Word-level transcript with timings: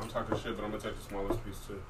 I'm 0.00 0.08
talking 0.08 0.38
shit, 0.38 0.56
but 0.56 0.64
I'm 0.64 0.70
gonna 0.70 0.82
take 0.82 0.96
the 0.96 1.02
smallest 1.02 1.44
piece 1.44 1.58
too. 1.66 1.80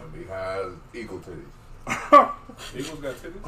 And 0.00 0.12
be 0.12 0.24
high 0.24 0.60
as 0.60 0.72
eagle 0.94 1.18
titties. 1.20 1.50
Eagles 2.76 3.00
got 3.00 3.14
titties. 3.16 3.42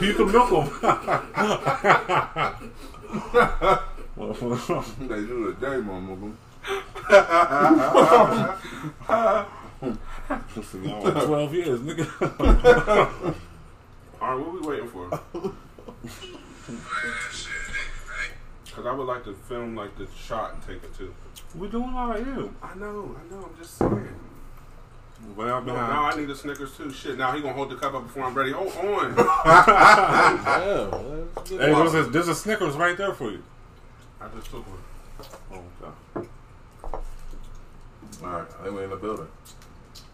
you 0.02 0.14
can 0.14 0.32
milk 0.32 0.50
them. 0.50 0.68
they 5.08 5.20
do 5.20 5.46
the 5.46 5.52
day, 5.60 5.76
mama. 5.78 6.32
Twelve 11.24 11.54
years, 11.54 11.80
nigga. 11.80 12.06
All 14.20 14.36
right, 14.36 14.46
what 14.46 14.52
we 14.52 14.60
waiting 14.60 14.88
for? 14.88 15.22
Because 18.78 18.92
I 18.92 18.96
would 18.96 19.08
like 19.08 19.24
to 19.24 19.34
film 19.34 19.74
like 19.74 19.98
the 19.98 20.06
shot 20.16 20.54
and 20.54 20.62
take 20.62 20.84
it 20.84 20.96
too. 20.96 21.12
We're 21.56 21.66
doing 21.68 21.92
all 21.96 22.10
right 22.10 22.24
here. 22.24 22.48
I 22.62 22.76
know, 22.76 23.16
I 23.18 23.34
know. 23.34 23.50
I'm 23.50 23.56
just 23.60 23.76
saying. 23.76 24.14
Well, 25.34 25.60
No, 25.62 25.74
now 25.74 26.04
I 26.04 26.14
need 26.14 26.30
a 26.30 26.36
Snickers 26.36 26.76
too. 26.76 26.92
Shit, 26.92 27.18
now 27.18 27.32
he 27.32 27.40
gonna 27.40 27.54
hold 27.54 27.70
the 27.70 27.74
cup 27.74 27.94
up 27.94 28.04
before 28.04 28.22
I'm 28.22 28.34
ready. 28.34 28.52
Hold 28.52 28.68
on. 28.68 29.16
Damn, 29.16 30.90
let's 31.34 31.50
Hey, 31.50 31.56
there's 31.56 31.94
a, 31.94 32.04
there's 32.04 32.28
a 32.28 32.36
Snickers 32.36 32.76
right 32.76 32.96
there 32.96 33.12
for 33.12 33.32
you. 33.32 33.42
I 34.20 34.28
just 34.28 34.48
took 34.48 34.64
one. 34.64 34.78
Oh, 35.50 35.64
okay. 36.14 36.28
All 38.22 38.30
right, 38.30 38.46
I 38.60 38.62
think 38.62 38.76
we 38.76 38.84
in 38.84 38.90
the 38.90 38.96
building. 38.96 39.26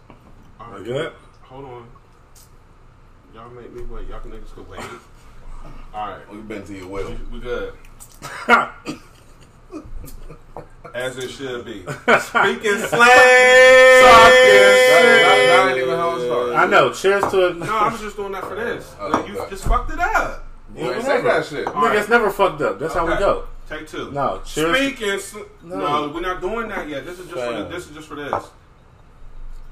All 0.08 0.16
I 0.58 0.70
right, 0.76 0.84
get 0.86 1.12
hold 1.42 1.66
on. 1.66 1.86
Y'all 3.34 3.50
make 3.50 3.70
me 3.74 3.82
wait. 3.82 4.08
Y'all 4.08 4.20
niggas 4.20 4.54
could 4.54 4.66
wait. 4.70 4.80
All 5.94 6.08
right, 6.08 6.30
We've 6.32 6.48
been 6.48 6.64
to 6.64 6.74
your 6.74 6.86
will. 6.88 7.08
we, 7.10 7.16
we 7.32 7.40
good. 7.40 7.74
As 10.94 11.18
it 11.18 11.28
should 11.30 11.64
be. 11.64 11.80
Speaking 11.82 12.78
slang. 12.78 13.08
That, 14.04 15.46
that 15.48 15.68
ain't 15.70 15.78
even 15.78 15.96
how 15.96 16.16
it. 16.16 16.54
I 16.54 16.66
know. 16.66 16.92
Cheers 16.92 17.24
to 17.32 17.48
it. 17.48 17.56
No, 17.56 17.66
I 17.76 17.88
was 17.90 18.00
just 18.00 18.16
doing 18.16 18.32
that 18.32 18.44
for 18.44 18.54
this. 18.54 18.94
Oh, 19.00 19.08
Like, 19.08 19.26
you 19.28 19.38
okay. 19.40 19.50
just 19.50 19.64
fucked 19.64 19.90
it 19.92 19.98
up. 19.98 20.44
You 20.76 20.92
ain't 20.92 21.04
say 21.04 21.20
that 21.22 21.44
shit. 21.46 21.66
Nigga, 21.66 21.98
it's 22.00 22.08
never 22.08 22.30
fucked 22.30 22.62
up. 22.62 22.78
That's 22.78 22.94
how 22.94 23.06
we 23.06 23.16
go. 23.18 23.46
Take 23.68 23.88
two. 23.88 24.10
No, 24.12 24.40
cheers. 24.44 24.76
Speaking. 24.76 25.18
Sl- 25.18 25.38
No. 25.64 25.76
no. 26.06 26.12
we're 26.14 26.20
not 26.20 26.40
doing 26.40 26.68
that 26.68 26.86
yet. 26.88 27.04
This 27.06 27.18
is 27.18 27.26
just 27.28 27.40
for 27.40 27.52
Fam. 27.52 27.70
this 27.70 27.86
is 27.88 27.94
just 27.96 28.06
for 28.08 28.14
this. 28.14 28.32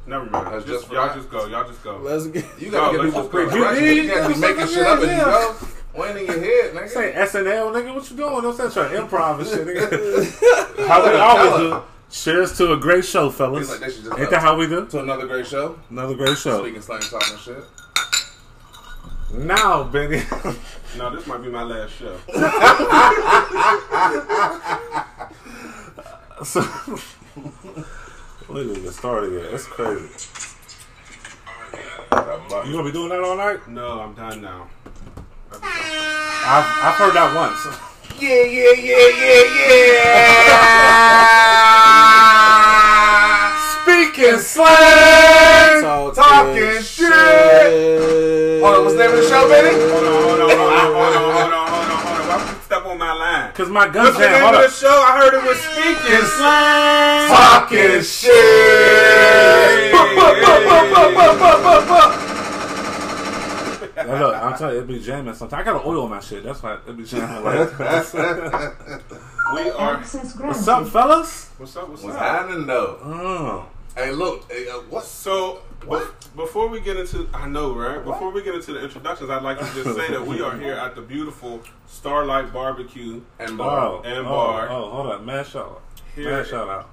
Never 0.07 0.25
mind. 0.27 0.47
That's 0.49 0.65
Just, 0.65 0.81
just 0.85 0.93
y'all 0.93 1.07
that? 1.07 1.15
just 1.17 1.31
go. 1.31 1.47
Y'all 1.47 1.65
just 1.69 1.83
go. 1.85 1.99
Let's 1.99 2.27
get. 2.27 2.45
You 2.59 2.71
gotta 2.73 2.97
No, 2.97 3.05
give 3.05 3.15
let's 3.15 3.15
people 3.15 3.21
just 3.23 3.31
quick 3.31 3.51
go. 3.51 3.57
directions. 3.57 3.97
You 3.97 4.09
can't 4.11 4.35
be 4.35 4.41
making 4.41 4.67
shit 4.67 4.87
up 4.87 5.01
and 5.03 5.11
you 5.13 5.25
go. 5.25 5.57
Went 5.95 6.19
in 6.19 6.27
your 6.27 6.41
head, 6.41 6.75
nigga. 6.75 6.89
Say 6.89 7.13
SNL, 7.13 7.71
nigga. 7.73 7.95
What 7.95 8.11
you 8.11 8.17
doing? 8.17 8.43
Don't 8.43 8.57
say 8.57 8.69
trying 8.71 8.91
to 8.95 9.03
improv 9.03 9.39
and 9.41 9.47
shit, 9.47 9.67
nigga. 9.67 10.77
how 10.89 11.05
we 11.05 11.11
always 11.19 11.61
do. 11.61 11.83
Cheers 12.11 12.57
to 12.59 12.73
a 12.73 12.77
great 12.77 13.05
show, 13.05 13.31
fellas. 13.31 13.71
Like, 13.71 13.81
they 13.81 13.87
just 13.87 14.19
Ain't 14.19 14.31
that 14.31 14.41
how 14.41 14.57
we 14.57 14.67
do? 14.67 14.87
to 14.87 15.01
another 15.01 15.27
great 15.27 15.47
show. 15.47 15.79
Another 15.91 16.15
great 16.15 16.37
show. 16.37 16.63
Speaking 16.63 16.83
slang 16.83 17.01
talking 17.01 17.39
shit. 17.39 17.65
Now, 19.35 19.85
Benny. 19.85 20.17
now 20.99 21.09
this 21.09 21.27
might 21.27 21.43
be 21.43 21.49
my 21.49 21.63
last 21.63 21.93
show. 21.95 22.15
so, 26.45 26.61
we 28.49 28.63
didn't 28.63 28.77
even 28.77 28.93
started 28.93 29.33
yet. 29.33 29.51
That's 29.51 29.67
crazy. 29.67 30.09
You 32.13 32.73
gonna 32.73 32.85
be 32.85 32.93
doing 32.93 33.09
that 33.09 33.21
all 33.23 33.37
night? 33.37 33.67
No, 33.69 34.01
I'm 34.01 34.15
done 34.15 34.43
now. 34.43 34.69
I've, 35.61 36.65
I've 36.83 36.97
heard 36.97 37.15
that 37.15 37.35
once. 37.35 37.61
Yeah, 38.19 38.45
yeah, 38.45 38.73
yeah, 38.73 39.09
yeah, 39.21 39.43
yeah. 39.59 40.79
Speaking 43.83 44.39
slang. 44.39 45.83
Talking, 45.83 46.15
Talking 46.15 46.83
shit. 46.83 48.63
Hold 48.63 48.75
on, 48.77 48.85
what's 48.85 48.95
the 48.95 49.03
name 49.03 49.11
of 49.11 49.17
the 49.19 49.29
show, 49.29 49.49
baby? 49.49 49.75
Hold 49.91 50.05
on, 50.05 50.13
hold 50.23 50.41
on, 50.41 50.51
hold 50.51 50.73
on, 50.73 50.89
hold 50.93 51.15
on, 51.15 51.27
hold 51.27 51.53
on, 51.53 51.67
hold 51.69 51.89
on, 51.93 51.99
hold 51.99 52.21
on. 52.21 52.29
Why 52.29 52.37
would 52.39 52.49
you 52.49 52.63
step 52.63 52.87
on 52.87 52.97
my 52.99 53.13
line? 53.13 53.53
Cause 53.53 53.69
my 53.69 53.89
gun 53.89 54.05
What's 54.05 54.19
the 54.19 54.31
name 54.31 54.45
of 54.45 54.53
the 54.53 54.71
show? 54.71 55.03
I 55.03 55.19
heard 55.19 55.35
it 55.35 55.43
was 55.43 55.59
speaking 55.59 56.25
slang. 56.39 57.29
Talking 57.29 58.03
shit. 58.03 59.93
Now 64.07 64.19
look, 64.27 64.35
I'm 64.37 64.59
telling 64.59 64.75
you, 64.77 64.81
it 64.83 64.87
be 64.87 65.01
jamming 65.01 65.35
sometimes. 65.35 65.61
I 65.61 65.65
gotta 65.73 65.87
oil 65.87 66.09
my 66.09 66.21
shit. 66.21 66.43
That's 66.45 66.63
why 66.63 66.79
it 66.87 66.97
be 66.97 67.05
jamming. 67.05 67.45
Like, 67.45 67.79
We 69.55 69.71
are. 69.71 69.99
What's 69.99 70.69
up, 70.69 70.89
fellas? 70.89 71.51
What's 71.59 71.77
up? 71.77 71.89
What's 71.89 72.03
What's 72.03 72.17
up? 72.17 72.23
happening 72.23 72.67
though? 72.67 72.99
Oh, 73.03 73.67
Hey, 73.95 74.11
look. 74.11 74.51
Hey, 74.51 74.69
uh, 74.69 74.79
what's 74.89 75.09
So, 75.09 75.61
be- 75.83 75.99
before 76.35 76.69
we 76.69 76.81
get 76.81 76.97
into, 76.97 77.29
I 77.35 77.47
know, 77.47 77.75
right? 77.75 78.03
Before 78.03 78.31
we 78.31 78.43
get 78.43 78.55
into 78.55 78.73
the 78.73 78.83
introductions, 78.83 79.29
I'd 79.29 79.43
like 79.43 79.59
to 79.59 79.65
just 79.75 79.95
say 79.95 80.11
that 80.11 80.27
we 80.27 80.41
are 80.41 80.57
here 80.57 80.73
at 80.73 80.95
the 80.95 81.03
beautiful 81.03 81.61
Starlight 81.87 82.55
Barbecue 82.55 83.21
and 83.39 83.51
oh, 83.51 83.57
bar? 83.59 84.03
And 84.07 84.21
oh, 84.21 84.31
bar. 84.31 84.69
Oh, 84.71 84.91
hold 84.91 85.07
on, 85.09 85.27
man, 85.27 85.45
shout 85.45 85.67
out, 85.67 85.83
Here- 86.15 86.31
man, 86.31 86.45
shout 86.47 86.69
out. 86.71 86.89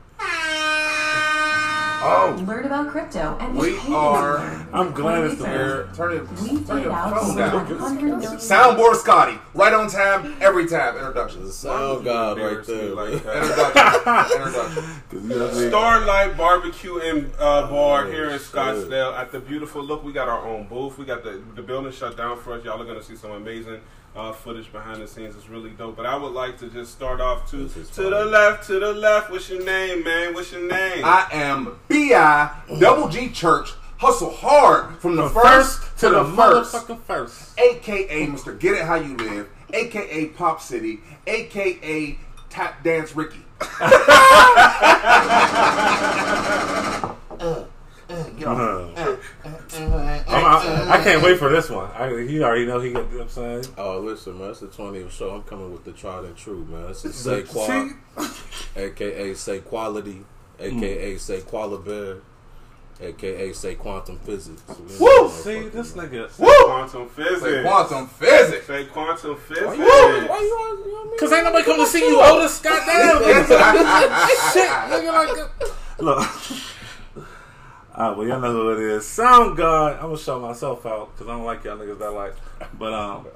Oh, 2.02 2.44
Learn 2.48 2.66
about 2.66 2.90
crypto 2.90 3.38
and 3.40 3.56
We 3.58 3.78
are- 3.94 4.40
I'm 4.72 4.92
glad 4.94 5.26
it's 5.26 5.36
the 5.42 5.48
here. 5.48 5.90
Turn 5.96 6.14
it. 6.18 6.32
We 6.42 6.50
turn 6.50 6.64
paid 6.66 6.84
your 6.84 6.92
out 6.94 7.20
phone 7.20 7.36
down. 7.36 7.54
100 7.56 8.02
million. 8.04 8.32
Soundboard 8.38 8.96
Scotty, 8.96 9.38
right 9.54 9.74
on 9.74 9.90
time, 9.90 10.36
every 10.40 10.68
time. 10.68 10.96
Introductions. 10.96 11.66
Oh 11.68 12.00
God 12.00 12.40
right 12.40 12.64
there. 12.66 12.90
like 12.96 13.10
man. 13.14 13.24
that. 13.26 13.36
Introduction. 13.44 14.42
Introduction. 14.42 14.84
'Cause 15.10 15.24
you 15.24 15.30
know 15.30 15.46
what 15.46 15.54
I 15.54 15.58
mean? 15.60 15.70
Starlight 15.70 16.38
Barbecue 16.38 16.98
and 17.00 17.32
uh, 17.40 17.68
Bar 17.70 18.06
Oh, 18.06 18.12
here 18.12 18.30
in 18.30 18.40
shit. 18.40 18.48
Scottsdale 18.48 19.18
at 19.18 19.32
the 19.32 19.40
beautiful 19.40 19.84
look. 19.84 20.04
We 20.04 20.14
got 20.14 20.30
our 20.30 20.46
own 20.48 20.68
booth. 20.68 20.98
We 20.98 21.06
got 21.06 21.24
the 21.24 21.42
the 21.56 21.62
building 21.62 21.92
shut 21.92 22.16
down 22.16 22.40
for 22.40 22.54
us. 22.54 22.64
Y'all 22.64 22.82
are 22.82 22.86
gonna 22.86 23.04
see 23.04 23.16
some 23.16 23.32
amazing 23.32 23.82
uh, 24.16 24.32
footage 24.32 24.72
behind 24.72 25.02
the 25.02 25.08
scenes. 25.08 25.36
It's 25.36 25.48
really 25.50 25.70
dope. 25.72 25.96
But 25.96 26.06
I 26.06 26.16
would 26.16 26.34
like 26.34 26.58
to 26.60 26.68
just 26.70 26.92
start 26.92 27.22
off 27.22 27.50
to 27.52 27.68
to 27.70 28.02
the 28.02 28.26
left, 28.26 28.66
to 28.68 28.80
the 28.80 28.94
left. 28.94 29.30
What's 29.32 29.50
your 29.50 29.64
name, 29.64 30.04
man? 30.04 30.34
What's 30.34 30.52
your 30.52 30.62
name? 30.68 31.04
I 31.06 31.28
am 31.32 31.80
B.I. 31.88 32.52
Double 32.80 33.08
G 33.10 33.30
Church. 33.30 33.74
Hustle 33.98 34.32
hard 34.32 34.98
from 35.00 35.18
the 35.18 35.28
From 35.30 35.44
first, 35.44 35.82
to 36.00 36.10
the, 36.10 36.24
first. 36.24 36.74
motherfucking 36.74 37.02
first. 37.02 37.60
AKA 37.60 38.28
Mr. 38.28 38.58
Get 38.58 38.76
It 38.76 38.86
How 38.86 38.96
You 38.96 39.18
Live. 39.18 39.50
AKA 39.74 40.28
Pop 40.28 40.62
City. 40.62 41.00
AKA 41.28 42.18
Tap 42.50 42.82
Dance 42.84 43.14
Ricky. 43.16 43.44
Uh, 47.42 47.46
I'm- 47.46 47.66
Uh, 48.10 48.16
uh, 48.16 49.16
uh, 49.46 50.24
I, 50.28 51.00
I 51.00 51.04
can't 51.04 51.22
wait 51.22 51.38
for 51.38 51.50
this 51.50 51.70
one. 51.70 51.92
I, 51.92 52.10
he 52.28 52.42
already 52.42 52.66
know 52.66 52.80
he 52.80 52.92
got. 52.92 53.04
You 53.06 53.12
know 53.12 53.18
what 53.18 53.22
I'm 53.24 53.30
saying. 53.30 53.66
Oh, 53.78 54.00
listen, 54.00 54.40
man. 54.40 54.50
It's 54.50 54.62
the 54.62 54.68
20th 54.68 55.12
show. 55.12 55.30
I'm 55.30 55.44
coming 55.44 55.72
with 55.72 55.86
the 55.86 55.92
tried 55.92 56.24
and 56.26 56.36
true, 56.36 56.66
man. 56.66 56.88
This 56.88 57.06
is 57.06 57.16
Say 57.16 57.44
See? 57.46 57.52
Qual, 57.52 57.92
aka 58.76 59.34
Say 59.36 59.60
Quality, 59.60 60.26
aka 60.60 61.18
Say 61.18 61.42
Qualibear, 61.42 62.22
aka 63.00 63.54
Say 63.54 63.76
Quantum 63.76 64.18
Physics. 64.20 64.64
Woo! 65.00 65.30
See 65.30 65.68
this 65.70 65.92
nigga. 65.94 66.32
Say 66.32 66.46
quantum 66.66 67.10
physics. 67.10 67.42
Say 67.42 67.62
quantum 67.62 68.08
physics. 68.08 68.66
Say 68.66 68.86
quantum 68.86 69.38
physics. 69.38 69.68
Why 69.68 69.74
you, 69.76 69.82
why 69.84 70.40
you, 70.42 70.58
always- 70.60 70.86
you 70.86 70.92
know 70.92 70.98
what 70.98 71.06
I 71.06 71.10
mean? 71.12 71.20
Cause 71.20 71.32
ain't 71.34 71.44
nobody 71.44 71.64
come 71.64 71.78
to 71.78 71.86
see 71.86 72.08
you, 72.08 72.20
Otis. 72.20 72.60
Goddamn. 72.60 73.22
Shit, 74.52 74.68
nigga, 74.68 75.14
like 75.14 75.36
that. 76.00 76.64
Look. 78.00 78.06
Alright, 78.06 78.18
well, 78.18 78.28
y'all 78.28 78.40
know 78.40 78.54
who 78.54 78.72
it 78.72 78.80
is. 78.80 79.06
Sound 79.06 79.58
God. 79.58 79.96
I'm 79.96 80.04
gonna 80.04 80.18
show 80.18 80.40
myself 80.40 80.86
out 80.86 81.12
because 81.14 81.28
I 81.28 81.32
don't 81.32 81.44
like 81.44 81.64
y'all 81.66 81.78
niggas 81.78 82.00
that 82.00 82.12
like. 82.12 82.34
But 82.78 82.94
um, 82.94 83.28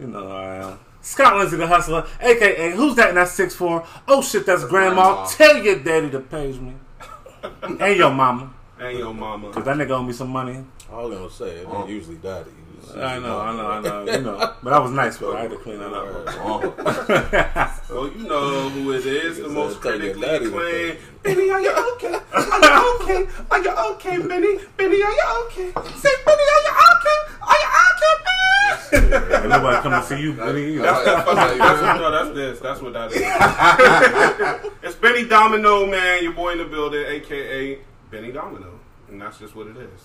you 0.00 0.08
know 0.08 0.26
who 0.26 0.32
I 0.32 0.56
am. 0.56 0.78
Scott 1.00 1.36
Lindsay 1.36 1.56
the 1.56 1.66
Hustler, 1.66 2.06
aka 2.20 2.72
who's 2.72 2.94
that 2.96 3.10
in 3.10 3.14
that 3.14 3.28
six 3.28 3.54
four? 3.54 3.86
Oh 4.08 4.20
shit, 4.20 4.44
that's 4.44 4.64
grandma. 4.64 5.14
grandma. 5.14 5.26
Tell 5.26 5.62
your 5.62 5.78
daddy 5.78 6.10
to 6.10 6.20
page 6.20 6.58
me. 6.58 6.74
and 7.62 7.96
your 7.96 8.10
mama. 8.10 8.52
And 8.78 8.98
your 8.98 9.14
mama. 9.14 9.50
Cause 9.50 9.64
that 9.64 9.76
nigga 9.76 9.90
owe 9.92 10.02
me 10.02 10.12
some 10.12 10.28
money. 10.28 10.64
I 10.92 10.96
was 10.96 11.14
gonna 11.14 11.30
say 11.30 11.60
it 11.60 11.68
ain't 11.68 11.88
usually 11.88 12.16
daddy. 12.16 12.50
I 12.96 13.18
know, 13.18 13.40
I 13.40 13.56
know, 13.56 13.66
I 13.66 13.80
know, 13.80 14.12
you 14.12 14.20
know. 14.22 14.54
But 14.62 14.72
I 14.72 14.78
was 14.78 14.90
nice, 14.90 15.18
but 15.18 15.36
I 15.36 15.42
had 15.42 15.50
to 15.50 15.56
clean 15.56 15.78
that 15.78 15.92
up. 15.92 16.06
Oh. 16.42 17.76
Well, 17.90 18.06
you 18.06 18.22
know 18.28 18.68
who 18.68 18.92
it 18.92 19.04
is. 19.04 19.38
The 19.38 19.48
most 19.48 19.82
said, 19.82 19.98
"Tell 19.98 20.00
your 20.00 20.14
critically 20.14 20.46
acclaimed. 20.46 20.98
Benny, 21.24 21.50
are 21.50 21.60
you 21.60 21.70
okay? 21.94 22.14
Are 22.32 22.60
you 22.62 23.00
okay? 23.02 23.26
Are 23.50 23.62
you 23.62 23.70
okay, 23.70 24.18
Benny? 24.28 24.58
Benny, 24.76 25.02
are 25.02 25.10
you 25.10 25.46
okay? 25.46 25.72
Say, 25.96 26.10
Benny, 26.24 26.44
are 26.54 26.62
you 26.66 26.72
okay? 26.92 27.18
Are 27.50 27.58
you 27.62 27.70
okay, 27.90 28.14
Benny? 28.24 29.34
Ain't 29.34 29.48
nobody 29.48 29.82
come 29.82 29.92
to 29.92 30.02
see 30.06 30.20
you, 30.22 30.34
Benny. 30.34 30.76
That's, 30.76 31.04
that's, 31.04 31.24
that's, 31.26 31.58
that's, 31.58 32.00
no, 32.00 32.10
that's 32.12 32.34
this. 32.36 32.60
That's 32.60 32.80
what 32.80 32.92
that 32.92 33.10
is. 33.10 34.72
it's 34.84 34.94
Benny 34.94 35.26
Domino, 35.26 35.86
man. 35.86 36.22
Your 36.22 36.32
boy 36.32 36.52
in 36.52 36.58
the 36.58 36.64
building, 36.64 37.04
aka 37.04 37.78
Benny 38.12 38.30
Domino, 38.30 38.78
and 39.08 39.20
that's 39.20 39.38
just 39.38 39.56
what 39.56 39.66
it 39.66 39.76
is. 39.76 40.00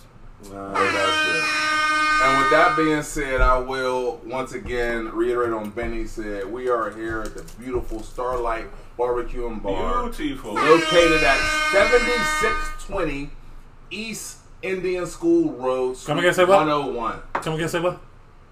Nah, 0.51 0.67
And 0.67 2.37
with 2.41 2.49
that 2.51 2.75
being 2.77 3.01
said, 3.03 3.41
I 3.41 3.57
will 3.59 4.19
once 4.25 4.53
again 4.53 5.09
reiterate 5.13 5.53
on 5.53 5.69
Benny 5.71 6.05
said 6.05 6.51
we 6.51 6.69
are 6.69 6.91
here 6.91 7.21
at 7.21 7.35
the 7.35 7.43
beautiful 7.61 8.01
Starlight 8.03 8.67
Barbecue 8.97 9.47
and 9.47 9.61
Bar. 9.61 10.09
Beautiful. 10.09 10.53
Located 10.53 11.23
at 11.23 11.37
7620 11.71 13.29
East 13.91 14.37
Indian 14.61 15.05
School 15.05 15.53
Road. 15.53 15.97
Come 16.05 16.19
again, 16.19 16.33
say 16.33 16.43
what? 16.45 16.65
101. 16.65 17.19
Come 17.33 17.53
again, 17.55 17.69
say 17.69 17.79
what? 17.79 17.99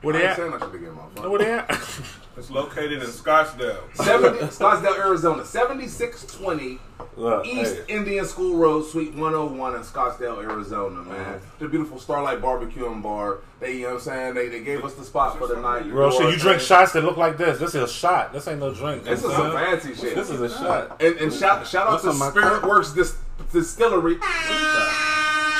Where 0.02 0.16
I 0.16 0.18
they 0.18 0.24
ain't 0.24 0.32
at? 0.32 0.38
saying 0.38 0.54
I 0.54 0.60
should 0.60 0.72
get 0.82 0.94
my 0.94 1.02
phone. 1.16 1.30
Where 1.32 1.40
they 1.40 1.52
at? 1.54 1.70
It's 2.36 2.50
located 2.50 2.94
in 3.04 3.10
Scottsdale. 3.10 3.78
70, 3.96 4.40
Scottsdale, 4.48 4.98
Arizona. 4.98 5.46
7620 5.46 6.80
Look, 7.16 7.46
East 7.46 7.76
hey, 7.88 7.96
Indian 7.96 8.26
School 8.26 8.56
Road, 8.58 8.84
Suite 8.88 9.14
101 9.14 9.76
in 9.76 9.82
Scottsdale, 9.82 10.42
Arizona, 10.44 11.04
man. 11.04 11.16
Mm-hmm. 11.16 11.64
The 11.64 11.68
beautiful 11.70 12.00
Starlight 12.00 12.42
Barbecue 12.42 12.88
and 12.92 13.04
Bar. 13.04 13.40
They, 13.60 13.74
you 13.78 13.82
know 13.84 13.88
what 13.90 13.94
I'm 13.96 14.00
saying? 14.02 14.34
They, 14.34 14.50
they 14.50 14.64
gave 14.64 14.84
us 14.84 14.96
the 14.96 15.04
spot 15.04 15.38
for 15.38 15.48
the 15.48 15.58
night. 15.62 15.86
real 15.86 16.10
shit. 16.10 16.34
You 16.34 16.40
drink 16.40 16.60
shots 16.60 16.92
that 16.94 17.04
look 17.04 17.18
like 17.18 17.38
this. 17.38 17.60
This 17.60 17.76
is 17.76 17.84
a 17.84 17.88
shot. 17.88 18.34
This 18.34 18.48
ain't 18.48 18.60
no 18.60 18.74
drink. 18.74 19.04
This 19.04 19.20
is 19.20 19.26
You 19.26 19.32
some 19.32 19.52
fancy 19.52 19.90
shit. 19.90 19.98
saying? 20.00 20.16
This 20.16 20.30
is 20.32 20.42
a 20.42 20.50
shot. 20.50 21.02
And, 21.04 21.16
and 21.18 21.32
shout, 21.32 21.68
shout 21.68 21.86
out 21.88 22.04
What's 22.04 22.18
to 22.20 22.32
Spirit 22.32 22.62
cup? 22.62 22.64
Works 22.68 22.94
Dis- 22.94 23.16
Distillery. 23.52 24.16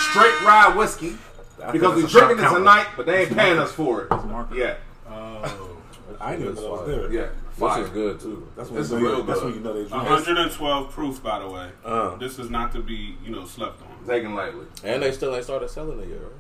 Straight 0.10 0.42
rye 0.42 0.74
whiskey. 0.76 1.18
I 1.64 1.72
Because 1.72 1.96
we 1.96 2.04
it's 2.04 2.14
a 2.14 2.18
shot 2.18 2.26
drinking 2.28 2.46
it 2.46 2.48
counter. 2.48 2.60
tonight, 2.60 2.88
but 2.98 3.06
they 3.06 3.22
ain't 3.26 3.36
paying 3.38 3.60
us 3.60 3.72
for 3.72 4.02
it. 4.04 4.08
Yeah, 4.56 4.76
Oh. 5.10 5.70
I 6.26 6.36
didn't 6.38 6.56
know 6.56 6.62
it 6.62 6.72
was 6.72 6.88
there. 6.88 7.12
yeah. 7.12 7.28
This 7.58 7.78
is 7.86 7.90
good 7.90 8.20
too. 8.20 8.48
That's 8.56 8.70
when 8.70 8.82
This 8.82 8.90
you 8.92 8.98
is 8.98 9.04
know, 9.04 9.10
real 9.10 9.24
That's 9.24 9.40
good. 9.42 9.46
when 9.46 9.54
you 9.56 9.60
know 9.62 9.74
they 9.74 9.80
drink. 9.90 10.04
112 10.10 10.90
proof, 10.92 11.22
by 11.24 11.40
the 11.40 11.50
way. 11.50 11.70
Uh. 11.86 12.16
This 12.16 12.40
is 12.40 12.50
not 12.50 12.72
to 12.74 12.82
be, 12.82 13.16
you 13.24 13.32
know, 13.32 13.46
slept 13.46 13.82
on. 13.82 14.08
Taken 14.08 14.34
lightly. 14.34 14.66
And 14.84 15.04
they 15.04 15.12
still 15.12 15.36
ain't 15.36 15.44
started 15.44 15.70
selling 15.70 16.00
it 16.00 16.08
yet, 16.10 16.18
right? 16.22 16.32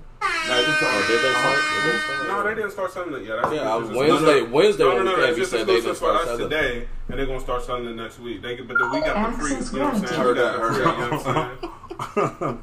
No, 0.47 0.57
this 0.57 0.81
Or 0.81 0.85
all- 0.87 1.07
did 1.07 1.21
they 1.23 1.31
start? 1.31 1.57
Did 1.57 1.93
they 1.93 1.99
start? 1.99 2.27
No, 2.27 2.43
they 2.43 2.55
didn't 2.55 2.71
start 2.71 2.91
selling 2.91 3.13
it 3.21 3.27
yet. 3.27 3.41
That's 3.41 3.55
Yeah, 3.55 3.79
just- 3.79 3.93
Wednesday- 3.93 4.39
no, 4.41 4.45
no. 4.45 4.51
Wednesday 4.53 4.83
No, 4.83 4.95
when 4.95 4.97
no, 4.97 5.03
we 5.03 5.09
no, 5.09 5.15
came, 5.23 5.29
it's 5.29 5.37
just 5.37 5.51
said 5.51 5.67
they 5.67 5.75
exclusive 5.75 5.83
didn't 5.83 5.95
for 5.95 5.95
start 5.95 6.15
us 6.15 6.25
selling 6.25 6.41
it. 6.41 6.43
today, 6.49 6.87
and 7.09 7.19
they're 7.19 7.25
gonna 7.25 7.39
start 7.39 7.63
selling 7.63 7.85
it 7.85 7.95
next 7.95 8.19
week. 8.19 8.41
They, 8.41 8.55
but 8.55 8.77
we 8.91 8.99
got 9.01 9.31
the 9.31 9.37
free, 9.37 9.49
you 9.51 9.79
know 9.79 9.85
what 9.85 9.93
I'm 9.95 10.07
saying? 10.07 10.21
Heard 10.21 10.35
We 10.37 10.41
got 10.41 10.51
that, 10.51 10.53
the 10.53 10.59
heard 10.59 10.73
free, 10.75 10.83
that. 10.83 10.97
you 10.97 11.01
know 11.03 11.17
what 11.17 12.17
I'm 12.17 12.39
saying? 12.43 12.59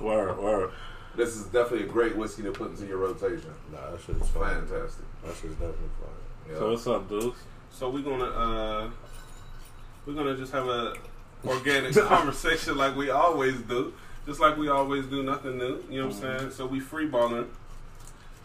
Word, 0.00 0.38
word. 0.38 0.70
This 1.16 1.34
is 1.36 1.44
definitely 1.44 1.84
a 1.86 1.88
great 1.90 2.16
whiskey 2.16 2.42
to 2.42 2.52
put 2.52 2.70
into 2.70 2.86
your 2.86 2.98
rotation. 2.98 3.50
Nah, 3.72 3.90
that 3.90 4.00
shit 4.00 4.16
is 4.16 4.28
fine. 4.28 4.66
Fantastic. 4.66 5.04
That 5.24 5.34
shit's 5.34 5.54
definitely 5.54 5.88
fine. 6.00 6.10
Yeah. 6.48 6.58
So 6.58 6.70
what's 6.70 6.86
up, 6.86 7.08
dudes? 7.08 7.36
So 7.72 7.90
we're 7.90 8.02
gonna 8.02 8.24
uh, 8.24 8.90
we're 10.06 10.14
gonna 10.14 10.36
just 10.36 10.52
have 10.52 10.68
a 10.68 10.94
organic 11.46 11.94
conversation 11.94 12.76
like 12.76 12.96
we 12.96 13.10
always 13.10 13.60
do, 13.62 13.92
just 14.26 14.40
like 14.40 14.56
we 14.56 14.68
always 14.68 15.06
do. 15.06 15.22
Nothing 15.22 15.58
new, 15.58 15.82
you 15.90 16.00
know 16.00 16.06
what 16.08 16.16
I'm 16.24 16.38
saying? 16.38 16.50
So 16.52 16.66
we 16.66 16.80
free 16.80 17.06
balling. 17.06 17.48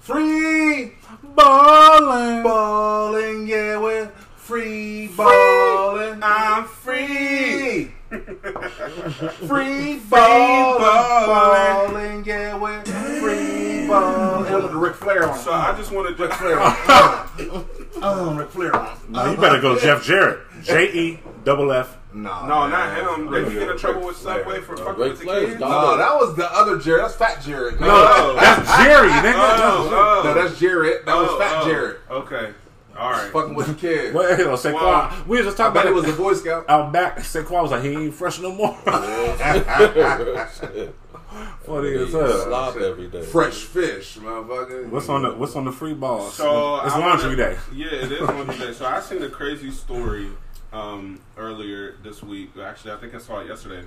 Free 0.01 0.93
Ballin'. 1.35 2.41
balling, 2.41 3.47
yeah, 3.47 3.79
we're 3.79 4.07
free 4.35 5.07
balling. 5.09 6.19
I'm 6.23 6.65
free. 6.81 7.91
Free 8.09 9.99
balling, 9.99 10.79
ballin'. 10.81 11.93
balling, 11.93 12.25
yeah, 12.25 12.57
we're 12.57 12.83
free 12.83 13.87
balling. 13.87 14.47
And 14.51 14.63
with 14.63 14.71
the 14.71 14.77
Ric 14.77 14.95
Flair 14.95 15.29
on. 15.29 15.37
So 15.37 15.53
I 15.53 15.77
just 15.77 15.91
wanted 15.91 16.17
Ric 16.19 16.31
to. 16.31 16.35
Flair 16.35 16.59
on. 17.97 18.03
Oh, 18.03 18.33
Ric 18.35 18.49
Flair. 18.49 18.71
No, 19.09 19.31
you 19.31 19.37
better 19.37 19.61
go 19.61 19.77
Jeff 19.79 20.03
Jarrett. 20.03 20.39
J 20.63 20.91
E 20.93 21.19
double 21.43 21.71
F. 21.71 21.97
No, 22.13 22.45
No, 22.45 22.67
man. 22.67 22.71
not 22.71 23.17
him. 23.19 23.31
They 23.31 23.39
Ric 23.39 23.47
can 23.49 23.59
get 23.59 23.69
in 23.71 23.77
trouble 23.77 24.05
with 24.07 24.17
Subway 24.17 24.59
for 24.59 24.75
fucking 24.75 24.99
with 24.99 25.19
the 25.19 25.25
kids. 25.25 25.59
No, 25.59 25.95
that 25.97 26.13
was 26.15 26.35
the 26.35 26.51
other 26.53 26.77
Jared. 26.77 27.03
That's 27.05 27.15
Fat 27.15 27.41
Jared. 27.41 27.79
No, 27.79 27.87
Oh. 27.89 28.35
that's 28.39 28.83
Jerry, 28.83 29.09
nigga. 29.09 29.33
Oh, 29.35 29.89
oh. 29.91 30.21
No, 30.25 30.33
that's 30.33 30.59
Jared. 30.59 31.05
That 31.05 31.15
was 31.15 31.29
Oh, 31.31 31.39
Fat 31.39 31.61
oh. 31.63 31.69
Jared. 31.69 31.97
Okay, 32.09 32.53
all 32.97 33.11
right. 33.11 33.31
Fucking 33.31 33.55
with 33.55 33.67
the 33.67 33.73
kids. 33.75 34.13
Wait, 34.13 34.37
you 34.39 34.45
know, 34.45 34.53
Saquon. 34.55 34.73
Wow. 34.73 35.23
We 35.25 35.37
was 35.37 35.45
just 35.47 35.59
I 35.61 35.69
bet 35.69 35.85
about 35.85 35.91
it 35.91 35.95
was 35.95 36.09
a 36.09 36.13
Boy 36.13 36.33
Scout. 36.33 36.65
out 36.69 36.91
back. 36.91 37.17
Saquon 37.19 37.61
was 37.63 37.71
like, 37.71 37.83
he 37.83 37.91
ain't 37.95 38.13
fresh 38.13 38.39
no 38.39 38.51
more. 38.53 38.77
Shit. 41.31 41.47
Funny 41.65 41.93
as 41.95 42.07
He 42.09 42.13
hell. 42.17 42.41
slop 42.43 42.75
every 42.77 43.07
day. 43.07 43.21
Fresh 43.23 43.63
fish, 43.63 44.17
motherfucker. 44.17 44.89
What's 44.89 45.07
on 45.09 45.23
the 45.23 45.33
What's 45.33 45.55
on 45.55 45.65
the 45.65 45.71
free 45.71 45.93
ball? 45.93 46.29
So 46.29 46.81
it's 46.81 46.93
I 46.93 46.99
laundry 46.99 47.29
wanna- 47.29 47.35
day. 47.37 47.57
Yeah, 47.73 47.87
it 47.87 48.11
is 48.11 48.21
laundry 48.21 48.57
day. 48.57 48.73
So 48.73 48.85
I 48.85 48.99
seen 48.99 49.23
a 49.23 49.29
crazy 49.29 49.71
story 49.71 50.29
um, 50.73 51.21
earlier 51.37 51.95
this 52.03 52.21
week. 52.23 52.51
Actually, 52.61 52.91
I 52.93 52.97
think 52.97 53.15
I 53.15 53.17
saw 53.19 53.39
it 53.39 53.47
yesterday 53.47 53.85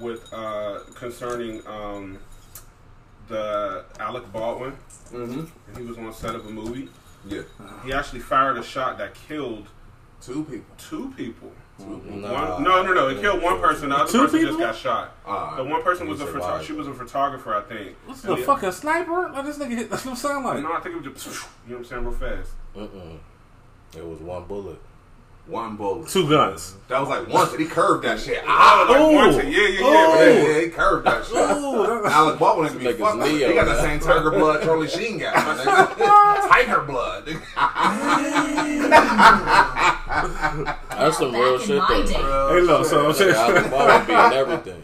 with 0.00 0.30
uh, 0.34 0.80
concerning 0.94 1.66
um, 1.66 2.18
the 3.28 3.84
Alec 3.98 4.30
Baldwin. 4.32 4.72
Mm-hmm. 5.12 5.44
And 5.68 5.76
he 5.78 5.84
was 5.84 5.96
on 5.98 6.12
set 6.12 6.34
of 6.34 6.46
a 6.46 6.50
movie. 6.50 6.88
Yeah. 7.26 7.42
He 7.84 7.92
actually 7.92 8.20
fired 8.20 8.56
a 8.58 8.62
shot 8.62 8.98
that 8.98 9.14
killed 9.14 9.66
Two 10.20 10.44
people. 10.44 10.64
two 10.78 11.12
people. 11.16 11.52
Nah, 11.78 12.54
One, 12.54 12.62
no, 12.62 12.82
no, 12.82 12.94
no. 12.94 13.08
It 13.08 13.20
killed 13.20 13.42
one 13.42 13.60
person. 13.60 13.90
The 13.90 13.96
other 13.96 14.10
Two 14.10 14.18
person 14.24 14.38
people? 14.40 14.56
just 14.58 14.58
got 14.60 14.76
shot. 14.76 15.14
Alright. 15.26 15.56
The 15.58 15.64
one 15.64 15.82
person 15.82 16.08
was 16.08 16.20
a 16.20 16.24
He 16.26 16.32
photo- 16.32 16.62
she 16.62 16.72
was 16.72 16.88
a 16.88 16.94
photographer, 16.94 17.54
I 17.54 17.60
think. 17.62 17.96
What's 18.06 18.24
And 18.24 18.32
the 18.32 18.36
the- 18.36 18.42
fucking 18.44 18.72
sniper? 18.72 19.28
Like 19.30 19.44
this 19.44 19.58
nigga 19.58 19.76
hit. 19.76 19.90
That's 19.90 20.04
what 20.06 20.12
it 20.14 20.16
sound 20.20 20.44
like. 20.46 20.62
No, 20.62 20.72
I 20.72 20.80
think 20.80 20.96
it 20.96 21.12
was 21.14 21.24
just 21.24 21.46
you 21.66 21.72
know 21.72 21.76
what 21.76 21.78
I'm 21.78 21.84
saying, 21.84 22.04
real 22.04 22.12
fast. 22.14 22.50
Mm-mm. 22.74 23.18
It 23.96 24.06
was 24.06 24.20
one 24.20 24.44
bullet. 24.46 24.80
One 25.46 25.76
bullet. 25.76 26.08
Two 26.08 26.28
guns. 26.28 26.74
That 26.88 26.98
was 27.00 27.08
like 27.08 27.28
once. 27.28 27.54
He 27.54 27.66
curved 27.66 28.04
that 28.04 28.18
shit. 28.18 28.38
Oh, 28.42 28.46
Ah, 28.48 28.86
like 28.90 29.00
Ooh. 29.00 29.12
once 29.14 29.36
a- 29.36 29.44
yeah, 29.48 29.60
yeah, 29.60 29.68
yeah. 29.68 29.78
Oh. 29.84 30.24
yeah, 30.24 30.48
yeah, 30.48 30.60
he 30.62 30.68
curved 30.70 31.06
that 31.06 31.24
shit. 31.24 31.34
Ooh, 31.36 31.86
that- 32.02 32.10
Alec 32.12 32.38
Baldwin 32.40 32.72
to 32.72 32.78
be 32.78 32.92
fucked. 32.94 33.18
Neo, 33.18 33.48
He 33.48 33.54
got 33.54 33.66
the 33.66 33.80
same 33.80 34.00
tiger 34.00 34.30
blood 34.32 34.62
Charlie 34.64 34.88
Sheen 34.88 35.18
got. 35.18 35.34
my 35.36 35.54
tiger 36.50 36.80
blood. 36.82 37.28
That's 40.90 41.18
some 41.18 41.32
real 41.32 41.58
shit 41.58 41.78
my 41.78 41.88
though. 41.88 42.06
day. 42.06 42.14
Hey, 42.14 42.60
look. 42.66 42.86
So 42.86 43.00
I'm 43.06 43.12
Like, 43.12 43.20
Alec. 43.36 43.70
Baldwin 43.70 44.06
being 44.06 44.32
everything. 44.32 44.82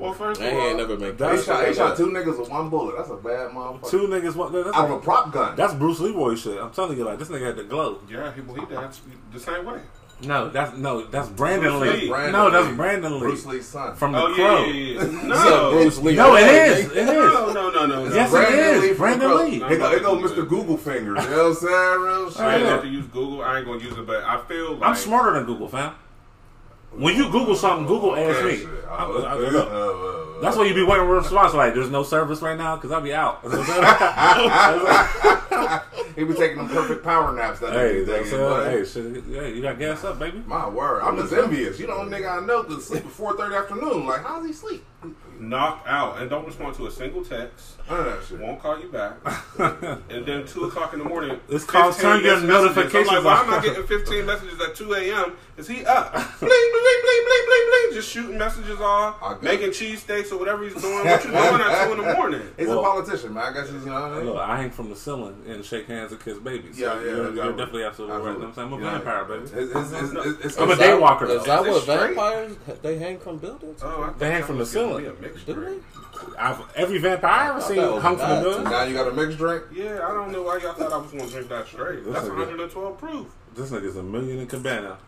Well, 0.00 0.12
first 0.14 0.40
of 0.40 0.46
he 0.46 0.52
all, 0.52 0.66
ain't 0.68 0.76
never 0.78 0.96
make 0.96 1.12
He 1.12 1.16
That's- 1.18 1.44
shot, 1.44 1.66
he 1.68 1.74
shot 1.74 1.96
two 1.96 2.06
niggas 2.06 2.38
with 2.38 2.48
one 2.50 2.70
bullet. 2.70 2.96
That's 2.96 3.10
a 3.10 3.16
bad 3.16 3.50
motherfucker. 3.50 3.90
Two 3.90 4.06
niggas. 4.08 4.34
What? 4.34 4.52
That's, 4.52 4.74
Out 4.76 4.86
of 4.86 4.90
a 4.92 4.98
prop 5.00 5.32
gun. 5.32 5.56
that's 5.56 5.74
Bruce 5.74 6.00
Leroy 6.00 6.34
shit. 6.36 6.60
I'm 6.60 6.70
telling 6.70 6.96
you, 6.96 7.04
like 7.04 7.18
this 7.18 7.28
nigga 7.28 7.46
had 7.46 7.56
the 7.56 7.64
glow. 7.64 7.98
yeah, 8.10 8.32
he, 8.32 8.40
well, 8.40 8.54
he 8.56 8.74
died 8.74 8.90
the 9.32 9.40
same 9.40 9.64
way. 9.66 9.80
No, 10.22 10.50
that's 10.50 10.76
no, 10.76 11.06
that's 11.06 11.28
Brandon 11.30 11.78
Bruce 11.78 11.94
Lee. 11.94 12.00
Lee. 12.02 12.08
Brandon 12.08 12.32
no, 12.32 12.50
that's 12.50 12.66
Lee. 12.68 12.74
Brandon 12.74 13.12
Lee 13.14 13.20
Bruce 13.20 13.46
Lee's 13.46 13.66
son. 13.66 13.94
from 13.96 14.12
the 14.12 14.18
Oh 14.22 14.34
Crow. 14.34 14.64
yeah, 14.64 14.66
yeah, 14.66 14.72
yeah. 14.72 15.04
He 15.06 15.10
said 15.20 15.22
No, 15.28 15.70
Bruce 15.72 15.98
Lee. 15.98 16.14
No, 16.14 16.36
it 16.36 16.42
is. 16.42 16.90
It 16.90 16.96
is. 16.98 17.06
no, 17.06 17.52
no, 17.54 17.70
no, 17.70 17.86
no. 17.86 18.04
no. 18.06 18.14
Yes, 18.14 18.30
Right. 18.30 18.52
it 18.52 18.58
is. 18.58 18.88
from 18.88 18.96
Brandon. 18.98 19.36
Lee. 19.38 19.50
Here 19.60 19.78
go, 19.78 19.88
here 19.90 20.00
go 20.00 20.16
Mr. 20.18 20.46
Google 20.46 20.76
fingers. 20.76 21.24
You 21.24 21.30
know 21.30 21.36
what 21.36 21.46
I'm 21.46 21.54
saying? 21.54 22.00
Real 22.02 22.30
shit. 22.30 22.40
I 22.42 22.52
didn't 22.58 22.68
have 22.68 22.82
to 22.82 22.88
use 22.88 23.06
Google. 23.06 23.40
I 23.42 23.56
ain't 23.58 23.66
gonna 23.66 23.78
use 23.82 23.96
it, 23.96 24.06
but 24.06 24.22
I 24.24 24.42
feel 24.46 24.74
like 24.74 24.90
I'm 24.90 24.94
smarter 24.94 25.32
than 25.32 25.44
Google, 25.46 25.68
fam. 25.68 25.94
When 26.92 27.14
you 27.16 27.30
Google 27.30 27.54
something, 27.54 27.86
Google 27.86 28.16
asks 28.16 28.42
me. 28.42 28.56
Shit. 28.58 28.68
I- 28.90 29.04
I- 29.04 29.34
look, 29.36 30.42
That's 30.42 30.56
why 30.56 30.64
you 30.64 30.74
be 30.74 30.82
waiting 30.82 31.06
for 31.06 31.16
a 31.16 31.20
response. 31.20 31.54
Like, 31.54 31.74
there's 31.74 31.90
no 31.90 32.02
service 32.02 32.42
right 32.42 32.58
now 32.58 32.76
because 32.76 32.90
I'll 32.92 33.00
be 33.00 33.14
out. 33.14 33.40
He 36.16 36.24
be 36.24 36.34
taking 36.34 36.58
them 36.58 36.68
perfect 36.68 37.04
power 37.04 37.32
naps 37.34 37.60
that 37.60 37.72
hey, 37.72 37.94
nigga 38.02 38.06
that's 38.06 38.24
taking. 38.30 38.38
but- 38.38 38.70
hey, 38.70 38.84
shit, 38.84 39.24
hey, 39.26 39.54
you 39.54 39.62
got 39.62 39.78
gas 39.78 40.04
up, 40.04 40.18
baby. 40.18 40.42
My 40.46 40.68
word, 40.68 41.00
I'm 41.02 41.16
just 41.16 41.32
envious. 41.32 41.78
You 41.78 41.86
know, 41.86 41.98
nigga, 42.00 42.42
I 42.42 42.44
know 42.44 42.64
could 42.64 42.82
sleep 42.82 43.06
at 43.06 43.12
4:30 43.12 43.56
afternoon. 43.56 44.06
Like, 44.06 44.22
how's 44.22 44.46
he 44.46 44.52
sleep? 44.52 44.84
Knocked 45.40 45.88
out 45.88 46.18
and 46.20 46.28
don't 46.30 46.44
respond 46.46 46.74
to 46.76 46.86
a 46.86 46.90
single 46.90 47.24
text. 47.24 47.76
None 47.88 48.00
of 48.00 48.04
that 48.06 48.24
shit. 48.28 48.38
Won't 48.38 48.60
call 48.60 48.78
you 48.80 48.88
back. 48.88 49.14
and 50.10 50.24
then 50.26 50.46
two 50.46 50.64
o'clock 50.64 50.92
in 50.92 50.98
the 51.00 51.04
morning. 51.04 51.40
It's 51.48 51.64
called 51.64 51.94
15 51.94 52.10
turn 52.10 52.24
your 52.24 52.34
missed 52.36 52.46
messages. 52.46 52.76
notifications 52.76 53.08
I'm 53.10 53.24
like, 53.24 53.48
why 53.48 53.54
am 53.54 53.60
I 53.60 53.64
getting 53.64 53.86
15 53.86 54.26
messages 54.26 54.60
at 54.60 54.74
2 54.74 54.92
a.m.? 54.94 55.36
Is 55.56 55.66
he 55.68 55.84
up? 55.84 56.12
bling, 56.12 56.24
bling, 56.40 56.40
bling, 56.40 57.00
bling, 57.02 57.24
bling, 57.26 57.44
bling, 57.46 57.66
bling. 57.70 57.94
Just 57.94 58.08
shooting 58.10 58.38
messages 58.38 58.80
off, 58.80 59.20
got 59.20 59.42
making 59.42 59.70
cheesesteaks 59.70 60.30
or 60.32 60.38
whatever 60.38 60.62
he's 60.64 60.80
doing. 60.80 61.04
What 61.04 61.24
you 61.24 61.30
doing 61.32 61.60
at 61.60 61.86
2 61.86 61.92
in 61.92 62.06
the 62.06 62.14
morning? 62.16 62.42
He's 62.56 62.68
Well- 62.68 62.80
a 62.80 62.82
politician, 62.82 63.34
man. 63.34 63.44
I 63.50 63.52
guess 63.52 63.70
he's, 63.70 63.80
you 63.84 63.90
know 63.90 64.00
what 64.00 64.02
I 64.12 64.16
mean? 64.18 64.26
Look, 64.26 64.36
I 64.38 64.56
hang 64.58 64.70
from 64.70 64.88
the 64.90 64.96
ceiling 64.96 65.42
and 65.48 65.64
shake 65.64 65.86
hands 65.86 66.12
and 66.12 66.20
kiss 66.22 66.38
babies. 66.38 66.78
So 66.78 66.84
Yeah, 66.84 66.94
yeah, 67.00 67.00
you're, 67.06 67.16
you're 67.16 67.28
exactly. 67.30 67.56
definitely 67.56 67.84
absolutely 67.84 68.16
right. 68.16 68.24
You 68.26 68.32
know 68.32 68.38
what 68.38 68.46
I'm 68.48 68.54
saying? 68.54 68.72
I'm 68.72 68.72
a 68.74 68.84
Yeah. 68.84 68.90
vampire, 68.98 69.24
baby. 69.24 69.42
It's, 69.44 69.52
it's, 69.52 69.92
it's, 69.92 70.12
it's, 70.26 70.44
it's, 70.46 70.58
I'm 70.58 70.68
a 70.70 70.72
Is 70.72 70.78
that- 70.78 70.94
Is 71.30 71.44
though. 71.44 71.44
that 71.44 71.66
Is 71.66 71.74
what 71.74 71.84
vampires 71.86 72.56
they 72.82 72.98
hang 72.98 73.18
from 73.18 73.38
buildings? 73.38 73.80
Oh, 73.82 74.14
They 74.18 74.30
hang 74.30 74.42
from 74.44 74.56
the 74.56 74.60
was 74.60 74.72
gonna 74.74 74.88
ceiling. 74.88 75.04
Be 75.34 75.40
a 75.42 75.44
mixed 75.44 75.46
Do 75.46 75.54
drink. 75.54 75.82
I've, 76.38 76.76
every 76.76 76.98
vampire 76.98 77.30
I 77.30 77.48
ever 77.50 77.60
seen 77.60 77.76
thought 77.76 77.94
that 77.94 78.00
hung 78.02 78.16
from 78.16 78.28
the 78.28 78.62
bad, 78.62 78.70
now 78.70 78.82
you 78.84 78.94
got 78.94 79.08
a 79.08 79.12
mixed 79.12 79.38
drink? 79.38 79.64
Yeah, 79.72 80.06
I 80.06 80.12
don't 80.12 80.32
know 80.32 80.42
why 80.42 80.58
y'all 80.58 80.74
thought 80.74 80.92
I 80.92 80.96
was 80.98 81.10
going 81.10 81.26
to 81.26 81.30
drink 81.30 81.48
that 81.48 81.66
straight. 81.66 82.04
That's 82.04 82.26
nigga- 82.26 82.36
112 82.36 82.98
proof. 82.98 83.26
This 83.54 83.70
nigga's 83.70 83.96
a 83.96 84.02
million 84.02 84.38
in 84.38 84.46
cabana. 84.46 84.98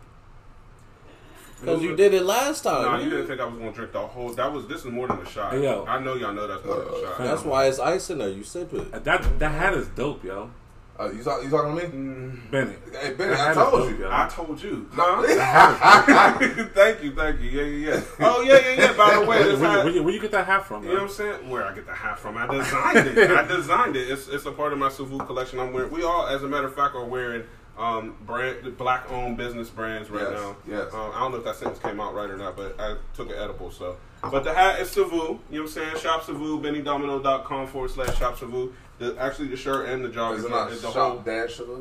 Because 1.59 1.81
you 1.81 1.95
did 1.95 2.13
it 2.13 2.23
last 2.23 2.61
time. 2.63 2.83
Nah, 2.83 2.97
you 2.99 3.09
didn't 3.09 3.27
think 3.27 3.39
I 3.39 3.45
was 3.45 3.55
going 3.57 3.69
to 3.69 3.75
drink 3.75 3.93
the 3.93 4.01
whole. 4.01 4.33
That 4.33 4.51
was. 4.51 4.67
This 4.67 4.79
is 4.79 4.85
more 4.91 5.07
than 5.07 5.19
a 5.19 5.25
shot. 5.25 5.53
Hey, 5.53 5.63
yo. 5.63 5.85
I 5.85 5.97
know 5.99 6.15
y'all 6.15 6.33
know 6.33 6.45
that's 6.45 6.65
more 6.65 6.75
than 6.75 6.87
a 6.87 6.91
uh, 6.91 7.01
shot. 7.01 7.17
That's 7.19 7.43
why 7.43 7.67
it's 7.67 7.79
ice 7.79 8.09
in 8.09 8.17
there. 8.17 8.27
You 8.27 8.43
sip 8.43 8.73
it. 8.73 8.91
That 9.05 9.39
that 9.39 9.51
hat 9.51 9.73
is 9.73 9.87
dope, 9.89 10.25
yo. 10.25 10.51
Uh, 10.99 11.09
you, 11.11 11.23
talk, 11.23 11.43
you 11.43 11.49
talking 11.49 11.75
to 11.75 11.87
me? 11.87 11.89
Mm, 11.91 12.51
Benny. 12.51 12.73
Hey, 12.91 13.13
Benny, 13.15 13.31
That 13.31 13.39
I 13.39 13.43
hat 13.45 13.51
is 13.51 13.57
told 13.57 13.89
you. 13.89 14.07
I 14.11 14.27
told 14.31 14.61
you. 14.61 14.87
Huh? 14.93 16.63
thank 16.73 17.03
you, 17.03 17.11
thank 17.15 17.41
you. 17.41 17.49
Yeah, 17.49 17.63
yeah, 17.63 17.93
yeah. 17.95 18.01
Oh, 18.19 18.41
yeah, 18.41 18.59
yeah, 18.59 18.75
yeah. 18.77 18.93
By 18.93 19.13
the 19.15 19.21
way, 19.21 19.25
Where, 19.27 19.57
where, 19.57 19.83
where, 19.85 19.89
you- 19.89 20.03
where 20.03 20.13
you 20.13 20.19
get 20.21 20.31
that 20.31 20.45
hat 20.45 20.65
from, 20.67 20.83
You 20.83 20.89
know 20.89 20.95
what? 20.95 21.03
I'm 21.03 21.09
saying? 21.09 21.49
Where 21.49 21.63
I 21.65 21.73
get 21.73 21.87
the 21.87 21.93
hat 21.95 22.19
from? 22.19 22.37
I 22.37 22.45
designed 22.45 23.07
it. 23.17 23.31
I 23.31 23.41
designed 23.47 23.95
it. 23.95 24.09
It's, 24.11 24.27
it's 24.27 24.45
a 24.45 24.51
part 24.51 24.71
of 24.71 24.77
my 24.77 24.89
Savu 24.89 25.17
collection. 25.19 25.59
I'm 25.59 25.73
wearing. 25.73 25.91
We 25.91 26.03
all, 26.03 26.27
as 26.27 26.43
a 26.43 26.47
matter 26.47 26.67
of 26.67 26.75
fact, 26.75 26.93
are 26.95 27.05
wearing 27.05 27.43
um, 27.75 28.15
brand 28.27 28.77
black 28.77 29.09
owned 29.11 29.35
business 29.35 29.71
brands 29.71 30.11
right 30.11 30.21
Yes, 30.29 30.31
now. 30.39 30.55
yes. 30.67 30.93
Um, 30.93 31.11
I 31.15 31.21
don't 31.21 31.31
know 31.31 31.39
if 31.39 31.43
that 31.45 31.55
sentence 31.55 31.79
came 31.79 31.99
out 31.99 32.13
right 32.13 32.29
or 32.29 32.37
not, 32.37 32.55
but 32.55 32.79
I 32.79 32.97
took 33.15 33.31
an 33.31 33.35
edible. 33.37 33.71
So, 33.71 33.97
but 34.21 34.43
the 34.43 34.53
hat 34.53 34.79
is 34.79 34.91
Savu. 34.91 35.09
You 35.15 35.17
know 35.17 35.37
what 35.49 35.59
I'm 35.61 35.67
saying? 35.69 35.97
Shop 35.97 36.23
Savu. 36.23 36.61
BennyDomino.com 36.61 37.65
forward 37.67 37.89
slash 37.89 38.15
Shop 38.19 38.37
Savu. 38.37 38.73
The 38.99 39.15
actually 39.19 39.47
the 39.47 39.57
shirt 39.57 39.89
and 39.89 40.03
the 40.03 40.09
jogger 40.09 40.37
Is 40.37 40.45
it 40.45 40.51
not 40.51 40.69
the 40.69 40.75
shop 40.77 40.93
whole. 40.93 41.17
dash 41.19 41.55
sugar? 41.55 41.79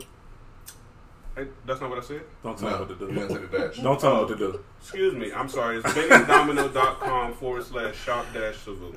Hey, 1.37 1.47
that's 1.67 1.81
not 1.81 1.91
what 1.91 1.99
I 1.99 2.03
said. 2.03 2.23
Don't 2.43 2.59
tell 2.59 2.69
me 2.69 2.75
No, 2.75 2.81
what 2.81 2.99
to 2.99 3.13
you 3.13 3.19
went 3.19 3.31
to 3.31 3.39
do. 3.39 3.47
the 3.47 3.59
dash. 3.59 3.77
Don't 3.79 4.01
tell 4.01 4.15
me 4.15 4.23
what 4.23 4.31
oh. 4.31 4.35
to 4.35 4.53
do. 4.53 4.65
Excuse 4.83 5.15
me. 5.15 5.33
I'm 5.33 5.49
sorry. 5.49 5.77
It's 5.79 5.87
BennyDomino.com 5.91 7.35
forward 7.35 7.65
slash 7.65 7.95
Shop 7.97 8.27
dash 8.35 8.57
Savu. 8.59 8.93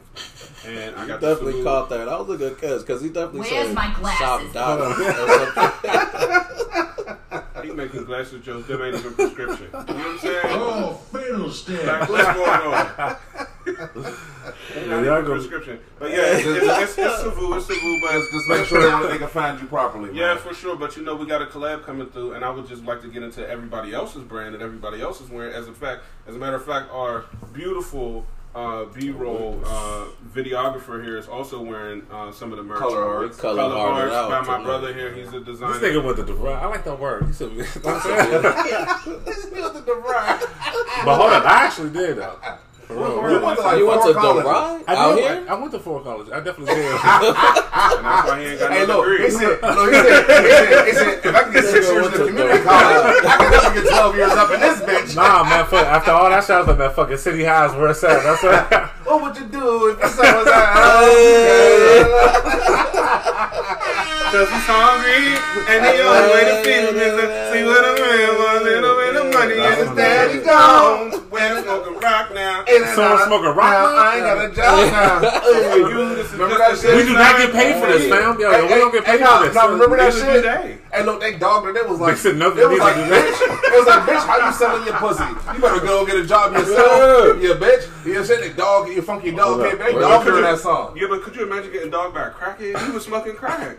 And 0.65 0.95
I 0.95 1.05
got 1.07 1.21
the 1.21 1.27
definitely 1.29 1.53
Savu. 1.53 1.63
caught 1.63 1.89
that. 1.89 2.05
That 2.05 2.19
was 2.19 2.29
a 2.35 2.37
good 2.37 2.57
catch 2.59 2.79
because 2.79 3.01
he 3.03 3.09
definitely 3.09 3.41
Where's 3.41 3.67
said 3.67 3.75
my 3.75 3.93
glasses? 3.99 4.51
shop 4.51 4.53
dollar. 4.53 4.93
He 7.63 7.71
making 7.71 8.03
glasses 8.05 8.43
jokes. 8.45 8.67
Them 8.67 8.81
ain't 8.81 8.95
even 8.95 9.13
prescription. 9.13 9.65
You 9.65 9.71
know 9.71 9.83
what 9.83 9.89
I'm 9.89 10.19
saying? 10.19 10.39
Oh, 10.45 10.93
fiddlestick. 11.11 11.85
Like, 11.85 12.09
what's 12.09 12.33
going 12.33 12.49
on? 12.49 13.15
Yeah, 14.75 15.01
y'all 15.03 15.23
go- 15.23 15.33
prescription. 15.35 15.79
But 15.97 16.11
yeah, 16.11 16.37
it's, 16.37 16.45
it's, 16.45 16.65
it's, 16.67 16.97
it's 16.99 17.21
Savu. 17.21 17.53
It's 17.55 17.65
Savu, 17.65 17.99
but 18.01 18.11
Just, 18.11 18.31
just 18.31 18.47
make 18.49 18.65
sure 18.65 19.07
they, 19.09 19.17
can 19.17 19.27
find 19.27 19.59
you 19.59 19.65
properly. 19.67 20.09
Man. 20.09 20.15
Yeah, 20.15 20.37
for 20.37 20.53
sure. 20.53 20.75
But 20.75 20.95
you 20.95 21.03
know, 21.03 21.15
we 21.15 21.25
got 21.25 21.41
a 21.41 21.45
collab 21.45 21.83
coming 21.83 22.07
through, 22.09 22.33
and 22.33 22.45
I 22.45 22.51
would 22.51 22.67
just 22.67 22.83
like 22.85 23.01
to 23.01 23.07
get 23.07 23.23
into 23.23 23.47
everybody 23.47 23.91
else's 23.93 24.21
brand 24.23 24.53
that 24.53 24.61
everybody 24.61 25.01
else 25.01 25.19
is 25.19 25.29
wearing. 25.31 25.53
As 25.55 25.67
a 25.67 25.73
fact, 25.75 26.03
as 26.27 26.35
a 26.35 26.39
matter 26.39 26.55
of 26.55 26.65
fact, 26.65 26.89
our 26.91 27.25
beautiful 27.53 28.25
uh, 28.55 28.85
B-roll 28.85 29.61
uh, 29.65 30.05
videographer 30.33 31.03
here 31.03 31.17
is 31.17 31.27
also 31.27 31.61
wearing 31.61 32.03
uh, 32.09 32.31
some 32.31 32.51
of 32.51 32.57
the 32.57 32.63
merch. 32.63 32.79
Color 32.79 33.03
Arts. 33.03 33.37
Color 33.37 33.55
Color 33.57 33.75
Hearted 33.75 34.13
Arts 34.13 34.15
Out 34.15 34.29
by 34.29 34.39
my 34.39 34.45
tonight. 34.57 34.63
brother 34.65 34.93
here. 34.93 35.13
He's 35.13 35.33
a 35.33 35.41
designer. 35.41 35.77
This 35.77 35.91
nigga 35.91 36.03
went 36.03 36.17
to 36.17 36.23
DeVry. 36.23 36.55
I 36.57 36.65
like 36.67 36.85
that 36.85 36.97
word. 36.99 37.25
He 37.27 37.33
said, 37.33 37.49
This 37.55 37.75
nigga 37.75 39.73
with 39.73 39.85
the 39.85 39.91
DeVry. 39.91 40.39
but 41.05 41.15
hold 41.17 41.31
up, 41.33 41.45
I 41.45 41.65
actually 41.65 41.89
did 41.89 42.17
though. 42.17 42.39
For 42.87 42.93
real. 42.95 43.31
You 43.31 43.41
went 43.45 43.57
to 43.57 43.63
like 43.65 43.77
You 43.79 43.87
went 43.87 44.01
four 44.03 44.13
to. 44.13 44.19
DeVry 44.19 44.83
I 44.87 44.95
out 44.95 45.17
here? 45.17 45.45
I 45.49 45.53
went 45.55 45.71
to 45.73 45.79
four 45.79 46.01
college. 46.03 46.29
I 46.31 46.39
definitely 46.39 46.75
did. 46.75 46.85
and 46.85 47.01
that's 47.01 48.27
why 48.29 48.35
he 48.39 48.45
ain't 48.45 48.59
got 48.59 48.71
Hey, 48.71 48.85
no 48.85 48.99
look, 49.01 49.19
he 49.21 49.29
said, 49.31 49.57
look, 49.61 49.89
he 49.89 49.97
said, 49.97 50.21
he 50.45 50.51
said, 50.51 50.85
he 50.85 50.93
said, 50.93 51.25
if 51.25 51.35
I 51.35 51.43
can 51.43 51.53
get 51.53 51.63
six 51.65 51.89
years 51.89 52.05
in 52.05 52.11
the 52.11 52.17
community 52.27 52.61
college, 52.63 53.25
I 53.25 53.35
can 53.41 53.51
definitely 53.51 53.81
get 53.81 53.89
12 53.89 54.15
years 54.15 54.31
up 54.31 54.51
in 54.53 54.59
this 54.61 54.79
bitch. 54.81 55.15
nah, 55.15 55.43
man. 55.43 55.65
Fuck, 55.65 55.87
after 55.87 56.11
all 56.11 56.29
that 56.29 56.43
shit, 56.43 56.51
I 56.51 56.59
was 56.59 56.67
like, 56.67 56.77
man, 56.77 56.91
fucking 56.93 57.17
city 57.17 57.43
highs 57.43 57.73
where 57.75 57.89
it's 57.89 58.03
at. 58.03 58.21
That's 58.23 58.43
what. 58.43 58.91
What 59.05 59.21
would 59.21 59.35
you 59.37 59.45
do 59.49 59.89
if 59.89 60.01
the 60.01 60.07
sun 60.09 60.35
was 60.35 60.47
out? 60.47 62.25
Cause 64.33 64.49
he's 64.49 64.67
hungry, 64.67 65.37
and 65.71 65.79
the 65.85 65.95
only 66.03 66.27
way 66.33 66.43
to 66.49 66.55
feed 66.65 66.83
him 66.89 66.97
is 66.99 67.13
to 67.15 67.25
see 67.53 67.63
what 67.63 67.85
a 67.85 67.93
man 67.95 68.35
money, 69.49 69.59
and 69.61 69.75
his 69.75 69.95
daddy 69.95 70.39
gone. 70.43 71.29
We're 71.29 71.61
smoking 71.63 71.99
rock 71.99 72.33
now. 72.33 72.65
Someone 72.95 73.25
smoking 73.25 73.53
rock 73.53 73.73
now? 73.73 73.91
now? 73.91 73.97
I 73.97 74.15
ain't 74.15 74.25
got 74.25 74.45
a 74.45 74.49
job 74.55 74.91
now. 74.91 75.31
Oh, 75.45 75.69
for 75.69 75.89
you, 75.89 76.15
this 76.15 76.27
is 76.27 76.33
Remember 76.33 76.57
just 76.57 76.81
that 76.81 76.87
shit? 76.89 76.95
we 76.97 77.03
do 77.03 77.13
not 77.13 77.37
get 77.37 77.51
paid 77.51 77.79
for 77.79 77.87
this, 77.87 78.09
fam. 78.09 78.39
Yo, 78.39 78.51
yo, 78.51 78.63
we 78.63 78.69
don't 78.69 78.91
get 78.91 79.05
paid 79.05 79.21
nah, 79.21 79.39
for 79.39 79.45
this. 79.45 79.55
nah, 79.55 79.65
remember 79.65 79.97
that 79.97 80.13
shit? 80.13 80.43
do. 80.43 80.79
Hey, 80.91 81.03
look, 81.03 81.19
they 81.19 81.37
dogged 81.37 81.67
it. 81.67 81.75
It 81.75 81.87
was 81.87 81.99
like, 81.99 82.15
They 82.15 82.19
said 82.21 82.37
nothing 82.37 82.59
it 82.63 82.69
was 82.69 82.79
like, 82.79 82.95
bitch, 82.95 83.39
it 83.41 83.77
was 83.77 83.87
like, 83.87 84.03
bitch, 84.09 84.25
how 84.25 84.45
you 84.47 84.53
selling 84.53 84.85
your 84.85 84.95
pussy? 84.95 85.23
You 85.53 85.59
better 85.61 85.85
go 85.85 86.05
get 86.05 86.15
a 86.15 86.25
job 86.25 86.53
yourself, 86.53 87.41
yeah, 87.41 87.49
bitch. 87.59 88.05
You 88.05 88.13
know 88.13 88.21
what 88.21 88.29
I'm 88.31 88.37
saying? 88.41 88.55
Dog, 88.55 88.87
you 88.89 89.01
funky 89.01 89.31
dog, 89.31 89.59
Hold 89.59 89.65
hey, 89.65 89.71
up. 89.73 89.79
they 89.79 89.93
Wait, 89.93 90.01
dogged 90.01 90.27
her 90.27 90.37
in 90.37 90.43
that 90.43 90.59
song. 90.59 90.97
Yeah, 90.97 91.07
but 91.09 91.21
could 91.21 91.35
you 91.35 91.43
imagine 91.43 91.71
getting 91.71 91.91
dogged 91.91 92.15
by 92.15 92.27
a 92.27 92.31
crackhead? 92.31 92.85
He 92.85 92.91
was 92.91 93.03
smoking 93.05 93.35
crack. 93.35 93.77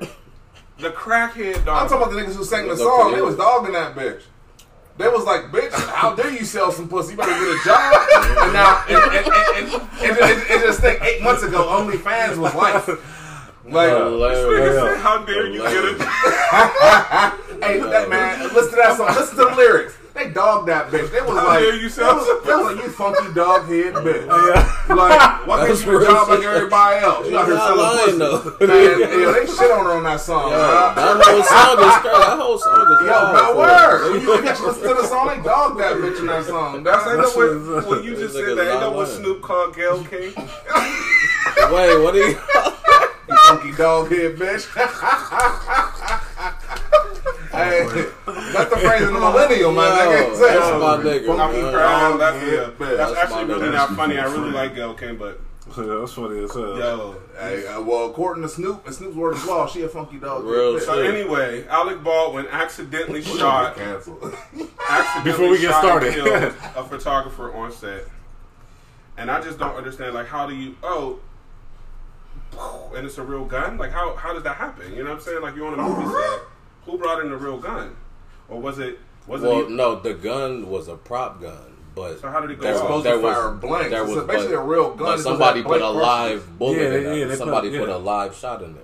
The 0.78 0.90
crackhead 0.90 1.64
dog. 1.64 1.82
I'm 1.82 1.88
talking 1.88 1.96
about 1.96 2.10
the 2.12 2.20
niggas 2.20 2.36
who 2.36 2.44
sang 2.44 2.64
the 2.64 2.70
Was 2.70 2.80
song. 2.80 3.12
They 3.12 3.22
was 3.22 3.36
dogging 3.36 3.72
that 3.72 3.94
bitch. 3.96 4.22
They 4.98 5.08
was 5.08 5.24
like, 5.24 5.50
bitch, 5.52 5.72
how 5.72 6.14
dare 6.14 6.30
you 6.32 6.44
sell 6.44 6.72
some 6.72 6.88
pussy? 6.88 7.12
You 7.12 7.18
better 7.18 7.32
get 7.32 7.42
a 7.42 7.64
job. 7.64 8.08
and 8.44 8.52
now, 8.52 8.84
and, 8.88 8.96
and, 8.96 9.26
and, 9.26 9.66
and, 9.66 9.82
and, 10.00 10.18
and, 10.18 10.50
and 10.50 10.62
just 10.62 10.80
think, 10.80 11.02
eight 11.02 11.22
months 11.22 11.42
ago, 11.42 11.66
OnlyFans 11.66 12.36
was 12.38 12.54
life. 12.54 12.88
Like, 13.68 13.90
Nigga 13.90 14.10
Hilarious. 14.12 14.80
said, 14.80 14.96
How 14.98 15.24
dare 15.24 15.48
you 15.48 15.58
get 15.58 15.66
a 15.66 15.98
hey, 17.66 17.80
look 17.80 17.90
that 17.90 18.06
man, 18.08 18.40
listen 18.54 18.70
to 18.70 18.76
that 18.76 18.96
song. 18.96 19.08
Listen 19.08 19.36
to 19.38 19.44
the 19.46 19.56
lyrics. 19.56 19.96
They 20.16 20.30
dogged 20.30 20.66
that 20.68 20.88
bitch. 20.90 21.10
They 21.12 21.20
was 21.20 21.34
like, 21.36 21.60
dare 21.60 21.76
you 21.76 21.88
sell 21.90 22.14
they 22.16 22.20
was, 22.32 22.44
they 22.46 22.54
was 22.56 22.74
like, 22.74 22.84
you 22.84 22.90
funky 22.90 23.34
dog 23.34 23.68
head 23.68 23.92
bitch. 24.00 24.24
Yeah. 24.26 24.94
Like, 24.94 25.46
why 25.46 25.66
can't 25.66 25.78
you 25.78 25.84
get 26.00 26.02
a 26.02 26.04
job 26.06 26.28
like 26.28 26.40
everybody 26.42 27.04
else? 27.04 27.28
You 27.28 27.36
out 27.36 27.44
here 27.44 27.54
You're 27.54 27.60
not 27.60 27.76
selling 27.76 28.18
lying, 28.18 28.32
pussy. 28.40 28.56
though. 28.58 28.66
Man, 28.66 29.20
yo, 29.20 29.32
they 29.32 29.44
shit 29.46 29.70
on 29.70 29.84
her 29.84 29.92
on 29.92 30.04
that 30.04 30.20
song. 30.20 30.50
Yo, 30.50 30.56
bruh. 30.56 30.94
that 30.96 31.20
whole 31.20 31.44
song 31.44 31.76
is 31.84 31.96
crazy. 32.00 32.16
That 32.16 32.38
whole 32.40 32.58
song 32.58 32.80
is 32.80 33.00
Yo, 33.04 33.12
wild 33.12 33.36
no 33.36 33.44
for 33.52 33.56
word. 33.60 34.00
When 34.12 34.20
you, 34.22 34.32
if 34.34 34.42
you 34.44 34.48
actually 34.48 34.66
listen 34.68 34.88
to 34.88 34.94
the 34.94 35.06
song, 35.06 35.26
they 35.28 35.42
dogged 35.44 35.80
that 35.80 35.94
bitch 35.96 36.18
in 36.20 36.26
that 36.26 36.44
song. 36.46 36.82
That's, 36.82 37.06
I 37.06 37.12
know 37.12 37.22
that's 37.22 37.36
what, 37.36 37.60
what- 37.60 37.86
when 37.86 38.02
you 38.04 38.16
just 38.16 38.32
This 38.32 38.32
said 38.32 38.44
nigga's 38.44 38.56
that. 38.56 38.64
You 38.66 38.80
know 38.80 38.80
not 38.80 38.94
what. 38.96 39.08
Snoop 39.08 39.42
called 39.42 39.76
Gayle 39.76 40.02
King? 40.04 40.32
Wait, 40.32 41.92
what 42.00 42.14
are 42.14 42.18
you? 42.18 42.40
you 43.28 43.36
funky 43.48 43.72
dog 43.76 44.08
head 44.10 44.36
bitch. 44.36 44.64
hey, 47.52 47.86
that's 48.52 48.70
the 48.70 48.76
phrase 48.76 49.02
in 49.02 49.14
the 49.14 49.20
millennial, 49.20 49.72
my 49.72 49.88
nigga. 49.88 50.38
that's 50.38 50.80
my 50.80 50.96
nigga, 51.10 51.26
funky 51.26 51.42
I'm 51.58 51.62
man. 51.62 51.72
crying. 51.72 52.18
That's, 52.18 52.36
head 52.38 52.52
yeah, 52.52 52.58
bitch. 52.86 52.96
that's 52.96 53.12
That's 53.12 53.32
actually 53.32 53.44
really 53.54 53.70
not 53.70 53.90
funny. 53.96 54.18
I 54.18 54.24
really 54.24 54.50
like 54.50 54.74
Gayle 54.74 54.94
King, 54.94 55.16
but 55.16 55.40
Yeah, 55.76 55.84
That's 56.00 56.12
funny 56.12 56.44
as 56.44 56.52
hell. 56.54 56.78
yo. 56.78 57.16
Hey, 57.38 57.66
uh, 57.66 57.80
well, 57.82 58.08
according 58.10 58.42
to 58.44 58.48
Snoop, 58.48 58.86
and 58.86 58.94
Snoop's 58.94 59.16
word 59.16 59.34
of 59.34 59.44
law, 59.46 59.66
she 59.66 59.82
a 59.82 59.88
funky 59.88 60.18
dog. 60.18 60.44
Real. 60.44 60.78
So 60.80 61.02
shit. 61.02 61.14
anyway, 61.14 61.66
Alec 61.68 62.02
Baldwin 62.02 62.46
accidentally 62.50 63.22
shot 63.22 63.76
canceled. 63.76 64.34
accidentally 64.88 65.32
Before 65.32 65.50
we 65.50 65.58
get 65.60 65.70
shot 65.72 65.82
started. 65.82 66.16
a 66.76 66.84
photographer 66.84 67.52
on 67.54 67.72
set. 67.72 68.04
And 69.18 69.30
I 69.30 69.40
just 69.40 69.58
don't 69.58 69.74
understand, 69.74 70.14
like, 70.14 70.26
how 70.26 70.46
do 70.46 70.54
you, 70.54 70.76
oh, 70.82 71.20
and 72.94 73.06
it's 73.06 73.18
a 73.18 73.22
real 73.22 73.44
gun? 73.44 73.78
Like, 73.78 73.90
how, 73.90 74.14
how 74.16 74.32
does 74.34 74.42
that 74.44 74.56
happen? 74.56 74.92
You 74.94 75.04
know 75.04 75.10
what 75.10 75.16
I'm 75.18 75.22
saying? 75.22 75.42
Like, 75.42 75.56
you're 75.56 75.66
on 75.66 75.78
a 75.78 75.82
movie 75.82 76.06
set. 76.14 76.40
Who 76.84 76.98
brought 76.98 77.20
in 77.22 77.30
the 77.30 77.36
real 77.36 77.58
gun? 77.58 77.96
Or 78.48 78.60
was 78.60 78.78
it, 78.78 78.98
was 79.26 79.42
Well, 79.42 79.62
it, 79.62 79.70
no, 79.70 79.96
the 79.98 80.14
gun 80.14 80.68
was 80.68 80.88
a 80.88 80.96
prop 80.96 81.40
gun, 81.40 81.76
but 81.94 82.20
So 82.20 82.28
how 82.30 82.40
did 82.40 82.50
it 82.52 82.56
go 82.58 82.62
there, 82.64 82.74
off? 82.74 82.80
supposed 82.80 83.06
there 83.06 83.16
to 83.16 83.20
was, 83.20 83.34
fire 83.36 83.50
blanks. 83.52 83.90
There 83.90 84.04
It's 84.04 84.26
basically 84.26 84.54
but, 84.56 84.62
a 84.62 84.64
real 84.64 84.90
gun. 84.94 85.06
But 85.16 85.20
somebody 85.20 85.62
put 85.62 85.76
a 85.82 85.90
blank 85.92 85.94
live 85.96 86.58
bullet 86.58 86.76
Yeah, 86.78 86.84
in 86.84 86.90
there. 87.04 87.28
yeah, 87.28 87.34
somebody 87.34 87.70
put- 87.70 87.80
put, 87.80 87.88
yeah. 87.88 87.96
a 87.96 87.98
live 87.98 88.34
shot 88.36 88.62
in 88.62 88.74
there. 88.74 88.82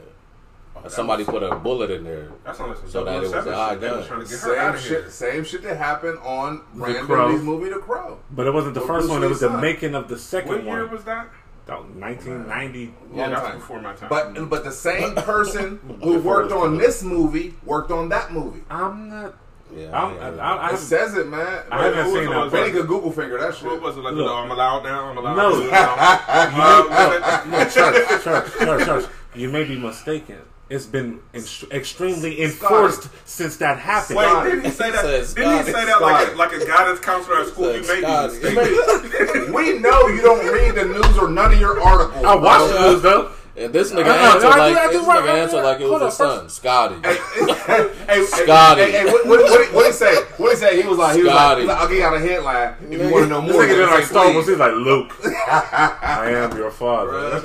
Oh, 0.85 0.89
somebody 0.89 1.23
was- 1.23 1.31
put 1.33 1.43
a 1.45 1.55
bullet 1.55 1.91
in 1.93 2.03
there. 2.03 2.29
That's 2.45 2.59
sounds 2.59 2.71
like 2.71 2.79
some 2.79 2.91
so 2.91 3.05
that 3.05 3.17
it 3.17 3.21
was 3.23 3.31
007 3.31 3.53
a 3.53 3.57
high 3.57 3.71
shit. 3.73 3.81
They 3.81 3.89
was 3.91 3.99
gun. 3.99 4.07
trying 4.09 4.21
to 4.21 4.29
get 4.29 4.39
Same 4.41 4.79
shit, 4.79 5.13
same 5.13 5.45
shit 5.45 5.63
that 5.63 5.77
happened 5.77 6.19
on 6.25 6.63
Brandon 6.75 7.07
Crow. 7.07 7.39
Movie 7.39 7.69
The 7.71 7.79
Crow. 7.79 8.19
But 8.33 8.47
it 8.49 8.55
wasn't 8.55 8.75
the 8.75 8.81
With 8.81 8.89
first 8.89 9.09
one. 9.09 9.23
It 9.23 9.29
was 9.29 9.43
Lee's 9.43 9.53
the 9.53 9.59
making 9.59 9.95
of 9.95 10.09
the 10.09 10.19
second 10.19 10.51
What 10.51 10.65
year 10.65 10.87
was 10.89 11.05
that? 11.05 11.29
That 11.67 11.85
1990. 11.95 12.93
Yeah, 13.15 13.23
Long 13.23 13.31
that's 13.31 13.55
before 13.55 13.81
my 13.81 13.93
time. 13.93 14.09
But 14.09 14.51
but 14.51 14.65
the 14.65 14.73
same 14.73 15.15
person 15.17 15.79
who 16.03 16.19
worked 16.19 16.51
on 16.51 16.79
this 16.79 17.05
movie 17.05 17.55
worked 17.65 17.93
on 17.93 18.09
that 18.09 18.33
movie. 18.33 18.63
I'm 18.69 19.09
not. 19.09 19.35
Yeah, 19.75 19.99
I'm, 19.99 20.15
yeah, 20.17 20.43
I. 20.43 20.57
I, 20.57 20.71
I 20.71 20.75
It 20.75 20.77
says 20.79 21.15
it, 21.17 21.29
man. 21.29 21.65
I 21.71 21.85
haven't 21.85 22.05
Who 22.07 22.13
was 22.13 22.21
seen 22.21 22.29
it? 22.29 22.35
that. 22.35 22.45
Was 22.45 22.53
Benny 22.53 22.69
it- 22.69 22.73
could 22.73 22.87
Google 22.89 23.13
figure 23.13 23.39
that 23.39 23.55
shit. 23.55 23.65
What 23.65 23.81
was 23.83 23.97
it 23.97 24.01
like? 24.01 24.15
Look. 24.15 24.27
no, 24.27 24.35
I'm 24.37 24.51
allowed 24.51 24.85
now. 24.85 25.09
I'm 25.09 25.17
allowed. 25.17 25.37
No. 25.37 25.51
to 25.51 25.57
do 25.63 25.69
it 25.69 25.71
now. 25.73 25.97
Was 25.97 27.15
it- 27.15 27.47
No, 27.51 27.65
church, 27.69 28.23
church, 28.23 28.53
church, 28.59 28.85
church. 28.87 29.05
You 29.35 29.49
may 29.49 29.65
be 29.65 29.79
mistaken. 29.79 30.39
It's 30.69 30.87
been 30.87 31.21
ex- 31.35 31.65
extremely 31.71 32.41
enforced 32.43 33.09
since 33.27 33.59
that 33.59 33.79
happened. 33.79 34.17
Wait, 34.19 34.45
didn't 34.45 34.65
he 34.65 34.71
say 34.71 34.91
that? 34.91 35.03
Says 35.03 35.35
Didn't 35.35 35.59
he 35.59 35.65
say 35.65 35.85
that 35.85 36.01
like 36.01 36.33
a, 36.33 36.37
like 36.37 36.53
a 36.53 36.65
guidance 36.67 36.99
counselor 37.01 37.41
at 37.41 37.49
school? 37.49 37.75
You 37.77 37.85
Says 37.85 38.01
may 38.01 38.01
Scotty. 38.01 38.39
be 38.41 38.55
mistaken. 38.55 39.53
we 39.55 39.79
know 39.81 40.07
you 40.09 40.23
don't 40.23 40.47
read 40.51 40.75
the 40.75 40.85
news 40.87 41.19
or 41.19 41.29
none 41.31 41.53
of 41.53 41.61
your 41.61 41.79
articles. 41.81 42.25
I 42.25 42.35
watch 42.37 42.71
the 42.73 42.91
news 42.91 43.03
though. 43.03 43.33
And 43.55 43.71
this 43.71 43.93
nigga 43.93 44.07
Uh-uh, 44.07 44.13
answered 44.35 44.43
no, 44.45 44.51
I 44.51 44.57
like 44.57 44.73
do- 44.73 44.79
I 44.81 44.87
do 44.87 44.99
this 44.99 45.07
right, 45.07 45.23
nigga 45.23 45.27
right, 45.27 45.39
answered 45.41 45.57
right. 45.57 45.65
like 45.65 45.81
it 45.83 45.91
was 45.91 46.03
his 46.03 46.15
son, 46.15 46.49
Scotty. 46.49 46.95
hey, 47.05 48.25
Scotty. 48.25 48.81
Hey, 48.83 48.91
hey, 48.93 49.05
what, 49.05 49.27
what, 49.27 49.41
what, 49.43 49.75
what 49.75 49.87
he 49.87 49.93
say? 49.93 50.15
What 50.39 50.51
he 50.53 50.57
say? 50.57 50.81
He 50.81 50.89
was 50.89 50.97
like, 50.97 51.17
he 51.17 51.23
was 51.23 51.29
like, 51.29 51.37
Scotty. 51.37 51.65
like, 51.65 51.77
I'll 51.77 51.89
give 51.89 51.99
y'all 51.99 52.15
a 52.15 52.19
headline 52.19 52.75
if 52.91 53.01
you 53.03 53.11
want 53.11 53.25
to 53.25 53.29
know 53.29 53.41
This 53.43 53.53
more. 53.53 53.63
nigga 53.65 53.77
did 53.77 53.89
like 53.91 54.05
Star 54.05 54.33
Wars. 54.33 54.49
He's 54.49 54.57
like 54.57 54.73
Luke. 54.73 55.13
I 55.27 56.31
am 56.35 56.57
your 56.57 56.71
father. 56.71 57.41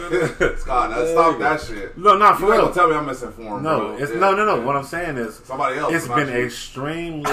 Scott, 0.60 0.92
now 0.92 1.06
stop 1.08 1.40
that 1.40 1.60
shit. 1.60 1.98
no, 1.98 2.18
not 2.18 2.40
for 2.40 2.52
real. 2.54 2.72
tell 2.72 2.88
me 2.88 2.96
I'm 2.96 3.06
misinformed. 3.06 3.64
No, 3.66 3.92
it's 3.98 4.14
no, 4.14 4.34
no, 4.34 4.46
no. 4.46 4.62
What 4.66 4.78
I'm 4.78 4.86
saying 4.86 5.18
is, 5.18 5.36
Somebody 5.44 5.78
else. 5.78 5.94
It's 5.94 6.08
been 6.08 6.30
you. 6.30 6.46
extremely. 6.46 7.24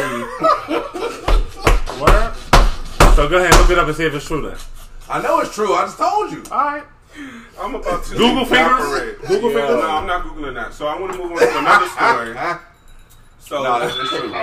what? 2.00 2.34
So 3.14 3.28
go 3.28 3.36
ahead, 3.38 3.54
look 3.60 3.70
it 3.70 3.78
up 3.78 3.86
and 3.86 3.96
see 3.96 4.04
if 4.04 4.14
it's 4.14 4.26
true. 4.26 4.42
Then. 4.42 4.56
I 5.08 5.22
know 5.22 5.38
it's 5.40 5.54
true. 5.54 5.74
I 5.74 5.82
just 5.84 5.96
told 5.98 6.32
you. 6.32 6.42
All 6.50 6.58
right. 6.58 6.82
I'm 7.60 7.74
about 7.74 8.04
to 8.04 8.14
Google 8.16 8.44
fingers? 8.44 9.18
Google 9.28 9.50
Yeah, 9.52 9.56
fingers? 9.66 9.80
No, 9.82 9.90
I'm 9.90 10.06
not 10.06 10.24
googling 10.24 10.54
that. 10.54 10.72
So 10.74 10.86
I 10.86 10.98
want 10.98 11.12
to 11.12 11.18
move 11.18 11.32
on 11.32 11.38
to 11.38 11.58
another 11.58 11.88
story. 11.88 12.34
So 13.38 13.62
No, 13.62 13.78
that's 13.78 13.94
it's 13.94 14.08
true. 14.08 14.32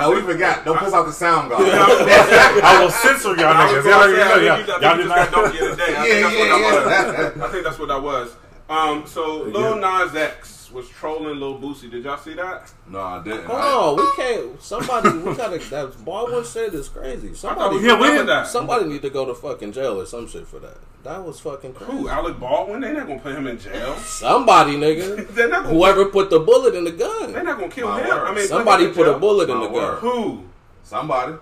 Oh, 0.00 0.12
we 0.14 0.22
forgot. 0.22 0.64
Don't 0.64 0.78
piss 0.78 0.92
off 0.92 1.06
the 1.06 1.12
sound 1.12 1.50
guy. 1.50 1.56
I 1.60 2.80
will 2.80 2.90
censor 2.90 3.34
y'all 3.34 3.46
I 3.48 3.66
niggas. 3.66 3.84
Y'all 3.84 4.00
gonna 4.00 4.14
say, 4.14 4.22
already. 4.22 4.48
I 4.48 4.58
Y'all, 4.58 4.60
you 4.62 4.64
y'all 4.64 4.64
just 4.64 4.80
did 4.80 5.08
got 5.08 5.08
not. 5.08 5.30
donkey 5.32 5.58
of 5.58 5.70
the 5.70 5.76
day. 5.76 5.96
I 5.96 6.06
Yeah, 6.06 6.30
think 6.30 6.38
that's 6.38 6.38
what 6.38 6.38
yeah, 6.38 6.48
that 6.48 6.60
yeah. 6.60 7.24
was. 7.34 7.42
I 7.42 7.48
think 7.52 7.64
that's 7.64 7.78
what 7.78 7.88
that 7.88 8.02
was. 8.02 8.36
Um, 8.70 9.06
so 9.06 9.42
Lil 9.42 9.76
Nas 9.76 10.14
X 10.14 10.57
was 10.72 10.88
trolling 10.88 11.38
Lil 11.40 11.58
Boosie. 11.58 11.90
Did 11.90 12.04
y'all 12.04 12.16
see 12.18 12.34
that? 12.34 12.72
No, 12.88 13.00
I 13.00 13.22
didn't. 13.22 13.44
Hold 13.44 13.98
on, 13.98 14.04
we 14.04 14.22
can't. 14.22 14.62
Somebody, 14.62 15.10
we 15.18 15.34
gotta. 15.34 15.58
That 15.58 16.04
Baldwin 16.04 16.44
shit 16.44 16.74
is 16.74 16.88
crazy. 16.88 17.28
I 17.28 17.30
thought 17.32 17.38
Somebody, 17.38 17.76
we 17.78 17.86
Yeah, 17.86 18.00
we 18.00 18.26
that. 18.26 18.46
somebody 18.46 18.84
need 18.86 19.02
to 19.02 19.10
go 19.10 19.24
to 19.24 19.34
fucking 19.34 19.72
jail 19.72 20.00
or 20.00 20.06
some 20.06 20.28
shit 20.28 20.46
for 20.46 20.58
that. 20.60 20.76
That 21.04 21.24
was 21.24 21.40
fucking 21.40 21.74
crazy. 21.74 21.92
Who? 21.92 22.08
Alec 22.08 22.38
Baldwin? 22.40 22.80
They 22.80 22.92
not 22.92 23.06
gonna 23.06 23.20
put 23.20 23.34
him 23.34 23.46
in 23.46 23.58
jail. 23.58 23.94
Somebody, 23.98 24.72
nigga. 24.76 25.28
They're 25.34 25.48
not 25.48 25.64
gonna. 25.64 25.74
Whoever 25.76 26.06
put 26.06 26.30
the 26.30 26.40
bullet 26.40 26.74
in 26.74 26.84
the 26.84 26.92
gun. 26.92 27.32
They're 27.32 27.42
not 27.44 27.58
gonna 27.58 27.70
kill 27.70 27.88
My 27.88 28.00
him. 28.02 28.08
word. 28.08 28.26
I 28.28 28.34
mean, 28.34 28.46
Somebody 28.46 28.84
him 28.86 28.94
put 28.94 29.06
a 29.08 29.12
jail. 29.12 29.18
bullet 29.18 29.48
in 29.50 29.60
the 29.60 29.68
word. 29.68 30.00
gun. 30.00 30.12
Who? 30.12 30.44
Somebody. 30.82 31.34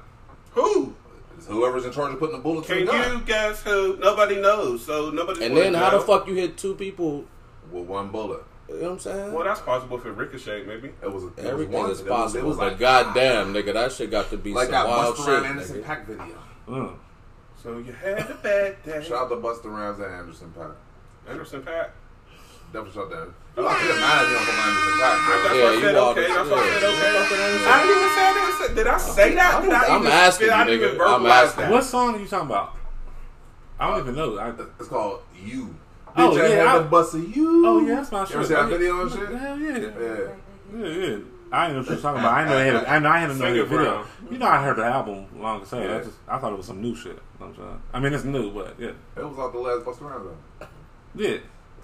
Who? 0.53 0.95
Whoever's 1.49 1.85
in 1.85 1.93
charge 1.93 2.13
of 2.13 2.19
putting 2.19 2.37
the 2.37 2.43
bullets 2.43 2.67
Can 2.67 2.79
in 2.79 2.87
the 2.87 2.93
gun. 2.93 3.03
Can 3.05 3.13
you 3.19 3.25
guess 3.25 3.63
who? 3.63 3.97
Nobody 3.99 4.41
knows. 4.41 4.85
So 4.85 5.11
nobody. 5.11 5.45
And 5.45 5.57
then 5.57 5.75
how 5.75 5.91
the 5.91 6.01
fuck 6.01 6.27
you 6.27 6.35
hit 6.35 6.57
two 6.59 6.75
people? 6.75 7.25
With 7.71 7.87
one 7.87 8.09
bullet. 8.09 8.43
You 8.69 8.75
know 8.75 8.83
what 8.83 8.93
I'm 8.93 8.99
saying? 8.99 9.33
Well, 9.33 9.45
that's 9.45 9.61
possible 9.61 9.99
for 9.99 10.11
Ricochet, 10.13 10.65
maybe. 10.67 10.89
It 11.03 11.13
was, 11.13 11.25
it 11.25 11.39
Everything 11.39 11.73
one, 11.75 11.91
is 11.91 12.01
it 12.01 12.07
was- 12.09 12.11
possible. 12.11 12.41
It 12.45 12.47
was 12.49 12.57
but 12.57 12.69
like, 12.73 12.79
goddamn, 12.81 13.55
nigga, 13.55 13.73
that 13.75 13.93
shit 13.93 14.11
got 14.11 14.29
to 14.31 14.37
be 14.37 14.53
like 14.53 14.65
some 14.65 14.73
that 14.73 14.89
wild 14.89 15.15
Busta 15.17 15.25
shit. 15.25 15.29
Rhymes 15.43 15.47
Anderson 15.51 15.77
nigga. 15.77 15.85
Pack 15.85 16.07
video. 16.07 16.39
Mm. 16.69 16.95
So 17.63 17.79
you 17.79 17.93
had 17.93 18.19
a 18.31 18.35
bad 18.43 18.77
day. 18.85 19.03
Shout 19.05 19.13
out 19.23 19.29
to 19.29 19.37
Busta 19.37 19.65
Rhymes 19.67 19.99
and 20.01 20.13
Anderson 20.13 20.53
.Paak. 20.57 20.75
Anderson 21.29 21.63
.Paak. 21.63 21.91
Definitely 22.73 22.93
shout 22.93 23.11
that. 23.11 23.29
You 23.57 23.63
know, 23.63 23.69
I 23.69 23.75
feel 23.79 23.95
mad 23.97 24.23
at 24.23 24.29
him 24.29 24.43
for 24.43 24.53
Anderson 24.67 24.93
.Paak, 24.99 25.17
That's 25.17 25.47
bro. 25.47 25.57
Yeah, 25.57 25.63
what 25.63 25.71
I 25.71 25.75
you 25.75 25.81
said. 25.81 25.95
walked- 25.97 26.19
Okay, 26.19 26.29
that's 26.29 26.51
what 26.51 26.59
I 26.59 26.67
said. 26.67 26.83
yeah. 26.83 27.23
Okay. 27.23 27.67
I 27.67 27.83
didn't 27.87 27.97
even 27.97 28.11
say 28.11 28.67
that. 28.67 28.75
Did 28.75 28.87
I 28.89 28.99
say 28.99 29.35
that? 29.37 29.63
Did 29.63 29.73
I 29.73 29.95
I'm 29.95 30.07
asking 30.07 30.47
you, 30.49 30.53
nigga. 30.53 31.15
I'm 31.17 31.27
asking. 31.27 31.71
What 31.71 31.85
song 31.85 32.15
are 32.17 32.19
you 32.19 32.27
talking 32.27 32.47
about? 32.51 32.75
I 33.79 33.91
don't 33.91 34.01
even 34.01 34.17
know. 34.17 34.39
I, 34.39 34.53
It's 34.81 34.89
called 34.89 35.21
You. 35.41 35.75
Oh, 36.19 36.37
I 36.37 36.49
yeah, 36.49 36.49
had 36.55 36.67
I- 36.67 36.79
to 36.79 36.85
bust 36.85 37.15
a 37.15 37.19
you. 37.21 37.67
oh 37.67 37.81
yeah, 37.87 37.95
that's 37.97 38.13
my 38.13 38.21
You 38.21 38.27
shit. 38.27 38.37
ever 38.37 38.45
see 38.47 38.55
that 38.55 38.65
oh, 38.65 38.69
video 38.69 39.01
and 39.03 39.11
shit? 39.13 39.29
Hell 39.41 39.59
yeah. 39.59 39.79
Yeah. 39.79 40.29
Yeah, 40.75 41.07
yeah. 41.09 41.19
I 41.53 41.69
didn't 41.69 41.77
know 41.77 41.79
what 41.83 41.91
you 41.91 41.95
were 41.97 42.03
talking 42.03 42.21
about. 42.21 42.35
I 42.35 42.45
know 42.45 42.59
they 42.59 42.67
had. 42.67 42.75
A, 42.77 42.91
I 42.91 42.99
know 42.99 43.09
I 43.09 43.19
had 43.19 43.31
Sing 43.31 43.41
another 43.41 43.65
video. 43.65 43.77
Brown. 43.85 44.07
You 44.33 44.39
know, 44.39 44.47
I 44.47 44.63
heard 44.65 44.77
the 44.79 44.85
album 44.85 45.27
long 45.41 45.63
as 45.63 45.71
hell. 45.71 45.81
I 45.81 45.99
just 46.03 46.17
I 46.27 46.39
thought 46.39 46.53
it 46.53 46.57
was 46.57 46.67
some 46.67 46.83
new 46.83 46.95
shit. 46.97 47.13
You 47.13 47.19
know 47.41 47.47
what 47.47 47.49
I'm 47.49 47.55
saying. 47.57 47.83
I 47.93 48.01
mean, 48.01 48.13
it's 48.15 48.25
new, 48.25 48.51
but 48.51 48.75
yeah, 48.81 48.89
It 49.17 49.25
was 49.25 49.39
off 49.39 49.53
the 49.53 49.59
last 49.61 49.85
Busta 49.85 50.01
Rhymes 50.11 50.27
though. 50.59 50.67
yeah. 51.15 51.39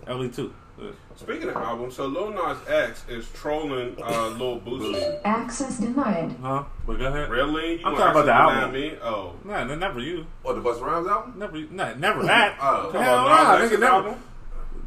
LE 0.09 0.29
two. 0.29 0.53
Yeah. 0.81 0.91
Speaking 1.17 1.49
of 1.51 1.57
albums, 1.57 1.97
so 1.97 2.07
Lil 2.07 2.31
Nas 2.31 2.57
X 2.67 3.05
is 3.09 3.29
trolling 3.31 3.95
uh, 4.03 4.29
Lil 4.39 4.61
Boosie. 4.61 5.21
Access 5.25 5.79
denied. 5.79 6.35
Huh? 6.43 6.65
But 6.87 6.99
go 6.99 7.07
ahead. 7.07 7.31
Really? 7.31 7.81
You 7.81 7.87
I'm 7.87 7.95
talking 7.95 8.11
about 8.11 8.27
the 8.27 8.33
album. 8.35 8.73
Me? 8.73 8.95
Oh. 9.03 9.35
Nah, 9.45 9.59
n- 9.59 9.79
never 9.79 10.01
you. 10.01 10.27
What, 10.43 10.55
the 10.55 10.63
Busta 10.63 10.81
Rhymes 10.81 11.07
album? 11.07 11.35
Never, 11.39 11.59
nah, 11.71 11.95
never 11.95 12.23
that. 12.25 12.59
Oh. 12.63 12.89
Come 12.91 13.03
Hell 13.03 13.17
on, 13.19 13.29
nah, 13.29 13.59
nigga, 13.59 13.71
never. 13.81 13.85
album? 13.87 14.23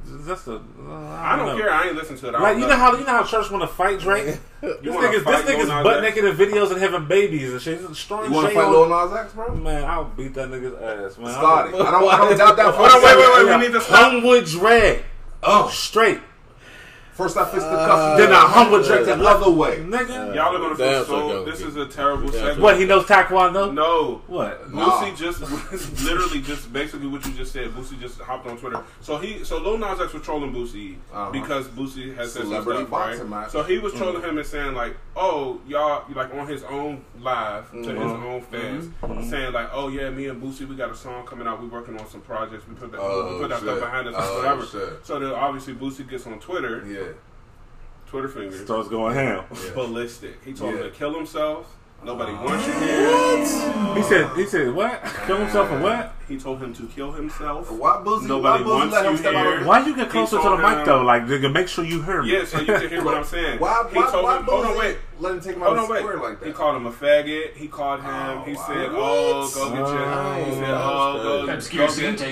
That's 0.08 0.48
a. 0.48 0.56
Uh, 0.56 0.60
I 0.94 1.36
don't 1.36 1.48
know. 1.48 1.58
care. 1.58 1.72
I 1.72 1.88
ain't 1.88 1.96
listen 1.96 2.16
to 2.18 2.30
it. 2.30 2.36
I 2.36 2.40
Like 2.40 2.58
you 2.60 2.68
know 2.68 2.76
how 2.76 2.94
you 2.94 3.00
know 3.06 3.12
how 3.12 3.24
church 3.24 3.50
want 3.50 3.64
to 3.64 3.68
fight 3.68 4.00
Drake. 4.00 4.38
You 4.62 4.78
This 4.82 4.94
wanna 4.96 5.08
nigga's 5.10 5.24
fight 5.24 5.46
this 5.46 5.56
nigga's 5.56 5.68
butt 5.84 6.02
naked 6.02 6.26
in 6.26 6.36
videos 6.36 6.72
and 6.72 6.80
having 6.80 7.08
babies 7.08 7.52
and 7.54 7.62
shit. 7.62 7.80
He's 7.80 7.88
destroying 7.88 8.30
You 8.32 8.36
want 8.36 8.50
to 8.50 8.56
fight 8.56 8.70
Lil 8.70 8.88
Nas 8.90 9.16
X, 9.16 9.34
bro? 9.34 9.54
Man, 9.56 9.84
I'll 9.84 10.06
beat 10.06 10.34
that 10.36 10.50
nigga's 10.50 10.74
ass, 11.14 11.18
man. 11.20 11.32
Scotty. 11.34 11.74
I 11.74 11.92
don't, 11.92 12.08
I 12.14 12.18
don't 12.18 12.38
doubt 12.38 12.56
that. 12.58 12.74
Hold 12.74 12.90
on, 12.92 13.04
wait, 13.04 13.18
wait, 13.18 13.46
wait. 13.46 13.60
We 13.60 13.66
need 13.68 13.74
to 13.74 13.82
stop. 13.82 14.12
Homewood 14.12 14.46
drag. 14.46 15.04
Oh, 15.48 15.70
Straight. 15.70 16.20
First 17.16 17.38
I 17.38 17.46
fixed 17.46 17.70
the 17.70 17.76
cuff. 17.76 18.18
Then 18.18 18.32
I 18.32 18.42
humble 18.48 18.84
Drake 18.84 19.06
the 19.06 19.16
the 19.16 19.24
other 19.28 19.50
way. 19.52 19.78
Nigga. 19.80 20.36
Y'all 20.36 20.56
are 20.56 20.60
gonna 20.60 20.76
feel 20.76 20.86
Damn, 20.92 21.06
so. 21.06 21.30
so 21.30 21.46
This 21.46 21.62
is 21.62 21.76
a 21.78 21.86
terrible 21.88 22.26
Damn, 22.28 22.34
segment. 22.34 22.60
What, 22.60 22.78
he 22.80 22.86
knows 22.86 23.06
Taekwondo? 23.06 23.74
No. 23.74 24.22
What? 24.28 24.72
Nah. 24.74 24.90
Boosie 25.02 25.18
just 25.18 25.42
literally 26.04 26.42
just 26.42 26.72
basically 26.74 27.08
what 27.08 27.26
you 27.26 27.32
just 27.34 27.52
said. 27.54 27.70
Boosie 27.70 28.00
just 28.00 28.20
hopped 28.22 28.48
on 28.48 28.58
Twitter. 28.58 28.84
So 29.02 29.18
he 29.18 29.44
so 29.44 29.58
Lil 29.60 29.78
Nas 29.78 30.00
X 30.02 30.14
was 30.14 30.24
trolling 30.24 30.54
Boosie 30.54 30.96
Uh-huh. 31.14 31.32
because 31.32 31.68
Boosie 31.70 32.16
has 32.16 32.34
said 32.34 32.42
some 32.44 32.52
Celebrity 32.52 32.80
stuff, 32.82 32.90
boxing 32.92 33.22
right? 33.22 33.30
match. 33.42 33.52
So 33.52 33.64
he 33.64 33.78
was 33.80 33.94
trolling 33.94 34.22
him 34.22 34.38
and 34.38 34.46
saying 34.48 34.74
like, 34.76 34.96
"Oh, 35.16 35.60
y'all," 35.68 36.04
like 36.14 36.34
on 36.34 36.48
his 36.48 36.64
own 36.64 37.04
live 37.22 37.72
to 37.72 37.78
his 37.78 37.88
Mhm. 37.88 38.24
own 38.26 38.42
fans, 38.42 39.30
saying 39.30 39.54
like, 39.54 39.70
"Oh 39.74 39.88
yeah, 39.88 40.10
me 40.10 40.28
and 40.28 40.42
Boosie, 40.42 40.68
we 40.68 40.76
got 40.76 40.92
a 40.92 40.96
song 40.96 41.26
coming 41.26 41.48
out. 41.48 41.62
We 41.62 41.68
working 41.68 42.00
on 42.00 42.08
some 42.10 42.22
projects. 42.22 42.68
We 42.68 42.76
put 42.76 42.92
that 42.92 43.00
Oh, 43.02 43.34
we 43.36 43.40
put 43.42 43.50
that 43.50 43.60
stuff 43.62 43.80
behind 43.80 44.08
us, 44.10 44.16
Oh, 44.18 44.38
whatever." 44.38 44.66
shit. 44.66 45.06
So 45.06 45.20
then 45.20 45.32
obviously 45.32 45.74
Boosie 45.74 46.08
gets 46.10 46.28
on 46.28 46.40
Twitter, 46.40 46.84
Yeah. 46.86 47.05
Twitter 48.08 48.28
fingers, 48.28 48.62
Starts 48.62 48.88
going 48.90 49.14
ham. 49.16 49.44
ballistic. 49.74 50.44
He 50.44 50.54
told 50.54 50.76
him 50.76 50.84
to 50.84 50.90
kill 50.92 51.14
himself. 51.14 51.72
Nobody 52.04 52.34
wants 52.34 52.68
you 52.68 52.74
here. 52.74 53.96
He 53.96 54.04
said, 54.04 54.36
he 54.36 54.46
said, 54.46 54.76
what? 54.76 55.04
Kill 55.26 55.38
himself 55.38 55.72
and 55.72 55.82
what? 55.82 56.14
He 56.28 56.38
told 56.38 56.62
him 56.62 56.72
to 56.76 56.86
kill 56.88 57.12
himself. 57.14 57.72
Why 57.72 57.94
Boosie? 58.06 58.28
Nobody 58.28 58.64
why 58.64 58.70
Boosie 58.70 58.76
wants 58.78 58.94
let 58.94 59.06
him 59.06 59.16
you 59.16 59.22
here. 59.40 59.66
Why 59.66 59.86
you 59.88 59.96
get 59.96 60.10
closer 60.12 60.38
to 60.38 60.50
the 60.50 60.58
mic 60.58 60.78
him- 60.80 60.86
though? 60.86 61.02
Like, 61.02 61.24
nigga, 61.26 61.52
make 61.52 61.68
sure 61.68 61.84
you 61.84 62.04
hear 62.04 62.22
me. 62.22 62.32
Yeah, 62.32 62.46
so 62.46 62.60
you 62.60 62.66
can 62.68 62.90
hear 62.90 63.04
what 63.04 63.16
I'm 63.16 63.24
saying. 63.36 63.60
Why, 63.60 63.88
he 63.92 63.98
why, 63.98 64.12
told 64.12 64.24
why 64.24 64.38
him, 64.38 64.44
hold 64.44 64.66
on, 64.66 64.78
wait. 64.78 64.98
let 65.20 65.32
him 65.34 65.40
take 65.42 65.56
him 65.56 65.62
Hold 65.62 65.78
out 65.80 65.84
of 65.84 65.88
the 65.90 65.98
square 66.00 66.18
like 66.18 66.40
that? 66.42 66.46
He 66.46 66.52
called 66.54 66.76
him 66.76 66.86
a 66.86 66.92
faggot. 66.92 67.54
He 67.56 67.68
called 67.68 68.02
him. 68.02 68.10
Oh, 68.14 68.44
he 68.46 68.54
wow. 68.54 68.68
said, 68.68 68.78
oh, 68.92 68.94
What? 68.94 69.02
"Oh, 69.02 69.50
go 69.56 69.70
get 69.72 69.80
your." 69.80 70.46
He 70.46 70.52
said, 70.54 70.74
"Oh, 70.76 71.24
go, 71.24 71.40
get 71.40 71.46
your. 71.48 71.56
Excuse 71.56 71.96
go 71.96 72.02
me, 72.12 72.18
get, 72.18 72.30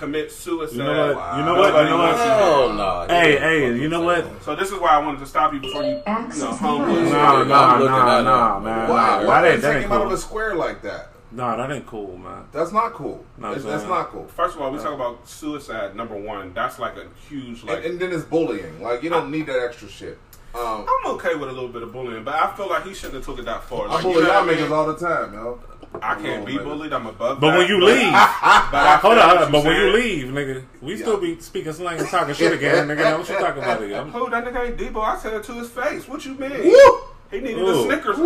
take 0.00 0.30
two. 0.30 0.36
I 0.36 0.36
go 0.36 0.36
gotta 0.36 0.36
get, 0.36 0.36
read 0.36 0.36
go 0.36 0.36
that. 0.36 0.36
get 0.36 0.36
I 0.36 0.36
fucked 0.36 0.36
gotta 0.36 0.36
up 0.36 0.36
look 0.36 0.36
the 0.36 0.36
that 0.36 0.36
ass, 0.36 0.36
up. 0.36 0.36
like 0.36 0.36
all 0.36 0.36
of 0.36 0.36
that." 0.36 0.36
And 0.36 0.36
then 0.36 0.36
at 0.36 0.36
the 0.36 0.36
very 0.36 0.36
end 0.36 0.36
of 0.36 0.36
it, 0.36 0.36
he 0.36 0.36
See? 0.36 0.36
said, 0.36 0.36
"Hashtag 0.36 0.36
commit 0.36 0.36
suicide." 0.66 0.76
You 0.76 0.82
know 0.82 1.06
what? 1.06 1.16
Wow. 1.16 1.38
You 1.38 1.44
know 1.44 1.54
what? 1.56 1.84
You 1.84 1.90
know 1.90 1.98
what? 1.98 2.16
Hell 2.16 2.72
no. 2.72 3.06
Hey, 3.08 3.38
hey, 3.38 3.78
you 3.80 3.88
know 3.88 4.02
what? 4.02 4.42
So 4.42 4.56
this 4.56 4.70
is 4.70 4.78
why 4.78 4.88
I 4.90 4.98
wanted 4.98 5.20
to 5.20 5.26
stop 5.26 5.52
you 5.54 5.60
before 5.60 5.82
you, 5.82 5.88
you 5.88 5.94
know, 5.96 6.02
Access 6.06 6.58
humble. 6.58 6.86
denied. 6.94 7.12
No, 7.12 7.18
I'm 7.18 7.48
no, 7.48 7.84
looking 7.84 7.96
no, 7.96 8.18
at 8.18 8.24
no, 8.24 8.56
it. 8.56 8.60
man. 8.60 8.88
Why? 8.88 9.22
Nah, 9.22 9.26
Why 9.26 9.42
that 9.42 9.48
did 9.48 9.52
ain't, 9.54 9.62
they 9.62 9.68
that 9.68 9.72
take 9.72 9.76
ain't 9.76 9.84
him 9.86 9.92
out 9.92 9.96
of 9.96 10.02
cool. 10.02 10.10
the 10.10 10.18
square 10.18 10.54
like 10.54 10.82
that? 10.82 11.12
No, 11.32 11.56
that 11.56 11.70
ain't 11.70 11.86
cool, 11.86 12.16
man. 12.16 12.44
That's 12.52 12.72
not 12.72 12.92
cool. 12.94 13.24
No, 13.36 13.48
It's- 13.50 13.64
I'm 13.64 13.70
that's 13.70 13.82
saying- 13.82 13.92
not 13.94 14.10
cool. 14.10 14.26
First 14.28 14.54
of 14.56 14.62
all, 14.62 14.70
we 14.70 14.78
talk 14.78 14.94
about 14.94 15.28
suicide. 15.28 15.94
Number 15.96 16.14
one, 16.16 16.52
that's 16.54 16.78
like 16.78 16.96
a 16.96 17.06
huge 17.28 17.64
like. 17.64 17.78
And, 17.78 17.84
and 17.86 17.98
then 18.00 18.12
it's 18.12 18.24
bullying. 18.24 18.80
Like 18.82 19.02
you 19.02 19.10
don't 19.10 19.30
need 19.30 19.46
that 19.46 19.60
extra 19.62 19.88
shit. 19.88 20.18
Um, 20.54 20.86
I'm 20.88 21.12
okay 21.16 21.34
with 21.34 21.50
a 21.50 21.52
little 21.52 21.68
bit 21.68 21.82
of 21.82 21.92
bullying, 21.92 22.24
but 22.24 22.34
I 22.34 22.50
feel 22.56 22.68
like 22.70 22.84
he 22.86 22.94
shouldn't 22.94 23.16
have 23.16 23.24
took 23.26 23.38
it 23.38 23.44
that 23.44 23.64
far. 23.64 23.88
I 23.88 23.94
Like, 23.94 24.02
bully 24.04 24.14
you 24.14 24.20
know 24.22 24.26
y'all 24.28 24.46
what 24.46 24.54
I 24.54 24.56
mean? 24.56 24.64
niggas 24.66 24.70
all 24.70 24.86
the 24.86 24.96
time, 24.96 25.34
yo. 25.34 25.60
I 26.02 26.14
can't 26.20 26.44
be 26.44 26.58
bullied. 26.58 26.92
I'm 26.92 27.06
above 27.06 27.40
But 27.40 27.50
that. 27.52 27.58
when 27.58 27.68
you 27.68 27.82
leave, 27.82 28.12
but 28.12 28.12
I 28.12 28.98
hold 29.00 29.18
on, 29.18 29.50
but 29.52 29.64
when 29.64 29.76
you 29.76 29.92
leave, 29.92 30.26
nigga, 30.26 30.62
we 30.82 30.92
Yeah. 30.94 31.00
still 31.02 31.16
be 31.20 31.38
speaking 31.40 31.72
slang 31.72 31.98
and 31.98 32.08
talking 32.08 32.34
shit 32.34 32.52
again, 32.52 32.86
nigga. 32.88 32.98
Now 32.98 33.18
what 33.18 33.28
you 33.28 33.34
talking 33.38 33.62
about? 33.62 33.82
I'm- 33.90 34.10
Who 34.10 34.28
that 34.30 34.44
nigga 34.44 34.66
ain't 34.68 34.76
Debo? 34.76 35.02
I 35.02 35.16
said 35.18 35.34
it 35.34 35.44
to 35.44 35.52
his 35.52 35.70
face. 35.70 36.06
What 36.06 36.24
you 36.26 36.34
mean? 36.34 36.64
Woo! 36.64 36.98
He 37.30 37.40
needed 37.40 37.58
Ooh. 37.58 37.66
the 37.66 37.82
Snickers 37.84 38.18
Ooh, 38.18 38.22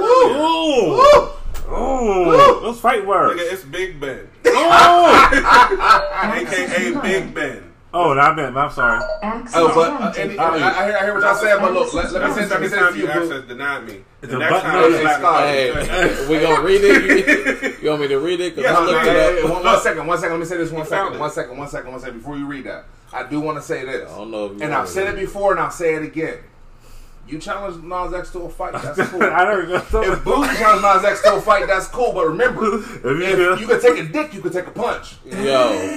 ooh, 1.70 2.60
those 2.62 2.80
fight 2.80 3.06
words. 3.06 3.40
Nigga, 3.40 3.52
it's 3.52 3.62
Big 3.64 3.98
Ben, 4.00 4.28
aka 5.64 6.92
Big 7.02 7.34
Ben. 7.34 7.69
Oh, 7.94 8.12
no, 8.14 8.20
I 8.20 8.35
meant. 8.35 8.57
I'm 8.57 8.70
sorry. 8.70 9.00
Access 9.22 9.53
Oh, 9.57 9.74
but 9.74 9.90
uh, 9.92 9.98
granted. 10.12 10.31
and, 10.33 10.40
I, 10.40 10.46
I, 10.83 10.87
hear, 10.87 10.96
I 10.96 11.05
hear 11.05 11.14
what 11.14 11.22
y'all 11.22 11.35
saying, 11.35 11.59
but 11.61 11.72
look, 11.72 11.92
let, 11.94 12.12
let 12.12 12.22
me 12.22 12.29
That's 12.29 12.35
say, 12.35 12.44
the 12.44 12.48
let 12.50 12.61
me 12.62 12.68
say 12.68 12.76
time 12.76 12.92
to 12.92 12.98
you 12.98 13.07
you, 13.07 13.12
boo. 13.12 13.20
access 13.22 13.48
denied 13.48 13.87
me. 13.87 14.05
It's 14.22 14.31
The 14.31 14.37
a 14.37 14.38
next 14.38 14.53
button 14.53 14.70
time 14.70 14.85
on 14.85 14.90
you 14.92 15.09
Scott. 15.09 15.44
Hey, 15.44 16.29
we 16.29 16.40
gonna 16.40 16.62
read 16.62 16.81
it? 16.85 17.83
You 17.83 17.88
want 17.90 18.03
me 18.03 18.09
to 18.09 18.18
read 18.18 18.40
it? 18.40 18.55
Cause 18.55 18.64
Yes, 18.64 18.76
I 18.76 18.85
looked 18.85 19.05
man. 19.05 19.07
it 19.07 19.12
Hey, 19.18 19.35
hey, 19.37 19.42
up. 19.42 19.50
one, 19.50 19.64
one 19.64 19.81
second, 19.81 20.07
one 20.07 20.18
second. 20.18 20.33
Let 20.33 20.40
me 20.40 20.46
say 20.46 20.57
this 20.59 20.70
one 20.70 20.85
He 20.85 20.90
found 20.90 21.07
second, 21.09 21.14
it. 21.16 21.20
one 21.20 21.31
second, 21.31 21.57
one 21.59 21.68
second, 21.68 21.90
one 21.92 22.00
second. 22.00 22.18
Before 22.18 22.37
you 22.37 22.46
read 22.46 22.64
that, 22.64 22.85
I 23.12 23.24
do 23.24 23.40
want 23.40 23.59
to 23.59 23.62
say 23.62 23.85
this, 23.85 24.11
I 24.11 24.16
don't 24.18 24.31
know 24.31 24.46
if 24.46 24.53
you 24.59 24.62
and 24.62 24.72
I've 24.74 24.88
said 24.88 25.12
it 25.12 25.16
before, 25.18 25.53
and 25.53 25.61
I'll 25.61 25.70
say 25.70 25.94
it 25.94 26.03
again. 26.03 26.38
You 27.30 27.38
challenge 27.38 27.82
Nas 27.84 28.12
X 28.12 28.30
to 28.32 28.40
a 28.40 28.48
fight, 28.50 28.72
that's 28.72 28.98
cool. 29.10 29.22
I 29.22 29.46
heard 29.46 29.68
that. 29.68 29.84
if 29.84 30.18
Boosie 30.24 30.56
challenge 30.58 30.82
Nas 30.82 31.04
X 31.04 31.22
to 31.22 31.36
a 31.36 31.40
fight, 31.40 31.66
that's 31.68 31.86
cool. 31.88 32.12
But 32.12 32.26
remember, 32.26 32.64
If 32.78 33.04
you 33.04 33.52
if 33.52 33.60
you 33.60 33.66
could 33.68 33.80
take 33.80 33.98
a 33.98 34.04
dick, 34.04 34.34
you 34.34 34.40
can 34.40 34.52
take 34.52 34.66
a 34.66 34.70
punch. 34.72 35.16
Yo, 35.24 35.32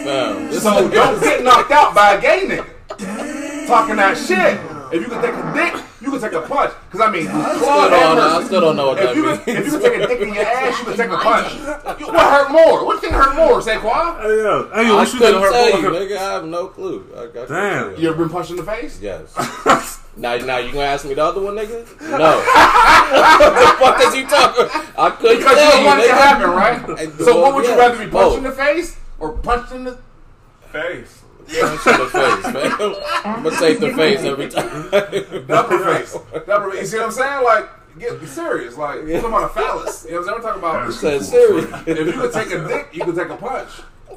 fam. 0.04 0.52
So 0.54 0.90
don't 0.90 1.20
get 1.22 1.44
knocked 1.44 1.72
out 1.72 1.96
by 1.96 2.16
a 2.16 2.22
gay 2.22 2.46
nigga 2.48 3.68
talking 3.68 3.96
that 3.96 4.18
shit. 4.18 4.60
If 4.94 5.02
you 5.02 5.08
can 5.08 5.22
take 5.24 5.34
a 5.34 5.54
dick, 5.56 5.84
you 6.02 6.12
can 6.12 6.22
take 6.22 6.34
a 6.34 6.42
punch. 6.42 6.72
Cause 6.92 7.02
I 7.02 7.10
mean, 7.10 7.28
I 7.28 7.56
still 7.58 7.90
don't 7.90 8.16
know. 8.16 8.38
I 8.40 8.44
still 8.44 8.62
don't 8.62 8.76
know 8.76 8.88
what 8.90 9.00
if 9.00 9.06
that 9.06 9.16
you 9.16 9.26
means. 9.26 9.40
can, 9.40 9.58
if 9.58 9.66
you 9.66 9.72
can 9.72 9.82
take 9.82 10.02
a 10.04 10.08
dick 10.08 10.22
in 10.22 10.34
your 10.36 10.44
ass, 10.46 10.78
you 10.80 10.86
can 10.86 10.98
take 10.98 11.10
a 11.10 11.18
punch. 11.30 11.54
You, 12.00 12.08
what 12.08 12.30
hurt 12.32 12.52
more? 12.52 12.86
What 12.86 13.02
do 13.02 13.08
you 13.08 13.12
think 13.12 13.14
hurt 13.24 13.36
more, 13.36 13.60
Saquon? 13.60 14.22
Hey, 14.22 14.38
yo, 14.38 14.70
hey, 14.72 14.92
I 14.92 14.94
what 14.94 15.14
you 15.14 15.20
couldn't 15.20 15.42
did 15.42 15.52
tell 15.52 15.82
you, 15.82 15.82
her 15.82 15.92
nigga. 15.92 16.18
I 16.18 16.32
have 16.34 16.46
no 16.46 16.68
clue. 16.68 17.08
I, 17.16 17.22
I 17.24 17.46
Damn. 17.48 18.00
You 18.00 18.10
ever 18.10 18.20
been 18.20 18.30
punched 18.30 18.52
in 18.52 18.58
the 18.58 18.64
face? 18.64 19.02
Yes. 19.02 19.34
Now, 20.16 20.36
now 20.38 20.58
you 20.58 20.72
gonna 20.72 20.86
ask 20.86 21.06
me 21.06 21.14
the 21.14 21.24
other 21.24 21.42
one, 21.42 21.56
nigga? 21.56 21.86
No. 22.02 22.38
what 22.38 23.54
the 23.54 23.76
fuck 23.80 24.02
is 24.08 24.16
you 24.16 24.28
talking? 24.28 24.66
I 24.98 25.10
couldn't 25.12 25.38
Because 25.38 25.52
you 25.52 25.58
tell 25.58 25.72
don't 25.72 25.80
you, 25.82 25.86
want 25.88 26.00
it 26.02 26.08
to 26.08 26.14
happen, 26.14 26.50
right? 26.52 27.00
And- 27.00 27.14
So 27.20 27.42
what 27.42 27.56
would 27.56 27.64
you 27.66 27.72
yeah, 27.72 27.78
rather 27.78 27.98
be 28.06 28.12
punched 28.12 28.12
both. 28.12 28.38
in 28.38 28.44
the 28.44 28.52
face 28.52 28.98
or 29.20 29.32
punched 29.38 29.72
in 29.74 29.84
the? 29.86 29.98
Face. 30.72 31.22
Punch 31.46 31.88
in 31.88 31.98
the 32.00 32.10
face, 32.10 32.54
man. 32.54 32.96
I'm 33.26 33.44
gonna 33.44 33.58
take 33.60 33.80
the 33.80 33.94
face 33.94 34.22
every 34.22 34.50
time. 34.50 34.90
Double 35.48 35.78
face. 35.80 36.18
Double 36.48 36.72
face. 36.72 36.82
You 36.82 36.86
see 36.88 36.98
what 36.98 37.06
I'm 37.08 37.12
saying? 37.12 37.44
Like, 37.44 37.70
get 38.00 38.28
serious. 38.28 38.78
Like, 38.78 39.04
we're 39.04 39.20
talking 39.22 39.30
about 39.30 39.52
a 39.52 39.54
phallus. 39.54 40.06
You 40.06 40.12
know 40.14 40.22
what 40.22 40.36
I'm 40.36 40.42
saying? 40.42 40.62
We're 40.62 40.62
talking 40.62 40.64
about. 40.64 40.94
Said 40.94 41.22
serious. 41.24 41.88
If 41.88 41.98
you 42.08 42.14
could 42.14 42.32
take 42.34 42.52
a 42.52 42.68
dick, 42.68 42.90
you 42.94 43.04
could 43.06 43.16
take 43.16 43.30
a 43.30 43.36
punch. 43.38 43.70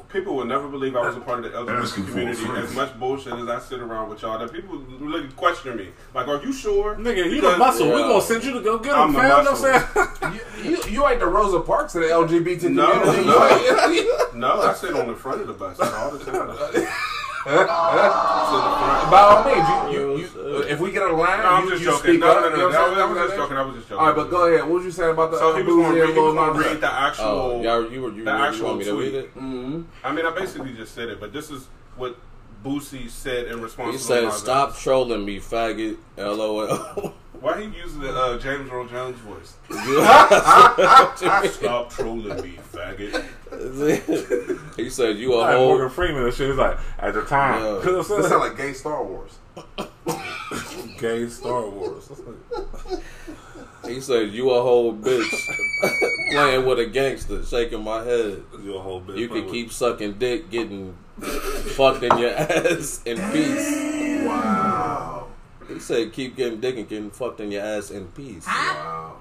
People 0.09 0.35
will 0.35 0.45
never 0.45 0.67
believe 0.69 0.95
I 0.95 1.01
was 1.07 1.15
a 1.17 1.19
part 1.19 1.43
of 1.43 1.51
the 1.51 1.57
Asking 1.57 2.03
LGBT 2.03 2.07
community. 2.09 2.37
friend. 2.45 2.63
As 2.63 2.73
much 2.75 2.97
bullshit 2.99 3.33
as 3.33 3.47
I 3.49 3.59
sit 3.59 3.79
around 3.79 4.09
with 4.09 4.21
y'all, 4.21 4.39
that 4.39 4.51
people 4.51 4.77
really 4.99 5.27
question 5.29 5.75
me. 5.77 5.89
Like, 6.13 6.27
are 6.27 6.41
you 6.43 6.53
sure? 6.53 6.95
Nigga, 6.95 7.25
you 7.29 7.41
the 7.41 7.47
Because- 7.51 7.57
muscle. 7.59 7.87
We 7.87 8.01
gonna 8.01 8.21
send 8.21 8.43
you 8.43 8.53
to 8.53 8.61
go 8.61 8.77
get 8.79 8.95
I'm 8.95 9.09
him, 9.09 9.13
the 9.15 9.19
fam. 9.19 9.29
You 9.29 9.51
muscle. 9.51 9.67
I'm 9.67 10.13
saying? 10.23 10.39
You, 10.63 10.69
you, 10.71 10.83
you 10.91 11.07
ain't 11.07 11.19
the 11.19 11.27
Rosa 11.27 11.59
Parks 11.59 11.95
of 11.95 12.01
the 12.03 12.07
LGBT 12.09 12.69
No, 12.71 12.91
community. 12.91 13.25
no. 13.27 14.13
No, 14.33 14.61
I 14.61 14.73
sit 14.73 14.93
on 14.93 15.07
the 15.07 15.15
front 15.15 15.41
of 15.41 15.47
the 15.47 15.53
bus 15.53 15.79
all 15.79 16.11
the 16.11 16.23
time. 16.23 16.49
I 16.51 16.71
sit 16.71 16.75
in 16.75 16.83
the 16.83 17.65
front. 17.67 19.11
By 19.11 19.19
all 19.21 19.43
means, 19.45 19.93
you, 19.93 19.99
you, 19.99 20.17
you, 20.19 20.27
if 20.61 20.79
we 20.79 20.91
get 20.91 21.03
a 21.03 21.13
line, 21.13 21.39
No, 21.39 21.45
I'm 21.49 21.63
you, 21.65 21.69
just 21.71 21.81
you 21.83 21.87
joking. 21.91 22.09
speak 22.11 22.19
No, 22.21 22.31
up. 22.31 22.41
no, 22.41 22.49
you 22.49 22.57
no, 22.57 22.69
know 22.69 22.69
no. 22.69 22.89
what 22.91 22.99
I'm 22.99 23.09
I 23.09 23.11
was 23.11 23.17
just 23.29 23.35
joking. 23.37 23.57
I 23.57 23.61
was 23.63 23.75
just 23.75 23.87
joking. 23.89 23.99
All 23.99 24.05
right, 24.07 24.15
but 24.15 24.29
go 24.29 24.47
ahead. 24.47 24.61
What 24.67 24.73
was 24.75 24.85
you 24.85 24.91
saying 24.91 25.11
about 25.11 25.31
the 25.31 25.37
So 25.39 25.55
he 25.55 25.63
was 25.63 25.75
going 25.75 25.95
to 25.95 25.99
read, 26.01 26.03
and 26.03 26.13
he 26.13 26.19
Lil 26.19 26.25
was 26.33 26.35
gonna 26.35 26.59
read 26.69 26.81
the 26.81 26.91
actual. 26.93 27.25
Oh, 27.25 27.61
y'all, 27.61 27.91
you 27.91 28.01
were 28.01 28.11
you, 28.13 28.23
the 28.23 28.31
you 28.31 28.37
actual 28.37 28.65
want 28.67 28.79
me 28.79 28.85
to 28.85 28.91
tweet. 28.91 29.13
read 29.13 29.15
it? 29.23 29.35
Mhm. 29.37 29.85
I 30.03 30.11
mean, 30.11 30.25
I 30.25 30.31
basically 30.31 30.73
just 30.73 30.93
said 30.95 31.09
it, 31.09 31.19
but 31.19 31.31
this 31.33 31.49
is 31.51 31.67
what 31.95 32.17
Boosie 32.65 33.09
said 33.09 33.47
in 33.47 33.61
response. 33.61 33.91
He 33.93 33.97
to 33.97 34.03
said, 34.03 34.31
"Stop 34.33 34.69
X. 34.69 34.81
trolling 34.81 35.23
me, 35.25 35.39
faggot." 35.39 35.97
LOL. 36.17 37.13
Why 37.39 37.61
he 37.61 37.65
using 37.77 37.99
the 38.01 38.09
uh, 38.19 38.39
James 38.39 38.67
Earl 38.71 38.87
Jones 38.87 39.15
voice? 39.19 39.53
Stop 41.53 41.91
trolling 41.91 42.41
me, 42.41 42.57
faggot. 42.73 43.23
he 44.75 44.89
said, 44.89 45.17
"You 45.17 45.35
a 45.35 45.37
Like 45.37 45.55
whole 45.55 45.67
Morgan 45.69 45.89
Freeman 45.91 46.23
and 46.23 46.33
shit. 46.33 46.49
He's 46.49 46.57
like, 46.57 46.77
at 46.97 47.13
the 47.13 47.21
time, 47.25 47.61
Yeah. 47.61 47.67
you 47.67 47.73
know 47.73 47.75
what 47.79 47.85
I'm 47.97 48.03
saying? 48.05 48.21
That 48.23 48.29
sound 48.29 48.41
like 48.41 48.57
gay 48.57 48.73
Star 48.73 49.03
Wars. 49.03 49.37
Gay 50.99 51.27
Star 51.29 51.67
Wars. 51.69 52.09
He 53.85 54.01
said, 54.01 54.31
"You 54.31 54.49
a 54.51 54.61
whole 54.61 54.93
bitch 54.93 55.29
playing 56.31 56.65
with 56.65 56.79
a 56.79 56.85
gangster, 56.85 57.43
shaking 57.45 57.83
my 57.83 58.03
head. 58.03 58.43
You 58.61 58.75
a 58.75 58.79
whole 58.81 59.01
bitch. 59.01 59.17
You 59.17 59.27
play 59.27 59.37
can 59.39 59.45
with- 59.45 59.53
keep 59.53 59.71
sucking 59.71 60.13
dick, 60.13 60.49
getting 60.49 60.95
fucked 61.21 62.03
in 62.03 62.17
your 62.17 62.31
ass 62.37 63.01
in 63.05 63.17
peace." 63.31 64.25
Wow. 64.25 65.27
He 65.67 65.79
said, 65.79 66.11
"Keep 66.13 66.35
getting 66.35 66.59
dick 66.59 66.77
and 66.77 66.87
getting 66.89 67.11
fucked 67.11 67.39
in 67.39 67.51
your 67.51 67.63
ass 67.63 67.91
in 67.91 68.07
peace." 68.09 68.45
Wow. 68.45 69.13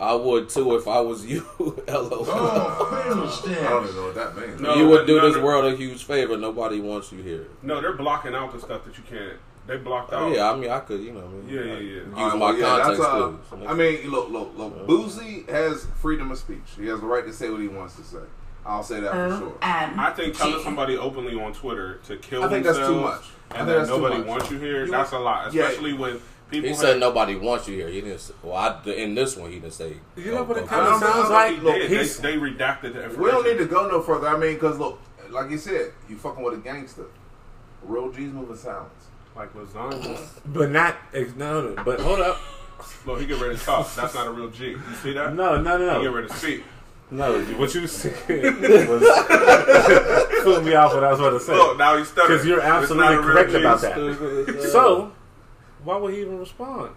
I 0.00 0.14
would 0.14 0.48
too 0.48 0.76
if 0.76 0.86
I 0.86 1.00
was 1.00 1.26
you. 1.26 1.44
LOL. 1.58 2.24
Oh, 2.28 2.88
fatal 3.04 3.56
I 3.66 3.68
don't 3.68 3.84
even 3.84 3.96
know 3.96 4.04
what 4.04 4.14
that 4.14 4.36
means. 4.36 4.60
No. 4.60 4.76
you 4.76 4.88
would 4.88 5.08
do 5.08 5.16
no, 5.16 5.26
this 5.26 5.36
no. 5.36 5.44
world 5.44 5.72
a 5.72 5.76
huge 5.76 6.04
favor. 6.04 6.36
Nobody 6.36 6.80
wants 6.80 7.10
you 7.10 7.20
here. 7.20 7.48
No, 7.62 7.80
they're 7.80 7.94
blocking 7.94 8.32
out 8.32 8.52
the 8.52 8.60
stuff 8.60 8.84
that 8.84 8.96
you 8.96 9.02
can't. 9.02 9.38
They 9.68 9.76
blocked 9.76 10.12
out. 10.14 10.22
Oh 10.22 10.32
yeah, 10.32 10.50
I 10.50 10.56
mean, 10.56 10.70
I 10.70 10.80
could, 10.80 11.00
you 11.00 11.12
know, 11.12 11.20
what 11.20 11.28
I 11.28 11.32
mean, 11.34 11.48
Yeah, 11.48 11.60
yeah, 11.60 11.72
yeah. 11.74 11.78
Use 11.78 12.06
All 12.16 12.28
right, 12.30 12.38
my 12.38 12.44
well, 12.46 12.56
yeah, 12.58 12.66
context 12.66 13.00
that's, 13.02 13.12
uh, 13.14 13.28
clues. 13.58 13.68
I 13.68 13.74
mean, 13.74 14.10
look, 14.10 14.30
look, 14.30 14.52
look. 14.56 14.86
Boosie 14.88 15.48
has 15.50 15.86
freedom 16.00 16.30
of 16.32 16.38
speech. 16.38 16.62
He 16.76 16.86
has 16.86 17.00
the 17.00 17.06
right 17.06 17.24
to 17.26 17.32
say 17.34 17.50
what 17.50 17.60
he 17.60 17.68
wants 17.68 17.96
to 17.96 18.02
say. 18.02 18.18
I'll 18.64 18.82
say 18.82 19.00
that 19.00 19.12
for 19.12 19.36
sure. 19.38 19.58
I 19.62 20.12
think 20.16 20.36
telling 20.36 20.62
somebody 20.64 20.96
openly 20.96 21.38
on 21.40 21.52
Twitter 21.52 22.00
to 22.06 22.16
kill 22.16 22.44
I 22.44 22.48
think 22.48 22.64
that's 22.64 22.78
themselves 22.78 22.98
too 22.98 23.02
much. 23.04 23.24
And 23.60 23.68
think 23.68 23.80
that 23.80 23.88
nobody 23.88 24.18
much. 24.18 24.26
wants 24.26 24.50
you 24.50 24.58
here, 24.58 24.84
You- 24.86 24.90
that's 24.90 25.12
a 25.12 25.18
lot. 25.18 25.52
yeah. 25.52 25.64
Especially 25.64 25.92
when 25.94 26.20
people 26.50 26.62
he 26.64 26.68
have- 26.68 26.76
said 26.78 26.98
nobody 27.00 27.36
wants 27.36 27.68
you 27.68 27.74
here. 27.76 27.88
He 27.88 28.00
didn't. 28.00 28.20
Say, 28.20 28.34
well, 28.42 28.56
I, 28.56 28.90
in 28.90 29.14
this 29.14 29.36
one, 29.36 29.50
he 29.52 29.58
didn't 29.58 29.74
say. 29.74 29.96
You 30.16 30.32
know 30.34 30.44
what 30.44 30.56
it 30.56 30.60
go- 30.62 30.66
kinda 30.68 30.82
I 30.84 30.90
don't 30.90 31.00
know, 31.00 31.06
sounds 31.12 31.30
like- 31.30 31.50
think 31.52 31.62
look, 31.62 31.74
they, 31.74 31.88
he's- 31.88 32.16
they, 32.18 32.36
they 32.36 32.38
redacted 32.38 32.80
the 32.94 33.04
information. 33.04 33.20
We 33.22 33.30
don't 33.30 33.44
need 33.44 33.58
to 33.58 33.66
go 33.66 33.86
no 33.88 34.00
further. 34.02 34.28
I 34.28 34.36
mean, 34.38 34.54
because 34.54 34.78
look, 34.78 34.98
like 35.30 35.50
you 35.50 35.58
said, 35.58 35.92
you 36.08 36.16
fucking 36.16 36.42
with 36.42 36.54
a 36.54 36.58
gangster. 36.58 37.04
Real 37.82 38.10
G's 38.10 38.32
moving 38.32 38.56
silence. 38.56 39.07
Like 39.38 39.54
lasagna. 39.54 40.18
But 40.46 40.70
not 40.70 40.96
ex- 41.14 41.34
no, 41.36 41.70
no. 41.70 41.84
But 41.84 42.00
hold 42.00 42.20
up. 42.20 42.40
Look, 43.06 43.20
he 43.20 43.26
get 43.26 43.40
ready 43.40 43.56
to 43.56 43.64
talk. 43.64 43.92
That's 43.94 44.14
not 44.14 44.26
a 44.26 44.30
real 44.30 44.50
G. 44.50 44.70
You 44.70 44.80
see 45.02 45.12
that? 45.12 45.34
No, 45.34 45.60
no, 45.60 45.98
He 45.98 46.04
get 46.04 46.12
ready 46.12 46.28
to 46.28 46.34
speak. 46.34 46.64
no. 47.10 47.40
What 47.58 47.74
you 47.74 47.86
said 47.86 48.12
was 48.88 49.02
threw 50.42 50.62
me 50.62 50.74
off 50.74 50.92
what 50.94 51.04
I 51.04 51.10
was 51.12 51.20
about 51.20 51.30
to 51.30 51.40
say. 51.40 51.52
Look, 51.54 51.78
now 51.78 51.96
he's 51.96 52.08
stuck. 52.08 52.28
Because 52.28 52.44
you're 52.46 52.60
absolutely 52.60 53.16
correct 53.16 53.52
about 53.52 53.80
that. 53.80 54.58
So, 54.72 55.12
why 55.84 55.96
would 55.96 56.12
he 56.14 56.20
even 56.20 56.38
respond? 56.38 56.90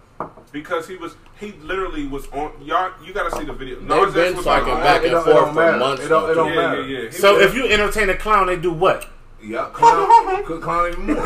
Because 0.51 0.87
he 0.87 0.97
was, 0.97 1.15
he 1.39 1.53
literally 1.63 2.05
was 2.07 2.27
on. 2.29 2.51
Y'all, 2.63 2.91
you 3.03 3.13
got 3.13 3.29
to 3.31 3.35
see 3.37 3.43
the 3.45 3.53
video. 3.53 3.79
They've 3.79 3.87
Nas 3.87 4.13
been 4.13 4.35
was 4.35 4.45
talking 4.45 4.73
like, 4.73 4.83
back 4.83 5.03
and 5.03 5.13
forth 5.23 5.47
for 5.53 5.77
months. 5.77 6.03
It 6.03 6.09
don't- 6.09 6.29
it 6.29 6.33
don't. 6.35 6.49
Yeah, 6.49 6.55
matter. 6.55 6.81
yeah, 6.87 6.99
yeah. 7.03 7.09
So 7.11 7.35
was- 7.37 7.43
if 7.45 7.55
you 7.55 7.65
entertain 7.67 8.09
a 8.09 8.15
clown, 8.17 8.47
they 8.47 8.57
do 8.57 8.71
what? 8.71 9.07
Yeah, 9.43 9.69
clown, 9.73 10.43
could 10.45 10.61
clown 10.61 10.91
even 10.91 11.05
more. 11.07 11.25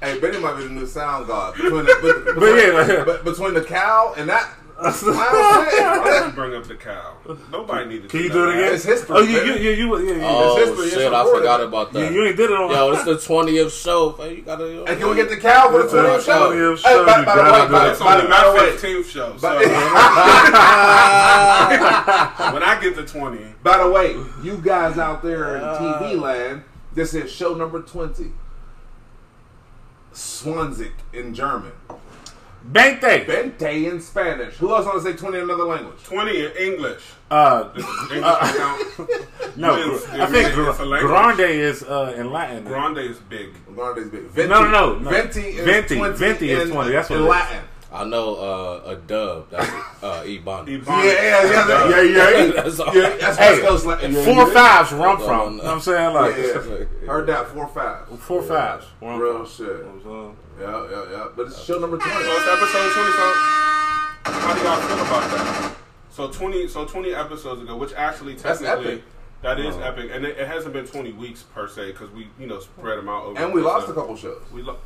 hey, 0.00 0.18
Benny 0.20 0.38
might 0.38 0.56
be 0.56 0.64
the 0.64 0.70
new 0.70 0.86
sound 0.86 1.26
god 1.26 1.54
between 1.54 1.84
the, 1.84 1.94
between, 2.02 2.34
But 2.38 2.46
yeah, 2.56 2.94
like- 2.96 3.06
but 3.06 3.24
between 3.24 3.54
the 3.54 3.62
cow 3.64 4.14
and 4.16 4.28
that. 4.28 4.54
Clown 4.80 4.94
shit, 4.94 5.06
Why 5.14 6.00
would 6.20 6.26
you 6.26 6.32
bring 6.32 6.54
up 6.54 6.64
the 6.64 6.74
cow? 6.74 7.14
Nobody 7.52 7.84
needed. 7.88 8.10
Can 8.10 8.18
to 8.20 8.24
you 8.24 8.28
know 8.30 8.34
do 8.34 8.42
it 8.44 8.46
that. 8.54 8.58
again? 8.60 8.74
It's 8.74 8.84
history, 8.84 9.16
Oh, 9.16 9.20
you, 9.20 9.28
you, 9.30 9.52
baby. 9.52 9.64
you, 9.64 9.70
you, 9.70 9.98
yeah, 10.08 10.14
yeah. 10.16 10.26
Oh 10.28 10.56
history, 10.56 10.86
it's 10.86 10.94
shit! 10.94 11.12
I 11.12 11.24
forgot 11.24 11.60
about 11.60 11.92
You, 11.92 12.00
that. 12.00 12.12
you 12.12 12.24
ain't 12.26 12.36
did 12.36 12.50
it 12.50 12.56
on. 12.56 12.70
Yo, 12.70 12.92
it's 12.92 13.04
the 13.04 13.18
twentieth 13.26 13.72
show. 13.72 14.12
Hey, 14.12 14.36
you 14.36 14.42
gotta. 14.42 14.84
Hey, 14.86 14.96
can 14.96 15.08
we 15.10 15.14
get 15.16 15.28
the 15.28 15.36
cow 15.36 15.68
for 15.70 15.78
the 15.78 15.84
It's 15.84 15.92
a 15.92 15.96
20th 15.98 16.24
show? 16.24 16.50
Hey, 16.52 16.76
show, 16.76 17.04
by, 17.06 17.18
you 17.20 17.24
by 17.26 17.36
the 17.36 17.42
way, 17.42 17.68
by. 17.70 17.90
It's 17.90 17.98
by, 18.00 18.14
only 18.16 18.28
by 18.28 18.44
the 18.44 18.52
my 18.54 18.60
fifteenth 18.70 19.06
show. 19.08 19.36
So 19.36 19.48
when 22.52 22.62
I 22.62 22.78
get 22.80 22.94
to 22.96 23.04
twenty, 23.06 23.44
by 23.62 23.78
the 23.78 23.90
way, 23.90 24.12
you 24.42 24.58
guys 24.62 24.98
out 24.98 25.22
there 25.22 25.56
in 25.56 25.62
TV 25.62 26.20
land, 26.20 26.62
this 26.94 27.14
is 27.14 27.30
show 27.30 27.54
number 27.54 27.82
twenty. 27.82 28.32
zwanzig 30.14 30.90
in 31.12 31.34
German, 31.34 31.72
Bente. 32.62 33.24
Bente 33.26 33.62
in 33.86 34.00
Spanish. 34.00 34.56
Who 34.58 34.74
else 34.74 34.84
want 34.86 35.02
to 35.02 35.10
say 35.10 35.16
twenty 35.16 35.38
in 35.38 35.44
another 35.44 35.64
language? 35.64 36.02
twenty 36.04 36.44
in 36.44 36.52
English. 36.52 37.00
Uh, 37.30 37.70
English 37.74 38.20
account. 38.20 39.56
no, 39.56 39.76
It's- 39.78 40.08
I 40.10 40.26
think 40.26 40.52
gr- 40.54 40.70
grande 41.06 41.40
is 41.40 41.82
uh, 41.84 42.14
in 42.16 42.30
Latin. 42.32 42.64
Grande 42.64 42.98
is 42.98 43.18
big. 43.18 43.54
Grande's 43.74 44.08
big. 44.10 44.24
Venti, 44.24 44.48
No, 44.48 44.64
no, 44.64 44.70
no, 44.70 44.98
no. 44.98 45.10
Venti 45.10 45.40
is 45.40 45.64
Venti, 45.64 45.96
20 45.96 46.16
Venti 46.18 46.50
is 46.50 46.68
in, 46.68 46.74
20, 46.74 46.90
that's 46.92 47.08
what 47.10 47.16
in 47.18 47.22
it 47.22 47.24
is. 47.26 47.30
Latin. 47.30 47.64
I 47.92 48.04
know 48.04 48.36
uh, 48.36 48.90
a 48.90 48.96
dub. 48.96 49.50
That's 49.50 49.68
uh, 50.02 50.22
Ebon. 50.24 50.66
Ebonics. 50.66 50.86
Yeah, 50.86 51.02
yeah, 51.02 51.50
yeah, 51.50 51.88
yeah, 51.88 52.00
yeah, 52.02 52.44
yeah. 52.46 52.52
That's 52.62 52.78
all. 52.80 52.94
yeah 52.94 53.16
that's 53.16 53.36
Hey, 53.36 53.50
West 53.54 53.62
Coast 53.68 53.86
Latin. 53.86 54.12
Yeah, 54.12 54.24
Four 54.24 54.34
yeah. 54.46 54.54
fives 54.54 54.92
where 54.92 55.08
I'm 55.08 55.18
from. 55.18 55.52
You 55.56 55.58
know 55.58 55.64
what 55.64 55.72
I'm 55.74 55.80
saying? 55.80 56.14
Like, 56.14 56.36
Yeah. 56.36 57.06
Heard 57.08 57.26
that 57.26 57.48
four 57.48 57.66
five. 57.66 58.06
four 58.20 58.42
fives. 58.42 58.86
Where 59.00 59.10
I'm 59.12 59.20
Real 59.20 59.44
from. 59.44 59.46
shit. 59.46 59.66
You 59.66 59.72
know 59.82 59.90
what 59.90 59.94
I'm 59.94 60.02
saying? 60.02 60.36
Yeah, 60.60 60.86
yeah, 60.90 61.10
yeah. 61.18 61.28
But 61.34 61.46
it's 61.48 61.64
show 61.64 61.78
number 61.80 61.98
So 61.98 62.06
twenty. 62.08 62.24
it's 62.28 62.46
episode 62.46 62.92
twenty. 62.94 63.12
So 63.12 63.32
how 64.24 64.54
do 64.54 64.60
y'all 64.62 64.80
feel 64.80 64.98
about 65.06 65.30
that? 65.30 65.76
So 66.10 66.28
twenty. 66.30 66.68
So 66.68 66.84
twenty 66.84 67.14
episodes 67.14 67.62
ago, 67.62 67.76
which 67.76 67.92
actually 67.94 68.34
That's 68.34 68.60
technically 68.60 68.92
epic. 68.94 69.04
that 69.42 69.58
is 69.58 69.76
epic, 69.78 70.10
and 70.12 70.24
it, 70.24 70.38
it 70.38 70.46
hasn't 70.46 70.74
been 70.74 70.86
twenty 70.86 71.12
weeks 71.12 71.42
per 71.42 71.66
se 71.66 71.92
because 71.92 72.10
we 72.10 72.28
you 72.38 72.46
know 72.46 72.60
spread 72.60 72.98
them 72.98 73.08
out 73.08 73.24
over. 73.24 73.40
And 73.40 73.52
we 73.52 73.62
the 73.62 73.66
lost 73.66 73.88
a 73.88 73.92
couple 73.94 74.14
shows. 74.16 74.42
We 74.52 74.62
lo- 74.62 74.78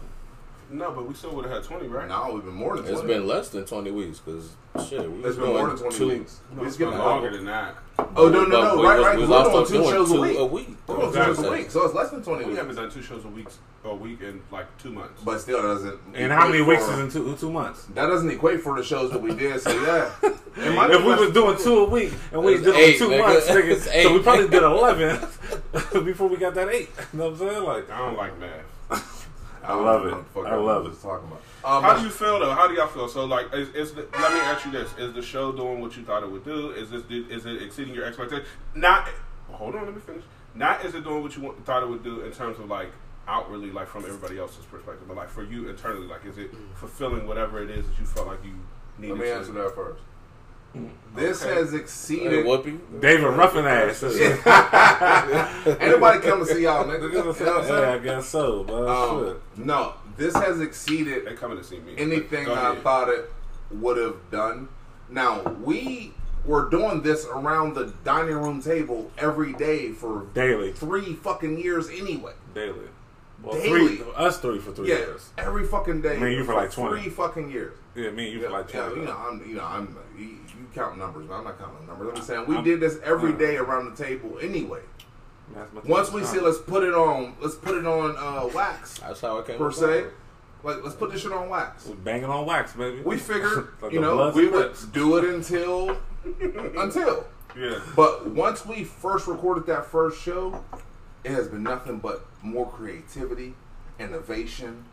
no, 0.70 0.90
but 0.92 1.06
we 1.08 1.14
still 1.14 1.34
would 1.34 1.44
have 1.44 1.54
had 1.54 1.62
twenty, 1.64 1.86
right? 1.88 2.08
No, 2.08 2.32
we've 2.34 2.44
been 2.44 2.54
more 2.54 2.76
than 2.76 2.84
It's 2.86 3.00
20. 3.00 3.06
been 3.14 3.26
less 3.26 3.48
than 3.50 3.64
twenty 3.64 3.90
weeks 3.90 4.18
because 4.20 4.52
shit, 4.88 5.00
we 5.10 5.18
It's 5.18 5.24
was 5.24 5.36
been 5.36 5.46
more 5.46 5.68
than 5.68 5.76
20 5.78 5.96
two. 5.96 6.08
weeks. 6.08 6.40
No, 6.54 6.60
We 6.62 6.66
it's 6.66 6.76
skipped 6.76 6.90
been 6.92 7.00
a 7.00 7.04
longer 7.04 7.30
than 7.30 7.44
that. 7.46 7.76
Oh, 8.16 8.28
no, 8.28 8.44
no, 8.44 8.46
no. 8.46 8.76
we 8.80 8.86
Right, 8.86 8.98
right. 9.00 9.16
We 9.16 9.22
We're 9.22 9.28
lost 9.28 9.50
doing 9.50 9.62
on 9.62 9.66
two 9.68 9.72
doing 9.74 9.88
shows 9.90 10.10
a 10.10 10.20
week. 10.20 10.38
a 10.38 10.44
week. 10.46 10.68
We're 10.88 10.96
doing 10.96 11.12
two 11.12 11.24
shows 11.24 11.38
a 11.38 11.50
week, 11.52 11.70
so 11.70 11.84
it's 11.84 11.94
less 11.94 12.10
than 12.10 12.22
20 12.24 12.38
We 12.40 12.44
weeks. 12.50 12.58
haven't 12.58 12.74
done 12.76 12.90
two 12.90 13.02
shows 13.02 13.24
a 13.24 13.28
week 13.28 13.46
a 13.84 13.94
week 13.94 14.20
in 14.22 14.40
like 14.50 14.66
two 14.78 14.90
months. 14.90 15.22
But 15.22 15.38
still, 15.40 15.60
that 15.62 15.68
doesn't. 15.68 16.00
And 16.14 16.32
how 16.32 16.48
many 16.48 16.62
weeks 16.62 16.82
is 16.88 16.98
in 16.98 17.10
two, 17.10 17.36
two 17.36 17.52
months? 17.52 17.84
That 17.94 18.06
doesn't 18.06 18.30
equate 18.30 18.62
for 18.62 18.76
the 18.76 18.82
shows 18.82 19.10
that 19.12 19.20
we 19.20 19.34
did, 19.34 19.60
so 19.60 19.70
yeah. 19.70 20.10
It 20.56 20.72
might 20.74 20.86
be 20.88 20.94
If 20.94 21.00
we 21.04 21.14
was 21.14 21.32
doing 21.34 21.56
two 21.58 21.78
a 21.80 21.84
week 21.90 22.12
and 22.32 22.42
we 22.42 22.54
did 22.58 22.68
it 22.68 22.76
eight, 22.76 22.98
two 22.98 23.08
nigga. 23.08 23.18
months, 23.26 23.48
nigga, 23.48 24.02
so 24.04 24.12
we 24.14 24.22
probably 24.22 24.48
did 24.48 24.62
eleven 24.62 25.20
before 26.04 26.28
we 26.28 26.36
got 26.36 26.54
that 26.54 26.68
eight. 26.68 26.90
You 27.12 27.18
know 27.18 27.30
what 27.30 27.40
I'm 27.42 27.48
saying? 27.48 27.62
Like, 27.64 27.90
I 27.90 27.98
don't 27.98 28.16
like 28.16 28.38
math. 28.40 28.62
I 29.66 29.74
love 29.74 30.06
it. 30.06 30.10
know 30.10 30.16
what 30.16 30.24
the 30.24 30.30
fuck 30.32 30.46
I 30.46 30.54
love 30.56 30.86
it. 30.86 31.02
Talking 31.02 31.28
about. 31.28 31.42
Um, 31.64 31.82
How 31.82 31.96
do 31.96 32.04
you 32.04 32.10
feel 32.10 32.38
though? 32.40 32.52
How 32.52 32.68
do 32.68 32.74
y'all 32.74 32.86
feel? 32.86 33.08
So 33.08 33.24
like, 33.24 33.52
is, 33.54 33.68
is 33.70 33.94
the, 33.94 34.02
let 34.12 34.32
me 34.32 34.40
ask 34.40 34.64
you 34.66 34.72
this: 34.72 34.90
Is 34.98 35.12
the 35.14 35.22
show 35.22 35.52
doing 35.52 35.80
what 35.80 35.96
you 35.96 36.04
thought 36.04 36.22
it 36.22 36.30
would 36.30 36.44
do? 36.44 36.70
Is 36.70 36.90
this 36.90 37.02
is 37.10 37.46
it 37.46 37.62
exceeding 37.62 37.94
your 37.94 38.04
expectations? 38.04 38.46
Not. 38.74 39.08
Hold 39.50 39.74
on, 39.76 39.86
let 39.86 39.94
me 39.94 40.00
finish. 40.00 40.24
Not 40.54 40.84
is 40.84 40.94
it 40.94 41.04
doing 41.04 41.22
what 41.22 41.34
you 41.36 41.42
want, 41.42 41.64
thought 41.64 41.82
it 41.82 41.88
would 41.88 42.04
do 42.04 42.20
in 42.20 42.32
terms 42.32 42.58
of 42.58 42.68
like 42.68 42.90
outwardly, 43.26 43.70
like 43.70 43.88
from 43.88 44.04
everybody 44.04 44.38
else's 44.38 44.64
perspective, 44.66 45.08
but 45.08 45.16
like 45.16 45.28
for 45.28 45.42
you 45.42 45.68
internally, 45.68 46.06
like 46.06 46.24
is 46.24 46.38
it 46.38 46.50
fulfilling 46.74 47.26
whatever 47.26 47.62
it 47.62 47.70
is 47.70 47.86
that 47.86 47.98
you 47.98 48.04
felt 48.04 48.26
like 48.26 48.44
you 48.44 48.58
needed? 48.98 49.18
Let 49.18 49.20
me 49.20 49.30
to? 49.30 49.36
answer 49.36 49.52
that 49.52 49.74
first. 49.74 50.02
This 51.14 51.42
Okay. 51.44 51.54
has 51.54 51.74
exceeded. 51.74 52.44
Whoopi. 52.44 52.78
David 53.00 53.24
Ruffin 53.26 53.64
ass. 53.66 54.02
Anybody 55.80 56.20
come 56.20 56.40
to 56.40 56.46
see 56.46 56.62
y'all, 56.64 56.84
nigga? 56.84 57.02
You 57.12 57.18
know 57.18 57.26
what 57.26 57.40
I'm 57.40 57.46
yeah, 57.46 57.54
I 57.54 57.66
saying? 57.92 58.02
guess 58.02 58.26
so, 58.28 58.64
but 58.64 58.88
Um, 58.88 59.26
shit. 59.56 59.64
no, 59.66 59.92
this 60.16 60.34
has 60.34 60.60
exceeded 60.60 61.26
They 61.26 61.34
coming 61.34 61.56
to 61.58 61.64
see 61.64 61.78
me. 61.80 61.94
anything 61.96 62.48
I 62.48 62.74
thought 62.76 63.08
it 63.08 63.30
would 63.70 63.96
have 63.96 64.16
done. 64.32 64.68
Now 65.08 65.42
we 65.62 66.12
were 66.44 66.68
doing 66.68 67.00
this 67.02 67.26
around 67.26 67.74
the 67.74 67.92
dining 68.04 68.34
room 68.34 68.60
table 68.60 69.10
every 69.16 69.52
day 69.54 69.92
for 69.92 70.26
Daily. 70.34 70.72
three 70.72 71.14
fucking 71.14 71.58
years 71.58 71.88
anyway. 71.88 72.32
Daily. 72.54 72.88
Well, 73.42 73.54
daily. 73.60 73.96
three, 73.96 74.06
us 74.16 74.38
three 74.40 74.58
for 74.58 74.72
three 74.72 74.88
yeah, 74.88 74.96
years. 74.98 75.30
every 75.38 75.66
fucking 75.66 76.00
day. 76.02 76.16
Me 76.18 76.28
and 76.28 76.36
you 76.36 76.44
for 76.44 76.54
like 76.54 76.70
20. 76.72 77.00
three 77.02 77.10
fucking 77.10 77.50
years. 77.50 77.76
Yeah, 77.94 78.10
me 78.10 78.24
and 78.24 78.32
you 78.34 78.40
for 78.42 78.50
like 78.50 78.72
yeah, 78.72 78.90
you 78.90 79.02
know, 79.04 79.16
I'm, 79.16 79.48
you 79.48 79.54
know, 79.56 79.64
I'm, 79.64 79.96
you, 80.18 80.24
you 80.24 80.66
count 80.74 80.98
numbers, 80.98 81.26
but 81.28 81.34
I'm 81.34 81.44
not 81.44 81.58
counting 81.58 81.86
numbers. 81.86 82.08
I'm 82.08 82.14
just 82.16 82.26
saying 82.26 82.46
we 82.46 82.56
I'm- 82.56 82.64
did 82.64 82.80
this 82.80 82.98
every 83.04 83.32
uh, 83.32 83.36
day 83.36 83.56
around 83.56 83.96
the 83.96 84.04
table 84.04 84.38
anyway. 84.40 84.80
Once 85.84 86.10
we 86.10 86.24
say 86.24 86.40
let's 86.40 86.58
put 86.58 86.82
it 86.82 86.94
on, 86.94 87.34
let's 87.40 87.54
put 87.54 87.76
it 87.76 87.86
on 87.86 88.16
uh, 88.16 88.48
wax 88.54 88.98
That's 88.98 89.20
how 89.20 89.38
it 89.38 89.46
came. 89.46 89.58
per 89.58 89.66
about. 89.66 89.74
se. 89.78 90.04
Like 90.62 90.82
let's 90.82 90.96
put 90.96 91.12
this 91.12 91.20
shit 91.20 91.32
on 91.32 91.48
wax. 91.50 91.86
We're 91.86 91.94
banging 91.96 92.24
on 92.24 92.46
wax, 92.46 92.72
baby. 92.72 93.02
We 93.02 93.18
figured, 93.18 93.68
Like 93.82 93.92
you 93.92 94.00
know, 94.00 94.32
we 94.34 94.48
would 94.48 94.64
Crips. 94.72 94.86
do 94.86 95.18
it 95.18 95.24
until 95.26 95.96
until. 96.78 97.26
Yeah. 97.56 97.78
But 97.94 98.26
once 98.30 98.64
we 98.66 98.82
first 98.84 99.26
recorded 99.28 99.66
that 99.66 99.84
first 99.86 100.20
show, 100.20 100.64
it 101.22 101.30
has 101.32 101.46
been 101.48 101.62
nothing 101.62 101.98
but 101.98 102.24
more 102.42 102.68
creativity, 102.68 103.54
innovation. 104.00 104.86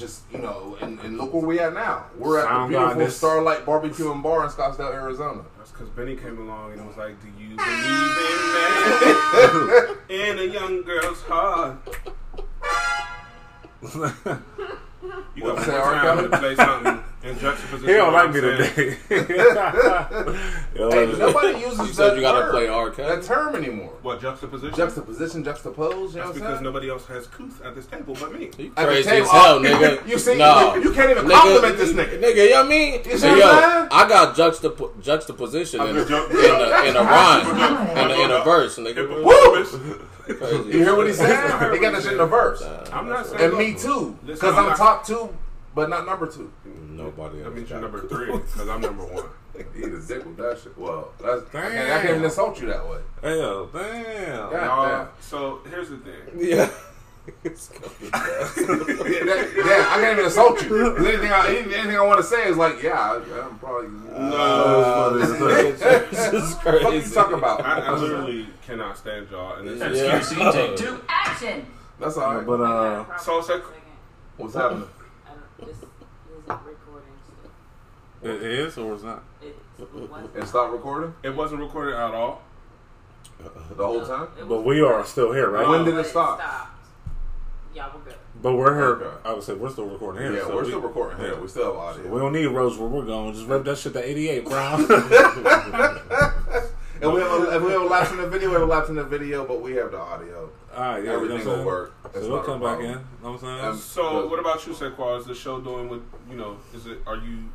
Just 0.00 0.22
you 0.32 0.38
know, 0.38 0.78
and, 0.80 0.98
and 1.00 1.18
look 1.18 1.34
where 1.34 1.44
we 1.44 1.60
at 1.60 1.74
now. 1.74 2.06
We're 2.16 2.38
at 2.38 2.48
the 2.48 2.68
beautiful 2.68 2.94
goddess. 2.94 3.16
Starlight 3.18 3.66
Barbecue 3.66 4.10
and 4.10 4.22
Bar 4.22 4.44
in 4.44 4.50
Scottsdale, 4.50 4.94
Arizona. 4.94 5.42
That's 5.58 5.72
because 5.72 5.90
Benny 5.90 6.16
came 6.16 6.38
along 6.38 6.72
and 6.72 6.86
was 6.86 6.96
like, 6.96 7.20
"Do 7.20 7.28
you 7.38 7.54
believe 7.54 7.60
in 8.48 9.66
man 9.76 9.98
in 10.08 10.38
a 10.38 10.44
young 10.44 10.82
girl's 10.84 11.20
heart?" 11.24 11.76
You 15.34 15.42
got 15.42 15.56
What's 15.56 15.66
more 15.66 15.80
time 15.80 16.30
to 16.30 16.38
play 16.38 16.54
something 16.54 17.02
in 17.22 17.38
juxtaposition. 17.38 17.88
he 17.88 17.94
don't 17.94 18.12
like 18.12 18.32
me 18.32 18.40
today. 18.40 18.96
Hey, 20.72 21.06
nobody 21.18 21.58
uses 21.60 21.78
You 21.78 21.86
that, 21.86 21.94
said 21.94 22.16
you 22.16 22.22
gotta 22.22 22.40
word, 22.40 22.50
play 22.52 22.68
R. 22.68 22.90
That 22.90 23.22
term 23.22 23.54
anymore. 23.56 23.92
What 24.02 24.20
juxtaposition? 24.20 24.74
Juxtaposition, 24.74 25.44
juxtapose. 25.44 25.76
You 25.76 25.90
know 25.90 26.08
That's 26.08 26.14
what 26.26 26.34
because 26.34 26.52
saying? 26.54 26.62
nobody 26.62 26.88
else 26.90 27.06
has 27.06 27.26
couth 27.26 27.60
at 27.62 27.74
this 27.74 27.86
table 27.86 28.16
but 28.18 28.32
me. 28.32 28.50
You 28.56 28.70
crazy 28.70 29.08
table- 29.08 29.26
as 29.26 29.32
hell, 29.32 29.60
nigga. 29.60 30.06
You 30.08 30.18
see, 30.18 30.38
no. 30.38 30.74
you, 30.76 30.84
you 30.84 30.92
can't 30.92 31.10
even 31.10 31.24
Nigga, 31.26 31.32
compliment 31.42 31.76
this 31.76 31.92
nigga. 31.92 32.20
Nigga, 32.22 32.44
you 32.44 32.50
know 32.50 32.56
what 32.56 32.66
I 32.66 32.68
mean? 32.68 32.94
You 33.04 33.10
see 33.12 33.18
So, 33.18 33.28
what 33.30 33.38
yo, 33.38 33.46
I'm 33.50 33.62
saying? 33.62 33.88
I 33.92 34.08
got 34.08 34.36
juxtap- 34.36 35.02
juxtaposition 35.02 35.80
in, 35.82 35.94
ju- 36.06 36.26
in, 36.30 36.50
a, 36.54 36.82
in 36.88 36.96
a 36.96 37.02
rhyme, 37.02 37.96
in 37.98 38.10
a, 38.10 38.24
in 38.24 38.30
a 38.30 38.44
verse, 38.44 38.78
nigga. 38.78 39.06
Woo! 39.24 39.64
Crazy. 40.36 40.70
You 40.78 40.84
hear 40.84 40.96
what 40.96 41.06
he 41.08 41.12
said? 41.12 41.72
He 41.72 41.78
got 41.80 41.92
that 41.92 42.02
shit 42.02 42.12
in 42.12 42.18
the 42.18 42.26
verse. 42.26 42.62
I'm 42.92 43.08
not 43.08 43.26
saying. 43.26 43.42
And 43.42 43.58
me 43.58 43.74
too, 43.74 44.16
because 44.24 44.54
I'm 44.54 44.70
I'm 44.70 44.76
top 44.76 45.04
two, 45.04 45.28
but 45.74 45.88
not 45.88 46.04
number 46.06 46.26
two. 46.26 46.52
Nobody 46.64 47.38
That 47.38 47.46
else 47.46 47.54
means 47.54 47.70
you're 47.70 47.80
number 47.80 48.06
three 48.08 48.32
because 48.32 48.68
I'm 48.68 48.80
number 48.80 49.04
one. 49.04 49.26
He 49.74 49.80
the 49.82 50.00
dick 50.06 50.24
with 50.24 50.36
that 50.38 50.58
shit. 50.62 50.78
Well, 50.78 51.12
that's, 51.22 51.42
I, 51.54 51.60
can't, 51.70 51.92
I 51.92 52.02
can't 52.06 52.24
insult 52.24 52.60
you 52.62 52.68
that 52.68 52.88
way. 52.88 53.00
Hey, 53.20 53.36
yo, 53.38 53.68
damn. 53.70 54.52
Y'all, 54.52 55.08
so 55.20 55.60
here's 55.68 55.90
the 55.90 55.98
thing. 55.98 56.14
Yeah. 56.38 56.70
yeah, 57.44 57.50
that- 57.50 59.52
yeah, 59.56 59.86
I 59.90 60.00
can't 60.00 60.12
even 60.12 60.24
insult 60.24 60.62
you. 60.62 60.68
'Cause 60.96 61.06
Anything 61.06 61.32
I, 61.32 61.46
anything, 61.48 61.74
anything 61.74 61.96
I 61.96 62.00
want 62.06 62.20
to 62.20 62.26
say 62.26 62.48
is 62.48 62.56
like, 62.56 62.82
yeah, 62.82 62.98
I, 62.98 63.16
I'm 63.44 63.58
probably. 63.58 63.88
No, 64.18 65.18
this 65.18 65.28
is 65.30 66.54
crazy. 66.54 66.84
What 66.84 66.94
you 66.94 67.02
talking 67.02 67.36
about? 67.38 67.60
I, 67.64 67.80
I 67.80 67.92
literally 67.96 68.46
cannot 68.66 68.96
stand 68.96 69.28
y'all. 69.30 69.56
And 69.56 69.68
it's 69.68 69.80
Yeah. 69.98 70.16
Excuse 70.16 70.54
take 70.54 70.76
two. 70.76 71.00
Action! 71.08 71.66
That's 71.98 72.16
all 72.16 72.36
right. 72.36 72.46
But 72.46 72.60
uh, 72.62 73.18
So 73.18 73.38
it's 73.40 73.48
like- 73.50 73.62
What's 74.38 74.54
happening? 74.54 74.88
I 75.26 75.30
don't, 75.34 75.68
this 75.68 75.76
isn't 75.76 75.90
recording, 76.58 77.08
so 78.22 78.28
it 78.28 78.42
is 78.42 78.76
or 78.78 78.94
it's 78.94 79.02
not? 79.02 79.22
it 79.42 79.54
wasn't. 80.10 80.34
And 80.36 80.46
stop 80.48 80.72
recording 80.72 81.14
it 81.22 81.34
wasn't 81.34 81.60
recorded 81.60 81.94
at 81.94 82.12
all. 82.14 82.42
Uh-uh. 83.42 83.74
the 83.74 83.86
whole 83.86 84.04
time. 84.04 84.28
It 84.38 84.46
But 84.48 84.58
was 84.58 84.66
we 84.66 84.82
are 84.82 85.04
still 85.06 85.32
here, 85.32 85.48
right? 85.50 85.66
When 85.66 85.84
did 85.84 85.94
but 85.94 86.04
it 86.06 86.08
stop? 86.10 86.38
stopped. 86.38 86.76
Y'all 87.74 87.92
were 87.94 88.00
good. 88.04 88.14
But 88.42 88.54
we're 88.54 88.74
here. 88.74 88.84
Okay. 89.06 89.28
I 89.28 89.32
would 89.32 89.42
say 89.42 89.54
we're 89.54 89.70
still 89.70 89.86
recording 89.86 90.22
here. 90.22 90.34
Yeah, 90.34 90.40
so 90.42 90.54
we're 90.56 90.62
we- 90.62 90.68
still 90.68 90.80
recording 90.80 91.18
here. 91.18 91.34
yeah. 91.34 91.40
We 91.40 91.48
still 91.48 91.66
have 91.66 91.76
audio. 91.76 92.10
We 92.12 92.18
don't 92.20 92.32
need 92.32 92.46
roads 92.46 92.76
where 92.76 92.88
we're 92.88 93.04
going. 93.06 93.32
Just 93.32 93.46
rip 93.46 93.64
that 93.64 93.78
shit 93.78 93.92
to 93.94 94.04
88, 94.06 94.44
Brown. 94.44 94.86
And 97.02 97.14
we 97.14 97.20
have 97.22 97.32
a, 97.32 97.56
if 97.56 97.62
we 97.62 97.70
have 97.72 97.80
a 97.80 97.84
lapse 97.86 98.10
in 98.10 98.18
the 98.18 98.28
video, 98.28 98.48
we 98.48 98.52
have 98.54 98.62
a 98.62 98.66
lapse 98.66 98.90
in 98.90 98.94
the 98.96 99.04
video, 99.04 99.46
but 99.46 99.62
we 99.62 99.72
have 99.76 99.90
the 99.90 99.98
audio. 99.98 100.50
All 100.80 100.86
right, 100.94 101.04
yeah, 101.04 101.10
Everything 101.12 101.38
you 101.40 101.44
know 101.44 101.50
what 101.50 101.58
I'm 101.58 101.64
will 101.64 101.66
work. 101.66 101.92
saying? 102.04 102.14
It's 102.14 102.24
So 102.24 102.32
we'll 102.32 102.42
come 102.42 102.60
back 102.60 102.80
in. 102.80 102.92
problem. 102.94 103.08
Know 103.22 103.30
what 103.32 103.42
I'm 103.42 103.58
saying? 103.58 103.64
Um, 103.72 103.76
So 103.76 104.26
what 104.28 104.38
about 104.40 104.66
you, 104.66 104.72
Saquon? 104.72 105.20
Is 105.20 105.26
the 105.26 105.34
show 105.34 105.60
doing 105.60 105.88
with 105.90 106.00
you 106.30 106.36
know? 106.36 106.56
Is 106.74 106.86
it? 106.86 106.98
Are 107.06 107.16
you? 107.16 107.50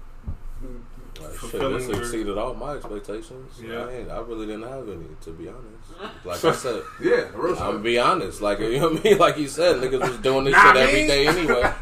Like, 1.22 1.40
shit, 1.40 1.52
this 1.62 1.90
exceeded 1.90 2.38
all 2.38 2.54
my 2.54 2.74
expectations. 2.74 3.60
Yeah. 3.64 3.86
I, 3.86 4.16
I 4.18 4.20
really 4.22 4.46
didn't 4.46 4.64
have 4.70 4.88
any, 4.90 5.08
to 5.22 5.32
be 5.32 5.48
honest. 5.48 6.16
Like 6.26 6.44
I 6.44 6.52
said, 6.52 6.84
Yeah, 7.02 7.26
real 7.34 7.54
I'm 7.54 7.72
gonna 7.72 7.80
be 7.80 7.98
honest. 7.98 8.42
Like 8.42 8.60
you 8.60 8.80
know 8.80 8.90
what 8.90 9.00
I 9.00 9.10
mean? 9.10 9.18
Like 9.26 9.36
he 9.38 9.48
said, 9.48 9.78
niggas 9.78 10.02
was 10.08 10.18
doing 10.20 10.44
this 10.46 10.54
Nah, 10.54 10.74
shit 10.74 10.78
every 10.78 11.02
me. 11.02 11.08
day 11.08 11.28
anyway. 11.28 11.62
Yeah, 11.62 11.74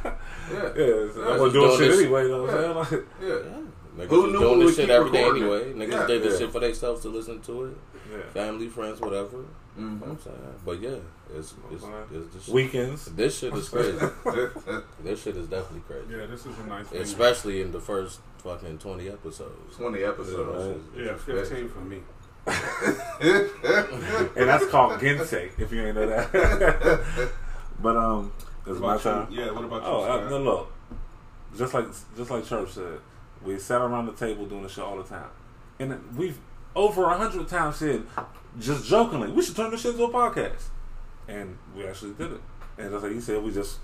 yeah, 0.54 0.62
Yeah, 0.78 0.94
I'm 0.94 1.12
just 1.12 1.18
doing 1.18 1.52
doing 1.52 1.72
shit 1.72 1.80
this- 1.92 2.00
anyway. 2.02 2.24
You 2.24 2.30
know 2.30 2.44
what 2.44 2.54
I'm 2.54 2.62
saying? 2.62 2.76
Like, 2.76 2.92
yeah. 3.22 4.06
Niggas 4.06 4.10
Who 4.10 4.22
was 4.24 4.32
doing 4.32 4.60
this 4.60 4.76
shit 4.76 4.90
every 4.90 5.12
day 5.12 5.24
anyway. 5.24 5.74
Niggas 5.74 5.92
Yeah. 5.92 6.08
did 6.08 6.24
this 6.24 6.34
Yeah. 6.34 6.46
shit 6.46 6.52
for 6.54 6.60
themselves 6.62 7.02
to 7.02 7.10
listen 7.10 7.42
to 7.42 7.64
it. 7.66 7.78
yeah. 8.12 8.18
Family, 8.34 8.68
friends, 8.70 9.02
whatever. 9.02 9.46
You 9.78 9.84
know 9.86 10.06
Mhm. 10.06 10.10
I'm 10.12 10.20
saying? 10.20 10.38
But 10.66 10.82
yeah, 10.82 10.90
it's, 11.36 11.54
it's, 11.72 11.84
it's 12.12 12.34
this, 12.34 12.48
Weekends. 12.48 13.06
this 13.06 13.40
shit 13.40 13.54
is 13.56 13.70
crazy. 13.70 13.98
this 15.04 15.24
shit 15.24 15.36
is 15.38 15.48
definitely 15.48 15.82
crazy. 15.88 16.06
Yeah, 16.20 16.26
this 16.28 16.46
is 16.46 16.58
a 16.60 16.68
nice. 16.68 16.86
thing. 16.88 17.02
Especially 17.02 17.62
in 17.62 17.72
the 17.72 17.80
first 17.80 18.20
fucking 18.38 18.78
20 18.78 19.10
episodes. 19.10 19.76
20 19.78 20.04
episodes. 20.04 20.84
Yeah, 20.96 21.16
fifteen 21.18 21.70
for 21.70 21.80
me. 21.80 22.02
And 24.36 24.50
that's 24.50 24.66
called 24.68 25.00
Gensei, 25.00 25.50
if 25.60 25.72
you 25.72 25.86
ain't 25.86 25.96
know 25.96 26.08
that. 26.08 26.32
but 27.82 27.96
um, 27.98 28.32
it's 28.68 28.80
my 28.80 28.94
What 28.96 29.02
time. 29.02 29.28
you? 29.32 29.42
Yeah. 29.42 29.52
What 29.52 29.64
about 29.66 29.82
you? 29.84 29.88
Oh, 29.88 30.04
uh, 30.26 30.30
no, 30.30 30.38
look. 30.40 30.72
Just 31.58 31.74
like 31.74 31.86
just 32.18 32.30
like 32.32 32.46
Church 32.46 32.72
said, 32.72 33.00
we 33.44 33.58
sat 33.60 33.82
around 33.82 34.08
the 34.08 34.14
table 34.14 34.46
doing 34.46 34.64
the 34.64 34.70
show 34.70 34.86
all 34.86 34.98
the 34.98 35.04
time, 35.04 35.30
and 35.80 36.00
we've 36.18 36.38
over 36.76 37.04
a 37.06 37.18
hundred 37.18 37.48
times 37.48 37.76
said, 37.78 38.04
just 38.60 38.86
jokingly, 38.86 39.32
we 39.32 39.42
should 39.42 39.56
turn 39.56 39.72
this 39.72 39.82
shit 39.82 39.94
into 39.94 40.06
a 40.06 40.10
podcast, 40.10 40.70
and 41.28 41.58
we 41.76 41.86
actually 41.86 42.14
did 42.14 42.34
it. 42.34 42.42
And 42.78 42.92
just 42.92 43.04
like 43.04 43.14
you 43.14 43.22
said, 43.22 43.44
we 43.44 43.52
just 43.52 43.80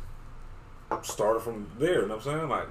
started 1.03 1.41
from 1.41 1.69
there. 1.77 2.01
You 2.01 2.07
know 2.07 2.15
what 2.15 2.27
I'm 2.27 2.37
saying? 2.37 2.49
Like, 2.49 2.67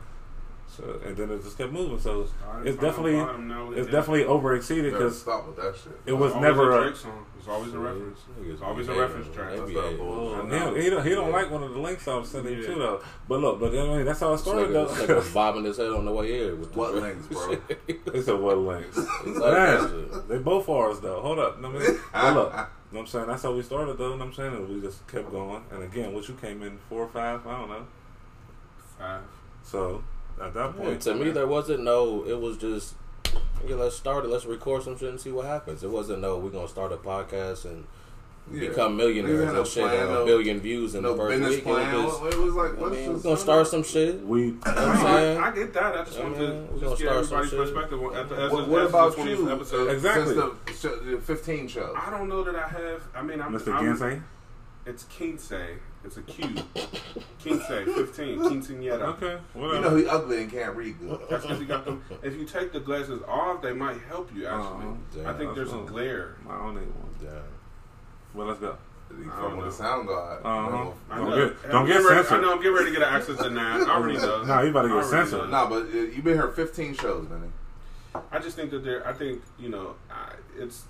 so, 0.66 1.00
and 1.04 1.16
then 1.16 1.30
it 1.30 1.42
just 1.42 1.56
kept 1.56 1.72
moving. 1.72 1.98
So 1.98 2.28
it's 2.64 2.76
definitely 2.78 3.16
bottom, 3.16 3.72
it's 3.76 3.90
definitely 3.90 4.24
over 4.24 4.54
exceeded 4.54 4.92
because 4.92 5.20
stop 5.20 5.46
with 5.46 5.56
that 5.56 5.74
shit. 5.82 5.98
it 6.06 6.12
was 6.12 6.34
never 6.34 6.70
a 6.72 6.80
a. 6.80 6.84
Drake 6.84 6.96
song. 6.96 7.24
It's 7.48 7.54
always 7.56 7.72
a 7.72 7.78
reference. 7.78 8.18
Niggas 8.38 8.52
It's 8.52 8.62
always 8.62 8.88
a 8.88 8.92
reference 8.94 9.26
hating, 9.28 9.32
track. 9.34 9.50
they 9.52 9.56
That's 9.58 9.70
be 9.70 9.74
not 9.74 9.90
He 9.90 10.58
don't, 10.58 10.76
he 10.82 10.90
don't, 10.90 11.06
he 11.06 11.10
don't 11.14 11.32
like 11.32 11.50
one 11.50 11.62
of 11.62 11.72
the 11.72 11.78
links 11.80 12.06
I 12.06 12.16
was 12.16 12.28
sending 12.28 12.58
Yeah. 12.60 12.66
too 12.66 12.74
though. 12.78 13.02
But 13.26 13.40
look, 13.40 13.58
but 13.60 13.70
I 13.70 13.96
mean 13.96 14.04
that's 14.04 14.20
how 14.20 14.34
it 14.34 14.38
started 14.38 14.68
nigga, 14.68 14.88
this 14.88 14.98
nigga 14.98 15.06
though. 15.06 15.16
was 15.16 15.30
bobbing 15.32 15.64
his 15.64 15.78
head 15.78 15.90
on 15.90 16.04
the 16.04 16.12
way 16.12 16.28
here. 16.28 16.54
With 16.56 16.76
What 16.76 16.94
links, 16.96 17.26
bro? 17.28 17.56
They 18.12 18.20
said 18.22 18.38
what 18.38 18.58
links? 18.58 18.98
It's 18.98 19.38
like 19.38 19.52
Man, 19.52 20.22
they 20.28 20.38
both 20.38 20.68
ours 20.68 21.00
though. 21.00 21.22
Hold 21.22 21.38
up. 21.38 21.58
Know 21.60 21.70
what 21.70 21.82
I 21.82 21.86
mean? 21.86 22.00
But 22.12 22.34
look, 22.34 22.52
know 22.52 22.66
what 22.90 23.00
I'm 23.00 23.06
saying? 23.06 23.26
That's 23.28 23.42
how 23.42 23.52
we 23.54 23.62
started 23.62 23.96
though, 23.96 24.10
know 24.10 24.16
what 24.18 24.26
I'm 24.26 24.34
saying? 24.34 24.54
And 24.54 24.68
we 24.68 24.80
just 24.82 25.06
kept 25.08 25.30
going. 25.30 25.62
And 25.70 25.82
again, 25.84 26.12
what 26.12 26.28
you 26.28 26.34
came 26.34 26.62
in 26.62 26.76
four 26.90 27.04
or 27.04 27.08
five, 27.08 27.46
I 27.46 27.58
don't 27.60 27.70
know. 27.70 27.86
Five. 28.98 29.22
So 29.62 30.02
at 30.38 30.52
that 30.52 30.74
Yeah, 30.76 30.84
point 30.84 31.00
to 31.02 31.14
me, 31.14 31.30
there 31.30 31.46
wasn't 31.46 31.82
no. 31.82 32.24
It 32.26 32.38
was 32.38 32.58
just, 32.58 32.94
yeah, 33.66 33.76
let's 33.76 33.96
start 33.96 34.24
it. 34.24 34.28
Let's 34.28 34.44
record 34.46 34.82
some 34.82 34.98
shit 34.98 35.08
and 35.10 35.20
see 35.20 35.30
what 35.32 35.46
happens. 35.46 35.82
It 35.82 35.90
wasn't 35.90 36.20
no. 36.20 36.38
We're 36.38 36.50
gonna 36.50 36.68
start 36.68 36.92
a 36.92 36.96
podcast 36.96 37.64
and 37.64 37.84
Yeah. 38.50 38.68
become 38.70 38.96
millionaires 38.96 39.52
and 39.52 39.66
shit 39.66 39.84
and 39.84 40.10
a 40.10 40.20
uh, 40.22 40.24
billion 40.24 40.58
views 40.60 40.94
in 40.94 41.02
No 41.02 41.12
the 41.12 41.18
first 41.18 41.50
week. 41.50 41.64
plan. 41.64 41.94
It 41.94 41.98
was 42.02 42.18
just, 42.20 42.34
It 42.34 42.40
was 42.40 42.54
like, 42.54 42.78
I 42.78 42.80
let's 42.80 42.96
mean, 42.96 43.12
we're 43.12 43.18
gonna 43.18 43.36
start 43.36 43.66
some 43.68 43.82
shit. 43.82 44.24
we 44.24 44.40
You 44.42 44.52
know 44.52 44.58
what 44.64 44.78
I'm 44.78 44.96
saying? 45.02 45.38
I 45.38 45.50
get 45.50 45.72
that. 45.74 45.96
I 45.96 46.04
just 46.04 46.16
Yeah, 46.16 46.24
want 46.24 46.36
to 46.36 46.42
we 46.42 46.80
just 46.80 46.82
gonna 46.82 46.96
get 46.96 46.98
start 46.98 47.26
some 47.26 47.38
everybody's 47.38 47.50
shit. 47.50 47.58
perspective 47.58 48.02
on 48.02 48.16
at 48.16 48.28
the, 48.30 48.34
as, 48.36 48.52
What, 48.52 48.64
a, 48.64 48.70
what 48.70 48.82
as 48.82 48.88
about 48.88 49.16
the 49.16 49.22
20th 49.22 49.38
you? 49.38 49.50
episode. 49.52 49.90
Exactly. 49.90 50.34
Since 50.66 50.82
the, 50.82 50.88
the 51.16 51.18
15 51.20 51.68
shows. 51.68 51.94
I 51.94 52.10
don't 52.10 52.28
know 52.28 52.42
that 52.44 52.56
I 52.56 52.68
have. 52.68 53.02
I 53.14 53.22
mean, 53.22 53.40
I'm, 53.42 53.52
Mr. 53.52 53.74
I'm 53.74 53.84
Gensei. 53.84 54.22
It's 54.86 55.04
Kinsey. 55.04 55.56
It's 56.04 56.16
a 56.16 56.22
Q. 56.22 56.54
Kinsey, 57.38 57.84
15. 57.84 58.38
Quinceañera. 58.40 59.00
Okay, 59.16 59.38
You 59.54 59.80
know 59.80 59.96
he 59.96 60.06
ugly 60.06 60.42
and 60.42 60.50
can't 60.50 60.74
read 60.76 60.98
good. 61.00 61.20
That's 61.28 61.42
because 61.44 61.60
you 61.60 61.66
got 61.66 61.84
them. 61.84 62.02
If 62.22 62.34
you 62.34 62.44
take 62.44 62.72
the 62.72 62.80
glasses 62.80 63.20
off, 63.26 63.62
they 63.62 63.72
might 63.72 63.98
help 64.08 64.30
you. 64.34 64.46
Actually, 64.46 64.86
Uh-huh. 65.22 65.30
I 65.30 65.32
think 65.34 65.54
there's 65.54 65.72
a 65.72 65.76
that's 65.78 65.90
glare. 65.90 66.36
I 66.48 66.56
don't 66.58 66.74
need 66.76 66.86
one. 66.94 67.14
Yeah. 67.22 67.30
Well, 68.34 68.46
let's 68.46 68.60
go. 68.60 68.76
He 69.10 69.28
I 69.28 69.40
don't 69.40 69.56
with 69.56 69.66
the 69.66 69.72
sound 69.72 70.06
guard. 70.06 70.40
Uh-huh. 70.44 70.70
Don't 71.16 71.30
get- 71.34 71.70
don't 71.70 71.86
get 71.86 71.92
getting 71.94 72.06
ready- 72.08 72.22
censored. 72.22 72.38
I 72.38 72.40
know. 72.42 72.52
I'm 72.52 72.58
getting 72.58 72.72
ready 72.74 72.86
to 72.86 72.92
get 72.92 73.02
an 73.08 73.14
access 73.14 73.38
to 73.38 73.50
nine. 73.50 73.82
I 73.82 73.94
already 73.94 74.18
know. 74.18 74.44
Nah, 74.44 74.60
you 74.62 74.70
about 74.70 74.82
to 74.82 74.88
get 74.88 75.04
censored. 75.06 75.50
Nah, 75.50 75.68
but 75.68 75.82
uh, 75.84 75.88
you've 75.88 76.24
been 76.24 76.34
here 76.34 76.48
15 76.48 76.94
shows, 76.94 77.28
man. 77.28 77.52
I 78.30 78.38
just 78.38 78.56
think 78.56 78.70
that 78.70 78.84
there. 78.84 79.06
I 79.06 79.12
think 79.14 79.42
you 79.58 79.68
know, 79.70 79.94
I, 80.10 80.32
it's. 80.58 80.84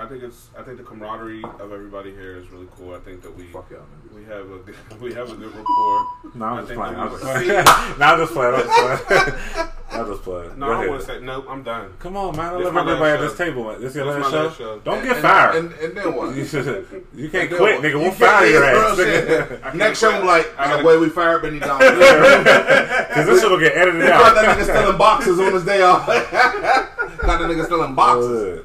I 0.00 0.06
think 0.06 0.22
it's. 0.22 0.48
I 0.58 0.62
think 0.62 0.78
the 0.78 0.82
camaraderie 0.82 1.44
of 1.44 1.72
everybody 1.72 2.10
here 2.12 2.36
is 2.36 2.48
really 2.50 2.66
cool. 2.76 2.94
I 2.94 2.98
think 3.00 3.20
that 3.22 3.36
we 3.36 3.44
Fuck 3.44 3.70
y'all 3.70 3.80
niggas. 3.80 4.14
we 4.14 4.24
have 4.24 4.50
a 4.50 4.58
good, 4.58 4.74
we 5.00 5.12
have 5.12 5.30
a 5.30 5.34
good 5.36 5.54
rapport. 5.54 6.06
No, 6.34 6.44
I 6.46 6.48
I'm 6.48 6.56
just 6.58 6.68
think 6.68 6.80
playing. 6.80 6.94
that 6.94 7.00
I'm 7.00 7.10
we 7.10 7.18
just 7.18 7.24
will 7.24 7.32
playing. 7.34 7.98
no, 7.98 8.04
I'm 8.06 8.18
just 8.18 8.32
playing. 8.32 8.54
I'm 8.54 8.60
just 8.62 9.06
playing. 9.06 9.68
I 9.92 10.04
just 10.04 10.22
play. 10.22 10.48
No, 10.56 10.66
Go 10.66 10.72
I 10.72 10.74
ahead. 10.76 10.88
want 10.88 11.00
to 11.00 11.06
say 11.06 11.20
nope. 11.20 11.46
I'm 11.50 11.62
done. 11.64 11.92
Come 11.98 12.16
on, 12.16 12.36
man. 12.36 12.54
I 12.54 12.56
This 12.58 12.64
love 12.66 12.74
my 12.74 12.80
last 12.82 12.88
everybody 12.92 13.12
at 13.12 13.18
show. 13.18 13.28
this 13.28 13.36
table, 13.38 13.64
man. 13.64 13.80
This 13.80 13.94
your 13.96 14.04
This 14.06 14.14
last 14.14 14.22
my 14.22 14.30
show? 14.30 14.44
last 14.46 14.58
show. 14.58 14.78
Don't 14.78 14.94
And- 14.98 15.02
get 15.04 15.12
and- 15.16 15.22
fired. 15.22 15.54
And, 15.56 15.72
and 15.74 15.96
then 15.98 16.14
what? 16.14 16.36
you, 16.36 16.44
should, 16.46 17.04
you 17.12 17.28
can't 17.28 17.50
And 17.50 17.52
then 17.52 17.58
quit, 17.58 17.80
nigga. 17.82 17.94
We'll 17.98 18.04
can't- 18.04 18.16
fire 18.16 18.46
your 18.46 18.64
yeah, 18.64 18.70
ass. 18.70 18.98
nigga. 18.98 19.62
shit. 19.64 19.74
Next 19.74 19.98
show, 19.98 20.10
I'm 20.12 20.24
like, 20.26 20.46
I 20.58 20.64
gotta- 20.68 20.82
the 20.82 20.88
way 20.88 20.96
we 20.96 21.08
fired 21.08 21.42
Benny 21.42 21.58
Dom. 21.58 21.78
Because 21.80 23.26
this 23.26 23.40
shit 23.42 23.50
will 23.50 23.58
get 23.58 23.76
edited 23.76 24.00
Got 24.02 24.34
that 24.36 24.44
out. 24.44 24.56
nigga 24.58 24.62
still 24.62 24.90
in 24.92 24.96
boxes 24.96 25.40
on 25.40 25.52
his 25.52 25.64
day 25.64 25.82
off. 25.82 26.06
Got 26.06 26.22
that 26.30 27.50
nigga 27.50 27.64
stealing 27.66 27.94
boxes. 27.96 28.64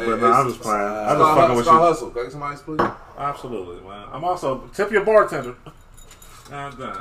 Good. 0.00 0.14
Hey, 0.14 0.20
But 0.20 0.20
no, 0.20 0.32
I'm 0.32 0.48
just 0.48 0.60
playing. 0.60 0.82
I'm 0.82 1.18
just 1.18 1.34
fucking 1.36 1.56
with 1.56 1.64
Star 1.64 1.74
you. 1.80 1.86
Hustle. 1.86 2.10
Can 2.10 2.20
I 2.20 2.22
get 2.24 2.32
somebody 2.32 2.56
please? 2.56 2.90
Absolutely, 3.18 3.88
man. 3.88 4.06
I'm 4.12 4.24
also 4.24 4.68
tip 4.74 4.90
your 4.90 5.04
bartender. 5.04 5.56
God 6.48 6.78
damn. 6.78 7.00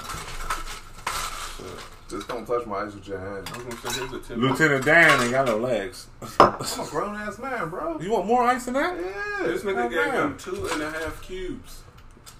Just 2.09 2.27
don't 2.27 2.45
touch 2.45 2.65
my 2.65 2.79
ice 2.85 2.93
with 2.95 3.07
your 3.07 3.19
hand. 3.19 3.47
I 3.53 3.57
was 3.57 3.65
gonna 3.65 3.93
say 3.93 3.99
here's 3.99 4.13
a 4.13 4.19
tip. 4.19 4.37
Lieutenant 4.37 4.83
Dan 4.85 5.21
ain't 5.21 5.31
got 5.31 5.45
no 5.45 5.57
legs. 5.57 6.07
I'm 6.39 6.55
a 6.55 6.87
grown 6.89 7.15
ass 7.15 7.37
man, 7.37 7.69
bro. 7.69 7.99
You 7.99 8.11
want 8.11 8.25
more 8.25 8.43
ice 8.43 8.65
than 8.65 8.73
that? 8.73 8.97
Yeah. 8.97 9.47
This 9.47 9.61
nigga 9.61 9.89
gave 9.89 10.05
damn. 10.11 10.31
him 10.31 10.37
two 10.37 10.67
and 10.71 10.81
a 10.81 10.89
half 10.89 11.21
cubes. 11.21 11.81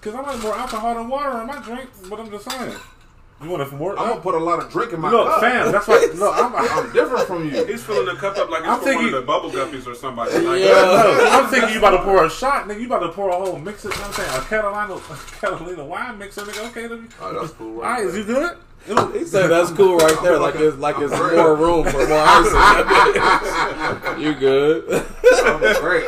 Because 0.00 0.14
I 0.16 0.22
like 0.22 0.42
more 0.42 0.54
alcohol 0.56 0.94
than 0.94 1.08
water 1.08 1.40
in 1.40 1.46
my 1.46 1.60
drink, 1.62 1.88
but 2.08 2.18
I'm 2.18 2.30
just 2.30 2.50
saying. 2.50 2.76
You 3.42 3.48
want 3.48 3.62
it 3.62 3.68
from 3.68 3.78
work? 3.78 3.96
I'm 3.98 4.08
gonna 4.08 4.20
put 4.20 4.34
a 4.34 4.38
lot 4.38 4.62
of 4.62 4.70
drink 4.70 4.92
in 4.92 5.00
my 5.00 5.10
Look, 5.10 5.26
cup. 5.26 5.40
fam, 5.40 5.72
that's 5.72 5.88
why. 5.88 6.06
Look, 6.14 6.36
I'm, 6.36 6.54
I'm, 6.54 6.68
I'm 6.86 6.92
different 6.92 7.26
from 7.26 7.44
you. 7.50 7.64
He's 7.64 7.82
filling 7.82 8.04
the 8.04 8.14
cup 8.20 8.36
up 8.36 8.50
like 8.50 8.60
it's 8.60 8.68
I'm 8.68 8.76
from 8.80 8.84
thinking- 8.84 9.06
one 9.06 9.14
of 9.14 9.20
the 9.20 9.26
bubble 9.26 9.50
guppies 9.50 9.86
or 9.86 9.94
somebody. 9.94 10.32
Like, 10.34 10.60
no, 10.60 11.28
I'm 11.30 11.48
thinking 11.50 11.70
you 11.70 11.78
about 11.78 11.92
to 11.92 12.02
pour 12.02 12.22
a 12.24 12.28
shot, 12.30 12.68
nigga. 12.68 12.80
You 12.80 12.86
about 12.86 12.98
to 13.00 13.08
pour 13.12 13.30
a 13.30 13.36
whole 13.36 13.58
mix 13.58 13.84
it. 13.86 13.94
You 13.94 14.00
know 14.00 14.08
what 14.08 14.18
I'm 14.20 14.26
saying? 14.26 14.42
A 14.42 14.44
Catalina, 14.44 14.94
a 14.94 15.00
Catalina 15.40 15.84
wine 15.86 16.18
mixer, 16.18 16.42
nigga. 16.42 16.68
Okay, 16.70 16.86
let 16.86 17.00
me. 17.00 17.08
Oh, 17.20 17.40
that's 17.40 17.52
cool. 17.54 17.76
All 17.76 17.82
Right 17.82 18.00
right, 18.00 18.06
is 18.06 18.16
you 18.16 18.24
good? 18.24 18.58
He 19.14 19.24
said 19.24 19.48
that's 19.48 19.70
cool 19.72 19.96
right 19.98 20.22
there. 20.22 20.38
Like 20.38 20.56
it's 20.56 20.76
like 20.78 20.96
it's 20.98 21.12
more 21.12 21.54
room 21.56 21.84
for 21.84 22.06
more 22.08 22.18
ice. 22.18 22.46
in 22.46 22.52
that 22.52 24.02
bitch. 24.04 24.20
you 24.20 24.34
good? 24.34 25.06
I'm 25.44 25.80
great. 25.80 26.06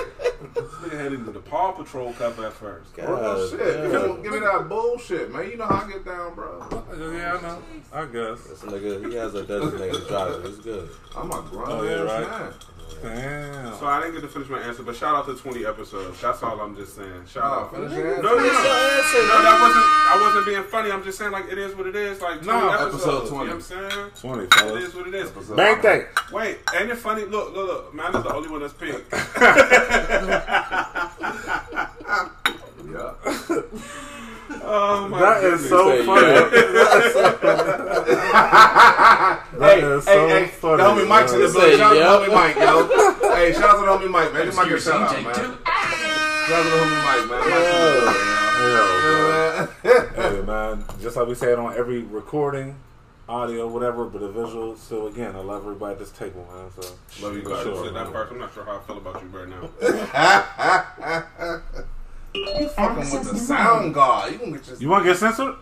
This 0.93 1.01
nigga 1.01 1.05
had 1.05 1.13
into 1.15 1.31
the 1.33 1.41
Paw 1.41 1.73
Patrol 1.73 2.13
cup 2.15 2.39
at 2.39 2.53
first. 2.53 2.97
Real 2.97 3.07
God, 3.07 3.51
shit. 3.51 3.59
damn. 3.59 3.91
Give, 3.91 4.17
me, 4.17 4.23
give 4.23 4.33
me 4.33 4.39
that 4.41 4.69
bullshit, 4.69 5.33
man. 5.33 5.51
You 5.51 5.57
know 5.57 5.65
how 5.67 5.87
I 5.87 5.91
get 5.91 6.05
down, 6.05 6.35
bro. 6.35 6.67
yeah, 7.15 7.39
I 7.39 7.43
know. 7.43 7.63
I 7.93 8.05
guess. 8.07 8.45
This 8.47 8.61
nigga, 8.63 9.09
he 9.09 9.15
has 9.17 9.35
a 9.35 9.45
designated 9.45 10.07
driver. 10.07 10.43
It's 10.45 10.59
good. 10.59 10.89
I'm 11.17 11.31
a 11.31 11.43
grown 11.43 11.71
Oh, 11.71 11.83
yeah, 11.83 12.03
ass 12.03 12.09
right. 12.29 12.31
man. 12.41 12.53
Damn. 13.01 13.75
So 13.79 13.87
I 13.87 14.01
didn't 14.01 14.15
get 14.15 14.21
to 14.23 14.29
finish 14.29 14.49
my 14.49 14.59
answer, 14.61 14.83
but 14.83 14.95
shout 14.97 15.15
out 15.15 15.27
to 15.27 15.35
20 15.35 15.65
episodes. 15.67 16.21
That's 16.21 16.43
all 16.43 16.61
I'm 16.61 16.77
just 16.77 16.95
saying. 16.97 17.25
Shout 17.27 17.45
Oh, 17.45 17.49
out. 17.49 17.73
No, 17.73 17.81
no, 17.81 17.89
no. 17.89 18.21
No, 18.23 18.37
that 18.43 19.59
wasn't. 19.61 19.87
I 19.87 20.19
wasn't 20.21 20.47
being 20.47 20.63
funny. 20.65 20.91
I'm 20.93 21.03
just 21.05 21.19
saying 21.19 21.33
like 21.33 21.47
it 21.51 21.59
is 21.59 21.75
what 21.75 21.87
it 21.87 21.97
is. 21.97 22.21
Like 22.21 22.43
20 22.43 22.47
No, 22.59 22.69
episodes. 22.71 22.95
episode 22.95 23.23
You 23.25 23.29
20. 23.31 23.33
know 23.33 23.39
what 23.39 23.53
I'm 23.55 23.61
saying? 23.61 24.11
20, 24.21 24.45
It 24.45 24.55
fellas. 24.55 24.85
is 24.85 24.95
what 24.95 25.07
it 25.09 25.15
is. 25.15 25.31
Episode 25.31 25.57
Bank 25.57 25.81
twenty. 25.81 25.99
that. 26.05 26.33
Wait, 26.33 26.59
ain't 26.79 26.91
it 26.91 26.97
funny? 26.97 27.25
Look, 27.25 27.55
look, 27.55 27.67
look. 27.69 27.95
Man 27.95 28.15
is 28.15 28.23
the 28.23 28.35
only 28.35 28.49
one 28.51 28.61
that's 28.61 28.75
pink. 28.75 29.03
Yeah. 32.93 33.15
Oh 34.65 35.09
my 35.09 35.19
That 35.21 35.41
goodness. 35.41 35.63
is 35.63 35.69
so 35.69 36.05
funny. 36.05 36.27
yeah. 36.29 36.49
That 39.53 39.79
hey, 39.79 39.81
hey, 39.81 40.01
so 40.01 40.29
hey, 40.29 40.47
funny. 40.49 40.77
the 40.79 40.83
homie 40.89 41.07
Mike's 41.09 41.33
in 41.33 41.41
the 41.41 41.45
man. 41.47 41.53
building. 41.55 41.79
Shout 41.79 41.93
out 41.93 41.93
to 41.95 41.99
the 41.99 42.05
homie 42.05 42.35
Mike, 42.35 42.57
yo. 42.57 42.73
hey, 43.37 43.53
shout 43.53 43.65
out 43.65 43.75
to 43.81 43.85
the 43.87 43.93
homie 43.93 44.11
Mike, 44.11 44.33
man. 44.33 44.45
Give 44.47 44.55
Mike 44.57 44.71
a 44.71 44.75
Excuse 44.75 44.93
shout 44.95 45.03
out, 45.03 45.23
man. 45.23 45.35
Shout 45.35 45.45
out 45.45 46.63
to 46.63 46.71
the 46.71 46.77
homie 46.83 47.01
Mike, 47.05 47.25
man. 47.31 47.41
Mike's 47.51 47.69
in 47.69 48.13
Hell, 48.63 48.91
yo. 49.05 50.31
Hey 50.33 50.41
man, 50.43 50.85
just 51.01 51.17
like 51.17 51.27
we 51.29 51.35
said 51.35 51.59
on 51.59 51.75
every 51.77 52.01
recording, 52.03 52.77
audio, 53.29 53.67
whatever, 53.69 54.05
but 54.07 54.23
a 54.23 54.29
visual. 54.33 54.77
So 54.77 55.07
again, 55.09 55.35
I 55.37 55.41
love 55.41 55.63
everybody 55.63 55.93
at 55.93 55.99
this 55.99 56.11
table, 56.11 56.47
man. 56.53 56.71
So 56.81 56.95
Love 57.25 57.35
you 57.37 57.43
You 57.43 57.49
guys. 57.49 57.63
Sure, 57.63 57.85
that 57.85 57.93
man. 57.93 58.13
first. 58.13 58.33
I'm 58.33 58.39
not 58.39 58.55
sure 58.55 58.65
how 58.65 58.79
I 58.79 58.81
feel 58.81 58.97
about 58.99 59.23
you 59.23 59.29
right 59.29 59.49
now. 59.49 59.71
You 62.35 62.69
fucking 62.69 62.99
with 62.99 63.31
the 63.33 63.39
sound 63.39 63.95
god. 63.95 64.33
You 64.33 64.39
gonna 64.39 64.53
get 64.53 64.67
your 64.69 64.77
you 64.79 64.89
want 64.89 65.05
to 65.05 65.11
get 65.11 65.19
censored? 65.19 65.57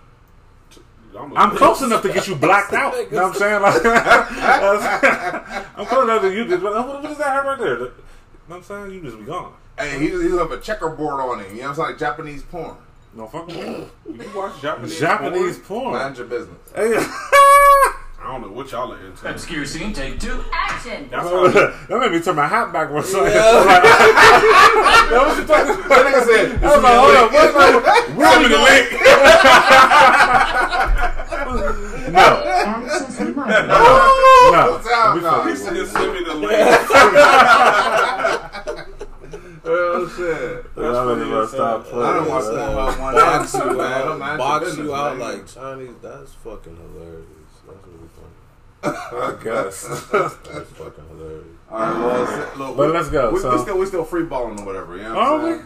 I'm, 1.19 1.37
I'm 1.37 1.57
close 1.57 1.83
enough 1.83 2.03
to 2.03 2.13
get 2.13 2.29
you 2.29 2.37
blacked 2.37 2.73
out. 2.73 2.95
You 2.97 3.11
know 3.11 3.29
what 3.29 3.35
I'm 3.35 3.35
saying? 3.35 3.63
Like, 3.63 3.83
I'm 5.77 5.87
close 5.87 6.05
enough 6.05 6.23
to 6.23 6.33
you. 6.33 6.47
Just, 6.47 6.63
what, 6.63 6.87
what 6.87 7.11
is 7.11 7.19
that 7.19 7.27
have 7.27 7.45
right 7.45 7.59
there? 7.59 7.79
You 7.79 7.85
know 7.85 7.93
what 8.47 8.57
I'm 8.57 8.63
saying? 8.63 8.93
You 8.93 9.03
just 9.03 9.19
be 9.19 9.25
gone. 9.25 9.53
Hey, 9.79 9.99
he's, 9.99 10.13
he's 10.23 10.33
have 10.33 10.53
a 10.53 10.61
checkerboard 10.61 11.21
on 11.21 11.41
him. 11.41 11.57
You 11.57 11.63
know 11.63 11.69
what 11.71 11.71
I'm 11.71 11.75
saying? 11.77 11.89
Like 11.89 11.99
Japanese 11.99 12.43
porn. 12.45 12.77
No 13.15 13.27
fucking 13.27 13.59
way. 13.59 13.89
You 14.07 14.31
watch 14.37 14.61
Japanese, 14.63 15.01
Japanese 15.01 15.59
porn? 15.59 15.83
porn. 15.83 15.95
Mind 15.95 16.17
your 16.17 16.27
business. 16.27 16.59
Hey, 16.75 16.93
I 18.31 18.35
don't 18.35 18.43
know 18.43 18.53
what 18.53 18.71
y'all 18.71 18.93
are 18.93 19.05
into. 19.05 19.29
Excuse 19.29 19.75
me, 19.77 19.93
take 19.93 20.21
two. 20.21 20.45
Action! 20.53 21.09
That's 21.11 21.25
how. 21.29 21.49
that 21.89 21.99
made 22.01 22.13
me 22.13 22.21
turn 22.21 22.37
my 22.37 22.47
hat 22.47 22.73
backwards. 22.73 23.13
Like, 23.21 23.35
Yeah. 23.35 23.43
like, 23.67 23.83
that 25.11 25.23
was 25.27 25.39
you 25.41 25.45
talking 25.47 25.75
That 25.89 26.07
nigga 26.07 26.23
said, 26.25 26.63
I 26.63 26.65
was 26.77 26.83
like, 26.85 26.95
hold 26.95 27.17
up, 27.17 27.33
what's 27.33 27.55
like, 27.57 27.75
where 28.17 28.31
Send 28.31 28.39
me 28.39 28.47
we 28.47 28.55
the 28.55 28.55
going? 28.55 28.71
link. 28.71 28.87
No, 32.13 32.27
Access 32.47 33.19
and 33.21 33.35
money. 33.35 33.51
no. 33.67 34.81
Sound 34.85 35.15
We 35.15 35.21
god. 35.23 35.31
fucking- 35.43 35.51
He 35.51 35.57
said, 35.57 35.87
"Send 35.89 36.13
me 36.13 36.21
the 36.25 36.35
link." 36.35 36.69
Oh 39.63 40.09
shit. 40.17 40.65
I 40.77 40.81
don't 40.81 41.21
even 41.27 41.47
stop 41.49 41.85
playing. 41.85 42.07
I 42.07 42.15
don't 42.15 42.29
watch 42.29 42.45
man. 42.45 42.55
Pornhub 42.75 42.99
one 43.01 43.15
box 43.15 43.55
and 43.55 43.63
two, 43.63 43.69
you 43.71 43.77
man. 43.77 43.93
out, 43.93 44.05
Don't 44.05 44.19
mind 44.79 44.79
box 44.79 44.79
your 44.79 44.87
you 44.87 44.93
business, 44.93 45.01
out 45.01 45.19
man. 45.19 45.39
like 45.39 45.47
Chinese. 45.47 45.97
That's 46.03 46.33
fucking 46.35 46.77
hilarious. 46.77 47.27
That's 47.67 47.87
really 47.87 48.09
funny. 48.17 48.37
I 48.83 48.85
guess. 49.45 49.83
That's 50.13 50.71
fucking 50.71 51.05
hilarious. 51.11 51.47
All 51.71 51.79
right, 51.81 51.99
well, 51.99 52.27
s- 52.27 52.57
look, 52.59 52.77
But 52.77 52.87
we- 52.89 52.93
let's 52.95 53.09
go, 53.11 53.31
We, 53.33 53.39
so- 53.41 53.51
we 53.53 53.59
still 53.63 53.79
we 53.79 53.87
still 53.87 54.05
free 54.05 54.25
balling 54.25 54.59
or 54.61 54.65
whatever. 54.67 54.97
You 54.97 55.03
know 55.05 55.15
what 55.15 55.23
Are 55.23 55.57
we? 55.57 55.63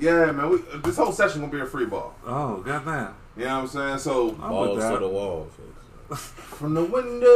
Yeah, 0.00 0.30
man. 0.32 0.50
We, 0.50 0.58
this 0.84 0.96
whole 0.96 1.12
session 1.12 1.40
gonna 1.40 1.52
be 1.52 1.60
a 1.60 1.66
free 1.66 1.86
ball. 1.86 2.14
Oh, 2.26 2.56
goddamn. 2.58 3.14
You 3.36 3.44
know 3.46 3.54
what 3.54 3.60
I'm 3.62 3.66
saying? 3.68 3.98
So 3.98 4.30
I'm 4.42 4.50
Balls 4.50 4.82
to 4.84 4.98
the 4.98 5.08
wall. 5.08 5.48
from 6.14 6.74
the 6.74 6.84
window 6.84 7.26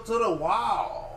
to 0.00 0.18
the 0.18 0.30
wall. 0.40 1.13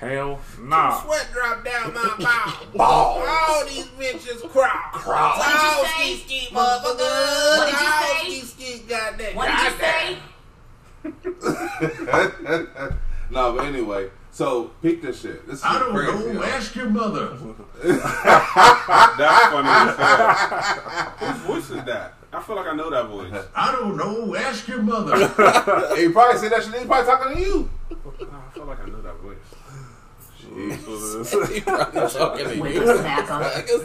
Hell 0.00 0.38
nah. 0.62 1.02
Sweat 1.02 1.26
drop 1.32 1.62
down 1.64 1.92
my 1.92 2.14
mouth. 2.20 2.66
Balls. 2.74 3.28
All 3.28 3.64
these 3.66 3.86
bitches 3.98 4.40
crawl. 4.50 4.66
Crawl. 4.92 5.38
What 5.38 5.46
did 5.46 5.54
you 6.08 6.16
say? 6.16 6.16
ski 6.24 6.40
motherfucker. 6.54 7.58
What 7.58 7.66
did 7.70 7.80
you 7.80 8.40
say? 8.40 8.46
ski 8.46 8.68
goddamn. 8.88 9.34
What 9.36 9.46
did 9.46 9.60
you 9.60 9.70
say? 9.78 10.16
no, 13.30 13.52
but 13.54 13.64
anyway, 13.66 14.08
so 14.30 14.70
peek 14.82 15.02
this 15.02 15.20
shit. 15.20 15.46
This 15.46 15.58
is 15.58 15.64
I 15.64 15.78
don't 15.78 15.92
crazy. 15.94 16.32
know. 16.32 16.32
yo. 16.32 16.42
Ask 16.44 16.74
your 16.76 16.88
mother. 16.90 17.28
That's 17.82 19.52
funny 19.52 19.68
as 19.68 19.96
hell. 19.96 20.30
Whose 21.18 21.40
voice 21.42 21.70
is 21.78 21.84
that? 21.84 22.14
I 22.32 22.40
feel 22.40 22.56
like 22.56 22.66
I 22.68 22.74
know 22.76 22.90
that 22.90 23.06
voice. 23.08 23.32
I 23.56 23.72
don't 23.72 23.96
know. 23.96 24.34
Ask 24.36 24.68
your 24.68 24.82
mother. 24.82 25.16
Hey, 25.94 26.02
you 26.04 26.12
probably 26.12 26.38
said 26.38 26.52
that 26.52 26.62
shit. 26.62 26.74
He 26.80 26.86
probably 26.86 27.06
talking 27.06 27.36
to 27.36 27.42
you. 27.42 27.68
I 27.90 27.94
feel 28.54 28.66
like 28.66 28.80
I 28.80 28.86
know 28.88 29.02
that 29.02 29.09
voice. 30.68 31.50
He 31.50 31.60
probably 31.60 32.08
talking 32.10 32.44
to 32.46 32.54
you. 32.56 32.62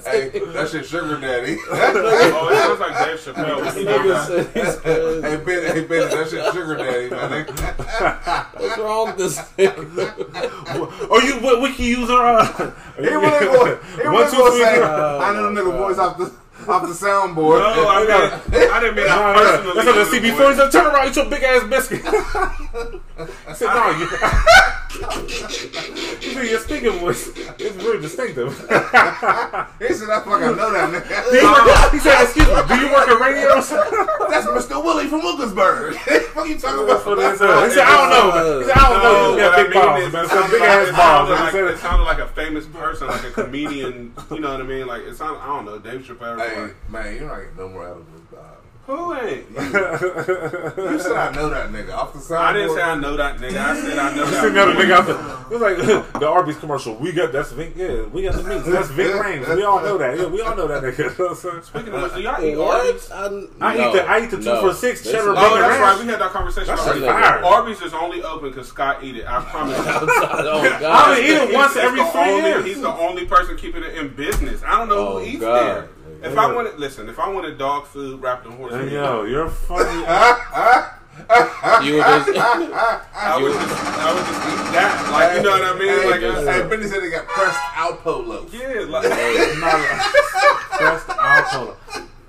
Hey, 0.05 0.29
that 0.53 0.69
shit 0.71 0.85
sugar 0.85 1.19
daddy. 1.19 1.57
Oh, 1.71 2.49
it 2.49 2.57
sounds 2.57 2.79
like 2.79 3.05
Dave 3.05 3.19
Chappelle. 3.19 3.61
when 3.61 3.75
he 3.75 3.83
did 3.83 4.01
Nigga 4.01 4.07
that. 4.09 4.27
said 4.27 4.65
he's 4.65 4.75
crazy. 4.77 5.21
hey 5.21 5.37
Ben, 5.37 5.75
hey 5.75 5.83
Ben, 5.85 6.09
that 6.09 6.29
shit 6.29 6.53
sugar 6.53 6.75
daddy, 6.75 7.09
man. 7.09 7.45
What's 8.55 8.77
wrong 8.77 9.07
with 9.07 9.17
this 9.17 9.37
nigga? 9.57 11.07
Oh, 11.09 11.19
you 11.23 11.33
what 11.45 11.61
wiki 11.61 11.83
user? 11.83 12.13
Uh, 12.13 12.71
He 12.97 13.03
really 13.07 13.45
going, 13.45 13.77
he 13.95 14.07
One, 14.07 14.15
really 14.15 14.31
two, 14.31 14.37
going 14.37 14.51
three, 14.51 14.63
say, 14.63 14.75
four. 14.75 14.85
I 14.85 15.33
know 15.33 15.53
the 15.53 15.61
nigga 15.61 15.77
voice 15.77 15.97
off 15.97 16.17
the 16.17 16.31
off 16.71 16.81
the 16.81 16.93
soundboard. 16.93 17.59
No, 17.59 17.87
I, 17.87 17.99
mean, 18.01 18.69
I 18.71 18.79
didn't 18.79 18.95
mean 18.95 19.05
Nah, 19.05 19.33
that 19.33 19.35
nah, 19.35 19.39
personally. 19.39 19.75
That's 19.75 19.87
what 19.87 20.21
the 20.21 20.27
use 20.27 20.57
the 20.57 20.63
CB4 20.63 20.71
Turn 20.71 20.85
around, 20.87 21.07
eat 21.09 21.15
your 21.15 21.29
big 21.29 21.43
ass 21.43 21.63
biscuit. 21.69 22.01
I 23.17 23.53
said, 23.53 23.67
no, 23.73 23.91
you. 23.91 24.07
you 25.25 26.33
see, 26.33 26.49
your 26.51 26.59
speaking 26.59 26.91
voice 26.99 27.27
is 27.59 27.71
very 27.75 28.01
distinctive. 28.01 28.53
He 29.79 29.93
said, 29.93 30.09
I 30.09 30.21
fucking 30.23 30.55
know 30.55 30.71
that 30.71 30.89
Do 30.91 30.99
nigga. 30.99 31.91
you 31.91 31.91
he 31.91 31.99
said, 31.99 32.23
excuse 32.23 32.47
me, 32.47 32.53
do 32.67 32.75
you 32.79 32.87
work 32.93 33.07
at 33.09 33.19
radio? 33.19 33.55
That's 34.29 34.47
Mr. 34.47 34.81
Willie 34.83 35.07
from 35.07 35.19
Lucasburg. 35.21 35.95
what 36.35 36.45
are 36.45 36.47
you 36.47 36.57
talking 36.57 36.83
about? 36.85 37.03
he 37.03 37.37
said. 37.37 37.67
He 37.67 37.71
said, 37.75 37.83
I 37.83 38.09
don't 38.09 38.35
know. 38.35 38.59
He 38.59 38.65
said, 38.65 38.77
I 38.77 38.89
don't 38.89 39.03
know. 39.03 39.31
You 39.31 39.37
No, 39.37 39.51
got 39.51 39.55
big 39.67 39.75
I 39.75 39.99
mean 39.99 40.11
balls, 40.11 40.13
man. 40.13 40.25
it 40.25 40.27
Some 40.29 40.37
sounded 40.37 40.51
big 40.51 40.61
like- 40.61 40.69
ass 40.69 40.87
it 40.87 40.95
balls. 40.95 41.27
sounded 41.27 41.33
Like, 41.43 41.53
like- 41.53 41.73
It 41.75 41.79
sounded 41.79 42.03
like 42.05 42.19
a 42.19 42.27
famous 42.27 42.65
person, 42.67 43.07
like 43.07 43.23
a 43.25 43.31
comedian. 43.31 44.13
You 44.31 44.39
know 44.39 44.51
what 44.51 44.61
I 44.61 44.63
mean? 44.63 44.87
Like 44.87 45.01
it 45.03 45.15
sounded. 45.15 45.39
I 45.39 45.47
don't 45.47 45.65
know. 45.65 45.77
Dave 45.79 46.01
Chappelle. 46.01 46.39
Hey, 46.39 46.73
man, 46.89 47.15
you're 47.15 47.27
not 47.27 47.39
getting 47.39 47.57
no 47.57 47.67
more 47.69 47.85
edibles, 47.85 48.21
dog. 48.21 48.24
Who 48.87 49.13
ain't? 49.15 49.49
You 50.85 50.99
said 50.99 51.13
I 51.13 51.31
know 51.33 51.49
that 51.49 51.71
nigga 51.71 51.93
off 51.93 52.13
the 52.13 52.19
side. 52.19 52.37
I 52.37 52.53
didn't 52.53 52.75
say 52.75 52.81
I 52.83 52.95
know 52.95 53.17
that 53.17 53.37
nigga. 53.37 53.57
I 53.57 53.81
said 53.81 53.97
I 53.97 54.15
know 54.15 54.25
You 54.25 54.31
that. 54.31 54.43
seen 54.43 54.53
the 54.53 54.61
other 54.61 54.73
nigga 54.73 54.91
out 54.91 55.05
there? 55.07 55.17
It 55.45 55.49
was 55.49 55.61
like 55.61 56.13
the 56.21 56.27
Arby's 56.27 56.57
commercial. 56.57 56.95
We 56.95 57.11
got 57.11 57.31
that's 57.31 57.51
Ving. 57.51 57.73
Yeah, 57.75 58.03
we 58.03 58.21
got 58.23 58.35
the 58.35 58.43
meat. 58.43 58.63
That's 58.65 58.89
Ving 58.89 59.11
Rhames. 59.11 59.55
We 59.55 59.63
all 59.63 59.81
know 59.81 59.97
that. 59.97 60.17
Yeah, 60.19 60.25
we 60.27 60.41
all 60.41 60.55
know 60.55 60.67
that 60.67 60.83
nigga. 60.83 60.97
You 60.97 61.03
know 61.05 61.13
what 61.17 61.29
I'm 61.31 61.35
saying? 61.35 61.61
Speaking 61.63 61.93
of 61.93 62.01
which, 62.03 62.13
do 62.13 62.21
y'all 62.21 62.43
eat 62.43 62.55
Arby's? 62.57 63.09
What? 63.09 63.51
I 63.61 63.73
eat 63.89 63.93
the- 63.93 64.03
I 64.07 64.23
eat 64.23 64.31
the 64.31 64.37
two 64.37 64.43
no. 64.43 64.61
for 64.61 64.73
six 64.73 65.01
This 65.01 65.11
cheddar 65.13 65.31
is- 65.33 65.37
Oh, 65.39 65.57
that's 65.59 65.79
right. 65.81 65.99
We 65.99 66.05
had 66.11 66.19
that 66.21 66.31
conversation 66.31 66.67
That 66.75 66.79
already. 66.79 67.01
fire. 67.01 67.43
Arby's 67.43 67.81
is 67.81 67.93
only 67.93 68.21
open 68.23 68.49
because 68.49 68.67
Scott 68.67 69.03
eat 69.03 69.17
it. 69.17 69.25
I 69.27 69.41
promise. 69.45 69.77
you. 69.77 69.83
oh 69.87 70.61
I 70.61 70.79
God. 70.79 71.09
only 71.09 71.23
eat 71.25 71.33
it 71.37 71.53
once 71.55 71.75
every 71.75 71.99
the 72.01 72.05
three 72.11 72.41
years. 72.41 72.65
He's 72.65 72.81
the 72.81 72.93
only 72.93 73.25
person 73.25 73.57
keeping 73.57 73.83
it 73.83 73.95
in 73.95 74.09
business. 74.15 74.61
I 74.63 74.77
don't 74.79 74.89
know 74.89 75.07
Oh, 75.07 75.19
who 75.19 75.25
eats 75.25 75.39
God. 75.41 75.65
there. 75.65 75.89
If 76.25 76.37
I 76.37 76.51
wanted, 76.53 76.77
listen, 76.79 77.07
if 77.09 77.19
I 77.19 77.29
wanted 77.29 77.57
dog 77.57 77.85
food 77.85 78.21
wrapped 78.21 78.45
in 78.45 78.51
horse 78.53 78.73
Hey, 78.73 78.85
meat, 78.85 78.93
yo, 78.93 79.23
you're 79.31 79.49
funny. 79.49 80.05
You 81.81 81.93
were 81.95 82.01
just 82.01 82.27
I 82.35 83.39
would 83.41 83.53
just, 83.53 83.73
I 83.95 84.13
would 84.13 84.25
just 84.27 84.41
eat 84.51 84.73
that. 84.75 85.09
Like 85.13 85.37
you 85.37 85.43
know 85.43 85.51
what 85.51 85.63
I 85.63 85.79
mean? 85.79 85.87
Hey, 85.87 86.09
like, 86.11 86.19
hey, 86.19 86.61
uh, 86.61 86.67
Benny 86.67 86.87
said 86.87 87.01
they 87.03 87.09
got 87.09 87.25
pressed 87.25 87.57
Alpo 87.57 88.27
loaf. 88.27 88.53
yeah, 88.53 88.81
like 88.89 89.03
Pressed 90.75 91.09
alcohol. 91.09 91.77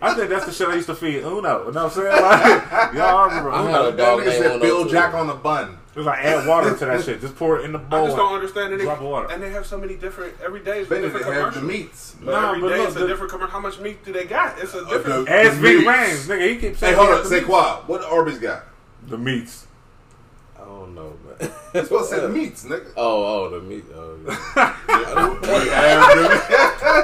I 0.01 0.14
think 0.14 0.30
that's 0.30 0.47
the 0.47 0.53
shit 0.53 0.68
I 0.68 0.74
used 0.76 0.86
to 0.86 0.94
feed 0.94 1.16
Uno. 1.24 1.32
You 1.32 1.42
know 1.42 1.64
what 1.64 1.76
I'm 1.76 1.90
saying? 1.90 2.22
Like, 2.22 2.94
y'all 2.94 3.26
remember 3.28 3.51
I 3.51 3.62
Uno? 3.62 3.72
had 3.72 3.80
a 3.80 3.90
That 3.90 3.97
dog 3.97 4.20
nigga 4.20 4.32
said 4.38 4.51
Uno, 4.53 4.61
Bill 4.61 4.84
too. 4.84 4.90
Jack 4.92 5.14
on 5.14 5.26
the 5.26 5.34
bun. 5.34 5.78
It 5.97 6.01
was 6.01 6.07
like 6.07 6.18
add 6.18 6.47
water 6.47 6.76
to 6.76 6.84
that 6.84 7.05
shit. 7.05 7.22
Just 7.22 7.36
pour 7.36 7.59
it 7.59 7.64
in 7.64 7.72
the 7.72 7.78
bowl. 7.78 8.03
I 8.03 8.05
just 8.05 8.18
don't 8.18 8.34
understand 8.34 8.74
it. 8.74 8.80
Drop 8.80 8.99
of 8.99 9.05
water. 9.07 9.28
And 9.32 9.42
they 9.42 9.49
have 9.49 9.64
so 9.64 9.78
many 9.78 9.97
different 9.97 10.34
every 10.44 10.61
day. 10.61 10.80
Is 10.80 10.86
a 10.88 10.90
Benny 10.90 11.09
they 11.09 11.18
different 11.18 11.34
have 11.42 11.55
the 11.55 11.62
meats. 11.62 12.14
But 12.22 12.32
Nah, 12.32 12.49
every 12.51 12.61
but 12.61 12.68
day 12.68 12.78
look, 12.78 12.86
it's 12.88 12.97
a 12.97 12.99
the- 13.01 13.07
different 13.07 13.32
commercial. 13.32 13.53
How 13.53 13.61
much 13.61 13.78
meat 13.80 14.05
do 14.05 14.12
they 14.12 14.26
got? 14.26 14.59
It's 14.59 14.74
a 14.74 14.80
Okay. 14.80 14.90
different. 14.92 15.28
Ask 15.30 15.61
Big 15.62 15.78
meats. 15.78 15.88
Rhames, 15.88 16.28
nigga. 16.28 16.49
He 16.51 16.57
keeps 16.59 16.80
Hey, 16.80 16.92
hold 16.92 17.09
on. 17.09 17.14
got 17.22 17.26
Say 17.26 17.40
the 17.40 17.47
Quad. 17.47 17.88
What 17.88 18.05
Arby's 18.05 18.38
got? 18.38 18.64
The 19.09 19.16
meats. 19.16 19.66
I 20.61 20.64
don't 20.66 20.94
know, 20.94 21.14
man. 21.24 21.26
You 21.41 21.82
supposed 21.82 22.09
to 22.11 22.16
say 22.16 22.20
the 22.22 22.28
meats, 22.30 22.64
nigga. 22.64 22.87
Oh, 22.97 23.45
oh, 23.45 23.51
the 23.51 23.61
meat. 23.61 23.84
Oh, 23.95 24.16
yeah. 24.26 24.37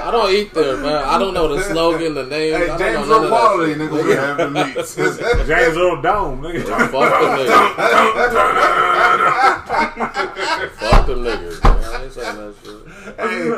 I 0.03 0.11
don't 0.11 0.33
eat 0.33 0.55
there, 0.55 0.79
man. 0.79 1.05
I 1.05 1.19
don't 1.19 1.35
know 1.35 1.55
the 1.55 1.61
slogan, 1.63 2.15
the 2.15 2.25
names. 2.25 2.57
Hey, 2.57 2.71
I 2.71 2.79
James 2.79 3.07
know 3.09 3.23
Earl 3.23 3.29
Quality, 3.29 3.75
nigga. 3.75 4.05
We 4.05 4.13
have 4.13 4.37
the 4.39 4.51
meats. 4.51 4.95
James 5.47 5.77
Earl 5.77 6.01
Dome, 6.01 6.41
nigga. 6.41 6.65
Fuck 6.91 6.91
them 6.91 7.37
niggas. 7.37 7.53
Fuck 10.71 11.07
them 11.07 11.25
niggas, 11.25 11.63
man. 11.63 11.85
I 11.85 11.87
ain't 12.05 12.13
saying 12.13 12.37
that 12.37 12.55
shit. 12.65 12.83
hey, 13.19 13.51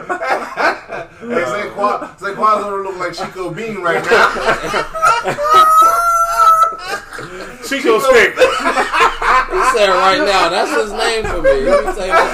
hey, 1.35 1.45
say 1.45 1.69
Quad. 1.75 2.19
Say 2.19 2.35
gonna 2.35 2.83
look 2.83 2.97
like 2.99 3.15
Chico 3.15 3.51
Bean 3.51 3.77
right 3.79 4.05
now. 4.05 4.29
Chico 7.69 7.99
stick. 8.01 8.35
He 9.55 9.61
said 9.79 9.89
right 9.89 10.19
now, 10.19 10.49
that's 10.49 10.71
his 10.75 10.91
name 10.93 11.25
for 11.25 11.41
me. 11.43 11.51
He 11.61 11.65
be 11.65 11.93
saying 11.95 12.11
that 12.11 12.27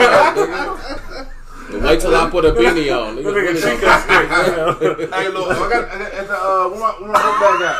shit 0.00 0.12
all 0.12 0.76
nigga. 1.76 1.82
Wait 1.84 2.00
till 2.00 2.14
I 2.14 2.30
put 2.30 2.44
a 2.44 2.52
beanie 2.52 2.88
on. 2.94 3.16
The 3.16 3.22
Nigga, 3.22 3.52
nigga 3.52 3.54
Chico 3.60 3.88
stick. 4.00 5.10
hey, 5.14 5.28
look, 5.28 5.50
I 5.50 5.68
got 5.68 5.84
at 5.90 6.26
the 6.28 6.34
uh, 6.34 6.68
where 6.70 6.78
my, 6.80 6.90
where 7.00 7.10
my 7.12 7.20
book 7.20 7.58
bag 7.58 7.62
at? 7.68 7.76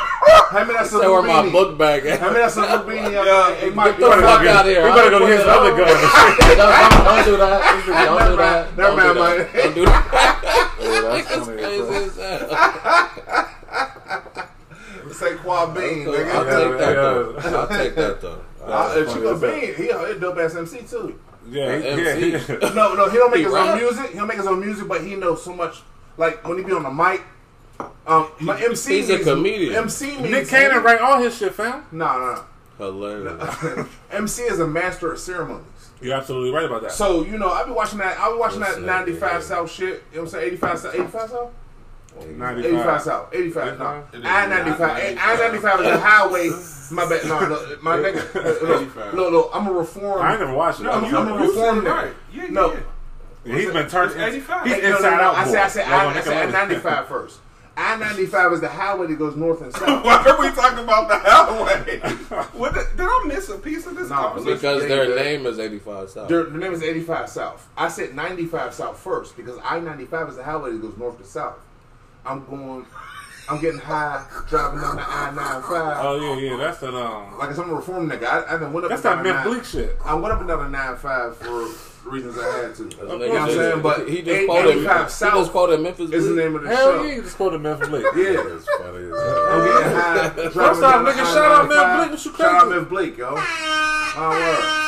Hand 0.53 0.69
me 0.69 0.75
that 0.75 0.87
Say 0.87 0.97
where 0.99 1.23
salute 1.23 1.23
my 1.23 1.43
beanie. 1.43 1.53
book 1.53 1.79
bag 1.79 2.07
at. 2.07 2.21
Hand 2.21 2.35
me 2.35 2.41
that 2.41 2.51
salute 2.53 2.87
beanie. 2.87 3.13
Yeah, 3.13 3.25
Yeah, 3.25 3.55
hey, 3.55 3.71
Mike, 3.71 3.99
get 3.99 4.11
the 4.11 4.17
fuck 4.21 4.47
out 4.47 4.67
of 4.67 4.73
here. 4.73 4.85
We 4.85 4.91
better 4.91 5.11
go 5.11 5.19
to 5.21 5.27
his 5.27 5.41
other 5.47 5.71
put 5.71 5.77
gun. 5.77 5.87
Don't, 5.89 6.59
don't, 6.59 7.05
don't 7.05 7.25
do 7.25 7.37
that. 7.39 7.61
Don't 8.05 8.31
do 8.31 8.37
that. 8.37 8.77
Never 8.77 8.97
Don't 9.01 9.15
do 9.15 9.21
mind, 9.21 9.41
that. 9.41 9.55
Mike. 9.55 9.63
Don't 9.63 9.75
do 9.75 9.85
that. 9.87 10.03
That's 10.79 11.29
That's 11.29 11.47
crazy 11.47 11.95
as 11.95 12.17
hell. 12.17 13.04
Say 15.25 15.37
Quad 15.37 15.75
Bean, 15.75 16.09
I'll 16.09 16.14
nigga. 16.14 16.68
take 16.70 16.79
that 16.79 16.95
though. 16.95 17.37
I'll 17.59 17.68
take 17.68 17.95
that 17.97 18.20
though. 18.20 18.41
If 18.66 19.09
funny 19.09 19.14
Chico 19.14 19.35
as 19.35 19.41
hell. 19.43 19.61
Bean, 19.61 19.75
he 19.75 19.89
a 19.91 20.18
dope 20.18 20.39
ass 20.39 20.55
MC 20.57 20.79
too. 20.83 21.18
Yeah, 21.51 21.79
he, 21.79 22.03
yeah, 22.03 22.14
he, 22.14 22.35
MC. 22.35 22.53
No, 22.75 22.95
no, 22.95 23.11
he 23.11 23.16
don't 23.18 23.31
make 23.31 23.39
He 23.41 23.45
his 23.45 23.53
rap? 23.53 23.68
own 23.75 23.79
music. 23.79 24.11
He 24.12 24.16
don't 24.16 24.27
make 24.27 24.39
his 24.39 24.47
own 24.47 24.61
music, 24.61 24.89
but 24.89 25.05
he 25.05 25.16
knows 25.16 25.45
so 25.45 25.55
much. 25.55 25.83
Like 26.16 26.47
when 26.49 26.57
he 26.59 26.64
be 26.64 26.72
on 26.72 26.83
the 26.85 26.91
mic, 26.91 27.22
um, 28.07 28.31
my 28.41 28.59
MC. 28.62 28.97
He's 29.03 29.11
a 29.11 29.18
comedian. 29.18 29.75
MC 29.75 30.16
means 30.16 30.31
Nick 30.31 30.49
Cannon 30.49 30.83
write 30.83 31.01
all 31.01 31.22
his 31.22 31.37
shit, 31.37 31.53
fam. 31.55 31.85
No, 31.93 32.07
no, 32.07 32.45
Hilarious. 32.79 33.62
no. 33.62 33.87
MC 34.12 34.43
is 34.45 34.61
a 34.61 34.66
master 34.66 35.12
of 35.12 35.18
ceremonies. 35.18 35.66
You're 36.01 36.14
absolutely 36.14 36.51
right 36.53 36.64
about 36.64 36.83
that. 36.83 36.93
So 36.93 37.22
you 37.25 37.37
know, 37.39 37.51
I 37.51 37.64
be 37.64 37.72
watching 37.72 37.99
that. 37.99 38.18
I 38.18 38.31
be 38.33 38.39
watching 38.39 38.61
Yes, 38.61 38.77
that 38.77 38.83
'95. 38.83 39.43
South 39.43 39.70
shit. 39.70 39.87
You 39.89 39.91
know 39.95 40.01
what 40.12 40.20
I'm 40.22 40.29
saying? 40.29 40.47
'85 40.55 40.79
South, 40.79 40.95
'85 40.95 41.31
South, 41.31 41.51
95. 42.21 42.65
'85 42.65 43.03
South, 43.03 43.29
'85. 43.35 43.79
No, 43.79 44.05
85? 44.05 44.15
It 44.15 44.19
is 44.19 44.25
I 44.25 44.47
not 44.47 44.49
'95. 44.49 44.79
95. 44.79 45.19
I 45.19 45.37
'95 45.37 45.81
is 45.81 45.87
a 45.87 45.99
highway. 46.01 46.51
My 46.91 47.09
bad. 47.09 47.25
No, 47.27 47.41
no 47.41 47.77
my 47.83 47.97
nigga. 47.97 48.35
Look, 48.62 48.81
85. 48.83 49.15
look, 49.15 49.33
look, 49.33 49.51
I'm 49.55 49.67
a 49.67 49.73
reform. 49.73 50.23
I 50.23 50.31
ain't 50.33 50.41
never 50.41 50.55
watched 50.55 50.81
it. 50.81 50.85
No, 50.85 50.91
I'm 50.93 51.05
you 51.05 51.11
sorry. 51.11 51.27
know 51.29 51.39
You 51.43 51.49
reform 51.51 51.77
said 51.77 51.85
it 51.85 51.89
nigga. 51.89 51.97
right. 52.05 52.15
Yeah, 52.33 52.47
No. 52.51 52.73
yeah. 52.73 52.81
Yeah, 53.47 53.57
he's 53.59 53.71
been 53.73 53.89
turned. 53.89 54.21
85. 54.21 54.65
He's 54.67 54.75
Hey, 54.75 54.81
no, 54.83 54.89
no, 54.91 54.97
inside 54.97 55.17
no, 55.17 55.23
out. 55.23 55.35
I 55.35 55.45
said, 55.47 55.57
I 55.62 55.69
said, 55.69 55.87
I, 55.87 56.07
on 56.07 56.17
I 56.17 56.21
said, 56.23 56.49
Nickelodeon. 56.49 56.53
95 56.53 57.09
first. 57.09 57.39
I 57.77 57.97
95 57.97 58.53
is 58.53 58.61
the 58.61 58.69
highway 58.69 59.07
that 59.09 59.19
goes 59.19 59.35
north 59.37 59.61
and 59.61 59.73
south. 59.77 60.05
Why 60.05 60.25
are 60.25 60.41
we 60.41 60.49
talking 60.55 60.79
about 60.85 61.09
the 61.09 61.19
highway? 61.19 61.99
what 62.59 62.73
the, 62.73 62.87
did 62.97 63.01
I 63.05 63.25
miss 63.27 63.49
a 63.49 63.59
piece 63.59 63.85
of 63.87 63.97
this 63.97 64.09
Nah, 64.11 64.29
conversation? 64.29 64.55
Because 64.55 64.83
Yeah, 64.83 64.89
their 64.89 65.09
yeah. 65.17 65.23
name 65.23 65.45
is 65.47 65.59
85 65.59 66.11
South. 66.11 66.29
Their, 66.29 66.45
the 66.45 66.57
name 66.59 66.73
is 66.73 66.83
85 66.83 67.29
South. 67.29 67.69
I 67.77 67.89
said 67.89 68.15
95 68.15 68.73
South 68.73 68.99
first 68.99 69.37
because 69.37 69.59
I 69.65 69.81
95 69.81 70.29
is 70.31 70.37
the 70.37 70.45
highway 70.45 70.71
that 70.71 70.81
goes 70.81 70.97
north 70.97 71.19
to 71.19 71.25
south. 71.25 71.57
I'm 72.27 72.45
going, 72.47 72.87
I'm 73.49 73.61
getting 73.61 73.81
high 73.81 74.25
driving 74.49 74.81
down 74.81 74.97
the 74.97 75.03
I 75.07 75.31
95. 75.35 75.97
Oh 76.05 76.16
yeah, 76.39 76.51
yeah. 76.51 76.57
That's 76.57 76.79
that. 76.79 76.95
Um, 76.95 77.37
Like 77.39 77.51
I 77.51 77.53
said, 77.53 77.64
I'm 77.64 77.70
a 77.70 77.75
reform 77.75 78.09
nigga. 78.11 78.25
I, 78.25 78.55
I 78.55 78.59
done 78.59 78.72
went 78.72 78.85
up 78.87 78.91
that's 78.91 79.03
that 79.03 79.14
down 79.16 79.25
Memphis 79.25 79.53
Bleek 79.53 79.64
shit. 79.64 79.99
I 80.05 80.14
went 80.14 80.33
up 80.33 80.41
and 80.41 80.49
down 80.49 80.59
the 80.64 80.68
95 80.70 81.37
for 81.37 81.68
reasons 82.11 82.39
I 82.39 82.57
had 82.62 82.75
to. 82.77 82.85
You 82.85 82.97
know 83.07 83.18
what 83.18 83.39
I'm 83.41 83.49
saying? 83.51 83.83
But 83.83 84.09
he 84.09 84.22
just 84.22 84.47
quoted, 84.47 84.70
85 84.79 85.01
he 85.12 85.39
just 85.41 85.51
quoted 85.53 85.81
Memphis 85.81 86.11
is 86.11 86.29
the 86.29 86.35
name 86.35 86.55
of 86.57 86.62
the 86.62 86.68
Hell 86.68 86.79
show. 86.93 87.03
yeah, 87.05 87.14
you 87.14 87.22
just 87.22 87.37
quoted 87.37 87.61
Memphis 87.61 87.89
Bleek. 87.89 88.05
Yeah. 88.16 88.55
It's 88.57 88.66
funny. 88.66 89.05
I'm 89.05 89.66
getting 89.66 89.97
high. 89.97 90.29
driving 90.35 90.51
First 90.53 90.81
down 90.81 90.95
off, 90.95 91.05
the 91.05 91.11
nigga, 91.12 91.25
shout 91.35 91.37
out 91.53 91.68
Memphis 91.68 91.77
I-95. 91.77 91.97
Bleek. 91.99 92.11
What 92.11 92.25
you 92.25 92.31
crazy? 92.31 92.43
Shout 92.43 92.55
out 92.55 92.61
crazy? 92.62 92.75
Memphis 92.75 92.89
Bleek, 92.91 93.18
yo. 93.18 93.31
My 93.35 94.29
word. 94.31 94.81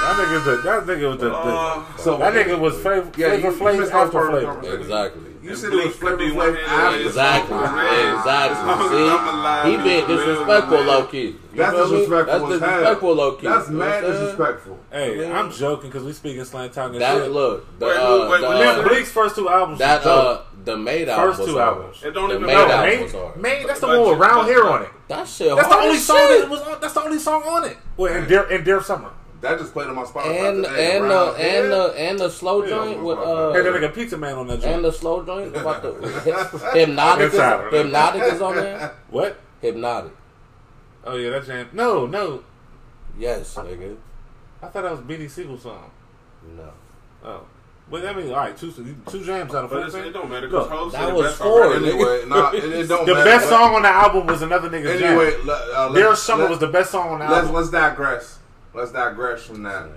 That 0.00 0.14
nigga, 0.16 0.44
the, 0.44 0.56
that 0.62 0.86
nigga 0.86 1.08
was 1.10 1.18
the, 1.18 1.28
the 1.28 1.34
Uh, 1.36 1.96
So 1.98 2.16
that 2.18 2.32
nigga 2.32 2.58
was 2.58 2.80
flavor, 2.80 3.10
Yeah, 3.16 3.28
flavor 3.28 3.36
you- 3.36 3.44
you 3.52 3.58
flavor 3.58 3.82
after 3.92 4.10
part 4.12 4.34
of 4.34 4.40
the 4.40 4.62
flavor. 4.62 4.76
Exactly. 4.80 5.22
You 5.42 5.54
said 5.56 5.72
it 5.72 5.76
was 5.76 5.84
Bleek 5.86 5.94
flavor 5.94 6.16
could 6.16 6.18
be 6.18 6.30
flavor 6.32 6.52
one-handed 6.52 6.68
after. 6.68 7.06
Exactly. 7.06 7.56
Exactly. 7.56 8.88
See, 8.88 9.68
he 9.70 9.74
and 9.74 9.84
being 9.84 10.06
disrespectful, 10.06 10.76
man. 10.78 10.86
low 10.86 11.06
key. 11.06 11.36
That's 11.54 11.72
feel 11.74 11.84
me? 11.90 11.98
disrespectful 12.00 12.48
That's 12.48 12.60
disrespectful, 12.60 13.14
low 13.14 13.32
key. 13.36 13.46
That's 13.46 13.68
mad 13.68 13.78
what 13.78 13.88
I'm 13.88 14.02
saying? 14.02 14.12
disrespectful. 14.12 14.78
Hey, 14.92 15.32
I'm 15.32 15.50
joking 15.52 15.90
because 15.90 16.04
we 16.04 16.12
speaking 16.12 16.44
slang 16.44 16.70
talking 16.70 16.98
That 16.98 17.22
shit. 17.22 17.30
look, 17.32 17.78
the, 17.78 17.86
uh, 17.86 18.28
wait, 18.30 18.42
wait, 18.42 18.66
uh, 18.66 18.88
Bleek's 18.88 19.10
first 19.10 19.34
two 19.36 19.48
albums. 19.48 19.78
that 19.78 20.04
uh, 20.06 20.42
the 20.64 20.76
made 20.76 21.08
album 21.08 21.34
First 21.34 21.48
two 21.48 21.58
hard. 21.58 21.78
albums. 21.78 22.02
It 22.04 22.10
don't 22.12 22.28
the 22.28 22.34
even 22.36 22.46
made 22.46 22.54
matter. 22.54 22.72
album 22.72 23.42
May, 23.42 23.58
was 23.58 23.66
that's 23.66 23.80
the 23.80 23.86
But 23.86 24.00
one 24.00 24.10
with 24.10 24.18
round 24.18 24.46
hair 24.48 24.64
on 24.68 24.82
it. 24.82 24.90
That 25.08 25.26
shit 25.28 25.54
That's 25.56 25.68
the 25.68 25.74
only 25.76 25.96
as 25.96 26.04
song 26.04 26.16
that 26.16 26.48
was 26.50 26.60
on. 26.62 26.80
That's 26.80 26.94
the 26.94 27.02
only 27.02 27.18
song 27.18 27.42
on 27.44 27.64
it. 27.64 27.76
Well, 27.96 28.12
and 28.12 28.28
Dear 28.28 28.44
and 28.50 28.64
Dear 28.64 28.82
Summer. 28.82 29.10
That 29.40 29.58
just 29.58 29.72
played 29.72 29.86
on 29.88 29.94
my 29.94 30.02
Spotify 30.02 30.48
And 30.48 30.64
today. 30.64 30.96
and 30.96 31.04
the 31.04 31.14
Round 31.14 31.36
and 31.36 31.40
Head. 31.40 31.70
the 31.70 31.94
and 31.96 32.18
the 32.18 32.28
slow 32.28 32.62
Yeah, 32.64 32.70
joint 32.70 33.02
with 33.04 33.18
uh 33.18 33.52
Hey, 33.52 33.62
that 33.62 33.72
nigga 33.72 33.94
Pizza 33.94 34.16
Man 34.18 34.34
on 34.36 34.46
that 34.48 34.64
and 34.64 34.84
the 34.84 34.90
slow 34.92 35.24
joint 35.24 35.56
about 35.56 35.82
the 35.82 35.92
hypnotic 36.74 37.32
is, 37.32 37.40
hypnotic 37.72 38.22
is 38.22 38.42
on 38.42 38.56
there. 38.56 38.92
What? 39.10 39.38
Hypnotic. 39.60 40.12
Oh 41.04 41.16
yeah, 41.16 41.30
that 41.30 41.46
jam. 41.46 41.68
No, 41.72 42.06
no. 42.06 42.42
Yes, 43.16 43.54
nigga. 43.54 43.96
I 44.62 44.66
thought 44.66 44.82
that 44.82 44.90
was 44.90 45.00
Beanie 45.00 45.30
Sigel's 45.30 45.62
song. 45.62 45.90
No. 46.56 46.72
Oh, 47.24 47.42
but 47.90 48.04
I 48.06 48.12
mean, 48.12 48.30
all 48.30 48.36
right, 48.36 48.56
two 48.56 48.72
two 48.72 49.24
jams 49.24 49.54
out 49.54 49.64
of 49.64 49.70
But 49.70 49.90
four. 49.90 50.00
it's, 50.00 50.08
it 50.08 50.12
don't 50.12 50.28
matter 50.30 50.48
Look, 50.48 50.68
because 50.68 50.92
Hov 50.92 50.92
that 50.92 51.08
it 51.10 51.14
was 51.14 51.36
four. 51.36 51.74
Anyway, 51.74 52.24
nah, 52.28 52.50
it, 52.50 52.64
it 52.64 52.88
don't 52.88 53.06
The 53.06 53.14
matter. 53.14 53.24
best 53.24 53.48
song 53.48 53.74
on 53.76 53.82
the 53.82 53.88
album 53.88 54.26
was 54.26 54.42
another 54.42 54.68
nigga's 54.68 55.00
Anyway, 55.00 55.30
jam. 55.30 55.46
let, 55.46 55.70
uh, 55.70 55.92
Dear 55.94 56.14
Summer 56.16 56.42
let- 56.44 56.50
was 56.50 56.58
the 56.58 56.66
best 56.68 56.90
song 56.90 57.08
on 57.10 57.18
the 57.20 57.24
Let's 57.24 57.36
album. 57.46 57.54
let's 57.54 57.70
digress. 57.70 58.37
Let's 58.78 58.92
digress 58.92 59.42
from 59.42 59.64
that, 59.64 59.88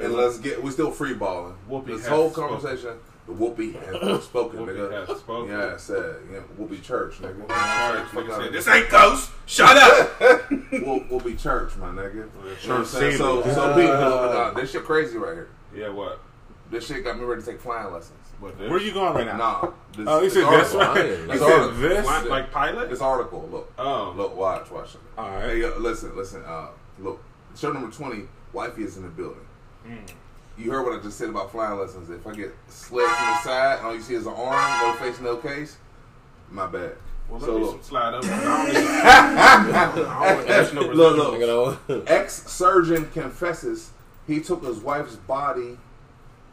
and 0.00 0.12
let's 0.12 0.38
get. 0.38 0.60
We 0.60 0.72
still 0.72 0.90
free 0.90 1.14
balling. 1.14 1.54
Whoopi 1.70 1.86
This 1.86 2.06
whole 2.06 2.30
conversation, 2.30 2.98
the 3.26 3.32
whoopee 3.32 3.72
has 3.74 4.24
spoken, 4.24 4.58
Whoopi 4.60 4.76
nigga. 4.76 5.06
has 5.06 5.18
spoken. 5.18 5.52
Yeah, 5.52 5.74
I 5.74 5.76
said, 5.76 6.16
yeah, 6.32 6.38
whoopee 6.56 6.78
church, 6.80 7.20
nigga. 7.22 7.46
Sorry, 7.48 8.00
Fuck 8.06 8.24
nigga 8.24 8.30
out 8.32 8.42
said, 8.42 8.52
This 8.52 8.66
ain't 8.68 8.90
ghost. 8.90 9.30
Shut 9.46 9.76
up. 9.76 10.20
Whoop- 10.72 11.08
whoopee 11.08 11.36
church, 11.36 11.76
my 11.76 11.90
nigga. 11.90 12.14
You 12.14 12.20
know 12.22 12.26
what 12.50 12.70
I'm 12.80 12.84
saying? 12.86 13.16
So, 13.18 13.42
Caesar. 13.42 13.54
so 13.54 13.74
Pete, 13.74 13.88
uh, 13.90 14.50
this 14.52 14.72
shit 14.72 14.84
crazy 14.84 15.16
right 15.16 15.34
here. 15.34 15.48
yeah, 15.74 15.88
what? 15.90 16.18
This 16.72 16.86
shit 16.88 17.04
got 17.04 17.18
me 17.18 17.24
ready 17.24 17.40
to 17.42 17.50
take 17.52 17.60
flying 17.60 17.92
lessons. 17.92 18.18
What 18.40 18.58
this? 18.58 18.68
Where 18.70 18.80
you 18.80 18.92
going 18.92 19.14
right 19.14 19.26
now? 19.26 19.36
Nah, 19.36 19.70
this, 19.96 20.06
Oh, 20.08 20.18
he 20.20 20.26
this 20.26 20.34
said 20.34 20.42
this. 20.52 20.74
article, 20.74 20.80
Right? 20.80 21.28
This 21.28 21.40
He 21.40 21.44
article. 21.52 21.72
this. 21.78 22.06
Like, 22.06 22.24
like 22.28 22.50
pilot? 22.50 22.90
this 22.90 23.00
article, 23.00 23.48
look, 23.50 23.72
Oh. 23.78 24.12
look, 24.16 24.36
watch, 24.36 24.70
watch 24.70 24.94
it. 24.96 25.00
All 25.16 25.40
Hey, 25.40 25.60
yo, 25.60 25.76
listen, 25.78 26.14
listen. 26.16 26.42
Uh, 26.44 26.68
look, 26.98 27.20
show 27.58 27.72
number 27.72 27.90
twenty. 27.94 28.24
Wifey 28.52 28.84
is 28.84 28.96
in 28.96 29.02
the 29.02 29.08
building. 29.10 29.44
Hmm. 29.84 29.96
You 30.56 30.70
heard 30.72 30.84
what 30.86 30.98
I 30.98 31.02
just 31.02 31.18
said 31.18 31.28
about 31.28 31.50
flying 31.52 31.78
lessons. 31.78 32.08
If 32.10 32.26
I 32.26 32.34
get 32.34 32.52
slid 32.68 33.04
from 33.08 33.26
the 33.26 33.38
side, 33.42 33.80
all 33.84 33.94
you 33.94 34.00
see 34.00 34.14
is 34.14 34.26
an 34.26 34.32
arm, 34.34 34.82
no 34.82 34.94
face, 34.98 35.20
no 35.20 35.36
case. 35.36 35.76
My 36.50 36.66
bad. 36.66 36.92
Well, 37.28 37.38
let 37.40 37.46
So 37.46 37.58
me 37.58 37.64
look. 37.64 37.84
slide 37.84 38.14
up. 38.14 38.24
I 38.26 38.28
don't 38.28 38.68
need- 38.68 38.76
I 39.74 39.94
don't 39.94 40.36
want 40.36 40.40
additional 40.50 40.84
Look, 40.94 41.88
look. 41.88 42.04
Ex 42.10 42.50
surgeon 42.50 43.08
confesses 43.10 43.90
he 44.26 44.40
took 44.40 44.64
his 44.64 44.78
wife's 44.78 45.14
body 45.16 45.78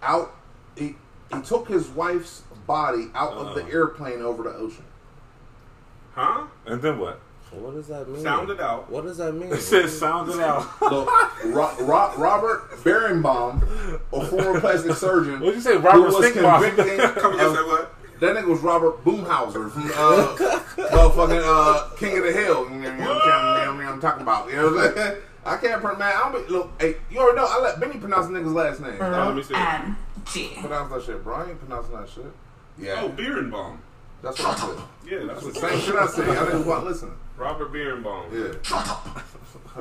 out. 0.03 0.35
He, 0.77 0.95
he 1.33 1.41
took 1.41 1.67
his 1.69 1.87
wife's 1.87 2.41
body 2.67 3.07
out 3.15 3.33
of 3.33 3.55
the 3.55 3.63
Uh. 3.63 3.69
airplane 3.69 4.21
over 4.21 4.43
the 4.43 4.53
ocean. 4.53 4.83
Huh? 6.13 6.45
And 6.65 6.81
then 6.81 6.99
what? 6.99 7.19
What 7.61 7.73
does 7.75 7.87
that 7.87 8.07
mean? 8.09 8.21
Sound 8.21 8.49
it 8.49 8.59
out. 8.59 8.89
What 8.89 9.05
does 9.05 9.17
that 9.17 9.33
mean? 9.33 9.51
It 9.53 9.61
says 9.61 9.97
sound 9.97 10.29
it 10.29 10.39
out. 10.39 10.67
Look, 10.81 11.07
Ro- 11.45 11.75
Ro- 11.79 12.13
Robert 12.17 12.71
Bierenbaum, 12.83 13.99
a 14.13 14.25
former 14.25 14.59
plastic 14.59 14.95
surgeon, 14.95 15.39
What'd 15.39 15.55
you 15.55 15.61
say, 15.61 15.73
who 15.73 15.79
Robert 15.79 16.01
was 16.13 16.31
convicted 16.31 17.15
Come 17.15 17.33
again, 17.33 17.45
of- 17.47 17.55
say 17.55 17.63
what? 17.63 17.93
That 18.21 18.35
nigga 18.37 18.47
was 18.47 18.61
Robert 18.61 19.03
Boomhauser 19.03 19.69
from 19.69 19.83
uh, 19.87 20.35
motherfucking 20.89 21.41
uh, 21.43 21.89
King 21.97 22.17
of 22.19 22.23
the 22.23 22.31
Hill. 22.31 22.69
You 22.71 22.79
know 22.79 22.91
what 22.97 23.27
I'm, 23.27 23.79
I'm 23.81 23.99
talking 23.99 24.21
about. 24.21 24.49
You 24.49 24.55
know 24.55 24.71
what 24.71 24.87
I'm 24.87 24.95
saying? 24.95 25.21
I 25.45 25.57
can't 25.57 25.81
pronounce. 25.81 25.99
Man, 25.99 26.13
I 26.15 26.31
don't 26.31 26.47
be, 26.47 26.51
look. 26.51 26.71
Hey, 26.81 26.95
you 27.11 27.19
already 27.19 27.35
know. 27.35 27.45
I 27.47 27.59
let 27.61 27.79
Benny 27.79 27.97
pronounce 27.99 28.27
the 28.27 28.33
nigga's 28.33 28.53
last 28.53 28.79
name. 28.79 28.95
Oh, 29.01 29.09
let 29.09 29.35
me 29.35 29.43
see. 29.43 29.53
and 29.53 29.95
Pronounce 30.61 30.91
that 30.93 31.03
shit, 31.05 31.23
bro. 31.25 31.35
I 31.35 31.49
ain't 31.49 31.59
pronouncing 31.59 31.93
that 31.93 32.09
shit. 32.09 32.25
Yeah, 32.79 33.01
Oh, 33.03 33.09
Bierenbaum. 33.09 33.77
that's 34.23 34.39
what 34.39 34.47
I 34.57 34.59
said. 34.65 34.83
Yeah, 35.05 35.25
that's 35.27 35.43
what 35.43 35.55
Same 35.55 35.79
shit 35.81 35.95
I 35.95 36.07
said. 36.07 36.25
Y'all 36.25 36.35
niggas 36.47 36.65
wasn't 36.65 36.85
listening. 36.87 37.17
Robert 37.37 37.71
Bierenbaum. 37.71 38.31
Yeah. 38.31 39.23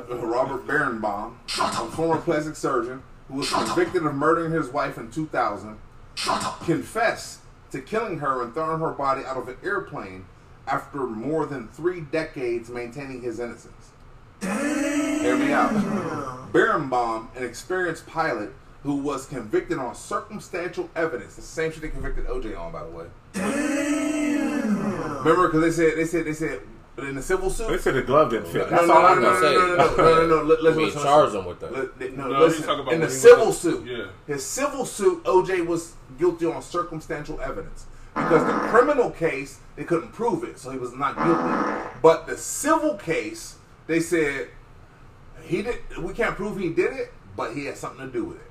Robert 0.25 0.67
Bierenbaum, 0.67 1.35
a 1.57 1.91
former 1.91 2.21
plastic 2.21 2.55
surgeon 2.55 3.01
who 3.27 3.35
was 3.35 3.51
convicted 3.51 4.05
of 4.05 4.13
murdering 4.13 4.51
his 4.51 4.69
wife 4.69 4.97
in 4.97 5.09
2000, 5.09 5.77
confessed 6.65 7.39
to 7.71 7.81
killing 7.81 8.19
her 8.19 8.43
and 8.43 8.53
throwing 8.53 8.79
her 8.79 8.91
body 8.91 9.23
out 9.25 9.37
of 9.37 9.47
an 9.47 9.57
airplane 9.63 10.25
after 10.67 10.99
more 10.99 11.45
than 11.45 11.67
three 11.69 12.01
decades 12.01 12.69
maintaining 12.69 13.21
his 13.21 13.39
innocence. 13.39 13.91
Hear 14.41 15.37
me 15.37 15.53
out. 15.53 15.71
Bierenbaum, 16.51 17.35
an 17.35 17.43
experienced 17.43 18.05
pilot 18.05 18.53
who 18.83 18.97
was 18.97 19.25
convicted 19.25 19.79
on 19.79 19.95
circumstantial 19.95 20.89
evidence, 20.95 21.35
the 21.35 21.41
same 21.41 21.71
shit 21.71 21.81
they 21.81 21.89
convicted 21.89 22.27
OJ 22.27 22.57
on, 22.59 22.71
by 22.71 22.83
the 22.83 22.89
way. 22.91 23.05
Damn. 23.33 25.23
Remember, 25.23 25.47
because 25.47 25.61
they 25.61 25.71
said 25.71 25.97
they 25.97 26.05
said 26.05 26.25
they 26.25 26.33
said 26.33 26.61
in 26.97 27.15
the 27.15 27.21
civil 27.21 27.49
suit. 27.49 27.67
They 27.67 27.77
said 27.77 27.95
the 27.95 28.01
glove 28.03 28.29
didn't 28.31 28.47
fit. 28.47 28.69
No, 28.71 28.77
That's 28.77 28.87
no, 28.87 28.93
all 28.93 29.01
no, 29.01 29.07
I 29.07 29.15
no, 29.15 29.21
know. 29.21 29.39
no, 29.41 29.51
no, 29.51 29.75
no, 29.75 29.75
no, 29.75 29.95
no, 29.95 30.05
no, 30.05 30.27
no, 30.27 30.43
Let- 30.43 30.63
let's 30.63 30.77
we 30.77 30.85
listen, 30.85 31.01
charge 31.03 31.25
listen. 31.25 31.39
them 31.39 31.47
with 31.47 31.59
that. 31.59 31.99
Let- 31.99 32.17
No, 32.17 32.27
No, 32.29 32.39
listen. 32.39 32.69
about 32.69 32.93
in 32.93 33.01
the 33.01 33.09
civil 33.09 33.51
suit, 33.51 33.85
yeah. 33.85 34.05
his 34.27 34.45
civil 34.45 34.85
suit, 34.85 35.23
OJ 35.25 35.65
was 35.65 35.93
guilty 36.17 36.45
on 36.45 36.61
circumstantial 36.61 37.39
evidence 37.41 37.85
because 38.13 38.45
the 38.45 38.53
criminal 38.69 39.11
case 39.11 39.59
they 39.75 39.83
couldn't 39.83 40.13
prove 40.13 40.43
it, 40.45 40.57
so 40.57 40.71
he 40.71 40.77
was 40.77 40.93
not 40.93 41.15
guilty. 41.17 41.89
But 42.01 42.27
the 42.27 42.37
civil 42.37 42.95
case, 42.95 43.55
they 43.87 43.99
said 43.99 44.47
he 45.43 45.61
did. 45.63 45.79
We 45.99 46.13
can't 46.13 46.35
prove 46.37 46.57
he 46.57 46.69
did 46.69 46.93
it, 46.93 47.11
but 47.35 47.53
he 47.53 47.65
had 47.65 47.75
something 47.77 48.05
to 48.05 48.11
do 48.11 48.23
with 48.23 48.37
it. 48.37 48.41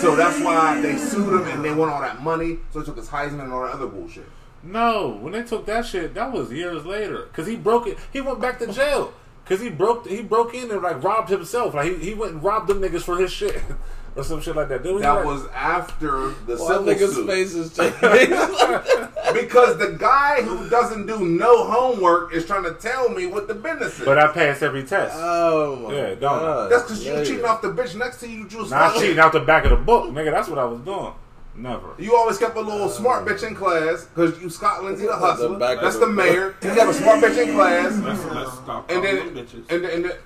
So 0.00 0.16
that's 0.16 0.40
why 0.40 0.80
they 0.80 0.96
sued 0.96 1.40
him 1.40 1.46
and 1.48 1.62
they 1.64 1.72
want 1.74 1.90
all 1.92 2.00
that 2.00 2.22
money. 2.22 2.58
So 2.70 2.78
they 2.80 2.86
took 2.86 2.96
his 2.96 3.08
Heisman 3.08 3.42
and 3.42 3.52
all 3.52 3.62
that 3.64 3.72
other 3.74 3.86
bullshit. 3.88 4.24
No, 4.62 5.18
when 5.20 5.32
they 5.32 5.42
took 5.42 5.66
that 5.66 5.86
shit, 5.86 6.14
that 6.14 6.32
was 6.32 6.52
years 6.52 6.84
later. 6.86 7.22
Cause 7.32 7.46
he 7.46 7.56
broke 7.56 7.86
it. 7.86 7.98
He 8.12 8.20
went 8.20 8.40
back 8.40 8.58
to 8.60 8.72
jail. 8.72 9.12
Cause 9.44 9.60
he 9.60 9.70
broke. 9.70 10.06
He 10.06 10.22
broke 10.22 10.54
in 10.54 10.70
and 10.70 10.80
like 10.82 11.02
robbed 11.02 11.28
himself. 11.30 11.74
Like 11.74 11.88
he, 11.90 11.96
he 12.10 12.14
went 12.14 12.34
and 12.34 12.42
robbed 12.44 12.68
them 12.68 12.80
niggas 12.80 13.02
for 13.02 13.18
his 13.18 13.32
shit 13.32 13.60
or 14.16 14.22
some 14.22 14.40
shit 14.40 14.54
like 14.54 14.68
that. 14.68 14.82
Didn't 14.84 14.98
he, 14.98 15.02
That 15.02 15.12
like- 15.16 15.24
was 15.24 15.46
after 15.48 16.28
the 16.46 16.56
Why 16.56 16.68
civil 16.68 16.84
niggas' 16.84 17.12
suit. 17.14 17.26
faces? 17.26 17.78
Because 19.32 19.78
the 19.78 19.96
guy 19.98 20.42
who 20.42 20.68
doesn't 20.68 21.06
do 21.06 21.24
no 21.26 21.64
homework 21.70 22.34
is 22.34 22.44
trying 22.44 22.64
to 22.64 22.74
tell 22.74 23.08
me 23.08 23.26
what 23.26 23.48
the 23.48 23.54
business 23.54 23.98
is. 23.98 24.04
But 24.04 24.18
I 24.18 24.26
passed 24.30 24.62
every 24.62 24.82
test. 24.84 25.14
oh 25.16 25.76
my 25.88 25.94
Yeah, 25.94 26.08
don't. 26.10 26.20
god. 26.20 26.70
That's 26.70 26.82
because 26.82 27.02
you 27.06 27.12
Nigga. 27.12 27.26
cheating 27.26 27.44
off 27.46 27.62
the 27.62 27.68
bitch 27.72 27.96
next 27.96 28.20
to 28.20 28.28
you. 28.28 28.46
You 28.50 28.68
Not 28.68 28.96
cheating 28.96 29.18
out 29.18 29.32
the 29.32 29.40
back 29.40 29.64
of 29.64 29.70
the 29.70 29.76
book, 29.76 30.10
nigga. 30.10 30.30
That's 30.32 30.48
what 30.48 30.58
I 30.58 30.64
was 30.66 30.80
doing. 30.82 31.12
Never. 31.54 31.94
You 31.98 32.16
always 32.16 32.38
kept 32.38 32.56
a 32.56 32.60
little 32.60 32.84
uh, 32.84 32.88
smart 32.88 33.26
bitch 33.26 33.46
in 33.46 33.54
class 33.54 34.04
because 34.06 34.40
you 34.40 34.48
Scotland's 34.48 35.02
the 35.02 35.14
hustler. 35.14 35.48
The 35.50 35.54
back 35.56 35.80
That's 35.80 35.96
the 35.98 36.06
the- 36.06 36.12
mayor. 36.12 36.54
You 36.62 36.74
got 36.74 36.88
a 36.88 36.94
smart 36.94 37.20
bitch 37.22 37.46
in 37.46 37.54
class, 37.54 37.98
Let's, 37.98 38.24
let's 38.24 38.52
stop 38.54 38.90
and 38.90 39.04
then 39.04 39.34
bitches. 39.34 39.70
and 39.70 39.84
then, 39.84 39.90
and 39.90 40.04
then 40.06 40.16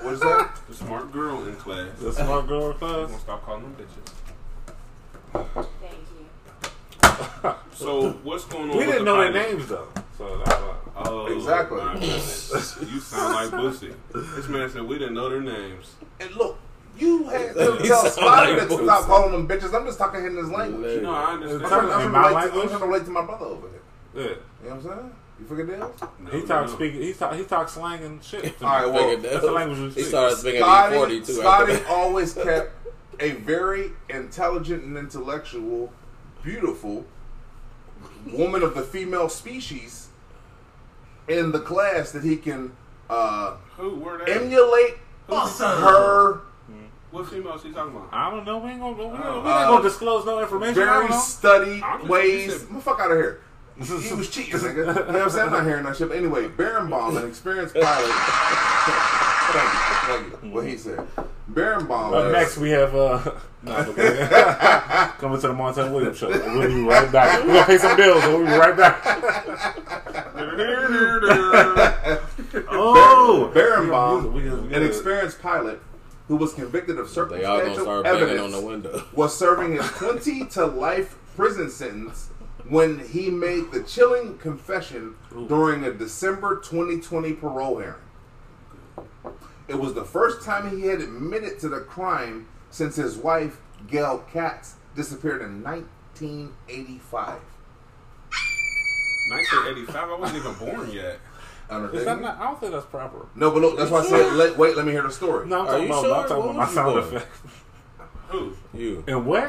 what 0.00 0.14
is 0.14 0.20
that? 0.20 0.58
the 0.68 0.74
smart 0.74 1.12
girl 1.12 1.44
in 1.46 1.54
class. 1.56 1.88
The 1.98 2.12
smart 2.12 2.46
girl 2.48 2.60
We're 2.68 2.74
class. 2.74 3.10
gonna 3.10 3.18
stop 3.20 3.44
calling 3.44 3.62
them 3.62 3.76
bitches. 3.76 4.12
Thank 5.32 6.06
you. 7.42 7.54
So 7.74 8.12
what's 8.22 8.44
going 8.46 8.70
on? 8.70 8.76
We 8.76 8.84
didn't 8.84 9.04
the 9.04 9.14
know 9.14 9.20
their 9.20 9.32
names 9.32 9.68
though. 9.68 9.88
So 10.16 10.38
that's 10.38 10.60
why. 10.60 10.74
Oh, 11.04 11.26
Exactly. 11.26 11.78
my 11.78 11.94
you 12.00 13.00
sound 13.00 13.34
like 13.34 13.50
Boosie. 13.60 13.94
This 14.36 14.48
man 14.48 14.70
said 14.70 14.82
we 14.84 14.98
didn't 14.98 15.14
know 15.14 15.28
their 15.28 15.40
names. 15.40 15.94
And 16.20 16.30
look, 16.36 16.58
you 16.98 17.24
had 17.24 17.54
to 17.54 17.78
tell 17.78 18.02
sound 18.02 18.12
Scotty 18.12 18.52
like 18.52 18.68
to 18.68 18.84
stop 18.84 19.04
calling 19.06 19.32
them 19.32 19.48
bitches. 19.48 19.74
I'm 19.74 19.86
just 19.86 19.98
talking 19.98 20.24
in 20.24 20.36
his 20.36 20.50
language. 20.50 20.92
You 20.96 21.00
know, 21.02 21.12
I 21.12 21.24
I'm 21.32 21.42
understand. 21.42 21.68
trying, 21.68 21.90
I'm 21.90 22.06
In 22.06 22.10
trying 22.10 22.32
my 22.34 22.46
to 22.46 22.50
relate 22.50 22.52
to, 22.52 22.60
I'm 22.62 22.68
trying 22.68 22.80
to 22.80 22.86
relate 22.86 23.04
to 23.06 23.10
my 23.10 23.24
brother 23.24 23.46
over 23.46 23.68
here. 23.68 23.80
Yeah. 24.14 24.22
You 24.22 24.28
know 24.28 24.76
what 24.76 24.92
I'm 24.92 24.98
saying? 25.00 25.12
You 25.40 25.46
forget 25.46 25.66
deals? 25.66 26.00
No, 26.20 26.30
He 26.30 26.38
no, 26.40 26.46
talks 26.46 26.70
no. 26.70 26.76
speak. 26.76 26.92
He 26.94 27.12
talk. 27.14 27.34
He 27.34 27.44
talks 27.44 27.72
slang 27.72 28.04
and 28.04 28.22
shit. 28.22 28.54
All 28.62 28.68
right, 28.68 28.86
well, 28.86 29.16
that's 29.16 29.40
the 29.40 29.50
language 29.50 29.78
we 29.78 29.84
He 29.86 29.90
speak. 29.92 30.04
started 30.06 30.36
speaking 30.38 30.60
Scotty, 30.60 30.96
E40 30.96 31.26
too. 31.26 31.32
Scotty 31.32 31.78
always 31.88 32.34
kept 32.44 32.70
a 33.20 33.30
very 33.32 33.90
intelligent 34.08 34.84
and 34.84 34.96
intellectual, 34.96 35.92
beautiful 36.44 37.04
woman 38.32 38.62
of 38.62 38.74
the 38.74 38.82
female 38.82 39.28
species 39.28 40.08
in 41.28 41.50
the 41.52 41.60
class 41.60 42.12
that 42.12 42.22
he 42.22 42.36
can 42.36 42.72
uh, 43.10 43.56
Who? 43.76 43.96
Where 43.96 44.24
they? 44.24 44.32
emulate 44.32 44.98
her 45.28 46.40
What 47.12 47.28
female 47.28 47.54
is 47.54 47.62
he 47.62 47.70
talking 47.72 47.94
about? 47.94 48.08
I 48.10 48.30
don't 48.30 48.44
know. 48.46 48.56
We 48.58 48.70
ain't 48.70 48.80
gonna. 48.80 48.96
We 48.96 49.02
ain't, 49.04 49.12
we 49.12 49.18
ain't 49.18 49.26
Uh, 49.46 49.66
gonna 49.68 49.82
disclose 49.82 50.24
no 50.24 50.40
information. 50.40 50.74
Very 50.74 51.12
studied 51.12 51.82
ways. 52.08 52.58
said- 52.60 52.82
fuck 52.82 52.98
out 53.00 53.10
of 53.12 53.18
here. 53.18 53.40
He 53.82 54.14
was 54.14 54.28
cheating, 54.30 54.54
nigga. 54.60 54.76
You 54.76 54.84
know 54.84 54.92
what 54.94 55.16
I'm 55.16 55.30
saying? 55.30 55.46
I'm 55.48 55.52
not 55.52 55.64
hearing 55.66 55.84
that 55.84 55.96
shit. 55.96 56.08
But 56.08 56.16
anyway, 56.18 56.48
Barenbaum, 56.48 57.16
an 57.22 57.28
experienced 57.28 57.74
pilot. 57.74 58.10
thank 59.52 59.72
you, 59.72 60.30
thank 60.30 60.42
you. 60.44 60.50
What 60.50 60.66
he 60.66 60.76
said. 60.78 61.06
Barenbaum. 61.52 62.26
Is- 62.28 62.32
next, 62.32 62.56
we 62.58 62.70
have 62.70 62.94
uh, 62.94 63.18
but 63.64 63.94
coming 65.18 65.40
to 65.40 65.48
the 65.48 65.54
Montel 65.54 65.92
Williams 65.92 66.16
show. 66.18 66.28
We'll 66.30 66.68
be 66.68 66.82
right 66.82 67.10
back. 67.12 67.40
We're 67.44 67.52
gonna 67.54 67.66
pay 67.66 67.78
some 67.78 67.96
bills, 67.96 68.22
and 68.24 68.32
we'll 68.34 68.46
be 68.46 68.52
right 68.52 68.76
back. 68.76 69.02
oh, 72.70 73.50
Barenbaum, 73.54 74.32
We 74.32 74.42
good, 74.42 74.62
we 74.62 74.68
good. 74.68 74.82
an 74.82 74.88
experienced 74.88 75.40
pilot 75.42 75.80
who 76.32 76.38
was 76.38 76.54
convicted 76.54 76.98
of 76.98 77.10
They 77.10 77.44
all 77.44 77.58
gonna 77.58 77.74
circumstantial 77.74 77.84
start 77.84 78.06
on 78.06 78.16
evidence, 78.16 78.54
the 78.54 78.60
window. 78.62 79.04
was 79.12 79.36
serving 79.36 79.72
his 79.72 79.86
20 79.90 80.46
to 80.46 80.64
life 80.64 81.18
prison 81.36 81.68
sentence 81.68 82.30
when 82.66 83.00
he 83.00 83.28
made 83.28 83.70
the 83.70 83.82
chilling 83.82 84.38
confession 84.38 85.14
during 85.46 85.84
a 85.84 85.92
December 85.92 86.56
2020 86.60 87.34
parole 87.34 87.80
hearing. 87.80 88.00
It 89.68 89.78
was 89.78 89.92
the 89.92 90.06
first 90.06 90.42
time 90.42 90.74
he 90.74 90.86
had 90.86 91.02
admitted 91.02 91.58
to 91.58 91.68
the 91.68 91.80
crime 91.80 92.48
since 92.70 92.96
his 92.96 93.18
wife, 93.18 93.58
Gail 93.86 94.24
Katz, 94.32 94.76
disappeared 94.96 95.42
in 95.42 95.62
1985. 95.62 97.40
1985. 99.28 100.08
I 100.08 100.18
wasn't 100.18 100.38
even 100.38 100.54
born 100.54 100.90
yet. 100.92 101.18
Is 101.92 102.04
that 102.04 102.20
not, 102.20 102.38
I 102.38 102.44
don't 102.44 102.60
think 102.60 102.72
that's 102.72 102.86
proper. 102.86 103.26
No, 103.34 103.50
but 103.50 103.60
look, 103.62 103.76
that's 103.78 103.90
why 103.90 104.00
I 104.00 104.06
said, 104.06 104.32
let, 104.34 104.56
wait, 104.58 104.76
let 104.76 104.84
me 104.86 104.92
hear 104.92 105.02
the 105.02 105.10
story. 105.10 105.46
No, 105.48 105.60
I'm 105.60 105.66
Are 105.66 105.66
talking 105.72 105.82
you 105.86 105.92
about, 105.92 106.04
sure? 106.04 106.14
I'm 106.14 106.28
talking 106.28 106.44
about 106.44 106.56
my 106.56 106.66
sound 106.68 106.94
you 106.94 107.00
born? 107.02 107.14
effect. 107.16 107.32
Who? 108.28 108.52
You. 108.74 109.04
And 109.06 109.26
what? 109.26 109.42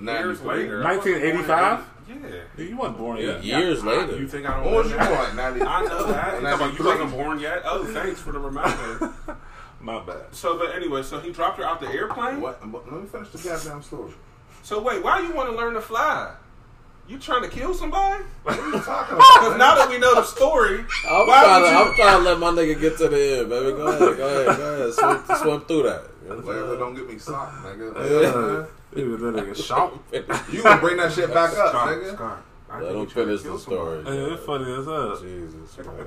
Years 0.00 0.40
93. 0.42 0.48
later. 0.48 0.84
I 0.86 0.96
wasn't 0.96 1.04
born 1.04 1.24
in 1.24 1.46
1985? 1.48 1.84
80 2.10 2.20
Yeah. 2.58 2.64
You 2.70 2.76
wasn't 2.76 2.98
born 2.98 3.16
yet. 3.18 3.44
Years 3.44 3.82
I- 3.82 3.86
later. 3.86 4.18
You 4.18 4.28
think 4.28 4.46
I 4.48 4.54
don't 4.54 4.64
When 4.64 4.72
know 4.72 4.78
was 4.78 4.90
you 4.90 4.96
that? 4.96 5.24
born? 5.26 5.36
90. 5.36 5.62
I 5.62 5.82
know 5.84 6.06
that. 6.06 6.34
You 6.34 6.40
talking 6.40 6.46
about 6.46 6.78
you 6.78 6.84
93? 6.84 6.86
wasn't 6.86 7.10
born 7.12 7.38
yet? 7.40 7.62
Oh, 7.64 7.84
thanks 7.84 8.20
for 8.20 8.32
the 8.32 8.38
reminder. 8.38 9.12
My 9.82 9.98
bad. 10.04 10.26
so, 10.32 10.58
but 10.58 10.74
anyway, 10.74 11.02
so 11.02 11.20
he 11.20 11.32
dropped 11.32 11.56
her 11.58 11.64
out 11.64 11.80
the 11.80 11.88
airplane. 11.88 12.40
What? 12.42 12.60
Let 12.60 12.92
me 13.00 13.06
finish 13.06 13.30
the 13.30 13.38
goddamn 13.48 13.82
story. 13.82 14.12
So 14.62 14.82
wait, 14.82 15.02
why 15.02 15.20
you 15.20 15.32
want 15.32 15.48
to 15.50 15.56
learn 15.56 15.72
to 15.74 15.80
fly? 15.80 16.34
You 17.10 17.18
trying 17.18 17.42
to 17.42 17.48
kill 17.48 17.74
somebody? 17.74 18.22
What 18.44 18.56
are 18.56 18.66
you 18.70 18.80
talking 18.80 19.16
Because 19.16 19.58
now 19.58 19.74
that 19.74 19.90
we 19.90 19.98
know 19.98 20.14
the 20.14 20.22
story, 20.22 20.84
I'm 21.08 21.26
why 21.26 21.42
trying, 21.42 21.62
would 21.62 21.68
to, 21.68 21.74
you? 21.74 21.82
I'm 21.82 21.94
trying 21.96 22.18
to 22.18 22.24
let 22.24 22.38
my 22.38 22.50
nigga 22.50 22.80
get 22.80 22.96
to 22.98 23.08
the 23.08 23.38
end, 23.40 23.48
baby. 23.50 23.72
Go 23.72 23.88
ahead, 23.88 24.16
go 24.16 24.28
ahead, 24.28 24.56
go 24.56 24.74
ahead. 24.74 24.94
Swim, 24.94 25.36
swim 25.42 25.60
through 25.62 25.82
that. 25.82 26.04
You 26.22 26.28
know 26.28 26.36
what 26.36 26.38
I'm 26.38 26.46
Whatever, 26.46 26.76
don't 26.76 26.94
get 26.94 27.08
me 27.08 27.18
socked, 27.18 27.64
nigga. 27.64 28.64
Yeah. 28.94 29.00
Even 29.02 29.34
that 29.34 29.44
nigga 29.44 29.56
shot. 29.56 29.92
You 30.52 30.62
gonna 30.62 30.80
bring 30.80 30.98
that 30.98 31.12
shit 31.12 31.34
back 31.34 31.50
up, 31.50 31.70
Scott, 31.70 31.88
nigga? 31.88 32.14
Scott, 32.14 32.42
I 32.70 32.80
Let 32.80 32.82
think 32.82 32.94
him 32.94 33.00
you 33.00 33.06
trying 33.06 33.26
to 33.26 33.38
finish 33.38 33.42
the 33.42 33.58
story. 33.58 34.02
Yeah, 34.04 34.34
it's 34.34 34.44
funny 34.46 34.72
as 34.72 34.84
hell. 34.86 35.20
Jesus, 35.20 35.78
man. 35.78 36.06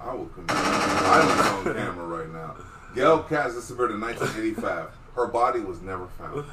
I 0.00 0.14
will 0.14 0.26
commit 0.26 0.50
violence 0.50 1.48
on 1.48 1.64
camera 1.74 2.06
right 2.06 2.32
now. 2.32 2.56
Gail 2.94 3.22
Katz 3.24 3.54
disappeared 3.56 3.90
in 3.90 4.00
1985. 4.00 4.88
Her 5.16 5.26
body 5.26 5.60
was 5.60 5.82
never 5.82 6.06
found. 6.08 6.46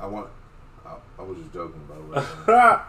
I 0.00 0.06
want. 0.06 0.28
I, 1.18 1.22
I 1.22 1.24
was 1.24 1.38
just 1.38 1.52
joking, 1.52 1.80
by 1.88 1.96
the 1.96 2.02
way. 2.52 2.78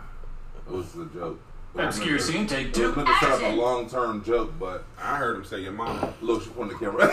It 0.68 0.74
was 0.74 0.96
a 0.98 1.06
joke. 1.06 1.40
Obscure 1.76 2.20
scene, 2.20 2.46
take 2.46 2.74
two. 2.74 2.92
nigga 2.94 3.20
set 3.20 3.32
up 3.32 3.42
a 3.42 3.56
long 3.56 3.90
term 3.90 4.24
joke, 4.24 4.54
but 4.60 4.84
I 5.02 5.16
heard 5.18 5.38
him 5.38 5.46
say 5.46 5.62
your 5.62 5.72
mama. 5.72 6.14
look, 6.22 6.44
she 6.44 6.50
pointed 6.50 6.76
the 6.76 6.86
camera. 6.86 7.08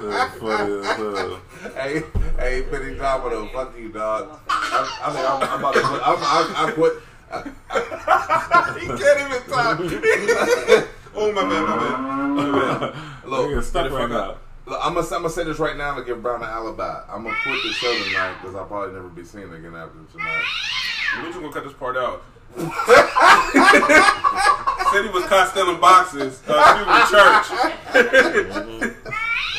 That's 0.00 0.38
funny 0.38 0.78
as 0.80 0.86
hell. 0.96 1.40
hey, 1.74 2.02
hey, 2.38 2.62
Benny 2.70 2.94
Domino, 2.96 3.46
fuck 3.48 3.76
you, 3.78 3.88
dog. 3.90 4.38
I, 4.48 5.00
I 5.02 5.12
think 5.12 5.26
I'm, 5.28 5.42
I'm 5.42 5.58
about 5.60 5.74
to 5.74 5.80
quit. 5.80 6.02
I'm, 6.04 6.18
I, 6.20 6.54
I 6.56 6.72
quit. 6.72 6.92
he 8.80 8.86
can't 8.86 9.20
even 9.30 9.42
talk. 9.50 10.88
Oh 11.14 11.30
my 11.30 11.42
bad, 11.42 11.62
my 11.68 11.76
bad. 11.76 12.00
My 12.00 12.44
bad. 12.78 13.28
Look, 13.28 13.50
Nigga 13.50 13.62
stuck 13.62 13.84
get 13.84 13.90
the 13.90 13.96
right 13.96 14.02
fuck 14.04 14.10
now. 14.10 14.30
up. 14.30 14.41
Look, 14.66 14.78
I'm 14.82 14.94
gonna, 14.94 15.06
I'm 15.06 15.12
gonna 15.22 15.30
say 15.30 15.44
this 15.44 15.58
right 15.58 15.76
now 15.76 15.94
to 15.96 16.04
give 16.04 16.22
Brown 16.22 16.42
an 16.42 16.48
alibi. 16.48 17.02
I'm 17.10 17.24
gonna 17.24 17.36
quit 17.42 17.58
the 17.62 17.72
show 17.72 17.92
tonight 18.04 18.36
because 18.40 18.54
I'll 18.54 18.66
probably 18.66 18.94
never 18.94 19.08
be 19.08 19.24
seen 19.24 19.42
again 19.52 19.74
after 19.74 19.98
tonight. 20.12 20.44
We're 21.18 21.24
just 21.26 21.40
gonna 21.40 21.52
cut 21.52 21.64
this 21.64 21.72
part 21.72 21.96
out. 21.96 22.22
Said 24.92 25.04
he 25.04 25.10
was 25.10 25.24
caught 25.26 25.48
stealing 25.50 25.80
boxes. 25.80 26.40
Uh, 26.46 26.52
she 26.76 26.84
was 26.84 27.10
church. 27.10 27.46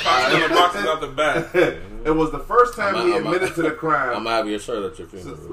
caught 0.03 0.29
stealing 0.31 0.49
boxes 0.49 0.85
out 0.85 1.01
the 1.01 1.07
back. 1.07 1.53
It 2.03 2.11
was 2.11 2.31
the 2.31 2.39
first 2.39 2.75
time 2.75 2.97
I'm- 2.97 3.07
he 3.07 3.13
I'm- 3.13 3.25
admitted 3.25 3.55
to 3.55 3.61
the 3.61 3.71
crime. 3.71 4.09
I'm 4.09 4.11
crime. 4.11 4.23
gonna 4.25 4.35
have 4.35 4.47
your 4.49 4.59
shirt 4.59 4.91
at 4.91 4.99
your 4.99 5.07
funeral. 5.07 5.37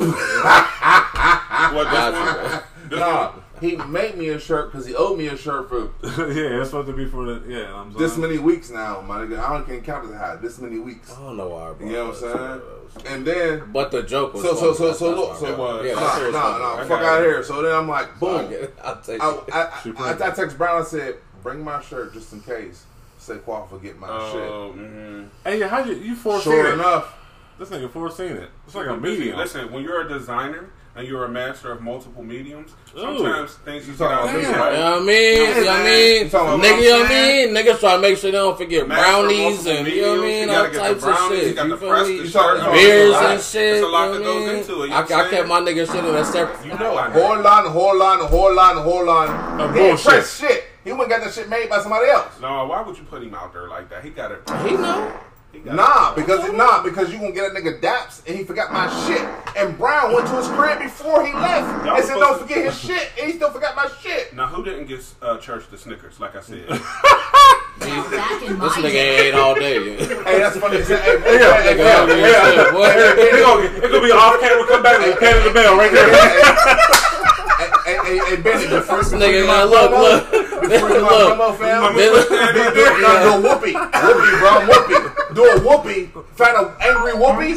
What 1.70 1.84
this 1.84 1.92
Gotcha. 1.92 2.16
one? 2.18 2.88
This 2.90 2.98
Nah, 2.98 3.32
he 3.60 3.76
made 3.76 4.16
me 4.16 4.28
a 4.28 4.38
shirt 4.38 4.70
because 4.72 4.86
he 4.86 4.94
owed 4.94 5.18
me 5.18 5.26
a 5.28 5.36
shirt 5.36 5.68
for 5.68 5.78
yeah, 6.32 6.60
it's 6.60 6.70
supposed 6.70 6.88
to 6.88 6.92
be 6.94 7.06
for 7.06 7.24
the 7.26 7.42
yeah. 7.48 7.74
I'm 7.74 7.92
this 7.92 8.16
many 8.16 8.38
weeks 8.38 8.70
now, 8.70 9.00
my 9.02 9.18
nigga. 9.20 9.38
I 9.38 9.52
don't 9.54 9.66
can't 9.66 9.84
count 9.84 10.10
as 10.10 10.16
high. 10.16 10.36
This 10.36 10.58
many 10.58 10.78
weeks, 10.78 11.12
I 11.12 11.20
don't 11.20 11.36
know 11.36 11.48
why. 11.48 11.68
I 11.70 11.72
brought 11.72 11.80
you 11.80 11.92
know 11.92 12.06
what 12.08 12.24
I'm 12.24 12.60
saying? 12.92 13.06
And 13.06 13.26
then 13.26 13.70
But 13.72 13.90
the 13.92 14.02
joke 14.02 14.34
was 14.34 14.42
so 14.42 14.54
so 14.56 14.72
so 14.74 14.92
so 14.92 15.14
look, 15.14 15.28
that's 15.30 15.40
so 15.40 15.46
why 15.46 15.52
I 15.52 15.56
brought 15.56 15.76
was. 15.76 15.84
it. 15.84 15.88
yeah, 15.88 15.94
nah, 15.94 16.18
that's 16.18 16.32
nah, 16.32 16.58
nah, 16.58 16.84
fuck 16.84 17.00
out 17.02 17.18
of 17.20 17.24
here. 17.24 17.42
So 17.44 17.62
then 17.62 17.74
I'm 17.74 17.88
like, 17.88 18.18
boom. 18.18 18.52
I'll 18.82 19.00
take 19.00 19.22
I, 19.22 19.30
it. 19.32 19.44
I, 19.52 19.60
I. 19.60 20.10
I, 20.10 20.28
I 20.28 20.30
text 20.30 20.58
Brown. 20.58 20.82
I 20.82 20.84
said, 20.84 21.16
"Bring 21.42 21.62
my 21.62 21.80
shirt 21.82 22.12
just 22.14 22.32
in 22.32 22.40
case." 22.40 22.84
Saquon 23.20 23.68
forget 23.68 23.98
my 23.98 24.08
Oh, 24.08 24.74
mhm. 24.76 25.28
Hey, 25.44 25.60
how 25.60 25.84
you 25.84 25.94
you 25.94 26.14
shit. 26.14 26.18
foreseen 26.18 26.52
Sure 26.52 26.68
it? 26.70 26.74
enough, 26.74 27.14
This 27.58 27.68
nigga 27.68 27.90
foreseen 27.90 28.32
it. 28.32 28.48
It's 28.66 28.74
like 28.74 28.86
a 28.88 28.96
medium. 28.96 29.36
Listen, 29.36 29.70
when 29.70 29.82
you're 29.84 30.00
a 30.00 30.08
designer 30.08 30.70
and 30.96 31.06
you're 31.06 31.24
a 31.24 31.28
master 31.28 31.70
of 31.72 31.80
multiple 31.82 32.22
mediums, 32.22 32.72
Ooh. 32.96 33.00
sometimes 33.00 33.54
things 33.54 33.86
you 33.86 33.92
You 33.92 33.98
get 33.98 34.10
out 34.10 34.24
talking 34.26 34.44
about? 34.46 34.72
You 34.72 34.78
know 34.78 34.90
what 34.90 35.02
I 35.02 35.04
mean? 35.04 35.38
You 35.38 35.44
know 35.54 35.60
what 35.60 35.68
I 35.68 35.84
mean? 35.84 36.24
You 36.24 36.30
talking 36.30 36.60
about 36.60 36.66
Nigga, 36.66 36.82
you 36.82 36.90
know 36.90 36.98
what 37.00 37.10
I 37.10 37.14
mean? 37.14 37.48
Niggas 37.54 37.80
try 37.80 37.94
to 37.96 38.00
make 38.02 38.18
sure 38.18 38.30
they 38.32 38.36
don't 38.38 38.58
forget 38.58 38.86
brownies 38.88 39.38
multiple 39.38 39.72
and, 39.72 39.86
you 39.88 40.02
know 40.02 40.10
what 40.16 40.20
I 40.20 40.26
mean? 40.26 40.50
All 40.50 40.70
types 40.70 41.04
of 41.04 41.18
shit. 41.30 41.46
you 41.48 41.54
got 41.54 41.64
You 41.64 41.70
the 41.70 41.76
press 41.76 42.08
me? 42.08 42.16
the 42.18 42.24
You 42.24 42.30
talking 42.30 42.50
shirt. 42.50 42.60
about 42.60 42.72
Beers 42.74 43.08
a 43.08 43.12
lot. 43.12 43.30
and 43.30 43.42
shit. 43.42 43.74
It's 43.76 43.84
a 43.84 43.88
lot 43.88 44.12
that 44.12 44.18
goes 44.18 44.26
what 44.26 44.42
I 44.42 44.52
mean? 44.52 44.56
into 44.58 44.82
it. 44.82 44.90
I, 44.90 45.00
I 45.02 45.30
kept 45.30 45.48
my 45.48 45.60
nigga 45.60 45.86
shit 45.92 46.04
in 46.04 46.14
a 46.14 46.24
separate. 46.24 46.66
You 46.66 46.78
know 46.78 46.96
I 46.98 47.08
know. 47.14 47.20
hold 47.22 47.46
on, 47.46 47.66
hold 47.70 48.02
on, 48.02 48.26
hold 48.28 48.58
on, 48.58 48.76
hold 48.82 49.08
on. 49.08 49.60
Of 49.60 49.74
bullshit. 49.74 50.04
press 50.06 50.38
shit. 50.40 50.64
He 50.82 50.90
went 50.92 51.02
and 51.04 51.10
got 51.10 51.24
that 51.24 51.34
shit 51.34 51.48
made 51.48 51.68
by 51.68 51.80
somebody 51.82 52.08
else. 52.08 52.40
No, 52.40 52.64
why 52.66 52.80
would 52.82 52.96
you 52.96 53.04
put 53.04 53.22
him 53.22 53.34
out 53.34 53.52
there 53.52 53.68
like 53.68 53.90
that? 53.90 54.02
He 54.02 54.10
got 54.10 54.32
it. 54.32 54.40
He 54.66 54.76
know. 54.76 55.12
He 55.52 55.58
got 55.58 55.74
Nah, 55.74 56.12
it. 56.12 56.16
because 56.16 56.52
nah, 56.52 56.82
because 56.82 57.12
you 57.12 57.18
gonna 57.18 57.32
get 57.32 57.50
a 57.50 57.54
nigga 57.54 57.80
daps 57.80 58.22
and 58.26 58.36
he 58.38 58.44
forgot 58.44 58.72
my 58.72 58.86
shit. 59.06 59.22
And 59.56 59.76
Brown 59.76 60.14
went 60.14 60.26
to 60.28 60.36
his 60.36 60.46
crib 60.48 60.78
before 60.78 61.26
he 61.26 61.32
left 61.32 61.84
Y'all 61.86 61.96
and 61.96 62.04
said, 62.04 62.14
"Don't 62.14 62.34
to- 62.38 62.44
forget 62.44 62.64
his 62.66 62.78
shit," 62.78 63.10
and 63.18 63.26
he 63.30 63.36
still 63.36 63.50
forgot 63.50 63.74
my 63.74 63.88
shit. 64.00 64.32
Now, 64.34 64.46
who 64.46 64.62
didn't 64.64 64.86
get 64.86 65.04
uh, 65.20 65.38
church 65.38 65.64
the 65.70 65.76
Snickers? 65.76 66.20
Like 66.20 66.36
I 66.36 66.40
said, 66.40 66.68
Now 67.80 68.10
back 68.10 68.42
in 68.42 68.58
my 68.58 68.64
This 68.68 68.76
nigga 68.76 68.94
ate 68.94 69.34
all 69.34 69.54
day. 69.54 69.96
Hey, 69.96 70.38
that's 70.38 70.56
funny. 70.58 70.76
He 70.78 70.84
said, 70.84 71.00
Hey, 71.02 71.18
hey, 71.20 71.40
Yeah, 71.40 71.62
hey, 71.62 71.74
Nigga, 71.74 71.76
hey, 71.82 71.96
hungry 71.96 72.14
hey, 72.14 72.34
as 72.34 72.42
hey, 72.44 72.54
shit, 72.62 72.72
boy. 72.72 72.86
It 72.86 73.40
gonna, 73.40 73.62
it 73.64 73.90
gonna 73.90 74.04
be 74.06 74.12
off 74.12 74.40
camera. 74.40 74.66
Come 74.68 74.82
back 74.82 75.00
and 75.00 75.18
pay 75.18 75.32
the 75.42 75.50
bell 75.50 75.76
right 75.76 75.90
there. 75.90 76.06
hey, 76.06 76.12
hey, 76.30 76.42
hey, 76.44 77.09
Benny, 78.42 78.66
the 78.66 78.80
first 78.82 79.12
Nigga, 79.12 79.46
man, 79.46 79.66
look, 79.66 79.90
look. 79.90 80.30
Before 80.60 80.90
you 80.90 81.00
my 81.02 81.08
Look. 81.08 81.38
promo, 81.38 81.58
fam. 81.58 81.96
Then- 81.96 82.12
Do, 82.12 82.74
do, 82.74 83.00
no, 83.00 83.10
do 83.22 83.30
a 83.30 83.40
whoopee. 83.40 83.72
Whoopee, 83.74 84.34
bro. 84.38 84.52
Whoopee. 84.68 85.34
Do 85.34 85.44
a 85.44 85.58
whoopee. 85.60 86.10
Find 86.34 86.56
an 86.56 86.70
angry 86.80 87.14
whoopee. 87.14 87.52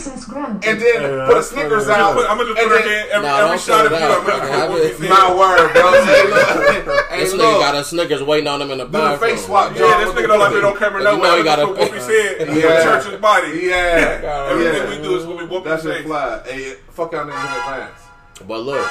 And 0.67 0.79
then 0.81 1.01
Yeah, 1.03 1.25
put 1.27 1.38
a 1.38 1.43
Snickers 1.43 1.86
funny. 1.88 2.01
out. 2.01 2.17
I'm 2.29 2.38
gonna 2.38 2.49
just 2.53 2.59
and 2.61 2.69
put 2.69 2.81
her 2.81 2.84
then- 2.84 2.88
head 2.88 3.09
every, 3.11 3.27
Nah, 3.27 3.38
every 3.45 3.57
shot 3.59 3.86
of 3.86 3.91
you. 3.91 3.97
I'm 3.97 4.25
gonna 4.25 4.67
put 4.71 4.81
it. 4.81 4.93
Whoopi's. 4.95 5.09
My 5.09 5.36
word, 5.36 5.73
bro. 5.73 5.91
Hey, 6.03 6.27
look. 6.29 6.99
Hey, 7.13 7.19
This 7.19 7.34
nigga 7.34 7.59
got 7.59 7.75
a 7.75 7.84
Snickers 7.84 8.23
waiting 8.23 8.47
on 8.47 8.61
him 8.61 8.71
in 8.71 8.77
the 8.79 8.86
Do 8.86 8.91
the 8.91 9.17
face 9.19 9.45
swap, 9.45 9.75
Yeah, 9.75 10.03
this 10.03 10.13
nigga 10.15 10.27
don't 10.27 10.39
like 10.39 10.53
me 10.53 10.61
on 10.61 10.77
camera 10.77 10.99
You 10.99 11.05
know 11.05 11.15
nowhere. 11.17 11.31
he 11.31 11.38
You 11.39 11.43
gotta- 11.43 11.61
gotta 11.65 11.75
put 11.77 11.91
Whoopi's 11.91 12.07
head 12.07 12.38
Yeah. 12.39 12.77
the 12.77 12.84
church's 12.84 13.19
body. 13.21 13.59
Yeah. 13.63 14.47
Everything 14.49 14.89
we 14.89 14.97
do 15.03 15.17
is 15.17 15.25
gonna 15.25 15.45
be 15.45 15.53
Whoopi's 15.53 15.84
That 15.84 15.93
shit 15.93 16.05
fly. 16.05 16.39
Hey, 16.45 16.75
fuck 16.91 17.11
y'all 17.11 17.25
niggas 17.25 17.45
in 17.45 17.59
advance. 17.59 17.99
But 18.47 18.59
look, 18.61 18.89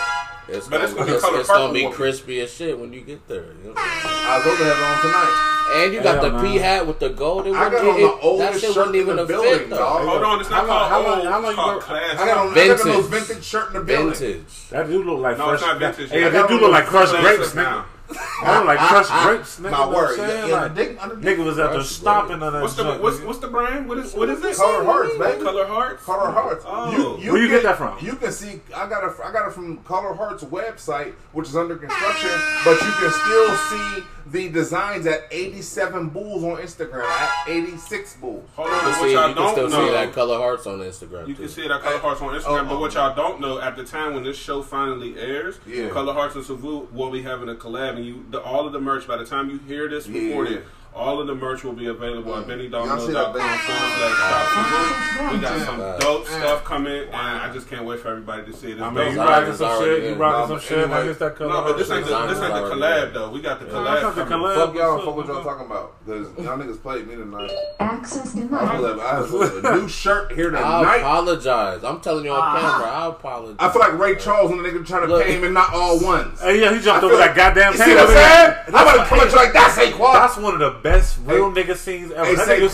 it's 0.49 0.69
But 0.69 0.81
gonna, 0.81 0.85
it's 0.85 0.95
gonna 0.95 1.07
be 1.07 1.13
it's, 1.13 1.25
it's 1.41 1.49
gonna 1.49 1.73
be 1.73 1.91
crispy 1.91 2.41
as 2.41 2.53
shit 2.53 2.79
when 2.79 2.93
you 2.93 3.01
get 3.03 3.27
there. 3.29 3.45
You 3.63 3.69
know? 3.71 3.75
I 3.77 4.39
was 4.39 4.47
over 4.47 4.57
to 4.57 4.65
have 4.65 4.79
it 4.79 4.85
on 4.85 5.03
tonight. 5.03 5.49
And 5.75 5.95
you 5.95 6.03
got 6.03 6.23
Hell 6.23 6.31
the 6.33 6.43
no. 6.43 6.43
P 6.53 6.57
hat 6.59 6.87
with 6.87 6.99
the 6.99 7.09
gold. 7.09 7.47
It 7.47 7.55
I 7.55 7.71
got 7.71 7.81
on 7.81 7.87
it- 7.97 8.01
the 8.01 8.07
that 8.09 8.19
oldest 8.23 8.53
shit 8.61 8.61
shirt 8.61 8.77
wasn't 8.77 8.97
in 8.97 9.03
even 9.03 9.17
the 9.17 9.25
building, 9.25 9.59
fit 9.61 9.71
though. 9.71 9.77
dog. 9.77 10.07
Hold 10.09 10.23
on, 10.23 10.41
it's 10.41 10.51
not 10.51 10.61
How 10.61 10.67
long- 10.67 10.79
called 10.79 10.91
how 10.91 11.03
long- 11.03 11.19
old. 11.21 11.29
how 11.29 11.41
long 11.41 11.45
It's 11.45 11.51
you 11.51 11.57
called 11.65 11.81
go- 11.81 11.87
classic. 11.87 12.19
I 12.21 12.27
got 12.27 12.37
on, 12.39 12.59
I 12.59 12.67
got 12.67 12.81
on 12.81 12.89
those 12.89 13.07
Vintage. 13.07 13.29
vintage 13.29 13.45
shirt 13.45 13.67
in 13.69 13.73
the 13.75 13.81
building. 13.81 14.13
Vintage. 14.15 14.69
That 14.71 14.89
do 14.89 15.03
look 15.03 15.19
like 15.21 15.39
No, 15.39 15.45
fresh. 15.47 15.55
it's 15.61 15.67
not 15.67 15.79
vintage. 15.79 16.11
Hey, 16.11 16.21
yet. 16.21 16.33
that 16.33 16.49
do 16.49 16.61
look 16.61 16.73
like 16.73 16.87
crushed 16.87 17.15
grapes, 17.15 17.55
now. 17.55 17.85
Nigga. 18.15 18.45
That 18.45 18.57
look 18.59 18.67
like 18.67 18.79
crushed 18.79 19.11
grapes, 19.25 19.61
nigga. 19.61 19.71
My 19.71 19.89
word. 19.89 20.11
I'm 20.11 20.17
saying? 20.17 20.29
Yeah, 20.31 20.47
yeah, 20.47 20.61
Like, 20.63 20.75
the 20.75 20.85
dick- 20.85 21.03
under 21.03 21.17
dick. 21.17 21.39
Nigga 21.39 21.45
was 21.45 21.59
out 21.59 21.71
there 21.71 21.81
Crushed 21.81 21.97
stomping 21.97 22.43
on 22.43 22.53
that 22.53 22.63
What's 22.63 22.75
the 22.75 22.83
joint, 22.85 23.03
what's 23.03 23.17
nigga. 23.19 23.27
what's 23.27 23.39
the 23.41 23.49
brand? 23.49 23.89
What 23.89 23.99
is 23.99 24.15
what 24.15 24.29
is 24.29 24.41
this? 24.41 24.59
Color 24.59 24.85
Hearts, 24.85 25.19
baby. 25.19 25.43
Color 25.43 25.67
Hearts. 25.67 26.05
Color 26.05 26.31
Hearts. 26.31 26.65
Oh. 26.67 27.17
Where 27.19 27.43
you 27.43 27.49
get 27.49 27.63
that 27.65 27.77
from? 27.79 27.99
You 28.05 28.17
can 28.17 28.33
see. 28.33 28.61
I 28.75 28.89
got 28.89 29.05
it. 29.05 29.13
I 29.25 29.33
got 29.33 29.49
it 29.49 29.53
from 29.53 29.79
Color 29.85 30.15
Hearts 30.15 30.45
website, 30.45 31.13
which 31.33 31.49
is 31.49 31.57
under 31.57 31.77
construction. 31.77 32.31
But 32.65 32.81
you 32.81 32.93
can 32.93 33.11
still 33.11 33.57
see 33.57 34.03
the 34.27 34.49
designs 34.49 35.07
at 35.07 35.23
87 35.31 36.09
Bulls 36.11 36.45
on 36.45 36.57
Instagram. 36.57 37.05
At 37.05 37.49
86 37.49 38.17
Bulls. 38.17 38.49
Hold 38.55 38.69
You 38.69 38.75
on, 38.75 38.81
can, 38.81 38.89
what 38.89 38.97
see, 39.01 39.07
you 39.11 39.13
y'all 39.17 39.27
can 39.29 39.37
don't 39.37 39.53
still 39.53 39.69
know. 39.69 39.87
see 39.87 39.93
that 39.93 40.13
color 40.13 40.39
hearts 40.39 40.67
on 40.67 40.79
Instagram. 40.79 41.29
You 41.29 41.35
too. 41.35 41.43
can 41.43 41.49
see 41.51 41.65
it 41.65 41.71
at 41.71 41.83
Color 41.83 41.97
oh, 41.97 41.99
Hearts 41.99 42.21
on 42.21 42.35
oh, 42.35 42.39
Instagram, 42.39 42.67
oh, 42.67 42.69
but 42.69 42.81
what 42.81 42.95
y'all 42.95 43.13
oh. 43.13 43.17
don't 43.17 43.41
know 43.41 43.61
at 43.61 43.77
the 43.77 43.85
time 43.85 44.15
when 44.15 44.23
this 44.23 44.37
show 44.39 44.63
finally 44.63 45.19
airs, 45.19 45.59
Yeah. 45.67 45.89
Color 45.89 46.13
Hearts 46.13 46.35
and 46.37 46.45
Savu 46.45 46.89
will 46.93 47.11
be 47.11 47.23
having 47.23 47.49
a 47.49 47.55
collab, 47.55 47.97
and 47.97 48.02
you 48.05 48.27
the, 48.31 48.41
all 48.43 48.67
of 48.67 48.73
the 48.73 48.81
merch 48.81 49.07
by 49.07 49.17
the 49.17 49.27
time 49.27 49.51
you 49.51 49.59
hear 49.59 49.89
this 49.89 50.07
Yeah. 50.51 50.61
Recorded, 50.93 51.09
all 51.09 51.21
of 51.21 51.27
the 51.27 51.35
merch 51.35 51.65
will 51.65 51.73
be 51.73 51.87
available 51.87 52.35
at 52.37 52.47
Y'all 52.49 52.59
see 52.59 53.13
BennyDomino.com 53.13 53.33
forward 53.33 53.93
slash 53.99 54.19
shop 54.19 55.33
We 55.33 55.39
got 55.41 55.61
some 55.67 55.79
dope 56.01 56.27
stuff 56.27 56.65
coming, 56.65 57.05
and 57.05 57.15
I 57.17 57.51
just 57.53 57.69
can't 57.69 57.85
wait 57.85 58.01
for 58.01 58.09
everybody 58.09 58.45
to 58.51 58.53
see 58.57 58.69
it. 58.69 58.73
It's 58.73 58.81
I 58.83 58.91
mean, 58.91 59.13
you 59.13 59.19
rocking 59.21 59.55
some 59.55 59.83
shit. 59.83 60.03
You 60.05 60.15
rocking 60.15 60.57
some 60.57 60.61
shit. 60.61 60.79
anyway- 60.79 61.01
Like 61.01 61.07
it's 61.11 61.19
that 61.19 61.37
color. 61.37 61.51
no, 61.51 61.63
but 61.65 61.79
this 61.79 61.91
ain't 61.91 62.07
the, 62.07 62.27
this 62.27 62.39
ain't 62.39 62.55
the 62.55 62.61
collab 62.61 63.13
though. 63.15 63.31
We 63.31 63.41
got 63.41 63.61
the 63.61 63.67
collab. 63.67 64.15
the 64.15 64.23
collab. 64.25 64.55
Fuck 64.55 64.75
y'all. 64.75 64.99
Fuck 65.05 65.17
what 65.17 65.27
y'all 65.27 65.43
talking 65.43 65.67
about. 65.67 65.95
Because 66.05 66.27
y'all 66.45 66.59
niggas 66.59 66.81
played 66.83 67.07
me 67.07 67.15
tonight. 67.17 67.51
Access 67.81 68.37
I 68.37 68.41
denied. 68.41 68.61
I 68.61 69.17
have 69.17 69.33
a 69.33 69.77
new 69.77 69.89
shirt 70.03 70.33
here 70.33 70.51
tonight. 70.51 70.63
I 70.63 70.97
apologize. 70.99 71.85
I'm 71.85 72.01
telling 72.01 72.25
you 72.25 72.33
on 72.33 72.41
Uh-huh. 72.41 72.61
camera. 72.61 72.89
I 72.91 73.07
apologize. 73.09 73.57
I 73.59 73.71
feel 73.71 73.81
like 73.81 73.99
Ray 73.99 74.17
Charles 74.17 74.51
when 74.51 74.63
the 74.63 74.69
nigga 74.69 74.87
trying 74.87 75.03
to 75.07 75.09
Look. 75.09 75.25
pay 75.25 75.33
him 75.37 75.45
and 75.45 75.55
not 75.55 75.73
all 75.73 75.99
ones. 76.01 76.41
Hey, 76.41 76.61
yeah, 76.61 76.75
he 76.75 76.81
jumped 76.81 77.05
over 77.05 77.17
that 77.17 77.35
goddamn 77.35 77.73
You 77.73 77.79
see 77.79 77.95
what 77.95 78.09
I'm 78.11 78.15
saying? 78.15 78.55
I'm 78.69 78.75
about 78.75 79.03
to 79.03 79.05
come 79.09 79.21
at 79.21 79.31
you 79.31 79.37
like 79.37 79.53
that's 79.53 79.77
Saquon. 79.79 80.13
That's 80.15 80.37
one 80.37 80.55
of 80.55 80.61
the 80.61 80.71
best 80.83 81.19
real 81.25 81.51
Hey. 81.53 81.63
nigga 81.63 81.77
scenes 81.77 82.13
ever. 82.13 82.25
Hey, 82.27 82.35
That 82.35 82.49
nigga 82.49 82.71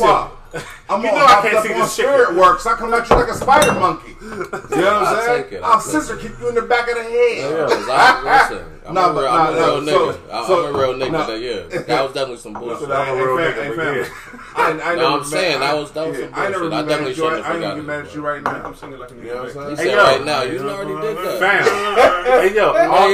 I'm 0.89 1.03
You 1.03 1.09
all 1.11 1.17
know 1.17 1.25
I 1.27 1.41
can't 1.43 1.55
up 1.57 1.65
see 1.67 1.73
on 1.75 1.81
this 1.81 1.95
shit. 1.95 2.07
spirit 2.07 2.35
works. 2.37 2.67
I 2.67 2.75
come 2.77 2.93
at 2.95 3.09
you 3.11 3.17
like 3.17 3.29
a 3.29 3.35
spider 3.35 3.73
monkey. 3.75 4.17
You 4.21 4.29
know 4.31 4.47
what 4.51 4.73
I'll 4.87 5.07
I'm 5.17 5.25
saying? 5.27 5.43
take 5.45 5.53
it, 5.53 5.63
I'll 5.63 5.73
I'll 5.73 5.81
scissor 5.81 6.17
kick 6.17 6.33
you 6.41 6.49
in 6.49 6.55
the 6.55 6.63
back 6.63 6.89
of 6.89 6.97
the 6.97 7.03
head. 7.03 7.39
Yeah, 7.39 7.67
'cause 7.69 7.89
I, 7.91 8.49
listen, 8.51 8.78
I'm, 8.89 8.95
Nah, 8.95 9.11
a, 9.11 9.13
but 9.15 9.21
real, 9.21 9.31
nah, 9.33 9.39
I'm 9.39 9.53
a 9.55 9.57
real 9.57 9.87
so- 9.87 10.13
nigga. 10.13 10.19
I- 10.33 10.47
so- 10.47 10.67
I'm 10.69 10.75
a 10.75 10.79
real 10.79 10.95
nigga. 10.95 11.13
nah. 11.13 11.27
That, 11.27 11.41
yeah, 11.41 11.79
that 11.83 12.03
was 12.03 12.13
definitely 12.15 12.37
some 12.39 12.53
bullshit. 12.55 12.91
I'm 12.91 13.09
a 13.09 13.15
real 13.17 13.37
Hey, 13.37 13.53
nigga, 13.53 13.65
hey, 13.65 14.05
fam. 14.05 14.41
I, 14.57 14.71
I 14.71 14.73
No, 14.73 14.79
never 14.97 15.05
I'm 15.05 15.19
be 15.21 15.25
saying, 15.27 15.61
mad. 15.61 15.69
that 15.69 15.77
was- 15.77 15.93
that 15.93 16.09
was 16.09 16.17
some 16.19 16.31
I 16.35 16.49
never 16.49 16.59
bullshit. 16.59 16.73
I 16.73 16.77
mad 16.83 16.89
definitely 16.89 17.13
at 17.13 17.17
you. 17.19 17.25
I, 17.27 17.29
shouldn't 17.29 17.45
have 17.47 17.53
I 17.53 17.57
ain't 17.69 17.73
even 17.75 17.87
mad 17.87 18.01
at 18.07 18.15
you 18.15 18.21
right 18.27 18.43
now. 18.43 18.63
I'm 18.65 18.75
singing 18.75 18.99
like 18.99 19.11
a 19.11 19.15
You 19.15 19.23
know 19.25 19.29
what 19.29 19.41
I'm 19.43 19.47
nigga. 19.49 19.53
saying? 19.55 19.77
Hey, 19.77 19.85
said 19.85 19.93
yo. 19.93 20.03
right 20.03 20.25
now. 20.25 20.43
You 20.43 20.59
already 20.71 21.07
did 21.07 21.17
that. 21.25 21.39
Fam. 21.39 22.15
Hey, 22.29 22.55
yo, 22.55 22.73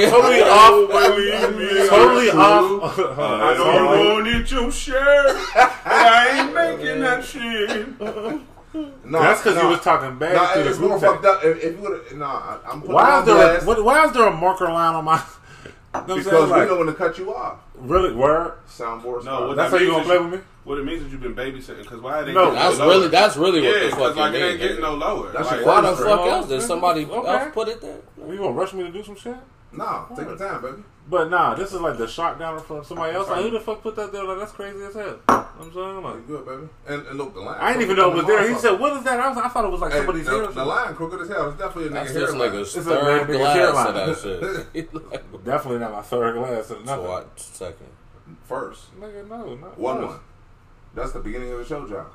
totally 0.09 0.41
off. 0.43 0.91
Totally 1.89 2.29
off. 2.31 2.99
I 2.99 3.53
don't 3.57 3.85
want 4.15 4.27
it 4.27 4.51
your 4.51 4.71
share. 4.71 5.25
I 5.85 6.41
ain't 6.43 6.53
making 6.53 6.99
that 7.01 7.23
shit. 7.23 7.99
No, 7.99 8.41
That's 9.21 9.39
because 9.41 9.55
no. 9.55 9.61
you 9.63 9.67
was 9.69 9.79
talking 9.81 10.17
bad 10.19 10.35
Nah, 10.35 10.53
to 10.53 10.63
the 10.63 10.69
it's 10.69 10.79
more 10.79 10.99
text. 10.99 11.05
fucked 11.05 11.25
up. 11.25 11.43
If, 11.45 11.63
if 11.63 11.75
you 11.77 11.81
would 11.81 12.03
have, 12.09 12.17
nah, 12.17 12.57
I'm 12.69 12.81
putting 12.81 12.91
it 12.91 12.93
Why 12.93 13.19
is 13.21 13.25
there 13.25 13.57
a, 13.59 13.63
what, 13.63 13.83
why 13.85 14.03
is 14.05 14.11
there 14.11 14.27
a 14.27 14.35
marker 14.35 14.65
line 14.65 14.95
on 14.95 15.05
my? 15.05 15.23
You 16.01 16.07
know 16.07 16.15
because 16.15 16.25
saying? 16.31 16.45
we 16.45 16.49
Like, 16.51 16.67
know 16.69 16.77
when 16.77 16.87
to 16.87 16.93
cut 16.93 17.17
you 17.17 17.33
off. 17.35 17.57
really, 17.75 18.13
word. 18.13 18.53
Soundboard. 18.67 19.23
No, 19.25 19.47
what 19.47 19.57
That's 19.57 19.71
that 19.71 19.77
how 19.77 19.83
you 19.83 19.89
gonna 19.91 20.01
is 20.01 20.07
play 20.07 20.17
with 20.19 20.31
me? 20.33 20.39
What 20.63 20.79
it 20.79 20.85
means 20.85 21.03
is 21.03 21.11
you've 21.11 21.21
been 21.21 21.35
babysitting. 21.35 21.83
Because 21.83 22.01
why 22.01 22.19
it 22.21 22.25
ain't 22.25 22.33
No, 22.33 22.45
getting 22.45 22.55
That's 22.55 22.77
no 22.79 22.85
lower? 22.85 22.93
really 22.95 23.07
that's 23.09 23.37
really 23.37 23.61
what 23.61 23.67
yeah, 23.73 23.79
the 23.79 23.85
because 23.85 24.07
fuck 24.07 24.15
like 24.15 24.33
you 24.33 24.37
it 24.39 24.41
ain't 24.49 24.59
mean. 24.59 24.67
getting 24.67 24.81
no 24.81 24.93
lower. 24.95 25.31
That's 25.31 25.47
like, 25.47 25.57
your 25.59 25.67
Why 25.67 25.81
the 25.81 25.87
First 25.95 26.03
fuck 26.09 26.19
else 26.27 26.47
did 26.47 26.61
somebody 26.63 27.05
Okay. 27.05 27.27
else 27.29 27.53
put 27.53 27.67
it 27.67 27.81
there? 27.81 27.97
You 28.29 28.37
gonna 28.37 28.51
rush 28.51 28.73
me 28.73 28.83
to 28.83 28.91
do 28.91 29.03
some 29.03 29.15
shit? 29.15 29.35
No, 29.71 30.05
take 30.15 30.25
your 30.27 30.37
time, 30.37 30.61
baby. 30.61 30.83
But 31.07 31.29
nah, 31.29 31.53
this 31.53 31.71
is 31.71 31.79
like 31.81 31.97
the 31.99 32.07
shot 32.07 32.39
down 32.39 32.59
from 32.61 32.83
somebody 32.83 33.13
else. 33.15 33.29
Like, 33.29 33.43
who 33.43 33.51
the 33.51 33.59
fuck 33.59 33.83
put 33.83 33.95
that 33.95 34.11
there? 34.11 34.23
Like, 34.23 34.39
that's 34.39 34.51
crazy 34.53 34.83
as 34.83 34.95
hell. 34.95 35.19
I'm 35.29 35.71
saying, 35.71 36.01
like, 36.01 36.15
You 36.15 36.21
good, 36.27 36.45
baby? 36.47 36.67
And, 36.87 37.05
and 37.07 37.17
look, 37.19 37.35
the 37.35 37.41
line. 37.41 37.57
I 37.61 37.69
didn't 37.73 37.83
even 37.83 37.95
know 37.97 38.09
it 38.11 38.15
was 38.15 38.25
there. 38.25 38.49
He 38.49 38.55
said, 38.55 38.79
"What 38.79 38.97
is 38.97 39.03
that?" 39.03 39.19
I 39.19 39.29
was, 39.29 39.37
I 39.37 39.47
thought 39.49 39.65
it 39.65 39.71
was 39.71 39.81
like 39.81 39.91
Hey, 39.91 39.99
somebody's 39.99 40.25
the, 40.25 40.31
hair. 40.31 40.39
or 40.39 40.47
the 40.47 40.53
something. 40.53 40.67
line 40.67 40.95
crooked 40.95 41.21
as 41.21 41.27
hell. 41.29 41.49
It's 41.49 41.59
definitely 41.59 41.85
a 41.85 41.89
That's 41.93 42.09
nigga 42.09 42.13
this 42.13 42.29
hairline. 42.31 42.49
nigga's 42.51 42.75
It's 42.75 42.87
a 42.87 42.89
third 42.89 43.27
big 43.27 43.37
glass 43.37 43.55
hairline. 43.55 43.87
of 43.87 43.93
that 43.95 44.17
shit. 44.73 44.93
Like, 45.11 45.43
Definitely 45.45 45.79
not 45.79 45.91
my 45.91 46.01
third 46.01 46.33
glass 46.35 46.71
or 46.71 46.79
nothing. 46.83 47.07
what? 47.07 47.39
Second. 47.39 47.87
First. 48.45 48.99
Nigga, 48.99 49.29
no, 49.29 49.55
not 49.55 49.77
One 49.77 49.97
first. 49.97 50.07
one. 50.09 50.19
That's 50.95 51.11
the 51.11 51.19
beginning 51.19 51.51
of 51.51 51.59
the 51.59 51.65
show, 51.65 51.87
John. 51.87 52.07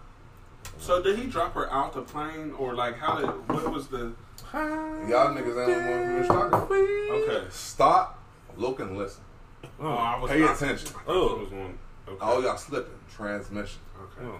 So 0.78 1.00
did 1.00 1.16
he 1.16 1.26
drop 1.26 1.54
her 1.54 1.72
out 1.72 1.92
the 1.94 2.02
plane, 2.02 2.52
or 2.58 2.74
like 2.74 2.98
how 2.98 3.16
did? 3.20 3.26
What 3.48 3.70
was 3.72 3.86
the? 3.88 4.12
Y'all 4.52 5.32
niggas 5.34 5.38
ain't 5.38 5.46
want 5.46 5.78
to 5.78 6.06
finish 6.06 6.26
talking. 6.28 6.76
Okay. 7.12 7.46
Stop, 7.50 8.18
look, 8.60 8.80
and 8.80 8.96
listen. 8.96 9.22
Oh, 9.64 9.68
oh, 9.80 9.88
I 9.94 10.18
was 10.18 10.30
Pay 10.30 10.42
I- 10.44 10.52
attention. 10.52 10.88
I 10.88 11.02
thought 11.04 11.32
it 11.32 11.40
was 11.40 11.50
one. 11.50 11.78
Okay. 12.08 12.18
All 12.20 12.42
y'all 12.42 12.56
slipping. 12.56 12.92
Transmission. 13.14 13.80
Okay. 14.02 14.26
Oh. 14.26 14.38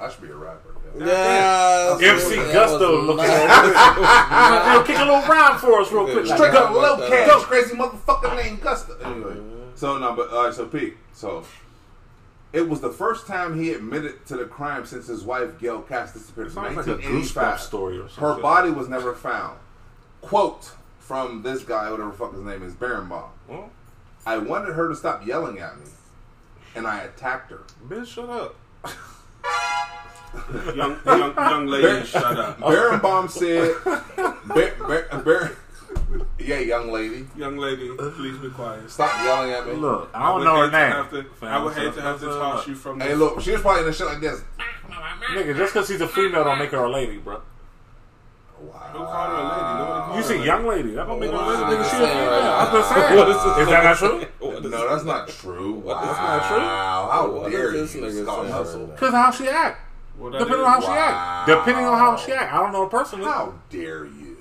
I 0.00 0.08
should 0.08 0.22
be 0.22 0.28
a 0.28 0.34
rapper. 0.34 0.74
yo. 0.96 1.04
Yeah, 1.06 1.98
MC 2.00 2.36
that 2.36 2.52
Gusto 2.52 2.98
was 2.98 3.06
looking 3.06 3.24
nice. 3.24 3.40
at 3.40 4.74
Yo, 4.74 4.82
kick 4.84 4.96
a 4.96 5.00
little 5.00 5.22
rhyme 5.22 5.58
for 5.58 5.80
us 5.80 5.90
real 5.90 6.04
quick. 6.04 6.24
Yeah. 6.26 6.36
Straight 6.36 6.50
Straight 6.50 6.54
up. 6.54 6.70
up 6.70 6.74
low 6.76 6.96
Go. 6.98 7.08
cash, 7.08 7.42
crazy 7.44 7.74
motherfucker 7.74 8.36
named 8.36 8.60
Gusta. 8.60 8.96
Anyway, 9.04 9.36
so 9.74 9.98
no, 9.98 10.12
but 10.14 10.30
all 10.30 10.44
right, 10.44 10.54
so 10.54 10.66
Pete, 10.66 10.96
so 11.12 11.42
it 12.52 12.68
was 12.68 12.80
the 12.80 12.90
first 12.92 13.26
time 13.26 13.58
he 13.60 13.72
admitted 13.72 14.24
to 14.26 14.36
the 14.36 14.44
crime 14.44 14.86
since 14.86 15.08
his 15.08 15.24
wife 15.24 15.58
Gail 15.58 15.82
Katz 15.82 16.12
disappeared 16.12 16.46
in 16.48 16.52
Sounds 16.52 16.76
like 16.76 16.86
a 16.86 16.90
goosebump 16.90 17.02
1985. 17.34 17.60
story 17.60 17.98
or 17.98 18.06
Her 18.06 18.40
body 18.40 18.70
was 18.70 18.88
never 18.88 19.14
found. 19.14 19.58
Quote 20.20 20.70
from 21.00 21.42
this 21.42 21.64
guy, 21.64 21.90
whatever 21.90 22.10
the 22.10 22.16
fuck 22.16 22.32
his 22.34 22.42
name 22.42 22.62
is, 22.62 22.72
Barenbaum. 22.74 23.30
Well, 23.48 23.70
I 24.26 24.38
wanted 24.38 24.74
her 24.74 24.88
to 24.88 24.94
stop 24.96 25.26
yelling 25.26 25.58
at 25.58 25.78
me, 25.78 25.86
and 26.74 26.86
I 26.86 27.00
attacked 27.02 27.50
her. 27.50 27.62
bitch, 27.88 28.06
shut 28.06 28.28
up. 28.28 28.54
young, 30.76 30.98
young, 31.04 31.34
young 31.34 31.66
lady, 31.66 32.06
shut 32.06 32.38
up. 32.38 32.58
Barenbaum 32.60 33.30
said, 33.30 33.74
Bar- 34.46 34.74
Bar- 34.78 35.22
Bar- 35.22 35.52
"Yeah, 36.38 36.58
young 36.58 36.92
lady, 36.92 37.26
Young 37.36 37.56
lady, 37.56 37.90
please 37.96 38.36
be 38.38 38.50
quiet. 38.50 38.90
stop 38.90 39.10
yelling 39.24 39.52
at 39.52 39.66
me." 39.66 39.72
Look, 39.74 40.10
I 40.14 40.26
don't 40.32 40.44
know 40.44 40.68
her 40.68 40.70
hate 40.70 40.92
to 41.10 41.12
name. 41.22 41.24
to- 41.40 41.46
I 41.46 41.62
would 41.62 41.74
hate 41.74 41.94
to 41.94 42.02
have 42.02 42.20
to 42.20 42.26
toss 42.26 42.66
you 42.66 42.74
from. 42.74 43.00
Hey, 43.00 43.08
this- 43.08 43.18
look, 43.18 43.40
she 43.40 43.52
was 43.52 43.60
probably 43.62 43.80
in 43.80 43.86
the 43.86 43.92
shit 43.92 44.06
like 44.06 44.20
this. 44.20 44.42
Nigga, 45.32 45.56
just 45.56 45.72
because 45.74 45.88
she's 45.88 46.00
a 46.00 46.08
female 46.08 46.44
don't 46.44 46.58
make 46.58 46.70
her 46.70 46.78
a 46.84 46.90
lady, 46.90 47.18
bro. 47.18 47.40
Who 48.58 48.98
called 48.98 49.30
her 49.30 49.34
a 49.34 49.44
lady? 49.48 49.72
Nobody 49.78 50.00
called 50.00 50.16
You 50.16 50.22
her 50.22 50.28
see 50.28 50.38
a 50.38 50.44
young 50.44 50.66
lady. 50.66 50.90
That 50.92 51.06
don't 51.06 51.20
make 51.20 51.30
her 51.30 51.36
a 51.36 51.46
lady. 51.46 51.62
Nigga, 51.62 51.90
she 51.90 51.96
a 51.96 52.00
this 52.00 52.08
female. 52.08 52.52
I'm 52.58 52.72
just 52.72 52.90
now? 52.90 52.96
saying. 52.96 53.16
What 53.18 53.28
is 53.28 53.36
this 53.44 53.58
Is 53.58 53.68
that 53.68 53.84
not 53.84 53.96
true? 53.98 54.26
What 54.48 54.64
is 54.64 54.70
No, 54.70 54.88
that's 54.88 55.04
not 55.04 55.28
true. 55.28 55.72
What- 55.74 56.00
that's 56.02 56.18
not 56.18 56.48
true? 56.48 56.58
Wow, 56.58 57.08
how 57.12 57.30
What 57.30 57.50
dare 57.50 57.74
is 57.74 57.94
you, 57.94 58.00
this 58.00 58.14
nigga 58.16 58.22
Scott 58.24 58.40
saying 58.42 58.52
Hustle? 58.52 58.86
Because 58.88 59.12
how 59.14 59.30
she 59.30 59.48
act. 59.48 59.80
Well, 60.18 60.30
that 60.32 60.38
Depending 60.38 60.64
on 60.64 60.70
how 60.72 60.80
she 60.80 60.86
Wow. 60.88 61.44
act. 61.46 61.48
Depending 61.48 61.84
on 61.84 61.98
how 61.98 62.16
she 62.16 62.32
act. 62.32 62.52
I 62.52 62.56
don't 62.62 62.72
know 62.72 62.82
her 62.84 62.90
personally. 62.90 63.24
How 63.26 63.54
dare 63.70 64.04
you? 64.06 64.36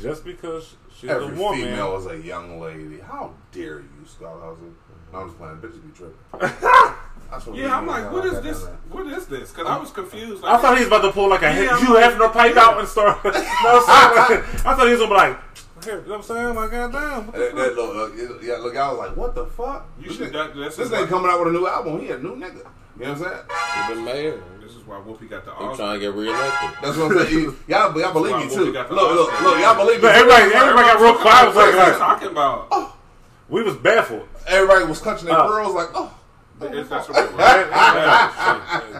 Just 0.00 0.24
because 0.24 0.74
she's 0.92 1.08
Every 1.10 1.28
a 1.36 1.38
woman. 1.40 1.60
female 1.60 1.96
is 1.98 2.06
a 2.06 2.18
young 2.18 2.60
lady. 2.60 2.98
How 2.98 3.32
dare 3.52 3.78
you, 3.78 4.04
Scott 4.06 4.40
Hustle? 4.42 4.72
No, 5.12 5.18
I'm 5.20 5.28
just 5.28 5.38
playing. 5.38 5.56
Bitches 5.58 5.80
be 5.84 5.92
tripping. 5.96 6.18
That's 7.30 7.46
what 7.46 7.56
we 7.56 7.62
Yeah, 7.62 7.76
I'm 7.78 7.86
like, 7.86 8.04
now, 8.04 8.12
what 8.12 8.24
is 8.26 8.40
this? 8.40 8.64
What 8.90 9.06
is 9.06 9.26
this? 9.26 9.50
Because 9.50 9.66
I 9.66 9.76
was 9.78 9.90
confused. 9.90 10.44
I 10.44 10.56
thought 10.58 10.76
he 10.76 10.84
was 10.84 10.88
about 10.88 11.02
to 11.02 11.12
pull 11.12 11.28
like 11.28 11.42
a 11.42 11.46
Yeah, 11.46 11.70
I'm 11.76 11.84
Hugh 11.84 11.94
like- 11.94 12.12
Hefner 12.14 12.32
pipe 12.32 12.56
out 12.56 12.78
and 12.78 12.88
start. 12.88 13.24
no, 13.24 13.30
I'm 13.30 13.38
saying? 13.38 14.40
Like, 14.42 14.66
I 14.66 14.74
thought 14.74 14.86
he 14.86 14.92
was 14.92 15.00
gonna 15.00 15.10
be 15.10 15.14
like, 15.14 15.38
here, 15.84 15.94
you 16.00 16.02
know 16.02 16.08
what 16.08 16.16
I'm 16.16 16.22
saying? 16.22 16.54
Like, 16.54 16.70
goddamn. 16.70 17.26
what 17.26 17.32
the 17.34 17.38
That, 17.40 17.54
that 17.56 17.74
fuck? 17.74 17.76
look, 17.76 18.12
uh, 18.14 18.40
yeah, 18.42 18.56
look, 18.56 18.76
I 18.76 18.88
was 18.90 18.98
like, 18.98 19.16
what 19.16 19.34
the 19.34 19.46
fuck? 19.46 19.88
You 20.00 20.08
this 20.08 20.16
should- 20.16 20.28
nigga, 20.28 20.32
that- 20.32 20.56
that's 20.56 20.76
this 20.76 20.90
what- 20.90 21.00
nigga 21.00 21.08
coming 21.08 21.30
out 21.30 21.38
with 21.40 21.48
a 21.48 21.52
new 21.52 21.66
album. 21.66 22.00
He 22.00 22.06
had 22.06 22.20
a 22.20 22.22
new 22.22 22.36
nigga. 22.36 22.64
You 22.96 23.06
know 23.06 23.12
what 23.14 23.22
I'm 23.22 23.24
saying? 23.24 23.88
He 23.88 23.94
been 23.94 24.04
mayor. 24.04 24.42
this 24.62 24.70
is 24.72 24.86
why 24.86 24.94
Whoopi 24.96 25.28
got 25.28 25.44
the 25.44 25.50
He 25.50 25.64
Oscar. 25.64 25.76
trying 25.82 25.94
to 25.94 26.00
get 26.06 26.14
reelected. 26.14 26.70
That's 26.80 26.96
what 26.96 27.10
I'm 27.10 27.18
saying. 27.26 27.32
You- 27.34 27.56
Y'all, 27.68 27.98
y'all 28.00 28.12
believe 28.12 28.36
me 28.36 28.46
why 28.46 28.54
too. 28.54 28.64
Look, 28.66 28.74
got 28.74 28.88
the 28.88 28.94
look, 28.94 29.28
Oscar. 29.32 29.44
look, 29.44 29.58
y'all 29.58 29.74
believe 29.74 30.00
me. 30.02 30.08
Everybody, 30.08 30.42
everybody 30.54 30.86
got 30.88 31.00
real 31.00 31.14
quiet. 31.16 31.46
Was 31.48 31.56
like, 31.56 31.66
What 31.66 31.74
are 31.74 31.86
you 31.86 31.90
like, 31.90 31.98
talking 31.98 32.28
about? 32.28 32.92
we 33.48 33.62
was 33.62 33.76
baffled. 33.76 34.28
Everybody 34.46 34.84
was 34.86 35.00
clutching 35.00 35.26
their 35.26 35.38
Oh. 35.40 35.48
pearls 35.48 35.74
like, 35.74 35.88
oh. 35.94 36.14
Is 36.72 36.88
that 36.88 37.08
a 37.08 37.12
real 37.12 37.30
word? 37.32 37.70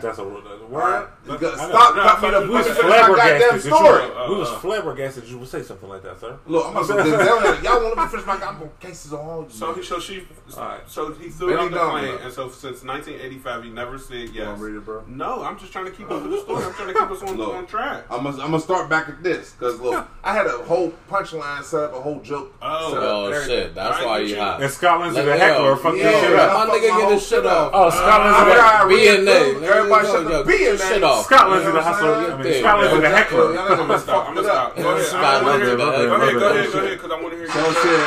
That's 0.02 0.18
a 0.18 0.24
word. 0.24 0.44
That's 0.44 0.63
a 0.74 0.84
word. 0.84 1.08
Got- 1.26 1.42
I 1.42 1.68
know. 1.68 1.68
Stop 1.68 1.96
No, 1.96 2.02
cutting 2.02 2.22
me 2.22 2.30
the 2.30 2.40
thought 2.40 2.48
We 2.48 2.54
was 2.54 2.66
my 2.68 2.74
goddamn 2.74 2.84
flabbergasted. 2.84 3.40
that 3.40 3.54
you- 3.54 3.76
story. 3.76 4.02
Uh, 4.04 4.28
We 4.30 4.36
was 4.36 4.50
flabbergasted. 4.50 5.24
You 5.24 5.38
would 5.38 5.48
say 5.48 5.62
something 5.62 5.88
like 5.88 6.02
that, 6.02 6.20
sir. 6.20 6.36
Look, 6.46 6.66
I'm 6.66 6.76
about 6.76 6.86
to 6.86 7.02
tell 7.10 7.56
you, 7.56 7.62
y'all 7.62 7.82
want 7.82 7.96
me 7.96 8.02
to 8.02 8.08
finish 8.10 8.26
my 8.26 8.36
goddamn 8.36 8.70
cases 8.80 9.12
on. 9.12 9.48
So 9.54 9.72
he, 9.74 9.82
so 9.82 9.98
she, 10.00 10.26
Alright. 10.56 10.80
so 10.86 11.12
he 11.12 11.28
threw 11.28 11.52
it 11.54 11.58
on 11.58 11.70
the 11.70 11.78
plane, 11.78 12.18
and 12.22 12.32
so 12.32 12.48
since 12.50 12.82
1985, 12.84 13.64
he 13.64 13.70
never 13.70 13.98
said 13.98 14.30
yes. 14.34 14.46
wanna 14.46 14.58
read 14.62 14.74
it, 14.76 14.84
bro? 14.84 15.02
No, 15.06 15.42
I'm 15.42 15.58
just 15.58 15.72
trying 15.72 15.84
to 15.86 15.90
keep 15.90 16.10
up 16.10 16.22
with 16.22 16.32
the 16.32 16.40
story. 16.40 16.64
I'm 16.64 16.72
trying 16.74 16.88
to 16.88 16.94
keep 16.94 17.10
us 17.10 17.22
on, 17.22 17.36
Look. 17.36 17.54
on 17.54 17.66
track. 17.66 18.04
I'm 18.10 18.24
gonna, 18.24 18.36
I'm 18.42 18.50
gonna 18.50 18.60
start 18.60 18.88
back 18.88 19.08
at 19.08 19.22
this 19.22 19.52
because 19.52 19.80
look, 19.80 20.06
I 20.22 20.32
had 20.34 20.46
a 20.46 20.58
whole 20.64 20.92
punchline 21.10 21.62
set 21.64 21.84
up, 21.84 21.94
a 21.94 22.00
whole 22.00 22.20
joke. 22.20 22.54
Oh. 22.60 22.92
set 22.92 23.02
up, 23.02 23.04
Oh 23.14 23.44
shit, 23.46 23.74
that's 23.74 23.98
Right, 23.98 24.06
why 24.06 24.18
you 24.18 24.26
he 24.28 24.34
hot. 24.40 24.62
And 24.62 24.70
Scotland's 24.72 25.16
in 25.16 25.26
Like, 25.26 25.38
the 25.38 25.44
heckler 25.44 25.64
yo, 25.70 25.76
fucking 25.76 25.98
yeah, 26.00 26.10
this 26.10 26.20
shit 26.22 26.38
up. 26.38 26.68
My 26.68 26.74
nigga 26.74 26.98
get 27.00 27.08
this 27.10 27.22
shit 27.28 27.38
shit 27.38 27.46
off. 27.46 27.70
Oh, 27.74 27.90
Scotland's 27.90 28.38
in 28.38 28.44
I 28.44 28.48
the 28.48 28.54
gotta 28.54 28.88
Be 28.88 29.24
there. 29.24 29.74
Everybody 29.74 30.06
should 30.08 30.28
Yo, 30.30 30.44
be 30.44 30.58
get 30.58 30.60
in 30.60 30.63
your 30.64 30.78
shit 30.78 31.02
off. 31.04 31.26
Scotland's 31.26 31.64
You 31.64 31.70
in 31.70 31.74
the 31.76 31.80
know 31.80 31.86
hustler. 31.86 32.14
I 32.14 32.36
mean, 32.36 32.52
Yeah. 32.52 32.58
Scotland's 32.60 32.92
in 32.94 33.00
the 33.00 33.08
Y'all 33.08 33.16
heckler. 33.16 33.58
I'm 33.58 33.76
gonna 33.86 33.98
stop. 33.98 34.28
I'm 34.28 34.34
gonna 34.34 34.46
stop. 34.48 34.76
Go 34.76 34.80
ahead. 34.90 35.06
Scott 35.06 35.24
I 35.24 35.26
wanna 35.42 35.46
London, 35.46 35.68
hear- 35.68 35.78
man. 35.78 35.86
Go 35.86 35.90
ahead. 35.92 36.08
Go 36.08 36.48
ahead. 36.50 36.72
Go 36.72 36.78
ahead. 36.78 36.90
Because 36.98 37.10
I 37.10 37.20
want 37.22 37.32
to 37.32 37.38
hear. 37.38 37.48
So 37.48 37.58
your 37.60 37.74
shit. 37.74 38.00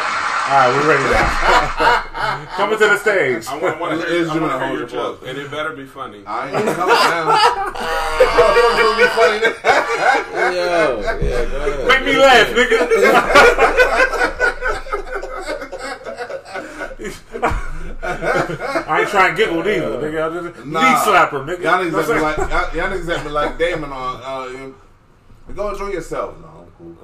All 0.47 0.53
right, 0.55 0.71
we're 0.71 0.87
ready 0.87 1.03
now. 1.11 1.27
Coming 2.55 2.79
to 2.79 2.85
the 2.87 2.97
stage. 2.97 3.47
I 3.47 3.57
want, 3.57 3.99
to 4.01 4.07
hear, 4.07 4.15
is 4.15 4.29
I 4.29 4.39
want 4.39 4.51
to 4.53 4.67
hear 4.67 4.77
your 4.77 4.87
joke. 4.87 5.19
joke, 5.19 5.27
and 5.27 5.37
it 5.37 5.51
better 5.51 5.73
be 5.75 5.85
funny. 5.85 6.23
I 6.25 6.47
ain't 6.47 6.53
gonna 6.55 6.73
tell 6.79 6.87
it 6.95 7.03
now. 7.11 7.25
Gonna 8.79 8.95
be 8.95 9.07
funny. 9.11 9.39
Yo, 10.55 11.03
yeah, 11.03 11.45
go 11.51 11.57
ahead. 11.67 11.87
Make 11.87 12.03
me 12.05 12.15
laugh, 12.17 12.47
nigga. 12.55 13.56
I 18.97 19.01
ain't 19.01 19.09
trying 19.09 19.35
to 19.35 19.45
giggle 19.45 19.63
neither, 19.63 19.97
nigga. 19.99 20.19
I 20.23 20.29
just 20.51 20.65
Nah. 20.65 20.81
knee 20.81 20.95
slapper, 20.97 21.39
nigga. 21.45 21.61
Y'all 21.63 21.83
You 21.83 21.91
know 21.91 21.97
niggas 21.99 22.07
what 22.07 22.15
me 22.17 22.21
like 22.21 22.37
y'all, 22.37 22.75
y'all 22.75 22.89
niggas 22.97 23.09
act 23.15 23.23
me 23.25 23.31
like 23.31 23.57
Damon 23.57 23.91
on. 23.91 24.21
Uh, 24.23 24.45
you- 24.51 24.75
go 25.55 25.69
enjoy 25.69 25.89
yourself. 25.91 26.35
No, 26.41 26.47
I'm 26.47 26.71
cool. 26.77 26.95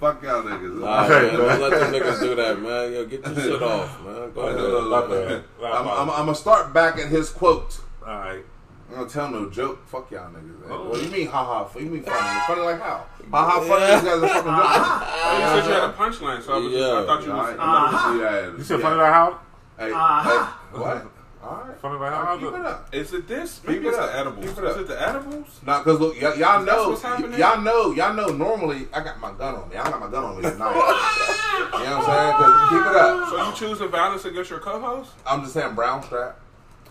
Fuck 0.00 0.22
y'all 0.22 0.42
niggas. 0.42 0.80
Nah, 0.80 1.04
Okay, 1.04 1.14
man, 1.14 1.22
man. 1.38 1.60
don't 1.60 1.60
let 1.60 1.70
them 1.80 1.92
niggas 1.92 2.20
do 2.20 2.34
that, 2.34 2.60
man. 2.60 2.92
Yo, 2.92 3.04
get 3.06 3.24
your 3.26 3.34
shit 3.36 3.62
off, 3.62 4.00
man. 4.04 4.32
Go 4.34 4.40
ahead. 4.42 4.60
look, 4.60 4.90
My 4.90 4.98
look, 4.98 5.08
bad. 5.10 5.28
look. 5.30 5.44
My 5.62 5.70
I'm. 5.70 5.88
I'm, 5.88 6.10
I'm 6.10 6.16
gonna 6.26 6.34
start 6.34 6.72
back 6.74 6.98
at 6.98 7.08
his 7.08 7.30
quote. 7.30 7.78
All 8.06 8.18
right. 8.18 8.44
I'm 8.90 8.94
gonna 8.96 9.08
tell 9.08 9.30
no 9.30 9.48
joke. 9.50 9.86
Fuck 9.86 10.10
y'all 10.10 10.30
niggas. 10.30 10.68
Oh. 10.68 10.88
What 10.90 11.00
do 11.00 11.06
you 11.06 11.10
mean, 11.10 11.26
ha 11.28 11.44
ha? 11.44 11.78
You 11.78 11.86
mean 11.86 12.02
funny? 12.02 12.40
Funny 12.46 12.60
like 12.62 12.80
how? 12.80 13.06
Ha 13.30 13.50
ha 13.50 13.60
funny? 13.60 13.84
You 13.84 14.20
guys 14.20 14.22
are 14.22 14.28
fucking 14.28 14.52
joking. 14.52 15.10
You 15.34 15.62
said 15.62 15.66
you 15.66 15.74
had 15.74 15.90
a 15.90 15.92
punchline, 15.94 16.42
so 16.42 16.52
I, 16.52 16.58
was 16.58 16.72
just, 16.72 16.84
I 16.84 17.00
Yeah. 17.00 17.06
thought 17.06 17.24
you 17.24 17.32
All 17.32 17.38
was. 17.38 17.48
right, 17.48 17.58
I 17.58 17.90
thought 17.90 18.14
you 18.14 18.20
was- 18.20 18.32
yeah, 18.32 18.58
You 18.58 18.62
said 18.64 18.78
yeah. 18.80 18.84
funny 18.84 18.96
like 19.00 19.12
how? 19.12 19.40
Hey, 19.78 19.90
uh-huh. 19.92 20.52
hey, 20.72 20.78
what? 20.78 21.06
All 21.42 21.64
right. 21.66 21.78
Funny 21.80 21.98
like 21.98 22.12
how? 22.12 22.22
right, 22.22 22.38
keep 22.40 22.48
it 22.48 22.66
up. 22.66 22.94
Is 22.94 23.12
it 23.14 23.28
this? 23.28 23.58
Keep 23.58 23.68
Maybe 23.70 23.86
it 23.86 23.88
it's 23.88 23.98
up. 23.98 24.12
the 24.12 24.18
edibles. 24.18 24.46
Keep 24.46 24.58
it 24.58 24.64
Is 24.64 24.74
up. 24.76 24.80
it 24.80 24.88
the 24.88 25.08
edibles? 25.08 25.60
Nah, 25.66 25.82
cause 25.82 26.00
look, 26.00 26.14
y- 26.14 26.20
y'all 26.20 26.36
That's 26.36 26.64
know, 26.66 26.88
what's 26.90 27.02
happening? 27.02 27.38
y'all 27.40 27.60
know, 27.60 27.92
y'all 27.92 28.14
know. 28.14 28.28
Normally, 28.28 28.86
I 28.92 29.02
got 29.02 29.18
my 29.20 29.32
gun 29.32 29.54
on 29.56 29.68
me. 29.68 29.76
I 29.76 29.84
got 29.90 30.00
my 30.00 30.08
gun 30.10 30.24
on 30.24 30.36
me 30.36 30.42
tonight. 30.42 30.74
you 30.74 31.84
know 31.84 31.98
what 31.98 32.04
I'm 32.04 32.04
saying? 32.04 32.32
Cause 32.38 32.68
keep 32.70 32.80
it 32.80 32.96
up. 32.96 33.28
So 33.28 33.36
you 33.36 33.50
choose 33.50 33.78
choosing 33.78 33.88
violence 33.90 34.24
against 34.26 34.50
your 34.50 34.60
co-host? 34.60 35.10
I'm 35.26 35.40
just 35.42 35.54
saying, 35.54 35.74
brown 35.74 36.02
strap. 36.02 36.38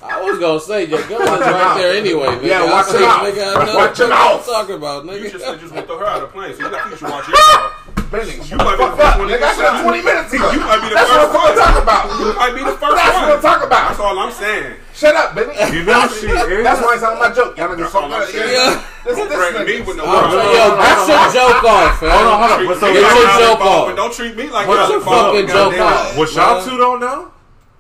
I 0.04 0.22
was 0.22 0.40
gonna 0.40 0.60
say 0.60 0.86
your 0.86 1.00
gun 1.08 1.22
is 1.24 1.28
right 1.40 1.78
there 1.80 1.94
anyway, 1.96 2.28
nigga. 2.38 2.46
Yeah, 2.46 2.70
watch 2.72 2.88
see, 2.88 3.00
your 3.00 3.08
mouth. 3.08 3.24
Nigga, 3.24 3.56
I 3.56 3.66
know 3.66 3.76
Watch 3.78 4.00
your 4.00 4.10
what 4.10 4.16
mouth. 4.20 4.48
you 4.48 4.54
talking 4.54 4.76
about, 4.76 5.06
You 5.06 5.12
nigga. 5.12 5.32
just 5.32 5.46
said 5.46 5.56
you 5.58 5.64
was 5.64 5.72
gonna 5.72 5.88
throw 5.88 5.98
her 6.00 6.06
out 6.06 6.22
of 6.24 6.28
the 6.28 6.34
plane, 6.36 6.54
so 6.56 6.64
you 6.64 6.70
got 6.70 6.92
you 6.92 6.98
should 6.98 7.10
watch 7.10 7.28
your 7.28 7.38
mouth. 7.40 8.12
Benny, 8.14 8.38
You 8.46 8.58
might 8.62 8.78
be 8.78 8.86
the 8.86 8.94
first 8.94 9.18
one 9.18 9.28
to 9.28 9.34
nigga. 9.34 9.42
I 9.42 9.54
said 9.58 9.82
20 9.90 10.02
minutes 10.06 10.32
ago. 10.38 10.46
You 10.54 10.60
might 10.62 10.82
be 10.86 10.90
the 10.94 10.96
That's 11.02 11.10
first 11.10 11.34
what 11.34 11.50
I'm 11.50 11.58
talking 11.58 11.82
about. 11.82 12.04
You 12.14 12.28
might 12.38 12.54
be 12.54 12.62
the 12.62 12.78
first 12.78 12.94
That's 12.94 13.16
one. 13.18 13.26
what 13.26 13.34
I'm 13.34 13.42
talking 13.42 13.68
about. 13.74 13.84
That's 13.90 14.02
all 14.06 14.16
I'm 14.22 14.34
saying. 14.38 14.74
Shut 14.94 15.16
up, 15.18 15.34
Benny. 15.34 15.56
You 15.74 15.82
know 15.82 15.98
what 16.06 16.12
she 16.14 16.30
is. 16.30 16.38
That's 16.62 16.78
why 16.84 16.94
it's 16.94 17.02
on 17.02 17.18
my 17.18 17.34
joke. 17.34 17.58
Y'all 17.58 17.74
niggas 17.74 17.90
That's 17.90 17.96
all 17.98 18.06
fuck 18.06 18.14
I'm 18.14 18.22
up. 18.22 18.30
Yeah. 18.30 18.86
This, 19.02 19.18
Don't 19.18 19.30
this 19.30 19.38
threaten 19.40 19.66
me 19.66 19.82
with 19.82 19.98
no 19.98 20.04
Oh, 20.06 20.14
problem. 20.14 20.46
yo, 20.46 20.66
get 20.78 21.00
your 21.10 21.26
joke 21.34 21.64
off, 21.66 22.02
man. 22.06 22.12
Hold 22.14 22.28
on, 22.30 22.38
hold 22.38 22.52
on. 22.54 22.58
Treat 22.62 22.70
But 22.70 22.78
so 22.78 22.86
me 22.86 22.94
Get 22.94 23.16
your 23.18 23.34
joke 23.42 23.62
off. 23.66 23.84
But 23.90 23.96
don't 23.98 24.14
treat 24.14 24.34
me 24.38 24.46
like 24.54 24.66
Hold 24.70 24.78
I'm 24.78 24.86
on. 24.86 24.98
involved. 25.02 25.26
Fucking 25.34 25.48
joke 25.50 25.74
off. 25.82 26.18
What 26.18 26.30
y'all 26.38 26.62
two 26.62 26.78
don't 26.78 27.00
know, 27.02 27.34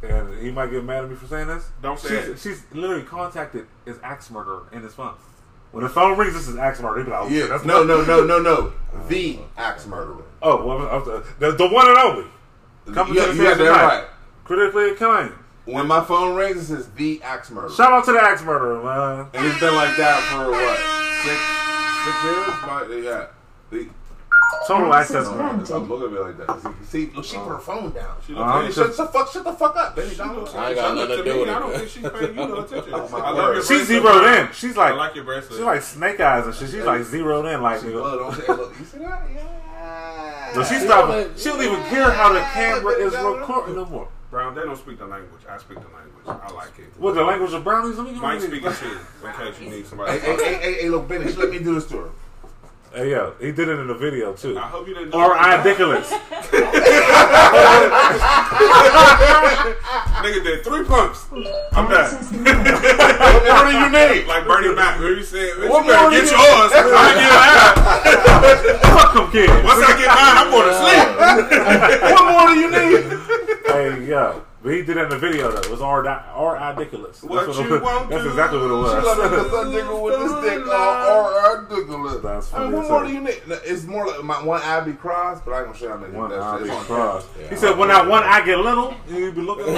and 0.04 0.39
he 0.39 0.51
might 0.51 0.68
get 0.72 0.84
mad 0.84 1.04
at 1.06 1.10
me 1.10 1.16
for 1.16 1.28
saying 1.28 1.47
this. 1.47 1.70
Don't 1.82 1.99
say 1.99 2.16
it. 2.16 2.26
she's, 2.39 2.41
she's 2.41 2.64
literally 2.74 3.04
contacted 3.04 3.66
his 3.86 3.97
axe 4.04 4.30
murderer 4.30 4.64
in 4.72 4.82
his 4.84 4.93
phone. 4.93 5.14
When 5.72 5.84
the 5.84 5.89
phone 5.89 6.18
rings, 6.18 6.34
this 6.34 6.47
is 6.47 6.56
axe 6.58 6.80
murderer. 6.82 7.04
He 7.04 7.10
like, 7.10 7.22
oh, 7.22 7.28
Yeah. 7.30 7.47
that's 7.47 7.66
No, 7.66 7.84
no, 7.84 8.04
no, 8.04 8.24
no, 8.26 8.39
no. 8.39 8.74
The 9.08 9.39
axe 9.58 9.88
murderer. 9.88 10.24
Oh, 10.41 10.66
well, 10.66 10.88
I 10.88 10.97
was- 10.97 11.26
the, 11.39 11.51
the 11.51 11.68
one 11.68 11.88
and 11.88 11.97
only. 11.97 12.26
Coming 12.93 13.16
Yeah, 13.16 13.26
to 13.28 13.32
the 13.32 13.36
you 13.38 13.43
got 13.43 13.58
that 13.58 13.70
right. 13.70 14.04
Critically 14.43 14.91
acclaimed. 14.91 15.32
When 15.66 15.88
my 15.88 16.04
phone 16.04 16.36
rings, 16.36 16.58
it 16.70 16.76
says 16.76 16.89
the 16.91 17.22
axe 17.24 17.49
murderer. 17.49 17.72
Shout 17.72 17.93
out 17.93 18.04
to 18.06 18.12
the 18.12 18.22
axe 18.22 18.43
murderer, 18.43 18.84
man. 18.84 19.28
And 19.34 19.45
it's 19.47 19.60
been 19.62 19.74
like 19.74 19.95
that 19.95 20.22
for 20.30 20.51
what? 20.51 20.78
Six 21.24 21.39
six 22.04 22.24
years? 22.26 22.47
About- 22.64 22.89
Yeah. 23.04 23.28
The 23.72 23.89
Total 24.67 24.93
access. 24.93 25.27
I'm 25.27 25.89
looking 25.89 26.15
at 26.15 26.21
it 26.21 26.38
like 26.39 26.47
that. 26.47 26.73
See, 26.86 27.09
look, 27.13 27.25
she 27.25 27.36
put 27.38 27.47
her 27.49 27.57
phone 27.59 27.91
down. 27.91 28.15
She 28.25 28.34
looked 28.34 28.47
uh-huh. 28.47 28.61
Hey, 28.61 28.71
shut 28.71 28.95
the 28.95 29.05
fuck, 29.07 29.29
shut 29.31 29.43
the 29.43 29.51
fuck 29.53 29.75
up, 29.75 29.95
Benny. 29.95 30.15
Don't 30.15 30.36
looked- 30.39 30.55
I 30.55 30.67
ain't 30.69 30.75
got 30.77 30.95
nothing 30.95 31.17
to 31.17 31.23
do 31.23 31.34
me, 31.34 31.39
with 31.41 31.49
I 31.49 31.59
don't 31.59 31.73
think 31.73 31.89
she's 31.89 32.09
paying 32.09 32.27
you 32.29 32.47
no 32.47 32.55
attention. 32.61 32.93
Oh, 32.93 33.09
my 33.09 33.19
I 33.19 33.29
love 33.31 33.53
your 33.55 33.63
She's 33.63 33.88
bracelet, 33.88 33.88
zeroed 33.88 34.47
in. 34.47 34.53
She's 34.53 34.77
I 34.77 34.89
like, 34.91 34.97
like 34.97 35.15
your 35.15 35.23
bracelet. 35.25 35.51
she's 35.53 35.65
like 35.65 35.81
snake 35.81 36.19
eyes 36.21 36.45
and 36.45 36.55
shit. 36.55 36.69
She's 36.69 36.84
like 36.86 37.03
zeroed 37.03 37.45
in. 37.47 37.61
Like, 37.61 37.81
She 37.81 37.88
nigga. 37.88 37.91
blood 37.93 38.21
on. 38.21 38.34
Hey, 38.34 38.47
look, 38.53 38.79
you 38.79 38.86
see 38.86 38.97
that? 38.99 39.23
Yeah. 39.34 40.53
So 40.53 40.63
she 40.63 40.75
Yeah, 40.75 40.86
stopped. 40.86 41.07
but- 41.09 41.39
She 41.39 41.49
don't 41.49 41.61
even 41.61 41.84
care 41.89 42.09
how 42.11 42.31
the 42.31 42.39
camera 42.39 42.93
is 42.93 43.13
recording 43.13 43.75
no 43.75 43.86
more. 43.86 44.07
Brown, 44.31 44.55
they 44.55 44.61
don't 44.61 44.77
speak 44.77 44.97
the 44.97 45.05
language. 45.05 45.41
I 45.49 45.57
speak 45.57 45.77
the 45.79 45.88
language. 45.88 46.25
I 46.25 46.51
like 46.53 46.79
it. 46.79 46.86
What 46.97 47.15
the 47.15 47.23
language 47.23 47.53
of 47.53 47.63
brownies? 47.63 47.97
Let 47.97 48.11
me 48.11 48.19
Mike 48.19 48.39
speak 48.41 48.63
it 48.63 48.73
too, 48.75 48.97
in 49.27 49.34
case 49.34 49.59
you 49.61 49.69
need 49.69 49.86
somebody. 49.86 50.11
Hey, 50.13 50.19
hey, 50.19 50.36
hey, 50.43 50.53
hey, 50.55 50.73
hey, 50.84 50.89
look, 50.89 51.07
Benny, 51.07 51.31
let 51.34 51.49
me 51.51 51.59
do 51.59 51.75
this 51.75 51.86
to 51.88 51.97
her. 51.97 52.09
Hey, 52.93 53.09
yo, 53.09 53.33
he 53.39 53.51
did 53.51 53.69
it 53.69 53.79
in 53.79 53.87
the 53.87 53.95
video 53.95 54.33
too. 54.33 54.55
I 54.55 54.67
hope 54.69 54.87
you 54.87 54.93
didn't 54.93 55.15
Or 55.15 55.35
it. 55.35 55.57
ridiculous. 55.57 56.11
Nigga 60.21 60.43
did 60.43 60.63
three 60.63 60.83
pumps. 60.85 61.25
I'm 61.73 61.89
done. 61.89 62.13
What 63.23 63.43
more 63.49 63.65
do 63.71 63.77
you 63.77 63.89
need? 63.89 64.27
Like 64.27 64.45
Bernie 64.45 64.73
Mac, 64.75 64.99
where 64.99 65.13
you 65.17 65.23
said, 65.23 65.57
What 65.67 65.85
you 65.85 65.91
better 65.91 66.09
get 66.11 66.25
you- 66.25 66.37
yours. 66.37 66.71
I 66.73 67.13
get 67.17 67.33
mine. 67.33 68.77
Fuck 68.93 69.13
them 69.15 69.31
kids. 69.31 69.51
Once 69.63 69.81
I 69.83 69.97
get 69.97 70.09
mine, 70.13 70.37
I'm 70.37 70.49
going 70.53 70.67
to 70.69 70.75
sleep. 70.77 71.07
What 72.13 72.25
more 72.31 72.47
do 72.53 72.55
you 72.59 72.69
need? 72.69 73.01
Hey, 73.65 74.05
yo. 74.07 74.21
But 74.64 74.72
he 74.76 74.82
did 74.82 74.95
it 74.95 75.03
in 75.03 75.09
the 75.09 75.18
video 75.20 75.51
though. 75.51 75.59
It 75.59 75.70
was 75.70 75.82
or 75.82 76.09
or 76.36 76.55
ridiculous. 76.78 77.22
What 77.22 77.45
That's 77.47 77.59
you 77.59 77.76
it- 77.76 77.84
won't 77.84 78.09
That's 78.09 78.26
exactly 78.26 78.59
what 78.59 78.66
it 78.66 78.70
She 78.70 78.95
was. 78.95 79.18
like 79.18 79.30
the 79.32 79.49
sun 79.49 79.68
nigga 79.74 80.01
with 80.01 80.20
this 80.20 80.32
dick 80.53 80.68
all 80.68 81.26
uh, 81.28 81.61
ridiculous. 81.61 82.22
That's 82.24 82.53
I 82.53 82.55
mean, 82.64 82.72
what 82.72 82.89
more 82.89 83.03
do 83.03 83.11
you 83.11 83.20
need? 83.22 83.41
It's 83.66 83.84
more 83.84 84.07
like 84.07 84.24
my 84.24 84.41
one 84.41 84.61
eye 84.61 84.80
be 84.80 84.93
crossed, 84.93 85.43
but 85.43 85.51
I 85.51 85.57
ain't 85.57 85.66
gonna 85.68 85.78
show 85.78 85.88
y'all 85.89 85.97
niggas 85.97 86.14
One 86.14 86.30
that 86.30 86.39
eye 86.41 86.57
shit. 86.59 86.68
be 86.70 86.76
crossed. 86.86 87.28
Yeah. 87.41 87.49
He 87.49 87.55
said, 87.57 87.78
when 87.78 87.89
that 87.89 88.07
one 88.07 88.24
eye 88.24 88.45
get 88.45 88.57
little, 88.59 88.93
you 89.09 89.32
be 89.34 89.41
looking. 89.41 89.66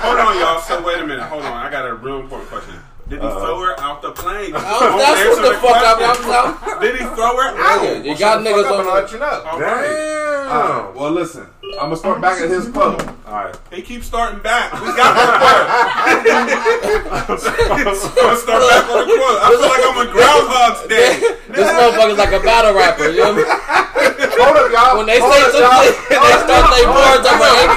Hold 0.00 0.18
on, 0.18 0.38
y'all. 0.40 0.60
So 0.60 0.82
wait 0.84 0.98
a 1.00 1.06
minute. 1.06 1.22
Hold 1.24 1.44
on. 1.44 1.52
I 1.52 1.70
got 1.70 1.86
a 1.88 1.94
real 1.94 2.18
important 2.20 2.50
question. 2.50 2.74
Did 3.10 3.18
he 3.20 3.26
Uh-oh. 3.26 3.40
throw 3.42 3.58
her 3.66 3.74
out 3.80 4.02
the 4.02 4.12
plane? 4.12 4.52
Oh, 4.54 4.94
that's 4.96 5.20
what 5.36 5.42
the 5.42 5.58
fuck 5.58 5.82
I'm, 5.82 5.98
question. 5.98 6.30
I'm, 6.30 6.54
I'm 6.62 6.80
Did 6.80 6.94
he 6.94 7.02
throw 7.02 7.34
her 7.42 7.50
out? 7.58 7.82
Yeah, 7.82 7.98
you 8.06 8.10
Well, 8.14 8.18
got 8.18 8.38
niggas 8.46 8.62
fuck 8.70 8.72
up 8.72 8.86
on 8.86 8.94
let 8.94 9.10
you 9.12 9.18
know. 9.18 9.42
All 9.50 9.58
right. 9.60 9.82
Damn. 9.90 10.94
Well, 10.94 11.10
listen. 11.10 11.46
I'm 11.78 11.90
gonna 11.90 11.96
start 11.96 12.20
back 12.20 12.40
at 12.40 12.48
his 12.50 12.68
quote. 12.70 13.02
All 13.26 13.34
right. 13.46 13.54
He 13.72 13.82
keeps 13.82 14.06
starting 14.06 14.38
back. 14.42 14.72
We 14.74 14.86
got 14.94 15.10
the 15.14 15.22
quote. 17.02 17.30
Let's 17.30 18.42
start 18.42 18.62
back 18.62 18.86
on 18.90 19.06
the 19.06 19.14
quote. 19.18 19.38
I 19.42 19.46
feel 19.54 19.70
like 19.70 19.84
I'm 19.86 19.98
on 19.98 20.08
Groundhog's 20.14 20.82
Day. 20.86 21.18
This 21.50 21.66
motherfucker's 21.70 22.18
like 22.18 22.32
a 22.34 22.40
battle 22.42 22.74
rapper, 22.74 23.10
you 23.10 23.22
know 23.26 23.34
what 23.34 23.46
I 23.46 23.90
mean? 23.90 24.30
Hold 24.38 24.56
up, 24.56 24.70
y'all. 24.70 24.96
When 24.98 25.06
they 25.06 25.18
Hold 25.20 25.34
say 25.34 25.42
up, 25.42 25.54
y'all. 25.54 25.82
they 25.82 26.34
start 26.46 26.64
their 26.74 26.86
bars, 26.90 27.22
I'm 27.26 27.38
like, 27.42 27.70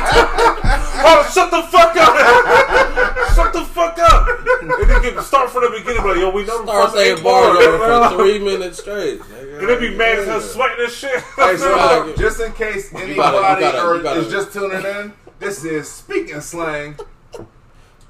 Oh, 1.06 1.30
shut 1.34 1.52
the 1.52 1.62
fuck 1.64 1.96
up! 1.98 2.16
shut 3.36 3.54
the 3.54 3.62
fuck 3.66 3.98
up! 4.00 4.28
And 4.62 4.90
then 4.90 5.02
get, 5.02 5.22
start 5.24 5.50
from 5.50 5.64
the 5.64 5.70
beginning, 5.78 6.04
like, 6.06 6.18
yo, 6.18 6.30
we 6.30 6.44
know 6.46 6.60
the 6.64 6.72
start 6.72 6.84
first 6.92 6.96
saying 6.96 7.18
eight 7.18 7.24
bars 7.24 7.58
bars, 7.58 7.66
over 7.68 8.10
for 8.10 8.16
three 8.24 8.40
minutes 8.40 8.80
straight. 8.80 9.20
nigga. 9.20 9.60
And 9.60 9.70
they 9.70 9.80
be 9.90 9.96
mad 9.98 10.20
as 10.20 10.28
hell, 10.28 10.42
sweating 10.42 10.86
and 10.86 10.94
shit. 10.94 11.22
Hey, 11.36 11.58
so 11.58 11.76
Right. 11.76 12.16
just 12.18 12.40
in 12.40 12.54
case 12.54 12.94
anybody 12.94 13.16
gotta- 13.18 13.62
you 13.66 13.72
gotta- 13.72 13.98
you 13.98 14.04
gotta- 14.04 14.20
is 14.22 14.32
just 14.32 14.54
tuning 14.54 14.86
in, 14.86 15.14
this 15.40 15.64
is 15.66 15.90
speaking 15.92 16.40
slang. 16.42 16.98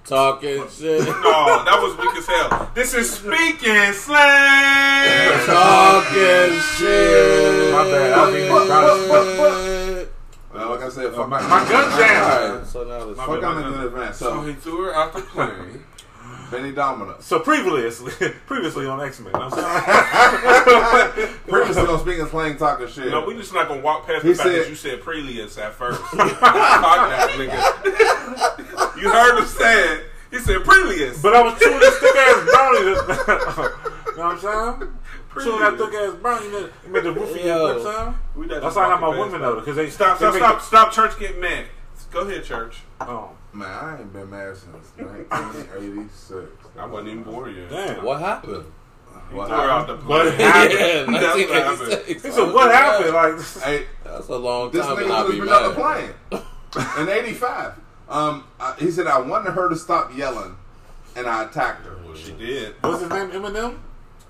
Talking 0.05 0.67
shit. 0.69 0.99
No, 1.07 1.13
oh, 1.23 1.63
that 1.65 1.81
was 1.81 1.97
weak 1.97 2.13
as 2.17 2.27
hell. 2.27 2.69
This 2.75 2.93
is 2.93 3.09
speaking 3.09 3.93
slang. 3.93 5.45
Talking 5.45 6.59
shit. 6.77 7.71
My 7.71 7.83
bad, 7.85 8.11
I'll 8.11 8.31
be 8.33 8.47
But, 8.49 8.67
but, 8.67 9.07
but, 9.07 9.37
but, 9.37 9.53
Alright, 9.53 9.62
well, 10.53 10.69
like 10.71 10.81
I 10.83 10.89
said, 10.89 11.13
fuck 11.13 11.29
my, 11.29 11.41
my 11.41 11.63
gun 11.69 11.97
jam. 11.99 12.65
so 12.65 12.83
now 12.83 13.03
let's 13.03 13.17
My 13.17 13.25
Fuck 13.25 13.41
bad, 13.41 13.49
I'm 13.49 13.61
my 13.61 13.67
in 13.67 13.73
bad. 13.73 13.85
advance. 13.85 14.17
So 14.17 14.25
So, 14.25 14.41
he 14.41 14.53
threw 14.53 14.83
her 14.83 14.93
out 14.95 15.13
the 15.13 15.21
plane. 15.21 15.83
Benny 16.51 16.71
Domino. 16.71 17.15
So 17.19 17.39
previously, 17.39 18.11
previously 18.45 18.85
on 18.85 19.01
X 19.01 19.19
Men, 19.19 19.33
you 19.33 19.39
know 19.39 19.49
what 19.49 19.59
I'm 19.59 21.11
saying? 21.15 21.29
Previously 21.47 21.87
on 21.87 21.99
speaking 21.99 22.27
slang, 22.27 22.57
talking 22.57 22.87
shit. 22.87 23.07
No, 23.09 23.25
we 23.25 23.33
just 23.35 23.53
not 23.53 23.67
gonna 23.67 23.81
walk 23.81 24.05
past 24.05 24.23
He 24.23 24.29
the 24.29 24.35
fact 24.35 24.49
said- 24.49 24.61
that 24.63 24.69
you 24.69 24.75
said 24.75 25.01
Prelius 25.01 25.57
at 25.57 25.73
first. 25.73 25.99
Nigga. 26.01 27.59
you 29.01 29.09
heard 29.09 29.39
him 29.39 29.45
say 29.45 29.93
it. 29.95 30.03
He 30.31 30.39
said 30.39 30.61
Prelius. 30.61 31.21
but 31.21 31.33
I 31.35 31.41
was 31.43 31.59
chewing 31.59 31.79
this 31.79 31.97
thick 31.99 32.15
ass 32.15 32.43
brownie. 32.49 32.79
you 32.79 32.95
know 34.17 34.29
what 34.29 34.45
I'm 34.45 34.79
saying? 34.79 34.93
Chewing 35.41 35.59
that 35.59 35.77
thick 35.77 35.93
ass 35.93 36.13
brownie. 36.21 36.45
You 36.45 36.51
know, 36.51 36.69
you 36.85 36.89
made 36.91 37.03
the 37.03 37.11
roof 37.13 37.29
of 37.31 37.35
your 37.37 37.45
Yo. 37.45 37.63
lips 37.65 37.83
sound. 37.83 38.15
We 38.35 38.45
not 38.47 38.53
That's 38.61 38.65
just 38.65 38.75
why 38.77 38.85
I 38.85 38.89
got 38.89 39.01
my 39.01 39.07
walking 39.07 39.21
women 39.23 39.39
past 39.41 39.41
though, 39.53 39.59
because 39.59 39.75
they 39.77 39.89
Stop, 39.89 40.17
stop, 40.17 40.35
stop, 40.35 40.61
stop. 40.61 40.91
Church 40.91 41.19
get 41.19 41.39
mad. 41.39 41.65
Go 42.11 42.21
ahead, 42.21 42.43
church. 42.43 42.81
Oh, 43.01 43.31
Man, 43.53 43.67
I 43.69 43.99
ain't 43.99 44.11
been 44.13 44.29
mad 44.29 44.55
since 44.57 44.91
1986. 44.97 46.51
I 46.77 46.85
wasn't 46.85 47.09
even 47.09 47.23
born 47.23 47.55
yet. 47.55 47.69
damn. 47.69 48.03
What 48.03 48.19
happened? 48.19 48.65
He 49.29 49.35
What 49.35 49.47
threw 49.47 49.57
her 49.57 49.69
out 49.69 49.87
the 49.87 49.93
happened? 49.93 50.09
What 50.09 50.35
plane. 50.35 50.39
happened? 50.39 50.79
Yeah, 50.79 51.19
That's 51.21 51.37
what 51.37 51.49
happened. 51.49 51.89
1986. 51.89 52.23
He 52.23 52.31
said, 52.31 52.53
"What 52.53 52.71
happened?" 52.73 53.13
Like, 53.13 53.63
Hey, 53.63 53.85
That's 54.03 54.27
a 54.27 54.35
long 54.37 54.71
this 54.71 54.85
time 54.85 54.95
to 54.97 55.03
nigga 55.03 55.07
not 55.07 55.25
was 55.25 55.33
be 55.35 55.39
been 55.41 55.49
on 55.49 55.63
the 55.73 55.79
mad. 55.79 56.13
plane 56.31 56.41
in 57.07 57.09
'85. 57.25 57.73
Um, 58.09 58.43
I, 58.59 58.75
he 58.79 58.91
said 58.91 59.07
I 59.07 59.19
wanted 59.19 59.51
her 59.51 59.69
to 59.69 59.75
stop 59.75 60.15
yelling, 60.15 60.55
and 61.15 61.27
I 61.27 61.43
attacked 61.45 61.85
her. 61.85 61.97
Well, 62.03 62.15
she 62.15 62.33
did. 62.33 62.75
what's 62.81 63.01
his 63.01 63.09
name? 63.09 63.29
Eminem. 63.31 63.77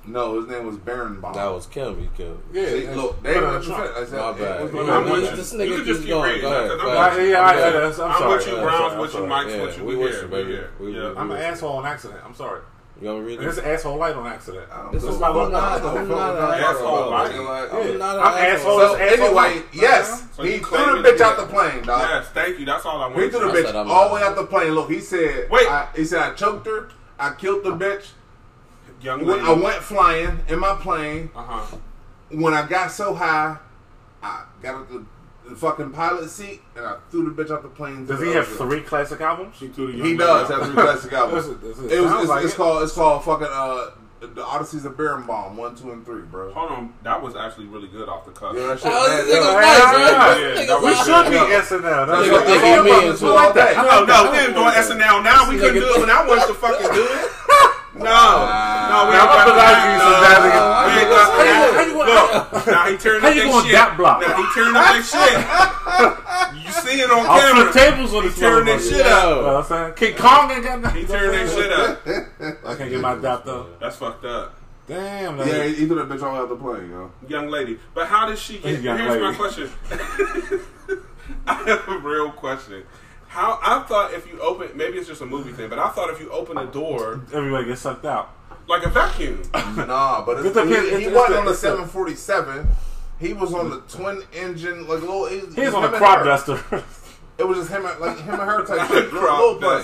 No, 0.05 0.39
his 0.39 0.49
name 0.49 0.65
was 0.67 0.75
Barenbaum. 0.77 1.33
That 1.33 1.45
was 1.45 1.65
Kim. 1.67 1.97
He 1.99 2.09
killed. 2.17 2.41
Yeah. 2.51 2.65
See, 2.67 2.87
look, 2.89 3.23
they 3.23 3.35
but, 3.35 3.43
were 3.43 3.57
I 3.57 3.61
said, 3.61 3.69
My 3.71 4.29
it 4.31 4.37
bad. 4.39 4.63
was 4.63 4.71
You 4.73 4.83
my 4.83 4.93
I'm 4.97 5.03
bad. 5.03 5.11
with 5.13 5.21
this- 5.21 5.29
you. 5.31 5.35
this 5.37 5.53
You 5.53 5.59
nigga 5.59 5.75
can 5.77 5.85
just 5.85 5.99
keep 6.01 6.09
going. 6.09 6.23
reading. 6.29 6.41
Go 6.41 6.49
that, 6.49 6.57
ahead, 6.57 6.69
'cause 6.71 6.81
go 6.81 6.91
I'm 6.91 6.97
ahead. 6.97 7.15
with 7.17 7.25
you. 7.25 7.31
Yeah, 7.31 7.41
I- 7.41 7.53
I- 7.53 7.67
I'm 7.77 7.85
I'm 7.85 7.93
sorry. 7.93 8.35
with 8.35 8.47
you, 8.47 8.55
I'm 8.57 8.63
Browns 8.63 8.97
with 9.01 9.13
you, 9.13 9.27
Mike's 9.27 9.51
sorry. 9.51 9.65
with 9.65 9.77
you. 9.77 9.83
We 9.85 9.95
we 9.95 10.03
with 10.03 10.11
here, 10.11 10.21
you, 10.21 10.27
we 10.27 10.31
baby. 10.37 10.51
here. 10.51 10.69
We- 10.79 10.91
Yeah. 10.91 11.09
we- 11.11 11.15
I'm 11.17 11.31
an 11.31 11.37
asshole 11.37 11.77
on 11.77 11.85
accident. 11.85 12.19
I'm 12.25 12.35
sorry. 12.35 12.59
You 13.01 13.07
want 13.09 13.19
me 13.19 13.23
to 13.23 13.27
read 13.29 13.39
And 13.39 13.47
this? 13.49 13.57
it's 13.57 13.67
asshole 13.67 13.97
light 13.97 14.15
on 14.15 14.27
accident. 14.27 14.65
This 14.91 15.03
is 15.03 15.19
my 15.19 15.27
I'm 15.29 15.35
logo. 15.35 15.51
not, 15.51 15.81
I'm 15.83 16.07
not 16.09 16.35
an 16.37 16.63
Asshole, 16.63 16.63
asshole. 16.63 17.11
right? 17.11 17.31
Yeah. 17.33 17.39
I'm 17.39 17.97
not 17.97 18.15
an 18.17 18.21
I'm 18.21 18.33
asshole. 18.53 18.81
asshole. 18.81 18.95
So 18.97 19.01
anyway, 19.01 19.61
yes, 19.73 20.23
he 20.39 20.57
threw 20.59 21.01
the 21.01 21.09
bitch 21.09 21.21
out 21.21 21.37
the 21.37 21.45
plane, 21.47 21.81
dog. 21.83 22.01
Yes, 22.01 22.27
thank 22.33 22.59
you. 22.59 22.65
That's 22.65 22.85
all 22.85 23.01
I 23.01 23.07
He 23.09 23.13
wanted. 23.15 23.31
threw 23.31 23.51
the 23.51 23.57
bitch 23.57 23.87
all 23.89 24.09
the 24.09 24.15
way 24.15 24.21
out 24.21 24.35
the 24.35 24.43
plane. 24.45 24.75
Look, 24.75 24.89
he 24.91 24.99
said, 24.99 25.49
Wait. 25.49 25.67
He 25.95 26.05
said 26.05 26.21
I 26.21 26.33
choked 26.33 26.67
her, 26.67 26.89
I 27.19 27.31
killed 27.31 27.63
the 27.63 27.71
bitch. 27.71 28.09
Young 29.03 29.25
lady. 29.25 29.41
I 29.45 29.51
went 29.53 29.75
flying 29.83 30.39
in 30.47 30.59
my 30.59 30.75
plane. 30.75 31.29
Uh 31.35 31.43
huh. 31.43 31.77
When 32.31 32.53
I 32.53 32.65
got 32.67 32.91
so 32.91 33.13
high, 33.13 33.57
I 34.21 34.45
got 34.61 34.75
up 34.75 34.89
the, 34.89 35.05
the 35.49 35.55
fucking 35.55 35.91
pilot 35.91 36.29
seat 36.29 36.61
and 36.75 36.85
I 36.85 36.97
threw 37.11 37.31
the 37.31 37.43
bitch 37.43 37.51
off 37.55 37.61
the 37.63 37.69
plane. 37.69 38.05
Does 38.05 38.19
he 38.19 38.27
the 38.27 38.33
have 38.33 38.45
ocean. 38.47 38.57
three 38.69 38.81
classic 38.81 39.21
albums? 39.21 39.57
She 39.57 39.67
threw 39.67 39.87
the 39.91 39.97
young 39.97 40.05
He 40.07 40.13
lady 40.13 40.17
does 40.19 40.49
out. 40.51 40.59
have 40.61 40.67
three 40.67 40.81
classic 40.81 41.13
albums. 41.21 41.47
That's- 41.47 41.77
that's- 41.77 41.91
It 41.91 42.01
was, 42.01 42.11
it's, 42.21 42.29
like 42.29 42.43
it's 42.45 42.53
it. 42.53 42.57
called 42.57 42.83
it's 42.83 42.93
called 42.93 43.23
fucking 43.25 43.47
uh 43.51 43.89
the 44.23 44.39
Odysseys 44.41 44.85
of 44.85 44.95
Bierenbaum 44.95 45.55
one, 45.55 45.75
two, 45.75 45.91
and 45.91 46.05
three, 46.05 46.21
bro. 46.21 46.53
Hold 46.53 46.71
on, 46.71 46.93
that 47.03 47.21
was 47.21 47.35
actually 47.35 47.65
really 47.65 47.89
good 47.89 48.07
off 48.07 48.23
the 48.23 48.31
cuff. 48.31 48.55
Yeah, 48.55 48.67
that 48.67 48.79
shit. 48.79 48.83
That 48.87 48.95
was- 48.95 49.09
man, 49.09 49.27
this 49.27 49.35
nigga's 49.35 49.43
yeah. 49.43 49.59
nice, 49.59 49.77
Yeah, 49.77 50.15
right? 50.15 50.39
yeah, 50.39 50.47
This 50.47 50.67
that 50.67 50.79
nigga's 50.79 50.83
We 50.83 50.95
should 51.03 51.25
be 51.27 51.35
Yeah. 51.35 51.59
SNL. 51.59 52.07
That's 52.07 52.07
That's 52.07 52.31
what 52.31 52.31
what 52.31 52.47
they 52.47 52.55
Nigga, 52.55 52.63
give 52.63 52.63
give 52.63 52.83
me 52.85 52.91
me 52.91 52.97
in 52.97 53.03
into 53.03 53.17
school 53.17 53.35
it. 53.35 53.43
all 53.43 53.53
day. 53.53 53.73
No, 53.75 54.05
no, 54.07 54.31
we 54.31 54.37
ain't 54.39 54.55
doing 54.55 54.73
SNL 54.79 55.23
now. 55.27 55.49
We 55.51 55.59
couldn't 55.59 55.75
do 55.83 55.91
it 55.91 55.99
when 55.99 56.09
I 56.09 56.23
wanted 56.25 56.47
to 56.47 56.53
fucking 56.55 56.87
do 56.95 57.03
it. 57.03 57.31
No, 57.95 58.01
no, 58.01 58.09
we 58.09 58.09
Now, 58.09 59.05
ain't 59.05 59.21
I'm 59.21 59.29
got 59.29 59.45
gonna 59.45 59.61
that. 59.61 59.77
give 59.83 59.93
you 59.93 59.99
some 60.01 60.11
No, 60.13 60.21
bad 60.25 60.37
we 60.41 60.49
nigga. 60.49 60.63
ain't 60.97 61.09
got 61.13 61.29
How 61.29 61.43
you- 61.43 61.45
that. 61.45 61.73
how 61.73 61.81
you 61.85 61.93
gonna- 61.93 62.13
Look, 62.13 62.67
now 62.67 62.83
he 62.89 62.97
turned 62.97 63.21
How 63.21 63.29
up 63.29 63.35
you 63.35 63.41
that 63.43 63.51
gonna 63.51 63.63
shit. 63.63 63.71
dap 63.71 63.97
block? 63.97 64.21
Now 64.21 64.33
he 64.33 64.45
turned 64.53 64.77
up 64.77 64.83
that 64.83 65.05
shit. 65.05 66.65
You 66.65 66.71
see 66.71 67.01
it 67.01 67.11
on 67.11 67.19
I'll 67.27 67.39
camera. 67.39 67.71
flip 67.71 67.73
tables 67.85 68.13
on 68.15 68.23
He 68.23 68.29
this 68.29 68.39
turned 68.39 68.67
that 68.67 68.79
motherfucker. 68.79 68.89
shit 68.89 69.05
You 69.05 69.11
up. 69.11 69.23
know 69.23 69.43
what 69.43 69.55
I'm 69.55 69.63
saying? 69.63 69.93
King 69.93 70.15
Kong 70.17 70.51
ain't 70.51 70.63
got 70.63 70.81
nothing. 70.81 71.01
He 71.01 71.07
turned 71.07 71.33
that 71.33 71.49
shit 71.49 71.71
up. 71.71 72.65
I 72.67 72.75
can't 72.75 72.89
get 72.89 72.99
my 73.01 73.15
dap 73.15 73.45
though. 73.45 73.67
That's 73.79 73.95
fucked 73.97 74.25
up. 74.25 74.55
Damn. 74.87 75.37
Yeah, 75.37 75.43
that- 75.45 75.67
he 75.67 75.73
he 75.75 75.85
threw 75.85 75.95
that 76.03 76.09
bitch 76.09 76.23
all 76.23 76.35
out 76.35 76.49
the 76.49 76.55
plane, 76.55 76.89
yo. 76.91 77.11
young 77.27 77.47
lady. 77.49 77.79
But 77.93 78.07
how 78.07 78.27
did 78.27 78.37
she 78.39 78.57
get? 78.57 78.81
Young 78.81 78.97
Here's 78.97 79.19
my 79.21 79.25
lady. 79.27 79.37
question. 79.37 79.69
I 81.47 81.53
have 81.53 81.87
a 81.87 81.97
real 81.99 82.31
question. 82.31 82.83
How 83.34 83.59
I 83.63 83.81
thought 83.88 84.13
if 84.13 84.27
you 84.31 84.39
open, 84.39 84.69
maybe 84.75 84.97
it's 84.99 85.07
just 85.07 85.21
a 85.21 85.25
movie 85.25 85.51
thing, 85.51 85.67
but 85.69 85.79
I 85.79 85.89
thought 85.89 86.09
if 86.11 86.19
you 86.21 86.29
open 86.29 86.55
the 86.55 86.65
door 86.65 87.21
Everybody 87.34 87.65
gets 87.65 87.81
sucked 87.81 88.05
out. 88.05 88.29
like 88.67 88.86
a 88.86 88.89
vacuum, 88.89 89.41
Nah, 89.53 90.23
but 90.25 90.38
it's, 90.38 90.45
It 90.47 90.53
depends- 90.53 90.89
he, 90.91 90.95
he 90.97 91.05
it's- 91.07 91.15
wasn't 91.15 91.31
it's 91.31 91.39
on 91.39 91.45
the 91.45 91.51
the- 91.51 91.57
747. 91.57 92.67
He 93.19 93.34
was 93.34 93.53
on 93.53 93.69
the 93.69 93.79
twin 93.81 94.21
engine, 94.34 94.88
like 94.88 95.01
a 95.01 95.05
little. 95.05 95.25
He's 95.27 95.73
on 95.73 95.84
a 95.86 95.97
crop 95.97 96.25
duster. 96.25 96.61
It 97.36 97.47
was 97.47 97.57
just 97.57 97.71
him, 97.71 97.84
and- 97.86 97.99
like 97.99 98.19
him 98.19 98.34
and 98.36 98.43
her 98.43 98.63
type 98.63 98.88
shit. 98.91 99.11
Little, 99.11 99.21
little 99.21 99.55
plane. 99.59 99.84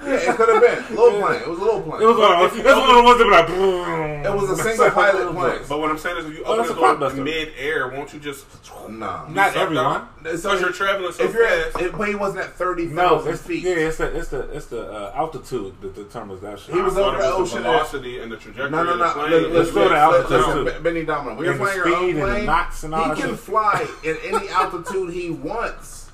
Yeah, 0.00 0.30
it 0.30 0.36
could 0.36 0.48
have 0.48 0.62
been 0.62 0.96
little 0.96 1.20
plane. 1.20 1.42
It 1.42 1.48
was 1.48 1.58
a 1.58 1.62
little 1.62 1.82
plane. 1.82 2.02
It 2.02 2.06
was 2.06 2.16
one 2.16 2.32
of 2.32 2.52
if. 2.52 2.58
It 2.60 2.64
was 2.64 2.76
one 2.76 2.90
of 2.90 2.96
the 2.96 3.02
ones 3.02 3.18
that 3.18 3.24
be 3.24 3.30
like. 3.30 4.26
It 4.26 4.34
was 4.34 4.50
a 4.50 4.62
single 4.62 4.90
pilot 4.92 5.34
plane. 5.34 5.60
But 5.68 5.80
what 5.80 5.90
I'm 5.90 5.98
saying 5.98 6.18
is, 6.18 6.26
if 6.26 6.36
you 6.38 6.42
Oh, 6.44 6.52
open 6.52 6.56
that's 6.58 6.68
the 6.68 6.74
door 6.76 6.96
duster. 6.96 7.20
mid 7.24 7.48
air, 7.58 7.88
won't 7.88 8.12
you 8.14 8.20
just 8.20 8.46
Nah. 8.88 9.28
Not 9.28 9.56
everyone. 9.56 9.84
down? 10.22 10.38
So 10.38 10.50
Because 10.50 10.60
you're 10.60 10.70
traveling 10.72 11.12
so 11.12 11.24
if 11.24 11.34
you're 11.34 11.46
fast. 11.48 11.76
at, 11.76 11.82
it, 11.82 11.98
but 11.98 12.08
he 12.08 12.14
wasn't 12.14 12.44
at 12.44 12.52
thirty 12.54 12.86
No, 12.86 13.18
it's, 13.26 13.42
feet. 13.42 13.64
yeah, 13.64 13.72
it's 13.74 13.96
the 13.98 14.16
it's 14.16 14.28
the 14.28 14.40
it's 14.56 14.66
the 14.66 14.82
uh, 14.90 15.12
altitude 15.16 15.74
that 15.82 15.94
determines 15.96 16.40
that 16.42 16.60
shit. 16.60 16.74
He 16.76 16.80
was 16.80 16.96
I 16.96 17.02
over 17.02 17.18
the 17.18 17.24
it 17.28 17.38
was 17.40 17.52
ocean. 17.52 17.64
The 17.64 17.70
velocity 17.70 18.18
and 18.20 18.30
the 18.32 18.36
trajectory 18.36 18.70
No, 18.70 18.84
no, 18.84 18.92
of 18.92 18.98
the 19.00 19.04
no. 19.04 19.12
plane. 19.14 19.30
Let- 19.32 19.42
It's 19.42 19.52
Let's 19.54 19.70
go 19.72 19.88
to 19.88 19.94
altitude, 19.96 20.30
listen, 20.30 20.52
too. 20.54 20.64
Ben- 20.64 20.82
Benny 20.84 21.04
Domino. 21.04 21.34
When 21.36 21.44
you're 21.44 21.54
flying 21.56 21.76
your 21.76 21.88
own 21.88 21.94
speed 21.96 22.08
and 22.10 22.18
the 22.18 22.22
plane, 22.26 22.46
knots 22.46 22.82
and 22.84 22.94
all 22.94 23.14
he 23.14 23.20
can 23.20 23.36
fly 23.36 23.86
in 24.04 24.16
any 24.24 24.48
altitude 24.48 25.12
he 25.12 25.30
wants. 25.30 26.07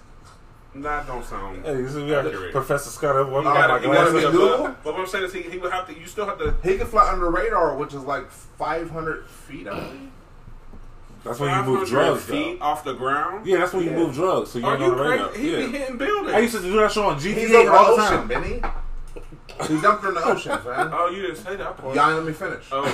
That 0.77 1.07
don't 1.07 1.25
sound. 1.25 1.65
Hey, 1.65 1.75
this 1.83 1.95
is 1.95 2.09
yeah, 2.09 2.19
accurate. 2.19 2.51
Professor 2.53 2.91
Scott. 2.91 3.31
One 3.31 3.45
You 3.45 3.49
You 3.51 3.55
of 3.55 3.55
gotta, 3.55 3.73
my 3.75 3.79
you 3.81 3.93
gotta 3.95 4.11
be 4.13 4.19
be 4.19 4.25
above. 4.25 4.33
Google? 4.33 4.77
But 4.83 4.85
what 4.95 5.01
I'm 5.01 5.07
saying 5.07 5.25
is, 5.25 5.33
he, 5.33 5.43
he 5.43 5.59
would 5.59 5.71
have 5.73 5.87
to. 5.87 5.99
You 5.99 6.07
still 6.07 6.27
have 6.27 6.39
to. 6.39 6.55
He 6.65 6.77
can 6.77 6.87
fly 6.89 7.09
under 7.13 7.31
radar, 7.31 7.77
which 7.77 7.95
is 7.95 8.03
like 8.03 8.29
500 8.31 9.27
feet. 9.29 9.69
I 9.69 9.71
believe. 9.79 10.11
That's 11.23 11.39
when 11.41 11.57
you 11.57 11.63
move 11.73 11.89
drugs. 11.89 12.25
feet 12.25 12.59
Though. 12.59 12.65
off 12.67 12.85
the 12.85 12.93
ground. 12.95 13.47
Yeah, 13.47 13.59
that's 13.59 13.73
when 13.73 13.85
you 13.85 13.93
move 13.93 14.15
drugs. 14.15 14.51
So 14.51 14.59
you're 14.59 14.69
Are 14.69 14.75
on 14.77 14.83
you 14.83 14.91
the 14.97 15.03
radar. 15.03 15.29
crazy? 15.29 15.43
He 15.51 15.57
be 15.57 15.63
Yeah. 15.63 15.79
hitting 15.79 15.97
buildings. 15.97 16.35
I 16.35 16.39
used 16.41 16.55
to 16.57 16.61
do 16.63 16.73
that 16.77 16.93
show 16.93 17.07
on 17.07 17.19
He's 17.21 17.35
GTA 17.37 17.55
over 17.67 17.71
all 17.71 17.97
the 17.97 18.03
ocean, 18.03 18.17
time. 18.19 18.29
Benny. 18.29 18.63
He 19.69 19.81
dumped 19.81 20.03
her 20.03 20.09
in 20.09 20.15
the 20.17 20.25
ocean, 20.25 20.51
man. 20.67 20.91
Oh, 20.93 21.09
you 21.09 21.23
didn't 21.23 21.37
say 21.37 21.55
that 21.57 21.77
part. 21.79 21.95
Y'all 21.95 22.13
let 22.15 22.27
me 22.27 22.33
finish. 22.33 22.67
Oh, 22.73 22.85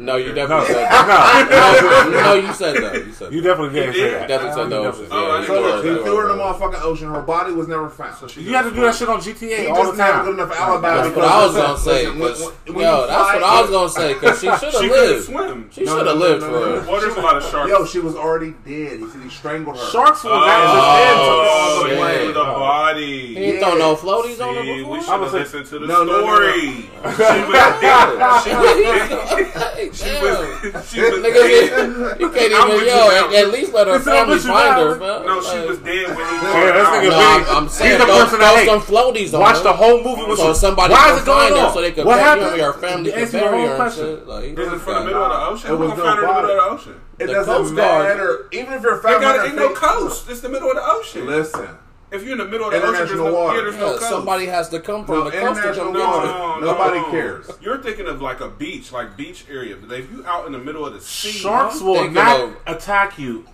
No, 0.00 0.14
you 0.16 0.28
No, 0.28 0.34
definitely 0.34 0.66
said 0.74 0.90
that. 0.90 1.50
no, 1.50 2.10
No, 2.10 2.20
no, 2.22 2.34
you 2.34 2.52
said 2.52 2.76
that. 2.76 2.94
You 3.04 3.12
said 3.12 3.32
you 3.32 3.40
that. 3.40 3.48
definitely 3.48 3.80
didn't 3.80 3.94
say 3.94 4.10
that. 4.10 4.28
Definitely 4.28 4.54
said 4.54 4.62
You 4.62 4.68
the 4.70 4.82
definitely 4.82 4.88
ocean. 4.88 5.10
said 5.10 5.12
Oh, 5.12 5.18
I 5.18 5.26
that. 5.26 5.40
didn't 5.40 5.46
So 5.48 5.60
look, 5.60 5.84
he 5.84 6.04
threw 6.04 6.16
her 6.16 6.30
in 6.30 6.36
the 6.38 6.42
motherfucking 6.44 6.82
ocean. 6.82 7.08
Her 7.08 7.20
body 7.22 7.52
was 7.52 7.66
never 7.68 7.88
found. 7.90 8.14
so 8.16 8.26
she 8.28 8.40
You 8.42 8.54
have 8.54 8.64
to 8.68 8.74
do 8.74 8.80
that 8.82 8.94
shit 8.94 9.08
on 9.08 9.20
GTA 9.20 9.58
He 9.58 9.66
all 9.66 9.74
just 9.76 9.90
the 9.92 9.98
not 9.98 10.10
time. 10.12 10.24
good 10.26 10.34
enough 10.34 10.60
alibi. 10.60 10.94
That's 11.02 11.16
what 11.16 11.24
I 11.24 11.46
was 11.46 11.56
gonna 11.56 11.78
say. 11.78 12.06
listen, 12.06 12.20
'cause- 12.20 12.52
when- 12.66 12.74
when 12.76 12.84
yo, 12.86 13.06
that's 13.08 13.32
what 13.34 13.42
I 13.42 13.60
was 13.60 13.70
gonna 13.70 13.88
say. 13.90 14.14
Cause 14.14 14.40
she 14.40 14.46
should 14.46 14.52
have 14.52 14.72
couldn't 14.72 14.90
lived. 14.90 15.24
swim. 15.26 15.70
She 15.72 15.82
No, 15.84 15.98
should 15.98 16.06
have 16.06 16.16
no, 16.16 16.22
lived 16.26 16.40
no, 16.42 16.46
for 16.46 16.52
no, 16.52 16.58
real. 16.58 16.82
no. 16.84 16.92
Well, 16.92 17.18
a 17.18 17.20
lot 17.20 17.36
of 17.36 17.44
sharks. 17.50 17.68
Yo, 17.70 17.84
she 17.86 17.98
was 17.98 18.14
already 18.14 18.54
dead. 18.64 19.00
He 19.00 19.06
said 19.10 19.20
he 19.24 19.30
strangled 19.30 19.76
her. 19.78 19.84
Sharks 19.90 20.22
will 20.22 20.30
Oh, 20.32 20.38
not 20.38 20.60
oh, 20.62 20.62
just 20.62 21.82
the 21.82 21.88
shit. 21.88 21.98
Oh, 21.98 22.02
plane, 22.06 22.32
the 22.34 22.40
Oh. 22.40 22.54
body. 22.60 23.34
He 23.34 23.44
ain't 23.44 23.60
throw 23.60 23.74
no 23.74 23.96
floaties 23.96 24.40
on 24.40 24.54
her 24.54 24.60
we 24.62 24.78
before. 24.78 25.00
should 25.00 25.10
I 25.10 25.16
was 25.16 25.32
like- 25.32 25.42
listened 25.42 25.66
to 25.66 25.78
the 25.80 25.86
No, 25.88 26.04
no, 26.04 26.20
no, 26.20 26.20
no. 26.20 26.26
story. 26.26 26.90
She 27.02 27.08
was 27.08 27.18
dead. 27.80 28.42
She 28.44 28.54
was 28.54 29.52
dead. 29.54 29.87
She 29.94 30.04
Damn. 30.04 30.22
was. 30.24 30.88
She 30.90 31.00
was 31.00 31.20
Nigga, 31.20 31.34
dead. 31.34 32.20
you 32.20 32.30
can't 32.30 32.52
even 32.52 32.68
with 32.68 32.86
yo. 32.86 33.10
At, 33.10 33.32
at 33.34 33.48
least 33.52 33.72
let 33.72 33.86
her 33.86 33.98
family 34.00 34.38
find 34.38 34.76
now. 34.76 34.84
her, 34.88 34.94
bro. 34.96 35.22
No, 35.26 35.40
she 35.42 35.58
Like, 35.58 35.68
was 35.68 35.78
dead 35.78 36.08
when 36.08 36.16
he. 36.16 36.36
Yeah, 36.48 36.72
that's 36.72 36.90
nigga 36.90 37.10
No, 37.10 37.18
I'm, 37.18 37.56
I'm 37.56 37.62
He's 37.64 37.72
saying 37.72 37.98
the 37.98 38.04
throw, 38.06 38.18
person 38.24 38.38
that 38.40 38.52
throw 38.52 38.56
hate. 38.60 38.66
some 38.68 38.80
floaties 38.82 39.34
on 39.34 39.40
Watch 39.40 39.56
her. 39.58 39.62
the 39.64 39.72
whole 39.72 40.02
movie 40.02 40.24
with 40.28 40.38
so 40.38 40.52
somebody 40.52 40.94
Why 40.94 41.12
is 41.14 41.22
it 41.22 41.26
going 41.26 41.52
on? 41.54 41.72
so 41.72 41.80
they 41.80 41.92
can 41.92 42.06
what 42.06 42.16
bury 42.16 42.40
happened? 42.42 42.60
her 42.60 42.72
family 42.74 43.10
can 43.12 43.20
Answer 43.20 43.36
my 43.38 43.42
bury 43.44 43.58
whole 43.58 43.66
her 43.66 43.72
and 43.74 43.76
question. 43.82 44.04
shit. 44.04 44.26
Like, 44.28 44.44
Is 44.44 44.72
it 44.72 44.78
from 44.80 44.94
the 44.94 45.04
middle 45.04 45.22
of 45.24 45.30
the 45.30 45.38
ocean? 45.48 45.70
It 45.70 45.72
We're 45.78 45.86
was 45.86 45.90
gonna 45.98 46.02
find 46.02 46.18
her 46.18 46.24
in 46.24 46.28
the 46.28 46.34
middle 46.42 46.50
of 46.50 46.56
the 46.56 46.74
ocean. 46.90 47.00
It 47.18 47.26
doesn't 47.26 47.54
Coast 47.54 47.74
Guard- 47.76 48.04
matter. 48.08 48.46
Even 48.52 48.72
if 48.74 48.82
you're 48.82 48.96
They 49.02 49.08
got 49.18 49.22
500 49.36 49.42
it. 49.42 49.46
Ain't 49.48 49.56
no 49.56 49.74
coast. 49.74 50.28
It's 50.30 50.40
the 50.40 50.48
middle 50.48 50.70
of 50.70 50.76
the 50.76 50.82
ocean. 50.84 51.26
Listen. 51.26 51.68
If 52.10 52.22
you're 52.22 52.32
in 52.32 52.38
the 52.38 52.46
middle 52.46 52.66
of 52.68 52.72
the 52.72 52.78
ocean, 52.82 53.06
there's 53.06 53.12
no, 53.12 53.32
water. 53.34 53.58
yeah, 53.58 53.64
there's 53.64 53.76
no 53.76 53.92
yeah, 54.00 54.08
somebody 54.08 54.46
has 54.46 54.68
to 54.70 54.80
come 54.80 55.04
from 55.04 55.16
No, 55.18 55.24
the 55.24 55.30
coast 55.32 55.42
to 55.42 55.68
international 55.68 55.84
come 55.86 55.92
get 55.94 56.06
water. 56.08 56.26
No, 56.26 56.60
Nobody 56.72 56.98
no. 57.00 57.10
cares. 57.10 57.50
You're 57.60 57.82
thinking 57.82 58.06
of 58.06 58.22
like 58.22 58.40
a 58.40 58.48
beach, 58.48 58.92
like 58.92 59.16
beach 59.16 59.44
area. 59.50 59.76
But 59.76 59.92
if 59.98 60.10
you 60.10 60.24
out 60.26 60.46
in 60.46 60.52
the 60.52 60.58
middle 60.58 60.86
of 60.86 60.94
the 60.94 61.00
sea, 61.02 61.30
Sharks 61.30 61.80
will 61.82 62.10
not 62.10 62.40
of- 62.40 62.56
attack 62.66 63.18
you 63.18 63.46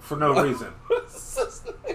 for 0.00 0.16
no 0.16 0.42
reason, 0.42 0.72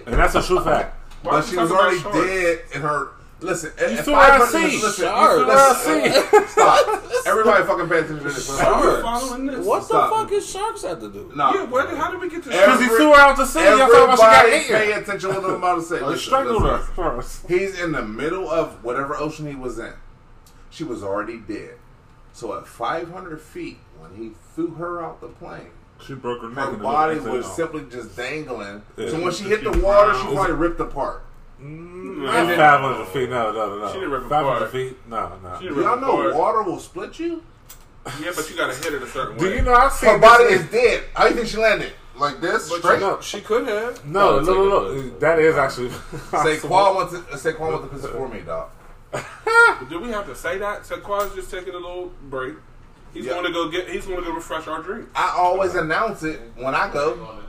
and 0.06 0.14
that's 0.14 0.34
a 0.34 0.42
true 0.42 0.60
fact. 0.64 0.94
Why 1.22 1.32
But 1.32 1.44
she 1.44 1.56
was 1.56 1.70
already 1.70 2.02
dead 2.02 2.60
in 2.74 2.80
her. 2.80 3.08
Listen, 3.40 3.70
at, 3.78 3.92
You 3.92 3.98
at 3.98 4.04
threw 4.04 4.14
her 4.14 4.20
out 4.20 4.50
500 4.50 4.70
sea. 4.70 4.82
listen, 4.82 5.04
Sharks. 5.04 5.38
you- 5.38 5.44
threw 5.44 5.52
her 5.52 5.58
out 5.58 6.26
listen, 6.26 6.48
Stop. 6.48 7.04
Everybody 7.26 7.64
fucking 7.64 7.88
pay 7.88 7.98
attention 7.98 8.18
to 8.18 8.24
this. 8.24 8.50
Are 8.50 8.56
Sharks. 8.58 9.02
following 9.02 9.46
this? 9.46 9.64
What 9.66 9.78
the 9.80 9.84
Stop. 9.86 10.10
fuck 10.10 10.32
is 10.32 10.50
sharks 10.50 10.82
have 10.82 11.00
to 11.00 11.08
do? 11.12 11.32
No. 11.36 11.54
Yeah, 11.54 11.62
where, 11.66 11.86
how 11.96 12.10
did 12.10 12.20
we 12.20 12.28
get 12.28 12.42
to 12.44 12.50
Every- 12.50 12.66
Because 12.66 12.80
he 12.80 12.86
threw 12.96 13.12
her 13.12 13.20
out 13.20 13.36
to 13.36 13.46
sea. 13.46 13.64
Y'all 13.64 13.78
talking 13.78 13.94
about 14.04 14.16
she 14.18 14.22
got 14.22 14.44
Everybody 14.46 14.62
hit. 14.64 14.68
pay 14.68 14.92
attention 15.00 15.30
to 15.30 15.40
what 15.40 15.50
I'm 15.50 15.56
about 15.56 15.74
to 15.76 15.82
say. 15.82 16.00
Or 16.00 16.06
Listen, 16.08 16.18
strangled 16.26 16.62
her 16.64 16.78
first. 16.78 17.46
He's 17.46 17.78
in 17.78 17.92
the 17.92 18.02
middle 18.02 18.50
of 18.50 18.82
whatever 18.82 19.14
ocean 19.16 19.46
he 19.46 19.54
was 19.54 19.78
in. 19.78 19.92
She 20.70 20.82
was 20.82 21.04
already 21.04 21.38
dead. 21.38 21.76
So 22.32 22.56
at 22.58 22.66
500 22.66 23.40
feet, 23.40 23.78
when 23.98 24.14
he 24.16 24.32
threw 24.54 24.72
her 24.74 25.00
out 25.02 25.20
the 25.20 25.28
plane, 25.28 25.70
She 26.04 26.14
broke 26.14 26.42
her 26.42 26.48
neck. 26.48 26.70
her 26.70 26.76
body 26.76 27.18
was 27.20 27.46
off. 27.46 27.54
simply 27.54 27.84
just 27.90 28.16
dangling. 28.16 28.82
Yeah. 28.96 29.10
So 29.10 29.20
when 29.22 29.32
she 29.32 29.44
hit 29.44 29.62
the 29.64 29.70
water, 29.80 30.12
she 30.14 30.24
probably 30.34 30.52
ripped 30.54 30.80
apart. 30.80 31.24
Not 31.60 32.34
And 32.36 32.48
then- 32.50 32.58
500 32.58 33.04
feet. 33.08 33.30
No, 33.30 33.52
no, 33.52 33.68
no, 33.68 33.78
no. 33.80 33.88
She 33.88 33.94
didn't 33.94 34.10
rip 34.10 34.22
500 34.28 34.56
apart. 34.56 34.70
feet. 34.72 34.96
No, 35.08 35.32
no. 35.42 35.56
She 35.58 35.64
Do 35.64 35.74
didn't 35.74 35.84
y'all 35.84 36.00
know 36.00 36.20
apart. 36.20 36.34
water 36.34 36.62
will 36.62 36.78
split 36.78 37.18
you? 37.18 37.42
Yeah, 38.22 38.30
but 38.34 38.48
you 38.48 38.56
gotta 38.56 38.74
hit 38.74 38.94
it 38.94 39.02
a 39.02 39.06
certain 39.06 39.36
way. 39.36 39.50
Do 39.50 39.54
you 39.56 39.62
know 39.62 39.74
I've 39.74 39.92
seen 39.92 40.10
Her 40.10 40.18
body 40.18 40.44
is 40.44 40.64
dead. 40.70 41.04
How 41.14 41.24
do 41.24 41.30
you 41.30 41.36
think 41.36 41.48
she 41.48 41.56
landed? 41.58 41.92
Like 42.16 42.40
this? 42.40 42.68
But 42.70 42.78
Straight? 42.78 42.94
you 42.94 43.00
know, 43.00 43.20
she 43.20 43.40
could 43.40 43.68
have. 43.68 44.04
No, 44.06 44.38
Oh, 44.38 44.40
no, 44.40 44.52
no, 44.54 44.68
no. 44.92 45.08
That 45.18 45.38
is 45.40 45.56
actually. 45.56 45.88
Saquon 46.30 46.94
wants 46.94 47.12
to 47.12 47.38
say, 47.38 47.52
Saquon 47.52 47.60
wants 47.72 47.88
to 47.88 47.94
piss 47.94 48.04
it 48.04 48.12
for 48.12 48.28
me, 48.28 48.40
dog. 48.40 48.70
Do 49.88 50.00
we 50.00 50.08
have 50.10 50.26
to 50.26 50.34
say 50.34 50.58
that? 50.58 50.82
Saquon's 50.82 51.34
just 51.34 51.50
taking 51.50 51.74
a 51.74 51.78
little 51.78 52.12
break. 52.28 52.54
He's 53.14 53.24
Yeah. 53.26 53.32
going 53.34 53.46
to 53.46 53.52
go 53.52 53.68
get. 53.68 53.88
He's 53.88 54.04
going 54.06 54.18
to 54.18 54.24
go 54.24 54.32
refresh 54.32 54.66
our 54.68 54.82
drink. 54.82 55.08
I 55.14 55.34
always 55.36 55.74
announce 55.74 56.22
it 56.22 56.40
when 56.56 56.74
I 56.74 56.90
go. 56.92 57.40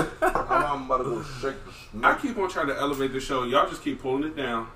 I'm 0.00 0.84
about 0.84 0.98
to 0.98 1.04
go 1.04 1.22
shake 1.40 1.54
the 1.92 2.06
I 2.06 2.18
keep 2.20 2.36
on 2.38 2.48
trying 2.48 2.66
to 2.68 2.76
elevate 2.76 3.12
the 3.12 3.20
show. 3.20 3.44
Y'all 3.44 3.68
just 3.68 3.82
keep 3.82 4.00
pulling 4.02 4.24
it 4.24 4.36
down. 4.36 4.68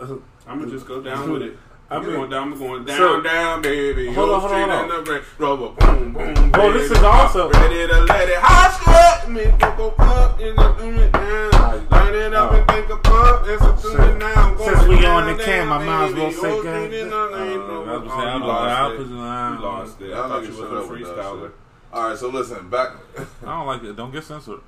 I'm 0.00 0.20
gonna 0.46 0.70
just 0.70 0.86
go 0.86 1.00
down 1.00 1.30
with 1.32 1.42
it. 1.42 1.56
I 1.88 1.96
I'm 1.96 2.02
mean- 2.04 2.16
going 2.16 2.30
down. 2.30 2.52
I'm 2.52 2.58
going 2.58 2.84
down, 2.84 2.96
So- 2.98 3.20
down, 3.20 3.62
baby. 3.62 4.12
Hold 4.12 4.30
on, 4.30 4.40
hold 4.40 4.52
on, 4.52 4.68
hold 4.70 4.90
on. 4.92 5.04
the. 5.04 5.22
Rubber, 5.38 5.68
boom, 5.68 6.12
boom. 6.12 6.50
Oh, 6.54 6.72
this 6.72 6.88
baby. 6.88 6.98
is 6.98 7.02
also- 7.04 7.48
ready 7.50 7.86
to 7.86 8.00
let 8.02 8.28
it 8.28 8.38
hot 8.38 8.74
shit. 9.22 9.30
Me 9.30 9.44
go 9.58 9.94
up 9.98 10.38
and 10.40 10.58
up 10.58 10.80
and 10.80 10.98
it 10.98 11.12
down. 11.12 11.50
Line 11.90 12.14
it 12.14 12.34
up 12.34 12.52
and 12.52 12.66
think 12.68 12.90
about 12.90 13.48
it's 13.48 13.62
a 13.62 13.76
Since- 13.78 13.82
tune 13.94 14.18
now. 14.18 14.54
Going 14.54 14.74
since 14.76 14.88
we 14.88 15.00
down, 15.00 15.22
on 15.22 15.36
the 15.36 15.36
down, 15.44 15.46
cam, 15.46 15.72
I 15.72 15.78
might 15.84 16.04
as 16.06 16.14
well 16.14 16.24
baby. 16.26 16.32
say 16.34 16.50
Oh, 16.50 16.62
gang. 16.62 16.86
straight 16.86 17.00
in 17.02 17.10
the 17.10 17.16
rain. 17.16 17.36
Uh, 17.36 17.36
I 17.36 17.46
was 17.46 17.56
Oh, 17.56 17.98
gonna 18.00 18.10
say, 18.10 18.26
I 18.26 18.34
you 18.36 18.40
was 18.40 18.48
lost 18.48 18.60
like, 18.60 18.66
it. 18.66 18.76
I 18.76 18.88
was 18.88 18.98
like, 18.98 19.58
You 19.60 19.64
lost 19.64 20.00
it. 20.00 20.04
I 20.04 20.08
Y'all 20.16 20.28
thought 20.28 20.42
niggas 20.42 20.46
you 20.46 20.52
shut 20.52 20.70
was 20.70 20.84
up 20.84 20.90
a 20.90 20.92
with 20.92 21.00
that 21.04 21.16
freestyler. 21.16 21.50
Shit. 21.96 22.02
All 22.02 22.08
right, 22.10 22.18
so 22.18 22.28
listen, 22.28 22.68
back. 22.70 22.92
I 23.18 23.24
don't 23.58 23.66
like 23.66 23.82
it. 23.84 23.96
Don't 23.96 24.12
get 24.12 24.24
censored. 24.24 24.60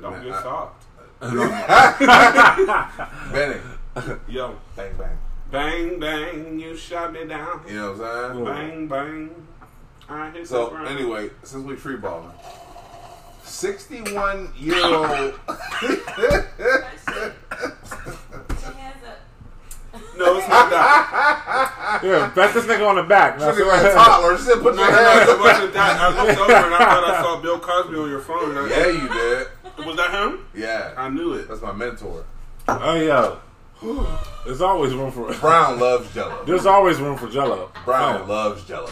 Don't 0.00 0.12
Man, 0.12 0.24
get 0.24 0.32
I- 0.34 0.42
soft. 0.42 0.80
Benny, 3.32 3.60
Yo, 4.28 4.56
bang 4.76 4.92
bang. 4.98 5.18
bang 5.50 5.98
bang, 6.00 6.58
you 6.60 6.76
shot 6.76 7.12
me 7.12 7.24
down. 7.24 7.62
You 7.68 7.74
know 7.76 7.92
what 7.92 8.04
I'm 8.04 8.34
saying? 8.34 8.44
Bang 8.44 8.88
bang, 8.88 9.30
I 10.08 10.30
hit 10.30 10.48
So 10.48 10.68
ground. 10.70 10.88
anyway, 10.88 11.30
since 11.44 11.64
we 11.64 11.76
free 11.76 11.96
balling, 11.96 12.32
sixty-one 13.44 14.52
year 14.58 14.84
old. 14.84 15.34
no, 20.18 20.36
it's 20.38 20.48
not 20.48 20.70
that. 20.70 22.00
Yeah, 22.02 22.30
bet 22.34 22.52
this 22.52 22.64
nigga 22.64 22.88
on 22.88 22.96
the 22.96 23.02
back. 23.04 23.38
Now, 23.38 23.54
She 23.54 23.62
like 23.62 23.82
a 23.84 23.94
toddler. 23.94 24.36
She 24.36 24.44
said, 24.44 24.60
"Put 24.60 24.74
your 24.74 24.84
hands 24.90 25.28
up." 25.30 25.38
wasn't 25.40 25.72
that. 25.74 26.00
I 26.00 26.08
looked 26.26 26.38
over 26.40 26.52
and 26.52 26.74
I 26.74 26.78
thought 26.78 27.04
I 27.04 27.22
saw 27.22 27.40
Bill 27.40 27.58
Cosby 27.60 27.96
on 27.96 28.10
your 28.10 28.20
phone. 28.20 28.56
I- 28.58 28.68
Yeah, 28.68 28.86
you 28.88 29.08
did. 29.08 29.86
Was 29.86 29.96
that 29.96 30.10
him? 30.12 30.46
Yeah, 30.54 30.92
I 30.96 31.08
knew 31.08 31.34
it. 31.34 31.48
that's 31.48 31.62
my 31.62 31.72
mentor. 31.72 32.24
Oh, 32.68 32.94
yo. 32.96 33.38
There's 34.44 34.60
always 34.60 34.92
room 34.94 35.12
for. 35.12 35.32
Brown 35.34 35.78
loves 35.78 36.12
Jello. 36.14 36.44
There's 36.44 36.66
always 36.66 36.98
room 37.00 37.16
for 37.16 37.28
Jello. 37.28 37.70
Brown 37.84 38.20
Fam. 38.20 38.28
loves 38.28 38.64
Jello. 38.64 38.90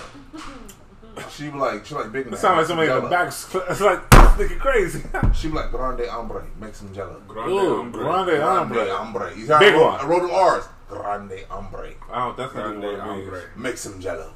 She 1.31 1.49
be 1.51 1.59
like, 1.59 1.85
she 1.85 1.95
like 1.95 2.11
big. 2.13 2.27
It 2.27 2.31
man, 2.31 2.41
sounds 2.41 2.69
like 2.71 2.79
make 2.79 2.89
somebody 2.89 2.91
in 2.91 3.05
the 3.05 3.11
back. 3.11 3.29
It's 3.29 3.81
like 3.81 4.11
this 4.11 4.49
nigga 4.51 4.59
crazy. 4.59 5.03
She 5.35 5.49
be 5.49 5.55
like 5.55 5.71
grande 5.71 6.07
hombre, 6.07 6.45
make 6.59 6.75
some 6.75 6.93
Jello. 6.95 7.21
Grande 7.29 7.53
Ooh, 7.53 7.77
hombre. 7.77 8.03
grande 8.03 8.27
Grande 8.31 8.41
hombre. 8.51 8.89
hombre. 8.91 9.31
You 9.37 9.43
Big 9.47 9.51
I 9.51 9.73
wrote, 9.75 9.85
one. 9.85 10.01
I 10.01 10.07
wrote 10.07 10.23
them 10.23 10.31
R's. 10.33 10.65
Grande 10.97 11.45
hombre, 11.49 11.95
Oh, 12.13 12.35
that's 12.37 12.55
not 12.55 12.63
Grande 12.65 12.83
what 12.83 12.95
it 12.95 13.01
hombre. 13.01 13.33
means. 13.33 13.45
make 13.57 13.77
some 13.79 14.01
Jello. 14.01 14.33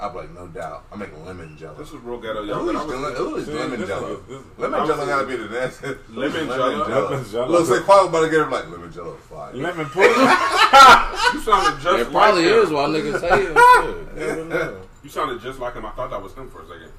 I 0.00 0.08
be 0.08 0.14
like, 0.16 0.32
no 0.34 0.46
doubt. 0.48 0.84
I 0.90 0.96
make 0.96 1.10
lemon 1.26 1.58
Jello. 1.58 1.74
This 1.74 1.88
is 1.88 1.96
real 1.96 2.18
ghetto, 2.18 2.42
yo. 2.42 2.62
Ooh, 2.62 2.66
but 2.72 2.76
I 2.76 2.80
it's 2.82 2.90
lemon, 2.90 3.16
ooh, 3.20 3.36
it's 3.36 3.46
See, 3.46 3.52
lemon 3.52 3.80
this 3.80 3.88
Jello. 3.90 4.16
nigga- 4.16 4.28
this- 4.28 4.42
Lemon 4.58 4.80
I 4.80 4.86
Jello 4.86 5.06
gotta 5.06 5.26
be 5.26 5.36
the 5.36 5.48
next. 5.48 5.82
Lemon 6.10 6.46
Jello? 6.46 6.88
Lemon 7.10 7.30
Jello. 7.30 7.48
Look, 7.48 7.66
say 7.66 7.80
Qual 7.82 8.08
about 8.08 8.20
to 8.22 8.30
get 8.30 8.40
him 8.40 8.50
like 8.50 8.70
lemon 8.70 8.90
Jello. 8.92 9.14
is 9.14 9.20
Fire. 9.26 9.52
Lemon 9.54 9.86
pudding. 9.86 10.12
You 11.34 11.40
sounded 11.42 11.80
just 11.82 11.98
It 12.00 12.10
probably 12.10 12.44
like 12.46 12.52
him. 12.52 12.62
is 12.64 12.70
why 12.70 12.86
niggas 12.88 13.20
hate 13.20 13.48
him. 13.48 13.56
Shit. 13.56 14.16
Never 14.16 14.44
know. 14.46 14.80
You 15.04 15.10
sounded 15.10 15.40
just 15.42 15.58
like 15.60 15.74
him. 15.74 15.84
I 15.86 15.90
thought 15.90 16.10
that 16.10 16.22
was 16.22 16.32
him 16.34 16.48
for 16.50 16.62
a 16.62 16.66
second. 16.66 16.90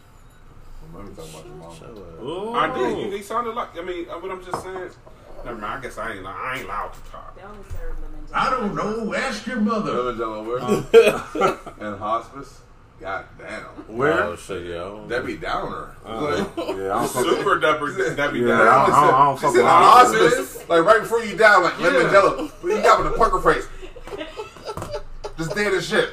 Let 0.93 1.05
me 1.05 1.15
talk 1.15 1.27
about 1.29 1.45
your 1.45 1.55
mom. 1.55 1.75
Shut 1.75 1.89
up. 1.89 2.21
Ooh. 2.21 2.53
I 2.53 2.77
did. 2.77 3.13
He 3.13 3.21
sounded 3.23 3.55
like. 3.55 3.77
I 3.77 3.81
mean, 3.81 4.07
uh, 4.09 4.13
what 4.19 4.31
I'm 4.31 4.43
just 4.45 4.61
saying. 4.63 4.91
Never 5.45 5.57
mind. 5.57 5.79
I 5.79 5.81
guess 5.81 5.97
I 5.97 6.13
ain't. 6.13 6.25
I 6.25 6.55
ain't 6.57 6.65
allowed 6.65 6.93
to 6.93 6.99
talk. 7.11 7.35
They 7.35 7.43
only 7.43 7.63
serve 7.71 7.99
lemon 8.01 8.27
jello. 8.27 8.33
I 8.33 8.49
don't 8.49 8.75
know. 8.75 9.13
Ask 9.15 9.47
your 9.47 9.59
mother. 9.61 9.91
Lemon 9.93 10.17
Jello 10.17 10.43
where? 10.43 11.91
In 11.93 11.97
hospice. 11.97 12.59
God 12.99 13.25
damn. 13.39 13.63
Where? 13.97 14.23
Oh 14.23 14.35
shit, 14.35 14.67
yeah. 14.67 14.99
Debbie 15.07 15.37
Downer. 15.37 15.95
Uh, 16.05 16.45
yeah, 16.55 16.63
I 16.63 16.99
don't 16.99 17.09
fuck 17.09 17.25
with 17.25 17.37
Super 17.39 17.59
duper 17.59 18.15
Debbie 18.15 18.39
Yeah, 18.41 18.47
Downer. 18.49 18.69
I 18.69 18.85
don't- 18.85 18.93
I 18.93 19.01
don't- 19.05 19.13
I 19.15 19.25
don't 19.25 19.37
she 19.37 19.41
fuck 19.41 19.53
said 19.55 19.63
with 19.63 19.71
hospice. 19.71 20.35
hospice, 20.37 20.69
like 20.69 20.85
right 20.85 20.99
before 21.01 21.23
you 21.23 21.35
die, 21.35 21.57
like 21.57 21.79
lemon 21.79 22.11
jello. 22.11 22.51
But 22.61 22.67
you 22.67 22.81
got 22.83 23.03
with 23.03 23.11
the 23.11 23.17
poker 23.17 23.39
face. 23.53 23.67
Just 25.37 25.55
dead 25.55 25.73
as 25.73 25.87
shit. 25.87 26.09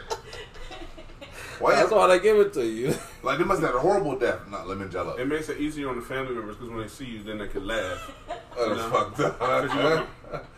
Why? 1.61 1.74
That's 1.74 1.90
why 1.90 2.06
they 2.06 2.20
give 2.20 2.38
it 2.38 2.52
to 2.54 2.64
you. 2.64 2.94
Like 3.20 3.38
they 3.38 3.44
must 3.44 3.61
have 3.61 3.70
had 3.70 3.76
a 3.76 3.80
horrible 3.80 4.16
death, 4.16 4.48
not 4.48 4.68
lemon 4.68 4.90
jello. 4.92 5.16
It 5.16 5.26
makes 5.26 5.48
it 5.48 5.59
easier 5.59 5.90
on 5.90 5.96
the 5.96 6.02
family 6.02 6.34
members 6.34 6.54
because 6.54 6.70
when 6.70 6.80
they 6.80 6.86
see 6.88 7.04
you, 7.06 7.22
then 7.24 7.38
they 7.38 7.48
can 7.48 7.66
laugh. 7.66 8.12
Oh, 8.56 8.68
that's 8.74 8.80
No. 8.80 8.90
fucked 8.90 9.20
up. 9.20 9.38
Because 9.40 10.06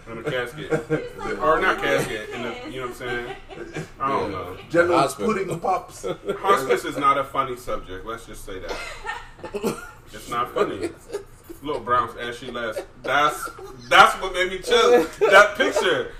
you 0.06 0.12
in 0.12 0.22
the 0.22 0.30
casket. 0.30 0.70
or 1.40 1.60
not 1.60 1.78
casket, 1.78 2.28
in 2.30 2.42
the, 2.42 2.54
you 2.70 2.80
know 2.80 2.88
what 2.88 2.90
I'm 2.90 2.94
saying? 2.94 3.36
I 3.98 4.08
don't 4.08 4.30
know. 4.30 4.56
Jello 4.68 4.98
Hospital. 4.98 5.32
pudding 5.34 5.58
pops. 5.58 6.04
Hospice 6.38 6.84
is 6.84 6.98
not 6.98 7.16
a 7.16 7.24
funny 7.24 7.56
subject. 7.56 8.04
Let's 8.04 8.26
just 8.26 8.44
say 8.44 8.58
that. 8.60 8.76
It's 10.12 10.28
not 10.28 10.52
funny. 10.52 10.90
Little 11.62 11.80
Brown 11.80 12.10
as 12.18 12.36
she 12.38 12.50
laughs. 12.50 12.80
That's 13.02 13.48
that's 13.88 14.14
what 14.20 14.34
made 14.34 14.50
me 14.50 14.58
chill. 14.58 15.06
That 15.30 15.54
picture. 15.56 16.12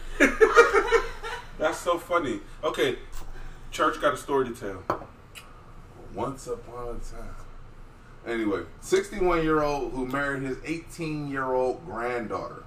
That's 1.58 1.78
so 1.78 1.98
funny. 1.98 2.40
Okay, 2.64 2.96
church 3.70 4.00
got 4.00 4.14
a 4.14 4.16
story 4.16 4.48
to 4.48 4.54
tell. 4.54 4.82
Once 6.14 6.46
upon 6.46 6.88
a 6.88 7.16
time. 7.16 7.34
Anyway, 8.26 8.62
61 8.80 9.42
year 9.42 9.62
old 9.62 9.92
who 9.92 10.06
married 10.06 10.42
his 10.42 10.58
18 10.64 11.28
year 11.30 11.52
old 11.52 11.84
granddaughter 11.86 12.64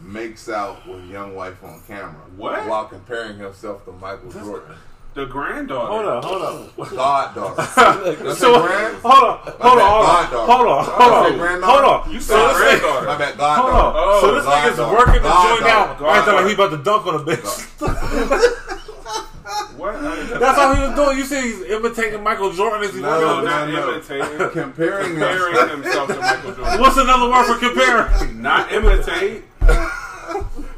makes 0.00 0.48
out 0.48 0.86
with 0.86 1.04
young 1.08 1.34
wife 1.34 1.62
on 1.62 1.80
camera. 1.86 2.14
What? 2.36 2.66
While 2.66 2.86
comparing 2.86 3.38
himself 3.38 3.84
to 3.84 3.92
Michael 3.92 4.30
Jordan. 4.32 4.76
The 5.14 5.26
granddaughter. 5.26 5.86
Hold 5.92 6.06
on, 6.06 6.22
hold 6.22 6.42
on. 6.88 6.96
Goddaughter. 6.96 7.54
That's 8.24 8.38
So, 8.38 8.66
grand? 8.66 8.96
hold 8.96 9.24
on, 9.24 9.38
hold 9.38 9.52
on, 9.52 9.60
hold 9.60 9.78
on, 9.78 10.30
goddaughter. 10.30 10.52
hold 10.52 10.66
on, 10.68 10.84
hold 10.86 11.12
on, 11.32 11.38
granddaughter. 11.38 11.82
hold 11.84 12.06
on. 12.06 12.10
You 12.12 12.20
So 12.20 12.34
said 12.34 12.48
this 12.48 12.56
nigga- 12.56 12.80
granddaughter. 12.80 13.06
My 13.06 13.18
bad, 13.18 13.34
Hold 13.34 13.38
goddaughter. 13.38 13.76
on. 13.76 13.94
Oh, 13.96 14.20
so 14.22 14.34
this 14.34 14.44
nigga's 14.46 14.78
working 14.78 15.22
the 15.22 15.28
joint 15.28 15.62
out. 15.70 16.00
Right 16.00 16.24
there, 16.24 16.34
like 16.34 16.46
he 16.46 16.54
about 16.54 16.70
to 16.70 16.78
dunk 16.78 17.06
on 17.06 17.14
a 17.16 17.18
bitch. 17.24 18.58
What? 19.82 20.00
That's 20.40 20.58
all 20.58 20.74
he 20.74 20.80
was 20.80 20.94
doing. 20.94 21.18
You 21.18 21.24
see, 21.24 21.40
he's 21.42 21.60
imitating 21.70 22.22
Michael 22.22 22.52
Jordan 22.52 22.84
as 22.88 22.94
he 22.94 23.00
No, 23.00 23.08
working 23.08 23.26
No, 23.26 23.34
on 23.34 23.44
not 23.44 23.68
no. 23.68 23.92
imitating. 23.94 24.38
Comparing 24.50 25.16
Comparing 25.18 25.54
himself. 25.70 25.70
himself 25.70 26.08
to 26.08 26.20
Michael 26.20 26.52
Jordan. 26.54 26.80
What's 26.80 26.96
another 26.98 27.28
word 27.28 27.44
for 27.46 27.56
comparing? 27.58 28.40
Not 28.40 28.70
imitate. 28.72 29.42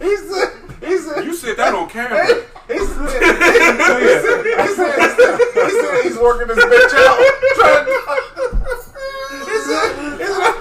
He 0.01 0.17
said, 0.17 0.49
he 0.81 0.97
said, 0.99 1.25
You 1.25 1.35
said 1.35 1.57
that 1.59 1.75
on 1.75 1.89
camera. 1.91 2.25
he 2.25 2.29
said, 2.33 2.45
he 2.69 2.79
said, 2.81 2.81
he 2.81 2.85
said, 4.25 4.41
he 4.41 4.69
said, 4.73 4.97
he 5.53 5.69
said 5.71 6.03
he's 6.05 6.17
working 6.19 6.49
this 6.49 6.65
bitch 6.65 6.95
out. 6.97 7.19
Trying 7.61 7.85
to, 7.85 7.93
he 9.45 9.57
said, 9.69 9.93
he 10.17 10.25
said, 10.25 10.57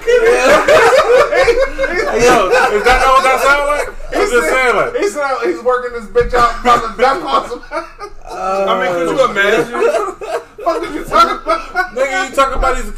Yo, 2.24 2.36
is 2.76 2.84
that 2.84 3.00
not 3.00 3.12
what 3.16 3.24
that 3.24 3.40
sound 3.40 3.66
like? 3.72 3.88
I'm 4.16 4.30
just 4.30 4.50
saying, 4.50 4.76
like, 4.76 4.96
he 4.96 5.08
said 5.10 5.38
he's 5.46 5.62
working 5.64 5.94
this 5.94 6.06
bitch 6.10 6.34
out 6.34 6.62
about 6.62 6.96
the 6.96 7.02
dunk 7.04 7.24
on 7.26 7.50
some. 7.50 7.64
I 8.26 8.84
mean, 8.84 8.94
could 8.94 9.18
you 9.18 9.26
imagine? 9.32 10.40
What 10.64 10.82
are 10.82 10.94
you 10.94 11.04
talking 11.04 11.44
about? 11.44 11.92
nigga, 11.94 12.30
you 12.30 12.36
talking 12.36 12.58
about 12.58 12.78
he's 12.78 12.92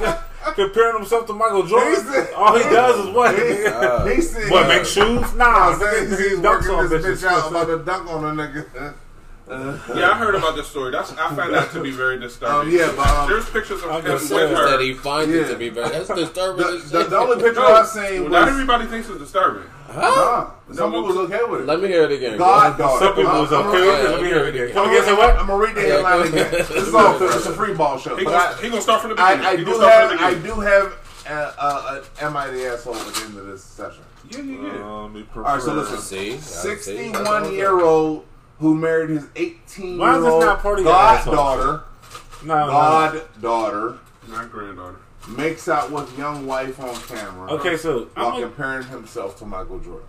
comparing 0.53 0.97
himself 0.97 1.25
to 1.25 1.33
Michael 1.33 1.63
Jordan? 1.65 1.95
said- 2.05 2.31
All 2.35 2.55
he 2.55 2.63
does 2.63 3.07
is 3.07 3.15
what? 3.15 3.33
He 3.33 3.39
said, 3.41 3.73
uh, 3.73 4.05
What, 4.51 4.67
make 4.67 4.85
shoes? 4.85 5.33
Nah, 5.33 5.71
I'm 5.71 5.79
saying 5.79 6.09
he's 6.09 6.37
on 6.37 6.43
working 6.43 6.89
this 6.89 7.23
bitch 7.23 7.27
out 7.27 7.43
bitches. 7.43 7.49
about 7.49 7.65
to 7.65 7.83
dunk 7.83 8.07
on 8.11 8.23
a 8.39 8.43
nigga. 8.43 8.93
Yeah, 9.47 10.09
I 10.11 10.17
heard 10.17 10.33
about 10.35 10.55
this 10.55 10.67
story. 10.67 10.91
That's 10.91 11.11
I 11.13 11.33
found 11.35 11.53
that 11.53 11.71
to 11.73 11.81
be 11.81 11.91
very 11.91 12.19
disturbing. 12.19 12.73
Um, 12.73 12.79
yeah, 12.79 12.91
but, 12.95 13.07
um, 13.07 13.29
there's 13.29 13.47
pictures 13.49 13.83
of 13.83 14.03
him 14.05 14.11
with 14.13 14.29
her. 14.31 14.69
that 14.71 14.81
he 14.81 14.93
finds 14.93 15.33
Yeah. 15.33 15.41
it 15.41 15.49
to 15.49 15.55
be 15.57 15.69
very. 15.69 15.89
That's 15.89 16.07
disturbing. 16.09 16.65
The, 16.65 16.77
the, 16.91 17.03
the 17.03 17.17
only 17.17 17.35
picture 17.43 17.59
No, 17.61 17.67
I 17.67 17.85
seen 17.85 18.23
well, 18.23 18.31
not 18.31 18.47
everybody 18.49 18.87
thinks 18.87 19.07
it's 19.07 19.19
disturbing. 19.19 19.69
nah. 19.93 20.51
Some 20.73 20.91
people 20.91 21.03
was 21.03 21.17
okay 21.17 21.43
with 21.47 21.61
it. 21.61 21.67
Let 21.67 21.79
me 21.79 21.87
hear 21.89 22.03
it 22.05 22.11
again. 22.11 22.37
Goddaughter. 22.39 23.05
Some 23.05 23.15
people 23.15 23.31
was 23.33 23.53
I'm- 23.53 23.61
I'm 23.63 23.69
okay 23.69 23.85
with 23.87 24.05
it. 24.05 24.09
Let 24.11 24.21
me 24.23 24.27
hear 24.29 24.45
it 24.47 24.55
again. 24.55 24.71
Come 24.73 24.89
again, 24.89 25.03
say 25.03 25.11
I'm 25.11 25.17
what? 25.17 25.35
gonna 25.37 25.55
read 25.57 25.75
the 25.75 25.81
headline 25.81 26.27
again. 26.27 26.51
This 26.51 26.69
is 26.71 26.93
all 26.95 27.19
good. 27.19 27.35
It's 27.35 27.45
a 27.45 27.53
free 27.53 27.75
ball 27.75 27.99
show. 27.99 28.15
He 28.15 28.23
But 28.25 28.31
gonna, 28.31 28.57
I, 28.57 28.61
he 28.63 28.69
gonna 28.69 28.81
start 28.81 29.01
from 29.01 29.09
the 29.11 29.15
beginning. 29.15 29.45
I, 29.45 29.49
I 29.51 29.55
do 29.57 29.65
gonna 29.65 29.77
start 29.77 30.09
from 30.09 30.17
have 30.17 30.19
the 30.19 30.25
I 30.25 30.33
beginning. 30.41 30.55
do 30.55 30.61
have 30.61 30.93
uh, 31.27 32.01
am 32.21 32.35
I 32.37 32.47
the 32.49 32.65
asshole 32.65 32.95
at 32.95 33.13
the 33.13 33.25
end 33.25 33.37
of 33.37 33.45
this 33.45 33.63
session? 33.63 34.03
Yeah, 34.31 34.39
yeah, 34.41 34.61
yeah. 34.61 34.69
Um, 34.81 35.27
All 35.35 35.41
right, 35.43 35.61
so 35.61 35.73
prefer- 35.73 35.73
listen. 35.73 35.97
See, 35.99 36.31
see. 36.37 36.69
61 36.69 37.53
year 37.53 37.79
old 37.81 38.25
who 38.59 38.75
married 38.75 39.09
his 39.09 39.27
18 39.35 39.97
Why 39.97 40.11
is 40.11 40.13
year 40.15 40.21
this 40.23 40.31
old 40.31 40.43
not 40.45 40.59
part 40.61 40.79
of 40.79 40.85
your 40.85 40.93
asshole 40.93 41.33
goddaughter, 41.35 41.83
No, 42.43 42.65
no. 42.65 42.71
goddaughter 42.71 43.97
Not 44.29 44.51
granddaughter. 44.51 44.95
makes 45.29 45.67
out 45.67 45.91
with 45.91 46.17
young 46.17 46.45
wife 46.45 46.79
on 46.79 46.95
camera 46.95 47.51
Okay, 47.53 47.77
so 47.77 48.05
while 48.13 48.27
I'm 48.27 48.33
like, 48.33 48.43
comparing 48.43 48.83
himself 48.87 49.37
to 49.39 49.45
Michael 49.45 49.79
Jordan. 49.79 50.07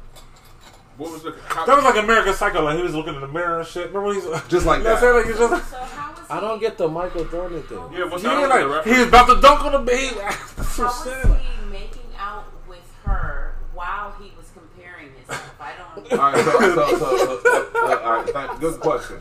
What 0.97 1.13
was 1.13 1.23
the? 1.25 1.37
How, 1.49 1.67
that 1.67 1.75
was 1.77 1.85
like 1.85 2.03
American 2.03 2.33
Psycho. 2.33 2.63
Like 2.65 2.79
he 2.79 2.83
was 2.83 2.95
looking 2.95 3.15
in 3.15 3.21
the 3.21 3.29
mirror 3.29 3.59
and 3.59 3.69
shit. 3.69 3.89
Remember 3.93 4.07
when 4.07 4.15
he's 4.15 4.25
Just 4.49 4.65
like 4.65 4.79
you 4.79 4.85
know 4.85 4.95
that. 4.95 4.95
what 4.95 4.95
I'm 4.95 5.01
saying? 5.01 5.15
Like 5.15 5.27
he's 5.27 5.37
just. 5.39 5.71
So 5.71 5.77
how 5.77 6.11
was 6.13 6.21
I 6.31 6.41
don't 6.41 6.59
get 6.59 6.79
the 6.79 6.89
Michael 6.89 7.27
Jordan 7.27 7.63
thing. 7.65 7.79
yeah, 7.93 8.05
what's 8.07 8.25
Yeah, 8.25 8.47
that? 8.49 8.67
like 8.69 8.85
he 8.87 8.93
was 9.01 9.09
about 9.09 9.27
to 9.27 9.39
dunk 9.43 9.63
on 9.67 9.73
the 9.73 9.79
baby. 9.81 10.17
How 10.19 10.85
was 10.85 11.05
he 11.05 11.71
making 11.71 12.01
out 12.19 12.47
with 12.67 12.91
her 13.05 13.57
while 13.75 14.13
he 14.13 14.33
was 14.39 14.47
comparing 14.55 15.13
himself? 15.13 15.55
I 15.61 15.73
don't. 15.77 15.96
All 16.13 16.19
right, 16.19 16.45
so, 16.45 16.51
so, 16.61 16.99
so, 16.99 16.99
so, 16.99 17.41
so, 17.73 18.03
all 18.05 18.13
right, 18.13 18.29
thank, 18.31 18.61
good 18.61 18.81
question. 18.81 19.17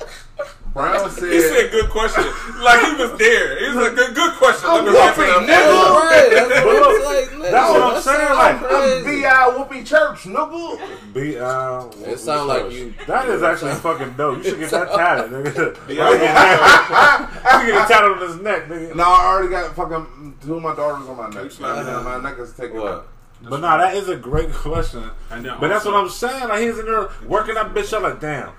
Brown 0.74 1.10
said, 1.10 1.32
He 1.32 1.40
said 1.40 1.72
good 1.72 1.90
question. 1.90 2.26
like 2.62 2.82
he 2.86 3.02
was 3.02 3.18
there. 3.18 3.58
He 3.64 3.78
was 3.78 3.88
a 3.88 3.92
good 3.96 4.14
good 4.14 4.34
question. 4.34 4.70
Let 4.70 4.84
me 4.84 4.92
wrap 4.92 5.18
it 5.18 5.30
up. 5.30 5.44
nigga. 5.44 5.96
Right, 5.96 6.30
that's 6.52 6.66
what 6.66 6.84
I'm 6.84 7.02
saying. 7.02 7.40
That's 7.40 7.70
what 7.72 7.82
I'm 7.82 8.02
saying, 8.02 8.34
like, 8.36 8.72
I'm 8.72 9.06
B.I. 9.06 9.56
Whoopi 9.56 9.86
Church, 9.86 10.24
nigga. 10.24 11.14
Be, 11.14 11.38
uh, 11.40 11.86
It 12.12 12.20
sound 12.20 12.50
like 12.50 12.74
you. 12.74 12.94
That 13.08 13.30
is 13.30 13.42
actually 13.42 13.76
fucking 13.76 14.14
dope. 14.18 14.40
You 14.40 14.44
should 14.44 14.60
get 14.60 14.72
that 14.72 14.90
tatted, 14.96 15.32
nigga. 15.32 15.78
You 15.90 15.96
should 15.96 17.68
get 17.68 17.82
it 17.84 17.88
tatted 17.88 18.12
on 18.12 18.28
his 18.28 18.36
neck, 18.42 18.68
nigga. 18.68 18.96
No, 18.98 19.04
I 19.06 19.26
already 19.28 19.50
got 19.50 19.74
fucking 19.78 20.36
two 20.44 20.56
of 20.56 20.62
my 20.62 20.76
daughters 20.76 21.08
on 21.08 21.16
my 21.16 21.30
neck. 21.30 21.52
slapping 21.52 21.88
Yeah, 21.88 22.02
my 22.02 22.20
neck 22.22 22.38
is 22.40 22.52
taken 22.54 22.82
What? 22.82 23.08
Up. 23.44 23.50
But 23.50 23.60
nah, 23.62 23.78
that 23.78 23.96
is 23.96 24.08
a 24.10 24.16
great 24.16 24.52
question. 24.54 25.10
And 25.32 25.46
then 25.46 25.58
But 25.60 25.68
that's 25.70 25.86
what 25.86 25.94
I'm 25.96 26.10
saying. 26.10 26.48
Like 26.50 26.62
he's 26.62 26.78
in 26.80 26.86
there 26.86 27.10
working 27.28 27.56
that 27.56 27.74
bitch 27.74 27.94
up. 27.94 28.04
Like 28.04 28.20
damn, 28.20 28.52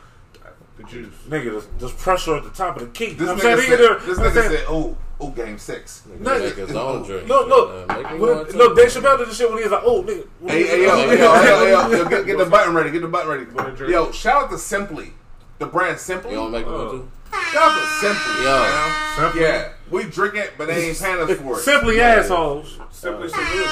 The 0.77 0.83
juice. 0.85 1.15
nigga, 1.29 1.53
there's, 1.53 1.67
there's 1.79 1.93
pressure 1.93 2.37
at 2.37 2.45
the 2.45 2.51
top 2.51 2.77
of 2.77 2.83
the 2.83 2.89
key. 2.89 3.11
You 3.11 3.15
This 3.15 3.27
know 3.27 3.35
what 3.35 3.43
nigga 3.43 3.57
saying? 3.57 3.71
Said, 3.71 3.79
there- 3.79 3.99
this 4.01 4.19
you 4.19 4.25
nigga 4.25 4.49
said, 4.51 4.65
"Oh, 4.69 4.97
oh, 5.21 5.31
game 5.31 5.59
six." 5.59 6.03
No, 6.21 6.39
Make 6.39 6.55
his 6.57 6.75
own 6.75 7.03
drink. 7.05 7.29
Look, 7.29 7.49
look, 7.49 7.89
Make 7.89 8.13
me 8.13 8.19
When- 8.19 8.37
one 8.37 8.47
look, 8.51 8.77
Dave 8.77 8.89
Chappelle 8.89 9.19
did 9.19 9.29
the 9.29 9.35
shit 9.35 9.49
when 9.49 9.59
he 9.59 9.65
was 9.65 9.73
like, 9.73 9.83
"Oh, 9.85 10.03
nigga, 10.03 10.27
Hey, 10.47 10.67
hey, 10.67 10.83
yo, 10.85 10.97
yo, 10.97 11.13
yo, 11.13 11.67
yo, 11.67 11.89
yo, 11.91 12.09
get, 12.09 12.27
get 12.27 12.39
the 12.39 12.47
button 12.51 12.75
ready. 12.75 12.91
Get 12.91 13.03
the 13.03 13.09
button 13.09 13.31
ready. 13.31 13.45
What 13.45 13.69
a 13.69 13.73
drink. 13.73 13.93
Yo, 13.93 14.13
shout 14.13 14.45
out 14.45 14.51
to 14.51 14.59
Simply, 14.59 15.13
the 15.59 15.67
brand 15.67 15.99
Simply. 15.99 16.31
You 16.33 16.37
don't 16.37 16.51
make 16.53 16.67
me 16.67 16.73
one 16.73 16.91
too? 16.91 17.11
Shout 17.33 17.73
out 17.73 17.81
to 17.81 18.07
Simply. 18.07 18.45
Yo. 18.45 18.93
Simply, 19.17 19.41
Yeah, 19.43 19.69
we 19.91 20.05
drink 20.05 20.35
it, 20.35 20.53
but 20.59 20.67
they 20.69 20.89
ain't 20.91 20.99
paying 20.99 21.19
us 21.19 21.39
for 21.39 21.59
it. 21.59 21.63
simply 21.63 22.01
assholes. 22.01 22.79
Simply 22.91 23.29
salute. 23.31 23.67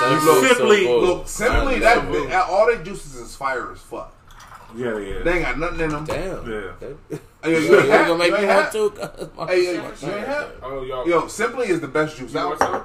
Look, 0.00 0.46
Simply- 0.46 0.86
Look, 0.86 1.28
Simply, 1.28 1.78
that 1.80 2.10
bit, 2.10 2.32
all 2.32 2.66
they 2.66 2.82
juices 2.82 3.14
is 3.16 3.34
fire 3.36 3.72
as 3.72 3.80
fuck. 3.80 4.14
Yeah, 4.76 4.98
yeah, 4.98 5.22
They 5.22 5.32
ain't 5.32 5.42
got 5.44 5.58
nothing 5.58 5.80
in 5.80 5.90
them. 5.90 6.04
Damn. 6.04 6.50
yeah. 6.50 7.18
Hey, 7.42 7.52
yo, 7.52 7.58
You 7.58 7.66
you 7.70 7.78
ain't 7.80 7.88
gonna 7.88 8.18
make 8.18 8.26
you 8.28 8.32
me 8.34 8.38
ain't 8.40 8.48
one 8.48 8.56
have- 8.64 8.72
too? 8.72 8.92
Hey, 9.46 9.64
yo, 9.64 9.72
you 9.72 9.78
ain't 10.14 10.26
have- 10.26 10.52
Oh 10.62 10.82
y'all. 10.84 11.08
Yo, 11.08 11.26
Simply 11.26 11.68
is 11.68 11.80
the 11.80 11.88
best 11.88 12.16
juice 12.18 12.36
out 12.36 12.58
some? 12.58 12.84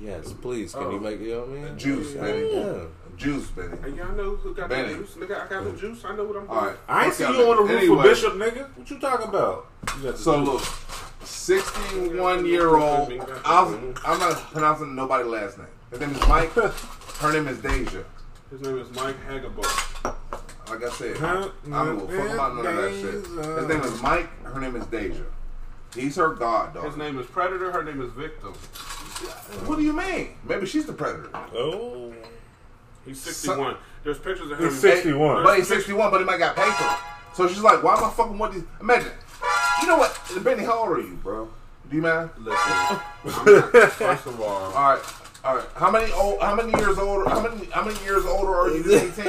Yes, 0.00 0.32
please. 0.32 0.72
Can 0.74 0.82
Oh. 0.84 0.90
you 0.92 1.00
make 1.00 1.20
it? 1.20 1.24
You 1.26 1.34
know 1.34 1.40
what 1.42 1.48
I 1.50 1.52
mean? 1.52 1.78
Juice, 1.78 2.14
Yeah. 2.14 2.20
Benny. 2.22 2.54
Yeah. 2.54 2.72
Juice, 3.16 3.46
Benny. 3.48 3.76
Hey, 3.84 3.90
y'all 3.90 4.12
know 4.16 4.34
who 4.36 4.54
got 4.54 4.68
Benny. 4.70 4.94
the 4.94 4.98
juice? 5.00 5.10
Nigga, 5.14 5.44
I 5.44 5.46
got 5.48 5.64
the 5.64 5.72
juice. 5.72 6.04
I 6.06 6.16
know 6.16 6.24
what 6.24 6.36
I'm 6.38 6.46
doing. 6.46 6.58
All 6.58 6.66
right. 6.66 6.76
I 6.88 7.04
ain't 7.04 7.14
Fuck 7.14 7.28
see 7.28 7.38
y'all 7.38 7.50
on 7.50 7.56
the 7.56 7.62
roof 7.62 7.70
Anyway, 7.82 7.96
with 7.96 8.04
Bishop, 8.06 8.32
nigga. 8.34 8.66
What 8.76 8.90
you 8.90 8.98
talking 8.98 9.28
about? 9.28 9.66
You 10.02 10.16
So 10.16 10.38
juice. 10.38 10.48
look, 10.48 10.62
sixty-one-year-old. 11.28 13.12
I'm, 13.44 13.94
I'm 14.04 14.18
not 14.18 14.36
pronouncing 14.52 14.94
nobody's 14.94 15.26
last 15.26 15.58
name. 15.58 15.66
His 15.90 16.00
name 16.00 16.10
is 16.10 16.28
Mike. 16.28 16.50
Her 16.52 17.32
name 17.32 17.48
is 17.48 17.58
Deja. 17.58 18.02
His 18.50 18.60
name 18.62 18.78
is 18.78 18.90
Mike 18.94 19.16
Hagabo. 19.28 19.62
Like 20.68 20.84
I 20.84 20.90
said, 20.90 21.16
Huh? 21.16 21.48
I 21.72 21.84
don't 21.84 21.98
give 22.08 22.18
a 22.18 22.22
fuck 22.22 22.34
about 22.34 22.56
none 22.56 22.66
of 22.66 22.82
that 22.82 22.92
shit. 22.92 23.56
His 23.58 23.68
name 23.68 23.80
is 23.82 24.02
Mike. 24.02 24.44
Her 24.44 24.60
name 24.60 24.76
is 24.76 24.86
Deja. 24.86 25.24
He's 25.94 26.16
her 26.16 26.34
goddaughter. 26.34 26.86
His 26.88 26.96
name 26.96 27.18
is 27.18 27.26
Predator. 27.26 27.72
Her 27.72 27.82
name 27.82 28.00
is 28.00 28.12
Victim. 28.12 28.52
What 29.66 29.76
do 29.76 29.82
you 29.82 29.92
mean? 29.92 30.28
Maybe 30.44 30.66
she's 30.66 30.86
the 30.86 30.92
predator. 30.92 31.30
Oh, 31.54 32.14
He's 33.04 33.20
61. 33.20 33.76
There's 34.04 34.18
pictures 34.18 34.50
of 34.50 34.58
him. 34.60 34.68
He's 34.68 34.78
61. 34.78 35.42
But 35.42 35.56
he's 35.58 35.68
61, 35.68 36.10
but 36.10 36.18
he 36.18 36.24
might 36.24 36.38
got 36.38 36.54
paper. 36.54 36.96
So 37.34 37.48
she's 37.48 37.60
like, 37.62 37.82
why 37.82 37.96
am 37.96 38.04
I 38.04 38.10
fucking 38.10 38.38
with 38.38 38.52
these? 38.54 38.62
Imagine. 38.80 39.10
You 39.80 39.88
know 39.88 39.96
what? 39.98 40.16
Benny, 40.44 40.62
how 40.64 40.78
old 40.80 40.90
are 40.98 41.00
you, 41.00 41.18
bro? 41.22 41.48
Do 41.88 41.96
you 41.96 42.02
mind? 42.02 42.30
Listen, 42.38 42.70
not- 43.24 43.92
first 43.92 44.26
of 44.26 44.40
all, 44.40 44.72
All 44.72 44.94
right. 44.94 45.02
All 45.42 45.56
right. 45.56 45.64
How 45.74 45.90
many 45.90 46.12
old? 46.12 46.38
How 46.42 46.54
many 46.54 46.70
years 46.78 46.98
older? 46.98 47.28
How 47.30 47.40
many? 47.40 47.64
How 47.70 47.82
many 47.82 47.98
years 48.04 48.26
older 48.26 48.52
are 48.54 48.68
you 48.68 48.82
than 48.82 49.10
18? 49.10 49.26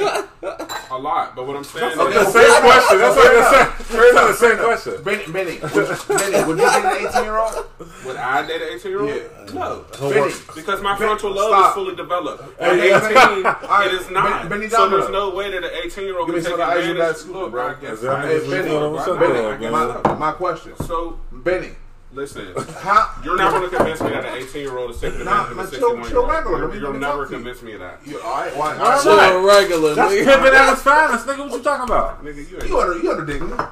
a 0.90 0.98
lot. 0.98 1.34
But 1.34 1.46
what 1.46 1.56
I'm 1.56 1.64
saying 1.64 1.98
Okay, 1.98 2.18
is, 2.18 2.32
the 2.32 2.32
same 2.32 2.60
question. 2.60 2.98
That's 2.98 3.16
the 3.16 3.32
enough. 3.32 3.88
same. 3.88 3.96
Fair 3.96 4.12
the 4.12 4.32
same 4.34 4.56
question. 4.58 5.02
Benny, 5.02 5.32
Benny, 5.32 5.58
would, 5.60 6.18
Benny, 6.18 6.44
would 6.46 6.58
you 6.58 6.68
date 6.68 6.84
an 6.84 7.06
18 7.08 7.24
year 7.24 7.38
old? 7.38 7.64
would 8.04 8.16
I 8.16 8.46
date 8.46 8.60
an 8.60 8.68
18 8.74 8.90
year 8.90 9.00
old? 9.00 9.08
Yeah. 9.08 9.54
No. 9.54 9.84
Benny, 10.00 10.32
Because 10.54 10.82
my 10.82 10.96
frontal 10.98 11.30
lobe 11.30 11.48
stop. 11.48 11.68
is 11.70 11.74
fully 11.74 11.96
developed. 11.96 12.60
At 12.60 12.74
18, 12.74 13.42
right, 13.44 13.86
it 13.86 13.94
is 13.94 14.10
not. 14.10 14.42
Ben- 14.50 14.60
Benny 14.60 14.68
so 14.68 14.90
there's 14.90 15.08
no 15.08 15.30
way 15.34 15.50
that 15.50 15.64
an 15.64 15.70
18 15.82 16.04
year 16.04 16.18
old 16.18 16.26
can 16.28 16.34
take 16.36 16.44
some 16.44 16.60
of 16.60 16.68
advantage. 16.68 17.24
Look, 17.24 17.50
bro. 17.52 17.74
Hey, 17.74 18.50
Benny. 18.50 18.90
What's 18.92 19.08
up, 19.08 19.18
Benny, 19.18 19.32
dog, 19.34 19.60
Benny, 19.60 19.72
man? 19.72 20.00
my, 20.04 20.14
my 20.16 20.32
question. 20.32 20.76
So, 20.84 21.18
Benny, 21.32 21.70
listen. 22.12 22.46
how, 22.80 23.10
You're 23.24 23.36
not 23.36 23.52
going 23.52 23.68
to 23.70 23.76
convince 23.76 24.00
me 24.00 24.10
that 24.10 24.24
an 24.24 24.36
18 24.42 24.62
year 24.62 24.76
old 24.78 24.90
is 24.92 25.00
taking 25.00 25.24
Nah, 25.24 25.48
advantage 25.50 25.52
of 25.52 25.58
a 25.58 25.66
61 25.68 25.96
year 26.02 26.10
chill 26.10 26.26
regular. 26.26 26.58
Let 26.58 26.64
old. 26.64 26.74
You'll 26.74 26.82
let 26.84 26.92
me 26.92 26.98
never 26.98 27.18
talk 27.18 27.28
to 27.28 27.32
you. 27.32 27.36
convince 27.38 27.62
me 27.62 27.72
of 27.74 27.80
that. 27.80 28.00
you, 28.06 28.20
all 28.20 28.32
right, 28.32 28.56
why, 28.56 28.76
All 28.76 29.02
Chill 29.02 29.16
right. 29.16 29.56
regular, 29.58 29.94
That's 29.94 30.12
nigga. 30.14 30.24
pimping 30.24 30.54
at 30.54 30.72
its 30.72 30.82
finest, 30.82 31.26
nigga. 31.26 31.38
What 31.38 31.52
you 31.52 31.62
talking 31.62 31.84
about? 31.84 32.24
Nigga, 32.24 32.50
you 32.50 32.56
ain't. 32.58 32.68
you 32.68 32.80
under, 32.80 32.98
you 33.02 33.10
under 33.12 33.24
dignity. 33.26 33.62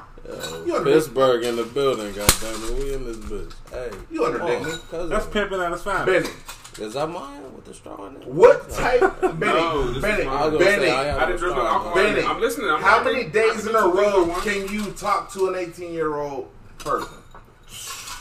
You 0.65 0.75
under 0.77 0.91
Pittsburgh 0.93 1.43
in 1.43 1.55
the 1.57 1.63
building, 1.63 2.13
goddamn 2.13 2.63
it. 2.63 2.79
We 2.83 2.93
in 2.93 3.03
this 3.05 3.17
bitch. 3.17 3.53
Hey. 3.69 3.91
You 4.11 4.25
under 4.25 4.41
oh, 4.41 4.47
come 4.47 4.63
dignity. 4.63 5.09
That's 5.09 5.25
pimping 5.27 5.59
at 5.59 5.71
its 5.73 5.81
finest. 5.83 6.05
Benny, 6.05 6.87
Is 6.87 6.93
that 6.93 7.07
mine 7.07 7.53
with 7.53 7.65
the 7.65 7.73
straw 7.73 8.05
in 8.07 8.15
it? 8.15 8.27
what 8.27 8.69
type, 8.69 9.01
Benny, 9.21 9.53
No, 9.53 9.91
this 9.91 10.01
Benny, 10.01 10.23
mine. 10.25 10.33
I 10.37 10.45
was 10.47 10.53
gonna 10.53 10.65
Benny, 10.65 10.89
I 10.89 11.23
I 11.23 11.25
didn't 11.25 11.39
drink 11.39 11.55
no 11.57 11.65
alcohol. 11.67 11.95
Benny, 11.95 12.23
I'm 12.23 12.39
listening. 12.39 12.69
I'm 12.69 12.81
how 12.81 13.03
many 13.03 13.25
days 13.25 13.67
in 13.67 13.75
a 13.75 13.79
row 13.81 14.33
can 14.41 14.67
you 14.69 14.91
talk 14.93 15.31
to 15.33 15.47
an 15.49 15.55
18 15.55 15.91
year 15.91 16.15
old 16.15 16.49
person 16.77 17.17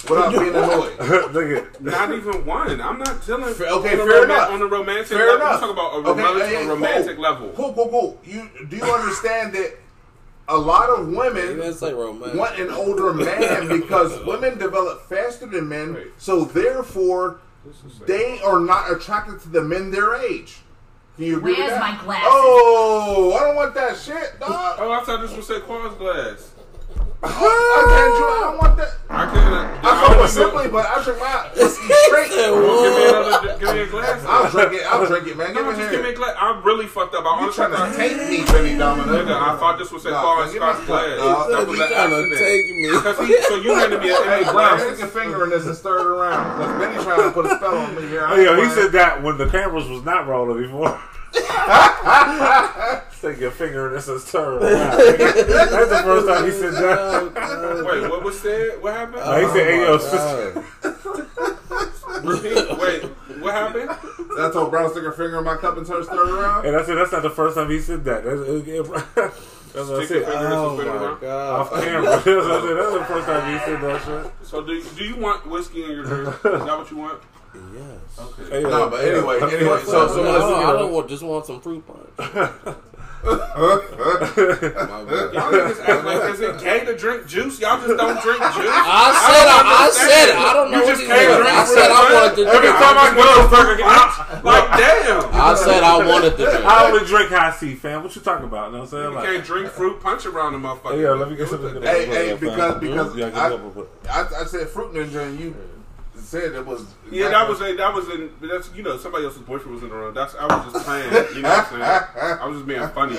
without 0.09 0.31
being 0.33 0.49
annoyed? 0.49 0.99
nigga. 0.99 1.81
Not 1.81 2.13
even 2.13 2.45
one. 2.47 2.81
I'm 2.81 2.99
not 2.99 3.23
telling. 3.23 3.55
Fair- 3.55 3.69
okay, 3.75 3.95
on 3.95 4.01
a 4.01 4.11
fair 4.11 4.21
roma- 4.23 4.25
enough. 4.25 4.51
On 4.51 4.63
a 4.63 4.67
romantic 4.67 5.07
Fair 5.09 5.27
level. 5.27 5.37
enough. 5.47 5.61
You 5.61 5.67
talk 5.67 5.71
about 5.73 5.93
a, 5.93 5.97
Okay, 5.97 6.23
romantic, 6.23 6.49
hey, 6.49 6.55
a 6.55 6.59
hey, 6.61 6.67
romantic 6.69 7.17
cool. 7.17 7.23
level. 7.23 7.49
Cool, 7.57 7.73
cool, 7.75 7.89
cool. 7.89 8.21
You 8.25 8.49
do 8.69 8.77
you 8.77 8.85
understand 8.85 9.53
that 9.55 9.77
a 10.49 10.57
lot 10.57 10.89
of 10.91 11.09
women 11.09 11.57
didn't 11.59 11.75
say 11.75 11.93
romantic. 11.93 12.39
want 12.39 12.59
an 12.59 12.71
older 12.71 13.13
man 13.15 13.69
because 13.81 14.25
women 14.25 14.59
develop 14.59 15.09
faster 15.09 15.47
than 15.47 15.69
men, 15.69 15.95
Wait. 15.95 16.07
so 16.19 16.45
therefore 16.45 17.41
they 18.07 18.41
are 18.43 18.59
not 18.59 18.91
attracted 18.91 19.41
to 19.43 19.49
the 19.49 19.63
men 19.63 19.91
their 19.91 20.15
age. 20.17 20.59
Can 21.17 21.25
you 21.27 21.37
agree 21.37 21.51
with 21.53 21.59
Where's 21.59 21.71
that? 21.73 21.99
my 21.99 22.03
glasses? 22.05 22.29
Oh, 22.33 23.37
I 23.39 23.45
don't 23.47 23.55
want 23.57 23.75
that 23.75 23.97
shit, 23.99 24.41
dog. 24.41 24.77
Oh, 24.81 24.91
I 24.93 25.05
thought 25.05 25.21
this 25.21 25.37
was 25.37 25.47
Saquon's 25.47 25.95
glass. 25.99 26.50
I 27.23 27.29
can't 27.29 28.17
drink. 28.17 28.33
I 28.33 28.41
don't 28.41 28.59
want 28.59 28.77
that. 28.81 28.93
I 29.11 29.25
can. 29.29 29.51
I 29.85 29.91
fuck 30.09 30.21
with 30.21 30.31
simply, 30.31 30.69
but 30.69 30.87
I 30.89 31.05
drink 31.05 31.21
my 31.21 31.51
whiskey 31.53 31.93
straight. 32.09 32.31
Give 32.33 32.57
me 32.57 33.05
another. 33.13 33.59
Give 33.61 33.69
me 33.77 33.81
a 33.85 33.87
glass. 33.93 34.25
I'll 34.25 34.49
drink 34.51 34.73
it. 34.81 34.87
I'll 34.89 35.05
drink 35.07 35.27
it, 35.29 35.37
man. 35.37 35.53
Give 35.53 35.65
No, 35.65 35.73
me 35.73 35.77
just 35.77 35.91
give 35.91 36.03
me 36.03 36.11
a 36.11 36.15
glass. 36.17 36.37
I'm 36.41 36.63
really 36.65 36.87
fucked 36.87 37.15
up. 37.15 37.25
I 37.27 37.37
You 37.37 37.51
honestly 37.53 37.67
trying 37.67 37.93
to 37.93 37.97
take 37.99 38.17
me, 38.17 38.45
Benny 38.49 38.79
Domino? 38.79 39.13
Nigga, 39.13 39.37
I 39.37 39.57
thought 39.61 39.77
this 39.79 39.93
was 39.93 40.03
say 40.03 40.11
Nah, 40.11 40.23
Quaz 40.23 40.49
man, 40.49 40.53
give 40.55 40.63
me 40.63 40.69
Scotch 40.73 40.83
a 40.83 40.87
glass. 40.87 41.19
glass. 41.21 41.49
That 41.51 41.67
was 41.69 41.81
an 41.81 41.89
trying 41.93 42.11
to 42.11 42.17
accident. 42.17 42.41
take 42.41 42.65
me. 42.73 42.89
He, 43.37 43.43
so 43.43 43.55
you 43.61 43.71
handed 43.75 44.01
me 44.01 44.09
a 44.11 44.17
Hey, 44.25 44.45
glass. 44.49 44.81
stick 44.81 44.99
your 45.01 45.09
finger 45.09 45.45
in 45.45 45.51
this 45.51 45.67
and 45.67 45.77
stir 45.77 45.99
it 46.01 46.07
around. 46.07 46.41
Because 46.57 46.73
Benny 46.81 47.05
trying 47.05 47.23
to 47.29 47.33
put 47.33 47.45
a 47.47 47.57
spell 47.57 47.77
on 47.77 47.95
me 47.97 48.03
here. 48.09 48.25
I 48.25 48.33
Oh, 48.33 48.37
yo, 48.41 48.55
ain't 48.57 48.65
he 48.65 48.71
said 48.73 48.93
that 48.93 49.23
when 49.23 49.37
the 49.37 49.49
cameras 49.51 49.89
was 49.89 50.05
not 50.05 50.27
rolling 50.27 50.63
before. 50.63 50.97
Stick 53.13 53.39
your 53.41 53.51
finger 53.51 53.89
in 53.89 53.95
this 53.95 54.09
and 54.09 54.25
turn 54.27 54.63
it 54.63 54.67
around. 54.73 54.97
That's 54.97 55.91
the 55.91 56.03
first 56.05 56.27
time 56.27 56.45
he 56.47 56.51
said 56.53 56.73
that. 56.75 56.99
Oh, 57.37 57.85
Wait, 57.85 58.11
what 58.11 58.23
was 58.25 58.41
said? 58.41 58.83
What 58.83 58.95
happened? 58.95 59.23
Oh, 59.25 59.41
he 59.41 59.47
said, 59.49 59.67
hey, 59.67 59.77
yo, 59.81 59.93
Oh, 59.93 59.99
sister. 59.99 60.65
Repeat. 62.23 62.79
Wait, 62.79 63.03
what 63.43 63.55
happened? 63.55 63.91
I 64.39 64.51
told 64.53 64.71
Brown 64.71 64.85
to 64.85 64.91
stick 64.91 65.05
her 65.05 65.13
finger 65.13 65.39
in 65.39 65.45
my 65.45 65.57
cup 65.57 65.77
and 65.77 65.87
turn 65.87 66.03
stir 66.05 66.15
it 66.29 66.33
around. 66.41 66.67
And 66.67 66.77
I 66.77 66.85
said, 66.85 66.97
that's 66.97 67.13
not 67.13 67.23
the 67.23 67.31
first 67.31 67.57
time 67.57 67.71
he 67.71 67.79
said 67.81 68.05
that. 68.05 68.25
That's, 68.25 68.41
uh, 68.41 68.53
it, 68.53 68.69
it, 68.69 68.85
that's 69.15 69.89
what 69.89 70.01
I 70.01 70.05
Stick 70.05 70.11
your 70.11 70.25
said. 70.25 70.33
finger 70.33 70.47
in 70.47 70.53
Oh 70.53 70.77
some 70.79 70.87
my 70.87 70.93
around. 70.93 71.25
Off 71.25 71.71
camera. 71.71 72.03
That's 72.11 72.27
what 72.27 72.51
I 72.51 72.61
said. 72.61 72.77
That's 72.77 72.93
the 72.95 73.05
first 73.05 73.27
time 73.27 73.53
he 73.53 73.59
said 73.65 73.81
that 73.83 74.03
shit. 74.05 74.33
So 74.49 74.63
do 74.63 74.83
do 74.97 75.05
you 75.05 75.17
want 75.17 75.47
whiskey 75.47 75.85
in 75.85 75.91
your 75.93 76.05
drink? 76.05 76.29
Is 76.29 76.43
that 76.43 76.67
what 76.79 76.91
you 76.91 76.97
want? 76.97 77.21
Yes. 77.55 78.19
Okay. 78.19 78.51
Hey, 78.51 78.63
No, 78.63 78.89
but 78.91 79.05
anyway, 79.05 79.41
hey, 79.41 79.57
anyway, 79.59 79.81
so- 79.85 80.07
so 80.09 80.23
No, 80.23 80.31
let's- 80.33 80.45
I 80.45 80.73
don't 80.79 80.93
want, 80.93 81.09
just 81.09 81.23
want 81.23 81.47
some 81.47 81.61
fruit 81.61 81.85
punch. 81.87 82.77
Y'all 83.23 83.37
niggas 85.05 85.81
act 85.85 86.05
like 86.07 86.31
is 86.35 86.41
it 86.41 86.59
gay 86.61 86.85
to 86.87 86.97
drink 86.97 87.27
juice? 87.27 87.61
Y'all 87.61 87.77
just 87.77 87.97
don't 87.99 88.21
drink 88.23 88.41
juice. 88.41 88.73
I 88.73 89.13
said 89.29 89.47
I, 89.47 89.61
I 89.61 89.91
said 89.91 90.29
it. 90.31 90.37
I 90.37 90.53
don't 90.55 90.71
know 90.71 90.79
You 90.79 90.85
what 90.85 90.97
just 90.97 91.07
can't 91.07 91.21
said. 91.21 91.37
drink 91.37 91.53
I 91.53 91.65
said 91.65 91.91
I 91.91 92.15
wanted 92.15 92.37
to 92.37 92.45
punch? 92.45 92.57
Every 92.57 92.73
time 92.81 92.97
I 92.97 93.09
go 93.15 93.25
to 93.43 93.49
fucking 93.51 93.85
I, 93.85 94.41
like 94.45 94.67
damn. 94.79 95.35
I 95.35 95.55
said 95.55 95.83
I 95.83 95.99
wanted 96.09 96.31
to 96.39 96.45
drink. 96.45 96.65
I 96.65 96.87
only 96.91 97.05
drink 97.07 97.31
Hi-C, 97.31 97.75
fam. 97.75 98.03
What 98.03 98.15
you 98.17 98.23
talking 98.23 98.47
about? 98.47 98.67
You 98.69 98.73
know 98.73 98.85
what 98.85 98.85
I'm 98.85 98.91
saying? 98.91 99.05
You 99.11 99.15
Like, 99.17 99.25
can't 99.27 99.45
drink 99.45 99.69
fruit 99.69 100.01
punch 100.01 100.25
around 100.27 100.53
the 100.55 100.59
motherfucker. 100.59 100.93
hey, 100.95 101.03
yo, 101.03 101.15
let 101.17 101.29
me 101.31 101.37
get 101.37 101.49
some. 101.49 101.61
Hey, 101.83 102.07
hey, 102.07 102.37
because 102.41 102.81
because 102.81 103.19
I, 103.21 103.53
I, 104.09 104.41
I 104.41 104.45
said 104.45 104.69
fruit 104.69 104.95
ninja 104.95 105.27
and 105.27 105.39
you 105.39 105.55
said 106.31 106.55
it 106.55 106.65
was 106.65 106.87
Yeah, 107.11 107.29
that 107.31 107.49
was 107.49 107.61
a 107.61 107.75
that 107.75 107.93
was 107.93 108.09
in 108.09 108.31
that's 108.41 108.73
you 108.75 108.85
know 108.85 108.97
somebody 108.97 109.25
else's 109.25 109.43
boyfriend 109.43 109.75
was 109.75 109.83
in 109.83 109.89
the 109.89 109.95
room. 109.97 110.15
That's 110.15 110.35
I 110.37 110.47
was 110.47 110.73
just 110.73 110.85
playing. 110.87 111.13
You 111.35 111.43
know 111.43 111.49
what 111.49 111.73
I'm 111.73 111.81
saying? 111.81 111.83
I 112.41 112.47
was 112.47 112.57
just 112.59 112.69
being 112.69 112.89
funny 112.91 113.17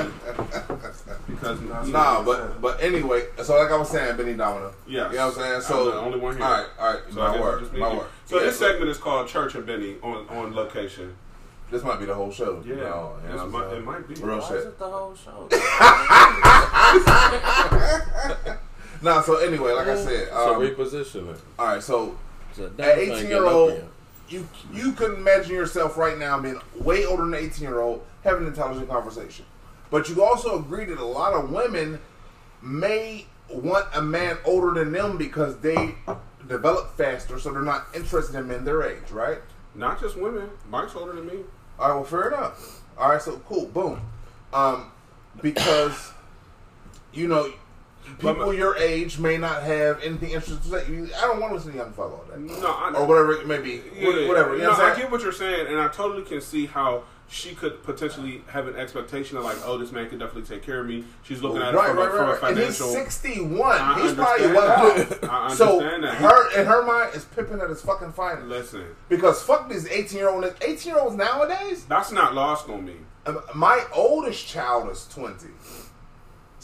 because 1.27 1.59
Nah, 1.89 2.23
but 2.23 2.61
but 2.61 2.81
anyway, 2.81 3.25
so 3.43 3.57
like 3.57 3.69
I 3.71 3.75
was 3.77 3.89
saying, 3.89 4.15
Benny 4.17 4.33
Domino. 4.35 4.73
Yeah, 4.87 5.09
You 5.09 5.15
know 5.17 5.27
what 5.27 5.35
I'm 5.37 5.41
saying? 5.41 5.55
I'm 5.55 5.61
So 5.61 5.91
the 5.91 5.97
only 5.97 6.19
one 6.19 6.35
here. 6.37 6.45
All 6.45 6.51
right, 6.51 6.67
all 6.79 6.93
right. 6.93 7.01
So 7.09 7.15
my 7.19 7.31
guess 7.33 7.41
word, 7.41 7.53
I'll 7.53 7.59
just 7.59 7.73
be 7.73 7.79
my 7.79 7.89
here. 7.89 7.97
word. 7.99 8.07
So 8.25 8.37
Yeah, 8.37 8.43
this 8.45 8.57
segment 8.59 8.89
is 8.89 8.97
called 8.97 9.27
Church 9.27 9.55
and 9.55 9.65
Benny 9.65 9.97
on 10.01 10.27
on 10.29 10.53
location. 10.55 11.15
this 11.69 11.83
might 11.83 11.99
be 11.99 12.05
the 12.05 12.15
whole 12.15 12.31
show. 12.31 12.61
Yeah, 12.65 12.69
you 12.69 12.75
know, 12.77 13.15
you 13.29 13.35
know 13.35 13.43
It's 13.45 13.53
what 13.53 13.73
it 13.73 13.83
might 13.83 14.07
be. 14.07 14.13
Real 14.15 14.39
Why 14.39 14.47
shit. 14.47 14.57
is 14.57 14.65
it 14.67 14.79
the 14.79 14.89
whole 14.89 15.15
show? 15.15 15.47
Nah, 19.03 19.19
so 19.23 19.37
anyway, 19.37 19.71
like 19.71 19.87
I 19.87 19.95
said, 19.95 20.27
So 20.29 20.53
um, 20.55 20.61
repositioning. 20.61 21.35
all 21.57 21.65
right. 21.65 21.81
So 21.81 22.15
So 22.53 22.71
at 22.77 22.97
18 22.97 23.27
year 23.27 23.45
old, 23.45 23.83
you 24.29 24.47
you 24.73 24.93
could 24.93 25.17
imagine 25.17 25.55
yourself 25.55 25.97
right 25.97 26.17
now 26.17 26.39
being 26.39 26.59
way 26.75 27.05
older 27.05 27.23
than 27.23 27.33
18 27.33 27.63
year 27.63 27.79
old 27.79 28.03
having 28.23 28.43
an 28.43 28.49
intelligent 28.49 28.89
conversation. 28.89 29.45
But 29.89 30.07
you 30.09 30.23
also 30.23 30.57
agree 30.57 30.85
that 30.85 30.97
a 30.97 31.05
lot 31.05 31.33
of 31.33 31.51
women 31.51 31.99
may 32.61 33.25
want 33.49 33.85
a 33.93 34.01
man 34.01 34.37
older 34.45 34.79
than 34.79 34.93
them 34.93 35.17
because 35.17 35.57
they 35.59 35.95
develop 36.47 36.95
faster, 36.95 37.39
so 37.39 37.51
they're 37.51 37.61
not 37.61 37.87
interested 37.93 38.35
in 38.35 38.47
men 38.47 38.63
their 38.63 38.83
age, 38.83 39.11
right? 39.11 39.39
Not 39.75 39.99
just 39.99 40.17
women. 40.17 40.49
Mike's 40.69 40.95
older 40.95 41.13
than 41.13 41.25
me. 41.27 41.39
All 41.79 41.89
right, 41.89 41.95
well, 41.95 42.03
fair 42.03 42.27
enough. 42.29 42.81
All 42.97 43.09
right, 43.09 43.21
so 43.21 43.41
cool, 43.47 43.65
boom. 43.67 44.01
Um, 44.53 44.91
because 45.41 46.11
you 47.13 47.27
know, 47.27 47.43
But 47.43 47.55
people 48.19 48.47
my- 48.47 48.53
your 48.53 48.75
age 48.77 49.19
may 49.19 49.37
not 49.37 49.63
have 49.63 50.01
anything 50.03 50.31
interesting 50.31 50.59
to 50.59 50.79
say. 50.79 51.13
I 51.17 51.21
don't 51.21 51.39
want 51.39 51.51
to 51.51 51.55
listen 51.55 51.71
to 51.71 51.77
young 51.77 51.93
all 51.97 52.23
day, 52.29 52.37
No, 52.61 52.67
I 52.67 52.91
or 52.95 53.05
whatever 53.05 53.33
it 53.33 53.47
may 53.47 53.59
be, 53.59 53.81
Yeah, 53.95 54.07
What- 54.07 54.27
whatever. 54.27 54.55
You 54.55 54.63
no, 54.63 54.71
know 54.71 54.75
I'm 54.83 54.93
I 54.93 54.95
get 54.95 55.11
what 55.11 55.21
you're 55.21 55.31
saying, 55.31 55.67
and 55.67 55.79
I 55.79 55.87
totally 55.87 56.23
can 56.23 56.41
see 56.41 56.65
how 56.65 57.03
she 57.33 57.55
could 57.55 57.81
potentially 57.83 58.43
have 58.47 58.67
an 58.67 58.75
expectation 58.75 59.37
of 59.37 59.45
like, 59.45 59.55
oh, 59.63 59.77
this 59.77 59.93
man 59.93 60.09
could 60.09 60.19
definitely 60.19 60.41
take 60.53 60.63
care 60.65 60.81
of 60.81 60.85
me. 60.87 61.05
She's 61.23 61.41
looking 61.41 61.61
at 61.61 61.73
right, 61.73 61.85
it 61.85 61.93
from, 61.93 61.97
right, 61.97 62.07
a, 62.07 62.11
from 62.11 62.27
right, 62.27 62.43
a 62.43 62.45
And 62.47 62.59
he's 62.59 62.75
61. 62.77 63.61
I 63.79 64.01
he's 64.01 64.13
probably 64.13 64.45
understand 64.47 64.53
well. 65.21 65.29
I 65.31 65.53
So 65.55 65.79
understand 65.79 66.03
that. 66.03 66.15
her 66.15 66.59
in 66.59 66.65
her 66.67 66.85
mind 66.85 67.15
is 67.15 67.23
pimping 67.23 67.61
at 67.61 67.69
his 67.69 67.81
fucking 67.81 68.11
finest. 68.11 68.47
Listen, 68.47 68.83
Because 69.07 69.41
fuck 69.41 69.69
these 69.69 69.87
18 69.87 70.17
year 70.17 70.27
olds. 70.29 70.47
18 70.61 70.91
year 70.93 71.01
olds 71.01 71.15
nowadays. 71.15 71.85
that's 71.85 72.11
not 72.11 72.35
lost 72.35 72.67
on 72.67 72.83
me. 72.83 72.95
Um, 73.25 73.39
My 73.55 73.85
oldest 73.93 74.45
child 74.47 74.89
is 74.91 75.07
20. 75.13 75.47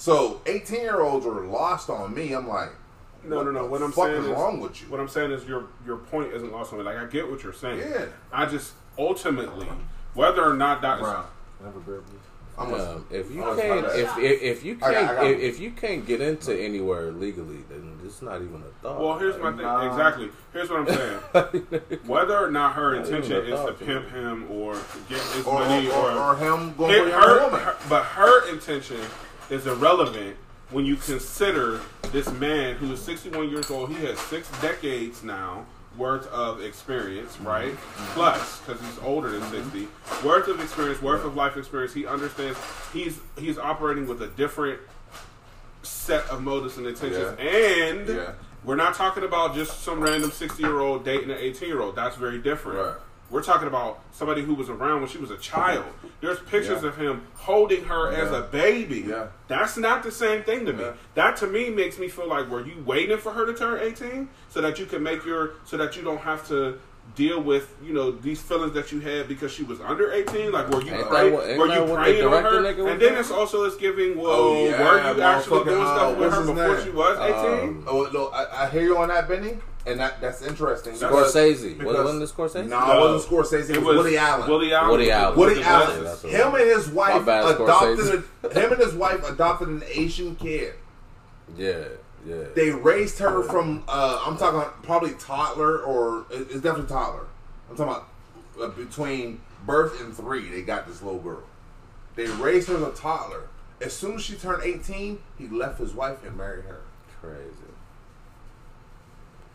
So 0.02 0.42
18 0.46 0.80
year 0.80 1.02
olds 1.02 1.26
are 1.26 1.42
lost 1.48 1.90
on 1.90 2.14
me. 2.14 2.32
I'm 2.34 2.48
like, 2.48 2.70
No, 3.24 3.42
no, 3.42 3.50
no. 3.50 3.64
the 3.64 3.70
What 3.70 3.82
I'm 3.82 3.92
fuck 3.92 4.06
saying 4.06 4.18
is 4.22 4.26
is 4.28 4.32
wrong 4.32 4.60
with 4.60 4.80
you? 4.80 4.88
What 4.90 5.00
I'm 5.00 5.08
saying 5.10 5.32
is 5.32 5.44
your 5.46 5.66
your 5.88 5.98
point 5.98 6.32
isn't 6.34 6.52
lost 6.52 6.72
on 6.72 6.78
me. 6.80 6.86
Like 6.86 6.98
I 6.98 7.06
get 7.06 7.30
what 7.30 7.42
you're 7.44 7.52
saying. 7.52 7.80
Yeah. 7.80 8.06
I 8.32 8.46
just 8.46 8.74
ultimately, 8.98 9.66
whether 10.14 10.44
or 10.46 10.54
not 10.54 10.82
that 10.84 11.00
is 11.00 11.02
Brown. 11.02 11.26
I'm 12.60 12.66
Um, 12.68 12.72
listening. 12.72 13.06
if 13.12 13.32
you 13.32 13.42
can't, 13.44 13.86
if, 13.88 14.18
if 14.18 14.42
if 14.42 14.64
you 14.66 14.76
can't, 14.78 14.96
I 14.96 15.14
got 15.16 15.26
if, 15.28 15.36
one. 15.36 15.46
if 15.46 15.60
you 15.60 15.72
can't 15.72 16.06
get 16.08 16.22
into 16.22 16.56
anywhere 16.60 17.12
legally, 17.12 17.64
then 17.70 18.00
it's 18.04 18.22
not 18.24 18.36
even 18.42 18.64
a 18.64 18.82
thought. 18.84 19.00
Well, 19.00 19.18
here's 19.20 19.38
my 19.42 19.52
thing. 19.52 19.62
Nah. 19.62 19.88
Exactly. 19.92 20.30
Here's 20.54 20.70
what 20.70 20.80
I'm 20.80 20.88
saying. 20.88 21.62
Whether 22.08 22.36
or 22.38 22.50
not 22.52 22.74
her 22.74 22.96
Not 22.96 23.06
intention 23.06 23.34
a 23.36 23.40
is 23.42 23.66
to 23.66 23.74
pimp 23.86 24.10
him 24.10 24.50
or 24.52 24.74
get 25.08 25.20
his 25.36 25.46
Or, 25.46 25.60
money 25.60 25.88
or, 25.90 26.12
or, 26.12 26.20
or 26.20 26.36
him 26.36 26.74
going 26.76 26.94
It- 26.96 27.12
for 27.14 27.20
her, 27.20 27.44
woman. 27.46 27.60
her- 27.62 27.78
but 27.90 28.04
her 28.06 28.50
intention 28.52 29.02
is 29.50 29.68
irrelevant 29.68 30.36
when 30.72 30.86
you 30.86 30.96
consider 30.96 31.80
this 32.12 32.30
man 32.34 32.76
who 32.76 32.92
is 32.92 33.02
61 33.02 33.50
years 33.50 33.72
old. 33.72 33.90
He 33.90 34.06
has 34.06 34.20
six 34.20 34.50
decades 34.62 35.24
now 35.24 35.66
worth 35.98 36.28
of 36.32 36.62
experience, 36.62 37.34
Mm-hmm. 37.38 37.48
right? 37.48 37.76
Plus, 38.14 38.60
because 38.60 38.80
he's 38.82 39.00
older 39.00 39.30
than 39.30 39.42
60, 39.50 39.88
worth 40.26 40.48
of 40.48 40.60
experience, 40.62 41.02
worth 41.02 41.24
of 41.26 41.36
life 41.36 41.58
experience. 41.58 41.94
He 41.94 42.06
understands. 42.06 42.58
He's 42.94 43.20
he's 43.38 43.58
operating 43.58 44.08
with 44.08 44.22
a 44.22 44.28
different 44.28 44.80
set 45.84 46.26
of 46.30 46.42
motives 46.44 46.78
and 46.78 46.86
intentions, 46.86 47.36
Yeah. 47.40 47.46
and 47.46 48.08
Yeah. 48.10 48.32
we're 48.64 48.76
not 48.76 48.94
talking 48.96 49.24
about 49.24 49.56
just 49.56 49.82
some 49.84 50.00
random 50.02 50.32
60 50.32 50.62
year 50.62 50.80
old 50.80 51.06
dating 51.06 51.32
an 51.32 51.38
18 51.40 51.68
year 51.70 51.82
old. 51.82 51.96
That's 51.96 52.16
very 52.16 52.38
different. 52.40 52.80
Right. 52.80 52.96
We're 53.30 53.44
talking 53.44 53.68
about 53.68 54.00
somebody 54.14 54.42
who 54.42 54.54
was 54.54 54.70
around 54.70 55.02
when 55.02 55.10
she 55.10 55.18
was 55.18 55.32
a 55.32 55.38
child. 55.38 55.86
There's 56.22 56.40
pictures 56.40 56.82
Yeah. 56.84 56.90
of 56.90 56.98
him 56.98 57.24
holding 57.36 57.84
her 57.86 58.10
as 58.12 58.32
a 58.32 58.42
baby. 58.42 59.02
Yeah. 59.08 59.28
That's 59.50 59.76
not 59.78 60.04
the 60.04 60.12
same 60.12 60.44
thing 60.44 60.66
to 60.66 60.74
me. 60.74 60.86
That 61.16 61.36
to 61.38 61.48
me 61.48 61.70
makes 61.70 62.00
me 62.00 62.08
feel 62.08 62.28
like 62.28 62.50
were 62.50 62.66
you 62.66 62.82
waiting 62.86 63.18
for 63.18 63.34
her 63.34 63.46
to 63.46 63.54
turn 63.54 63.82
18 63.82 64.30
so 64.50 64.62
that 64.62 64.80
you 64.80 64.86
can 64.86 65.04
make 65.04 65.26
your 65.26 65.52
so 65.66 65.76
that 65.78 65.98
you 65.98 66.04
don't 66.04 66.22
have 66.22 66.48
to 66.48 66.80
deal 67.16 67.42
with 67.42 67.74
you 67.84 67.94
know 67.94 68.12
these 68.12 68.42
feelings 68.42 68.74
that 68.74 68.92
you 68.92 69.00
had 69.00 69.28
because 69.28 69.52
she 69.52 69.64
was 69.64 69.80
under 69.82 70.12
18 70.12 70.52
like 70.52 70.70
were 70.70 70.82
you 70.84 70.92
Ain't 70.94 71.08
pray, 71.08 71.32
what- 71.32 71.46
were 71.58 71.66
you 71.68 71.84
what 71.86 71.96
praying 72.04 72.24
on 72.26 72.44
her 72.44 72.58
and 72.58 72.66
then 72.66 73.00
doing? 73.00 73.16
it's 73.16 73.32
also 73.32 73.64
it's 73.64 73.76
giving 73.78 74.18
well 74.18 74.32
Oh, 74.34 74.66
yeah, 74.66 74.84
were 74.84 75.16
you 75.16 75.22
actually 75.22 75.60
motherfucking, 75.62 75.66
doing 75.66 75.82
stuff 75.84 76.02
uh, 76.02 76.10
with 76.12 76.20
what's 76.20 76.36
her 76.36 76.42
his 76.42 76.50
before 76.52 76.76
name? 76.76 76.84
she 76.86 76.90
was 76.92 77.18
18 77.20 77.68
Um, 77.70 77.84
Oh 77.88 78.10
no, 78.14 78.28
I, 78.28 78.66
I 78.66 78.70
hear 78.70 78.82
you 78.84 78.98
on 78.98 79.08
that, 79.08 79.28
Benny, 79.28 79.58
and 79.88 80.00
that 80.00 80.20
that's 80.22 80.42
interesting. 80.44 80.94
Scorsese. 80.94 81.78
because- 81.78 82.04
Wasn't 82.06 82.22
it 82.22 82.30
Scorsese? 82.30 82.68
No, 82.70 82.78
it 82.78 83.00
wasn't 83.00 83.32
Scorsese. 83.32 83.70
It, 83.76 83.82
was, 83.82 83.98
Woody 83.98 84.18
Allen. 84.18 84.50
Woody 84.50 84.74
Allen 84.74 84.90
Woody 84.90 85.12
Allen. 85.12 85.38
Woody 85.40 85.56
Was 85.60 86.24
it 86.26 86.34
Allen. 86.34 86.54
Him 86.54 86.62
and 86.62 86.70
his 86.70 86.90
wife 86.90 87.26
bad, 87.26 87.56
adopted. 87.60 88.24
A, 88.44 88.60
him 88.60 88.74
and 88.74 88.82
his 88.82 88.94
wife 88.94 89.28
adopted 89.28 89.70
an 89.70 89.84
Asian 89.88 90.36
kid. 90.36 90.74
Yeah, 91.58 91.86
yeah. 92.28 92.44
They 92.56 92.72
raised 92.72 93.20
her 93.20 93.44
from. 93.44 93.84
Uh, 93.88 94.22
I'm 94.26 94.38
talking 94.38 94.62
probably 94.84 95.14
toddler 95.14 95.80
or 95.80 96.26
it's 96.30 96.62
definitely 96.62 96.88
toddler. 96.90 97.28
I'm 97.70 97.78
talking 97.78 97.94
about 97.94 98.10
uh, 98.62 98.76
between 98.76 99.42
birth 99.66 100.02
and 100.02 100.16
three. 100.16 100.50
They 100.50 100.62
got 100.62 100.88
this 100.88 101.02
little 101.02 101.20
girl. 101.20 101.44
They 102.16 102.26
raised 102.28 102.68
her 102.70 102.76
as 102.76 102.82
a 102.82 102.92
toddler. 102.92 103.48
As 103.80 103.94
soon 103.94 104.16
as 104.16 104.24
she 104.24 104.36
turned 104.36 104.64
18, 104.64 105.20
he 105.38 105.48
left 105.48 105.80
his 105.80 105.94
wife 105.94 106.24
and 106.26 106.36
married 106.36 106.66
her. 106.66 106.82
Crazy. 107.22 107.44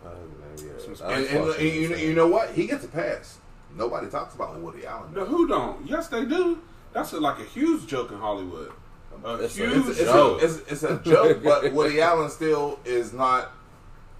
Uh, 0.04 0.10
yeah, 0.58 1.06
And, 1.08 1.26
and, 1.26 1.48
and 1.50 1.60
you, 1.60 1.90
insane. 1.90 2.08
you 2.08 2.14
know 2.14 2.26
what? 2.28 2.50
He 2.54 2.66
gets 2.66 2.84
a 2.84 2.88
pass. 2.88 3.38
Nobody 3.74 4.08
talks 4.08 4.34
about 4.34 4.58
Woody 4.60 4.84
Allen. 4.86 5.14
no 5.14 5.24
who 5.24 5.48
don't 5.48 5.86
yes 5.86 6.08
they 6.08 6.24
do 6.26 6.60
that's 6.92 7.12
a, 7.14 7.20
like 7.20 7.38
a 7.38 7.44
huge 7.44 7.86
joke 7.86 8.10
in 8.12 8.18
Hollywood 8.18 8.70
a 9.24 9.34
It's 9.36 9.56
a- 9.58 9.66
huge 9.66 9.86
It's, 9.88 10.00
it's, 10.00 10.10
joke 10.10 10.40
a, 10.40 10.44
it's, 10.44 10.58
it's 10.72 10.82
a 10.82 10.98
joke, 11.04 11.42
but 11.42 11.72
Woody 11.72 12.00
Allen 12.08 12.30
still 12.30 12.78
is 12.84 13.12
not 13.12 13.52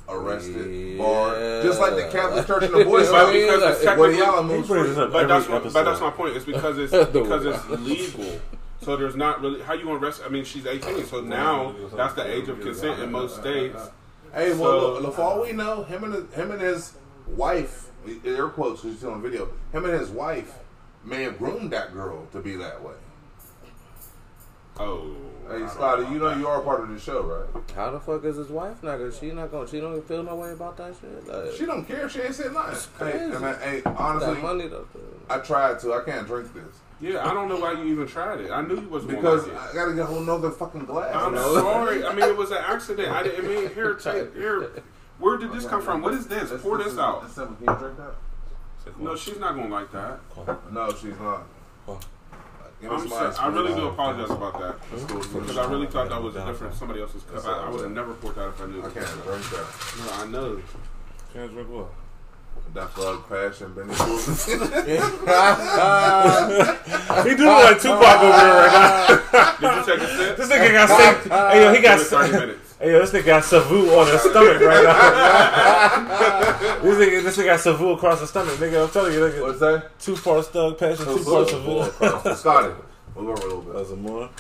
arrested, 0.09 0.67
Yeah. 0.71 0.99
barred. 1.03 1.63
Just 1.63 1.81
like 1.81 1.95
the 1.95 2.09
Catholic 2.11 2.47
Church 2.47 2.65
and 2.65 2.75
the 2.75 2.85
Boys. 2.85 3.09
But 3.09 3.33
because 3.33 3.83
it's 3.85 3.97
Woody 3.99 4.19
Allen 4.21 4.47
moves 4.47 4.69
free. 4.69 4.95
But 4.95 5.27
that's 5.29 5.49
my, 5.49 5.59
but 5.61 5.85
that's 5.85 6.01
my 6.01 6.11
point. 6.11 6.37
It's 6.37 6.45
because 6.45 6.79
it's 6.79 6.91
because 7.13 7.47
it's 7.47 7.69
legal. 7.81 8.41
So 8.83 8.97
there's 8.97 9.15
not 9.17 9.41
really 9.41 9.63
how 9.63 9.75
you 9.75 9.85
gonna 9.85 9.99
arrest. 10.01 10.23
I 10.25 10.29
mean, 10.29 10.45
she's 10.45 10.67
18, 10.67 11.05
so 11.07 11.21
now 11.21 11.73
that's 11.95 12.15
the 12.15 12.27
age 12.29 12.49
of 12.49 12.61
consent 12.61 13.01
in 13.01 13.13
most 13.13 13.37
states. 13.37 13.81
Hey, 14.35 14.51
well, 14.55 14.59
So- 14.59 14.93
look, 14.95 15.03
look, 15.03 15.15
for 15.15 15.23
all 15.23 15.43
we 15.43 15.53
know, 15.53 15.85
him 15.85 16.05
and 16.05 16.15
his, 16.15 16.33
him 16.35 16.51
and 16.51 16.61
his 16.61 16.95
wife, 17.29 17.91
air 18.25 18.49
quotes, 18.49 18.81
because 18.81 18.85
you're 18.95 18.99
still 18.99 19.11
on 19.13 19.23
video, 19.23 19.49
him 19.73 19.85
and 19.85 19.95
his 19.99 20.09
wife 20.11 20.55
may 21.05 21.23
have 21.23 21.39
groomed 21.39 21.71
that 21.71 21.93
girl 21.93 22.27
to 22.33 22.41
be 22.41 22.57
that 22.57 22.83
way. 22.83 22.95
Oh, 24.79 25.15
Hey, 25.49 25.59
don't 25.59 25.71
Scotty, 25.71 26.03
you 26.05 26.19
know 26.19 26.35
you 26.37 26.47
are 26.47 26.61
part 26.63 26.81
of 26.83 26.89
the 26.89 26.99
show, 26.99 27.23
right? 27.23 27.63
How 27.75 27.91
the 27.91 28.01
fuck 28.01 28.25
is 28.25 28.37
his 28.37 28.49
wife 28.49 28.83
not 28.83 28.97
gonna? 28.99 29.13
She 29.13 29.33
not 29.33 29.51
gonna? 29.51 29.69
She 29.69 29.81
don't 29.81 30.01
feel 30.07 30.23
no 30.23 30.37
way 30.37 30.53
about 30.53 30.77
that 30.79 30.95
shit. 30.99 31.27
Like, 31.27 31.53
She 31.53 31.67
don't 31.67 31.85
care. 31.85 32.09
She 32.09 32.21
ain't 32.21 32.35
said 32.35 32.55
nothing. 32.55 33.07
Hey, 33.07 33.13
crazy. 33.13 33.35
and 33.35 33.45
I, 33.45 33.55
hey, 33.59 33.81
that 33.81 33.97
honestly, 33.99 34.41
money 34.41 34.69
though. 34.69 34.87
I 35.29 35.39
tried 35.41 35.81
to. 35.81 35.93
I 35.95 36.03
can't 36.05 36.27
drink 36.27 36.55
this. 36.55 36.77
Yeah, 37.01 37.29
I 37.29 37.35
don't 37.35 37.49
know 37.49 37.59
why 37.59 37.73
you 37.73 37.85
even 37.87 38.07
tried 38.07 38.41
it. 38.41 38.51
I 38.53 38.63
knew 38.63 38.81
you 38.81 38.89
wasn't 38.89 39.11
Because 39.17 39.43
gonna 39.45 39.59
like 39.59 39.71
I 39.71 39.75
gotta 39.75 39.93
get 39.95 40.03
a 40.03 40.07
whole 40.07 40.21
nother 40.21 40.51
fucking 40.53 40.85
glass. 40.87 41.15
I'm 41.15 41.37
sorry. 41.37 42.07
I 42.07 42.15
mean, 42.15 42.25
it 42.29 42.37
was 42.37 42.53
an 42.53 42.59
accident. 42.67 43.09
I 43.11 43.25
didn't 43.25 43.47
mean 43.47 43.69
here. 43.75 43.95
Take 43.95 44.35
here. 44.35 44.71
Where 45.19 45.37
did 45.37 45.53
this 45.53 45.67
come 45.67 45.83
from? 45.83 46.01
What 46.03 46.15
is 46.15 46.29
this? 46.29 46.53
Pour 46.63 46.79
this 46.79 46.97
out. 46.97 47.23
Can 47.35 47.57
you 47.61 47.67
drink 47.79 47.97
that? 47.99 48.15
No, 48.99 49.17
she's 49.17 49.39
not 49.39 49.55
gonna 49.57 49.69
like 49.69 49.91
that. 49.93 50.21
No, 50.73 50.91
she's 50.95 51.19
not. 51.19 51.43
Give 52.83 52.91
me 52.91 52.97
I'm 52.97 53.09
some 53.09 53.33
sorry. 53.33 53.35
I 53.37 53.47
really 53.47 53.75
do 53.75 53.87
apologize 53.87 54.31
about 54.31 54.59
that 54.59 54.75
because 54.91 55.57
I 55.57 55.71
really 55.71 55.87
thought 55.87 56.09
that 56.09 56.21
was 56.21 56.35
a 56.35 56.45
different 56.45 56.75
somebody 56.75 57.01
else's 57.01 57.23
cup. 57.23 57.45
I, 57.47 57.67
I 57.67 57.71
would 57.71 57.83
have 57.83 57.93
never 57.93 58.13
poured 58.15 58.35
that 58.35 58.49
if 58.49 58.61
I 58.61 58.67
knew. 58.67 58.81
I 58.81 58.91
can't 58.91 59.07
drink 59.23 59.49
that. 59.51 59.67
No, 59.99 60.13
I 60.15 60.27
know. 60.27 60.61
Can't 61.33 61.53
drink 61.53 61.69
what? 61.71 61.93
That 62.75 62.91
thug 62.91 63.29
passion, 63.29 63.73
Benny. 63.75 63.95
He 67.29 67.37
do 67.37 67.45
look 67.45 67.63
like 67.65 67.81
Tupac 67.81 68.19
over 68.19 68.41
here 68.41 68.57
right 68.59 68.73
now. 69.33 69.57
Did 69.61 69.71
you 69.77 69.83
take 69.87 70.03
a 70.03 70.17
sip? 70.17 70.37
This 70.39 70.49
nigga 70.49 70.73
got 70.73 70.89
sick. 70.89 71.17
Hey 71.33 71.59
yo, 71.63 71.73
he 71.75 71.81
got 71.81 72.01
it 72.01 72.05
30 72.05 72.33
minutes. 72.33 72.62
Hey 72.83 72.91
yo, 72.91 72.99
this 72.99 73.13
nigga 73.13 73.27
got 73.27 73.45
Savu 73.45 73.91
on 73.91 74.09
his 74.09 74.21
stomach 74.23 74.61
right 74.61 74.83
now. 74.83 75.99
this 76.83 76.99
nigga, 76.99 77.23
this 77.23 77.37
nigga 77.37 77.45
got 77.45 77.61
Savu 77.61 77.91
across 77.91 78.19
the 78.19 78.27
stomach, 78.27 78.55
nigga. 78.55 78.83
I'm 78.83 78.91
telling 78.91 79.13
you, 79.13 79.21
nigga. 79.21 79.41
What's 79.41 79.61
that? 79.61 79.97
Two 80.01 80.17
parts 80.17 80.49
thug 80.49 80.79
passion, 80.79 81.05
two 81.05 81.23
parts 81.23 81.53
Savu. 81.53 82.35
Scotty. 82.35 82.75
Move 83.15 83.29
over 83.29 83.33
a 83.35 83.45
little 83.45 83.63
bit. 83.63 83.75
That's 83.75 83.91
a 83.91 83.97
more. 83.97 84.31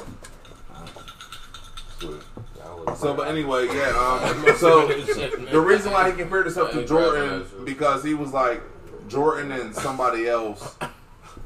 So, 2.97 3.15
but 3.15 3.29
anyway, 3.29 3.67
yeah. 3.67 3.91
Um, 3.97 4.45
so 4.57 4.89
the 4.89 5.61
reason 5.61 5.93
why 5.93 6.11
he 6.11 6.17
compared 6.17 6.47
himself 6.47 6.73
to 6.73 6.85
Jordan 6.85 7.47
because 7.63 8.03
he 8.03 8.15
was 8.15 8.33
like 8.33 8.61
Jordan 9.07 9.53
and 9.53 9.73
somebody 9.73 10.27
else. 10.27 10.75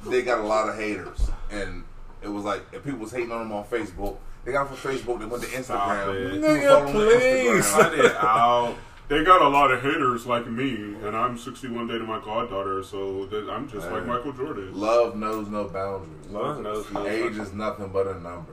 They 0.06 0.22
got 0.22 0.38
a 0.38 0.46
lot 0.46 0.70
of 0.70 0.76
haters, 0.76 1.30
and 1.50 1.84
it 2.22 2.28
was 2.28 2.44
like 2.44 2.62
if 2.72 2.84
people 2.84 3.00
was 3.00 3.12
hating 3.12 3.32
on 3.32 3.42
him 3.42 3.52
on 3.52 3.64
Facebook. 3.64 4.16
They 4.46 4.52
got 4.52 4.68
from 4.74 4.76
Facebook. 4.92 5.18
They 5.18 5.26
went 5.26 5.42
to 5.42 5.62
Stop 5.64 5.88
Instagram. 5.90 6.14
it. 6.34 6.40
Nigga, 6.40 6.68
follow 6.68 6.86
him 6.86 6.86
on 6.86 6.92
please. 6.92 7.64
Instagram. 7.66 7.82
Cut 7.82 7.98
it 7.98 8.14
out. 8.16 8.74
They 9.08 9.22
got 9.24 9.42
a 9.42 9.48
lot 9.48 9.70
of 9.72 9.82
haters 9.82 10.26
like 10.26 10.48
me, 10.48 10.94
and 11.04 11.16
I'm 11.16 11.36
61 11.38 11.86
dating 11.88 12.06
my 12.08 12.18
goddaughter, 12.20 12.82
so 12.82 13.28
I'm 13.52 13.68
just 13.68 13.88
like 13.90 14.04
Michael 14.06 14.32
Jordan. 14.32 14.72
Love 14.74 15.16
knows 15.16 15.48
no 15.48 15.64
boundaries. 15.68 16.26
Love 16.30 16.60
knows 16.60 16.90
no 16.90 17.06
Age 17.06 17.36
is 17.36 17.52
nothing 17.52 17.88
but 17.92 18.06
a 18.08 18.14
number. 18.14 18.52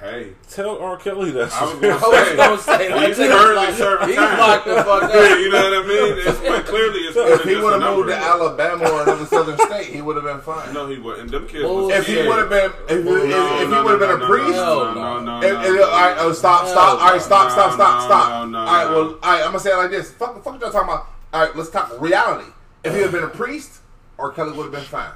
Hey, 0.00 0.30
Tell 0.48 0.78
R. 0.78 0.96
Kelly 0.96 1.32
that. 1.32 1.52
I 1.52 1.64
was 1.64 1.74
gonna 1.74 1.88
I 2.38 2.48
was 2.48 2.62
say, 2.64 2.76
gonna 2.76 2.88
say, 2.88 2.94
like, 2.94 3.08
he's 3.08 3.18
nigga, 3.18 3.30
currently 3.36 3.66
like, 3.66 3.74
serving 3.74 4.08
he's 4.08 4.16
time. 4.16 4.38
locked 4.38 4.64
the 4.66 4.74
fuck 4.76 5.02
up. 5.02 5.12
Yeah, 5.12 5.38
you 5.38 5.50
know 5.50 5.58
what 5.58 5.84
I 5.84 5.88
mean? 5.88 6.14
It's 6.28 6.38
but 6.38 6.66
clearly 6.66 7.00
it's 7.00 7.16
more 7.16 7.26
If 7.32 7.42
he 7.42 7.56
would 7.56 7.82
have 7.82 7.96
moved 7.96 8.08
to 8.10 8.14
Alabama 8.16 8.88
or 8.90 9.02
another 9.02 9.26
southern 9.26 9.58
state, 9.58 9.86
he 9.92 10.00
would 10.00 10.14
have 10.14 10.24
been 10.24 10.40
fine. 10.40 10.72
No, 10.72 10.86
he 10.88 10.98
wouldn't. 10.98 11.32
Them 11.32 11.48
kids. 11.48 11.64
Bullshit. 11.64 11.98
If 11.98 12.06
he 12.06 12.16
would 12.28 12.38
have 12.38 12.48
been, 12.48 12.70
if, 12.86 12.90
if, 12.90 13.04
No, 13.04 13.16
if 13.16 13.24
he 13.24 13.28
no, 13.66 13.82
would 13.84 13.90
have 13.90 14.00
no, 14.00 14.16
been 14.16 14.22
a 14.22 14.26
priest, 14.26 14.52
no, 14.52 14.94
no, 14.94 15.18
no, 15.20 15.34
And, 15.42 15.76
no, 15.76 15.82
all 15.82 15.90
right, 15.90 16.16
oh, 16.20 16.32
stop, 16.32 16.68
stop. 16.68 17.00
All 17.02 17.10
right, 17.10 17.20
stop, 17.20 17.50
stop, 17.50 17.72
stop, 17.72 18.02
stop. 18.02 18.28
no, 18.30 18.46
no, 18.46 18.58
all 18.58 18.66
right, 18.66 18.88
well, 18.90 19.04
all 19.20 19.32
right, 19.32 19.40
I'm 19.42 19.46
gonna 19.48 19.58
say 19.58 19.72
it 19.72 19.76
like 19.78 19.90
this. 19.90 20.12
Fuck, 20.12 20.44
fuck 20.44 20.60
y'all 20.60 20.70
talking 20.70 20.88
about. 20.94 21.06
All 21.32 21.44
right, 21.44 21.56
let's 21.56 21.70
talk 21.70 22.00
reality. 22.00 22.48
If 22.84 22.94
he 22.94 23.00
had 23.00 23.10
been 23.10 23.24
a 23.24 23.28
priest, 23.28 23.80
R. 24.16 24.30
Kelly 24.30 24.52
would 24.52 24.62
have 24.62 24.72
been 24.72 24.84
fine. 24.84 25.10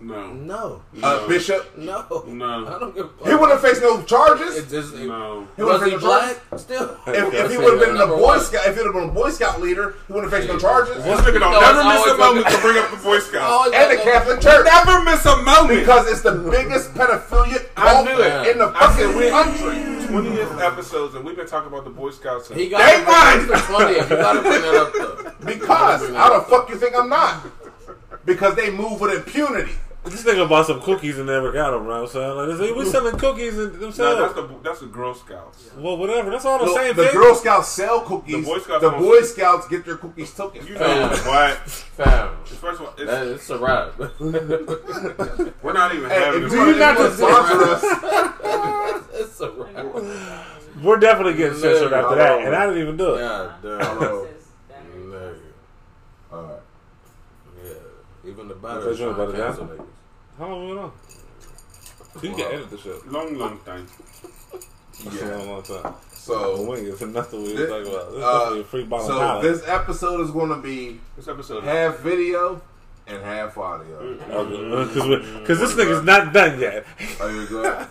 No, 0.00 0.32
No, 0.32 0.82
uh, 1.02 1.20
A 1.24 1.28
bishop, 1.28 1.76
no, 1.76 2.04
No. 2.26 2.66
I 2.66 2.78
don't 2.78 2.94
give 2.94 3.06
a 3.06 3.08
fuck. 3.10 3.28
he 3.28 3.32
wouldn't 3.34 3.52
have 3.52 3.60
faced 3.60 3.82
no 3.82 4.02
charges. 4.02 4.56
It 4.56 4.68
just, 4.70 4.94
no. 4.94 5.46
He 5.56 5.62
was 5.62 5.80
have 5.80 5.84
he 5.88 5.90
faced 5.92 6.02
no 6.04 6.10
charges. 6.10 6.38
black? 6.50 6.60
Still, 6.60 6.96
If, 7.06 7.34
if 7.34 7.50
he 7.50 7.56
would 7.58 7.78
have 7.78 7.80
been 7.86 7.96
a 8.00 8.06
Boy 8.06 8.22
one. 8.22 8.40
Scout, 8.40 8.66
if 8.66 8.76
he 8.76 8.82
would 8.82 8.94
have 8.94 8.94
been 8.94 9.10
a 9.10 9.12
Boy 9.12 9.30
Scout 9.30 9.60
leader, 9.60 9.94
he 10.06 10.12
wouldn't 10.12 10.32
have 10.32 10.40
faced 10.40 10.52
no 10.52 10.58
charges. 10.58 10.96
This 11.04 11.20
nigga 11.20 11.40
don't 11.40 11.52
No, 11.52 11.60
never 11.60 11.84
miss 11.84 12.06
a 12.06 12.16
moment 12.16 12.46
to 12.48 12.58
bring 12.60 12.78
up 12.78 12.90
the 12.90 12.96
Boy 12.96 13.18
Scouts. 13.28 13.52
Always 13.52 13.72
And 13.74 13.98
the 13.98 14.02
Catholic 14.02 14.40
Church. 14.40 14.64
Never 14.64 15.04
miss 15.04 15.24
a 15.26 15.36
moment. 15.42 15.80
Because 15.80 16.08
it's 16.10 16.22
the 16.22 16.32
biggest 16.50 16.94
pedophilia 16.94 17.66
I 17.76 17.92
cult 17.92 18.06
knew 18.06 18.20
it. 18.22 18.46
in 18.52 18.58
the 18.58 18.72
fucking 18.72 19.30
country. 19.30 20.00
20th 20.10 20.60
episodes, 20.60 21.14
and 21.14 21.24
we've 21.24 21.36
been 21.36 21.46
talking 21.46 21.68
about 21.72 21.84
the 21.84 21.90
Boy 21.90 22.10
Scouts. 22.10 22.48
He 22.48 22.68
got 22.68 22.78
They 22.82 22.98
won! 23.04 23.58
Funny. 23.60 23.94
You 23.98 24.08
gotta 24.08 24.40
bring 24.40 24.62
that 24.62 24.74
up. 24.74 25.40
Because 25.44 26.08
how 26.16 26.38
the 26.40 26.44
fuck 26.46 26.68
you 26.68 26.76
think 26.76 26.96
I'm 26.96 27.08
not? 27.08 27.46
Because 28.24 28.54
they 28.56 28.70
move 28.70 29.00
with 29.00 29.14
impunity. 29.14 29.72
This 30.02 30.24
nigga 30.24 30.48
bought 30.48 30.66
some 30.66 30.80
cookies 30.80 31.18
and 31.18 31.26
never 31.26 31.52
got 31.52 31.72
them, 31.72 31.84
right? 31.86 32.08
So 32.08 32.34
like, 32.34 32.56
this- 32.58 32.74
we 32.74 32.84
selling 32.86 33.18
cookies 33.18 33.58
and 33.58 33.72
No, 33.74 33.78
themselves. 33.80 34.18
that's 34.20 34.34
the 34.34 34.48
that's 34.64 34.80
the 34.80 34.86
Girl 34.86 35.12
Scouts. 35.14 35.68
well, 35.76 35.98
whatever. 35.98 36.30
That's 36.30 36.46
all 36.46 36.58
the 36.58 36.64
The, 36.64 36.74
same 36.74 36.96
the 36.96 37.04
thing. 37.04 37.12
Girl 37.12 37.34
Scouts 37.34 37.68
sell 37.68 38.00
cookies. 38.00 38.36
The 38.36 38.42
Boy 38.50 38.58
Scouts 38.60 38.82
the 38.82 38.90
Boy 38.90 39.20
Scouts 39.22 39.68
get 39.68 39.84
their 39.84 39.96
cookies 39.98 40.32
taken. 40.32 40.66
You 40.66 40.74
know 40.74 41.08
what? 41.08 41.58
Fam, 41.68 42.36
First 42.44 42.80
of 42.80 42.86
all, 42.86 42.94
that, 42.96 43.26
it's, 43.26 43.42
it's 43.42 43.50
a 43.50 43.58
wrap. 43.58 43.92
we're 45.62 45.72
not 45.74 45.94
even 45.94 46.08
Hey, 46.08 46.20
having 46.24 46.44
if 46.44 46.50
this. 46.50 46.58
you 46.58 46.66
you 46.66 46.78
not 46.78 46.96
just- 46.96 47.18
sponsor 47.18 47.62
us, 47.64 47.84
it's 49.14 49.40
a 49.40 49.50
wrap. 49.50 50.46
We're 50.82 50.96
definitely 50.98 51.34
getting 51.34 51.58
censored 51.58 51.92
after 51.92 52.14
that, 52.16 52.40
and 52.46 52.54
I 52.56 52.64
didn't 52.66 52.80
even 52.82 52.96
do 52.96 53.14
it. 53.16 53.18
God 53.18 53.54
damn. 53.62 53.80
Hello. 53.80 54.28
Nigga. 54.96 55.36
all 56.32 56.42
right. 56.42 56.60
Yeah. 57.62 57.72
Even 58.24 58.48
the 58.48 58.54
What 58.54 58.62
battle. 58.62 58.92
you 58.92 58.96
doing 58.98 59.14
about 59.14 59.28
it, 59.30 59.36
cancel 59.36 59.66
niggas. 59.66 59.86
How 60.38 60.48
long 60.48 60.60
we 60.62 60.74
been 60.74 60.78
on? 60.78 60.92
You 62.22 62.30
can 62.34 62.40
edit 62.54 62.70
the 62.70 62.78
shit. 62.78 63.06
Long, 63.12 63.38
long 63.38 63.58
time. 63.64 63.86
That's 65.04 65.22
a 65.22 65.38
long, 65.38 65.48
long 65.48 65.62
time. 65.62 65.94
So, 66.12 66.56
The 66.58 66.62
wing 66.64 66.84
is 66.84 67.00
nothing 67.00 67.42
we 67.42 67.54
This- 67.56 67.70
talking 67.70 67.86
about. 67.92 68.10
This 68.10 68.18
is 68.18 68.24
uh, 68.24 68.60
a 68.60 68.64
free 68.64 68.84
bottle 68.84 69.06
so 69.06 69.18
knowledge. 69.18 69.42
this 69.42 69.68
episode 69.68 70.20
is 70.20 70.30
going 70.30 70.50
to 70.50 70.56
be 70.56 71.00
This 71.16 71.28
episode. 71.28 71.64
half 71.64 71.98
video 72.00 72.60
and 73.06 73.22
half 73.22 73.56
audio. 73.56 74.14
Because 74.18 75.58
this 75.60 75.72
nigga's 75.74 76.04
not 76.04 76.32
done 76.34 76.60
yet. 76.60 76.84
Are 77.20 77.30
you 77.30 77.46
good? 77.46 77.66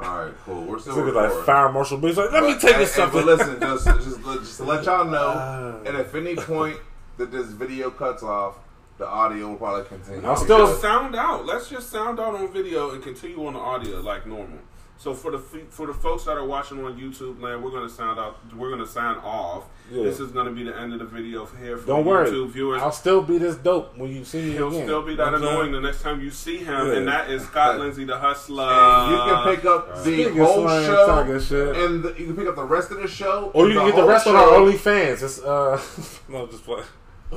All 0.00 0.24
right, 0.24 0.32
cool. 0.44 0.62
We're 0.64 0.74
This 0.76 0.84
still 0.84 0.96
nigga's 0.96 1.14
like 1.14 1.24
recording. 1.26 1.44
fire 1.46 1.72
marshal. 1.72 1.98
But 1.98 2.06
he's 2.08 2.16
like, 2.16 2.32
let 2.32 2.42
me 2.42 2.52
But- 2.54 2.60
tell 2.60 2.72
you 2.72 2.78
and- 2.80 2.88
something. 2.88 3.24
But 3.24 3.38
listen, 3.38 3.60
just, 3.60 3.84
just, 3.86 4.24
let- 4.24 4.40
just 4.40 4.56
to 4.56 4.64
let 4.64 4.84
y'all 4.84 5.04
know, 5.04 5.32
Ah. 5.36 5.76
and 5.86 5.96
if 5.96 6.12
any 6.16 6.34
point 6.34 6.78
that 7.18 7.30
this 7.30 7.46
video 7.48 7.90
cuts 7.90 8.22
off, 8.24 8.56
the 8.98 9.06
audio 9.06 9.48
will 9.48 9.56
probably 9.56 9.84
continue. 9.84 10.26
I'll 10.26 10.36
still- 10.36 10.66
Just 10.66 10.80
sound 10.80 11.14
out. 11.16 11.44
Let's 11.46 11.68
just 11.68 11.90
sound 11.90 12.20
out 12.20 12.34
on 12.34 12.52
video 12.52 12.90
and 12.90 13.02
continue 13.02 13.44
on 13.46 13.54
the 13.54 13.58
audio 13.60 14.00
like 14.00 14.26
normal. 14.26 14.58
So 14.96 15.12
for 15.12 15.32
the 15.32 15.38
fe- 15.40 15.64
for 15.70 15.88
the 15.88 15.92
folks 15.92 16.24
that 16.24 16.36
are 16.38 16.44
watching 16.46 16.82
on 16.84 16.96
YouTube 16.98 17.42
land, 17.42 17.62
we're 17.64 17.72
gonna 17.72 17.88
sound 17.88 18.18
out. 18.18 18.36
We're 18.56 18.70
gonna 18.70 18.86
sign 18.86 19.16
off. 19.16 19.64
Yeah. 19.90 20.04
This 20.04 20.20
is 20.20 20.30
gonna 20.30 20.52
be 20.52 20.62
the 20.62 20.74
end 20.74 20.92
of 20.92 21.00
the 21.00 21.04
video 21.04 21.44
for 21.44 21.56
here 21.58 21.76
for 21.76 21.86
Don't 21.88 22.04
the 22.04 22.08
worry. 22.10 22.30
YouTube 22.30 22.50
viewers. 22.50 22.80
I'll 22.80 22.92
still 22.92 23.20
be 23.20 23.36
this 23.36 23.56
dope 23.56 23.98
when 23.98 24.14
you 24.14 24.24
see 24.24 24.40
me 24.42 24.52
He'll 24.52 24.68
again. 24.68 24.84
still 24.86 25.02
be 25.02 25.16
that 25.16 25.32
You 25.32 25.38
know 25.40 25.46
what 25.46 25.48
I'm 25.48 25.54
annoying 25.56 25.72
the 25.72 25.80
next 25.80 26.00
time 26.02 26.20
you 26.22 26.30
see 26.30 26.58
him, 26.58 26.86
Yeah. 26.86 26.92
and 26.94 27.08
that 27.08 27.28
is 27.28 27.42
Scott 27.44 27.80
Lindsay, 27.80 28.04
the 28.04 28.16
hustler. 28.16 28.64
And 28.64 29.10
you 29.10 29.18
can 29.18 29.56
pick 29.56 29.64
up 29.66 29.94
the 29.96 30.00
Speaking 30.00 30.36
whole 30.38 30.68
show, 30.68 31.38
shit. 31.40 31.76
and 31.76 32.02
the, 32.04 32.08
you 32.16 32.26
can 32.26 32.36
pick 32.36 32.46
up 32.46 32.54
the 32.56 32.64
rest 32.64 32.92
of 32.92 32.98
the 33.02 33.08
show, 33.08 33.50
Or 33.52 33.66
you 33.68 33.74
can 33.74 33.86
get 33.86 33.96
the 33.96 34.00
whole 34.02 34.10
rest 34.10 34.26
on 34.28 34.36
our 34.36 34.48
show. 34.48 34.64
OnlyFans. 34.72 35.22
It's 35.24 35.42
uh, 35.42 35.78
no, 36.28 36.46
just 36.46 36.64
play. 36.64 36.82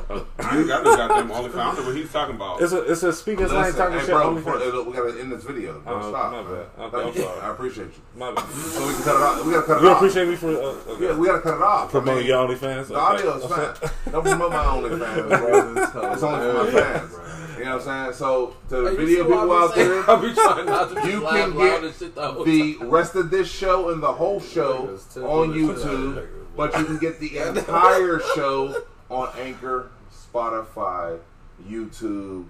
I 0.40 0.58
ain't 0.60 0.68
got 0.68 0.84
no 0.84 0.96
goddamn 0.96 1.30
OnlyFans. 1.30 1.56
I 1.56 1.64
don't 1.66 1.76
know 1.82 1.86
what 1.88 1.96
he's 1.96 2.12
talking 2.12 2.36
about. 2.36 2.62
It's 2.62 2.72
a 2.74 2.82
it's 2.84 3.04
a 3.04 3.14
speaking 3.14 3.48
slang 3.48 3.64
Listen, 3.66 3.78
talking 3.80 3.94
hey, 4.00 4.06
shit 4.06 4.10
bro, 4.10 4.32
OnlyFans. 4.34 4.36
before, 4.36 4.58
uh, 4.58 4.84
we 4.84 4.94
gotta 4.94 5.20
end 5.20 5.32
this 5.32 5.44
video. 5.44 5.74
Don't 5.82 5.88
Oh, 6.04 6.10
stop. 6.10 6.32
my 6.32 6.44
bad. 6.44 6.94
Okay, 6.94 7.08
I'm 7.10 7.16
sorry. 7.16 7.42
I 7.42 7.52
appreciate 7.52 7.88
you. 7.88 8.02
My 8.16 8.32
bad. 8.34 8.50
So 8.50 8.88
we 8.88 8.94
can 8.94 9.04
cut 9.04 9.16
it 9.16 9.22
off. 9.22 9.46
We 9.46 9.52
gotta 9.54 9.66
cut 9.68 9.78
it 9.78 9.82
You 9.84 9.90
off. 9.90 9.98
appreciate 9.98 10.28
me 10.30 10.36
for 10.36 10.48
uh, 10.50 10.52
okay. 10.94 11.06
Yeah, 11.06 11.18
we 11.18 11.28
gotta 11.28 11.42
cut 11.42 11.56
it 11.56 11.62
off. 11.62 11.92
promoting 11.92 12.14
I 12.14 12.20
mean, 12.20 12.28
your 12.28 12.48
OnlyFans. 12.48 12.88
The 12.88 12.96
audio 12.96 13.38
is 13.38 13.46
fine. 13.46 13.90
Don't 14.12 14.24
promote 14.24 14.52
my 14.52 14.64
OnlyFans, 14.66 15.30
bro. 15.30 16.12
It's 16.14 16.24
only 16.24 16.52
for 16.52 16.64
my 16.64 16.72
fans. 16.82 17.14
You 17.58 17.66
know 17.66 17.78
what 17.78 17.88
I'm 17.88 18.04
saying? 18.06 18.14
So 18.14 18.56
to 18.70 18.76
the 18.82 18.92
video 18.92 19.24
people 19.26 19.52
out 19.52 19.74
saying? 19.74 19.90
there, 19.90 20.10
I 20.12 20.22
be 20.22 20.34
trying 20.34 20.66
not 20.68 20.96
to 20.96 21.10
you 21.10 21.22
laugh 21.22 21.34
can 21.52 21.58
get 21.58 21.82
the 22.00 22.44
the 22.46 22.86
rest 22.86 23.16
of 23.16 23.32
this 23.32 23.50
show 23.52 23.90
and 23.90 24.02
the 24.02 24.14
whole 24.14 24.40
show 24.40 24.88
on 24.88 24.94
the 24.94 25.00
shit 25.02 25.24
out 25.24 25.44
of 25.44 25.56
YouTube, 25.56 26.28
but 26.56 26.78
you 26.78 26.86
can 26.86 26.98
get 27.00 27.20
the 27.20 27.38
entire 27.40 28.20
show 28.36 28.76
on 29.10 29.30
Anchor, 29.38 29.90
Spotify, 30.12 31.20
YouTube, 31.68 32.46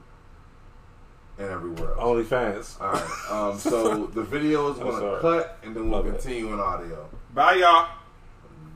and 1.37 1.47
everywhere 1.49 1.91
else. 1.97 1.99
OnlyFans. 2.27 2.81
All 2.81 2.91
right. 2.93 3.31
Um, 3.51 3.59
so 3.59 4.05
the 4.13 4.23
video 4.23 4.71
is 4.71 4.77
going 4.79 4.93
to 4.93 4.99
sorry. 4.99 5.21
cut, 5.21 5.59
and 5.63 5.75
then 5.75 5.89
we'll 5.89 6.03
My 6.03 6.09
bad. 6.09 6.19
continue 6.19 6.53
in 6.53 6.59
audio. 6.59 7.07
Bye, 7.33 7.55
y'all. 7.55 7.89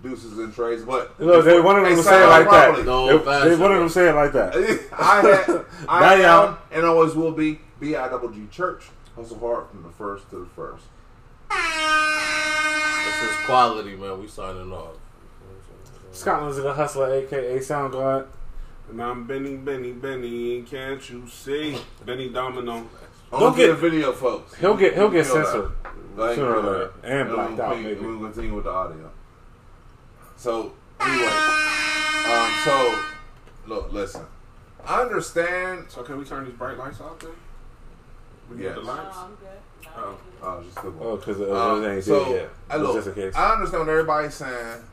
Deuces 0.03 0.37
and 0.39 0.51
trades, 0.53 0.83
but 0.83 1.19
Look, 1.19 1.45
they 1.45 1.59
wanted 1.59 1.85
them 1.85 1.95
to 1.97 2.01
say 2.03 2.23
it 2.23 2.27
like 2.27 2.47
properly. 2.47 2.81
that. 2.81 2.85
No 2.87 3.19
They, 3.19 3.49
they 3.49 3.55
wanted 3.55 3.75
them 3.75 3.87
to 3.87 3.93
say 3.93 4.09
it 4.09 4.13
like 4.15 4.33
that. 4.33 4.55
I 4.97 5.21
had, 5.21 5.65
I 5.87 5.99
Bye, 5.99 6.13
am, 6.15 6.21
y'all. 6.21 6.57
and 6.71 6.85
always 6.85 7.13
will 7.13 7.31
be 7.31 7.59
B-I-double-G 7.79 8.47
Church. 8.51 8.85
Hustle 9.15 9.37
hard 9.37 9.67
from 9.69 9.83
the 9.83 9.89
first 9.91 10.27
to 10.31 10.37
the 10.39 10.45
first. 10.47 10.85
This 11.51 13.29
is 13.29 13.35
quality, 13.45 13.95
man. 13.95 14.19
We 14.19 14.27
signing 14.27 14.71
off. 14.71 14.95
Scotland's 16.11 16.57
the 16.57 16.73
hustler, 16.73 17.13
aka 17.13 17.59
Sound 17.61 17.93
Soundgarden. 17.93 18.27
And 18.89 19.01
I'm 19.01 19.25
Benny, 19.25 19.55
Benny, 19.55 19.93
Benny. 19.93 20.61
Can't 20.63 21.09
you 21.09 21.25
see? 21.27 21.77
Benny 22.05 22.29
Domino. 22.29 22.87
Only 23.31 23.45
Don't 23.45 23.55
get- 23.55 23.67
the 23.67 23.73
video, 23.75 24.11
folks. 24.11 24.55
He'll 24.55 24.75
get 24.75 24.93
he'll 24.93 25.09
get 25.09 25.25
censored 25.25 25.71
Like, 26.17 26.35
sooner 26.35 26.55
or 26.55 26.61
feel 26.61 26.71
later 26.71 26.91
and 27.03 27.27
we'll 27.29 27.37
blacked 27.37 27.59
out 27.59 27.71
continue- 27.73 27.95
maybe. 27.95 28.05
We'll 28.05 28.19
continue 28.31 28.55
with 28.55 28.63
the 28.65 28.69
audio. 28.71 29.09
So 30.35 30.73
anyway, 30.99 31.27
um, 31.27 32.51
so 32.65 32.99
look, 33.67 33.93
listen. 33.93 34.25
I 34.85 35.01
understand. 35.01 35.85
So 35.87 36.03
can 36.03 36.17
we 36.17 36.25
turn 36.25 36.43
these 36.43 36.55
bright 36.55 36.77
lights 36.77 36.99
off 36.99 37.19
then? 37.19 37.29
We 38.49 38.57
need 38.57 38.63
Yes. 38.63 38.75
the 38.75 38.81
lights. 38.81 39.17
I'm 39.17 39.29
good. 39.35 39.95
No, 39.95 40.03
Oh. 40.03 40.07
I'm 40.07 40.13
good. 40.13 40.43
Oh, 40.43 40.61
just 40.63 40.75
the 40.75 40.93
Oh, 41.05 41.15
because 41.17 41.39
it, 41.39 41.49
Um, 41.51 41.83
it 41.83 41.87
ain't 41.95 42.03
so, 42.03 42.25
dead 42.25 42.31
yet. 42.33 42.49
I, 42.69 42.77
look, 42.77 42.95
just 42.95 43.07
in 43.07 43.13
case. 43.13 43.35
I 43.35 43.53
understand 43.53 43.79
what 43.87 43.89
everybody's 43.91 44.33
saying, 44.33 44.83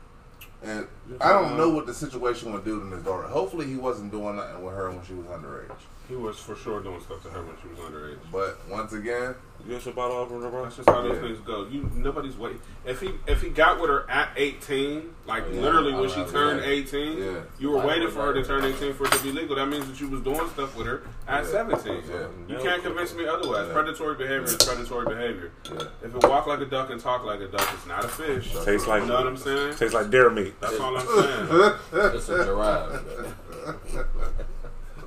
and 0.62 0.86
I 1.20 1.32
don't 1.32 1.52
uh, 1.52 1.56
know 1.56 1.70
what 1.70 1.86
the 1.86 1.94
situation 1.94 2.52
with 2.52 2.64
dude 2.64 2.82
and 2.82 2.92
his 2.92 3.02
daughter. 3.02 3.28
Hopefully, 3.28 3.66
he 3.66 3.76
wasn't 3.76 4.10
doing 4.10 4.36
nothing 4.36 4.62
with 4.64 4.74
her 4.74 4.90
when 4.90 5.04
she 5.04 5.14
was 5.14 5.26
underage. 5.26 5.70
He 6.08 6.14
was 6.16 6.38
for 6.38 6.56
sure 6.56 6.80
doing 6.80 7.00
stuff 7.02 7.22
to 7.24 7.28
her 7.28 7.42
when 7.42 7.54
she 7.60 7.68
was 7.68 7.78
underage. 7.80 8.16
But 8.32 8.58
once 8.70 8.94
again, 8.94 9.34
you 9.66 9.74
get 9.74 9.84
your 9.84 9.92
bottle 9.92 10.16
opener, 10.16 10.48
bro? 10.48 10.62
That's 10.62 10.76
just 10.76 10.88
how 10.88 11.02
those 11.02 11.18
things 11.20 11.38
go. 11.40 11.66
You 11.66 11.90
nobody's 11.94 12.36
waiting. 12.36 12.60
If 12.86 13.00
he 13.00 13.10
if 13.26 13.42
he 13.42 13.50
got 13.50 13.78
with 13.80 13.90
her 13.90 14.08
at 14.08 14.30
eighteen, 14.36 15.10
like 15.26 15.44
yeah. 15.52 15.60
literally 15.60 15.92
I 15.92 16.00
when 16.00 16.08
she 16.08 16.16
know, 16.20 16.30
turned 16.30 16.60
yeah. 16.62 16.68
eighteen, 16.70 17.18
Yeah. 17.18 17.40
you 17.58 17.70
were 17.70 17.80
I 17.80 17.86
waiting 17.86 18.08
for 18.10 18.22
her 18.22 18.32
to 18.32 18.42
turn 18.42 18.64
eighteen 18.64 18.94
for 18.94 19.04
it 19.04 19.12
to 19.12 19.22
be 19.22 19.32
legal. 19.32 19.56
That 19.56 19.66
means 19.66 19.86
that 19.86 20.00
you 20.00 20.08
was 20.08 20.22
doing 20.22 20.48
stuff 20.50 20.74
with 20.76 20.86
her 20.86 21.02
at 21.26 21.44
Yeah. 21.44 21.50
seventeen. 21.50 22.02
Yeah. 22.08 22.26
You 22.48 22.62
can't 22.62 22.82
convince 22.82 23.14
me 23.14 23.26
otherwise. 23.26 23.66
Yeah. 23.66 23.74
Predatory 23.74 24.14
behavior 24.14 24.44
is 24.44 24.56
predatory 24.56 25.06
behavior. 25.14 25.50
yeah. 25.64 25.88
If 26.02 26.14
it 26.14 26.22
walk 26.26 26.46
like 26.46 26.60
a 26.60 26.66
duck 26.66 26.88
and 26.90 27.00
talk 27.00 27.24
like 27.24 27.40
a 27.40 27.48
duck, 27.48 27.68
it's 27.74 27.86
not 27.86 28.04
a 28.04 28.08
fish. 28.08 28.54
Tastes 28.64 28.86
like 28.86 29.02
You 29.02 29.08
know 29.08 29.14
what 29.16 29.26
I'm 29.26 29.36
saying? 29.36 29.74
Tastes 29.74 29.92
like 29.94 30.08
deer 30.10 30.30
meat. 30.30 30.54
That's 30.60 30.80
all 30.80 30.96
I'm 30.98 31.06
saying. 31.06 32.14
It's 32.16 32.28
a 32.28 32.44
giraffe. 32.44 32.92
man. 32.92 34.04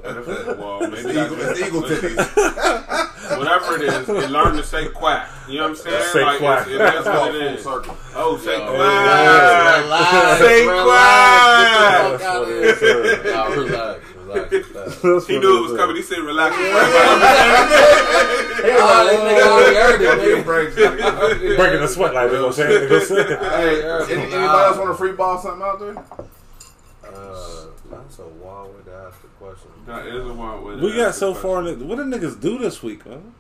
And 0.04 0.26
well, 0.58 0.80
It's 0.82 1.04
maybe 1.04 1.20
eagle, 1.20 1.36
that's 1.38 1.60
it's 1.60 1.68
eagle 1.68 1.82
titties. 1.84 3.38
whatever 3.38 3.76
it 3.76 3.82
is, 3.84 4.10
it 4.10 4.32
learned 4.32 4.58
to 4.58 4.64
say 4.64 4.88
quack. 4.88 5.30
You 5.48 5.58
know 5.58 5.64
what 5.64 5.70
I'm 5.70 5.76
saying? 5.76 6.04
Say 6.12 6.24
like 6.26 6.40
quack. 6.40 6.60
It's, 6.62 6.70
it 6.70 6.74
is 6.74 6.78
That's 6.80 7.08
all 7.08 7.20
what 7.28 7.36
it 7.36 7.40
full 7.40 7.48
is. 7.58 7.64
circle. 7.64 7.98
Oh, 8.16 8.38
say 8.38 8.58
Yo, 8.58 8.66
quack. 8.76 9.84
Relax, 9.84 10.40
Say 10.42 10.68
relax. 10.68 11.62
Get 11.62 12.18
the 12.18 12.18
That's 12.18 12.24
fuck 12.24 12.32
out 12.34 12.40
what 12.40 12.50
of 12.50 12.56
it 12.56 12.64
is, 12.66 12.80
here. 12.80 13.24
sir. 13.24 13.72
Nah, 13.72 13.96
relax, 14.34 14.52
relax. 14.52 14.72
with 14.74 14.74
that. 14.74 14.86
That's 15.14 15.28
He 15.28 15.40
knew 15.40 15.56
it 15.56 15.60
it 15.60 15.62
was 15.72 15.78
coming. 15.80 15.96
He 15.96 16.02
said, 16.02 16.20
"Relax." 16.20 16.56
Oh, 18.64 19.08
this 19.08 19.20
nigga 19.20 19.48
already 19.48 19.76
heard 19.76 20.02
it, 20.02 20.22
Give 20.22 20.38
nigga. 20.40 20.46
breaks, 20.46 20.76
nigga. 20.76 21.56
Breaking 21.58 21.80
the 21.82 21.88
sweat 21.88 22.14
like 22.14 22.30
they 22.32 22.38
gonna 22.38 22.54
gonna 22.88 23.02
say. 23.02 23.24
Hey, 23.24 24.14
any- 24.14 24.22
anybody 24.24 24.34
else 24.44 24.78
want 24.78 24.90
to 24.90 24.96
free 24.96 25.12
ball 25.14 25.40
something 25.40 25.62
out 25.64 25.80
there? 25.80 25.98
Uh, 27.04 27.66
that's 27.90 28.20
a 28.20 28.28
wild 28.28 28.74
way 28.76 28.82
to 28.86 28.94
ask 29.08 29.22
the 29.22 29.28
question. 29.40 29.70
that 29.88 30.06
is 30.08 30.26
a 30.28 30.34
wild 30.34 30.64
way. 30.64 30.76
to 30.76 30.82
We 30.84 30.96
got 30.96 31.16
so 31.16 31.34
the 31.34 31.40
far. 31.40 31.62
question. 31.62 31.74
In 31.74 31.80
the, 31.80 31.86
what 31.86 31.98
did 31.98 32.08
niggas 32.08 32.40
do 32.40 32.58
this 32.58 32.82
week, 32.84 33.06
man? 33.06 33.34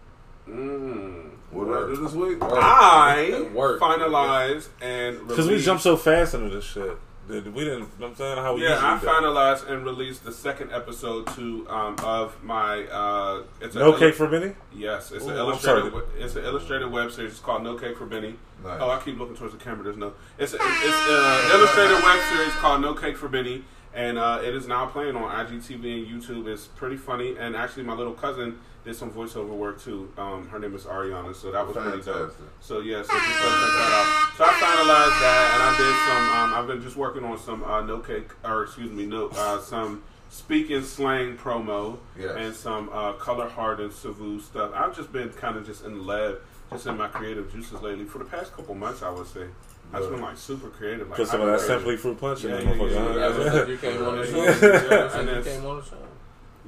Mm. 0.49 1.29
What 1.51 1.65
did 1.65 1.73
I 1.75 1.79
do 1.87 1.95
this 2.03 2.13
week? 2.13 2.41
Work. 2.41 2.51
I 2.53 3.47
Work. 3.53 3.79
finalized 3.79 4.69
and 4.81 5.27
Because 5.27 5.47
we 5.47 5.59
jumped 5.61 5.83
so 5.83 5.95
fast 5.97 6.33
into 6.33 6.49
this 6.49 6.65
shit. 6.65 6.97
Did- 7.27 7.53
We 7.53 7.63
didn't. 7.63 7.79
You 7.79 7.79
know 7.79 7.87
what 7.99 8.07
I'm 8.09 8.15
saying 8.15 8.37
how 8.37 8.55
we 8.55 8.63
Yeah, 8.63 8.79
I 8.81 8.97
finalized 8.97 9.69
and 9.69 9.85
released 9.85 10.23
the 10.25 10.31
second 10.31 10.71
episode 10.71 11.27
to 11.35 11.67
um, 11.69 11.95
of 12.03 12.41
my. 12.43 12.83
Uh, 12.85 13.43
it's 13.61 13.75
a 13.75 13.79
No 13.79 13.93
cake 13.93 14.15
for 14.15 14.27
Benny. 14.27 14.53
Yes, 14.73 15.11
it's 15.11 15.25
Ooh, 15.25 15.29
an 15.29 15.37
illustrated. 15.37 15.93
It's 16.17 16.35
an 16.35 16.43
illustrated 16.45 16.91
web 16.91 17.11
series. 17.11 17.31
It's 17.31 17.39
called 17.39 17.63
No 17.63 17.75
Cake 17.77 17.97
for 17.97 18.05
Benny. 18.05 18.35
Nice. 18.63 18.77
Oh, 18.81 18.89
I 18.89 18.99
keep 18.99 19.17
looking 19.17 19.35
towards 19.35 19.53
the 19.53 19.59
camera. 19.63 19.83
There's 19.83 19.97
no. 19.97 20.13
It's 20.37 20.53
a, 20.53 20.57
it's 20.59 20.63
an 21.09 21.51
illustrated 21.51 22.03
web 22.03 22.19
series 22.31 22.53
called 22.55 22.81
No 22.81 22.93
Cake 22.93 23.17
for 23.17 23.27
Benny, 23.27 23.63
and 23.93 24.17
uh, 24.17 24.41
it 24.43 24.55
is 24.55 24.67
now 24.67 24.85
playing 24.87 25.15
on 25.15 25.23
IGTV 25.45 26.11
and 26.11 26.21
YouTube. 26.21 26.47
It's 26.47 26.67
pretty 26.67 26.97
funny, 26.97 27.37
and 27.37 27.55
actually, 27.55 27.83
my 27.83 27.93
little 27.93 28.13
cousin 28.13 28.59
did 28.83 28.95
some 28.95 29.11
voiceover 29.11 29.49
work 29.49 29.81
too. 29.81 30.11
Um, 30.17 30.47
her 30.49 30.57
name 30.59 30.73
is 30.75 30.85
Ariana, 30.85 31.35
so 31.35 31.51
that 31.51 31.65
was 31.67 31.75
pretty 31.77 32.01
dope. 32.01 32.35
So 32.61 32.79
yeah, 32.79 33.01
so 33.03 33.13
just 33.13 33.25
check 33.25 33.39
that 33.39 33.91
out. 33.93 34.33
So 34.37 34.43
I 34.45 34.53
finalized 34.53 35.19
that, 35.21 35.51
and 35.53 35.63
I 35.63 35.77
did 35.77 35.95
some. 36.07 36.39
Um, 36.39 36.53
I've 36.55 36.67
been 36.67 36.81
just 36.81 36.95
working 36.97 37.23
on 37.23 37.37
some 37.37 37.63
uh, 37.63 37.81
no 37.81 37.99
cake, 37.99 38.29
or 38.43 38.63
excuse 38.63 38.91
me, 38.91 39.05
no, 39.05 39.27
uh, 39.35 39.59
some 39.61 40.03
speaking 40.29 40.81
slang 40.81 41.37
promo 41.37 41.97
Yes. 42.17 42.31
and 42.37 42.55
some 42.55 42.89
uh, 42.93 43.13
color 43.13 43.49
hardened 43.49 43.91
Savu 43.93 44.39
stuff. 44.39 44.71
I've 44.73 44.95
just 44.95 45.11
been 45.11 45.29
kind 45.29 45.57
of 45.57 45.65
just 45.65 45.83
in 45.85 45.97
the 45.97 46.03
lab, 46.03 46.39
just 46.71 46.87
in 46.87 46.97
my 46.97 47.07
creative 47.09 47.51
juices 47.51 47.81
lately 47.81 48.05
for 48.05 48.17
the 48.19 48.25
past 48.25 48.53
couple 48.55 48.73
months. 48.75 49.03
I 49.03 49.09
would 49.11 49.27
say 49.27 49.45
I've 49.93 50.09
been 50.09 50.21
like 50.21 50.37
super 50.37 50.69
creative. 50.69 51.09
Like, 51.09 51.17
Put 51.17 51.27
some 51.27 51.41
of 51.41 51.47
that 51.47 51.59
hyper-creative. 51.59 51.81
simply 51.83 51.97
fruit 51.97 52.19
punch 52.19 52.45
in 52.45 52.49
Yeah, 52.51 52.55
that 52.57 52.65
yeah, 52.65 52.73
motherfucker. 52.73 52.91
yeah, 52.91 53.01
huh? 53.01 53.19
yeah, 53.19 53.25
Ever 53.25 53.43
yeah. 53.57 53.65
you 53.67 53.77
came 53.77 54.03
on 54.05 54.17
the 54.17 54.25
show. 54.25 54.37
Yeah, 54.43 54.47
Ever 54.47 55.03
and 55.03 55.11
since 55.11 55.45
you 55.45 55.51
came 55.51 55.65
on 55.65 55.75
the 55.77 55.83
show. 55.85 55.97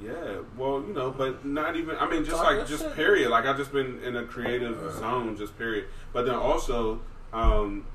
Yeah, 0.04 0.12
well, 0.56 0.82
you 0.86 0.92
know, 0.92 1.10
but 1.10 1.44
not 1.44 1.76
even. 1.76 1.96
I 1.96 2.08
mean, 2.10 2.24
just 2.24 2.36
Talk 2.36 2.56
like 2.56 2.66
just 2.66 2.82
shit. 2.82 2.94
period. 2.94 3.30
Like 3.30 3.46
I've 3.46 3.56
just 3.56 3.72
been 3.72 4.02
in 4.02 4.16
a 4.16 4.24
creative 4.24 4.78
zone, 4.98 5.36
just 5.36 5.56
period. 5.56 5.86
But 6.12 6.26
then 6.26 6.34
also, 6.34 7.00
um, 7.32 7.86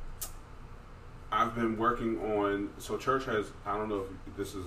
I've 1.31 1.53
been 1.55 1.77
working 1.77 2.19
on. 2.19 2.69
So 2.79 2.97
church 2.97 3.25
has. 3.25 3.47
I 3.65 3.77
don't 3.77 3.89
know 3.89 4.05
if 4.27 4.35
this 4.37 4.55
is 4.55 4.65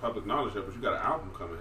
public 0.00 0.26
knowledge 0.26 0.54
yet, 0.54 0.66
but 0.66 0.74
you 0.74 0.82
got 0.82 0.94
an 0.94 1.00
album 1.02 1.30
coming 1.38 1.58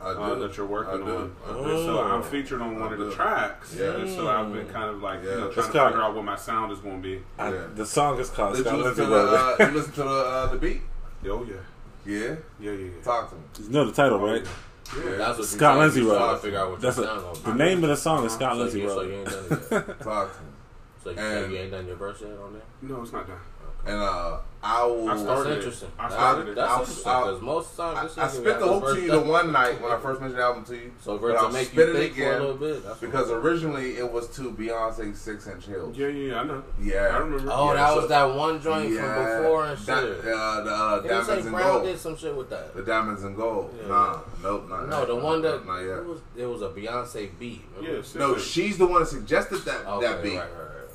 I 0.00 0.08
uh, 0.08 0.34
that 0.34 0.56
you're 0.58 0.66
working 0.66 1.02
I 1.02 1.06
do. 1.06 1.16
on. 1.16 1.36
I 1.46 1.50
And 1.58 1.66
so 1.86 2.02
I'm 2.02 2.22
featured 2.22 2.60
on 2.60 2.78
one 2.78 2.92
of 2.92 2.98
the 2.98 3.10
tracks. 3.12 3.74
Yeah. 3.78 3.96
And 3.96 4.10
so 4.10 4.28
I've 4.28 4.52
been 4.52 4.68
kind 4.68 4.90
of 4.90 5.00
like 5.02 5.22
you 5.22 5.30
Yeah. 5.30 5.36
know 5.36 5.46
It's 5.46 5.54
trying 5.54 5.72
to 5.72 5.84
figure 5.86 6.02
out 6.02 6.14
what 6.14 6.24
my 6.24 6.36
sound 6.36 6.72
is 6.72 6.80
going 6.80 7.00
to 7.00 7.08
be. 7.08 7.22
I- 7.38 7.52
Yeah. 7.52 7.66
the 7.74 7.86
song 7.86 8.18
is 8.18 8.28
called 8.28 8.56
Did 8.56 8.66
you 8.66 8.72
Lindsay 8.72 8.88
listen 8.88 9.04
to 9.04 9.10
the, 9.10 9.16
uh, 9.16 9.56
you 9.70 9.76
listen 9.78 9.92
to 9.94 10.02
the, 10.02 10.08
uh, 10.08 10.46
the 10.48 10.58
beat? 10.58 10.82
Oh 11.28 11.44
yeah, 11.48 11.54
Yeah. 12.04 12.34
yeah, 12.60 12.70
yeah, 12.72 12.72
yeah. 12.72 12.90
Talk 13.02 13.30
to 13.30 13.36
me. 13.62 13.68
You 13.68 13.72
know 13.72 13.84
the 13.86 13.92
title, 13.92 14.18
right? 14.20 14.44
Yeah, 14.94 15.16
that's 15.16 15.38
what 15.38 15.46
Scott 15.46 15.78
Lindsey 15.78 16.02
wrote. 16.02 16.42
Figure 16.42 16.58
out 16.58 16.70
what 16.72 16.80
that's 16.80 16.98
a, 16.98 17.32
the 17.44 17.54
name 17.54 17.82
of 17.82 17.90
the 17.90 17.96
song 17.96 18.24
is 18.24 18.32
Scott 18.32 18.56
Lindsey 18.56 18.84
wrote. 18.84 19.26
So 21.06 21.12
you 21.12 21.56
ain't 21.58 21.70
done 21.70 21.86
your 21.86 21.94
verse 21.94 22.20
yet 22.20 22.30
on 22.32 22.52
there? 22.52 22.62
No, 22.82 23.00
it's 23.02 23.12
not 23.12 23.28
done. 23.28 23.36
Okay. 23.36 23.92
And 23.92 24.02
uh, 24.02 24.38
I 24.68 24.84
will. 24.86 25.08
I 25.08 25.16
started 25.16 25.26
That's 25.26 25.46
it. 25.46 25.56
interesting. 25.58 25.88
I 25.98 26.08
started 26.10 26.48
it. 26.48 26.54
that's 26.56 26.70
I'll- 26.72 26.80
interesting 26.80 27.12
I'll- 27.12 27.24
because 27.26 27.42
most 27.42 27.76
times 27.76 27.98
I, 27.98 28.02
this 28.04 28.18
I 28.18 28.26
nigga 28.26 28.30
spit 28.30 28.44
got 28.44 28.58
the 28.60 28.66
hook 28.66 28.82
verse 28.84 28.94
to 28.96 29.00
you 29.02 29.10
the 29.12 29.20
one 29.20 29.52
night 29.52 29.80
when 29.80 29.92
I 29.92 29.98
first 30.00 30.20
mentioned 30.20 30.38
the 30.40 30.44
album 30.44 30.64
to 30.64 30.74
you. 30.74 30.92
So 31.00 31.18
but 31.18 31.20
for 31.20 31.38
I'll 31.38 31.46
to 31.46 31.52
make 31.52 31.74
you 31.74 31.82
it 31.82 31.92
think 31.92 32.14
for 32.14 32.22
a 32.22 32.26
again 32.26 32.40
little 32.40 32.56
bit. 32.56 32.84
That's 32.84 32.98
because 32.98 33.28
what- 33.28 33.36
originally 33.36 33.96
it 33.96 34.10
was 34.12 34.26
to 34.36 34.50
Beyonce's 34.50 35.20
Six 35.20 35.46
Inch 35.46 35.66
Heels. 35.66 35.96
Yeah, 35.96 36.08
yeah, 36.08 36.32
yeah, 36.32 36.40
I 36.40 36.44
know. 36.44 36.62
Yeah. 36.80 36.94
I 37.12 37.18
remember. 37.18 37.50
Oh, 37.52 37.68
Yeah, 37.68 37.74
that 37.74 37.88
so- 37.90 37.96
was 38.00 38.08
that 38.08 38.24
one 38.34 38.60
joint 38.60 38.90
Yeah, 38.92 39.14
from 39.14 39.42
before 39.42 39.64
and 39.66 39.78
that- 39.78 40.02
shit. 40.02 40.18
uh, 40.34 40.60
the 40.62 40.70
uh, 40.74 40.96
Didn't 41.00 41.08
diamonds 41.26 41.46
and 41.46 41.54
Brown 41.54 41.72
gold. 41.72 41.84
did 41.84 41.98
some 42.00 42.16
shit 42.16 42.36
with 42.36 42.50
that. 42.50 42.74
The 42.74 42.82
diamonds 42.82 43.22
and 43.22 43.36
gold. 43.36 43.74
Yeah. 43.80 43.88
Nah, 43.88 44.18
nope, 44.42 44.68
not 44.68 44.88
No, 44.88 44.98
yet. 44.98 45.08
the 45.08 45.14
one 45.16 45.42
that 45.42 45.64
not 45.64 45.78
yet. 45.80 45.98
it 45.98 46.06
was 46.06 46.20
it 46.36 46.46
was 46.46 46.62
a 46.62 46.68
Beyonce 46.70 47.30
beat. 47.38 47.62
remember? 47.76 47.98
Yes. 47.98 48.14
No, 48.16 48.36
she's 48.36 48.78
the 48.78 48.86
one 48.86 49.00
that 49.02 49.06
suggested 49.06 49.58
that 49.64 49.84
that 50.00 50.22
beat 50.24 50.40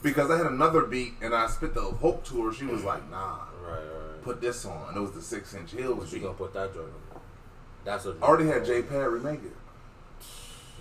because 0.03 0.29
I 0.31 0.37
had 0.37 0.47
another 0.47 0.81
beat 0.81 1.13
and 1.21 1.33
I 1.35 1.47
spit 1.47 1.73
the 1.73 1.81
hook 1.81 2.23
to 2.25 2.45
her. 2.47 2.53
She 2.53 2.65
was 2.65 2.83
like, 2.83 3.07
"Nah, 3.11 3.17
right, 3.17 3.37
right. 3.37 3.47
Put 4.23 4.41
this 4.41 4.65
on." 4.65 4.87
And 4.89 4.97
it 4.97 4.99
was 4.99 5.11
the 5.11 5.21
Six 5.21 5.53
Inch 5.53 5.71
Heels 5.71 6.09
She 6.09 6.15
beat. 6.17 6.23
gonna 6.23 6.33
put 6.35 6.53
that 6.53 6.73
joint 6.73 6.87
on. 7.13 7.19
That's 7.83 8.05
a 8.05 8.15
I 8.21 8.25
already 8.25 8.47
had 8.47 8.65
J 8.65 8.81
Pad 8.83 9.07
remake 9.07 9.41
it. 9.43 9.55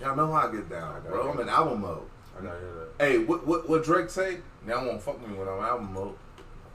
Y'all 0.01 0.15
know 0.15 0.31
how 0.31 0.47
I 0.47 0.51
get 0.51 0.69
down, 0.69 1.01
bro. 1.07 1.31
I'm 1.31 1.39
in 1.39 1.49
album 1.49 1.81
mode. 1.81 2.01
I 2.37 2.43
gotta 2.43 2.59
hear 2.59 2.69
that. 2.97 3.05
Hey, 3.05 3.17
what 3.19 3.45
what 3.45 3.67
what 3.69 3.83
Drake 3.83 4.09
say? 4.09 4.37
Now 4.65 4.85
won't 4.85 5.01
fuck 5.01 5.19
with 5.21 5.29
me 5.31 5.37
when 5.37 5.47
I'm 5.47 5.59
album 5.61 5.93
mode. 5.93 6.15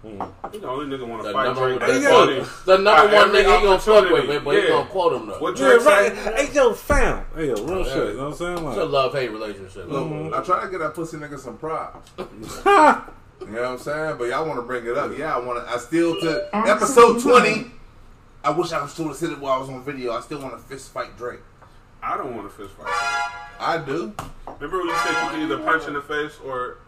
Hmm. 0.03 0.23
He 0.53 0.59
the 0.59 0.69
only 0.69 0.95
nigga 0.97 1.09
want 1.09 1.25
to 1.25 1.33
fight 1.33 1.45
number, 1.47 1.79
Drake. 1.79 1.81
the, 1.81 1.87
That's 1.99 2.07
funny. 2.07 2.45
the 2.67 2.79
number 2.79 3.15
one 3.17 3.29
nigga 3.31 3.57
he 3.59 3.65
gonna 3.65 3.79
fuck 3.79 3.87
with 4.05 4.13
opportunity. 4.13 4.29
me, 4.29 4.39
but 4.45 4.51
Yeah. 4.55 4.61
he 4.63 4.69
gonna 4.69 4.91
quote 4.91 5.13
him 5.15 5.27
though. 5.27 5.39
What 5.39 5.59
Yeah, 5.59 5.67
right. 5.75 5.83
say? 6.17 6.47
Hey, 6.47 6.53
yo, 6.53 6.75
fam. 6.75 7.25
Hey, 7.35 7.49
yo, 7.49 7.55
real 7.55 7.79
Yeah. 7.79 7.85
shit. 7.93 8.09
You 8.09 8.15
know 8.19 8.23
what 8.25 8.27
I'm 8.29 8.57
saying? 8.57 8.69
It's 8.69 8.77
a 8.79 8.85
love 8.85 9.13
hate 9.15 9.31
relationship. 9.33 9.89
Look, 9.91 10.35
I 10.35 10.41
try 10.45 10.65
to 10.65 10.69
get 10.71 10.79
that 10.81 10.95
pussy 10.95 11.17
nigga 11.17 11.39
some 11.39 11.57
props. 11.57 12.11
You 13.41 13.47
know 13.49 13.63
what 13.63 13.71
I'm 13.73 13.79
saying? 13.79 14.17
But 14.19 14.25
y'all 14.29 14.47
want 14.47 14.59
to 14.59 14.63
bring 14.63 14.87
it 14.87 14.97
up. 14.97 15.17
Yeah, 15.17 15.37
I 15.37 15.39
want 15.39 15.65
to. 15.65 15.71
I 15.73 15.77
still 15.79 16.19
to 16.21 16.49
episode 16.55 17.21
20. 17.21 17.71
I 18.45 18.51
wish 18.51 18.73
I 18.73 18.81
was 18.83 18.93
still 18.93 19.13
said 19.15 19.31
it 19.31 19.39
while 19.39 19.53
I 19.55 19.59
was 19.59 19.69
on 19.69 19.83
video. 19.85 20.13
I 20.13 20.21
still 20.21 20.41
want 20.41 20.55
to 20.55 20.63
fist 20.63 20.91
fight 20.93 21.17
Drake. 21.17 21.41
I 22.03 22.17
don't 22.17 22.37
want 22.37 22.49
to 22.51 22.57
fist 22.57 22.75
fight. 22.77 22.87
I 23.59 23.79
do. 23.85 24.15
Remember 24.47 24.79
when 24.79 24.87
you 24.89 24.97
said 24.97 25.25
you 25.25 25.31
can 25.31 25.41
either 25.43 25.59
punch 25.59 25.87
in 25.89 25.95
the 25.95 26.03
face 26.03 26.39
or 26.45 26.79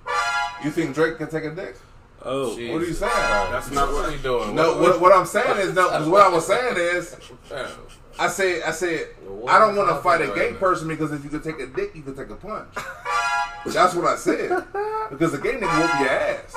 You 0.65 0.71
think 0.71 0.95
Drake 0.95 1.19
can 1.19 1.29
take 1.29 1.45
a 1.45 1.51
dick? 1.55 1.77
oh, 2.25 2.55
Jesus. 2.57 2.73
What 2.73 2.83
are 2.83 2.87
you 2.87 2.93
saying? 2.93 3.13
Oh, 3.15 3.49
that's 3.53 3.71
not 3.71 3.89
What 3.89 3.95
what 3.95 4.09
are 4.09 4.13
you 4.13 4.19
doing? 4.19 4.55
No, 4.55 4.81
what, 4.81 5.01
what 5.01 5.13
I'm 5.13 5.27
saying 5.27 5.59
is 5.59 5.75
no. 5.75 5.89
'cause 5.89 6.09
What 6.09 6.21
I 6.23 6.29
was 6.29 6.47
saying 6.47 6.77
is, 6.77 7.17
I 8.19 8.29
said, 8.29 8.63
I 8.65 8.71
said, 8.73 9.09
What 9.27 9.53
I 9.53 9.59
don't 9.59 9.77
want 9.77 9.89
to 9.91 9.97
fight 10.03 10.21
a 10.21 10.27
gay 10.35 10.49
about? 10.51 10.61
person 10.61 10.89
because 10.89 11.13
if 11.13 11.23
you 11.25 11.31
could 11.31 11.43
take 11.45 11.59
a 11.61 11.67
dick, 11.67 11.93
you 11.95 12.03
could 12.03 12.17
take 12.17 12.31
a 12.31 12.35
punch. 12.37 12.69
That's 13.67 13.95
what 13.95 14.07
I 14.07 14.17
said. 14.17 14.65
Because 15.11 15.35
a 15.35 15.39
gay 15.39 15.55
nigga 15.55 15.81
whoop 15.81 16.01
your 16.01 16.09
ass. 16.11 16.55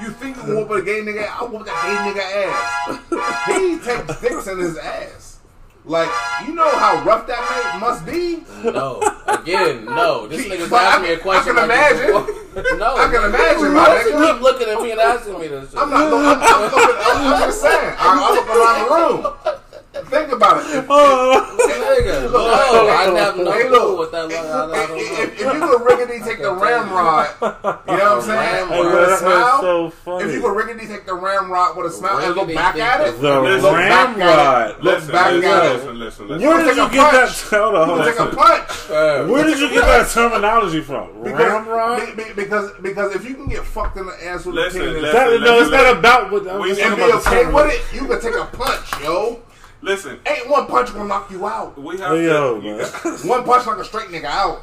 You 0.00 0.10
think 0.10 0.36
you 0.36 0.42
whoop 0.56 0.70
a 0.70 0.82
gay 0.82 1.00
nigga? 1.02 1.28
I 1.28 1.44
whoop 1.44 1.64
that 1.66 1.76
gay 1.84 1.96
nigga 2.06 2.24
ass. 2.46 3.46
he 3.46 3.78
takes 3.78 4.20
dicks 4.20 4.46
in 4.46 4.58
his 4.58 4.78
ass. 4.78 5.38
Like, 5.84 6.08
you 6.46 6.52
know 6.54 6.68
how 6.78 7.04
rough 7.04 7.28
that 7.28 7.38
mate 7.46 7.80
must 7.80 8.04
be? 8.04 8.42
No, 8.64 9.00
again, 9.28 9.84
no. 9.84 10.26
This 10.26 10.46
nigga's 10.48 10.68
but 10.68 10.82
asking 10.82 11.04
I- 11.04 11.08
me 11.08 11.14
a 11.14 11.18
question. 11.18 11.56
I 11.56 11.60
can 11.60 11.68
like 11.68 11.78
imagine. 11.78 12.26
before. 12.52 12.76
no, 12.78 12.96
I 12.96 13.06
can 13.06 13.24
imagine, 13.24 13.72
my 13.72 13.86
Why 13.86 13.94
does 13.94 14.06
he 14.06 14.12
nigga. 14.12 14.32
keep 14.32 14.42
looking 14.42 14.68
at 14.68 14.82
me 14.82 14.90
and 14.90 15.00
asking 15.00 15.38
me 15.38 15.46
this 15.48 15.70
shit? 15.70 15.78
I'm 15.78 15.90
not. 15.90 16.02
I'm, 16.02 16.14
I'm, 16.42 16.62
looking, 16.62 16.96
I'm, 17.06 17.32
I'm 17.34 17.40
just 17.46 17.60
saying. 17.62 17.94
I, 17.98 18.02
I 18.02 18.34
look 18.34 18.48
around 18.50 18.78
the 18.82 18.88
room. 18.96 19.62
Think 20.04 20.32
about 20.32 20.58
it. 20.64 20.76
If, 20.76 20.86
Oh, 20.88 21.56
Nigga, 21.66 22.32
no, 22.32 22.46
I 22.46 23.18
have 23.18 23.36
no 23.36 23.50
Hey, 23.52 23.62
clue 23.68 23.70
look. 23.70 23.98
what 23.98 24.12
that. 24.12 24.30
if, 24.30 24.38
I, 24.38 24.64
I 24.66 24.96
if, 24.96 25.18
if, 25.18 25.32
if 25.34 25.40
you 25.40 25.60
could 25.60 25.80
riggedy 25.82 26.24
take 26.24 26.42
the 26.42 26.52
ramrod, 26.52 27.28
you 27.40 27.46
know 27.46 27.56
what 27.56 28.00
I'm 28.00 28.22
saying? 28.22 28.68
Hey, 28.68 28.74
hey, 28.74 28.80
With 28.80 29.08
a 29.10 29.16
smile. 29.16 29.60
so 29.60 29.90
funny. 29.90 30.24
If 30.24 30.32
you 30.34 30.40
could 30.42 30.56
riggedy 30.56 30.86
take 30.88 31.06
the 31.06 31.14
ramrod 31.14 31.76
with 31.76 31.86
a 31.86 31.90
smile 31.90 32.18
and 32.18 32.34
look 32.34 32.48
back 32.54 32.76
at 32.76 32.98
that- 32.98 33.08
it, 33.08 33.20
the 33.20 33.40
Listen, 33.40 33.62
look 33.62 33.72
back 33.72 34.08
at 34.08 34.16
it. 34.16 34.18
ramrod. 34.20 34.68
Look 34.84 34.94
Listen, 34.94 35.12
back 35.12 35.26
at 35.26 35.32
it. 35.34 35.40
listen, 35.42 35.98
listen, 35.98 36.28
listen. 36.28 36.48
Where 36.48 36.64
did 36.64 36.76
you 36.76 36.88
get 36.90 37.12
that? 37.12 37.30
Hold 37.50 37.74
on, 37.74 37.88
hold 37.88 38.04
take 38.04 38.20
a 38.20 38.26
punch. 38.26 38.88
Where 39.30 39.44
did 39.44 39.58
you 39.60 39.68
get 39.70 39.84
that 39.84 40.08
terminology 40.10 40.80
from? 40.82 41.10
Ramrod? 41.22 42.16
Be- 42.16 42.24
be- 42.24 42.32
Because 42.34 42.70
because 42.82 43.14
if 43.14 43.24
you 43.28 43.34
can 43.34 43.48
get 43.48 43.64
fucked 43.64 43.96
in 43.96 44.06
the 44.06 44.26
ass 44.26 44.44
with 44.44 44.54
Listen, 44.54 44.82
a 44.82 44.84
penis 44.92 45.12
no, 45.14 45.60
it's 45.60 45.70
not 45.70 45.96
about 45.98 46.30
what 46.30 46.46
I'm 46.48 46.60
We 46.60 46.70
and 46.70 46.78
talking 46.78 46.96
be 46.96 47.02
about 47.10 47.26
okay 47.26 47.46
with 47.52 47.66
it, 47.72 47.94
you 47.94 48.06
can 48.06 48.20
take 48.20 48.34
a 48.36 48.44
punch, 48.46 49.02
yo. 49.02 49.40
Listen, 49.86 50.18
Ain't 50.26 50.50
one 50.50 50.66
punch 50.66 50.92
gonna 50.92 51.06
knock 51.08 51.30
you 51.30 51.46
out. 51.46 51.80
we 51.80 51.96
have 51.98 52.10
Hey, 52.16 52.24
yo, 52.24 52.60
to. 52.60 52.66
man. 53.04 53.18
One 53.28 53.44
punch 53.44 53.66
like 53.68 53.76
a 53.78 53.84
straight 53.84 54.08
nigga 54.08 54.24
out. 54.24 54.62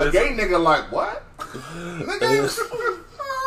A 0.00 0.10
gay 0.10 0.30
nigga 0.34 0.60
like 0.60 0.90
what? 0.90 1.22
Nigga, 1.38 2.48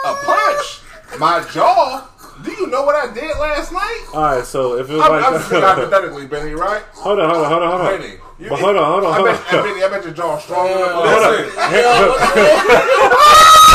a 0.05 0.13
punch. 0.23 1.19
My 1.19 1.45
jaw. 1.51 2.07
Do 2.45 2.51
you 2.51 2.67
know 2.67 2.83
what 2.83 2.95
I 2.95 3.13
did 3.13 3.37
last 3.39 3.73
night? 3.73 4.05
All 4.13 4.21
right, 4.21 4.45
so 4.45 4.77
if 4.77 4.89
it 4.89 4.93
was 4.93 5.01
I'm, 5.03 5.11
like 5.11 5.25
I'm 5.25 5.41
speaking 5.41 5.63
hypothetically, 5.63 6.27
Benny, 6.27 6.53
right? 6.53 6.83
hold 6.93 7.19
on, 7.19 7.29
hold 7.29 7.43
on, 7.43 7.51
hold 7.51 7.63
on, 7.63 7.69
hold 7.71 7.81
on. 7.81 7.99
Benny, 7.99 8.13
you- 8.39 8.49
But 8.49 8.59
hold 8.59 8.77
on, 8.77 8.85
hold 8.85 9.03
on, 9.03 9.11
I 9.11 9.15
hold 9.17 9.27
bet, 9.27 9.53
on. 9.53 9.59
I 9.59 9.63
bet, 9.63 9.83
I 9.83 9.89
bet 9.95 10.03
your 10.05 10.13
jaw 10.13 10.37
stronger. 10.37 10.71
than 10.71 10.79
Yeah. 10.79 10.93
mine. 10.95 11.03
Listen, 11.03 11.73
Yo, 11.73 12.07
what's 12.07 12.35
that? 12.35 13.67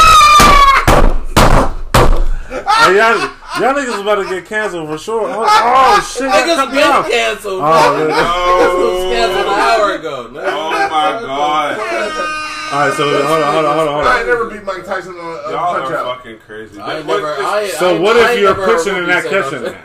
Hey, 2.83 2.97
y'all, 2.97 3.31
y'all 3.61 3.75
niggas 3.75 4.01
about 4.01 4.17
to 4.23 4.29
get 4.29 4.47
canceled 4.47 4.89
for 4.89 4.99
sure. 4.99 5.29
Oh, 5.31 5.45
oh 5.45 6.01
shit, 6.17 6.31
Niggas 6.31 6.57
cut 6.57 6.71
been 6.71 6.83
off. 6.83 7.09
canceled. 7.11 7.61
Oh, 7.63 7.99
man. 7.99 8.09
man. 8.09 9.13
Canceled 9.13 9.47
an 9.47 9.61
hour 9.61 9.93
ago. 9.95 10.29
man. 10.31 10.45
oh 10.47 10.71
my 10.71 11.21
god, 11.21 11.79
All 12.73 12.89
right, 12.89 12.97
so 12.97 13.05
hold 13.05 13.43
on, 13.43 13.53
hold 13.53 13.65
on, 13.67 13.77
hold 13.77 13.89
on, 13.89 13.95
hold 13.95 14.07
I 14.07 14.19
ain't 14.21 14.27
never 14.29 14.49
beat 14.51 14.65
Mike 14.65 14.85
Tyson 14.87 15.13
on 15.15 15.19
a 15.19 15.51
y'all 15.53 15.75
punch 15.79 15.91
are 15.93 15.97
out. 15.97 16.17
fucking 16.19 16.39
crazy. 16.39 16.81
I 16.81 17.01
What- 17.01 17.07
never. 17.07 17.37
this- 17.37 17.45
I, 17.45 17.69
So 17.79 17.97
I, 17.97 17.99
what 18.01 18.17
I 18.17 18.21
if 18.23 18.31
ain't 18.31 18.41
you're 18.41 18.55
pitching 18.55 18.97
and 18.97 19.07
not 19.09 19.25
catching 19.25 19.51
shit. 19.65 19.77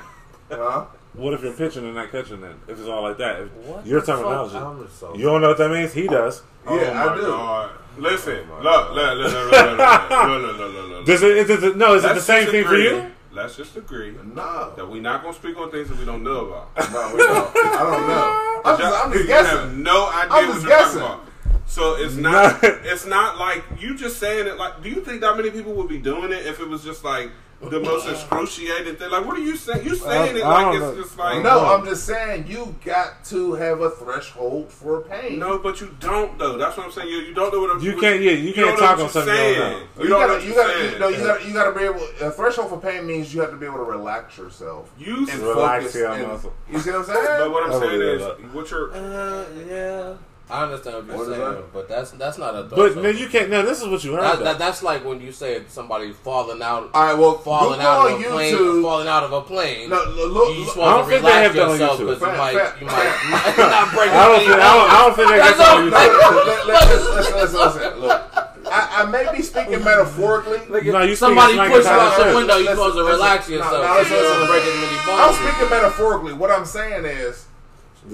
that? 0.49 0.57
Huh? 0.57 0.85
What 1.13 1.33
if 1.33 1.41
you're 1.43 1.51
pitching 1.53 1.83
and 1.83 1.95
not 1.95 2.11
catching 2.11 2.39
that? 2.41 2.53
If 2.67 2.79
it's 2.79 2.87
all 2.87 3.01
like 3.01 3.17
that, 3.17 3.41
if 3.41 3.49
What 3.65 3.85
your 3.85 4.01
terminology. 4.01 4.55
So- 4.97 5.15
You 5.15 5.23
don't 5.25 5.41
know 5.41 5.49
what 5.49 5.57
that 5.57 5.69
means? 5.69 5.91
He 5.91 6.07
does. 6.07 6.43
Oh 6.65 6.79
Yeah, 6.79 6.93
my 6.93 7.11
I 7.11 7.15
do. 7.15 7.21
God. 7.23 7.69
Listen, 7.97 8.39
Oh 8.51 8.61
my 8.61 8.69
look, 8.71 8.93
look, 8.93 9.17
look, 9.17 9.33
look, 9.33 9.51
look, 9.51 9.51
look, 9.51 9.77
look, 9.79 9.79
look, 9.79 10.57
look, 10.57 10.73
look, 10.75 10.89
look. 10.89 11.05
Does 11.07 11.23
it, 11.23 11.37
is 11.49 11.63
it, 11.63 11.75
no, 11.77 11.95
is 11.95 12.05
it 12.05 12.13
the 12.13 12.21
same 12.21 12.47
thing 12.49 12.65
for 12.65 12.75
you? 12.77 13.11
Let's 13.37 13.55
just 13.55 13.77
agree 13.77 14.15
No. 14.33 14.73
that 14.75 14.89
we're 14.89 14.99
not 14.99 15.21
gonna 15.21 15.31
speak 15.35 15.55
on 15.59 15.69
things 15.69 15.89
that 15.89 15.99
we 15.99 16.05
don't 16.05 16.23
know 16.23 16.47
about. 16.47 16.91
No, 16.91 17.11
we 17.13 17.19
don't. 17.19 17.55
I 17.55 17.83
don't 17.83 18.07
know. 18.07 18.61
I'm 18.65 18.77
just, 18.79 19.05
I'm 19.05 19.11
just 19.13 19.25
You 19.25 19.31
have 19.35 19.45
guessing. 19.45 19.83
no 19.83 20.09
idea 20.09 20.27
I'm 20.31 20.49
what 20.49 20.61
you're 20.61 20.69
guessing. 20.69 20.99
talking 21.01 21.19
about. 21.19 21.26
So 21.67 21.95
it's 21.95 22.15
not. 22.15 22.59
it's 22.63 23.05
not 23.05 23.37
like 23.37 23.63
you 23.79 23.95
just 23.95 24.17
saying 24.17 24.47
it. 24.47 24.57
Like, 24.57 24.81
do 24.81 24.89
you 24.89 25.01
think 25.01 25.21
that 25.21 25.35
many 25.37 25.51
people 25.51 25.73
would 25.73 25.89
be 25.89 25.97
doing 25.99 26.31
it 26.31 26.45
if 26.45 26.59
it 26.59 26.67
was 26.67 26.83
just 26.83 27.03
like 27.03 27.29
the 27.61 27.79
most 27.79 28.07
excruciating 28.07 28.95
thing? 28.95 29.09
Like, 29.11 29.25
what 29.25 29.35
are 29.37 29.41
you 29.41 29.57
saying? 29.57 29.83
You 29.85 29.95
saying 29.95 30.37
it 30.37 30.43
I 30.43 30.63
like 30.69 30.75
it's 30.75 30.81
know. 30.81 30.95
just 31.03 31.17
like 31.17 31.43
No, 31.43 31.65
I'm 31.75 31.85
just 31.85 32.05
saying 32.05 32.47
you 32.47 32.73
got 32.85 33.25
to 33.25 33.53
have 33.55 33.81
a 33.81 33.89
threshold 33.89 34.71
for 34.71 35.01
pain. 35.01 35.39
No, 35.39 35.59
but 35.59 35.81
you 35.81 35.95
don't 35.99 36.37
though. 36.39 36.57
That's 36.57 36.77
what 36.77 36.85
I'm 36.85 36.91
saying. 36.93 37.09
You, 37.09 37.17
you 37.17 37.33
don't 37.33 37.53
know 37.53 37.59
what 37.59 37.71
I'm. 37.75 37.81
You 37.81 37.97
can't- 37.99 38.21
yeah, 38.21 38.31
you 38.31 38.53
can't 38.53 38.79
talk 38.79 38.99
on 38.99 39.09
something 39.09 39.33
you're 39.33 39.55
don't 39.55 39.55
saying. 39.55 39.71
know. 39.71 39.79
You, 39.97 40.03
You, 40.03 40.09
gotta, 40.09 40.45
you 40.47 40.53
gotta, 40.55 40.91
you, 40.93 40.99
no, 40.99 41.07
you 41.09 41.17
gotta, 41.17 41.47
you 41.47 41.53
gotta 41.53 41.77
be 41.77 41.83
able. 41.85 42.07
A 42.21 42.31
threshold 42.31 42.69
for 42.69 42.77
pain 42.79 43.05
means 43.05 43.33
you 43.33 43.41
have 43.41 43.51
to 43.51 43.57
be 43.57 43.65
able 43.65 43.77
to 43.77 43.83
relax 43.83 44.37
yourself 44.37 44.89
You 44.97 45.27
and 45.29 45.39
Relax 45.39 45.83
focus. 45.83 45.95
your 45.95 46.11
and- 46.13 46.27
muscle. 46.27 46.53
you 46.71 46.79
see 46.79 46.91
what 46.91 46.99
I'm 46.99 47.05
saying? 47.05 47.25
But 47.39 47.51
what 47.51 47.63
I'm 47.65 47.71
I 47.73 47.79
saying 47.85 47.99
believe 47.99 48.21
is, 48.47 48.53
what 48.53 48.71
you're 48.71 48.93
Uh, 48.93 49.45
yeah. 49.67 50.13
I 50.49 50.63
understand 50.63 50.95
what 50.95 51.05
you're 51.07 51.17
What 51.17 51.27
is 51.27 51.37
saying, 51.37 51.55
that? 51.55 51.73
but 51.73 51.89
that's 51.89 52.11
that's 52.11 52.37
not 52.37 52.55
a. 52.55 52.63
But 52.63 52.75
threshold. 52.93 53.03
no, 53.03 53.09
you 53.09 53.27
can't. 53.27 53.49
No, 53.49 53.63
this 53.65 53.81
is 53.81 53.87
what 53.89 54.01
you 54.03 54.13
heard. 54.13 54.23
That, 54.23 54.43
that, 54.45 54.57
that's 54.59 54.81
like 54.81 55.03
when 55.03 55.19
you 55.19 55.33
said 55.33 55.69
somebody 55.69 56.13
falling 56.13 56.61
out, 56.61 56.89
All 56.93 57.03
right, 57.03 57.13
well, 57.17 57.37
falling 57.39 57.81
out 57.81 58.09
of 58.11 58.21
a 58.21 58.23
plane, 58.23 58.53
YouTube. 58.55 58.81
falling 58.81 59.07
out 59.09 59.23
of 59.25 59.33
a 59.33 59.41
plane. 59.41 59.89
No, 59.89 59.97
look, 60.07 60.31
look, 60.31 60.55
you 60.55 60.61
look- 60.61 60.69
supposed 60.69 60.87
I 60.87 60.97
don't 60.97 61.03
to 61.03 61.09
think 61.09 61.21
they 61.23 61.27
relax 61.27 61.43
have 61.47 61.55
yourself 61.55 61.99
YouTube. 61.99 62.07
because 62.15 62.21
you 62.21 62.27
might, 62.39 62.53
you 62.79 62.85
might, 62.87 63.17
might 63.27 63.57
not 63.57 63.91
break. 63.91 64.09
I 64.11 64.23
don't 64.23 64.39
think. 64.39 64.51
I 64.55 64.71
don't, 64.71 64.87
I 64.87 64.97
don't 65.03 65.15
think 65.19 65.27
they 65.29 65.37
got 65.37 65.57
That's 65.57 65.59
that 65.59 65.75
on 65.75 65.91
YouTube. 65.91 66.67
Listen, 67.17 67.35
listen, 67.35 68.01
listen. 68.01 68.21
I, 68.69 69.03
I 69.03 69.05
may 69.11 69.25
be 69.35 69.41
speaking 69.41 69.83
metaphorically. 69.83 70.59
No, 70.91 71.01
you 71.01 71.15
Somebody 71.15 71.53
speaking 71.55 71.71
push 71.71 71.77
you 71.77 71.83
slang 71.83 71.99
out 71.99 72.17
the 72.17 72.23
shit. 72.23 72.35
window. 72.35 72.57
You're 72.57 72.71
supposed 72.75 72.95
to 72.95 73.03
listen, 73.03 73.15
relax 73.19 73.49
yourself. 73.49 73.71
no, 73.71 73.79
so 73.83 73.99
listen, 73.99 74.15
you 74.15 74.23
don't 74.23 74.39
listen, 74.39 74.47
break 74.47 74.63
listen. 74.63 74.83
as 74.83 75.05
many 75.07 75.19
I'm 75.19 75.33
speaking 75.35 75.69
metaphorically. 75.71 76.33
What 76.33 76.51
I'm 76.51 76.65
saying 76.65 77.05
is, 77.05 77.46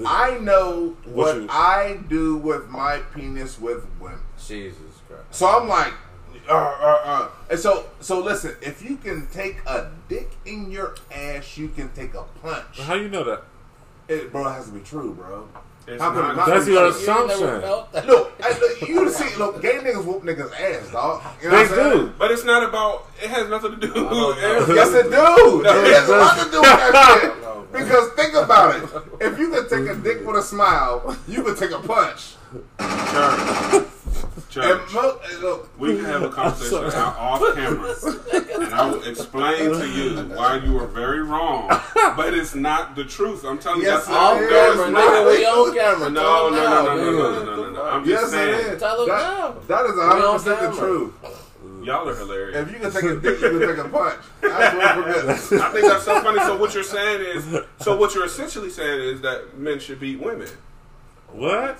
I 0.06 0.38
know 0.38 0.96
what 1.04 1.36
you- 1.36 1.46
I 1.50 2.00
do 2.08 2.36
with 2.36 2.68
my 2.68 2.98
penis 3.14 3.60
with 3.60 3.86
women. 4.00 4.18
Jesus 4.38 4.76
Christ. 5.08 5.24
So 5.30 5.46
I'm 5.46 5.68
like, 5.68 5.92
uh, 6.48 6.52
uh, 6.52 7.00
uh. 7.04 7.28
And 7.50 7.58
so, 7.58 7.86
so 8.00 8.20
listen. 8.20 8.56
If 8.60 8.82
you 8.82 8.96
can 8.96 9.26
take 9.28 9.58
a 9.66 9.90
dick 10.08 10.30
in 10.44 10.70
your 10.70 10.94
ass, 11.12 11.56
you 11.56 11.68
can 11.68 11.90
take 11.92 12.14
a 12.14 12.24
punch. 12.42 12.80
How 12.80 12.94
you 12.94 13.08
know 13.08 13.24
that? 13.24 13.44
It, 14.08 14.30
bro, 14.32 14.46
it 14.48 14.52
has 14.52 14.66
to 14.66 14.72
be 14.72 14.80
true, 14.80 15.14
bro. 15.14 15.48
It's 15.86 16.02
How 16.02 16.12
not- 16.12 16.36
not 16.36 16.46
That's 16.46 16.64
be 16.66 16.72
your 16.72 16.90
true? 16.90 17.00
You 17.00 17.08
ain't 17.10 17.28
never 17.28 17.32
assumption. 17.32 17.60
felt. 17.60 18.06
Look, 18.06 18.32
I, 18.42 18.58
look, 18.58 18.88
you 18.88 19.10
see, 19.10 19.36
look, 19.36 19.60
gay 19.62 19.74
niggas 19.74 20.04
whoop 20.04 20.22
niggas 20.22 20.52
ass, 20.58 20.90
dog. 20.90 21.22
You 21.42 21.50
know 21.50 21.56
They 21.56 21.62
what 21.62 21.70
I'm 21.70 21.76
saying? 21.76 22.06
do. 22.06 22.12
But 22.18 22.30
it's 22.30 22.44
not 22.44 22.62
about. 22.62 23.06
It 23.22 23.28
has 23.30 23.48
nothing 23.50 23.72
to 23.72 23.76
do. 23.86 23.92
don't 23.92 24.10
know. 24.10 24.34
Yes, 24.74 24.94
it 24.94 25.10
do. 25.10 25.60
It 25.60 25.94
has 25.94 26.08
a 26.08 26.16
lot 26.16 26.38
to 26.38 26.50
do 26.50 26.60
with 26.60 26.70
that 26.70 27.18
shit. 27.22 27.42
No. 27.42 27.66
Because 27.72 28.08
think 28.12 28.34
about 28.34 28.76
it. 28.76 28.84
If 29.20 29.38
you 29.38 29.50
could 29.50 29.68
take 29.68 29.86
a 29.88 29.94
dick 29.96 30.24
with 30.26 30.36
a 30.36 30.42
smile, 30.42 31.16
you 31.28 31.42
could 31.42 31.58
take 31.58 31.72
a 31.72 31.80
punch. 31.80 32.36
Church. 32.80 33.84
And 34.22 34.50
Church. 34.50 34.92
mo- 34.92 35.18
and 35.28 35.38
look, 35.42 35.78
We 35.80 35.96
can 35.96 36.04
have 36.04 36.22
a 36.22 36.28
conversation 36.30 36.76
off 37.00 37.54
camera. 37.54 37.94
and 38.54 38.74
I 38.74 38.86
will 38.90 39.02
explain 39.04 39.72
to 39.72 39.88
you 39.88 40.16
why 40.36 40.56
you 40.58 40.78
are 40.78 40.86
very 40.86 41.22
wrong. 41.22 41.68
But 41.94 42.34
it's 42.34 42.54
not 42.54 42.94
the 42.94 43.04
truth. 43.04 43.44
I'm 43.44 43.58
telling 43.58 43.82
Yes, 43.82 44.06
you. 44.06 44.14
it 44.14 44.16
that's 44.16 44.16
Off 44.16 44.38
camera, 44.38 44.90
not. 44.90 45.26
We 45.26 45.44
on 45.46 45.74
camera. 45.74 46.10
No, 46.10 46.20
Tell 46.22 46.50
no, 46.50 46.56
no, 46.56 46.84
no, 46.84 46.96
no, 46.96 47.10
no, 47.10 47.44
no, 47.44 47.54
no, 47.56 47.70
no. 47.70 47.82
I'm 47.84 48.04
Yes, 48.04 48.20
just 48.22 48.34
it 48.34 48.36
saying. 48.36 48.74
is. 48.74 48.80
Tell 48.80 49.02
him 49.02 49.08
That- 49.08 49.38
now. 49.38 49.54
That 49.66 49.86
is 49.86 49.92
We 49.92 49.98
100 49.98 50.24
on 50.24 50.38
percent 50.38 50.60
the 50.60 50.78
truth. 50.80 51.14
Y'all 51.82 52.08
are 52.08 52.14
hilarious. 52.14 52.56
If 52.56 52.72
you 52.72 52.78
can 52.78 52.90
take 52.92 53.02
a 53.02 53.16
dick, 53.20 53.40
you 53.40 53.58
can 53.58 53.68
take 53.68 53.78
a 53.78 53.88
punch. 53.88 54.20
I 54.42 54.70
swear 54.70 54.94
for 54.94 55.12
goodness. 55.12 55.52
I 55.52 55.70
think 55.70 55.86
that's 55.86 56.04
so 56.04 56.20
funny. 56.22 56.38
So 56.40 56.56
what 56.56 56.72
you're 56.74 56.82
saying 56.82 57.20
is, 57.36 57.58
so 57.80 57.96
what 57.96 58.14
you're 58.14 58.24
essentially 58.24 58.70
saying 58.70 59.00
is 59.02 59.20
that 59.22 59.58
men 59.58 59.78
should 59.80 60.00
beat 60.00 60.18
women. 60.20 60.48
What? 61.32 61.78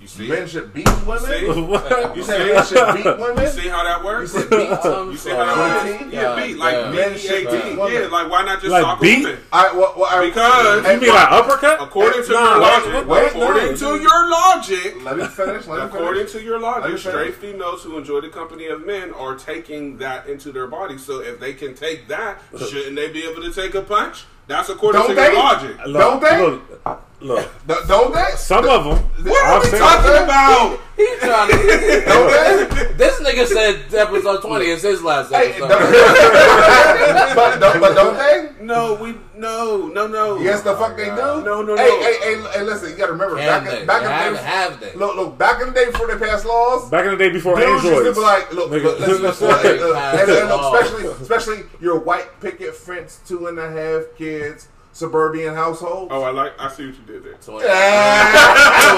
You 0.00 0.06
see? 0.06 0.28
Men 0.28 0.46
should 0.46 0.72
beat 0.72 0.88
women. 1.04 1.24
See? 1.26 1.40
You 1.44 2.22
say 2.22 2.52
men 2.52 2.64
should 2.64 2.94
beat 2.94 3.04
women? 3.04 3.18
You 3.18 3.34
women? 3.34 3.50
see 3.50 3.68
how 3.68 3.82
that 3.82 3.98
You 3.98 4.04
works? 4.06 4.30
said 4.32 4.48
beat. 4.48 4.70
I'm 4.70 5.10
You 5.10 5.16
see 5.16 5.30
how 5.30 5.44
that 5.44 5.80
sorry. 5.82 5.92
works? 6.04 6.12
Yeah, 6.14 6.36
beat 6.36 6.56
like 6.56 6.72
God 6.74 6.90
beat 6.92 6.96
Men 7.00 7.18
should 7.18 7.50
beat 7.50 7.62
beat 7.64 7.78
women. 7.78 7.92
Yeah, 8.02 8.08
like 8.08 8.30
why 8.30 8.44
not 8.44 8.60
just 8.60 8.70
Like 8.70 8.82
sock 8.82 9.00
beat? 9.00 9.18
a 9.18 9.22
woman? 9.28 9.38
I, 9.52 9.72
well, 9.76 9.94
well, 9.98 10.06
I, 10.08 10.26
Because- 10.26 10.84
Hey, 10.86 10.94
You 10.94 11.00
mean 11.00 11.10
like 11.10 11.32
uppercut? 11.32 11.82
According 11.82 12.22
to 12.24 12.32
Nah, 12.32 12.50
your 12.52 12.60
logic, 12.60 13.08
wait, 13.08 13.26
according 13.26 13.70
no. 13.72 13.76
to 13.76 14.02
your 14.02 14.30
logic, 14.30 15.04
Let 15.04 15.16
me 15.18 15.26
finish. 15.26 15.66
Let 15.66 15.78
me 15.78 15.84
according 15.86 16.14
finish. 16.26 16.32
to 16.32 16.42
your 16.42 16.60
logic, 16.60 16.84
finish. 16.84 17.00
straight 17.00 17.34
females 17.34 17.82
who 17.82 17.98
enjoy 17.98 18.20
the 18.20 18.28
company 18.28 18.66
of 18.68 18.86
men 18.86 19.12
are 19.14 19.34
taking 19.34 19.98
that 19.98 20.28
into 20.28 20.52
their 20.52 20.68
body. 20.68 20.96
So 20.96 21.20
if 21.22 21.40
they 21.40 21.54
can 21.54 21.74
take 21.74 22.06
that, 22.06 22.40
shouldn't 22.56 22.94
they 22.94 23.10
be 23.10 23.24
able 23.26 23.42
to 23.42 23.50
take 23.52 23.74
a 23.74 23.82
punch? 23.82 24.24
That's 24.46 24.68
according 24.70 25.00
Don't 25.00 25.10
to 25.10 25.14
they? 25.16 25.24
your 25.32 25.34
logic. 25.34 25.76
Look, 25.86 26.00
Don't 26.00 26.22
they? 26.22 26.40
Look, 26.40 27.02
look. 27.20 27.48
Th- 27.66 27.78
Don't 27.88 28.14
they? 28.14 28.24
Some 28.36 28.68
of 28.68 28.84
them. 28.84 28.98
What 29.26 29.44
are 29.44 29.56
I've 29.56 29.62
we 29.64 29.68
seen- 29.70 29.78
talking 29.80 30.24
about? 30.24 30.80
He 30.96 31.06
trying 31.20 31.50
to. 31.50 32.04
Don't 32.06 32.30
they? 32.30 32.92
This 32.94 33.20
nigga 33.20 33.46
said 33.46 33.94
episode 33.94 34.40
20 34.42 34.64
is 34.66 34.82
his 34.82 35.02
last 35.02 35.30
Hey, 35.32 35.50
episode. 35.52 35.68
don't- 35.68 35.78
but, 37.36 37.58
don't, 37.60 37.80
but 37.80 37.94
don't 37.94 38.16
they? 38.16 38.64
No, 38.64 38.94
we 38.94 39.14
no 39.36 39.86
no 39.88 40.06
no. 40.08 40.38
Yes, 40.40 40.62
the 40.62 40.74
fuck 40.76 40.96
they 40.96 41.04
do. 41.06 41.14
No, 41.16 41.62
no, 41.62 41.76
Hey, 41.76 41.86
no. 41.88 42.00
hey, 42.00 42.18
hey, 42.20 42.42
hey, 42.58 42.62
listen, 42.64 42.90
you 42.90 42.96
gotta 42.96 43.12
remember 43.12 43.36
Can 43.36 43.46
back 43.62 43.70
they? 43.70 43.80
in, 43.82 43.86
back 43.86 44.02
have, 44.02 44.26
in 44.26 44.32
the 44.32 44.38
day. 44.38 44.44
have 44.44 44.80
they? 44.80 44.94
Look, 44.94 45.16
look, 45.16 45.38
back 45.38 45.60
in 45.62 45.68
the 45.68 45.72
day 45.74 45.86
before 45.86 46.08
they 46.12 46.18
passed 46.26 46.44
laws, 46.44 46.90
Back 46.90 47.04
in 47.04 47.12
the 47.12 47.16
day 47.16 47.30
before 47.30 47.56
dudes 47.56 47.84
used 47.84 48.04
to 48.04 48.12
be 48.14 48.20
like, 48.20 48.52
look, 48.52 48.70
look 48.70 48.82
listen, 48.98 49.22
listen, 49.22 49.22
That's 49.22 49.40
look, 49.40 49.94
right. 49.94 50.16
uh, 50.16 50.18
and, 50.20 50.30
and 50.30 50.48
look, 50.48 50.60
Oh. 50.60 50.74
especially, 50.74 51.06
especially 51.22 51.62
your 51.80 51.98
white 52.00 52.40
picket 52.40 52.74
fence, 52.74 53.20
two 53.26 53.46
and 53.46 53.58
a 53.58 53.70
half 53.70 54.04
kids, 54.16 54.68
suburban 54.98 55.54
household. 55.54 56.08
Oh, 56.10 56.22
I 56.22 56.30
like. 56.30 56.52
I 56.60 56.68
see 56.72 56.86
what 56.86 56.96
you 56.96 57.02
did 57.06 57.22
there. 57.24 57.34
20 57.34 57.68
have 57.68 58.94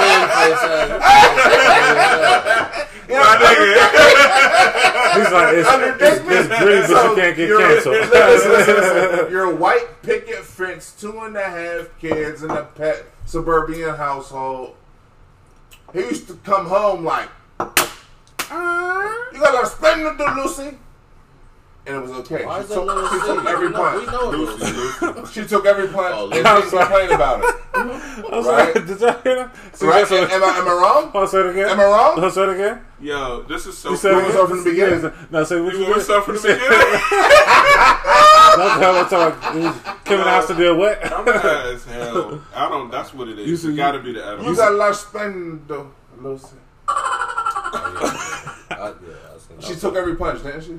men 0.00 0.28
face 0.30 0.62
ass. 0.64 0.98
My 3.10 3.36
nigga. 3.44 3.74
He's 5.14 5.30
like, 5.32 5.54
it's, 5.54 5.68
Under 5.68 5.94
it's, 6.00 6.02
it's 6.02 6.22
green, 6.24 6.48
but 6.48 6.86
So 6.88 7.10
you 7.10 7.16
can't 7.16 7.36
get 7.36 7.48
you're- 7.48 7.62
canceled. 7.62 7.94
listen, 8.10 8.50
listen, 8.52 8.74
listen. 8.74 9.30
Your 9.30 9.54
white 9.54 10.02
picket 10.02 10.38
fence, 10.44 10.94
two 10.98 11.20
and 11.20 11.36
a 11.36 11.44
half 11.44 11.90
kids 12.00 12.42
in 12.42 12.50
a 12.50 12.62
pet 12.64 13.04
suburban 13.26 13.94
household. 13.96 14.74
He 15.92 16.00
used 16.00 16.26
to 16.28 16.34
come 16.36 16.66
home 16.66 17.04
like, 17.04 17.28
"Ah, 17.60 19.14
you 19.32 19.38
gotta 19.40 19.66
spend 19.66 20.18
the 20.18 20.24
Lucy. 20.36 20.78
And 21.86 21.96
it 21.96 22.00
was 22.02 22.10
okay. 22.12 22.46
Why 22.46 22.62
She 22.62 22.68
took, 22.68 22.88
she 23.12 23.18
took 23.26 23.40
C? 23.42 23.48
every 23.48 23.66
We 23.66 23.72
know- 23.74 23.98
We 23.98 24.06
punch. 24.06 24.12
know 24.12 24.32
it 24.32 25.20
was 25.20 25.32
She 25.32 25.44
took 25.44 25.66
every 25.66 25.88
punch 25.88 26.14
Oh, 26.16 26.30
and 26.32 26.46
I'm 26.46 26.60
didn't 26.62 26.78
complain 26.78 27.10
about 27.12 27.40
it. 27.44 27.54
I 27.74 28.36
was 28.36 28.46
Right. 28.46 28.74
like, 28.74 28.86
did 28.86 29.00
y'all 29.00 29.20
hear 29.22 29.36
that? 29.36 29.50
See, 29.76 29.86
Right? 29.86 30.08
that's 30.08 30.32
Am 30.32 30.42
I, 30.44 30.46
am 30.58 30.68
I 30.68 30.72
wrong? 30.72 31.10
Oh, 31.12 31.26
say 31.26 31.40
it 31.40 31.46
again. 31.50 31.68
Am 31.68 31.80
I 31.80 31.84
wrong? 31.84 32.14
Oh, 32.16 32.30
say 32.30 32.42
it 32.44 32.48
again. 32.50 32.80
Yo, 33.00 33.42
this 33.42 33.66
is 33.66 33.76
so. 33.76 33.90
You 33.90 33.96
said 33.96 34.12
cool. 34.12 34.20
it 34.20 34.24
was 34.24 34.30
again. 34.34 34.40
over 34.40 34.54
from 34.54 34.64
the 34.64 34.70
beginning? 34.70 35.12
No, 35.30 35.44
say 35.44 35.60
what 35.60 35.72
You 35.74 35.78
you 35.80 35.84
want 35.84 35.88
me 35.88 35.94
to 35.94 35.98
did. 36.00 36.04
start 36.04 36.24
from 36.24 36.34
the 36.36 36.40
beginning? 36.42 36.60
That's 38.56 38.80
how 38.80 39.00
I 39.00 39.08
talk. 39.10 40.04
Kevin 40.04 40.26
has 40.26 40.46
to 40.46 40.54
do 40.54 40.76
what? 40.76 41.04
I'm 41.12 41.26
high 41.26 41.72
as 41.72 41.84
hell. 41.84 42.40
I 42.54 42.68
don't. 42.70 42.90
That's 42.90 43.12
what 43.12 43.28
it 43.28 43.38
is. 43.40 43.62
You 43.64 43.70
You 43.72 43.76
got 43.76 43.92
to 43.92 43.98
be 43.98 44.12
the 44.12 44.24
edible. 44.24 44.44
You 44.46 44.56
gotta 44.56 44.74
let 44.76 44.94
spend 44.94 45.68
the 45.68 45.84
Lucy. 46.18 46.56
Oh, 47.76 48.70
I, 48.70 48.88
yeah, 49.06 49.14
I 49.58 49.60
She 49.62 49.74
took 49.76 49.94
every 49.96 50.16
punch, 50.16 50.42
didn't 50.42 50.62
she? 50.62 50.78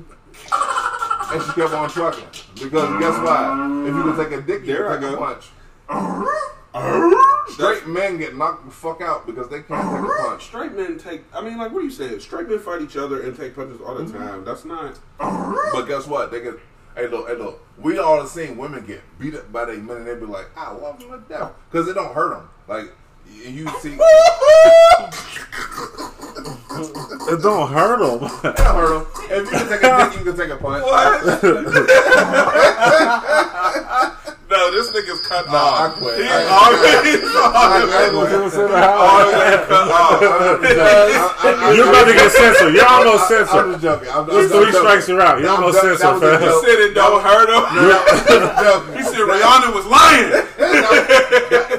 And 1.32 1.42
she 1.42 1.52
kept 1.52 1.72
on 1.72 1.88
trucking. 1.90 2.24
Because 2.54 3.00
guess 3.00 3.18
what? 3.18 3.86
If 3.86 3.94
you 3.94 4.02
could 4.04 4.16
take 4.30 4.38
a 4.38 4.42
dick, 4.42 4.60
you 4.60 4.74
There 4.74 4.88
could 4.88 5.04
I 5.04 5.10
take 5.10 5.16
a 5.16 5.16
punch. 5.16 5.44
Straight 7.48 7.86
men 7.86 8.18
get 8.18 8.36
knocked 8.36 8.64
the 8.66 8.70
fuck 8.70 9.00
out 9.00 9.26
because 9.26 9.48
they 9.48 9.62
can't 9.62 9.82
take 9.82 10.10
a 10.10 10.22
punch. 10.28 10.44
Straight 10.44 10.72
men 10.72 10.98
take. 10.98 11.22
I 11.34 11.40
mean, 11.40 11.58
like, 11.58 11.72
what 11.72 11.80
are 11.80 11.84
you 11.84 11.90
saying? 11.90 12.20
Straight 12.20 12.48
men 12.48 12.58
fight 12.58 12.82
each 12.82 12.96
other 12.96 13.22
and 13.22 13.36
take 13.36 13.54
punches 13.54 13.80
all 13.80 13.94
the 13.94 14.04
Mm-hmm. 14.04 14.18
time. 14.18 14.44
That's 14.44 14.64
not. 14.64 14.98
But 15.18 15.86
guess 15.86 16.06
what? 16.06 16.30
They 16.30 16.42
get. 16.42 16.54
Hey 16.94 17.08
look, 17.08 17.28
hey 17.28 17.34
look. 17.34 17.62
We 17.78 17.98
all 17.98 18.18
have 18.20 18.28
seen 18.28 18.56
women 18.56 18.84
get 18.86 19.02
beat 19.18 19.34
up 19.34 19.52
by 19.52 19.66
their 19.66 19.76
men, 19.76 19.98
and 19.98 20.06
they 20.06 20.14
be 20.14 20.24
like, 20.26 20.46
"I 20.56 20.70
love 20.72 20.98
them 20.98 21.10
to 21.10 21.18
death," 21.28 21.52
because 21.70 21.88
it 21.88 21.94
don't 21.94 22.14
hurt 22.14 22.30
them. 22.38 22.48
Like 22.68 22.92
y- 23.28 23.48
you 23.48 23.68
see, 23.80 23.96
It 27.28 27.42
don't 27.42 27.68
hurt 27.72 28.00
him. 28.02 28.24
it 28.44 28.56
don't 28.56 28.56
hurt 28.58 28.90
them. 28.98 29.06
If 29.30 29.50
you 29.50 29.58
can 29.58 29.68
take 29.68 29.82
a 29.82 29.84
dick, 30.10 30.18
you 30.18 30.24
can 30.24 30.36
take 30.36 30.50
a 30.50 30.56
punch. 30.56 30.84
No, 34.56 34.70
this 34.72 34.88
nigga's 34.90 35.20
cut 35.20 35.46
Nah, 35.46 35.52
I 35.52 35.86
off. 35.86 35.96
quit. 35.96 36.16
He's 36.16 36.30
I- 36.32 36.48
already 36.48 37.12
I- 37.12 37.52
I 37.52 38.08
quit. 38.08 38.32
cut 39.68 39.90
off. 39.92 40.62
You're 41.76 41.88
about 41.88 42.06
to 42.06 42.14
get 42.14 42.30
censored. 42.32 42.74
You're 42.74 42.86
almost 42.88 43.30
I'm 43.30 43.72
just 43.72 43.82
joking. 43.82 44.08
I'm, 44.08 44.24
It's 44.30 44.32
I'm 44.32 44.48
three 44.48 44.72
joking. 44.72 44.72
strikes 44.80 45.08
you're 45.08 45.20
out. 45.20 45.40
You're 45.40 45.50
I'm 45.50 45.56
almost 45.56 45.80
censored, 45.80 46.00
That 46.00 46.14
was 46.14 46.22
a 46.22 46.38
fam. 46.38 46.48
joke. 46.48 46.64
Said 46.64 46.78
it 46.80 46.94
don't 46.94 47.22
hurt 47.22 47.48
him. 47.52 47.64
I'm 47.68 47.88
joking. 48.64 48.96
He 48.96 49.02
said 49.02 49.20
Rihanna 49.28 49.74
was 49.74 49.86
lying. 49.86 50.30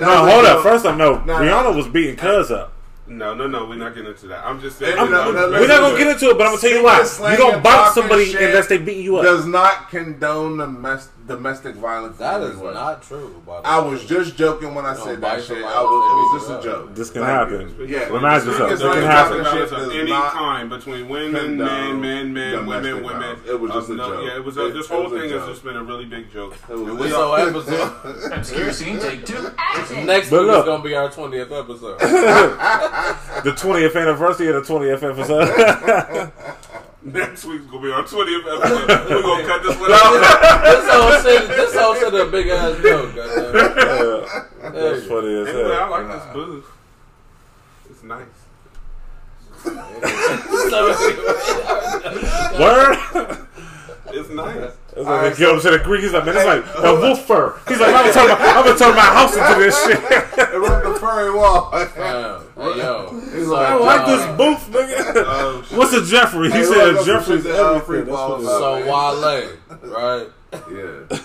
No, 0.02 0.26
hold 0.30 0.46
up. 0.46 0.58
joke. 0.58 0.64
First 0.64 0.86
off, 0.86 0.98
no. 0.98 1.18
Rihanna 1.26 1.76
was 1.76 1.88
beating 1.88 2.16
Cuz 2.16 2.52
up. 2.52 2.74
No, 3.08 3.34
no, 3.34 3.48
no. 3.48 3.66
We're 3.66 3.76
not 3.76 3.96
getting 3.96 4.12
into 4.12 4.28
that. 4.28 4.46
I'm 4.46 4.60
just 4.60 4.78
saying. 4.80 4.98
No, 4.98 5.06
no, 5.06 5.32
no, 5.32 5.50
We're 5.50 5.68
not 5.68 5.80
gonna 5.80 5.98
get 5.98 6.08
into 6.08 6.30
it, 6.30 6.38
but 6.38 6.46
I'm 6.46 6.52
gonna 6.56 6.62
tell 6.62 6.72
you 6.72 6.84
why. 6.84 7.32
You 7.32 7.38
don't 7.38 7.64
box 7.64 7.96
somebody 7.96 8.36
unless 8.36 8.68
they 8.68 8.78
beat 8.78 9.02
you 9.04 9.16
up. 9.18 9.24
Does 9.24 9.46
not 9.46 9.90
condone 9.90 10.58
domestic 10.58 11.14
domestic 11.28 11.76
violence. 11.76 12.18
That 12.18 12.42
is 12.42 12.48
in 12.50 12.52
is 12.56 12.58
any 12.60 12.68
way. 12.68 12.74
not 12.74 13.02
true. 13.04 13.42
By 13.46 13.62
the 13.62 13.68
I 13.68 13.82
way. 13.82 13.90
was 13.92 14.06
just 14.06 14.36
joking 14.38 14.74
when 14.74 14.86
I 14.86 14.94
don't 14.96 15.04
said 15.06 15.22
that 15.22 15.44
shit. 15.44 15.58
I 15.64 15.82
was, 15.84 15.84
it 15.84 16.16
was 16.16 16.48
just 16.48 16.60
a 16.60 16.64
joke. 16.70 16.96
This 16.96 17.10
can 17.10 17.22
Like, 17.22 17.30
happen. 17.32 17.76
Yeah, 17.88 18.08
Remind 18.10 18.42
speaking 18.44 18.60
yourself, 18.60 18.72
of 18.72 18.80
this 18.80 18.94
can 18.94 19.04
happen. 19.04 19.46
shit 19.46 19.72
of 19.72 19.92
any 19.94 20.12
time 20.12 20.70
between 20.70 21.10
women, 21.10 21.58
men, 21.58 22.02
men, 22.02 22.34
men, 22.34 22.66
women, 22.66 23.04
women. 23.04 23.38
It 23.46 23.60
was 23.60 23.72
just 23.72 23.90
a 23.90 23.94
no, 23.96 24.10
joke. 24.10 24.26
Yeah, 24.26 24.36
it 24.38 24.44
was. 24.46 24.58
A, 24.58 24.66
It- 24.68 24.74
this 24.74 24.88
whole 24.88 25.10
was 25.10 25.22
thing 25.22 25.30
has 25.32 25.48
just 25.48 25.64
been 25.64 25.76
a 25.78 25.84
really 25.84 26.06
big 26.06 26.32
joke. 26.32 26.56
It 26.70 26.74
was- 26.74 26.88
And 26.90 26.98
This 27.00 27.06
we 27.08 27.10
whole 27.12 27.36
episode. 27.36 28.34
Excuse 28.38 28.78
scene, 28.78 29.00
take 29.00 29.26
two. 29.26 29.42
Next 30.06 30.32
week 30.32 30.42
is 30.42 30.64
gonna 30.66 30.84
be 30.84 30.96
our 30.96 31.10
20th 31.10 31.52
episode. 31.52 32.00
The 33.44 33.52
20th 33.52 33.96
anniversary 34.02 34.48
of 34.48 34.56
the 34.56 34.74
20th 34.74 35.04
episode. 35.04 36.32
Next 37.08 37.46
week's 37.46 37.66
gonna 37.68 37.82
be 37.84 37.92
our 37.92 38.04
20th 38.04 38.40
episode. 38.58 38.88
We're 39.10 39.22
gonna 39.22 39.48
cut 39.48 39.64
this 39.64 39.78
one 39.80 39.92
out. 39.94 40.20
this 40.64 40.90
whole 40.92 41.12
shit, 41.22 41.48
this 41.48 41.76
whole 41.76 41.96
shit 41.96 42.14
a 42.14 42.26
big 42.30 42.48
ass 42.50 42.76
joke. 42.82 43.16
goddamn. 43.16 43.54
Yeah. 43.98 44.72
There 44.72 44.94
That's 44.94 45.04
you 45.04 45.10
funny 45.10 45.34
as 45.42 45.48
Anyway, 45.48 45.72
I 45.72 45.74
hell. 45.78 45.90
like 45.92 46.08
this 46.08 46.26
booth. 46.34 46.66
It's 47.90 48.04
nice. 48.04 48.38
Word? 52.60 52.98
It's 54.08 54.30
nice. 54.30 54.72
It's 54.98 55.06
like 55.06 55.34
they 55.34 55.40
get 55.40 55.56
up 55.56 55.62
to 55.62 55.72
the 55.72 55.80
Greek. 55.80 56.02
He's 56.04 56.12
like, 56.14 56.26
man, 56.26 56.36
it's 56.36 56.46
like 56.46 56.66
a 56.84 56.96
wolf 57.00 57.26
fur. 57.26 57.60
He's 57.68 57.80
like, 57.80 57.90
I'm 57.94 58.02
gonna 58.02 58.14
turn 58.14 58.28
my, 58.30 58.36
I'm 58.46 58.66
gonna 58.66 58.78
turn 58.80 58.96
my 58.96 59.02
house 59.02 59.36
into 59.38 59.60
this 59.60 59.84
shit. 59.86 60.00
It 60.54 60.60
was 60.60 60.70
the 60.94 61.00
furry 61.00 61.32
wall. 61.34 61.70
Damn. 61.96 62.42
Hey, 62.56 62.78
yo. 62.80 63.20
He's 63.32 63.46
So, 63.46 63.54
like, 63.54 63.68
I 63.70 63.76
like 63.78 64.06
this 64.08 64.26
booth, 64.38 64.74
nigga. 64.74 65.14
Oh. 65.28 65.66
What's 65.78 65.94
a 65.94 66.04
Jeffrey? 66.04 66.48
He 66.52 66.58
Hey, 66.58 66.64
said 66.64 66.78
welcome 66.78 66.98
a 66.98 67.06
Jeffrey's 67.06 67.44
to 67.44 67.48
the, 67.50 67.58
everything. 67.58 67.86
free 67.86 67.98
That's 68.00 68.10
ball 68.10 68.30
what. 68.32 68.42
So 68.44 68.74
Wale, 68.86 69.50
right? 69.94 70.30
Yeah. 70.72 71.18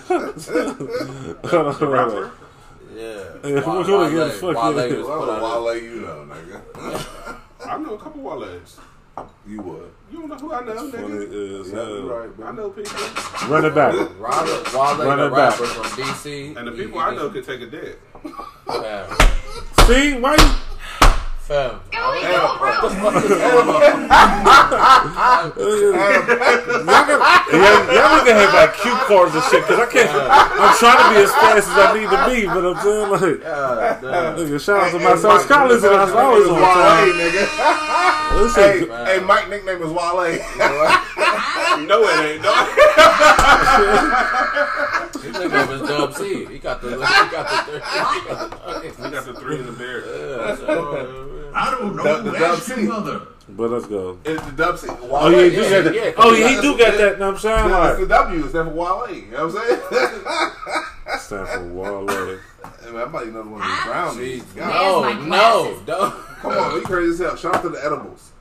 Hold 1.49 1.67
on, 1.67 1.73
hold 1.73 1.81
on. 1.83 1.89
Rapper? 1.89 2.31
Yeah. 2.95 3.01
Yeah, 3.43 3.59
who- 3.61 3.83
who 3.83 4.17
the 4.17 4.29
fuck 4.29 4.43
Wale, 4.55 4.69
is 4.69 4.75
Wale 4.75 4.79
it? 4.79 4.97
was 4.99 5.07
Well, 5.07 5.19
put 5.19 5.29
on 5.29 5.41
Wale, 5.65 5.77
you 5.81 6.01
know, 6.01 6.27
nigga. 6.29 7.37
I 7.65 7.77
know 7.79 7.93
a 7.95 7.97
couple 7.97 8.21
wallets. 8.21 8.77
You 9.47 9.61
would. 9.61 9.91
You 10.11 10.19
don't 10.19 10.29
know 10.29 10.35
who 10.35 10.53
I 10.53 10.63
know, 10.63 10.89
Funny 10.89 11.03
nigga. 11.03 11.61
as 11.61 11.69
Yeah, 11.69 11.75
hell. 11.75 11.89
you 11.89 12.13
right, 12.13 12.29
I 12.47 12.51
know 12.53 12.69
people. 12.69 13.49
Run 13.49 13.65
it 13.65 13.75
back. 13.75 13.93
Wale, 13.93 14.07
Wale 14.19 15.05
Run 15.05 15.17
the 15.17 15.25
it 15.27 15.29
back. 15.31 15.59
rapper 15.59 15.65
from 15.65 15.83
DC. 16.03 16.55
And 16.57 16.67
the 16.67 16.71
You- 16.71 16.77
people 16.85 16.99
you 16.99 17.05
I 17.05 17.13
know 17.15 17.29
just- 17.29 17.33
could 17.33 17.45
take 17.45 17.61
a 17.61 17.69
dick. 17.69 17.99
Fam. 18.65 19.17
See, 19.87 20.13
why 20.19 20.35
you? 20.35 20.49
Y'all 21.53 21.69
gotta 28.25 28.33
have 28.33 28.53
like 28.53 28.73
cue 28.81 28.97
cards 29.05 29.35
and 29.35 29.43
shit 29.45 29.61
because 29.61 29.77
I 29.77 29.85
can't. 29.85 30.09
I'm 30.09 30.73
trying 30.81 30.97
to 30.97 31.09
be 31.13 31.21
as 31.21 31.29
fast 31.31 31.69
as 31.69 31.77
I 31.77 31.93
need 31.93 32.09
to 32.09 32.17
be, 32.25 32.47
but 32.47 32.65
I'm 32.65 32.73
saying 32.81 33.09
like, 33.11 33.37
damn. 34.01 34.33
nigga, 34.35 34.57
shout 34.59 34.81
out 34.81 34.91
to 34.93 34.99
my 34.99 35.13
Mike, 35.13 35.47
Collins 35.47 35.83
and 35.83 35.93
I 35.93 36.05
was 36.05 36.13
always 36.13 36.47
on 36.49 36.57
time. 36.57 37.09
Nigga. 37.21 37.45
This 38.33 38.55
Hey, 38.55 38.87
hey, 38.89 39.19
Mike 39.23 39.47
nickname 39.49 39.83
is 39.83 39.91
Wale. 39.91 40.39
No, 41.85 42.01
it 42.03 42.33
ain't. 42.33 42.43
dog. 42.43 42.67
His 45.21 45.33
nickname 45.33 45.69
is 45.69 45.81
Dub 45.87 46.13
C. 46.15 46.45
He 46.45 46.57
got 46.59 46.81
the. 46.81 46.89
He 46.89 46.95
got 46.97 47.65
the. 47.65 47.73
He 49.03 49.09
got 49.09 49.25
the. 49.25 49.33
three 49.33 49.59
in 49.59 49.65
the 49.65 49.71
bear. 49.71 51.42
Yeah, 51.53 51.65
so, 51.65 51.67
I 51.67 51.71
don't 51.71 51.95
know. 51.95 52.03
The- 52.23 52.31
the 52.31 52.37
Ask 52.37 52.67
Dub 52.67 52.77
your 52.77 52.87
mother. 52.87 53.21
But 53.49 53.71
let's 53.71 53.85
go. 53.87 54.17
It's 54.23 54.43
the 54.45 54.51
Dub 54.53 54.77
C. 54.77 54.87
Wale. 54.87 54.99
Oh 55.11 55.29
yeah, 55.29 55.43
he 55.43 55.49
do 55.49 55.61
yeah, 55.63 55.69
got 55.69 55.83
that. 55.83 55.93
yeah, 55.95 56.11
oh 56.17 56.31
yeah, 56.33 56.39
yeah, 56.47 56.55
he 56.55 56.61
do 56.61 56.77
got 56.77 56.97
that. 56.97 57.19
Know 57.19 57.25
what 57.27 57.33
I'm 57.35 57.39
saying? 57.41 57.65
It's 57.65 57.71
Like, 57.73 57.97
the 57.99 58.05
W. 58.07 58.43
It's 58.45 58.53
there 58.53 58.63
for 58.63 58.69
Wale. 58.71 59.11
You 59.13 59.31
know 59.31 59.47
what 59.47 59.55
I'm 59.57 59.67
saying? 59.91 61.19
stand 61.19 61.47
for 61.49 61.67
Wale. 61.73 62.07
Hey, 62.07 62.91
man, 62.91 63.01
I 63.01 63.05
might 63.05 63.27
another 63.27 63.49
one 63.49 63.61
of 63.61 63.67
these 63.67 63.83
brownies. 63.83 64.43
Jeez. 64.43 64.55
God, 64.55 65.19
No, 65.19 65.25
no, 65.27 65.79
don't. 65.85 66.13
Come 66.41 66.51
on, 66.53 66.75
you 66.75 66.81
crazy 66.83 67.09
as 67.11 67.19
hell. 67.19 67.35
Shout 67.35 67.55
out 67.55 67.61
to 67.63 67.69
the 67.69 67.83
edibles. 67.85 68.31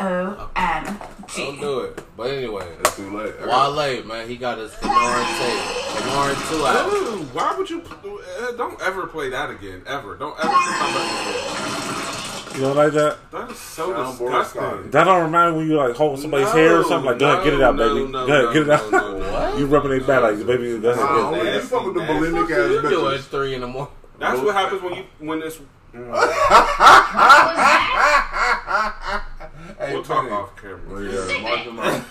O 0.00 0.50
M 0.56 0.84
Don't 0.84 1.28
G. 1.28 1.60
do 1.60 1.80
it. 1.80 2.02
But 2.16 2.30
anyway, 2.30 2.66
It's 2.80 2.96
too 2.96 3.16
late. 3.16 3.32
I 3.40 3.46
got- 3.46 3.76
Wale, 3.76 4.04
man, 4.04 4.28
he 4.28 4.36
got 4.36 4.58
his 4.58 4.72
Folarin 4.72 5.38
tape. 5.38 5.62
Folarin 6.04 6.50
2 6.50 6.66
out. 6.66 6.92
Ooh, 6.92 7.22
why 7.32 7.54
would 7.56 7.70
you? 7.70 7.80
Uh, 7.80 8.52
don't 8.58 8.80
ever 8.82 9.06
play 9.06 9.30
that 9.30 9.50
again. 9.50 9.82
Ever. 9.86 10.16
Don't 10.16 10.38
ever 10.38 10.52
come 10.52 10.94
back 10.94 12.30
You 12.54 12.60
don't 12.60 12.76
like 12.76 12.92
that? 12.92 13.18
That 13.32 13.50
is 13.50 13.58
so 13.58 13.92
Sound 13.92 14.18
disgusting. 14.18 14.90
That 14.92 15.04
don't 15.04 15.24
remind 15.24 15.52
me 15.52 15.58
when 15.58 15.68
you 15.70 15.76
like 15.76 15.96
holding 15.96 16.20
somebody's 16.20 16.52
hair 16.52 16.78
or 16.78 16.84
something. 16.84 17.10
Like, 17.10 17.18
go 17.18 17.32
ahead, 17.32 17.44
get 17.44 17.54
it 17.54 17.62
out, 17.62 17.74
No, 17.74 17.94
baby. 17.94 18.06
no, 18.12 18.26
go 18.26 18.32
ahead, 18.32 18.44
no, 18.44 18.52
get 18.52 18.62
it 18.62 18.70
out. 18.70 18.92
no, 18.92 19.18
no. 19.18 19.54
You 19.58 19.66
rubbing 19.66 19.90
their 19.90 20.00
back 20.02 20.22
like, 20.22 20.46
baby. 20.46 20.78
Go 20.78 20.94
Nah, 20.94 21.02
ahead. 21.02 21.24
only 21.24 21.38
Get 21.40 21.46
it. 21.46 21.54
you 21.54 21.60
fuck 21.62 21.84
with 21.84 21.94
the 21.94 22.00
Nasty, 22.00 22.14
bulimic 22.14 22.48
nasty. 22.48 22.54
ass 22.54 22.70
You 22.70 22.82
do 22.82 23.08
it 23.08 23.20
bitches. 23.20 23.24
3 23.24 23.54
in 23.54 23.60
the 23.62 23.66
morning. 23.66 23.92
That's 24.20 24.40
what 24.40 24.54
happens 24.54 24.82
when 24.82 24.94
you 24.94 25.04
when 25.18 25.40
this. 25.40 25.58
Mm. 25.94 26.14
Hey, 29.78 29.94
We'll 29.94 30.04
talk 30.04 30.30
off 30.30 30.54
camera. 30.60 31.02
Yeah, 31.02 31.42
mark 31.42 31.60
him 31.60 31.78
out. 31.80 32.02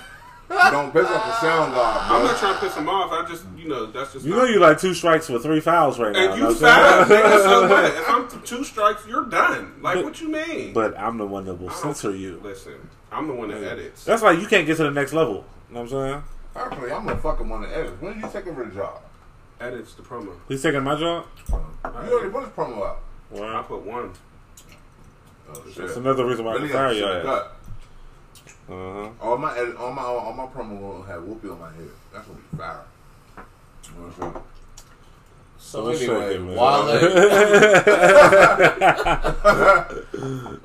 Don't 0.49 0.91
piss 0.93 1.07
off 1.07 1.25
the 1.25 1.41
sound 1.41 1.73
god, 1.73 2.11
I'm 2.11 2.23
not 2.25 2.37
trying 2.37 2.53
to 2.55 2.59
piss 2.59 2.75
him 2.75 2.87
off. 2.89 3.11
I 3.11 3.27
just, 3.29 3.45
you 3.57 3.67
know, 3.67 3.85
that's 3.87 4.13
just. 4.13 4.25
You 4.25 4.35
know 4.35 4.45
you 4.45 4.59
like 4.59 4.79
two 4.79 4.93
strikes 4.93 5.27
with 5.29 5.41
three 5.43 5.59
fouls 5.59 5.99
right 5.99 6.11
now. 6.13 6.19
And 6.19 6.29
know 6.31 6.35
you 6.49 6.53
what 6.55 6.63
I'm 6.63 7.05
foul, 7.05 7.05
saying? 7.07 7.23
nigga. 7.23 7.43
So 7.43 7.69
what? 7.69 7.85
If 7.85 8.09
I'm 8.09 8.41
two 8.45 8.63
strikes, 8.63 9.07
you're 9.07 9.25
done. 9.25 9.81
Like, 9.81 9.95
But- 9.95 10.03
what 10.05 10.21
you 10.21 10.29
mean? 10.29 10.73
But 10.73 10.97
I'm 10.99 11.17
the 11.17 11.25
one 11.25 11.45
that 11.45 11.55
will 11.55 11.69
censor 11.71 12.15
you. 12.15 12.39
Listen, 12.43 12.89
I'm 13.11 13.27
the 13.27 13.33
one 13.33 13.49
that 13.49 13.63
edits. 13.63 14.03
That's 14.05 14.21
why 14.21 14.33
you 14.33 14.45
can't 14.47 14.67
get 14.67 14.77
to 14.77 14.83
the 14.83 14.91
next 14.91 15.13
level. 15.13 15.45
You 15.69 15.75
know 15.75 15.81
what 15.83 15.93
I'm 15.93 16.09
saying? 16.11 16.23
Actually, 16.55 16.91
I'm 16.91 17.05
gonna 17.05 17.17
fucking 17.17 17.49
want 17.49 17.67
to 17.67 17.75
edit. 17.75 17.99
When 18.01 18.13
did 18.13 18.23
you 18.23 18.29
take 18.31 18.45
over 18.47 18.63
the 18.65 18.75
job? 18.75 19.01
Edits 19.59 19.93
the 19.95 20.03
promo. 20.03 20.33
He's 20.47 20.61
taking 20.61 20.83
my 20.83 20.95
job. 20.99 21.25
You 21.49 21.55
already 21.85 22.29
put 22.29 22.43
his 22.43 22.51
promo 22.51 22.85
out. 22.85 22.99
I 23.33 23.63
put 23.63 23.81
one. 23.83 24.11
Oh 25.49 25.53
that's 25.75 25.95
another 25.95 26.25
reason 26.25 26.45
why 26.45 26.51
I 26.51 26.57
Then 26.59 26.61
can 26.61 26.67
he 26.67 26.73
got 26.73 26.79
fire 26.79 26.93
the 26.93 26.99
your 26.99 27.07
shit 27.09 27.25
ass. 27.25 27.25
cut. 27.25 27.57
Uh-huh. 28.69 29.09
All 29.21 29.37
my 29.37 29.57
edit, 29.57 29.75
all 29.75 29.91
my 29.91 30.01
all 30.03 30.33
my 30.33 30.45
promo 30.45 30.79
will 30.79 31.03
have 31.03 31.21
whoopie 31.23 31.51
on 31.51 31.59
my 31.59 31.71
head. 31.71 31.89
That's 32.13 32.25
gonna 32.27 32.39
be 32.39 32.57
fire. 32.57 32.83
You 33.37 33.43
know 34.01 34.07
what 34.07 34.25
I'm 34.27 34.33
saying? 34.33 34.43
So 35.57 35.83
What's 35.85 36.01
anyway, 36.01 36.29
shaking, 36.31 36.45
man? 36.47 36.55
Wale. 36.57 36.87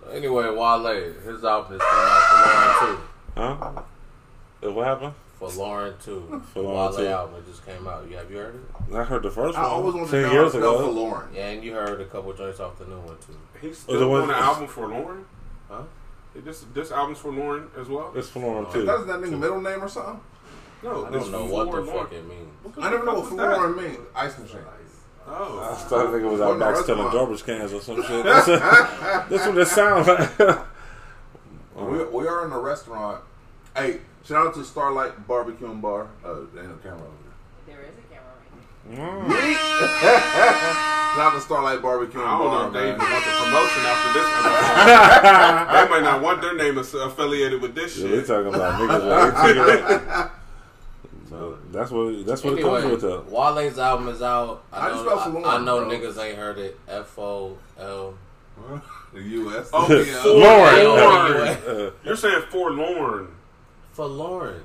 anyway, 0.12 0.48
Wale, 0.50 1.12
his 1.24 1.44
album 1.44 1.74
is 1.76 1.80
coming 1.82 2.08
out 2.08 2.22
for 2.28 2.36
Lauren 2.46 2.96
too. 2.96 2.98
Huh? 3.36 3.82
Uh, 4.64 4.72
What 4.72 4.86
happened? 4.86 5.14
For 5.38 5.48
Lauren 5.50 5.94
2. 6.04 6.42
For 6.52 6.62
Lauren 6.62 6.90
Wale 6.96 6.98
2. 6.98 7.06
album 7.06 7.44
just 7.48 7.64
came 7.64 7.86
out. 7.86 8.08
You 8.10 8.16
have 8.16 8.28
you 8.28 8.38
heard 8.38 8.56
it? 8.56 8.94
I 8.94 9.04
heard 9.04 9.22
the 9.22 9.30
first 9.30 9.56
I 9.56 9.62
always 9.62 9.94
one 9.94 10.02
wanted 10.02 10.10
to 10.10 10.22
ten 10.22 10.22
know 10.22 10.32
years 10.32 10.52
how 10.52 10.58
to 10.58 10.64
spell 10.64 10.78
for. 10.80 10.90
Lauren. 10.90 11.28
Yeah, 11.32 11.46
and 11.50 11.62
you 11.62 11.72
heard 11.74 12.00
a 12.00 12.04
couple 12.06 12.32
joints 12.32 12.58
off 12.58 12.76
the 12.78 12.84
new 12.86 12.98
one 12.98 13.16
too. 13.24 13.36
He's 13.60 13.70
Was 13.70 13.78
still 13.78 14.02
it 14.02 14.06
one- 14.06 14.20
doing 14.26 14.36
an 14.36 14.42
album 14.42 14.66
for 14.66 14.88
Lauren. 14.88 15.24
Huh? 15.70 15.82
This 16.44 16.64
this 16.74 16.90
album's 16.90 17.18
for 17.18 17.32
Lauren 17.32 17.68
as 17.78 17.88
well. 17.88 18.12
It's 18.14 18.28
for 18.28 18.40
Lauren 18.40 18.66
uh, 18.66 18.72
too. 18.72 18.84
That's 18.84 19.00
too. 19.00 19.06
that 19.06 19.20
nigga 19.20 19.38
middle 19.38 19.60
name 19.60 19.82
or 19.82 19.88
something? 19.88 20.20
No, 20.82 21.06
I 21.06 21.10
don't 21.10 21.32
know 21.32 21.44
what 21.44 21.70
the 21.72 21.84
fuck 21.90 22.12
it 22.12 22.28
means. 22.28 22.48
What 22.62 22.74
the 22.74 22.82
I 22.82 22.90
never 22.90 23.04
know 23.04 23.14
what 23.14 23.30
was 23.30 23.36
that? 23.36 23.50
Lauren 23.50 23.76
means. 23.76 23.98
Ice 24.14 24.38
machine. 24.38 24.60
Oh. 25.26 25.58
I 25.60 25.72
Oh, 25.72 25.74
started 25.86 26.10
thinking 26.12 26.28
it 26.28 26.32
was 26.32 26.40
out 26.40 26.58
Wasn't 26.58 26.62
a 26.62 26.74
back 26.74 26.86
selling 26.86 27.12
garbage 27.12 27.44
cans 27.44 27.72
or 27.72 27.80
some 27.80 28.02
shit. 28.02 28.24
That's, 28.24 28.46
that's 28.46 29.46
what 29.46 29.58
it 29.58 29.66
sounds 29.68 30.06
like. 30.08 30.58
We, 31.76 32.04
we 32.06 32.26
are 32.26 32.44
in 32.44 32.50
a 32.50 32.58
restaurant. 32.58 33.22
Hey, 33.76 34.00
shout 34.24 34.48
out 34.48 34.54
to 34.54 34.64
Starlight 34.64 35.28
Barbecue 35.28 35.70
and 35.70 35.80
Bar. 35.80 36.08
Uh, 36.24 36.28
oh, 36.28 36.48
they 36.52 36.62
ain't 36.62 36.82
camera 36.82 36.98
over 36.98 37.12
there. 37.66 37.76
There 37.76 37.84
is 37.84 37.94
a 37.96 38.12
camera 38.12 38.32
right 38.34 38.77
Mm. 38.88 39.30
Shout 39.30 41.18
out 41.20 41.34
to 41.34 41.40
Starlight 41.40 41.82
Barbecue 41.82 42.20
and 42.20 42.28
I 42.28 42.38
don't 42.38 42.44
know 42.44 42.50
Bar, 42.50 42.66
if 42.68 42.72
they 42.72 42.88
even 42.88 42.98
want 42.98 43.24
the 43.24 43.30
promotion 43.30 43.82
after 43.84 44.12
this 44.18 44.28
episode. 44.32 45.72
they 45.74 45.90
might 45.90 46.02
not 46.02 46.22
want 46.22 46.40
their 46.42 46.54
name 46.56 46.78
as- 46.78 46.94
affiliated 46.94 47.60
with 47.60 47.74
this 47.74 47.96
Yeah, 47.98 48.04
we 48.10 48.16
shit. 48.18 48.26
talking 48.26 48.54
about 48.54 48.80
niggas 48.80 50.10
like 50.12 50.30
So 51.28 51.58
that's 51.70 51.90
what 51.90 52.24
that's 52.26 52.42
what 52.42 52.58
it 52.58 52.62
comes 52.62 52.84
with 52.86 53.00
though. 53.02 53.24
Wale's 53.28 53.78
album 53.78 54.08
is 54.08 54.22
out. 54.22 54.64
I 54.72 54.80
How 54.80 54.88
you 54.88 54.94
spell 55.00 55.16
know, 55.32 55.40
Lauren, 55.40 55.44
I, 55.44 55.56
I 55.56 55.64
know 55.64 55.84
niggas 55.84 56.18
ain't 56.24 56.38
heard 56.38 56.58
it. 56.58 56.78
F 56.88 57.18
O 57.18 57.58
L. 57.78 58.14
The 59.12 59.20
U.S. 59.22 59.68
Oh, 59.72 59.86
yeah. 60.04 60.22
for 60.22 60.28
Lauren. 60.30 60.84
Lauren. 60.84 61.58
Uh, 61.66 61.90
You're 62.04 62.16
saying 62.16 62.42
forlorn. 62.50 63.28
For 63.92 64.06
Lauren. 64.06 64.62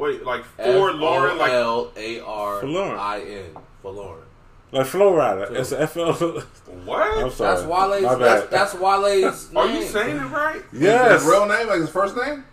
Wait, 0.00 0.24
like 0.24 0.44
for 0.44 0.92
Lauren, 0.94 1.36
like 1.36 1.52
L 1.52 1.92
A 1.94 2.20
R 2.20 2.60
For 2.60 2.66
Lauren. 2.66 2.98
I 2.98 3.20
N. 3.20 3.44
For 3.82 3.92
Lauren. 3.92 4.24
like 4.72 4.86
Flow 4.86 5.14
Rider. 5.14 5.54
It's 5.54 5.72
a 5.72 5.86
FL. 5.86 6.00
I'm 6.00 6.86
what? 6.86 7.32
sorry. 7.34 7.54
That's 7.56 7.66
Wale's. 7.66 8.02
My 8.02 8.14
That's, 8.14 8.42
bad. 8.44 8.50
that's 8.50 8.74
Wale's. 8.74 9.54
Are 9.54 9.66
name. 9.66 9.76
you 9.76 9.82
saying 9.82 10.16
it 10.16 10.20
right? 10.20 10.62
yes. 10.72 11.20
His 11.20 11.30
real 11.30 11.44
name, 11.44 11.66
like 11.66 11.80
his 11.80 11.90
first 11.90 12.16
name? 12.16 12.44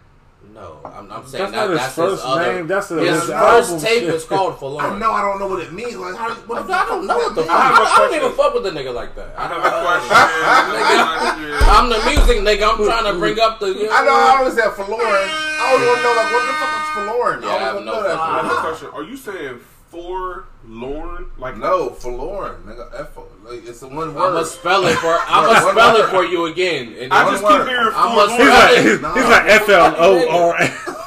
No, 0.57 0.81
I'm, 0.84 1.05
I'm 1.11 1.21
saying 1.27 1.51
That's 1.53 1.53
that, 1.53 1.53
not 1.53 1.69
his 1.69 1.79
that's 1.79 1.93
first 1.93 2.15
his 2.17 2.25
other, 2.25 2.53
name, 2.53 2.65
that's 2.65 2.88
the- 2.89 2.97
his 2.97 3.13
his 3.21 3.29
first 3.29 3.69
album 3.71 3.79
tape 3.85 3.99
shit. 4.09 4.13
is 4.15 4.25
called 4.25 4.57
For 4.57 4.69
Lauren. 4.71 4.93
I 4.95 4.97
know 4.97 5.11
I 5.13 5.21
don't 5.21 5.38
know 5.38 5.45
what 5.47 5.61
it 5.61 5.71
means. 5.71 5.95
Like, 5.97 6.15
how, 6.17 6.34
what 6.34 6.57
I 6.57 6.61
the 6.65 6.89
don't 6.89 7.05
know 7.05 7.17
what 7.17 7.35
the 7.35 7.43
fuck. 7.43 7.51
I 7.53 7.61
have 7.61 7.77
a 7.77 7.81
I, 7.85 7.97
don't 8.01 8.15
even 8.17 8.31
fuck 8.34 8.53
with 8.55 8.63
the 8.63 8.71
nigga 8.71 8.91
like 8.93 9.13
that. 9.15 9.38
I 9.38 9.45
have 9.53 9.61
a 9.61 9.69
question. 9.85 10.17
I'm 11.77 11.89
the 11.93 11.99
music 12.09 12.38
nigga. 12.41 12.65
I'm 12.73 12.84
trying 12.84 13.05
to 13.13 13.19
bring 13.19 13.39
up 13.39 13.59
the. 13.59 13.67
You 13.67 13.85
know, 13.85 13.91
I 13.93 14.05
know 14.05 14.11
I 14.17 14.35
always 14.39 14.55
said 14.55 14.71
for 14.71 14.85
Lauren. 14.89 15.05
I 15.05 15.69
always 15.69 15.88
want 15.88 15.97
to 15.99 16.03
know 16.03 16.15
like 16.17 16.31
what 16.34 16.43
the 16.47 16.53
fuck 16.57 16.73
is 16.81 16.89
for 16.89 17.03
Lauren. 17.05 17.38
Yeah, 17.43 17.49
I 17.49 17.55
I 17.55 17.59
have 17.59 17.85
no 17.85 17.93
want 17.93 18.05
to 18.07 18.15
know 18.15 18.21
I 18.21 18.41
have 18.41 18.51
a 18.51 18.55
question. 18.65 18.88
Are 18.93 19.03
you 19.03 19.17
saying 19.17 19.59
for 19.91 20.45
Lauren? 20.65 21.29
Like 21.38 21.57
No, 21.57 21.89
for 21.91 22.11
Lauren, 22.11 22.63
nigga. 22.63 22.89
F 22.99 23.17
like 23.49 23.65
it's 23.67 23.79
the 23.79 23.87
one 23.87 24.09
I'm 24.09 24.13
gonna 24.15 24.45
spell 24.45 24.85
it 24.87 24.95
for. 24.97 25.07
I'm 25.27 25.45
gonna 25.45 25.71
spell 25.71 25.95
it 25.97 26.09
for 26.09 26.25
you 26.25 26.45
again. 26.45 26.95
And 26.99 27.13
I 27.13 27.29
just 27.31 27.43
word. 27.43 27.59
keep 27.59 27.67
hearing 27.69 27.91
I'm 27.95 28.15
for 28.15 28.25
a- 28.25 28.37
He's 28.37 28.49
like 28.49 28.77
he's, 28.85 29.01
nah. 29.01 29.13
he's 29.15 29.25
like 29.25 29.45
F 29.45 29.69
L 29.69 29.95
O 29.97 30.29
R. 30.51 30.59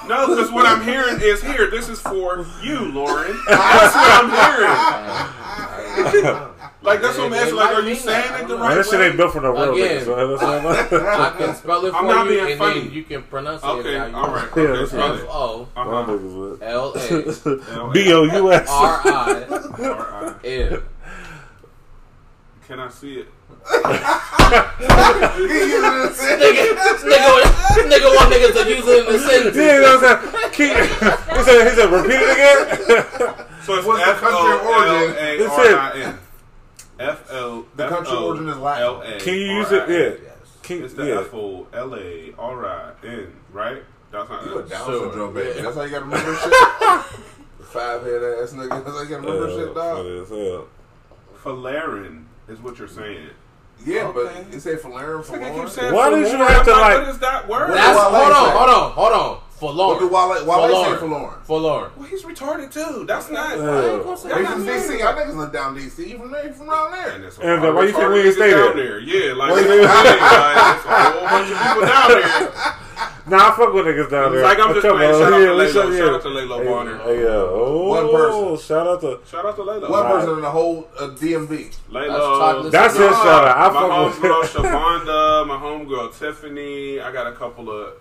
No, 0.08 0.26
because 0.26 0.50
what 0.50 0.66
I'm 0.66 0.82
hearing 0.82 1.20
is 1.20 1.40
here. 1.42 1.70
This 1.70 1.88
is 1.88 2.00
for 2.00 2.44
you, 2.62 2.80
Lauren. 2.92 3.38
That's 3.48 3.94
what 3.94 4.24
I'm 4.24 4.30
hearing. 6.24 6.46
Like 6.82 7.02
that's 7.02 7.18
what 7.18 7.26
I'm 7.26 7.34
asking. 7.34 7.56
Like, 7.56 7.74
are 7.76 7.82
you 7.82 7.94
saying 7.94 8.32
it 8.40 8.48
the 8.48 8.54
Man, 8.56 8.60
right 8.60 8.74
that 8.76 8.86
shit 8.86 9.00
ain't 9.02 9.16
built 9.18 9.32
for 9.34 9.42
no 9.42 9.50
real 9.52 9.74
Again. 9.74 10.00
niggas. 10.00 10.04
So 10.06 10.36
that's 10.38 10.90
what 10.90 11.06
I 11.06 11.30
can 11.36 11.54
spell 11.54 11.84
it 11.84 11.92
I'm 11.94 12.06
for 12.06 12.06
not 12.14 12.24
you, 12.24 12.30
being 12.32 12.50
and 12.52 12.58
funny. 12.58 12.80
then 12.80 12.90
you 12.92 13.02
can 13.02 13.22
pronounce 13.24 13.62
it. 13.62 13.66
Okay, 13.66 13.98
all 13.98 14.10
right. 14.30 14.50
want. 14.50 14.56
Yeah, 14.56 14.76
that's 14.76 14.90
spell 14.90 15.12
F 15.12 15.20
it. 15.20 15.26
O 15.28 15.68
My 15.76 15.82
Uh-huh. 15.82 16.10
niggas 16.10 16.34
would. 16.38 16.62
L 16.62 17.88
A 17.90 17.92
B 17.92 18.12
O 18.14 18.22
U 18.22 18.52
S. 18.52 18.66
R 18.70 19.00
I 19.04 19.44
Alright. 19.78 20.82
N. 22.70 22.76
Can 22.76 22.80
I 22.80 22.88
see 22.88 23.14
it? 23.20 23.26
Nigga, 26.40 26.64
nigga, 27.02 27.42
nigga 27.90 28.08
want 28.16 28.32
niggas 28.32 28.62
to 28.62 28.68
use 28.68 28.86
it 28.86 29.06
in 29.06 29.12
the 29.12 29.18
sentence. 29.18 29.56
Yeah, 29.56 29.74
you 29.74 29.80
know 29.80 29.96
what 29.96 30.04
I'm 30.04 30.30
saying? 30.32 30.50
Keep, 30.52 30.72
he 30.76 31.42
said, 31.44 31.70
he 31.70 31.74
said, 31.76 31.90
repeat 31.90 32.20
it 32.20 32.30
again. 32.30 33.46
So 33.64 33.74
it's 33.76 33.86
What's 33.86 34.04
the 34.04 34.12
country 34.14 34.52
of 34.52 34.60
O 34.62 34.82
L 34.82 35.04
origin? 35.04 35.16
It's 35.20 35.52
R 35.52 35.66
it. 35.66 35.74
I 35.76 36.00
N. 36.00 36.18
F 36.98 37.32
L. 37.32 37.64
The 37.76 37.88
country 37.88 38.12
of 38.16 38.22
origin 38.22 38.48
is 38.48 38.56
Latin. 38.56 39.18
Can 39.20 39.34
you 39.34 39.40
use 39.40 39.72
it? 39.72 39.88
Yeah. 39.88 40.30
Can, 40.62 40.84
It's 40.84 40.94
the 40.94 41.06
yeah. 41.06 41.20
F 41.20 41.34
O 41.34 41.66
L 41.72 41.94
A 41.94 42.32
R 42.38 42.66
I 42.66 42.92
N, 43.06 43.32
right? 43.52 43.82
That's 44.10 44.28
not 44.28 44.44
You 44.44 44.58
a 44.58 44.62
Down 44.68 44.86
Sure. 44.86 45.00
syndrome 45.08 45.34
baby. 45.34 45.52
Yeah. 45.56 45.62
That's 45.62 45.76
how 45.76 45.82
you 45.82 45.90
gotta 45.90 46.04
remember 46.04 46.34
shit. 46.36 46.52
Five 47.70 48.02
head 48.02 48.22
ass 48.22 48.52
nigga. 48.52 48.68
That's 48.70 48.86
how 48.86 49.02
you 49.02 49.08
gotta 49.08 49.22
remember 49.22 49.50
shit, 49.50 49.74
dog. 49.74 49.96
funny 49.98 50.18
as 50.20 50.28
hell. 50.28 50.68
Folarin 51.42 52.24
is 52.50 52.60
what 52.60 52.78
you're 52.78 52.88
saying. 52.88 53.28
Yeah, 53.86 54.08
Okay. 54.08 54.30
but 54.44 54.52
you 54.52 54.60
say 54.60 54.76
for 54.76 54.90
Lauren, 54.90 55.22
for 55.22 55.38
Nigga 55.38 55.50
Lauren. 55.52 55.60
keep 55.66 55.68
saying 55.70 55.94
Why 55.94 56.10
did 56.10 56.30
you 56.30 56.36
have 56.38 56.64
to, 56.66 56.70
like- 56.72 56.98
What 56.98 57.08
is 57.08 57.18
that 57.20 57.48
word? 57.48 57.72
That's 57.74 57.98
hold 57.98 58.14
on, 58.32 58.50
hold 58.50 58.68
on, 58.70 58.90
hold 58.92 59.12
on. 59.12 59.40
For 59.60 59.74
What 59.74 59.98
do 60.00 60.08
Lauren. 60.08 60.46
Wale, 60.46 60.46
Wale 60.46 60.62
For 60.62 60.68
say 60.68 60.72
Lauren. 60.72 60.98
for 60.98 61.06
Lauren? 61.08 61.38
For 61.44 61.60
Lauren. 61.60 61.90
well, 61.96 62.08
he's 62.08 62.22
retarded 62.22 62.72
too. 62.72 63.04
That's 63.06 63.30
not. 63.30 63.58
Yeah. 63.58 64.02
That's 64.06 64.22
He 64.22 64.28
not 64.30 64.52
from. 64.54 64.66
DC. 64.66 64.98
Y'all 64.98 65.12
niggas 65.14 65.36
live 65.36 65.52
down 65.52 65.76
DC. 65.76 66.08
You 66.08 66.16
from 66.18 66.30
there? 66.32 66.46
You 66.46 66.52
from 66.54 66.70
around 66.70 66.92
there? 66.92 67.10
And, 67.10 67.22
there's 67.24 67.38
a 67.38 67.42
And, 67.42 67.62
lot 67.62 67.68
uh, 67.68 67.72
why 67.74 67.82
of 67.82 67.88
you 67.88 67.94
think 67.94 68.04
retarded 68.08 68.12
we 68.14 68.22
didn't 68.22 68.32
niggas 68.32 68.36
stay 68.36 68.50
down 68.50 68.76
there? 68.76 68.86
there? 68.86 69.00
Yeah, 69.00 69.34
like, 69.34 69.50
Why 69.50 69.60
you 69.60 69.68
like, 69.68 69.84
a 69.84 71.12
whole 71.12 71.28
bunch 71.28 71.50
of 71.52 71.58
people 71.60 71.86
down 71.86 72.08
there. 72.08 72.74
Nah, 73.26 73.36
I 73.52 73.56
fuck 73.56 73.72
with 73.72 73.84
niggas 73.86 74.10
down 74.10 74.32
there. 74.32 74.42
Like 74.42 74.58
I'm 74.58 74.74
just 74.74 74.84
Come 74.86 74.96
playing. 74.96 75.14
on, 75.14 75.20
Shout 75.20 75.32
out 75.32 75.40
yeah, 75.40 75.46
to 75.46 75.54
what's 75.54 75.76
up, 75.76 75.84
Laylo. 75.86 75.92
yeah. 75.92 75.98
Shout 75.98 76.14
out 76.14 76.22
to 76.22 76.28
Laylo 76.28 76.58
Hey, 76.58 76.64
Bonner. 76.68 76.98
Hey, 76.98 77.20
yo. 77.20 77.50
Oh, 77.52 77.88
One 77.88 78.10
person. 78.10 78.66
Shout 78.66 78.86
out 78.88 79.00
to. 79.02 79.20
Shout 79.30 79.46
out 79.46 79.56
to 79.56 79.62
Laylo. 79.62 79.90
One 79.90 80.06
person 80.06 80.30
in 80.34 80.40
the 80.40 80.50
whole 80.50 80.88
uh, 80.98 81.08
DMV. 81.10 81.76
Laylo. 81.90 82.38
chocolate 82.38 82.72
That's 82.72 82.94
his 82.94 83.02
Nah, 83.10 83.22
shout 83.22 83.46
out. 83.46 83.56
I 83.56 83.72
my 83.72 84.08
fuck 84.10 84.22
with. 84.22 84.32
homegirl 84.32 84.42
Shavonda, 84.64 85.46
my 85.46 85.56
homegirl 85.56 86.18
Tiffany. 86.18 86.98
I 87.00 87.12
got 87.12 87.26
a 87.28 87.32
couple 87.32 87.70
of 87.70 87.92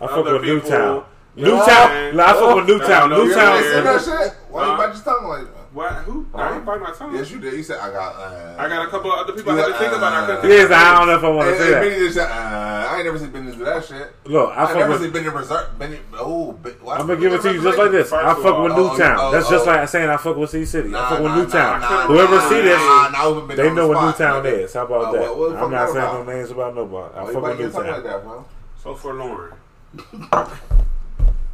I 0.00 0.06
fuck 0.06 0.24
with. 0.24 0.42
Newtown. 0.42 1.04
You 1.36 1.44
know 1.44 1.54
what 1.56 1.66
Newtown. 1.68 1.90
I'm 1.90 2.16
Nah, 2.16 2.24
I 2.24 2.32
fuck 2.32 2.56
with 2.56 2.66
saying? 2.66 2.78
Newtown. 2.80 3.10
You 3.10 3.16
Newtown. 3.28 3.56
ever 3.56 3.62
Newtown. 3.82 4.00
say 4.00 4.10
that 4.10 4.24
shit? 4.24 4.32
Why 4.50 4.70
you 4.70 4.76
bite 4.76 4.94
your 4.94 5.04
tongue 5.04 5.28
like 5.28 5.44
that? 5.44 5.54
What? 5.70 5.92
Who? 6.08 6.26
I 6.34 6.56
ain't 6.56 6.64
bite 6.64 6.80
my 6.80 6.90
tongue. 6.92 7.14
Yes, 7.14 7.30
you 7.30 7.38
did. 7.38 7.52
You 7.52 7.62
said 7.62 7.78
I 7.78 7.92
got. 7.92 8.14
Uh, 8.16 8.56
I 8.58 8.68
got 8.68 8.86
a 8.88 8.90
couple 8.90 9.12
of 9.12 9.18
other 9.20 9.32
people 9.34 9.52
I 9.52 9.54
You 9.56 9.60
had 9.60 9.66
to 9.66 9.72
got, 9.72 9.78
think 9.80 9.92
about. 9.92 10.12
I 10.12 10.16
uh, 10.32 10.40
couldn't 10.40 10.50
Yes, 10.50 10.70
I 10.72 10.98
don't 10.98 11.06
know 11.06 11.16
if 11.18 11.24
I 11.24 11.28
want 11.28 11.48
to 11.50 11.58
say 11.58 11.70
that. 11.70 11.98
Just 11.98 12.18
uh, 12.18 12.22
I 12.24 12.96
ain't 12.96 13.04
never 13.04 13.18
seen 13.18 13.30
Benny 13.30 13.52
do 13.54 13.64
that 13.64 13.84
shit. 13.84 14.12
Look, 14.24 14.50
I 14.56 14.62
I, 14.62 14.66
fuck 14.66 14.76
never 14.76 14.92
with. 14.92 15.02
seen 15.02 15.10
Benny 15.12 15.28
reserve. 15.28 15.78
Benny, 15.78 15.98
oh, 16.14 16.52
Ben- 16.52 16.72
what? 16.80 16.98
I'm 16.98 17.06
gonna 17.06 17.20
give 17.20 17.32
it 17.34 17.42
to 17.42 17.52
you 17.52 17.62
just 17.62 17.78
like 17.78 17.90
this. 17.92 18.12
I 18.12 18.34
fuck 18.34 18.62
with 18.62 18.72
oh, 18.72 18.90
Newtown. 18.92 19.16
oh, 19.20 19.30
That's 19.30 19.48
just 19.50 19.66
oh. 19.68 19.70
like 19.70 19.88
saying 19.90 20.08
I 20.08 20.16
fuck 20.16 20.36
with 20.36 20.50
C 20.50 20.64
City. 20.64 20.88
I 20.94 21.08
fuck 21.10 21.20
with 21.22 21.32
Newtown. 21.36 21.80
nah, 21.82 21.88
nah, 21.90 22.06
Whoever 22.08 22.40
see 22.48 22.62
this, 22.62 22.80
nah, 22.80 23.08
nah, 23.10 23.30
we've 23.30 23.46
been 23.48 23.56
they 23.58 23.72
know 23.72 23.88
what 23.88 24.04
Newtown 24.06 24.46
is. 24.46 24.72
How 24.72 24.86
about 24.86 25.04
Oh, 25.08 25.12
that? 25.12 25.20
what- 25.22 25.38
what 25.38 25.52
the 25.52 25.58
I'm 25.58 25.70
not 25.70 25.90
saying 25.90 26.04
no 26.04 26.22
names 26.24 26.50
about 26.50 26.74
nobody. 26.74 27.14
I 27.14 27.20
Oh, 27.20 27.26
fuck 27.32 27.42
with 27.42 27.60
Newtown. 27.60 27.86
like 27.86 28.02
that, 28.04 28.24
bro. 28.24 28.44
So 28.82 28.94
for 28.94 29.14
Lauren. 29.14 29.52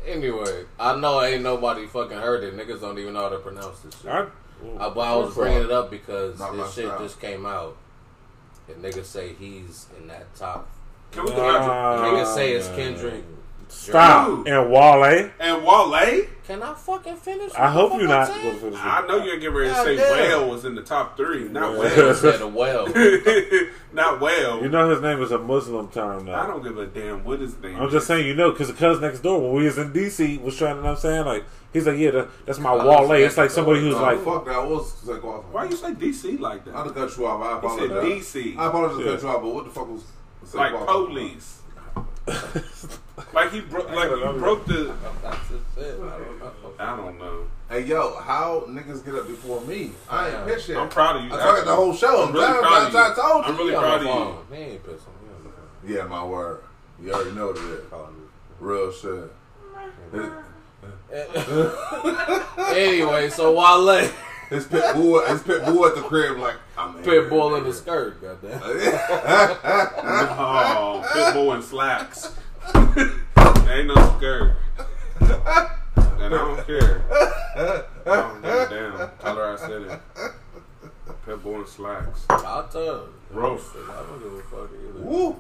Anyway, 0.07 0.65
I 0.79 0.97
know 0.97 1.23
ain't 1.23 1.43
nobody 1.43 1.87
fucking 1.87 2.19
heard 2.19 2.45
it. 2.45 2.55
Niggas 2.57 2.81
don't 2.81 2.99
even 2.99 3.15
know 3.15 3.23
how 3.23 3.29
to 3.31 3.39
pronounce 3.39 3.81
this 3.81 3.99
shit. 4.01 4.11
I, 4.11 4.27
I, 4.79 4.89
but 4.91 5.01
I 5.01 5.17
was 5.17 5.35
bringing 5.35 5.63
it 5.63 5.71
up 5.71 5.91
because 5.91 6.39
Not 6.39 6.53
this 6.55 6.75
shit 6.75 6.87
style. 6.87 6.99
just 6.99 7.21
came 7.21 7.47
out, 7.47 7.77
and 8.69 8.83
niggas 8.85 9.07
say 9.07 9.33
he's 9.33 9.87
in 9.99 10.09
that 10.09 10.35
top. 10.37 10.69
Can 11.11 11.25
we 11.25 11.31
Uh. 11.33 11.37
Niggas 11.37 12.35
say 12.35 12.53
it's 12.53 12.69
Kendrick. 12.69 13.25
Stop. 13.69 14.29
Dude. 14.45 14.49
And 14.49 14.71
Wale. 14.71 15.31
And 15.41 15.65
Wale? 15.65 16.27
Can 16.47 16.63
I 16.63 16.75
fucking 16.75 17.17
finish? 17.17 17.53
I 17.55 17.71
hope 17.71 17.95
you're 17.99 18.07
not 18.07 18.29
I'm 18.29 18.43
going 18.43 18.43
saying? 18.43 18.59
for 18.61 18.71
this. 18.71 18.79
I 18.83 19.07
know 19.07 19.25
you're 19.25 19.39
getting 19.39 19.55
ready 19.57 19.71
to 19.71 19.77
say 19.77 19.97
damn. 19.97 20.11
Whale 20.19 20.51
was 20.51 20.65
in 20.67 20.75
the 20.75 20.83
top 20.83 21.17
three. 21.17 21.49
Not 21.49 21.73
Yeah. 21.73 21.79
Whale. 21.81 22.09
Instead 22.11 22.43
of 22.43 22.53
well. 22.55 22.87
Not 23.93 24.21
Whale. 24.21 24.61
You 24.63 24.69
know 24.69 24.91
his 24.91 25.01
name 25.01 25.23
is 25.23 25.31
a 25.33 25.39
Muslim 25.39 25.89
term 25.89 26.27
now. 26.27 26.43
I 26.43 26.47
don't 26.47 26.63
give 26.63 26.77
a 26.79 26.87
damn 26.87 27.25
what 27.25 27.41
his 27.41 27.57
name 27.63 27.81
I'm 27.81 27.89
just 27.91 28.07
saying, 28.07 28.27
you 28.27 28.35
know, 28.35 28.51
because 28.51 28.69
the 28.69 28.75
cuz 28.75 29.01
next 29.01 29.21
door, 29.21 29.41
when 29.41 29.53
we 29.55 29.65
was 29.65 29.79
in 29.79 29.93
DC, 29.93 30.41
was 30.43 30.57
trying 30.57 30.77
to, 30.77 30.83
know 30.83 30.89
what 30.91 30.95
I'm 30.97 31.01
saying? 31.01 31.25
Like, 31.25 31.45
he's 31.73 31.87
like, 31.87 31.99
yeah, 31.99 32.11
that, 32.11 32.29
that's 32.45 32.59
my 32.59 32.73
Oh, 32.73 33.07
Wale. 33.09 33.13
It's 33.25 33.39
like 33.39 33.51
somebody 33.51 33.81
who's 33.81 33.95
No, 33.95 34.03
like, 34.03 34.21
fuck 34.23 34.45
that. 34.45 34.59
What 34.59 34.69
was 34.69 35.07
like? 35.07 35.23
Why 35.23 35.65
you 35.65 35.77
say 35.77 35.93
DC 35.93 36.39
like 36.41 36.65
that? 36.67 36.75
I'll 36.75 36.85
that? 36.85 36.95
cut 36.95 37.17
you 37.17 37.27
off. 37.27 37.65
I 37.65 37.69
He 38.11 38.21
said. 38.21 38.45
DC. 38.53 38.59
I 38.59 38.67
apologize 38.67 38.99
to 38.99 39.05
Yeah. 39.05 39.11
cut 39.13 39.23
you 39.23 39.29
off, 39.29 39.43
but 39.43 39.55
what 39.55 39.65
the 39.65 39.71
fuck 39.71 39.89
was 39.89 40.03
was 40.43 40.55
Like 40.55 40.75
off? 40.75 40.87
police. 40.87 41.61
Like 43.33 43.51
he 43.53 43.61
broke. 43.61 43.91
Like 43.91 44.11
he 44.11 44.39
broke 44.39 44.65
the. 44.67 44.95
That's 45.23 45.37
just 45.49 45.79
it. 45.79 45.95
I 46.01 46.19
don't 46.19 46.39
know. 46.39 46.53
I 46.79 46.97
don't 46.97 47.19
know. 47.19 47.47
Hey 47.69 47.81
yo, 47.85 48.17
how 48.17 48.65
niggas 48.69 49.05
get 49.05 49.15
up 49.15 49.27
before 49.27 49.61
me? 49.63 49.91
I 50.09 50.31
ain't 50.31 50.47
pissed 50.47 50.69
yet. 50.69 50.79
I'm 50.79 50.89
proud 50.89 51.17
of 51.17 51.23
you. 51.25 51.29
I 51.33 51.37
talked 51.37 51.49
actually. 51.51 51.65
the 51.67 51.75
whole 51.77 51.95
show. 51.95 52.25
I'm 52.27 52.33
really 52.33 52.47
Damn, 52.47 52.63
proud 52.63 52.89
of 52.89 52.95
I- 52.95 52.99
I 53.01 53.09
you. 53.09 53.15
told 53.15 53.45
you. 53.47 53.51
I'm 53.53 53.57
really 53.59 53.71
He 53.73 53.77
proud 53.79 53.97
of 54.01 54.03
you. 54.03 54.09
phone. 54.09 54.39
He 54.53 54.57
ain't 54.63 54.83
pissing. 54.85 54.99
He 55.23 55.31
on 55.33 55.53
the. 55.87 55.95
Yeah, 55.95 56.05
my 56.07 56.25
word. 56.25 56.61
You 57.03 57.13
already 57.13 57.33
know 57.33 57.47
what 57.49 57.57
it 57.57 57.63
is. 57.63 57.85
Real 58.61 58.93
shit. 58.93 59.31
anyway, 62.77 63.29
so 63.31 63.53
Wale, 63.53 64.09
His 64.55 64.67
pit 64.67 64.85
bull, 64.95 65.21
his 65.27 65.43
pit 65.43 65.65
bull 65.65 65.85
at 65.87 65.95
the 65.95 66.03
crib, 66.03 66.39
like 66.39 66.57
I'm 66.79 66.95
pit 67.03 67.29
bull 67.29 67.55
in 67.57 67.65
the 67.65 67.73
skirt, 67.73 68.21
goddamn. 68.23 68.61
Oh, 70.37 71.03
Pitbull 71.13 71.57
in 71.57 71.63
slacks. 71.63 72.33
Ain't 72.75 73.87
no 73.89 73.95
skirt. 74.17 74.57
And 75.21 76.35
I 76.35 76.39
don't 76.39 76.67
care. 76.67 77.03
I 77.57 77.83
don't 78.05 78.43
give 78.43 78.51
a 78.51 78.69
damn. 78.71 79.11
Tell 79.21 79.37
her 79.37 79.53
I 79.53 79.57
said 79.57 79.83
it. 79.83 80.01
Pitbull 81.27 81.61
in 81.61 81.67
slacks. 81.67 82.27
I'll 82.31 82.69
tell 82.69 82.83
you. 82.85 83.09
Roast. 83.31 83.71
I 83.75 84.03
don't 84.09 84.23
give 84.23 84.33
a 84.33 84.43
fuck 84.43 84.71
either. 84.73 85.05
Woo. 85.05 85.37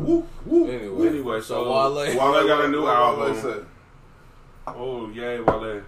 Woo, 0.00 0.26
woo. 0.44 0.68
Anyway, 0.70 1.08
Anyway, 1.08 1.40
so 1.40 1.64
so 1.64 1.70
Wale, 1.70 1.94
Wale 1.94 2.46
got 2.46 2.64
a 2.64 2.68
new 2.68 2.82
Wale 2.84 2.90
album. 2.90 3.40
say? 3.40 3.58
Oh, 4.66 5.08
yay, 5.10 5.40
Wale. 5.40 5.82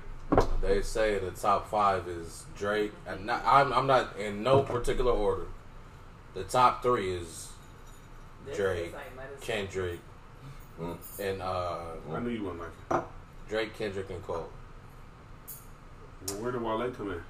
They 0.61 0.83
say 0.83 1.19
the 1.19 1.31
top 1.31 1.71
five 1.71 2.07
is 2.09 2.45
Drake, 2.57 2.93
and 3.07 3.27
not, 3.27 3.43
I'm 3.47 3.73
I'm 3.73 3.87
not 3.87 4.17
in 4.19 4.43
no 4.43 4.63
particular 4.63 5.13
order. 5.13 5.47
The 6.35 6.45
top 6.45 6.83
three 6.83 7.11
is 7.15 7.49
Drake, 8.55 8.89
is 8.89 8.93
like. 8.95 9.41
Kendrick, 9.41 10.01
Mm. 10.81 10.97
and 11.19 11.43
uh, 11.43 11.79
I 12.15 12.21
knew 12.21 12.31
you 12.31 12.43
wouldn't 12.45 12.61
like 12.61 13.01
it. 13.03 13.05
Drake, 13.49 13.77
Kendrick, 13.77 14.11
and 14.11 14.25
Cole. 14.25 14.49
Well, 16.29 16.37
where 16.41 16.53
did 16.53 16.63
Wale 16.63 16.91
come 16.93 17.11
in? 17.13 17.21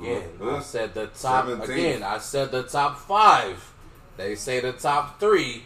Again. 0.00 0.28
I 0.40 0.60
said 0.60 0.94
the 0.94 1.06
top. 1.08 1.46
17th. 1.46 1.64
Again, 1.68 2.02
I 2.04 2.18
said 2.18 2.52
the 2.52 2.62
top 2.62 2.98
five. 2.98 3.72
They 4.16 4.36
say 4.36 4.60
the 4.60 4.72
top 4.72 5.18
three, 5.18 5.64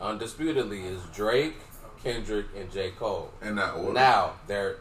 undisputedly, 0.00 0.80
is 0.84 1.00
Drake, 1.14 1.54
Kendrick, 2.02 2.46
and 2.56 2.70
J. 2.72 2.90
Cole. 2.92 3.30
In 3.42 3.54
that 3.56 3.74
order. 3.74 3.92
Now 3.92 4.32
they're 4.48 4.76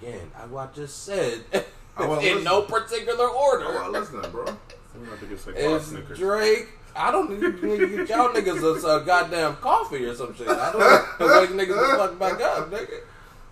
again. 0.00 0.30
I 0.36 0.46
what 0.46 0.70
I 0.70 0.74
just 0.74 1.04
said 1.04 1.40
I 1.96 2.06
in 2.22 2.44
no 2.44 2.62
particular 2.62 3.28
order. 3.28 3.66
wasn't 3.66 3.92
listening, 3.92 4.30
bro. 4.30 4.46
I'm 4.46 5.02
about 5.06 5.20
to 5.20 5.26
get 5.26 5.40
some 5.40 5.54
Is 5.54 5.90
Drake? 6.16 6.68
I 6.94 7.10
don't 7.10 7.30
need 7.30 8.08
y'all 8.08 8.30
niggas 8.30 8.84
a, 8.84 9.02
a 9.02 9.04
goddamn 9.04 9.56
coffee 9.56 10.04
or 10.06 10.14
some 10.14 10.34
shit. 10.34 10.48
I 10.48 10.72
don't 10.72 10.80
know 10.80 11.40
wake 11.40 11.50
niggas 11.50 11.90
the 11.90 11.96
fuck 11.98 12.18
back 12.18 12.40
up, 12.40 12.70
nigga. 12.70 13.00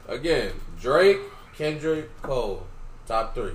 Again, 0.08 0.52
Drake, 0.80 1.18
Kendrick, 1.56 2.10
Cole, 2.22 2.66
top 3.06 3.34
three. 3.34 3.52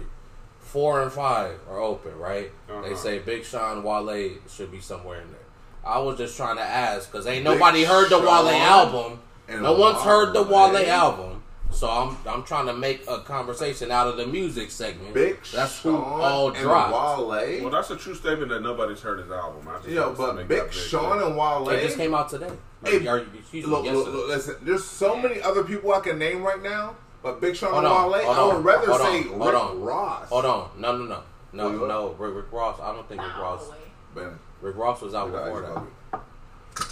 Four 0.59 1.01
and 1.01 1.11
five 1.11 1.59
are 1.67 1.79
open, 1.79 2.15
right? 2.19 2.51
Uh-huh. 2.69 2.87
They 2.87 2.93
say 2.93 3.17
Big 3.17 3.43
Sean, 3.43 3.81
Wale 3.81 4.33
should 4.47 4.71
be 4.71 4.79
somewhere 4.79 5.21
in 5.21 5.31
there. 5.31 5.39
I 5.83 5.97
was 5.97 6.19
just 6.19 6.37
trying 6.37 6.57
to 6.57 6.61
ask 6.63 7.11
because 7.11 7.25
ain't 7.25 7.43
nobody 7.43 7.79
Big 7.79 7.87
heard 7.87 8.11
the 8.11 8.19
Wale 8.19 8.49
Sean 8.49 8.61
album. 8.61 9.19
No 9.49 9.73
one's 9.73 10.01
heard 10.03 10.33
the 10.35 10.43
Wale. 10.43 10.77
album. 10.77 11.38
So 11.71 11.89
I'm 11.89 12.17
I'm 12.27 12.43
trying 12.43 12.65
to 12.65 12.73
make 12.73 13.07
a 13.07 13.19
conversation 13.19 13.91
out 13.91 14.07
of 14.07 14.17
the 14.17 14.25
music 14.25 14.71
segment. 14.71 15.13
Big 15.13 15.37
That's 15.53 15.79
who 15.81 15.91
Sean 15.91 16.03
all 16.21 16.47
and 16.49 16.57
dropped. 16.57 16.91
Well, 17.29 17.69
that's 17.69 17.89
a 17.91 17.95
true 17.95 18.15
statement 18.15 18.49
that 18.49 18.61
nobody's 18.61 18.99
heard 19.01 19.19
his 19.19 19.31
album. 19.31 19.67
I 19.67 19.77
just 19.77 19.89
Yo, 19.89 20.13
but 20.13 20.47
Big 20.47 20.73
Sean 20.73 21.11
clear. 21.17 21.27
and 21.27 21.37
Wale. 21.37 21.69
It 21.69 21.81
just 21.83 21.95
came 21.97 22.13
out 22.13 22.29
today. 22.29 22.51
Hey, 22.83 23.07
Or, 23.07 23.19
excuse 23.19 23.65
me, 23.65 23.71
Look, 23.71 23.85
look, 23.85 24.27
listen. 24.27 24.55
There's 24.61 24.83
so 24.83 25.15
many 25.15 25.41
other 25.41 25.63
people 25.63 25.93
I 25.93 25.99
can 25.99 26.17
name 26.17 26.41
right 26.43 26.61
now, 26.61 26.95
but 27.21 27.39
Big 27.39 27.55
Sean 27.55 27.71
Hold 27.71 27.83
and 27.85 27.93
on, 27.93 28.11
Wale, 28.11 28.23
hold 28.25 28.37
I 28.37 28.41
on, 28.41 28.55
would 28.55 28.65
rather 28.65 28.87
hold 28.87 29.01
say 29.01 29.17
on, 29.19 29.23
Rick 29.39 29.53
hold 29.53 29.55
on. 29.55 29.81
Ross. 29.81 30.29
Hold 30.29 30.45
on. 30.45 30.69
No, 30.77 30.97
no, 30.97 31.03
no. 31.05 31.23
No, 31.51 31.85
no. 31.87 32.09
Rick, 32.17 32.35
Rick 32.35 32.51
Ross. 32.51 32.79
I 32.81 32.93
don't 32.93 33.07
think 33.07 33.21
Rick 33.21 33.37
Ross. 33.37 33.61
all 33.61 33.65
the 33.67 33.71
way. 33.71 34.27
Ben, 34.27 34.39
Rick 34.61 34.75
Ross 34.75 35.01
was 35.01 35.13
out 35.13 35.27
you 35.27 35.31
before 35.33 35.61
guys 35.61 35.73
that. 35.75 35.83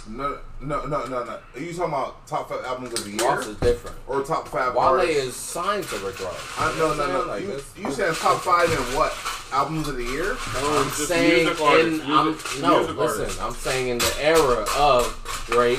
Know. 0.08 0.38
No, 0.60 0.80
no, 0.80 0.86
no, 0.86 1.04
no, 1.06 1.24
no. 1.24 1.38
Are 1.54 1.60
you 1.60 1.72
talking 1.72 1.92
about 1.92 2.26
top 2.26 2.48
five 2.48 2.64
albums 2.64 2.92
of 2.94 3.04
the 3.04 3.10
year 3.10 3.28
Ross 3.28 3.46
is 3.46 3.56
different. 3.58 3.96
or 4.06 4.22
top 4.22 4.48
five 4.48 4.74
Wale 4.74 4.84
artists? 4.84 5.16
is 5.24 5.34
signed 5.36 5.84
to 5.84 5.96
Rick 5.98 6.20
Ross. 6.20 6.52
I, 6.58 6.74
no, 6.78 6.94
no, 6.94 7.06
no. 7.06 7.26
Like 7.26 7.42
you, 7.42 7.48
this- 7.48 7.72
you 7.76 7.90
saying 7.92 8.14
top 8.14 8.40
five 8.42 8.70
in 8.70 8.78
what 8.96 9.12
albums 9.52 9.88
of 9.88 9.96
the 9.96 10.04
year? 10.04 10.36
No, 10.54 10.78
I'm 10.80 10.84
just 10.88 11.08
saying 11.08 11.48
in 11.48 12.00
I'm 12.02 12.36
no 12.60 12.80
listen. 12.82 12.98
artists. 12.98 13.40
I'm 13.40 13.52
saying 13.54 13.88
in 13.88 13.98
the 13.98 14.14
era 14.20 14.66
of 14.76 15.44
Drake, 15.46 15.78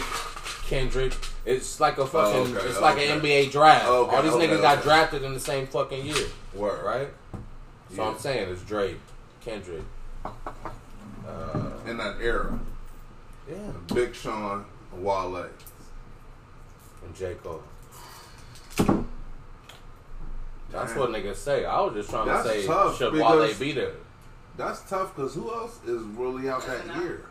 Kendrick. 0.67 1.13
It's 1.45 1.79
like 1.79 1.97
a 1.97 2.05
fucking. 2.05 2.53
Oh, 2.55 2.57
okay, 2.57 2.67
it's 2.67 2.79
like 2.81 2.95
okay. 2.97 3.09
an 3.11 3.21
NBA 3.21 3.51
draft. 3.51 3.87
Okay, 3.87 4.15
All 4.15 4.21
these 4.21 4.33
okay, 4.33 4.47
niggas 4.47 4.61
got 4.61 4.83
drafted 4.83 5.23
in 5.23 5.33
the 5.33 5.39
same 5.39 5.65
fucking 5.67 6.05
year, 6.05 6.27
Word. 6.53 6.83
right? 6.85 7.07
So 7.95 8.03
Yeah. 8.03 8.09
I'm 8.09 8.19
saying 8.19 8.49
it's 8.51 8.61
Drake, 8.63 8.97
Kendrick. 9.41 9.81
Uh, 10.23 11.71
in 11.87 11.97
that 11.97 12.17
era, 12.21 12.59
Yeah. 13.49 13.71
Big 13.93 14.13
Sean, 14.15 14.65
Wale. 14.93 15.47
and 17.05 17.15
J. 17.15 17.33
Cole. 17.43 17.63
That's 20.71 20.91
Damn. 20.93 20.99
what 20.99 21.09
niggas 21.09 21.35
say. 21.37 21.65
I 21.65 21.79
was 21.81 21.95
just 21.95 22.09
trying 22.11 22.27
That's 22.27 22.43
to 22.43 22.49
say, 22.61 22.67
tough, 22.67 22.97
should 22.97 23.13
Wale 23.13 23.53
be 23.55 23.71
there? 23.71 23.93
That's 24.55 24.81
tough 24.89 25.15
because 25.15 25.33
who 25.33 25.51
else 25.51 25.79
is 25.85 26.01
really 26.03 26.47
out 26.49 26.65
that 26.67 26.85
year? 26.97 27.25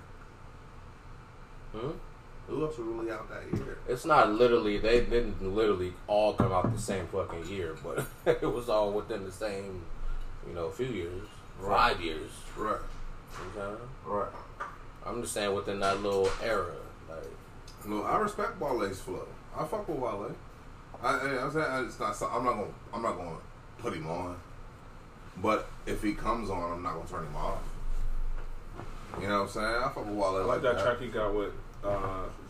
Hmm? 1.72 1.90
Who 2.48 2.64
else 2.64 2.74
is 2.74 2.80
really 2.80 3.10
out 3.12 3.28
that 3.30 3.42
year? 3.56 3.78
It's 3.86 4.04
not 4.06 4.32
literally. 4.32 4.78
They 4.78 5.02
didn't 5.02 5.54
literally 5.54 5.92
all 6.08 6.32
come 6.34 6.50
out 6.50 6.72
the 6.74 6.80
same 6.80 7.06
fucking 7.08 7.46
year, 7.46 7.76
but 7.84 8.06
it 8.42 8.46
was 8.50 8.68
all 8.68 8.90
within 8.92 9.24
the 9.24 9.30
same, 9.32 9.82
you 10.48 10.54
know, 10.54 10.70
few 10.70 10.86
years, 10.86 11.22
Right. 11.60 11.92
five 11.92 12.00
years. 12.02 12.30
Right, 12.56 12.78
You 13.32 13.60
know 13.60 13.68
what 13.68 13.70
I'm 13.70 13.76
saying? 13.76 13.88
right. 14.06 14.28
I'm 15.08 15.22
just 15.22 15.32
saying 15.34 15.54
within 15.54 15.80
that 15.80 16.02
little 16.02 16.28
era, 16.42 16.66
like 17.08 17.86
No, 17.86 18.02
I 18.02 18.18
respect 18.18 18.60
Wale's 18.60 19.00
flow. 19.00 19.26
I 19.56 19.64
fuck 19.64 19.88
with 19.88 19.98
Wale. 19.98 20.34
I, 21.02 21.08
I, 21.08 21.42
I'm 21.44 21.50
saying 21.52 21.84
it's 21.86 21.98
not. 21.98 22.14
so- 22.16 22.28
I'm 22.28 22.44
not 22.44 22.54
gonna. 22.54 22.66
I'm 22.92 23.02
not 23.02 23.16
gonna 23.16 23.36
put 23.78 23.94
him 23.94 24.06
on. 24.08 24.36
But 25.38 25.68
if 25.86 26.02
he 26.02 26.14
comes 26.14 26.50
on, 26.50 26.72
I'm 26.72 26.82
not 26.82 26.94
gonna 26.94 27.08
turn 27.08 27.24
him 27.26 27.36
off. 27.36 27.58
You 29.20 29.28
know 29.28 29.34
what 29.38 29.42
I'm 29.42 29.48
saying? 29.48 29.66
I 29.66 29.82
fuck 29.94 29.96
with 30.04 30.14
Wale 30.14 30.24
I 30.24 30.30
like, 30.40 30.46
like 30.46 30.62
that 30.62 30.82
track 30.82 31.00
he 31.00 31.08
got 31.08 31.34
with 31.34 31.52
Uh, 31.84 31.98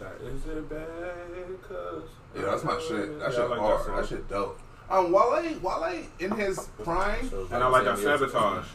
that 0.00 0.14
is 0.22 0.44
it 0.46 0.68
bad? 0.68 0.86
Cause 1.68 2.02
Yeah, 2.34 2.42
that's 2.42 2.64
my 2.64 2.78
shit. 2.80 3.18
That 3.18 3.30
Yeah, 3.32 3.36
shit 3.38 3.50
like 3.50 3.58
hard. 3.60 3.84
song. 3.86 3.96
That, 3.96 4.06
shit 4.08 4.28
dope. 4.28 4.58
Um, 4.90 5.12
Wale, 5.12 5.54
Wale 5.62 6.02
in 6.18 6.30
his 6.32 6.58
prime, 6.82 7.30
And 7.52 7.62
I 7.62 7.68
like 7.68 7.84
that 7.84 7.96
10 7.98 8.06
ago. 8.06 8.16
sabotage. 8.26 8.66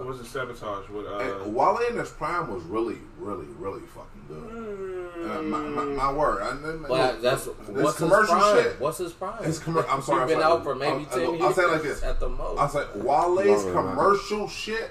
What 0.00 0.08
was 0.08 0.20
it? 0.20 0.26
Sabotage 0.26 0.88
with 0.88 1.06
uh. 1.06 1.18
and 1.18 1.54
Wale 1.54 1.78
in 1.90 1.96
his 1.98 2.08
prime 2.08 2.50
was 2.52 2.62
really, 2.64 2.96
really, 3.18 3.44
really 3.58 3.82
fucking 3.82 4.24
good. 4.28 5.30
Uh, 5.30 5.42
my, 5.42 5.58
my, 5.60 5.84
my 5.84 6.12
word. 6.12 6.40
I, 6.42 6.52
I, 6.52 6.76
But 6.88 7.20
that's 7.20 7.44
this 7.44 7.54
what's 7.68 7.98
his 7.98 8.08
commercial 8.08 8.36
prime? 8.36 8.62
shit. 8.62 8.80
What's 8.80 8.96
his 8.98 9.12
prime? 9.12 9.44
His 9.44 9.60
commer- 9.60 9.84
I'm 9.90 10.00
sorry, 10.00 10.20
He's 10.26 10.36
been 10.36 10.42
I'm 10.42 10.42
sorry. 10.42 10.58
out 10.58 10.64
for 10.64 10.74
maybe 10.74 11.06
I'll- 11.10 11.18
10 11.18 11.20
I'll- 11.22 11.30
years. 11.32 11.42
I'll 11.42 11.52
say 11.52 11.62
it 11.64 11.68
like 11.70 11.82
this. 11.82 12.02
at 12.02 12.18
the 12.20 12.28
most. 12.30 12.58
I 12.58 12.62
was 12.64 12.74
like, 12.74 12.88
Wale's 12.94 13.36
Longer 13.36 13.72
that. 13.72 13.72
commercial 13.90 14.48
shit 14.48 14.90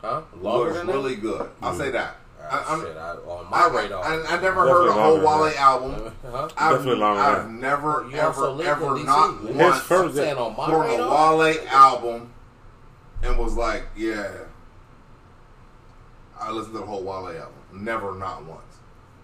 huh? 0.00 0.22
Longer 0.40 0.64
was 0.70 0.76
than 0.78 0.86
that? 0.88 0.92
really 0.92 1.14
good. 1.16 1.48
I'll 1.62 1.76
say 1.76 1.90
that. 1.92 2.16
I, 2.40 2.44
Ah, 2.50 2.72
I'm, 2.74 2.80
shit, 2.80 2.96
I, 2.96 3.10
on 3.10 3.50
my 3.50 3.56
I, 3.58 3.68
radar. 3.82 4.02
I, 4.04 4.24
I 4.36 4.40
never 4.40 4.60
heard 4.62 4.88
a 4.88 4.92
whole 4.92 5.18
longer 5.18 5.44
Wale 5.44 5.44
than 5.50 5.58
album. 5.58 6.12
huh? 6.30 6.48
I've, 6.56 6.72
Definitely 6.76 7.00
longer 7.00 7.20
I've 7.20 7.50
never, 7.50 8.08
You 8.10 8.16
ever, 8.16 8.62
ever 8.62 9.04
not 9.04 9.40
His 9.42 9.54
once 9.56 9.78
first- 9.82 10.18
on 10.18 10.56
my 10.56 10.66
heard 10.66 10.74
a 10.86 10.88
radar. 10.88 11.36
Wale 11.36 11.58
album 11.68 12.32
and 13.22 13.38
was 13.38 13.54
like, 13.54 13.84
yeah. 13.96 14.28
I 16.40 16.50
listened 16.50 16.74
to 16.74 16.80
the 16.80 16.86
whole 16.86 17.02
Wale 17.02 17.28
album. 17.28 17.54
Never, 17.72 18.14
not 18.14 18.44
once. 18.44 18.62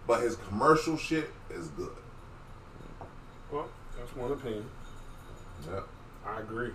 But 0.06 0.22
his 0.22 0.36
commercial 0.36 0.96
shit 0.96 1.30
is 1.50 1.68
good. 1.68 1.90
Well, 3.50 3.68
that's 3.96 4.14
one 4.16 4.32
opinion. 4.32 4.66
Yeah. 5.70 5.80
I 6.26 6.40
agree. 6.40 6.70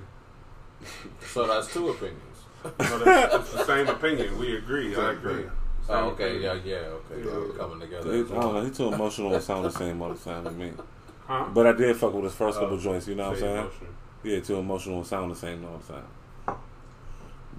So 1.26 1.46
that's 1.46 1.72
two 1.74 1.90
opinions. 1.90 2.22
No, 2.64 3.00
that's, 3.00 3.36
it's 3.36 3.52
the 3.54 3.66
same 3.66 3.88
opinion. 3.88 4.38
We 4.40 4.56
agree. 4.58 4.96
I 4.96 5.12
agree. 5.12 5.32
opinion. 5.34 5.52
Oh, 5.90 6.08
okay, 6.10 6.38
opinion. 6.38 6.62
yeah, 6.66 6.72
yeah, 6.72 6.78
okay. 6.88 7.20
Yeah. 7.20 7.26
We're 7.26 7.50
coming 7.50 7.78
He, 7.80 7.84
I 7.96 8.00
together. 8.00 8.24
don't 8.24 8.54
know. 8.54 8.62
He 8.64 8.72
too 8.72 8.94
emotional 8.94 9.34
and 9.34 9.44
sound 9.44 9.66
the 9.66 9.72
same 9.72 10.02
all 10.02 10.14
the 10.14 10.20
time 10.20 10.44
to 10.46 10.52
me. 10.52 10.72
Huh? 11.28 11.46
But 11.54 11.68
I 11.68 11.72
did 11.74 11.96
fuck 11.98 12.14
with 12.14 12.24
his 12.26 12.34
first 12.34 12.58
Oh, 12.58 12.62
couple 12.62 12.78
joints. 12.78 13.08
You 13.08 13.16
know 13.16 13.26
what 13.30 13.34
I'm 13.34 13.40
saying? 13.40 13.58
emotional. 13.58 13.90
Yeah, 14.24 14.40
too 14.40 14.56
emotional 14.56 14.98
and 15.00 15.08
sound 15.08 15.32
the 15.32 15.36
same 15.36 15.66
all 15.66 15.78
the 15.86 15.94
time. 15.94 16.58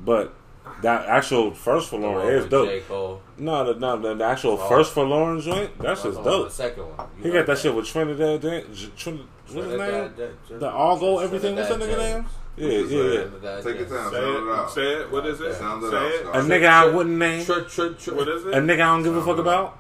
But 0.05 0.35
that 0.83 1.07
actual 1.07 1.53
first 1.53 1.91
for 1.91 1.99
Lauren 1.99 2.27
oh, 2.27 2.31
is 2.31 2.47
dope. 2.47 3.23
No, 3.39 3.73
the, 3.73 3.79
no, 3.81 3.99
the, 3.99 4.15
the 4.15 4.25
actual 4.25 4.53
Oh. 4.61 4.69
first 4.69 4.93
for 4.93 5.05
Lauren 5.05 5.41
joint, 5.41 5.79
that's 5.79 6.05
I'm 6.05 6.13
just 6.13 6.25
dope. 6.25 6.49
The 6.49 6.55
second 6.55 6.83
one. 6.97 7.09
You 7.19 7.25
He 7.25 7.31
got 7.31 7.47
that 7.47 7.59
shit 7.59 7.75
with 7.75 7.87
Trinidad. 7.87 8.41
Dan- 8.41 8.65
J- 8.75 8.91
Trin- 8.97 9.19
what's 9.19 9.55
his 9.55 9.65
name? 9.67 9.77
Trinidad- 9.79 10.17
Trinidad- 10.47 10.61
The 10.61 10.71
all 10.71 10.99
go 10.99 11.19
everything. 11.19 11.57
What's 11.57 11.69
that 11.69 11.79
Trinidad 11.79 11.99
nigga 11.99 12.15
name? 12.15 12.27
Yeah, 12.57 12.69
yeah, 12.69 12.77
yeah. 12.79 13.21
Trinidad 13.21 13.65
Take 13.65 13.79
your 13.79 13.87
time. 13.89 14.11
Say 14.11 14.19
it 14.19 14.29
it. 14.29 14.49
out. 14.59 14.71
Say 14.71 14.93
it. 15.01 15.11
What 15.13 15.27
is 15.27 15.41
it? 15.41 15.55
Sound 15.55 15.83
it 15.85 15.91
Say 15.91 15.97
out, 15.97 16.05
it. 16.13 16.27
A 16.27 16.39
nigga 16.41 16.67
I 16.69 16.87
wouldn't 16.87 17.17
name. 17.19 17.45
Tr- 17.45 17.61
tr- 17.61 17.89
tr- 17.99 18.15
What 18.15 18.29
is 18.29 18.45
it? 18.47 18.55
A 18.55 18.59
nigga 18.59 18.73
I 18.75 18.77
don't 18.79 19.03
give 19.03 19.17
a 19.17 19.23
fuck 19.25 19.39
about. 19.39 19.79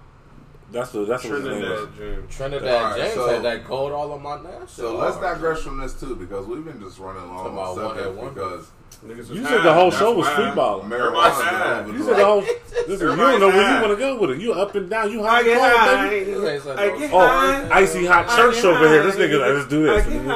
That's 0.73 0.90
the 0.93 1.05
that's 1.05 1.24
what 1.24 1.32
his. 1.35 1.43
Trinidad 1.44 1.89
James. 1.98 2.36
Trinidad 2.36 2.69
Alright, 2.85 2.97
James 3.01 3.15
so- 3.15 3.28
had 3.28 3.43
that 3.43 3.65
cold 3.65 3.93
all 3.93 4.12
on 4.12 4.23
my 4.23 4.40
neck. 4.40 4.52
So 4.69 4.97
let's 4.97 5.16
digress 5.16 5.62
from 5.62 5.78
this 5.78 5.98
too 5.98 6.15
because 6.15 6.47
we've 6.47 6.65
been 6.65 6.81
just 6.81 6.98
running 7.01 7.23
along 7.23 7.36
Talking 7.39 7.59
on 7.59 7.73
about 7.73 7.74
the 7.74 7.82
one 7.82 7.97
subject 7.97 8.07
at 8.07 8.15
one. 8.24 8.35
because 8.35 8.61
Niggas 8.61 8.62
is 8.62 8.90
You 9.02 9.22
said 9.24 9.62
the 9.62 9.72
whole 9.72 9.90
show 9.90 10.12
was 10.14 10.27
why. 10.27 10.35
free 10.36 10.51
balling. 10.55 10.90
marijuana. 10.90 11.01
Everybody's 11.01 11.40
high. 11.40 11.86
You 11.86 12.02
said 12.05 12.16
the 12.18 12.24
whole. 12.24 12.44
Listen, 12.86 13.09
you 13.10 13.16
don't 13.16 13.40
know 13.40 13.48
where 13.48 13.74
you 13.74 13.81
want 13.82 13.93
to 13.93 13.97
go 13.97 14.16
with 14.20 14.31
it. 14.32 14.39
You 14.40 14.52
up 14.52 14.74
and 14.74 14.90
down. 14.90 15.10
You 15.10 15.22
high 15.22 15.36
I 15.36 15.39
and 15.40 15.47
get 15.47 15.59
cold, 15.59 16.10
baby. 16.10 16.35
I 16.70 16.98
get 16.98 17.10
Oh, 17.12 17.18
high. 17.27 17.68
icy 17.81 18.05
hot 18.06 18.28
church 18.36 18.56
get 18.56 18.64
over 18.66 18.86
here. 18.89 19.02
This 19.05 19.16
nigga, 19.16 19.39
let's 19.56 19.68
do 19.70 19.82
this. 19.85 20.06
I 20.06 20.09
get. 20.10 20.27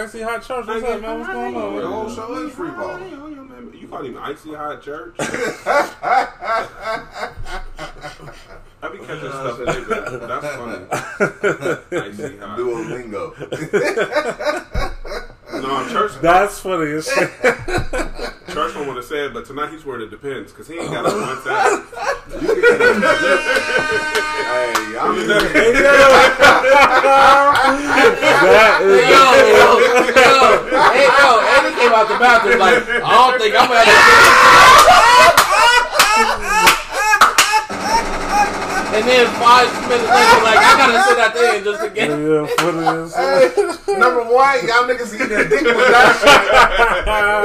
Icy 0.00 0.22
hot 0.22 0.42
church. 0.42 0.66
What's 0.66 0.84
up, 0.84 1.00
man? 1.02 1.18
What's 1.20 1.32
going 1.32 1.54
on? 1.56 1.76
The 1.76 1.86
whole 1.86 2.08
show 2.08 2.34
is 2.46 2.52
free 2.54 2.70
ball. 2.70 2.98
You 3.74 3.88
call 3.88 4.02
him 4.04 4.16
icy 4.18 4.54
hot 4.54 4.80
church? 4.82 5.14
I 5.18 5.20
be 8.92 8.98
catching 8.98 9.30
stuff 9.30 9.58
in 9.60 9.64
there. 9.66 9.80
That's 10.26 10.46
funny. 10.56 10.86
Icy 12.10 12.36
hot. 12.38 12.58
Duolingo. 12.58 13.24
No, 15.64 15.88
church. 15.88 16.12
That's 16.20 16.58
funny 16.60 16.90
as 16.92 17.06
shit. 17.06 17.30
Church 18.54 18.74
don't 18.74 18.86
want 18.86 18.98
to 19.00 19.02
say 19.02 19.24
it, 19.26 19.32
but 19.32 19.46
tonight 19.46 19.70
he's 19.72 19.84
where 19.84 19.98
it 20.00 20.10
depends 20.10 20.52
because 20.52 20.68
he 20.68 20.74
ain't 20.78 20.90
got 20.90 21.06
it 21.06 21.12
one 21.16 21.42
time. 21.42 21.82
hey, 24.34 24.92
y'all 24.92 25.14
That 27.54 28.78
Yo, 28.84 28.92
is. 28.92 29.08
yo, 29.08 29.80
yo, 30.12 30.38
hey, 30.92 31.08
yo, 31.08 31.30
and 31.40 31.62
he 31.66 31.72
came 31.80 31.92
out 31.92 32.06
the 32.08 32.18
bathroom 32.18 32.58
like, 32.60 32.84
I 32.88 33.10
don't 33.10 33.40
think 33.40 33.54
I'm 33.56 33.68
gonna 33.68 35.10
And 38.94 39.02
then 39.10 39.26
five 39.42 39.66
minutes 39.90 40.06
later, 40.06 40.38
like, 40.46 40.54
I 40.62 40.70
gotta 40.78 41.02
sit 41.02 41.18
at 41.18 41.34
the 41.34 41.42
end 41.50 41.64
just 41.66 41.82
to 41.82 41.90
get 41.90 42.14
Yeah, 42.14 42.46
funny 42.62 42.86
as 42.86 43.10
shit. 43.18 43.50
Hey, 43.90 43.98
number 43.98 44.22
one, 44.22 44.54
y'all 44.70 44.86
niggas 44.86 45.10
eating 45.18 45.34
a 45.34 45.42
dick 45.50 45.66
with 45.66 45.90
that 45.90 46.14
shit 46.22 46.38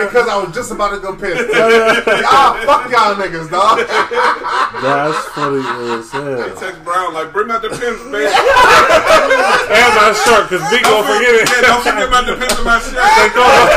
because 0.06 0.30
I 0.30 0.38
was 0.38 0.54
just 0.54 0.70
about 0.70 0.94
to 0.94 1.02
go 1.02 1.18
piss. 1.18 1.42
y'all, 1.50 2.54
fuck 2.70 2.86
y'all 2.94 3.18
niggas, 3.18 3.50
dog. 3.50 3.82
That's 3.82 5.18
funny 5.34 5.66
as 5.66 6.06
hell. 6.14 6.54
Text 6.54 6.86
Brown 6.86 7.18
like, 7.18 7.34
bring 7.34 7.50
out 7.50 7.66
the 7.66 7.74
pins, 7.74 7.98
baby. 8.14 8.30
And 8.30 9.90
my 9.98 10.14
shirt, 10.14 10.54
cause 10.54 10.62
B 10.70 10.78
gon' 10.86 11.02
forget 11.02 11.34
it. 11.34 11.50
Yeah, 11.50 11.66
don't 11.66 11.82
forget 11.82 12.06
about 12.08 12.30
the 12.30 12.38
pins 12.38 12.54
in 12.62 12.66
my 12.66 12.78
shirt. 12.78 13.02
Take 13.18 13.34
off. 13.42 13.74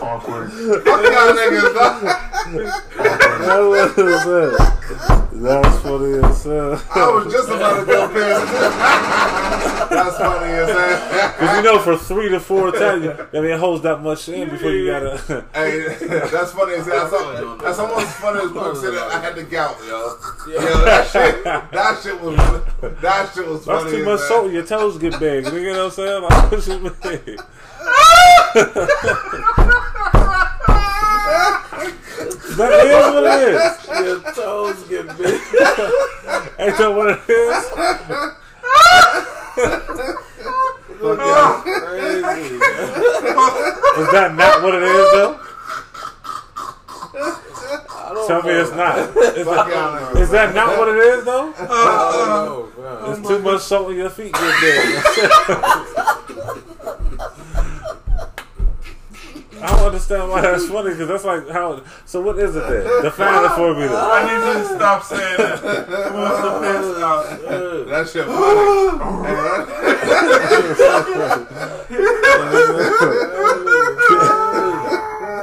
Awkward. 0.00 0.48
Fuck 0.80 1.00
y'all 1.12 1.36
niggas, 1.36 1.76
dog. 1.76 2.33
That's 2.44 2.80
funny 2.84 3.78
as 3.78 4.24
hell. 4.24 4.56
That's 5.32 5.78
funny 5.80 6.18
as 6.18 6.44
hell. 6.44 6.82
I 6.94 7.10
was 7.10 7.32
just 7.32 7.48
about 7.48 7.80
to 7.80 7.86
go 7.86 8.08
piss. 8.08 8.50
That's 9.90 10.16
funny 10.18 10.52
as 10.52 10.68
hell. 10.68 11.32
Cause 11.38 11.56
you 11.56 11.62
know, 11.62 11.78
for 11.78 11.96
three 11.96 12.28
to 12.28 12.40
four 12.40 12.70
times, 12.72 13.06
I 13.06 13.40
mean, 13.40 13.50
it 13.50 13.58
holds 13.58 13.82
that 13.82 14.02
much 14.02 14.28
in 14.28 14.50
before 14.50 14.70
you 14.70 14.86
gotta. 14.90 15.44
Hey, 15.54 15.80
that's 16.06 16.52
funny 16.52 16.74
as 16.74 16.86
hell. 16.86 17.08
That's, 17.08 17.12
al- 17.14 17.56
that's 17.56 17.78
almost 17.78 18.06
funny 18.16 18.40
as 18.44 18.50
Cook 18.52 18.76
said 18.76 18.94
I 18.94 19.20
had 19.20 19.34
the 19.36 19.44
gout, 19.44 19.76
yo. 19.86 20.16
Yo, 20.48 20.60
that 20.84 21.06
shit, 21.08 21.44
that 21.44 22.00
shit 22.02 22.20
was, 22.20 22.36
that 23.00 23.32
shit 23.34 23.46
was 23.48 23.64
funny. 23.64 23.82
That's 23.82 23.96
too 23.96 24.04
much 24.04 24.20
salt. 24.20 24.52
Your 24.52 24.64
toes 24.66 24.98
get 24.98 25.18
big. 25.18 25.44
Nigga, 25.44 25.60
you 25.62 25.72
know 25.72 25.84
what 25.88 25.98
I'm 25.98 26.04
saying? 26.04 26.22
Like, 26.24 26.50
what 26.52 26.66
you 26.66 26.78
mean? 26.80 27.38
That 32.54 32.70
is 32.86 32.94
what 33.12 33.24
it 33.24 33.30
is. 33.50 33.58
your 34.06 34.18
toes 34.32 34.78
get 34.84 35.06
big. 35.18 35.34
Ain't 36.58 36.76
that 36.78 36.94
what 36.94 37.08
it 37.10 37.18
is? 37.28 37.64
Crazy. 41.84 42.56
Is 44.00 44.08
that 44.12 44.34
not 44.36 44.62
what 44.62 44.74
it 44.74 44.82
is 44.82 45.12
though? 45.12 45.38
Tell 48.26 48.42
me 48.42 48.50
it's 48.52 48.70
not. 48.72 48.98
Is 48.98 49.14
that, 49.46 49.68
y'all 49.68 50.16
is 50.16 50.30
that 50.30 50.54
not 50.54 50.78
what 50.78 50.88
it 50.88 50.96
is 50.96 51.24
though? 51.24 51.52
I 51.58 52.10
don't 52.12 52.78
know, 52.78 52.82
man. 52.82 53.10
It's 53.18 53.28
too 53.28 53.38
much 53.40 53.60
salt 53.62 53.90
in 53.90 53.96
your 53.96 54.10
feet 54.10 54.32
get 54.32 54.60
big. 54.60 55.02
I 59.64 59.66
don't 59.70 59.86
understand 59.86 60.28
why 60.30 60.42
that's 60.42 60.66
funny 60.66 60.90
because 60.90 61.08
that's 61.08 61.24
like 61.24 61.48
how. 61.48 61.82
So 62.04 62.20
what 62.20 62.38
is 62.38 62.54
it 62.54 62.68
then? 62.68 63.02
Define 63.02 63.44
it 63.44 63.50
for 63.56 63.74
me. 63.74 63.86
Then. 63.86 63.96
I 63.96 64.22
need 64.26 64.44
you 64.46 64.54
to 64.62 64.64
stop 64.74 65.02
saying 65.02 65.38
that. 65.38 65.62
What's 66.12 66.40
the 66.42 66.50
pins 66.60 66.98
out? 67.00 67.24
That 67.88 68.06
shit 68.08 68.26
funny. 68.26 69.54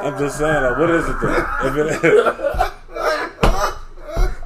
I'm 0.04 0.16
just 0.20 0.38
saying, 0.38 0.64
like, 0.64 0.78
what 0.78 0.90
is 0.92 1.08
it 1.10 1.20
then? 1.22 1.46
If 1.64 1.76
it, 1.78 1.88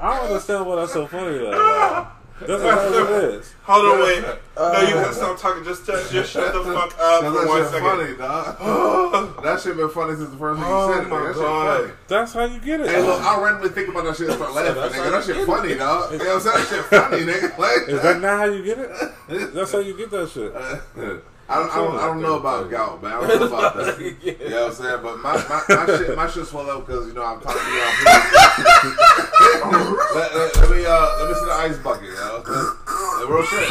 don't 0.16 0.26
understand 0.26 0.66
why 0.66 0.76
that's 0.76 0.92
so 0.92 1.06
funny 1.06 1.38
though. 1.38 1.50
Wow. 1.50 2.12
That's 2.40 2.62
not 2.62 2.90
what 2.90 3.24
it 3.24 3.34
is. 3.34 3.54
Hold 3.62 3.86
on, 3.86 4.02
wait. 4.02 4.22
No, 4.22 4.80
you 4.82 4.96
uh, 4.96 5.04
can 5.04 5.12
stop 5.14 5.38
talking. 5.40 5.64
Just, 5.64 5.86
just, 5.86 6.12
just 6.12 6.30
shut 6.30 6.52
the 6.52 6.62
fuck 6.64 6.92
up 7.00 7.22
Cause 7.22 7.22
for 7.22 7.46
one 7.48 7.58
that 7.62 7.64
shit 7.64 7.72
second. 7.72 7.88
funny, 7.88 8.16
dog. 8.16 9.42
that 9.44 9.60
shit 9.60 9.76
been 9.76 9.88
funny 9.88 10.16
since 10.16 10.30
the 10.30 10.36
first 10.36 10.60
time 10.60 10.68
you 10.68 10.74
Oh 10.76 10.92
said 10.92 11.06
it. 11.06 11.08
my 11.08 11.16
nigga. 11.16 11.26
That 11.26 11.34
God. 11.34 11.76
shit 11.80 11.86
funny. 11.86 11.92
That's 12.08 12.32
how 12.34 12.44
you 12.44 12.60
get 12.60 12.80
it. 12.80 12.88
Hey, 12.90 13.02
look, 13.02 13.20
I 13.22 13.42
randomly 13.42 13.70
think 13.70 13.88
about 13.88 14.04
that 14.04 14.16
shit 14.16 14.28
and 14.28 14.36
start 14.36 14.52
laughing, 14.54 14.74
that's 14.82 14.94
nigga. 14.94 15.10
That 15.10 15.24
shit 15.24 15.36
get 15.36 15.46
funny, 15.46 15.74
dog. 15.74 16.12
You 16.12 16.18
know 16.18 16.24
what 16.24 16.34
I'm 16.34 16.40
saying? 16.40 16.56
That 16.56 16.68
shit 16.68 16.84
funny, 16.84 17.22
nigga. 17.24 17.58
Like, 17.58 17.88
Is 17.88 18.02
that 18.02 18.20
not 18.20 18.38
how 18.38 18.44
you 18.44 18.62
get 18.62 18.78
it? 18.78 18.90
That's 19.54 19.72
how 19.72 19.78
you 19.78 19.96
get 19.96 20.10
that 20.10 20.28
shit. 20.30 20.54
Uh, 20.54 21.16
I 21.48 21.58
don't, 21.60 21.70
I 21.70 21.76
don't, 21.76 21.96
I 21.96 22.06
don't 22.06 22.20
know 22.22 22.38
about 22.38 22.68
gout, 22.70 23.00
man. 23.02 23.12
I 23.12 23.20
don't 23.26 23.40
know 23.40 23.46
about 23.46 23.76
that. 23.76 23.98
You 24.00 24.16
know 24.50 24.62
what 24.66 24.70
I'm 24.70 24.74
saying? 24.74 25.00
But 25.02 25.18
my, 25.20 25.36
my, 25.36 25.62
my 25.68 25.86
shit, 25.86 26.16
my 26.16 26.26
shit 26.28 26.46
swell 26.46 26.68
up 26.68 26.84
because 26.86 27.06
you 27.06 27.12
know 27.14 27.22
I'm 27.22 27.40
talking 27.40 27.62
to 27.62 27.70
y'all. 27.70 27.86
let, 30.16 30.34
let, 30.34 30.56
let 30.56 30.70
me, 30.70 30.84
uh, 30.86 31.08
let 31.20 31.28
me 31.28 31.34
see 31.34 31.44
the 31.46 31.52
ice 31.54 31.78
bucket, 31.78 32.10
yo. 32.10 32.42
The 32.42 33.26
real 33.28 33.44
shit. 33.44 33.62
I, 33.62 33.64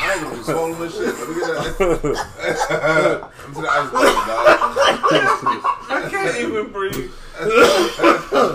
I 0.00 0.02
ain't 0.14 0.22
gonna 0.22 0.36
be 0.36 0.42
swollen 0.42 0.78
this 0.80 0.94
shit. 0.96 1.06
Let 1.06 1.28
me 1.28 1.34
get 1.34 1.46
that. 1.48 1.78
let 1.80 2.02
me 3.48 3.54
see 3.54 3.60
the 3.60 3.68
ice 3.68 3.90
bucket, 3.92 4.24
dog. 4.24 4.48
I 5.90 5.92
can't 6.10 6.36
even 6.40 6.72
breathe. 6.72 7.10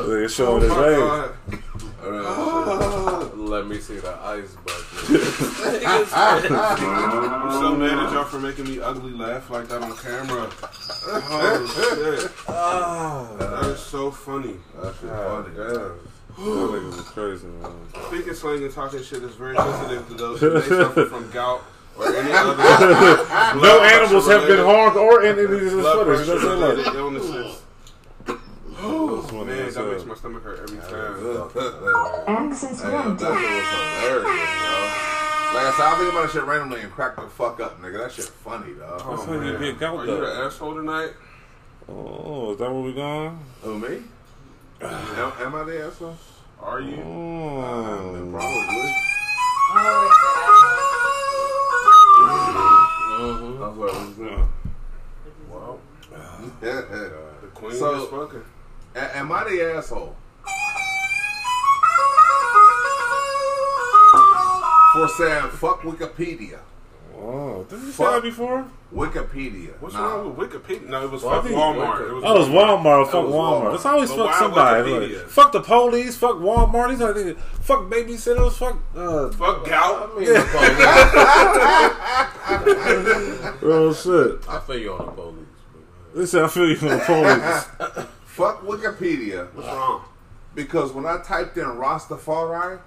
They're 0.08 0.30
showing 0.30 0.62
his 0.64 0.72
Oh 0.72 0.76
my 1.50 1.54
age. 1.54 1.60
God. 2.04 3.32
Uh, 3.34 3.64
me 3.64 3.80
see 3.80 3.96
the 3.98 4.18
ice 4.22 4.56
bucket. 4.66 6.52
I'm 6.52 7.52
so 7.52 7.76
mad 7.76 7.98
at 7.98 8.14
y'all 8.14 8.26
for 8.26 8.40
making 8.40 8.66
me 8.66 8.80
ugly 8.80 9.12
laugh 9.14 9.50
like 9.50 9.68
that 9.70 9.82
on 9.82 9.96
camera. 9.98 10.50
Oh 11.06 11.66
shit. 11.74 12.32
That 12.48 13.66
is 13.66 13.80
so 13.80 14.12
funny. 14.12 14.56
That 14.82 14.94
shit 15.00 15.10
funny. 15.10 15.50
damn. 15.56 16.00
That 16.36 16.70
nigga 16.72 16.86
was 16.86 17.02
crazy, 17.10 17.48
man. 17.48 17.72
Speaking 18.08 18.34
slang 18.34 18.64
and 18.64 18.74
talking 18.74 19.04
shit 19.04 19.24
is 19.24 19.36
very 19.36 19.56
sensitive 19.56 20.08
to 20.10 20.14
those 20.16 20.40
who 20.40 20.54
may 20.56 20.62
suffer 20.62 21.06
from 21.06 21.30
gout 21.32 21.64
or 21.98 22.08
any 22.16 22.32
other 22.32 22.56
No 23.62 23.82
animals 23.84 24.28
have 24.28 24.48
been 24.48 24.66
harmed 24.66 24.98
or 24.98 25.24
in 25.24 25.38
any 25.38 25.44
of 25.44 25.50
this 25.52 25.74
blood 25.74 26.06
footage. 26.08 26.28
That's 26.28 26.42
pressure 26.42 26.48
it. 26.48 26.60
related 26.60 26.86
Look. 26.86 26.96
illnesses. 26.96 27.63
Oh, 28.80 29.22
Man, 29.46 29.72
that 29.74 29.86
makes 29.88 30.06
my 30.06 30.16
stomach 30.16 30.44
hurt 30.44 30.60
every 30.60 30.78
time. 30.78 31.50
Access 32.28 32.82
Hey, 32.82 32.92
yo, 32.92 33.14
that 33.14 33.20
shit 33.20 33.30
was 33.30 33.68
hilarious, 33.70 34.50
yo. 34.64 34.74
Like 35.54 35.68
I 35.68 35.74
said, 35.78 35.86
I 35.86 35.96
think 36.00 36.12
about 36.12 36.22
that 36.24 36.32
shit 36.34 36.44
randomly 36.44 36.82
and 36.82 36.92
crack 36.92 37.16
the 37.16 37.22
fuck 37.24 37.60
up, 37.60 37.80
nigga. 37.82 37.98
That 38.00 38.12
shit 38.12 38.26
funny, 38.26 38.74
dog. 38.74 39.00
That's 39.08 39.26
how 39.26 39.34
you 39.34 39.40
man. 39.42 39.62
get 39.62 39.80
gout, 39.80 39.98
Are 40.00 40.06
you 40.06 40.18
the 40.20 40.28
asshole 40.46 40.74
tonight? 40.76 41.12
Oh, 41.88 42.54
is 42.54 42.58
that 42.60 42.72
where 42.72 42.82
we 42.82 42.94
going? 42.94 43.40
Oh, 43.64 43.78
me? 43.78 44.02
am, 44.82 45.32
am 45.40 45.56
I 45.56 45.64
the 45.64 45.86
asshole? 45.86 46.18
Are 46.62 46.82
you? 46.82 46.96
Oh. 47.04 48.30
Probably. 48.32 48.94
Mhm. 52.24 53.60
That's 53.60 53.78
what 53.78 53.90
I 53.94 54.06
was 54.06 54.16
doing. 54.16 54.48
Wow. 55.50 55.80
Yeah. 56.62 56.82
The 57.42 57.48
queen 57.54 57.74
So- 57.76 57.96
is 57.96 58.04
spoken. 58.08 58.44
A- 58.96 59.18
Am 59.18 59.32
I 59.32 59.44
the 59.46 59.62
asshole? 59.76 60.16
For 64.94 65.08
saying 65.08 65.50
fuck 65.52 65.82
Wikipedia. 65.82 66.60
Oh, 67.18 67.64
did 67.70 67.80
you 67.82 67.92
say 67.92 68.04
that 68.06 68.22
before? 68.22 68.66
Wikipedia. 68.94 69.72
What's 69.80 69.96
Nah. 69.96 70.16
wrong 70.16 70.36
with 70.36 70.52
Wikipedia? 70.52 70.88
No, 70.90 71.04
it 71.06 71.12
was 71.12 71.24
Well, 71.24 71.42
fuck 71.42 71.52
Walmart. 71.52 71.98
Wiki- 72.00 72.10
It 72.10 72.14
was 72.14 72.24
Oh, 72.26 72.42
it's 72.42 72.50
Walmart. 72.50 73.06
Fuck 73.10 73.24
was 73.26 73.34
Walmart. 73.34 73.64
Walmart. 73.64 73.76
It's 73.76 73.86
always 73.86 74.12
But 74.12 74.28
fuck 74.28 74.36
somebody. 74.36 74.92
Like, 75.16 75.30
fuck 75.30 75.52
the 75.52 75.62
police. 75.62 76.16
Fuck 76.18 76.36
Walmart. 76.36 76.90
These 76.90 77.02
other 77.02 77.24
niggas. 77.24 77.38
Fuck 77.62 77.90
babysitters. 77.90 78.52
Fuck. 78.54 78.78
Uh, 78.96 79.30
Fuck 79.32 79.66
gout. 79.68 80.12
I 80.16 80.20
mean, 80.20 80.34
the 80.34 80.42
police. 80.42 80.78
oh 83.64 83.94
shit. 83.94 84.48
I 84.50 84.60
feel 84.60 84.78
you 84.78 84.94
on 84.94 85.06
the 85.08 85.12
police. 85.14 85.48
Listen, 86.14 86.44
I 86.44 86.48
feel 86.50 86.68
you 86.70 86.78
on 86.78 86.88
the 87.00 87.04
police. 87.04 87.66
Fuck 88.34 88.64
Wikipedia. 88.64 89.54
What's 89.54 89.68
wrong? 89.68 90.06
Because 90.56 90.92
when 90.92 91.06
I 91.06 91.20
typed 91.20 91.56
in 91.58 91.66
Rastafari, 91.66 92.80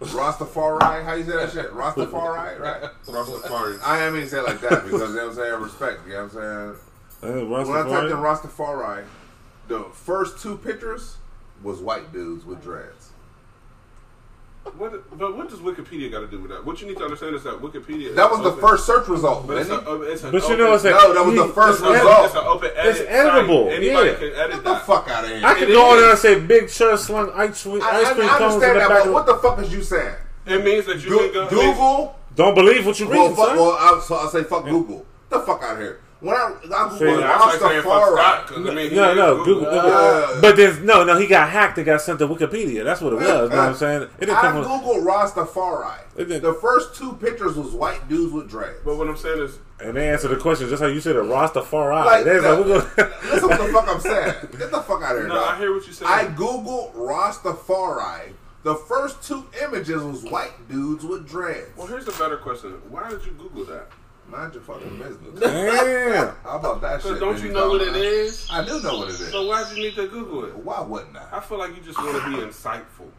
Rastafari, 0.00 1.04
how 1.04 1.14
you 1.14 1.22
say 1.24 1.32
that 1.36 1.52
shit? 1.52 1.70
Rastafari, 1.72 2.58
right? 2.58 2.90
Rastafari. 3.06 3.78
I 3.84 4.04
ain't 4.04 4.14
mean 4.14 4.24
to 4.24 4.28
say 4.28 4.38
it 4.38 4.44
like 4.46 4.60
that 4.62 4.84
because 4.84 5.10
you 5.10 5.16
know 5.16 5.26
what 5.26 5.30
I'm 5.30 5.34
saying, 5.36 5.60
respect, 5.62 6.00
you 6.04 6.14
know 6.14 6.24
what 6.24 6.34
I'm 6.42 6.74
saying? 7.22 7.34
Hey, 7.36 7.44
When 7.44 7.60
I 7.60 7.82
typed 7.88 8.10
in. 8.10 8.16
Rastafari, 8.16 9.04
the 9.68 9.84
first 9.92 10.42
two 10.42 10.56
pictures 10.56 11.18
was 11.62 11.78
white 11.78 12.12
dudes 12.12 12.44
with 12.44 12.60
dreads. 12.60 13.09
What, 14.78 15.18
but 15.18 15.36
what 15.36 15.48
does 15.48 15.58
Wikipedia 15.60 16.10
got 16.10 16.20
to 16.20 16.26
do 16.26 16.40
with 16.40 16.50
that? 16.50 16.64
What 16.64 16.80
you 16.80 16.86
need 16.88 16.96
to 16.98 17.04
understand 17.04 17.34
is 17.34 17.42
that 17.44 17.60
Wikipedia. 17.60 18.14
That 18.14 18.30
was 18.30 18.40
the 18.40 18.48
open- 18.50 18.60
first 18.60 18.86
search 18.86 19.08
result, 19.08 19.46
But 19.46 19.58
it's, 19.58 19.70
a, 19.70 19.84
oh, 19.86 20.02
it's 20.02 20.22
an 20.24 20.32
But 20.32 20.42
you 20.42 20.54
open, 20.54 20.58
know, 20.58 20.74
it's 20.74 20.84
a, 20.84 20.90
No, 20.90 21.14
that 21.14 21.24
was 21.26 21.34
the 21.36 21.48
first 21.54 21.80
it's 21.80 21.88
it's, 21.88 21.94
result. 21.98 22.24
it's 22.26 22.34
an 22.34 22.44
open 22.46 22.70
edit. 22.76 22.96
It's 22.96 23.10
editable, 23.10 23.64
Site. 23.68 23.76
Anybody 23.76 24.08
yeah. 24.10 24.14
can 24.16 24.24
edit 24.40 24.50
Get 24.50 24.64
the 24.64 24.70
that. 24.74 24.86
fuck 24.86 25.08
out 25.08 25.24
of 25.24 25.30
here. 25.30 25.40
I 25.44 25.54
could 25.54 25.70
It 25.70 25.72
go 25.72 25.90
on 25.90 25.96
there 25.98 26.10
and 26.10 26.18
say 26.18 26.40
big 26.40 26.70
shirt 26.70 26.98
slung 27.00 27.30
ice 27.34 27.62
cream, 27.62 27.82
I, 27.82 27.86
ice 27.90 28.06
I, 28.06 28.14
cream 28.14 28.28
I 28.28 28.38
cones 28.38 28.54
in 28.54 28.62
understand 28.62 28.76
the 28.76 28.80
that, 28.80 28.88
back 28.88 28.98
but 29.00 29.06
of 29.08 29.12
what 29.14 29.26
the 29.26 29.36
fuck 29.36 29.58
is 29.60 29.72
you 29.72 29.82
saying? 29.82 30.14
It 30.46 30.64
means 30.64 30.86
that 30.86 31.02
you 31.04 31.10
Go- 31.10 31.18
can 31.30 31.32
go. 31.32 31.48
Google? 31.48 32.16
Don't 32.36 32.54
believe 32.54 32.86
what 32.86 32.98
you 33.00 33.08
Well, 33.08 33.28
read, 33.28 33.36
fuck, 33.36 33.46
son. 33.48 33.56
well 33.58 33.76
I'll, 33.78 34.00
so 34.00 34.14
I'll 34.16 34.28
say 34.28 34.42
fuck 34.44 34.64
Google. 34.64 34.98
Get 35.30 35.30
the 35.30 35.40
fuck 35.40 35.62
out 35.62 35.74
of 35.74 35.78
here. 35.80 36.00
When 36.20 36.34
I, 36.36 36.38
I 36.38 36.88
See, 36.98 37.04
Googled 37.04 37.06
Well, 37.06 37.20
that's 37.20 37.62
like 37.62 37.70
saying 37.70 37.82
fuck 37.82 38.04
Scott. 38.06 38.46
Rastafari. 38.46 38.46
'cause, 38.46 38.68
I 38.68 38.74
mean, 38.74 38.94
no, 38.94 39.14
no, 39.14 39.36
Google. 39.44 39.64
Google. 39.64 39.72
Yeah. 39.88 40.38
But 40.42 40.56
then, 40.56 40.84
no, 40.84 41.02
no, 41.04 41.16
he 41.18 41.26
got 41.26 41.48
hacked 41.48 41.78
and 41.78 41.86
got 41.86 42.02
sent 42.02 42.18
to 42.18 42.28
Wikipedia. 42.28 42.84
That's 42.84 43.00
what 43.00 43.14
it 43.14 43.16
was. 43.16 43.24
You 43.26 43.32
know 43.32 43.42
what 43.48 43.52
I'm 43.52 43.74
saying? 43.74 44.02
It 44.02 44.20
didn't 44.20 44.36
I 44.36 44.40
come 44.42 44.62
from. 44.62 44.80
googled 44.82 45.04
Rastafari. 45.06 45.98
It 46.16 46.24
did- 46.26 46.42
The 46.42 46.52
first 46.54 46.94
two 46.94 47.14
pictures 47.14 47.56
was 47.56 47.72
white 47.72 48.06
dudes 48.08 48.32
with 48.34 48.48
dreads. 48.50 48.78
But 48.84 48.96
what 48.96 49.08
I'm 49.08 49.16
saying 49.16 49.40
is, 49.40 49.58
And 49.82 49.96
they 49.96 50.10
answer 50.10 50.28
the 50.28 50.36
question 50.36 50.68
just 50.68 50.82
how 50.82 50.88
you 50.88 51.00
said 51.00 51.16
it. 51.16 51.22
Rastafari. 51.24 52.04
Like, 52.04 52.24
They 52.26 52.38
no. 52.38 52.54
like, 52.56 52.66
we're 52.66 52.78
gonna. 52.80 53.14
Listen 53.32 53.48
what 53.48 53.58
the 53.58 53.72
fuck 53.72 53.88
I'm 53.88 54.00
saying. 54.00 54.34
Get 54.58 54.70
the 54.70 54.80
fuck 54.82 55.02
out 55.02 55.12
of 55.16 55.20
here. 55.22 55.28
no, 55.28 55.34
dog. 55.36 55.54
I 55.54 55.58
hear 55.58 55.74
what 55.74 55.84
you're 55.86 55.94
saying. 55.94 56.10
I 56.12 56.26
googled 56.26 56.94
Rastafari. 56.94 58.32
The 58.62 58.74
first 58.74 59.22
two 59.22 59.46
images 59.64 60.02
was 60.02 60.22
white 60.24 60.68
dudes 60.68 61.02
with 61.02 61.26
dreads. 61.26 61.70
well, 61.78 61.86
here's 61.86 62.04
the 62.04 62.12
better 62.12 62.36
question. 62.36 62.72
Why 62.90 63.08
did 63.08 63.24
you 63.24 63.32
Google 63.32 63.64
that? 63.74 63.86
Mind 64.30 64.54
your 64.54 64.62
fucking 64.62 64.96
business. 64.98 65.40
Damn. 65.40 66.34
How 66.44 66.58
about 66.58 66.80
that 66.82 67.02
shit? 67.02 67.14
Because 67.14 67.20
don't 67.20 67.42
you 67.42 67.52
know 67.52 67.70
what 67.70 67.82
it 67.82 67.92
doll? 67.92 67.96
is? 67.96 68.48
I 68.50 68.64
do 68.64 68.80
know 68.80 68.98
what 68.98 69.08
it 69.08 69.20
is. 69.20 69.30
So 69.30 69.46
why 69.46 69.68
did 69.68 69.76
you 69.76 69.84
need 69.84 69.96
to 69.96 70.06
Google 70.06 70.44
it? 70.44 70.56
Why 70.56 70.80
wouldn't 70.82 71.16
I? 71.16 71.28
I 71.32 71.40
feel 71.40 71.58
like 71.58 71.74
you 71.74 71.82
just 71.82 71.98
want 71.98 72.22
to 72.22 72.30
be 72.30 72.36
insightful. 72.36 73.10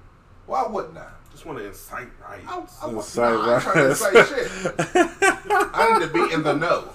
Why 0.46 0.66
wouldn't 0.68 0.98
I? 0.98 1.10
Just 1.32 1.46
want 1.46 1.60
to 1.60 1.66
incite 1.66 2.10
right. 2.22 2.42
I, 2.48 2.58
I, 2.58 2.88
I, 2.88 2.90
Incite 2.90 3.34
nah, 3.34 3.50
I 3.50 3.54
ain't 3.54 3.64
trying 3.64 3.90
to 3.90 3.96
say 3.96 4.12
shit. 4.12 4.74
I 5.74 6.00
need 6.00 6.08
to 6.08 6.14
be 6.14 6.34
in 6.34 6.44
the 6.44 6.54
know. 6.54 6.90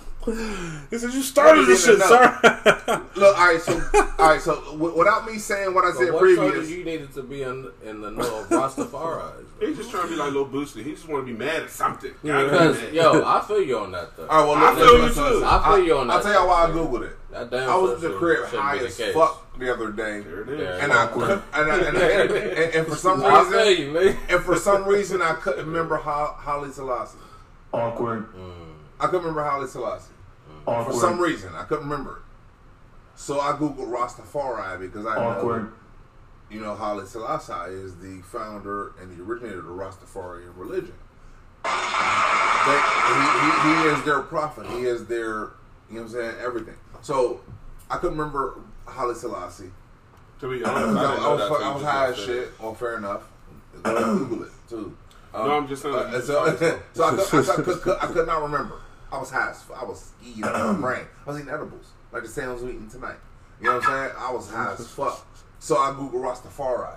He 0.91 0.99
said, 0.99 1.13
you 1.15 1.23
started 1.23 1.67
this 1.67 1.85
shit, 1.87 2.01
sir. 2.01 2.21
Look, 3.17 3.39
all 3.39 3.47
right, 3.47 3.61
so 3.61 3.81
all 4.19 4.29
right, 4.31 4.41
so 4.41 4.61
w- 4.73 4.97
without 4.99 5.25
me 5.25 5.39
saying 5.39 5.73
what 5.73 5.85
I 5.85 5.93
So 5.93 5.99
said 6.05 6.13
what 6.13 6.19
told 6.21 6.31
you 6.31 6.37
previous, 6.51 6.71
you 6.71 6.85
needed 6.85 7.15
to 7.15 7.23
be 7.23 7.43
in, 7.43 7.71
in 7.85 8.01
the 8.01 8.11
know 8.11 8.41
of 8.41 8.49
Rastafari? 8.49 9.45
He's 9.61 9.77
just 9.77 9.91
trying 9.91 10.05
to 10.05 10.09
be 10.11 10.17
like 10.17 10.33
Lil 10.33 10.47
Boosie. 10.49 10.85
He 10.85 10.93
just 10.93 11.09
want 11.09 11.27
to 11.27 11.33
be 11.33 11.39
mad 11.39 11.63
at 11.63 11.71
something. 11.71 12.13
Yeah. 12.23 12.43
Because 12.43 12.93
yo, 12.93 13.23
I 13.25 13.41
feel 13.47 13.63
you 13.63 13.79
on 13.79 13.93
that 13.93 14.17
though. 14.17 14.27
all 14.27 14.45
right, 14.45 14.61
well, 14.61 14.73
I 14.73 14.75
feel 14.75 15.09
you 15.09 15.15
too. 15.15 15.43
I 15.45 15.65
feel 15.77 15.85
you 15.87 15.99
on 15.99 16.09
that. 16.09 16.15
I'll 16.17 16.23
tell 16.23 16.33
y'all 16.33 16.49
why 16.49 16.65
I 16.65 16.71
googled 16.71 17.07
it. 17.09 17.17
That 17.31 17.51
damn 17.51 17.71
I 17.71 17.77
was 17.77 17.89
sure 17.91 17.95
in 17.97 18.01
the 18.03 18.09
should- 18.09 18.19
crib 18.19 18.45
high 18.61 18.73
be 18.75 18.79
the 18.81 18.87
as 18.87 18.97
case. 18.97 19.15
fuck 19.15 19.59
the 19.59 19.73
other 19.73 19.91
day, 19.93 20.21
There 20.21 20.43
it 20.43 20.49
is. 20.51 20.61
Yeah. 20.61 20.85
and 20.85 20.93
I 20.93 21.07
could, 21.07 21.43
and, 21.55 21.71
and, 21.71 21.97
and, 21.97 22.31
and, 22.33 22.75
and 22.75 22.87
for 22.87 22.97
some 22.97 23.25
I 23.25 23.45
feel 23.49 23.65
reason, 23.67 23.85
you, 23.87 23.93
man. 23.93 24.17
and 24.29 24.43
for 24.43 24.57
some 24.57 24.85
reason, 24.87 25.23
I 25.23 25.33
couldn't 25.35 25.65
remember 25.67 25.97
Ho- 25.97 26.35
Holly 26.37 26.71
Selassie. 26.71 27.17
Awkward. 27.73 28.27
I 29.01 29.07
couldn't 29.07 29.21
remember 29.21 29.45
Holly 29.45 29.67
Selassie. 29.69 30.13
For 30.67 30.93
some 30.93 31.19
reason, 31.21 31.55
I 31.55 31.63
couldn't 31.65 31.89
remember. 31.89 32.23
So 33.15 33.41
I 33.41 33.53
googled 33.53 33.89
Rastafari 33.89 34.79
because 34.81 35.07
I 35.07 35.15
know, 35.17 35.71
you 36.51 36.61
know, 36.61 36.75
Holly 36.75 37.07
Selassie 37.07 37.73
is 37.73 37.97
the 37.97 38.21
founder 38.23 38.93
and 39.01 39.17
the 39.17 39.23
originator 39.23 39.61
of 39.61 39.65
the 39.65 39.71
Rastafarian 39.71 40.53
religion. 40.57 40.95
They, 41.65 42.81
he, 43.09 43.19
he, 43.63 43.83
he 43.83 43.89
is 43.89 44.05
their 44.05 44.21
prophet. 44.21 44.67
He 44.67 44.85
is 44.85 45.07
their, 45.07 45.25
you 45.89 45.97
know 45.97 46.03
what 46.03 46.03
I'm 46.03 46.09
saying, 46.09 46.35
everything. 46.41 46.77
So 47.01 47.41
I 47.91 47.97
couldn't 47.97 48.19
remember 48.19 48.61
Holly 48.87 49.15
Selassie. 49.15 49.71
To 50.41 50.51
be 50.51 50.63
honest, 50.63 50.89
was, 50.89 50.97
I 50.97 51.11
didn't 51.11 51.25
I 51.25 51.33
was, 51.33 51.63
I 51.63 51.75
was 51.75 51.83
high 51.83 52.09
as 52.09 52.19
shit. 52.19 52.61
Well, 52.61 52.75
fair 52.75 52.99
enough. 52.99 53.23
Google 53.83 54.43
it 54.43 54.53
too. 54.69 54.97
Um, 55.33 55.49
no, 55.49 55.57
I'm 55.57 55.69
just 55.69 55.83
saying, 55.83 55.95
uh, 55.95 56.11
you 56.13 56.23
so, 56.23 56.23
so 56.93 57.05
I, 57.05 57.17
could, 57.17 57.51
I, 57.51 57.55
could, 57.57 57.81
could, 57.83 57.97
I 58.01 58.07
could 58.07 58.27
not 58.27 58.43
remember. 58.43 58.81
I 59.17 59.21
was 59.21 59.31
high. 59.31 59.51
as 59.51 59.57
f- 59.57 59.77
I 59.81 59.85
was 59.85 60.13
skiing 60.21 60.45
on 60.45 60.75
my 60.77 60.81
brain. 60.81 61.07
I 61.27 61.31
was 61.31 61.39
eating 61.41 61.53
edibles, 61.53 61.87
like 62.13 62.23
the 62.23 62.29
same 62.29 62.51
I 62.51 62.53
was 62.53 62.63
eating 62.63 62.89
tonight. 62.89 63.17
You 63.61 63.67
know 63.67 63.77
what 63.77 63.89
I'm 63.89 64.09
saying? 64.09 64.17
I 64.19 64.33
was 64.33 64.51
high 64.51 64.73
as 64.79 64.87
fuck. 64.89 65.27
So 65.59 65.77
I 65.77 65.91
googled 65.93 66.13
Rastafari, 66.23 66.97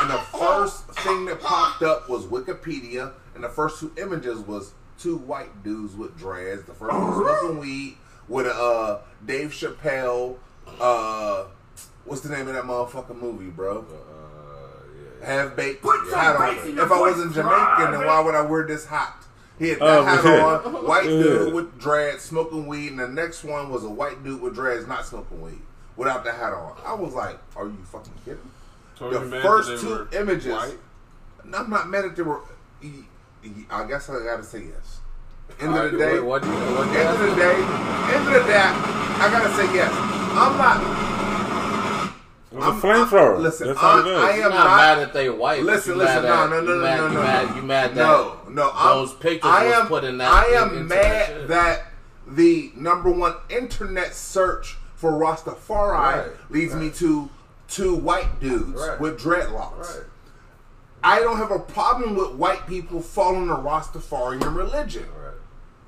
and 0.00 0.10
the 0.10 0.18
first 0.18 0.84
thing 1.04 1.26
that 1.26 1.40
popped 1.40 1.82
up 1.82 2.08
was 2.10 2.26
Wikipedia, 2.26 3.12
and 3.34 3.44
the 3.44 3.48
first 3.48 3.78
two 3.78 3.92
images 3.96 4.40
was 4.40 4.72
two 4.98 5.16
white 5.18 5.62
dudes 5.62 5.94
with 5.94 6.16
dreads. 6.18 6.64
The 6.64 6.74
first 6.74 6.92
one 6.92 7.06
was 7.06 7.38
smoking 7.40 7.58
weed 7.60 7.96
with 8.28 8.46
a 8.46 8.52
uh, 8.54 9.00
Dave 9.24 9.50
Chappelle. 9.52 10.36
Uh, 10.80 11.44
what's 12.04 12.20
the 12.22 12.28
name 12.34 12.48
of 12.48 12.54
that 12.54 12.64
motherfucking 12.64 13.16
movie, 13.20 13.50
bro? 13.50 13.78
Uh, 13.78 14.86
yeah. 15.20 15.26
Half 15.26 15.56
Baked 15.56 15.82
Put 15.82 16.08
some 16.10 16.18
hat 16.18 16.36
on. 16.36 16.54
bass 16.56 16.66
in 16.66 16.78
If 16.78 16.90
I 16.90 17.00
wasn't 17.00 17.32
Jamaican, 17.34 17.92
then 17.92 18.06
why 18.06 18.20
would 18.20 18.34
I 18.34 18.42
wear 18.42 18.66
this 18.66 18.86
hat? 18.86 19.14
He 19.60 19.68
had 19.68 19.78
that 19.78 19.82
Oh, 19.98 20.02
hat 20.04 20.64
on, 20.64 20.72
white 20.86 21.04
dude 21.04 21.48
Yeah. 21.48 21.52
with 21.54 21.78
dreads, 21.78 22.22
smoking 22.22 22.66
weed, 22.66 22.92
and 22.92 22.98
the 22.98 23.06
next 23.08 23.44
one 23.44 23.68
was 23.70 23.84
a 23.84 23.88
white 23.90 24.24
dude 24.24 24.40
with 24.40 24.54
dreads, 24.54 24.86
not 24.88 25.04
smoking 25.04 25.40
weed, 25.42 25.60
without 25.96 26.24
the 26.24 26.32
hat 26.32 26.54
on. 26.54 26.72
I 26.84 26.94
was 26.94 27.12
like, 27.12 27.38
"Are 27.54 27.66
you 27.66 27.76
fucking 27.92 28.14
kidding?" 28.24 28.50
So 28.98 29.10
The 29.10 29.40
first 29.42 29.82
two 29.82 30.08
images. 30.12 30.50
white? 30.52 30.78
I'm 31.54 31.68
not 31.70 31.88
mad 31.90 32.06
at 32.06 32.16
they 32.16 32.22
were. 32.22 32.40
I 33.70 33.84
guess 33.84 34.08
I 34.08 34.24
gotta 34.24 34.42
say 34.44 34.64
yes. 34.64 35.00
End 35.60 35.76
of 35.76 35.90
the 35.92 35.98
right, 35.98 36.12
day, 36.14 36.20
what, 36.20 36.42
what, 36.42 36.52
what, 36.54 36.88
end 36.96 37.08
of 37.08 37.18
the 37.20 37.34
day, 37.36 37.54
end 37.54 38.28
of 38.28 38.32
the 38.32 38.44
day, 38.48 38.62
I 38.64 39.28
gotta 39.30 39.54
say 39.56 39.74
yes. 39.74 39.92
I'm 39.92 40.56
not. 40.56 40.80
It 42.52 42.56
was 42.56 42.64
I'm- 42.64 42.78
a 42.78 42.80
flamethrower. 42.80 43.38
Listen, 43.38 43.66
That's 43.68 43.78
how 43.78 43.98
it 44.00 44.06
I- 44.06 44.28
I 44.28 44.30
am 44.32 44.40
not, 44.50 44.50
not- 44.50 44.76
mad 44.76 44.94
that 45.00 45.12
they 45.12 45.28
white. 45.30 45.58
but 45.60 45.66
Listen, 45.66 45.92
you 45.92 45.98
listen, 45.98 46.22
mad 46.22 46.28
no, 46.28 46.44
at- 46.44 46.50
no, 46.50 46.60
no, 46.60 46.72
you 46.74 46.78
no, 46.78 46.82
mad, 46.84 46.96
no, 46.98 47.06
you 47.06 47.12
no, 47.14 47.22
mad, 47.22 47.48
no. 47.50 47.56
you 47.56 47.62
mad 47.62 47.90
that 47.90 47.96
No, 47.96 48.36
no, 48.54 48.70
I'm- 48.70 48.96
those 48.98 49.14
pictures 49.14 49.50
I 49.50 49.64
am, 49.66 49.86
put 49.86 50.04
in 50.04 50.18
that. 50.18 50.30
I 50.32 50.44
am 50.54 50.68
into 50.70 50.84
mad 50.84 51.28
that, 51.42 51.48
that 51.48 51.82
the 52.26 52.72
number 52.76 53.10
one 53.10 53.34
internet 53.48 54.14
search 54.14 54.76
for 54.94 55.12
Rastafari 55.12 55.92
Right, 55.92 56.26
leads 56.50 56.74
me 56.74 56.86
right. 56.86 56.94
to 56.96 57.28
two 57.68 57.94
white 57.94 58.40
dudes 58.40 58.80
Right. 58.80 59.00
with 59.00 59.18
dreadlocks. 59.20 59.78
Right. 59.96 60.04
I 61.02 61.20
don't 61.20 61.38
have 61.38 61.50
a 61.50 61.58
problem 61.58 62.14
with 62.14 62.32
white 62.32 62.66
people 62.66 63.00
following 63.00 63.46
the 63.46 63.56
Rastafarian 63.56 64.54
religion. 64.54 65.06
Right. 65.18 65.34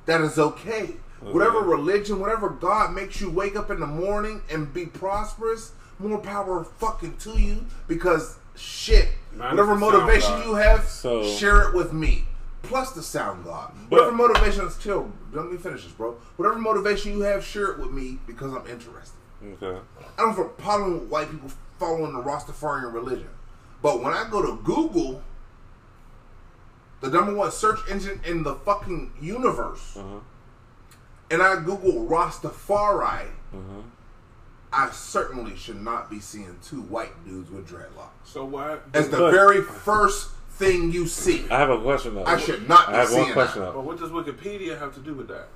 That 0.06 0.20
is 0.22 0.38
okay. 0.38 0.96
Whatever 1.20 1.60
religion, 1.60 2.18
whatever 2.18 2.48
God 2.48 2.92
makes 2.94 3.20
you 3.20 3.30
wake 3.30 3.54
up 3.54 3.70
in 3.70 3.78
the 3.78 3.86
morning 3.86 4.42
and 4.50 4.72
be 4.72 4.86
prosperous, 4.86 5.72
more 6.00 6.18
power 6.18 6.64
fucking 6.64 7.16
to 7.18 7.38
you. 7.38 7.66
Because 7.86 8.36
shit, 8.56 9.08
Mine 9.36 9.50
whatever 9.50 9.74
is 9.74 9.80
the 9.80 9.86
sound 9.86 10.04
motivation 10.06 10.42
you 10.48 10.54
have, 10.54 10.88
So- 10.88 11.22
share 11.24 11.60
it 11.68 11.74
with 11.74 11.92
me. 11.92 12.26
Plus 12.62 12.92
the 12.92 13.02
sound 13.02 13.44
God. 13.44 13.72
But- 13.90 13.98
Whatever 14.00 14.16
motivation 14.16 14.66
is 14.66 14.76
chill. 14.78 15.10
Let 15.32 15.46
me 15.50 15.56
finish 15.58 15.82
this, 15.84 15.92
bro. 15.92 16.16
Whatever 16.36 16.58
motivation 16.58 17.12
you 17.12 17.20
have, 17.22 17.44
share 17.44 17.72
it 17.72 17.78
with 17.78 17.90
me 17.90 18.18
because 18.26 18.52
I'm 18.52 18.66
interested. 18.66 19.16
Okay. 19.60 19.78
I 19.98 20.20
don't 20.20 20.30
have 20.30 20.38
a 20.38 20.48
problem 20.48 21.00
with 21.00 21.08
white 21.08 21.30
people 21.30 21.50
following 21.78 22.12
the 22.12 22.22
Rastafarian 22.22 22.92
religion. 22.92 23.28
But 23.82 24.00
when 24.02 24.12
I 24.12 24.28
go 24.30 24.40
to 24.42 24.62
Google, 24.62 25.22
the 27.00 27.10
number 27.10 27.34
one 27.34 27.50
search 27.50 27.80
engine 27.90 28.20
in 28.24 28.44
the 28.44 28.54
fucking 28.54 29.12
universe, 29.20 29.96
Uh-huh. 29.96 30.20
and 31.30 31.42
I 31.42 31.56
Google 31.56 32.06
Rastafari, 32.08 33.26
Uh-huh. 33.52 33.82
I 34.72 34.90
certainly 34.90 35.56
should 35.56 35.82
not 35.82 36.08
be 36.08 36.20
seeing 36.20 36.56
two 36.62 36.80
white 36.82 37.24
dudes 37.26 37.50
with 37.50 37.68
dreadlocks. 37.68 38.10
So 38.24 38.44
what? 38.44 38.84
As 38.94 39.08
the 39.10 39.18
But- 39.18 39.32
very 39.32 39.60
first 39.60 40.30
thing 40.54 40.92
you 40.92 41.06
see. 41.06 41.44
I 41.50 41.58
have 41.58 41.70
a 41.70 41.80
question 41.80 42.14
though. 42.14 42.24
I 42.24 42.36
should 42.38 42.68
not 42.68 42.88
I 42.88 42.92
be 42.92 42.96
have 42.98 43.08
seeing 43.08 43.22
one 43.24 43.32
question 43.32 43.62
that. 43.62 43.74
But 43.74 43.84
what 43.84 43.98
does 43.98 44.10
Wikipedia 44.10 44.78
have 44.78 44.94
to 44.94 45.00
do 45.00 45.14
with 45.14 45.28
that? 45.28 45.48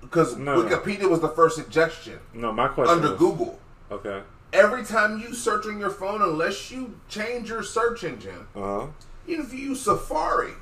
Because 0.00 0.36
No, 0.36 0.60
no. 0.62 0.68
Wikipedia 0.68 1.08
was 1.08 1.20
the 1.20 1.28
first 1.30 1.56
suggestion 1.56 2.18
No, 2.34 2.52
my 2.52 2.68
question 2.68 2.96
under 2.96 3.12
is- 3.14 3.18
Google. 3.18 3.58
Okay. 3.90 4.22
Every 4.52 4.84
time 4.84 5.18
you 5.20 5.34
search 5.34 5.66
on 5.66 5.78
your 5.78 5.90
phone, 5.90 6.22
unless 6.22 6.70
you 6.70 6.98
change 7.08 7.48
your 7.50 7.62
search 7.62 8.04
engine, 8.04 8.46
Uh 8.54 8.60
huh. 8.80 8.86
Even 9.26 9.44
if 9.44 9.52
you 9.52 9.58
use 9.58 9.80
Safari 9.82 10.52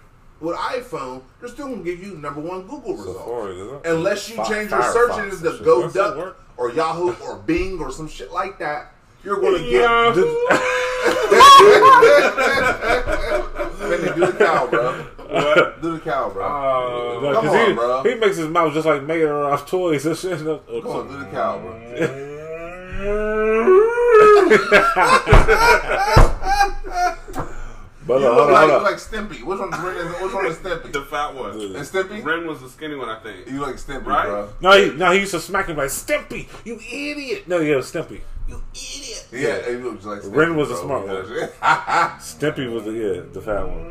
with 0.41 0.57
iPhone, 0.57 1.23
they're 1.39 1.51
still 1.51 1.69
gonna 1.69 1.83
give 1.83 2.03
you 2.03 2.15
number 2.16 2.41
one 2.41 2.62
Google 2.62 2.97
results. 2.97 3.19
Safari, 3.19 3.61
is 3.61 3.73
it? 3.73 3.87
Unless 3.87 4.29
you 4.31 4.37
Fi- 4.37 4.49
change 4.49 4.71
your 4.71 4.81
Firefox 4.81 4.93
search 4.93 5.19
engine 5.19 5.41
to 5.41 5.49
and 5.49 5.57
shit. 5.59 5.65
Go 5.65 5.91
Duck 5.91 6.37
or 6.57 6.71
Yahoo 6.73 7.15
or 7.25 7.37
Bing 7.37 7.79
or 7.81 7.91
some 7.93 8.09
shit 8.09 8.33
like 8.33 8.59
that, 8.59 8.93
you're 9.23 9.41
gonna 9.41 9.59
get 9.59 9.85
Benny, 13.81 14.14
do 14.14 14.26
the 14.26 14.35
cow, 14.39 14.66
bro. 14.66 14.93
What? 15.28 15.82
Do 15.82 15.93
the 15.93 16.01
cow, 16.01 16.31
bro. 16.31 16.44
Uh, 16.44 17.20
No, 17.20 17.32
Come 17.35 17.47
'cause 17.47 17.55
on, 17.55 17.66
he, 17.68 17.72
bro. 17.74 18.02
he 18.02 18.14
makes 18.16 18.36
his 18.36 18.48
mouth 18.48 18.72
just 18.74 18.86
like 18.86 19.02
made 19.02 19.24
off 19.26 19.66
toys 19.68 20.06
and 20.06 20.16
shit. 20.16 20.39
Come 20.39 20.48
on, 20.86 21.09
do 21.09 21.18
the 21.18 21.26
cow, 21.31 21.59
bro. 21.59 21.74
But 28.06 28.20
You 28.20 28.26
uh, 28.26 28.31
look 28.35 28.39
hold 28.39 28.48
on, 28.48 28.52
like, 28.52 28.59
hold 28.60 28.68
you 28.70 28.76
on. 28.76 28.82
like 28.82 28.97
Stimpy. 28.97 29.43
Which 29.43 29.59
one? 29.59 29.70
Which 30.22 30.35
one 30.35 30.47
is 30.47 30.59
the 30.59 31.06
fat 31.10 31.35
one. 31.35 31.52
And 31.52 31.74
Stimpy? 31.76 32.22
Ren 32.22 32.47
was 32.47 32.60
the 32.60 32.68
skinny 32.68 32.97
one, 32.97 33.09
I 33.09 33.18
think. 33.20 33.48
You 33.48 33.60
like 33.62 33.76
Stimpy, 33.76 34.05
Right? 34.05 34.26
bro? 34.26 34.51
No, 34.60 34.72
he, 34.72 34.90
no, 34.94 35.12
he 35.12 35.20
used 35.20 35.31
to 35.32 35.40
smack 35.40 35.68
him 35.68 35.78
like 35.78 35.89
Stimpy, 35.89 36.47
you 36.66 36.74
idiot. 36.76 37.48
No, 37.48 37.60
yeah, 37.60 37.76
Stimpy. 37.76 38.20
You 38.55 38.62
idiot. 38.72 39.26
Yeah, 39.32 39.70
he 39.70 39.76
looks 39.76 40.05
like 40.05 40.20
Stimpy. 40.20 40.36
Ren 40.36 40.56
was 40.56 40.68
the 40.68 40.74
bro. 40.76 40.85
smart 40.85 41.06
one. 41.06 41.24
Stimpy 42.20 42.72
was 42.72 42.85
the 42.85 42.93
yeah, 42.93 43.22
the 43.32 43.40
fat 43.40 43.66
one. 43.66 43.90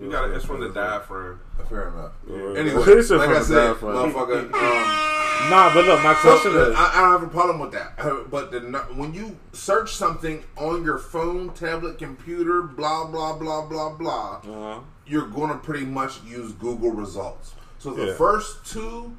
You 0.00 0.10
got 0.10 0.28
it. 0.30 0.34
It's 0.36 0.44
from 0.44 0.60
the 0.60 0.68
diaphragm. 0.70 1.38
Fair 1.68 1.88
enough. 1.88 2.12
Yeah. 2.28 2.60
Anyway, 2.60 2.82
He 2.96 3.02
said 3.02 3.18
like 3.18 3.28
from 3.28 3.36
I 3.36 3.38
the 3.38 3.44
said, 3.44 3.54
diaphragm. 3.66 4.12
motherfucker. 4.12 4.52
Um, 4.54 5.08
Nah, 5.50 5.74
but 5.74 5.84
look, 5.86 6.00
my 6.04 6.14
question 6.14 6.52
So, 6.52 6.70
is, 6.70 6.76
I, 6.76 6.90
I 6.98 7.00
don't 7.00 7.10
have 7.20 7.22
a 7.24 7.26
problem 7.32 7.58
with 7.58 7.72
that. 7.72 7.96
But 8.30 8.52
the, 8.52 8.60
when 8.94 9.12
you 9.12 9.36
search 9.52 9.92
something 9.92 10.44
on 10.56 10.84
your 10.84 10.98
phone, 10.98 11.52
tablet, 11.52 11.98
computer, 11.98 12.62
blah 12.62 13.06
blah 13.08 13.36
blah 13.36 13.66
blah 13.66 13.90
blah, 13.96 14.36
uh-huh. 14.36 14.80
you're 15.04 15.26
going 15.26 15.48
to 15.50 15.56
pretty 15.58 15.84
much 15.84 16.22
use 16.22 16.52
Google 16.52 16.92
results. 16.92 17.54
So 17.80 17.90
the 17.92 18.06
Yeah. 18.08 18.14
first 18.14 18.64
two 18.64 19.16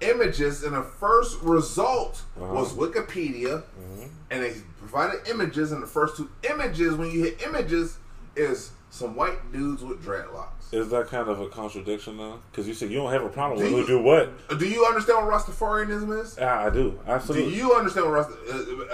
images 0.00 0.62
and 0.64 0.74
the 0.74 0.82
first 0.82 1.40
result 1.42 2.22
Uh-huh. 2.40 2.54
was 2.54 2.72
Wikipedia, 2.74 3.62
and 4.30 4.42
they 4.42 4.54
provided 4.78 5.28
images. 5.28 5.72
And 5.72 5.82
the 5.82 5.86
first 5.86 6.16
two 6.16 6.28
images, 6.48 6.94
when 6.94 7.10
you 7.10 7.24
hit 7.24 7.42
images, 7.42 7.98
is 8.36 8.70
some 8.90 9.14
white 9.16 9.52
dudes 9.52 9.82
with 9.82 10.02
dreadlocks. 10.04 10.52
is 10.72 10.90
that 10.90 11.06
kind 11.08 11.28
of 11.28 11.40
a 11.40 11.48
contradiction 11.48 12.16
though? 12.18 12.38
Because 12.50 12.68
you 12.68 12.74
said 12.74 12.90
you 12.90 12.96
don't 12.98 13.10
have 13.10 13.22
a 13.24 13.28
problem 13.28 13.58
with 13.58 13.68
Do 13.70 13.74
who 13.74 13.80
you- 13.80 13.86
do 13.86 14.02
what. 14.02 14.58
Do 14.58 14.68
you 14.68 14.84
understand 14.84 15.26
what 15.26 15.34
Rastafarianism 15.34 16.20
is? 16.22 16.36
Yeah, 16.38 16.60
I 16.66 16.68
do, 16.70 16.98
Absolutely. 17.06 17.06
Do 17.06 17.10
absolutely. 17.12 17.54
you 17.56 17.72
understand 17.74 18.06
what 18.06 18.12
Rasta? 18.12 18.34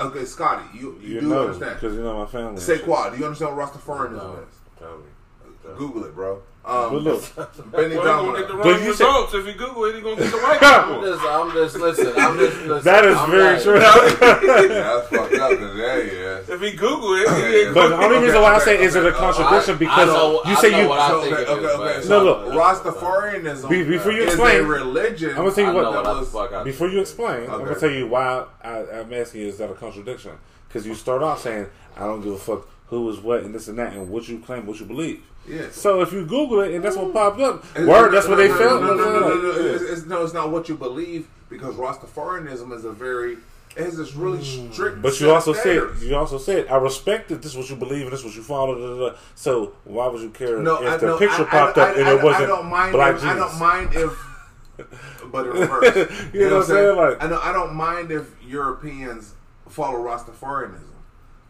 Uh, 0.00 0.06
okay, 0.06 0.24
Scotty, 0.24 0.64
you 0.78 0.98
you, 1.02 1.14
You 1.14 1.20
do 1.20 1.28
know, 1.28 1.42
understand? 1.46 1.74
because 1.80 1.96
you 1.96 2.02
know 2.02 2.18
my 2.18 2.26
family. 2.26 2.48
and 2.50 2.60
Say 2.60 2.76
shit. 2.76 2.84
quad. 2.84 3.12
Do 3.12 3.18
you 3.18 3.24
understand 3.24 3.56
what 3.56 3.68
Rastafarianism 3.72 4.12
No. 4.12 4.38
is? 4.48 4.54
Tell 4.78 4.98
me. 4.98 5.76
Google 5.76 6.04
it, 6.04 6.14
bro. 6.14 6.42
But 6.64 6.86
Um, 6.86 6.96
look, 6.96 7.22
Benny 7.36 7.44
Well, 7.72 7.84
he's 7.90 7.94
gonna 7.94 8.38
get 8.38 8.48
the 8.48 8.54
Domino. 8.54 8.54
wrong 8.54 8.62
But 8.62 8.80
you 8.82 8.94
said- 8.94 9.04
results. 9.04 9.34
if 9.34 9.46
you 9.46 9.52
Google 9.52 9.84
it, 9.84 9.94
he's 9.96 10.02
gonna 10.02 10.16
get 10.16 10.30
the 10.32 10.38
white 10.38 10.62
I'm 10.62 10.88
people. 10.88 11.02
just, 11.12 11.24
I'm 11.24 11.50
just, 11.52 11.76
listen, 11.76 12.12
I'm 12.16 12.38
just, 12.38 12.56
listen. 12.64 12.84
that 12.84 13.04
is 13.04 13.16
I'm 13.18 13.30
very 13.30 13.54
like- 13.54 13.62
true. 13.62 13.78
Yeah, 13.78 14.66
that's 14.68 15.08
fucked 15.08 15.34
up. 15.34 15.58
Cause 15.58 15.76
yeah, 15.76 15.96
yeah. 15.96 16.54
If 16.54 16.60
he 16.62 16.70
Google 16.72 17.14
it, 17.16 17.28
Okay, 17.28 17.66
he 17.68 17.72
but 17.74 17.88
the 17.88 17.96
only 17.98 18.18
reason 18.18 18.40
why 18.40 18.52
I 18.52 18.56
okay, 18.56 18.64
say 18.64 18.82
is 18.82 18.96
it 18.96 19.04
a 19.04 19.08
okay. 19.08 19.18
contradiction 19.18 19.74
I- 19.74 19.78
because 19.78 20.08
I 20.08 20.12
know- 20.12 20.40
you 20.46 20.56
say 20.56 20.82
you. 20.82 20.88
what 20.88 21.10
Okay, 21.10 21.34
okay, 21.34 21.66
okay. 21.66 22.08
No, 22.08 22.24
look, 22.24 22.46
Rastafarianism. 22.54 23.68
Be, 23.68 23.82
before 23.84 24.12
you 24.12 24.22
explain 24.24 24.60
is 24.62 24.64
religion, 24.66 25.30
I'm 25.30 25.36
gonna 25.36 25.52
tell 25.52 25.64
you 25.64 25.70
I 25.70 25.74
what. 25.90 26.04
what 26.04 26.32
was- 26.50 26.64
Before 26.64 26.88
you 26.88 27.00
explain, 27.00 27.42
I'm 27.50 27.58
gonna 27.64 27.78
tell 27.78 27.90
you 27.90 28.06
why 28.06 28.44
I, 28.62 28.70
I'm 29.00 29.12
asking 29.12 29.42
you 29.42 29.48
is 29.48 29.58
that 29.58 29.70
a 29.70 29.74
contradiction? 29.74 30.32
Because 30.68 30.86
you 30.86 30.94
start 30.94 31.22
off 31.22 31.42
saying 31.42 31.66
I 31.96 32.00
don't 32.06 32.20
give 32.22 32.32
a 32.32 32.38
fuck 32.38 32.66
who 32.88 33.08
is 33.10 33.18
what 33.20 33.42
and 33.42 33.54
this 33.54 33.68
and 33.68 33.78
that 33.78 33.92
and 33.92 34.08
what 34.08 34.28
you 34.28 34.38
claim, 34.38 34.66
what 34.66 34.78
you 34.80 34.86
believe. 34.86 35.22
Yeah. 35.48 35.70
So 35.70 36.00
if 36.00 36.12
you 36.12 36.24
Google 36.24 36.60
it 36.60 36.74
and 36.74 36.84
that's 36.84 36.96
what 36.96 37.08
mm. 37.08 37.12
popped 37.12 37.40
up, 37.40 37.64
It's- 37.72 37.86
word, 37.86 38.12
that's 38.12 38.28
what 38.28 38.36
they 38.36 38.48
no, 38.48 38.56
felt. 38.56 38.82
No, 38.82 38.94
no, 38.94 38.96
no, 38.96 39.20
no, 39.20 39.28
no, 39.28 39.36
no. 39.36 39.74
It's, 39.74 39.82
it's, 39.82 40.06
no, 40.06 40.24
it's 40.24 40.34
not 40.34 40.50
what 40.50 40.68
you 40.68 40.74
believe 40.74 41.28
because 41.48 41.74
Rastafarianism 41.76 42.72
is 42.72 42.84
a 42.84 42.92
very 42.92 43.38
it 43.76 43.82
has 43.82 43.96
this 43.96 44.14
really 44.14 44.38
mm. 44.38 44.72
strict. 44.72 45.02
But 45.02 45.18
you 45.20 45.28
of 45.30 45.34
also 45.34 45.52
said 45.52 45.82
you 46.00 46.14
also 46.16 46.38
said 46.38 46.68
I 46.68 46.76
respect 46.76 47.28
that 47.30 47.42
this 47.42 47.52
is 47.52 47.58
what 47.58 47.68
you 47.68 47.76
believe 47.76 48.02
and 48.02 48.12
this 48.12 48.20
is 48.20 48.26
what 48.26 48.34
you 48.36 48.42
follow. 48.42 48.74
Da, 48.74 49.06
da, 49.06 49.10
da. 49.10 49.18
So 49.34 49.74
why 49.84 50.06
would 50.06 50.22
you 50.22 50.30
care 50.30 50.60
No, 50.60 50.82
if 50.82 50.88
I, 50.88 50.96
the 50.96 51.06
no, 51.06 51.18
picture 51.18 51.46
I, 51.46 51.50
popped 51.50 51.78
I, 51.78 51.82
up 51.82 51.96
I, 51.96 52.00
and 52.00 52.08
I, 52.08 52.14
it 52.14 52.22
wasn't 52.22 52.44
I 52.44 52.46
don't 52.46 52.66
mind. 52.66 52.92
black 52.92 53.14
if, 53.14 53.20
Jesus? 53.22 53.30
I 53.30 53.38
don't 53.38 53.58
mind 53.58 53.90
if. 53.94 54.30
But 55.30 55.46
in 55.46 55.52
reverse, 55.52 56.32
You 56.32 56.48
know 56.48 56.58
what 56.58 56.62
I'm 56.62 56.68
saying? 56.68 56.96
Like- 56.96 57.22
I 57.22 57.28
know 57.28 57.40
I 57.40 57.52
don't 57.52 57.74
mind 57.74 58.12
if 58.12 58.30
Europeans 58.44 59.34
follow 59.68 59.98
Rastafarianism, 59.98 60.82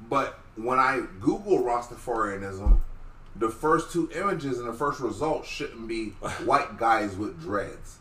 but 0.09 0.39
when 0.57 0.79
I 0.79 1.03
Google 1.21 1.59
Rastafarianism, 1.63 2.81
the 3.37 3.51
first 3.51 3.93
two 3.93 4.11
images 4.15 4.59
and 4.59 4.69
the 4.69 4.73
first 4.73 5.01
result 5.01 5.45
shouldn't 5.47 5.89
be 5.89 6.11
white 6.45 6.79
guys 6.79 7.17
with 7.17 7.41
dreads. 7.41 7.99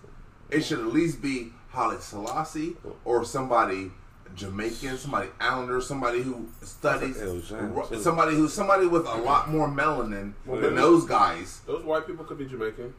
It 0.49 0.63
should 0.63 0.79
at 0.79 0.87
least 0.87 1.21
be 1.21 1.51
Haile 1.71 1.99
Selassie 1.99 2.75
or 3.05 3.25
somebody 3.25 3.91
Jamaican, 4.35 4.97
somebody 4.97 5.29
Islander, 5.39 5.81
somebody 5.81 6.21
who 6.21 6.47
studies, 6.61 7.19
That's 7.19 7.51
an 7.51 7.59
L. 7.59 7.75
James, 7.75 7.89
too. 7.89 8.01
somebody 8.01 8.35
who 8.35 8.47
somebody 8.47 8.87
with 8.87 9.05
a 9.05 9.15
lot 9.15 9.49
more 9.49 9.67
melanin 9.67 10.33
Well, 10.45 10.59
than 10.61 10.75
those 10.75 11.05
guys. 11.05 11.61
Those 11.65 11.83
white 11.83 12.07
people 12.07 12.25
could 12.25 12.37
be 12.37 12.45
Jamaican. 12.45 12.93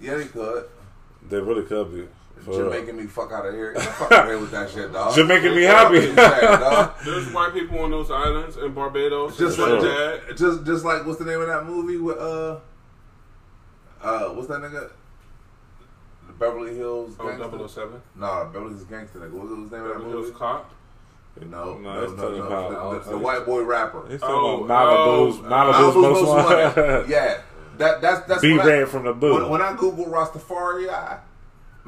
Yeah, 0.00 0.16
they 0.16 0.26
could. 0.26 0.68
They 1.28 1.38
really 1.40 1.64
could 1.64 1.92
be. 1.92 2.06
For 2.42 2.50
real. 2.50 2.70
Jamaican 2.70 2.96
me 2.96 3.04
fuck 3.06 3.32
out 3.32 3.46
of 3.46 3.54
here. 3.54 3.72
Get 3.72 3.82
the 3.82 3.88
fuck 3.90 4.12
out 4.12 4.24
of 4.24 4.30
here 4.30 4.38
with 4.38 4.50
that 4.52 4.70
shit, 4.70 4.92
dog. 4.92 5.14
Jamaican 5.14 5.54
me 5.54 5.62
happy. 5.62 5.94
you 5.96 6.02
saying, 6.14 6.14
dog. 6.14 6.94
There's 7.04 7.32
white 7.32 7.52
people 7.52 7.78
on 7.80 7.90
those 7.90 8.10
islands 8.10 8.56
in 8.56 8.72
Barbados. 8.72 9.36
Just 9.38 9.58
and 9.58 9.72
like 9.72 9.80
Trinidad. 9.80 10.36
just 10.36 10.64
just 10.66 10.84
like 10.84 11.04
what's 11.06 11.18
the 11.18 11.24
name 11.24 11.40
of 11.40 11.48
that 11.48 11.64
movie 11.66 11.96
with 11.98 12.18
uh 12.18 12.58
uh 14.02 14.28
what's 14.30 14.48
that 14.48 14.60
nigga? 14.60 14.90
The 16.26 16.32
Beverly 16.34 16.76
Hills 16.76 17.16
Oh, 17.18 17.26
Gangster. 17.28 17.68
007. 17.68 18.02
No, 18.16 18.50
Beverly 18.52 18.70
Hills 18.74 18.84
Gangster. 18.84 19.18
Nigga. 19.20 19.30
What 19.32 19.48
was 19.48 19.70
the 19.70 19.76
name 19.76 19.84
of 19.86 19.88
that 19.88 19.94
Beverly 19.94 20.10
Hills 20.10 20.26
movie? 20.26 20.38
Cop. 20.38 20.74
No, 21.40 21.46
No, 21.46 21.78
no, 21.78 22.02
it's 22.02 22.12
no, 22.14 22.30
no. 22.36 22.42
about- 22.46 22.92
The, 22.92 22.98
the, 22.98 23.10
the 23.10 23.18
white 23.18 23.46
boy 23.46 23.62
rapper. 23.62 24.04
He's 24.08 24.20
Oh, 24.24 24.64
about 24.64 24.88
Malibu's, 24.88 25.38
oh, 25.38 25.42
Malibu's, 25.42 25.94
Malibu's 25.94 26.24
most 26.24 26.26
wanted. 26.26 27.08
Yeah, 27.08 27.40
that 27.78 28.00
that's 28.00 28.26
that's 28.26 28.42
Be 28.42 28.52
when 28.56 28.60
I- 28.60 28.66
red 28.66 28.88
from 28.88 29.04
the 29.04 29.12
boo. 29.12 29.34
When, 29.34 29.48
when 29.50 29.62
I 29.62 29.76
Google 29.76 30.06
Rastafari, 30.06 30.88
I, 30.90 31.18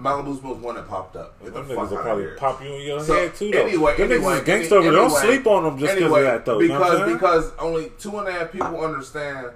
Malibu's 0.00 0.42
most 0.42 0.60
wanted 0.60 0.88
popped 0.88 1.16
up. 1.16 1.38
Get 1.42 1.52
the 1.52 1.62
Them 1.62 1.68
fuck 1.68 1.76
niggas 1.76 1.90
will 1.90 1.98
out 1.98 2.02
probably 2.04 2.22
here. 2.24 2.36
pop 2.36 2.62
you 2.64 2.74
in 2.74 2.82
your 2.82 3.00
So, 3.00 3.14
head 3.14 3.34
too, 3.34 3.50
though. 3.50 3.58
Anyway, 3.66 3.96
them 3.96 4.10
anyway, 4.12 4.32
niggas 4.34 4.38
is 4.40 4.44
gangster 4.44 4.76
any- 4.78 4.86
over. 4.88 4.96
Don't 4.96 5.10
sleep 5.10 5.46
on 5.46 5.64
them 5.64 5.78
just 5.78 5.94
because 5.94 6.02
anyway, 6.12 6.20
of 6.20 6.26
that, 6.26 6.44
though. 6.46 6.60
you 6.60 6.68
know 6.68 6.80
what 6.80 6.90
I'm 7.00 7.12
Because 7.12 7.44
saying? 7.44 7.50
because 7.50 7.52
only 7.58 7.92
two 7.98 8.18
and 8.18 8.28
a 8.28 8.32
half 8.32 8.52
people 8.52 8.80
understand. 8.84 9.48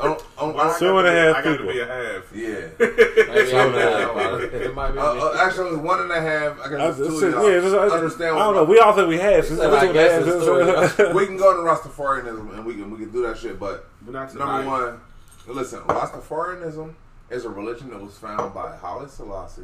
I 0.00 0.04
don't, 0.06 0.22
I 0.36 0.44
Well, 0.44 0.60
I 0.60 0.74
I 0.74 0.78
Two 0.78 0.86
got 0.86 1.02
to 1.02 1.02
be- 1.02 1.08
I 1.08 1.32
got 1.32 1.42
to 1.42 1.50
people. 1.52 1.72
be 1.72 1.80
a 1.80 1.86
half. 1.86 2.32
yeah. 2.34 2.48
Maybe 3.34 3.56
I'm 3.56 3.72
Yeah. 3.74 4.12
mad. 4.16 4.42
It 4.54 4.74
might 4.74 4.90
be 4.90 4.98
Uh, 4.98 5.02
uh, 5.12 5.36
actually, 5.38 5.68
only 5.68 5.80
one 5.82 6.00
and 6.00 6.10
a 6.10 6.20
half. 6.20 6.58
I 6.60 6.64
I 6.64 6.68
guess 6.78 6.98
it's 6.98 7.08
two 7.20 7.26
of 7.26 7.32
y'all 7.32 7.48
yeah, 7.52 7.60
just, 7.60 7.74
I, 7.76 7.78
understand. 7.96 8.36
I 8.36 8.38
don't 8.40 8.54
know. 8.56 8.64
We 8.64 8.80
all 8.80 8.92
think 8.92 9.06
we 9.08 9.18
have. 9.18 9.44
Since 9.46 9.60
Said, 9.60 9.72
I 9.72 9.92
guess 9.92 10.26
it's 10.26 10.96
two 10.96 11.10
we 11.14 11.26
can 11.26 11.36
go 11.36 11.52
to 11.52 11.62
Rastafarianism 11.62 12.54
and 12.54 12.66
we 12.66 12.74
can 12.74 12.90
we 12.90 12.98
can 12.98 13.12
do 13.12 13.22
that 13.28 13.38
shit. 13.38 13.60
But 13.60 13.84
But 14.02 14.14
not 14.14 14.30
tonight. 14.30 14.64
number 14.64 14.68
one, 14.70 15.00
listen, 15.46 15.78
Rastafarianism 15.82 16.94
is 17.32 17.44
a 17.44 17.50
religion 17.50 17.90
that 17.90 18.00
was 18.00 18.16
founded 18.18 18.54
by 18.54 18.76
Haile 18.76 19.08
Selassie. 19.08 19.62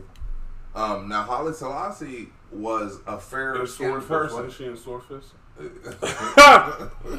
Um, 0.75 1.09
now 1.09 1.23
Haile 1.23 1.53
Selassie 1.53 2.29
was 2.51 3.01
a 3.07 3.19
fair 3.19 3.55
skinned 3.67 4.03
Swordfish. 4.03 4.09
person. 4.09 4.37
Wasn't 4.37 4.53
she 4.55 4.65
in 4.67 4.77
Swordfish? 4.77 5.25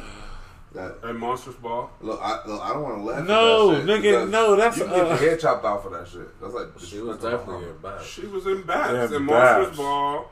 That 0.72 0.98
And 1.02 1.18
Monsters 1.18 1.56
Ball. 1.56 1.90
look, 2.00 2.20
I 2.22 2.46
look, 2.46 2.62
I 2.62 2.72
don't 2.72 2.82
want 2.84 2.98
to 2.98 3.02
laugh. 3.02 3.26
No, 3.26 3.72
at 3.74 3.86
that 3.86 4.02
shit 4.02 4.04
nigga, 4.04 4.30
no, 4.30 4.54
that's, 4.54 4.76
you 4.78 4.84
can 4.84 4.92
get 4.94 5.04
uh, 5.04 5.08
your 5.08 5.16
head 5.16 5.40
chopped 5.40 5.64
off 5.64 5.82
for 5.82 5.90
that 5.90 6.06
shit. 6.06 6.40
That's 6.40 6.54
like 6.54 6.68
She 6.78 7.00
was 7.00 7.18
definitely 7.18 7.70
in 7.70 7.76
back. 7.78 8.00
She 8.02 8.24
was 8.26 8.46
in 8.46 8.62
Bats 8.62 8.92
Yeah, 9.12 9.16
and 9.16 9.26
Babs. 9.26 9.58
Monsters 9.66 9.76
Ball. 9.76 10.30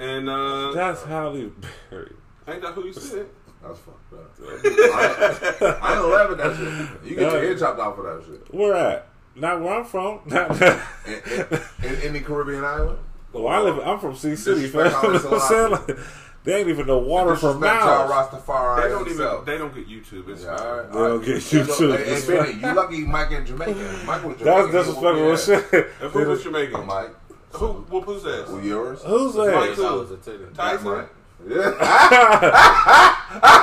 And 0.00 0.28
uh, 0.28 0.72
That's 0.72 1.04
Halle 1.04 1.52
Berry. 1.88 2.12
ain't 2.48 2.62
that 2.62 2.72
who 2.74 2.84
you 2.86 2.92
said? 2.92 3.26
That's 3.62 3.78
fucked 3.78 4.12
up. 4.12 4.30
I, 4.42 5.78
I 5.82 5.96
ain't 5.96 6.08
laughing 6.08 6.40
at 6.40 6.48
that 6.48 6.56
shit. 6.56 7.08
You 7.10 7.16
get 7.16 7.32
your 7.32 7.40
head 7.44 7.58
chopped 7.60 7.78
off 7.78 7.94
for 7.94 8.02
that 8.02 8.24
shit. 8.26 8.52
Where 8.52 8.74
at? 8.74 9.08
Not 9.36 9.60
where 9.60 9.74
I'm 9.74 9.84
from. 9.84 10.20
Not, 10.26 10.50
In, 10.62 10.78
in, 11.06 11.46
in 11.84 11.94
any 12.02 12.20
Caribbean 12.20 12.64
island. 12.64 12.98
well, 13.32 13.48
I 13.48 13.58
live. 13.60 13.78
I'm 13.86 13.98
from 13.98 14.16
Sea 14.16 14.34
City, 14.34 14.66
fam. 14.66 14.84
Disrespect 14.84 15.02
You 15.04 15.12
know 15.12 15.18
what 15.30 15.42
I'm 15.42 15.48
saying? 15.48 15.70
Like, 15.72 15.96
they 16.44 16.54
ain't 16.60 16.68
even 16.68 16.86
know 16.86 16.98
water 16.98 17.34
for 17.36 17.52
Disrespect 17.54 17.84
miles. 17.84 18.10
Rastafari 18.10 18.82
They 18.82 18.88
don't 18.88 19.00
even. 19.02 19.06
himself. 19.08 19.44
They 19.46 19.58
don't 19.58 19.74
get 19.74 19.88
YouTube. 19.88 20.28
It's 20.28 20.42
Yeah, 20.44 20.56
fine. 20.56 20.66
all 20.66 20.76
right, 20.76 20.92
They 20.92 20.98
don't 20.98 21.24
get 21.24 21.52
You 21.52 21.60
you 21.60 21.66
know. 21.66 21.96
Hey, 21.96 22.20
hey, 22.20 22.26
Benny, 22.26 22.52
you 22.66 22.72
lucky 22.74 23.00
Mike 23.04 23.30
in 23.32 23.46
Jamaica. 23.46 24.02
Mike 24.06 24.24
was 24.24 24.36
Jamaican. 24.38 24.72
That's 24.72 24.86
disrespectful 24.88 25.02
whooped 25.02 25.40
as 25.40 25.48
your 25.48 25.52
ass. 25.56 25.70
shit. 25.70 25.86
If 26.02 26.12
who 26.12 26.18
was 26.28 26.42
Jamaican? 26.42 26.86
Mike. 26.86 27.10
Who? 27.50 27.66
What 27.66 28.04
who's 28.04 28.22
that? 28.22 28.48
Well, 28.48 28.60
yours? 28.62 29.02
Who's 29.02 29.34
Mike 29.34 29.46
that? 29.50 29.74
who? 29.74 29.82
dollars. 29.82 30.10
Tyson. 30.56 31.08
Yeah. 31.48 31.72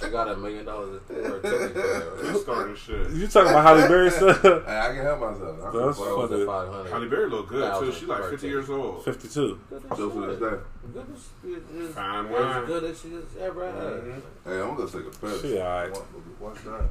She 0.00 0.07
got 0.24 0.28
a 0.34 0.36
million 0.36 0.64
dollars 0.64 1.00
a 1.00 1.12
ticket. 1.12 1.30
or 1.30 1.36
a 1.36 1.42
ticket 1.42 1.72
for 1.72 1.80
her. 1.80 2.32
You 2.32 2.38
starting 2.38 2.76
shit. 2.76 3.10
You 3.10 3.26
talking 3.28 3.50
about 3.50 3.64
Halle 3.64 3.88
Berry 3.88 4.10
stuff? 4.10 4.42
Hey, 4.42 4.78
I 4.78 4.86
can 4.94 5.02
help 5.02 5.20
myself. 5.20 5.58
I 5.62 5.70
can 5.70 5.86
That's 5.86 5.98
fuck 5.98 6.06
What 6.08 6.18
was 6.18 6.30
funny. 6.30 6.42
it, 6.42 6.46
500? 6.46 6.90
Halle 6.90 7.08
Berry 7.08 7.30
look 7.30 7.48
good 7.48 7.62
too. 7.64 7.70
Thousand 7.70 7.94
She 7.94 8.06
like 8.06 8.20
per 8.22 8.30
50 8.30 8.46
years 8.48 8.70
old. 8.70 9.04
Fifty-two. 9.04 9.60
Good 9.70 9.84
as 9.84 9.92
Still 9.96 10.10
to 10.10 10.20
shit. 10.20 10.40
this 10.40 10.50
day. 10.50 10.56
Good 10.92 11.06
as, 11.14 11.88
as, 11.88 11.94
Fine 11.94 12.26
as 12.26 12.66
good 12.66 12.84
as 12.84 13.00
she 13.00 13.12
has 13.12 13.24
ever 13.40 13.64
had. 13.66 13.74
Mhm. 13.76 14.22
Hey, 14.44 14.60
I'm 14.60 14.76
gonna 14.76 14.90
take 14.90 15.06
a 15.06 15.18
piss. 15.26 15.42
She 15.42 15.58
alright. 15.58 15.90
What- 15.90 16.04
What's 16.40 16.60
that? 16.62 16.88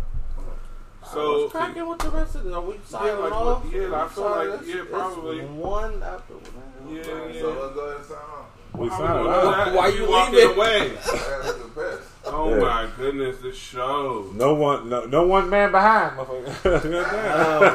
So 1.13 1.39
What's 1.41 1.51
cracking 1.53 1.87
with 1.87 1.99
the 1.99 2.09
rest 2.09 2.35
of 2.35 2.45
it? 2.45 2.51
Are 2.53 2.59
we 2.61 2.75
signing 2.85 3.19
like, 3.21 3.31
off? 3.31 3.63
yeah, 3.71 3.93
I 4.03 4.07
feel 4.09 4.23
like- 4.25 4.47
it's- 4.49 4.67
yeah, 4.67 4.81
it's 4.81 4.91
probably. 4.91 5.39
one 5.45 6.03
after 6.03 6.33
one. 6.33 6.95
Yeah, 6.95 7.03
So 7.03 7.09
let's 7.13 7.75
go 7.75 7.79
ahead 7.85 7.97
and 7.97 8.05
sign 8.05 8.17
off. 8.17 8.45
We 8.77 8.87
How 8.89 8.97
signed 8.97 9.19
it 9.19 9.23
gonna 9.23 9.57
out. 9.57 9.73
Why 9.73 9.87
you 9.89 10.09
walking 10.09 10.35
leaving? 10.35 10.55
away? 10.55 10.91
I 10.97 11.05
gotta 11.05 11.53
take 11.53 11.63
a 11.63 11.67
piss. 11.69 11.99
Oh 12.25 12.49
Yeah. 12.53 12.59
my 12.59 12.87
goodness, 12.97 13.37
this 13.39 13.57
show. 13.57 14.29
No 14.35 14.53
one, 14.53 14.89
no, 14.89 15.05
no 15.05 15.25
one 15.25 15.49
man 15.49 15.71
behind, 15.71 16.17
motherfucker. 16.17 16.85
Oh 17.25 17.59
my 17.59 17.67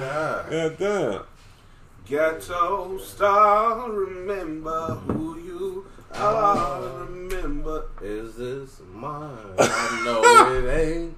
god. 0.00 0.46
damn. 0.50 0.68
God 0.68 0.78
damn. 0.78 1.22
Ghetto 2.06 2.98
star, 2.98 3.90
remember 3.90 4.94
who 5.06 5.38
you 5.38 5.86
are. 6.14 7.04
Remember. 7.04 7.84
Is 8.02 8.34
this 8.36 8.80
mine? 8.92 9.36
I 9.58 10.02
know 10.04 10.22
it 10.56 10.80
ain't. 10.80 11.16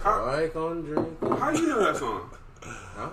How, 0.00 0.24
I 0.24 0.42
ain't 0.44 0.54
gonna 0.54 0.82
drink 0.82 1.18
how 1.38 1.50
you 1.50 1.66
know 1.68 1.84
that 1.84 1.96
song? 1.96 2.30
Huh? 2.62 3.10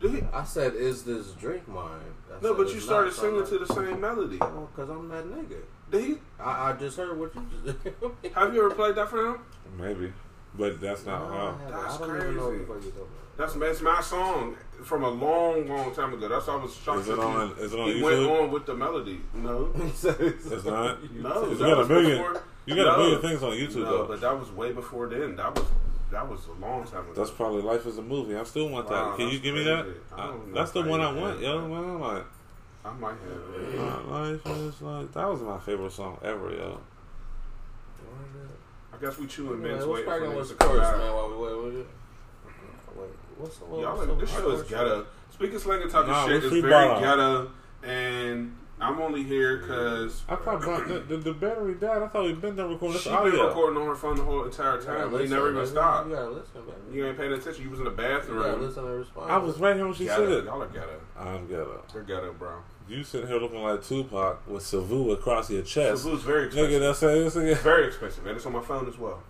Did 0.00 0.10
he- 0.12 0.22
I 0.32 0.44
said, 0.44 0.74
is 0.74 1.04
this 1.04 1.32
drink 1.32 1.68
mine? 1.68 2.00
I 2.30 2.40
No, 2.42 2.54
but 2.54 2.72
you 2.72 2.80
started 2.80 3.12
singing 3.12 3.40
I'm 3.40 3.46
to 3.46 3.58
the 3.58 3.66
same 3.74 4.00
melody. 4.00 4.38
Oh, 4.40 4.68
cause 4.74 4.88
I'm 4.88 5.08
that 5.08 5.24
nigga. 5.26 5.56
Did 5.90 6.04
he? 6.04 6.14
I, 6.38 6.70
I 6.70 6.72
just 6.74 6.96
heard 6.96 7.18
what 7.18 7.34
you 7.34 7.46
just. 7.64 7.78
Have 8.34 8.54
you 8.54 8.64
ever 8.64 8.74
played 8.74 8.94
that 8.94 9.08
for 9.08 9.26
him? 9.30 9.38
Maybe, 9.78 10.12
but 10.54 10.80
that's 10.80 11.04
not 11.04 11.28
No, 11.28 11.34
how. 11.36 11.58
That's 11.82 11.94
I 12.00 12.06
know 12.06 12.12
what 12.12 12.20
crazy. 12.20 12.34
the 12.34 12.40
fuck 12.40 12.82
you're 12.82 12.92
talking 12.92 13.06
That's, 13.36 13.54
that's 13.54 13.80
my 13.82 14.00
song 14.00 14.56
from 14.84 15.02
a 15.04 15.08
long, 15.10 15.66
long 15.68 15.94
time 15.94 16.14
ago. 16.14 16.28
That's 16.28 16.46
why 16.46 16.54
I 16.54 16.56
was 16.56 16.74
shocked. 16.76 17.00
Is 17.00 17.08
it 17.08 17.16
that 17.16 17.22
he- 17.22 17.26
on? 17.26 17.50
Is 17.58 17.72
it 17.72 17.80
on 17.80 17.88
He 17.92 18.02
went 18.02 18.20
on 18.26 18.50
with 18.50 18.66
the 18.66 18.74
melody. 18.74 19.20
No. 19.34 19.56
about. 19.74 20.20
It's 20.20 20.64
not. 20.64 20.98
No. 21.14 21.50
You 21.50 21.58
got 21.58 21.80
a 21.80 21.86
million. 21.86 22.18
before- 22.18 22.42
You 22.66 22.74
got 22.76 22.84
No. 22.84 22.94
a 22.94 22.98
million 22.98 23.20
things 23.22 23.42
on 23.42 23.50
YouTube 23.52 23.76
No, 23.76 23.98
though. 23.98 24.06
but 24.06 24.20
that 24.20 24.38
was 24.38 24.50
way 24.52 24.72
before 24.72 25.08
then. 25.08 25.34
That 25.36 25.54
was 25.54 25.64
that 26.10 26.28
was 26.28 26.46
a 26.46 26.52
long 26.60 26.84
time 26.84 27.04
ago. 27.04 27.12
That's 27.14 27.30
probably 27.30 27.62
life 27.62 27.86
is 27.86 27.98
a 27.98 28.02
movie. 28.02 28.36
I 28.36 28.44
still 28.44 28.68
want 28.68 28.90
Wow, 28.90 29.10
that. 29.10 29.16
Can 29.16 29.26
you 29.26 29.32
that's 29.32 29.42
give 29.42 29.54
me 29.54 29.64
that? 29.64 29.86
I 30.16 30.26
don't 30.26 30.48
know 30.48 30.54
that's 30.54 30.70
the 30.72 30.80
I 30.82 30.86
one 30.88 31.00
I 31.00 31.12
want, 31.12 31.32
have 31.34 31.42
yo. 31.42 31.68
Man, 31.68 31.84
I'm 31.84 32.00
like, 32.00 32.24
I 32.84 32.92
might 32.94 33.10
have. 33.10 33.74
it. 33.74 34.08
life 34.08 34.46
is 34.46 34.82
like 34.82 35.12
that 35.12 35.28
was 35.28 35.40
my 35.42 35.58
favorite 35.60 35.92
song 35.92 36.18
ever, 36.22 36.50
yo. 36.50 36.80
I 38.92 38.96
guess 39.02 39.18
we 39.18 39.26
chewing 39.26 39.52
Anyway, 39.54 39.70
mints 39.70 39.86
what's 39.86 40.04
waiting 40.06 40.10
for 40.12 40.18
cracking 40.18 40.36
niggas 40.36 40.38
with 40.38 40.48
to 40.48 40.54
the 40.54 40.58
come 40.64 40.68
chorus, 40.76 40.98
man? 40.98 41.14
While 41.14 41.28
we 41.30 41.36
wait, 41.36 41.74
wait, 41.74 41.86
uh-huh. 41.86 43.00
wait. 43.00 43.10
What's 43.38 43.56
the 43.58 43.64
what, 43.64 43.80
Y'all, 43.80 43.96
what's 43.96 44.08
like, 44.10 44.20
this 44.20 44.30
show 44.30 44.50
is 44.50 44.62
ghetto. 44.68 45.06
Speaking 45.32 45.58
slang 45.58 45.82
and 45.82 45.90
talking 45.90 46.10
Nah, 46.12 46.26
shit 46.26 46.42
we 46.42 46.58
is 46.58 46.62
very 46.62 46.88
ball. 46.88 47.00
ghetto, 47.00 47.50
and 47.82 48.56
I'm 48.80 48.98
only 49.00 49.22
here 49.22 49.58
because 49.58 50.22
I 50.28 50.36
thought 50.36 50.60
Bron- 50.62 50.88
the, 50.88 51.00
the, 51.00 51.16
the 51.18 51.32
battery 51.34 51.74
died. 51.74 52.02
I 52.02 52.08
thought 52.08 52.24
we'd 52.24 52.40
been 52.40 52.56
done 52.56 52.70
recording 52.70 52.94
this 52.94 53.02
she 53.02 53.10
been 53.10 53.24
recording 53.24 53.80
on 53.80 53.86
her 53.88 53.94
phone 53.94 54.16
the 54.16 54.22
whole 54.22 54.44
entire 54.44 54.80
You 54.80 54.86
gotta 54.86 54.98
time. 55.00 55.12
We 55.12 55.18
listen, 55.18 55.30
never 55.36 55.48
even 55.50 55.60
baby. 55.62 55.70
stopped. 55.70 56.08
You 56.08 56.14
gotta 56.14 56.30
listen, 56.30 56.52
baby. 56.64 56.96
You 56.96 57.06
ain't 57.06 57.16
paying 57.18 57.32
attention. 57.32 57.62
You 57.64 57.70
was 57.70 57.78
in 57.80 57.84
the 57.84 57.90
You 57.90 57.96
gotta 57.96 58.18
bathroom. 58.20 58.60
listen 58.62 58.84
and 58.86 58.98
respond. 58.98 59.30
I 59.32 59.36
was 59.38 59.58
right 59.58 59.76
here 59.76 59.84
when 59.84 59.94
she 59.94 60.06
said 60.06 60.18
Ghetto. 60.18 60.38
it. 60.38 60.44
Y'all 60.46 60.62
are 60.62 60.66
ghetto. 60.68 61.00
I'm 61.18 61.46
ghetto. 61.46 61.82
They're 61.92 62.02
ghetto, 62.02 62.32
bro. 62.32 62.52
You 62.88 63.04
sitting 63.04 63.28
here 63.28 63.38
looking 63.38 63.62
like 63.62 63.84
Tupac 63.86 64.48
with 64.48 64.62
Savu 64.64 65.12
across 65.12 65.50
your 65.50 65.62
chest. 65.62 66.02
Savu's 66.02 66.22
very 66.22 66.46
expensive. 66.46 66.72
Nigga, 66.72 66.80
that's 66.80 67.02
it. 67.02 67.22
That's 67.24 67.36
it. 67.36 67.58
very 67.58 67.86
expensive, 67.86 68.26
and 68.26 68.36
it's 68.36 68.46
on 68.46 68.52
my 68.54 68.62
phone 68.62 68.88
as 68.88 68.98
well. 68.98 69.22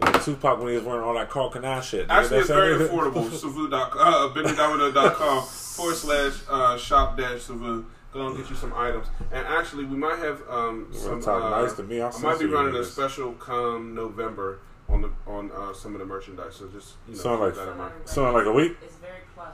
Like 0.00 0.22
Tupac 0.24 0.58
when 0.58 0.68
he 0.68 0.74
was 0.76 0.84
wearing 0.84 1.02
all 1.02 1.14
that 1.14 1.28
Karl 1.30 1.50
Kani 1.50 1.82
shit. 1.82 2.08
nigga, 2.08 2.10
Actually, 2.10 2.38
it's 2.40 2.48
that's 2.48 2.60
very 2.60 2.74
it. 2.84 2.90
affordable. 2.90 3.30
Savu.com, 3.32 3.98
uh, 3.98 4.34
BennyDomino.com 4.34 5.42
forward 5.46 5.96
slash 5.96 6.32
uh, 6.50 6.76
shop 6.78 7.16
dash 7.16 7.42
Savu. 7.42 7.84
Go 8.12 8.26
and 8.26 8.36
get 8.36 8.50
you 8.50 8.56
some 8.56 8.72
items. 8.74 9.06
And 9.32 9.46
actually, 9.46 9.84
we 9.84 9.96
might 9.96 10.18
have 10.18 10.42
um, 10.48 10.88
some. 10.92 11.12
wanna 11.12 11.22
talk 11.22 11.42
uh, 11.44 11.62
nice 11.62 11.72
to 11.74 11.82
me, 11.82 12.00
I'll 12.02 12.14
I 12.14 12.20
might 12.20 12.38
be 12.38 12.44
running 12.46 12.74
a 12.74 12.78
niggas. 12.78 12.84
special 12.92 13.32
come 13.34 13.94
November 13.94 14.58
on 14.88 15.00
the 15.00 15.10
on 15.26 15.50
uh, 15.52 15.72
some 15.72 15.94
of 15.94 15.98
the 16.00 16.04
merchandise. 16.04 16.56
So 16.56 16.68
just 16.68 16.94
you 17.08 17.14
know, 17.14 17.20
Sound 17.20 17.40
like- 17.40 17.54
that 17.54 17.68
in 17.68 17.78
mind. 17.78 17.92
Something 18.04 18.34
like 18.34 18.46
a 18.46 18.52
week. 18.52 18.76
It's 18.82 18.96
very 18.96 19.20
plush. 19.34 19.48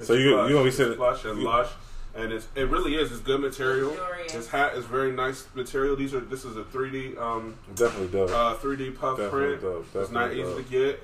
So 0.00 0.14
you- 0.14 0.32
plush. 0.34 0.48
you 0.48 0.54
gonna 0.56 0.64
be 0.64 0.70
sitting- 0.72 0.96
plush 0.96 1.24
and 1.24 1.38
you- 1.38 1.44
lush, 1.46 1.68
and 2.16 2.32
it's 2.32 2.48
it 2.56 2.68
really 2.68 2.96
is. 2.96 3.12
It's 3.12 3.20
good 3.20 3.40
material. 3.40 3.90
Luxurious. 3.90 4.32
This 4.32 4.48
hat 4.48 4.74
is 4.74 4.86
very 4.86 5.12
nice 5.12 5.46
material. 5.54 5.94
These 5.94 6.12
are 6.12 6.20
this 6.20 6.44
is 6.44 6.56
a 6.56 6.64
3D 6.64 7.16
um 7.16 7.54
Definitely 7.76 8.08
dope. 8.08 8.30
uh 8.30 8.56
3D 8.56 8.90
puff 8.98 9.18
Definitely 9.18 9.56
print. 9.58 9.62
dope. 9.62 9.86
It's 9.94 10.10
not 10.10 10.28
Definitely 10.30 10.52
easy 10.52 10.62
to 10.64 10.68
get. 10.68 11.02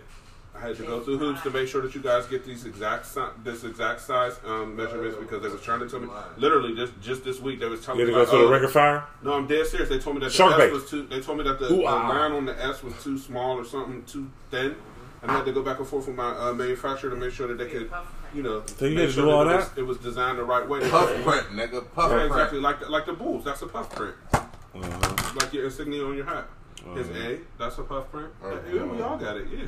I 0.57 0.69
had 0.69 0.77
to 0.77 0.83
go 0.85 1.01
through 1.01 1.19
hoops 1.19 1.43
to 1.43 1.51
make 1.51 1.69
sure 1.69 1.83
that 1.83 1.95
you 1.95 2.01
guys 2.01 2.27
get 2.27 2.45
these 2.45 2.65
exact 2.65 3.07
si- 3.07 3.20
this 3.45 3.65
exact 3.65 4.01
size 4.01 4.39
um, 4.47 4.74
measurements 4.77 5.16
because 5.19 5.43
they 5.43 5.49
was 5.49 5.61
trying 5.62 5.81
to 5.81 5.89
tell 5.89 6.01
me 6.01 6.09
literally 6.37 6.74
just 6.74 6.93
just 7.01 7.24
this 7.24 7.41
week 7.41 7.61
they 7.61 7.66
was 7.66 7.85
telling 7.85 8.01
You 8.01 8.07
had 8.07 8.15
me 8.15 8.20
to 8.20 8.24
go 8.27 8.31
to 8.33 8.39
the 8.39 8.45
oh, 8.49 8.51
ring 8.51 8.65
of 8.65 8.73
fire. 8.73 9.05
no 9.23 9.35
I'm 9.35 9.47
dead 9.47 9.66
serious 9.66 9.89
they 9.89 9.99
told 9.99 10.16
me 10.16 10.20
that 10.20 10.27
the 10.31 10.33
Shark 10.35 10.53
S 10.55 10.59
bait. 10.59 10.73
was 10.73 10.91
too 10.91 11.07
they 11.07 11.20
told 11.20 11.39
me 11.39 11.45
that 11.45 11.59
the, 11.59 11.66
Ooh, 11.73 11.77
the 11.78 11.87
ah. 11.87 12.09
line 12.09 12.33
on 12.33 12.47
the 12.47 12.65
S 12.65 12.83
was 12.83 12.95
too 13.03 13.19
small 13.19 13.57
or 13.59 13.65
something 13.65 14.03
too 14.05 14.31
thin 14.51 14.74
and 15.23 15.31
I 15.31 15.37
had 15.37 15.45
to 15.47 15.53
go 15.53 15.62
back 15.62 15.78
and 15.78 15.87
forth 15.89 16.07
with 16.07 16.16
my 16.16 16.31
uh, 16.37 16.53
manufacturer 16.53 17.11
to 17.11 17.16
make 17.16 17.33
sure 17.33 17.49
that 17.49 17.59
they 17.59 17.69
could 17.70 17.91
you 18.35 18.43
know 18.43 18.62
So 18.66 18.87
you 18.87 18.95
make 18.95 19.01
had 19.03 19.07
to 19.09 19.12
sure 19.12 19.24
do 19.27 19.31
all 19.31 19.43
it 19.43 19.47
that? 19.47 19.57
was, 19.57 19.78
it 19.78 19.83
was 19.83 19.99
designed 19.99 20.39
the 20.39 20.45
right 20.45 20.66
way 20.69 20.81
Puff 20.89 21.09
print, 21.23 21.47
nigga. 21.51 21.85
Puff 21.95 22.11
yeah, 22.11 22.16
print. 22.19 22.33
exactly 22.33 22.61
like 22.61 22.81
the, 22.81 22.89
like 22.89 23.07
the 23.07 23.12
bulls 23.12 23.45
that's 23.45 23.62
a 23.62 23.66
puff 23.66 23.95
print 23.95 24.15
Uh-huh. 24.33 25.33
like 25.41 25.53
your 25.53 25.65
insignia 25.66 26.05
on 26.05 26.16
your 26.16 26.27
hat 26.27 26.47
his 26.95 27.09
Uh-huh. 27.09 27.19
A 27.31 27.39
that's 27.59 27.78
a 27.78 27.83
puff 27.83 28.11
print 28.11 28.28
Uh-huh. 28.45 28.57
yeah, 28.73 28.85
we 28.85 29.01
all 29.03 29.16
got 29.16 29.37
it 29.37 29.47
yeah 29.53 29.65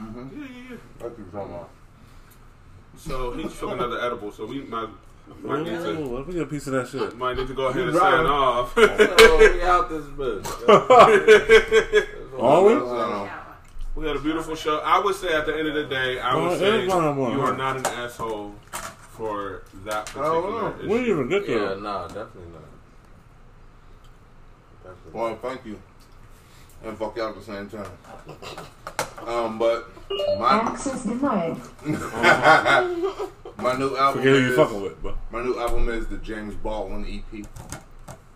Mhm. 0.00 0.30
yeah 0.32 0.38
yeah 0.38 0.70
yeah 0.70 0.76
That's 0.98 1.10
what 1.10 1.18
you're 1.18 1.26
talking 1.28 1.54
about. 1.54 1.68
So 2.96 3.32
he 3.32 3.42
took 3.44 3.72
another 3.72 4.00
edible, 4.00 4.30
so 4.32 4.46
we 4.46 4.62
might, 4.62 4.88
might 5.42 5.62
need 5.62 5.70
to 5.70 5.90
Ooh, 6.00 6.16
let 6.18 6.26
me 6.28 6.34
get 6.34 6.42
a 6.42 6.46
piece 6.46 6.66
of 6.68 6.72
that 6.74 6.88
shit. 6.88 7.16
might 7.16 7.36
need 7.36 7.48
to 7.48 7.54
go 7.54 7.66
ahead 7.66 7.82
and 7.82 7.92
You 7.92 7.98
sign 7.98 8.26
off. 8.26 8.72
Oh, 8.78 9.38
we 9.38 9.62
out 9.62 9.88
this 9.88 10.04
bitch. 10.04 10.46
Are 12.40 12.62
we? 12.64 12.72
Uh, 12.74 13.28
we 13.96 14.06
had 14.06 14.16
a 14.16 14.20
beautiful 14.20 14.54
show. 14.56 14.78
I 14.78 14.98
would 14.98 15.14
say 15.14 15.32
at 15.32 15.46
the 15.46 15.56
end 15.56 15.68
of 15.68 15.74
the 15.74 15.84
day, 15.84 16.18
I 16.18 16.34
Oh, 16.34 16.42
would 16.44 16.52
it 16.52 16.58
say 16.58 16.82
is 16.84 16.88
one 16.88 17.04
on 17.04 17.16
you 17.32 17.40
are 17.40 17.56
not 17.56 17.76
an 17.76 17.86
asshole 17.86 18.54
for 18.72 19.62
that 19.84 20.06
particular 20.06 20.74
issue. 20.78 20.88
We 20.88 20.98
didn't 20.98 21.10
even 21.10 21.28
get 21.28 21.48
Yeah, 21.48 21.58
there. 21.58 21.76
nah, 21.76 22.06
definitely 22.08 22.50
not. 22.52 22.62
Definitely. 24.82 25.12
Well, 25.20 25.36
thank 25.42 25.64
you. 25.64 25.80
And 26.84 26.98
fuck 26.98 27.16
y'all 27.16 27.30
at 27.30 27.34
the 27.36 27.42
same 27.42 27.68
time. 27.68 27.90
Um, 29.26 29.58
but 29.58 29.90
my 30.38 30.60
Access 30.62 31.04
denied. 31.04 31.56
my 31.86 33.74
new 33.78 33.96
album 33.96 34.18
Forget 34.22 34.34
who 34.34 34.40
you 34.40 34.50
is 34.50 34.56
fucking 34.56 34.82
with, 34.82 35.00
bro. 35.00 35.16
my 35.30 35.42
new 35.42 35.58
album 35.58 35.88
is 35.88 36.06
the 36.08 36.18
James 36.18 36.54
Baldwin 36.56 37.04
EP. 37.06 37.46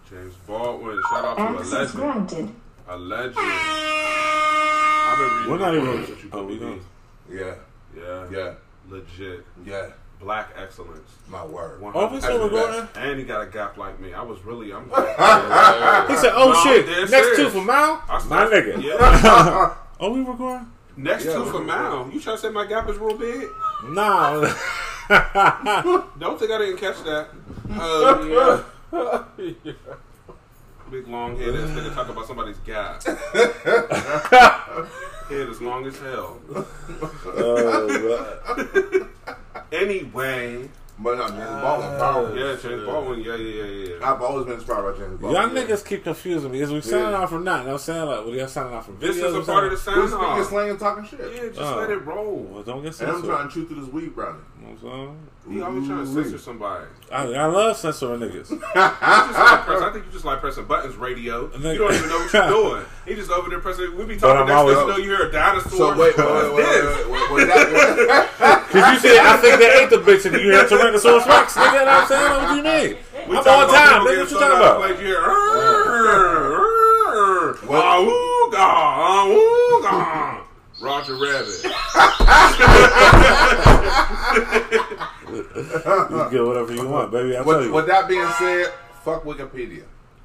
James 0.09 0.35
Baldwin, 0.47 0.99
shout 1.11 1.25
out 1.25 1.37
to 1.37 1.43
a 1.43 1.59
Access 1.59 1.73
legend. 1.73 1.95
granted. 1.95 2.49
A 2.89 2.97
legend. 2.97 3.37
I've 3.39 5.19
been 5.19 5.27
reading 5.37 5.51
We're 5.53 5.59
not 5.59 5.75
even- 5.75 5.87
quotes 5.93 6.09
that 6.09 6.23
you 6.23 6.31
oh, 6.33 6.47
put 6.47 6.61
we. 7.29 7.37
Yeah, 7.39 7.55
Yeah, 7.97 8.27
yeah, 8.31 8.55
legit. 8.89 9.45
yeah. 9.66 9.91
Black 10.20 10.51
excellence. 10.57 11.11
My 11.28 11.45
word. 11.45 11.81
Oh, 11.95 12.12
we 12.12 12.20
still 12.20 12.43
recording? 12.49 12.89
And 12.97 13.19
he 13.19 13.24
got 13.24 13.40
a 13.43 13.47
gap 13.47 13.77
like 13.77 14.01
me. 14.01 14.12
I 14.12 14.23
was 14.23 14.40
really, 14.45 14.73
I'm. 14.73 14.85
He 16.09 16.16
said, 16.16 16.32
"Oh 16.35 16.53
No, 16.55 16.62
shit, 16.65 16.86
next 17.11 17.11
serious. 17.11 17.36
two 17.36 17.51
for 17.51 17.65
Mal, 17.65 18.03
my 18.27 18.47
nigga." 18.47 18.82
Yeah. 18.82 19.74
Oh, 20.01 20.12
we 20.12 20.20
recording? 20.20 20.70
Next 20.97 21.24
Yeah, 21.24 21.35
two 21.35 21.45
for 21.47 21.59
were 21.59 21.65
Mal. 21.65 22.09
You 22.12 22.20
trying 22.20 22.36
to 22.36 22.43
say 22.43 22.51
my 22.51 22.66
gap 22.66 22.89
is 22.89 22.97
real 22.99 23.16
big? 23.19 23.49
Nah. 23.85 24.40
Don't 26.19 26.39
think 26.39 26.51
I 26.53 26.59
didn't 26.59 26.77
catch 26.77 27.03
that. 27.05 27.28
Uh, 27.70 29.24
yeah. 29.36 29.73
Big 30.90 31.07
long 31.09 31.36
head 31.36 31.55
ass 31.55 31.69
nigga 31.70 31.95
talk 31.95 32.09
about 32.09 32.27
somebody's 32.27 32.59
gap. 32.59 33.03
Head 35.29 35.49
as 35.49 35.61
long 35.61 35.87
as 35.87 35.99
hell. 35.99 36.39
Oh, 37.27 39.05
Anyway, 39.73 40.69
But 40.99 41.19
no, 41.19 41.29
James 41.29 41.41
uh, 41.41 41.61
Baldwin, 41.63 41.99
powerful. 41.99 42.39
yeah, 42.39 42.57
James 42.61 42.85
Baldwin, 42.85 43.21
yeah, 43.21 43.37
yeah, 43.37 43.65
yeah, 43.65 43.89
yeah. 44.01 44.11
I've 44.13 44.21
always 44.23 44.47
been 44.47 44.55
inspired 44.55 44.83
by 44.93 44.99
James 44.99 45.21
Baldwin. 45.21 45.33
Y'all 45.33 45.43
Baldwin. 45.49 45.67
niggas 45.69 45.85
keep 45.87 46.03
confusing 46.05 46.51
me. 46.51 46.61
Is 46.61 46.73
we 46.73 46.81
signing 46.81 47.11
Yeah. 47.11 47.19
off 47.19 47.33
or 47.33 47.39
not? 47.41 47.61
You 47.61 47.67
know 47.67 47.73
what 47.73 47.73
I'm 47.75 47.79
saying? 47.79 48.07
Like, 48.07 48.25
what 48.25 48.35
y'all 48.35 48.49
signing 48.49 48.73
off 48.75 48.87
from 48.87 48.97
videos? 48.97 49.01
This 49.01 49.17
is 49.19 49.35
a 49.35 49.43
part 49.43 49.65
of 49.65 49.71
the 49.73 49.77
something? 49.77 50.03
We're 50.03 50.09
sign 50.09 50.21
speaking 50.21 50.45
slang 50.45 50.71
and 50.71 50.79
talking 50.81 51.05
shit. 51.05 51.21
Yeah, 51.21 51.49
just 51.49 51.61
Oh. 51.61 51.77
let 51.77 51.91
it 51.91 52.05
roll. 52.07 52.37
Well, 52.51 52.63
don't 52.63 52.83
get 52.83 52.99
And 53.01 53.11
I'm 53.13 53.23
trying 53.23 53.49
to 53.49 53.55
chew 53.55 53.67
through 53.67 53.81
this 53.85 53.93
weed 53.93 54.15
brownie. 54.15 54.39
You 54.61 54.67
know 54.67 54.73
what 54.75 54.93
I'm 54.93 55.07
saying? 55.07 55.29
He 55.49 55.63
always 55.63 55.87
trying 55.87 55.99
to 55.99 56.05
mm-hmm. 56.05 56.23
censor 56.23 56.39
somebody. 56.39 56.87
I, 57.11 57.23
I 57.25 57.47
love 57.47 57.77
censoring 57.77 58.21
niggas. 58.21 58.51
You 58.51 58.59
just 58.59 59.39
like 59.39 59.65
press, 59.65 59.83
I 59.83 59.91
think 59.93 60.05
you 60.07 60.13
just 60.13 60.25
like 60.25 60.41
pressing 60.41 60.65
buttons, 60.67 60.97
radio. 60.97 61.51
You 61.57 61.79
don't 61.79 61.95
even 61.95 62.09
know 62.09 62.19
what 62.19 62.33
you're 62.33 62.49
doing. 62.49 62.85
He 63.07 63.15
just 63.15 63.31
over 63.31 63.49
there 63.49 63.61
pressing. 63.61 63.97
We 63.97 64.05
be 64.05 64.17
talking 64.17 64.47
next 64.47 64.57
always- 64.57 64.77
thing 64.77 64.87
you 64.87 64.93
know 64.93 64.99
you 64.99 65.17
hear 65.17 65.29
a 65.29 65.33
dinosaur. 65.33 65.71
So 65.71 65.91
wait, 65.91 66.17
wait, 66.17 66.27
wait, 66.27 66.27
What's 66.27 66.55
wait, 66.55 66.65
this? 66.65 67.07
wait, 67.07 67.11
wait, 67.11 67.31
wait, 67.33 67.47
that, 67.47 68.67
Cause 68.69 68.93
you 68.93 68.99
said 69.11 69.19
I 69.25 69.37
think 69.39 69.59
they 69.59 69.71
ate 69.81 69.91
the 69.91 69.97
bitch 69.97 70.25
and 70.27 70.35
you 70.35 70.51
hear 70.53 70.65
Tyrannosaurus 70.65 71.27
Rex. 71.27 71.55
Nigga, 71.55 71.73
you 71.73 71.79
know 71.79 71.85
what 71.85 72.03
I'm 72.03 72.09
saying? 72.09 72.31
What 72.31 72.49
do 72.49 72.57
you 72.57 72.63
mean? 72.63 72.97
We 73.29 73.37
I'm 73.37 73.45
talking 73.45 73.75
on 73.75 73.81
time. 73.81 74.01
Nigga, 74.05 74.19
what 74.19 74.31
you 74.31 74.39
talking 74.39 74.57
about? 74.57 74.81
Like 74.81 74.99
you 75.01 75.07
hear, 75.07 75.21
"Awooga, 77.69 78.67
awooga." 79.25 80.48
Roger 80.81 81.15
Rabbit. 81.15 81.65
You 85.29 85.35
can 85.35 86.31
get 86.31 86.45
whatever 86.45 86.75
you 86.75 86.89
want, 86.89 87.11
baby. 87.13 87.37
I 87.37 87.43
tell 87.43 87.45
with, 87.59 87.67
you. 87.67 87.73
with 87.73 87.87
that 87.87 88.09
being 88.09 88.27
said, 88.39 88.73
fuck 89.05 89.25
Wikipedia. 89.25 89.85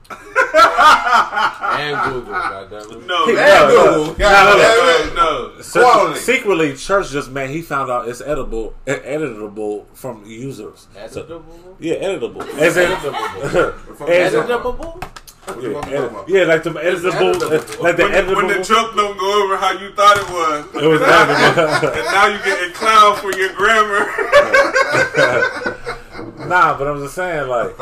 And 0.09 1.97
Google, 2.13 2.33
goddammit. 2.33 3.05
No, 3.07 3.25
no, 3.25 3.29
And 3.29 3.37
no, 3.37 3.67
Google. 3.95 4.05
no, 4.05 4.13
God 4.15 4.57
no, 4.57 4.57
damn 4.61 5.07
it. 5.07 5.15
no. 5.15 5.61
Search- 5.61 6.17
secretly, 6.19 6.75
Church 6.75 7.09
just 7.09 7.31
man, 7.31 7.49
he 7.49 7.61
found 7.61 7.89
out 7.89 8.07
it's 8.07 8.21
edible, 8.21 8.73
editable 8.85 9.85
from 9.93 10.23
users. 10.25 10.87
So- 11.09 11.43
yeah, 11.79 11.95
editable. 11.95 12.47
As 12.59 12.77
in, 12.77 12.91
Editable. 12.91 14.09
As 14.09 14.33
you 14.33 14.41
in- 14.41 14.47
talking 14.47 14.71
about? 14.71 14.77
Editable? 14.77 15.09
What 15.45 15.61
yeah, 15.61 15.67
you 15.67 15.73
want 15.75 15.87
me 15.87 15.93
edit- 15.93 16.01
talking 16.11 16.15
about? 16.15 16.29
yeah, 16.29 16.43
like 16.43 16.63
the 16.63 16.69
editable, 16.71 17.33
editable. 17.33 17.79
like 17.81 17.95
the 17.97 18.03
When, 18.03 18.27
the- 18.27 18.35
when 18.35 18.47
the 18.47 18.63
joke 18.63 18.95
don't 18.95 19.17
go 19.17 19.43
over 19.43 19.57
how 19.57 19.71
you 19.73 19.91
thought 19.91 20.17
it 20.17 20.29
was, 20.29 20.65
It 20.83 20.87
was 20.87 21.01
editable. 21.01 21.93
and 21.97 22.05
now 22.05 22.27
you 22.27 22.37
getting 22.43 22.71
clown 22.73 23.15
for 23.17 23.31
your 23.33 23.51
grammar. 23.53 24.05
nah, 26.47 26.77
but 26.77 26.87
I'm 26.87 26.99
just 27.03 27.15
saying, 27.15 27.47
like, 27.49 27.75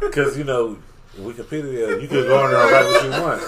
because 0.00 0.36
you 0.36 0.44
know, 0.44 0.76
Wikipedia, 1.18 1.98
you 2.00 2.08
could 2.08 2.26
go 2.26 2.44
on 2.44 2.50
there 2.50 2.60
and 2.62 2.70
write 2.72 2.86
what 2.86 3.04
you 3.04 3.10
want. 3.22 3.42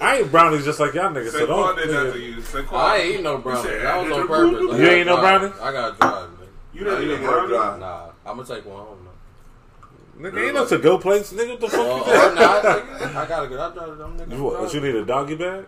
I 0.00 0.16
ain't 0.18 0.30
brownies 0.32 0.64
just 0.64 0.80
like 0.80 0.94
y'all 0.94 1.10
niggas, 1.12 1.30
so 1.30 1.46
Saquon 1.46 1.48
don't. 1.48 1.76
did 1.76 1.88
that 1.90 2.14
nigga. 2.14 2.20
you. 2.20 2.36
Saquon. 2.38 2.72
I 2.76 2.96
ain't 2.96 3.22
no 3.22 3.38
brownie. 3.38 3.62
said 3.62 3.82
That 3.82 4.02
was 4.02 4.10
on 4.18 4.26
purpose. 4.26 4.74
I 4.74 4.78
You 4.78 4.86
ain't 4.88 5.06
no 5.06 5.16
drive. 5.20 5.40
brownie? 5.40 5.54
I 5.62 5.72
got 5.72 5.92
to 5.92 5.96
drive, 5.98 6.28
nigga. 6.30 6.46
You 6.74 6.84
didn't 6.84 7.02
You 7.02 7.08
eat 7.08 7.12
a 7.12 7.14
ain't 7.18 7.24
brownie? 7.24 7.48
drive. 7.48 7.78
Nah, 7.80 8.06
I'm 8.26 8.36
gonna 8.36 8.48
take 8.48 8.64
one 8.66 8.84
home 8.84 8.98
now. 9.01 9.01
Nigga, 10.18 10.44
ain't 10.46 10.54
no 10.54 10.66
to 10.66 10.78
go 10.78 10.98
plates, 10.98 11.32
nigga. 11.32 11.50
What 11.52 11.60
the 11.60 11.68
fuck 11.68 11.78
Or, 11.80 11.84
you 11.86 11.92
uh, 11.92 11.98
or 11.98 12.22
think? 12.22 12.34
not, 12.36 12.62
nigga. 12.64 13.16
I 13.16 13.26
gotta 13.26 13.48
go. 13.48 13.54
I 13.60 13.72
drive 13.74 13.98
them 13.98 14.18
niggas. 14.18 14.36
You, 14.36 14.42
what, 14.44 14.60
what, 14.60 14.74
you 14.74 14.80
need 14.80 14.94
a 14.94 15.04
doggy 15.04 15.34
bag? 15.36 15.64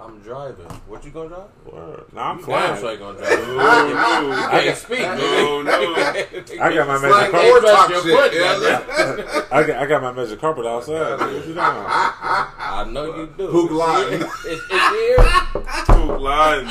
I'm 0.00 0.20
driving. 0.20 0.64
What 0.86 1.04
you 1.04 1.10
gonna 1.10 1.28
drive? 1.30 1.48
Word. 1.72 2.04
Nah, 2.12 2.30
I'm 2.30 2.38
You 2.38 2.46
damn 2.46 2.76
flying. 2.76 2.80
sure 2.80 2.90
ain't 2.90 3.00
gonna 3.00 3.18
drive. 3.18 3.48
No, 3.48 4.30
I 4.32 4.62
can 4.64 4.76
speak, 4.76 5.00
no, 5.00 5.62
no. 5.62 5.94
I 6.62 6.74
got 6.74 6.86
my 6.86 6.98
magic 7.00 7.30
carpet. 7.32 7.90
your 7.90 8.00
foot, 8.02 8.32
yeah. 8.32 8.40
goddamn. 8.86 9.44
I 9.50 9.62
got, 9.64 9.76
I 9.76 9.86
got 9.86 10.02
my 10.02 10.12
magic 10.12 10.40
carpet 10.40 10.66
outside. 10.66 11.18
What 11.18 11.32
you 11.32 11.40
doing? 11.42 11.56
I 11.58 12.86
know 12.88 13.16
you 13.16 13.26
do. 13.36 13.46
Hook 13.48 13.70
line. 13.72 14.12
It's, 14.12 14.62
it's 14.70 14.88
here. 15.16 15.96
Who 15.96 16.18
lying? 16.18 16.68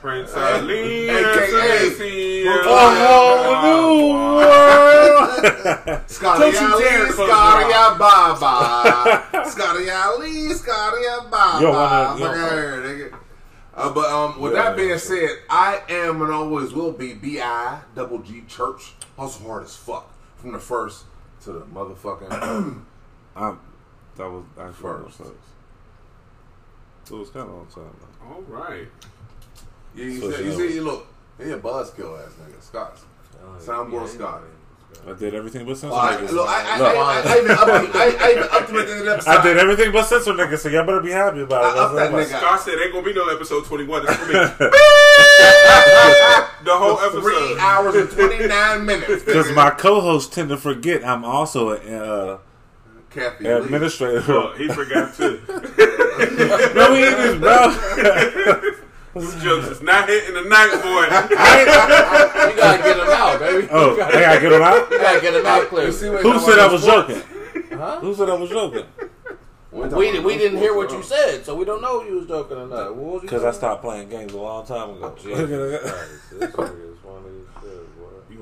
Prince 0.00 0.34
Ali. 0.34 1.08
AKA. 1.08 2.44
Oh, 2.48 4.02
Scotty 6.06 6.40
Don't 6.40 6.52
you 6.52 6.66
Ali, 6.66 7.12
Scotty 7.12 7.98
Baba. 7.98 9.46
Scotty 9.48 9.90
Ali, 9.90 10.48
Scotty 10.54 11.04
Baba. 11.30 12.18
Fuck 12.18 12.36
out 12.36 12.52
here, 12.52 12.82
nigga. 12.82 13.18
Uh, 13.74 13.92
but 13.92 14.10
um, 14.10 14.40
with 14.40 14.54
Yeah, 14.54 14.62
that 14.64 14.76
being 14.76 14.98
said, 14.98 15.38
I 15.48 15.82
am 15.88 16.22
and 16.22 16.32
always 16.32 16.72
will 16.72 16.92
be 16.92 17.14
Bi 17.14 17.80
Double 17.94 18.18
G 18.18 18.42
Church. 18.48 18.94
Hustle 19.16 19.46
hard 19.46 19.62
as 19.62 19.76
fuck 19.76 20.12
from 20.36 20.52
the 20.52 20.58
first 20.58 21.04
to 21.42 21.52
the 21.52 21.60
motherfucking. 21.60 22.82
I'm, 23.36 23.60
that 24.16 24.28
was 24.30 24.44
actually 24.58 24.72
First. 24.72 25.20
First. 27.06 27.12
It 27.12 27.16
was 27.18 27.30
kind 27.30 27.48
of 27.48 27.54
on 27.54 27.66
time. 27.66 27.96
though. 28.00 28.34
All 28.34 28.42
right. 28.42 28.88
yeah, 29.94 30.04
you 30.04 30.20
So 30.20 30.30
see, 30.32 30.44
you 30.44 30.50
shallow. 30.52 30.68
see, 30.68 30.80
look, 30.80 31.06
he 31.38 31.50
a 31.52 31.58
buzzkill 31.58 32.24
ass 32.24 32.32
nigga, 32.42 32.62
Scott. 32.62 32.98
Soundboard 33.58 34.08
Scott. 34.08 34.42
I 35.06 35.12
did 35.12 35.34
everything 35.34 35.66
but 35.66 35.76
censor 35.76 35.94
Oh, 35.94 35.98
niggas. 35.98 36.32
look, 36.32 36.48
I, 36.48 36.74
I, 36.74 36.78
Look, 36.78 36.96
I, 36.96 36.98
I, 36.98 37.34
I 37.34 37.38
even 37.38 37.50
up, 37.50 37.68
I, 37.68 38.16
I 38.18 38.30
even 38.30 38.42
up 38.50 38.66
to 38.66 38.72
the 38.72 38.78
end 38.80 38.90
of 38.90 39.04
the 39.04 39.12
episode. 39.12 39.30
I 39.30 39.42
did 39.42 39.56
everything 39.58 39.92
but 39.92 40.04
censor 40.06 40.32
niggas, 40.32 40.58
so 40.58 40.68
y'all 40.70 40.86
better 40.86 41.00
be 41.02 41.10
happy 41.10 41.40
about 41.42 41.64
it. 41.64 41.78
I 41.78 41.84
up 41.84 41.94
that 41.96 42.12
That's 42.12 42.30
nigga. 42.32 42.38
Scott 42.38 42.60
said 42.60 42.78
ain't 42.78 42.92
gonna 42.92 43.04
be 43.04 43.12
no 43.12 43.28
episode 43.28 43.64
21. 43.66 44.02
It's 44.08 44.16
gonna 44.16 44.32
be 44.32 44.32
the 46.64 46.76
whole 46.76 46.96
Three 46.96 47.34
episode. 47.36 47.58
hours 47.58 47.94
and 47.94 48.10
twenty 48.10 48.46
nine 48.46 48.84
minutes. 48.86 49.22
Because 49.26 49.50
my 49.52 49.70
co-hosts 49.70 50.34
tend 50.34 50.48
to 50.48 50.56
forget 50.56 51.04
I'm 51.04 51.24
also 51.24 51.70
an 51.70 51.94
uh, 51.94 52.38
Kathy 53.16 53.44
Lee. 53.44 53.50
administrator. 53.50 54.22
Oh, 54.28 54.54
he 54.56 54.68
forgot 54.68 55.14
too. 55.14 55.40
no, 56.74 56.94
he 56.94 57.02
is, 57.02 57.38
bro. 57.40 57.72
Them 59.14 59.40
jokes 59.40 59.68
is 59.68 59.80
not 59.82 60.08
hitting 60.08 60.34
the 60.34 60.42
night, 60.42 60.70
boy. 60.82 61.06
You 62.46 62.62
gotta 62.62 62.82
get 62.82 62.96
them 62.96 63.08
out, 63.08 63.40
baby. 63.40 63.68
oh, 63.70 63.90
you, 63.92 63.96
gotta, 63.96 64.20
gotta 64.20 64.40
get 64.40 64.52
him 64.52 64.62
out. 64.62 64.90
you 64.90 64.98
gotta 64.98 65.20
get 65.20 65.32
them 65.32 65.46
out 65.46 65.68
clear. 65.68 65.86
You 65.86 65.92
see 65.92 66.10
what 66.10 66.22
Who 66.22 66.38
said 66.38 66.58
I 66.58 66.72
was 66.72 66.84
joking? 66.84 67.22
Huh? 67.70 68.00
Who 68.00 68.14
said 68.14 68.30
I 68.30 68.34
was 68.34 68.50
joking? 68.50 68.84
We, 69.72 70.20
we 70.20 70.38
didn't 70.38 70.58
hear 70.58 70.74
what 70.74 70.90
you 70.90 71.02
said, 71.02 71.44
so 71.44 71.54
we 71.54 71.64
don't 71.66 71.82
know 71.82 72.02
you 72.02 72.16
was 72.16 72.26
joking 72.26 72.56
or 72.56 72.66
not. 72.66 72.96
What 72.96 73.04
was 73.04 73.22
you 73.22 73.28
Because 73.28 73.44
I 73.44 73.50
stopped 73.50 73.82
playing 73.82 74.08
games 74.08 74.32
a 74.32 74.38
long 74.38 74.64
time 74.66 74.90
ago. 74.90 75.14
Oh, 75.14 75.22
Jesus 75.22 75.80
Christ, 75.90 76.30
this 76.30 76.50
nigga 76.50 76.92
is 76.92 77.04
one 77.04 77.18
of 77.18 77.24
these 77.24 77.46
shit, 77.60 77.62
boy. 77.62 77.72
You 77.72 77.85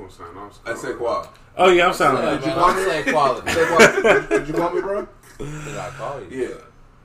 gonna 0.08 0.12
sign 0.32 0.36
off? 0.36 0.60
I 0.66 0.74
said 0.74 0.96
quad. 0.96 1.28
oh 1.56 1.70
yeah, 1.70 1.86
I'm 1.88 1.94
sounding 1.94 2.24
Yeah, 2.24 2.30
like 2.32 2.46
man, 2.46 2.58
I'm 2.58 2.84
saying 2.84 3.12
quality. 3.14 3.52
Say 3.52 3.66
quad. 3.66 4.28
Did 4.28 4.48
you 4.48 4.54
call 4.54 4.70
me, 4.72 4.80
bro? 4.80 5.08
Did 5.38 5.76
I 5.76 5.90
call 5.90 6.20
you? 6.22 6.28
Yeah. 6.42 6.48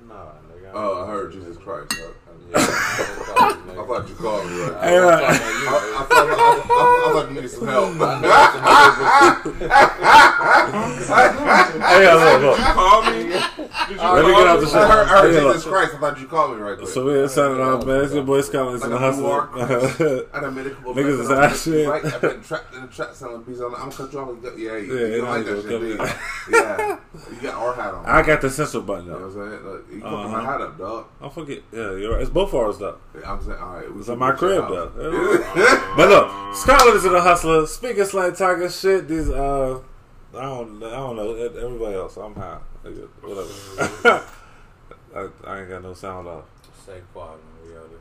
Nah, 0.07 0.31
nigga. 0.51 0.71
Oh, 0.73 1.03
I 1.03 1.07
heard 1.07 1.31
Jesus 1.31 1.57
Christ. 1.57 1.89
Bro. 1.89 2.11
Yeah, 2.49 2.57
I 2.57 2.61
called 3.25 3.55
you, 3.55 3.71
I 3.71 3.73
nigga. 3.75 3.87
thought 3.87 4.09
you 4.09 4.15
called 4.15 4.45
me. 4.49 4.51
Right? 4.59 4.83
Hey, 4.83 4.97
I'm 4.97 5.03
uh, 5.05 5.09
talking 5.09 5.29
I. 5.29 5.69
I, 5.69 6.03
thought, 6.09 6.27
I, 6.27 6.33
I, 6.33 6.73
I 7.09 7.11
thought 7.13 7.27
you 7.29 7.33
needed 7.35 7.49
some 7.51 7.67
help. 7.67 7.89
I 7.99 8.01
know 8.21 8.27
it's 10.99 11.09
Hey, 11.09 12.13
look, 12.13 12.41
look. 12.41 12.57
Call 12.59 13.01
me. 13.03 13.09
Did 13.09 13.97
you 13.97 13.97
Let 13.97 14.25
me 14.25 14.31
get 14.33 14.47
out 14.47 14.59
the 14.59 14.67
I 14.67 14.87
heard, 14.87 15.07
I 15.07 15.09
heard 15.09 15.33
Yeah, 15.33 15.39
Jesus 15.41 15.65
look. 15.65 15.73
Christ. 15.73 15.93
I 15.95 15.97
thought 15.99 16.19
you 16.19 16.27
called 16.27 16.55
me 16.55 16.61
right 16.61 16.77
quick. 16.77 16.89
So 16.89 17.05
we're 17.05 17.27
signing 17.27 17.59
off, 17.61 17.85
man. 17.85 18.03
It's 18.03 18.13
your 18.13 18.23
boy 18.23 18.41
Scott. 18.41 18.75
It's 18.75 18.83
in 18.83 18.89
the 18.91 18.97
hustle. 18.97 19.31
I 19.31 20.39
done 20.39 20.55
made 20.55 20.67
a 20.67 20.69
couple 20.71 20.93
Niggas 20.95 21.19
is 21.21 21.31
out 21.31 21.55
shit. 21.55 21.87
Right? 21.89 22.05
I've 22.05 22.21
been 22.21 22.41
trapped 22.43 22.73
in 22.75 22.81
the 22.81 22.87
trap 22.87 23.13
selling 23.13 23.41
pieces. 23.43 23.61
I'm 23.61 23.71
gonna 23.73 23.91
cut 23.91 24.11
you. 24.13 24.19
Yeah, 24.57 24.77
yeah, 24.77 24.93
Yeah, 24.93 25.07
you 25.07 25.17
don't 25.21 25.29
like 25.29 25.45
that 25.45 25.61
shit, 25.63 25.71
yeah. 25.71 25.77
do 25.79 25.85
you? 25.87 25.97
Yeah, 26.51 26.99
you 27.31 27.41
got 27.41 27.53
our 27.63 27.73
hat 27.73 27.93
on. 27.93 28.05
I 28.05 28.21
got 28.21 28.41
the 28.41 28.49
censor 28.49 28.81
button 28.81 29.05
You 29.05 29.11
know 29.11 29.17
what 29.19 29.25
I'm 29.25 29.33
saying? 29.51 29.63
Look, 29.63 29.85
you 29.91 29.99
fucking 30.01 30.15
Uh-huh. 30.17 30.27
my 30.29 30.43
hat 30.43 30.61
up, 30.61 30.77
dog. 30.77 31.05
I 31.21 31.29
forget. 31.29 31.63
Yeah, 31.71 31.95
you're 31.95 32.11
right. 32.13 32.21
It's 32.21 32.29
both 32.39 32.53
ours 32.53 32.77
though. 32.77 32.97
I'm 33.25 33.41
saying, 33.43 33.57
all 33.59 33.75
right. 33.75 33.83
it 33.83 33.93
was 33.93 34.05
can 34.05 34.13
at 34.13 34.19
my 34.19 34.31
crib 34.31 34.69
though. 34.69 34.91
but 35.97 36.07
look, 36.07 36.55
Scotland 36.55 36.95
is 36.95 37.03
in 37.03 37.11
the 37.11 37.21
hustler. 37.21 37.67
Speaking 37.67 38.05
slang 38.05 38.33
talking 38.33 38.69
shit. 38.69 39.09
These 39.09 39.29
uh, 39.29 39.79
I 40.33 40.41
don't, 40.41 40.81
I 40.81 40.89
don't 40.89 41.17
know. 41.17 41.33
Everybody 41.33 41.95
else, 41.95 42.15
I'm 42.15 42.33
high. 42.35 42.59
Whatever. 43.21 44.23
I, 45.13 45.27
I 45.43 45.59
ain't 45.59 45.69
got 45.69 45.83
no 45.83 45.93
sound 45.93 46.29
off. 46.29 46.45
Say 46.85 47.01
quad, 47.13 47.31
man. 47.31 47.67
We 47.67 47.77
out 47.77 47.89
there. 47.89 47.99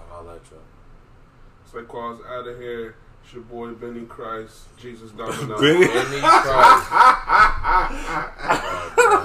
I'll 0.00 0.06
holler 0.16 0.34
at 0.36 0.42
y'all. 0.50 1.82
Saquon's 1.84 2.20
out 2.26 2.48
of 2.48 2.58
here. 2.58 2.96
It's 3.22 3.32
your 3.32 3.42
boy 3.44 3.72
Benny 3.74 4.06
Christ. 4.06 4.76
Jesus 4.76 5.10
Domino. 5.16 5.60
Benny? 5.60 5.86
Benny 5.86 6.18
Christ. 6.18 6.90
God 6.90 7.92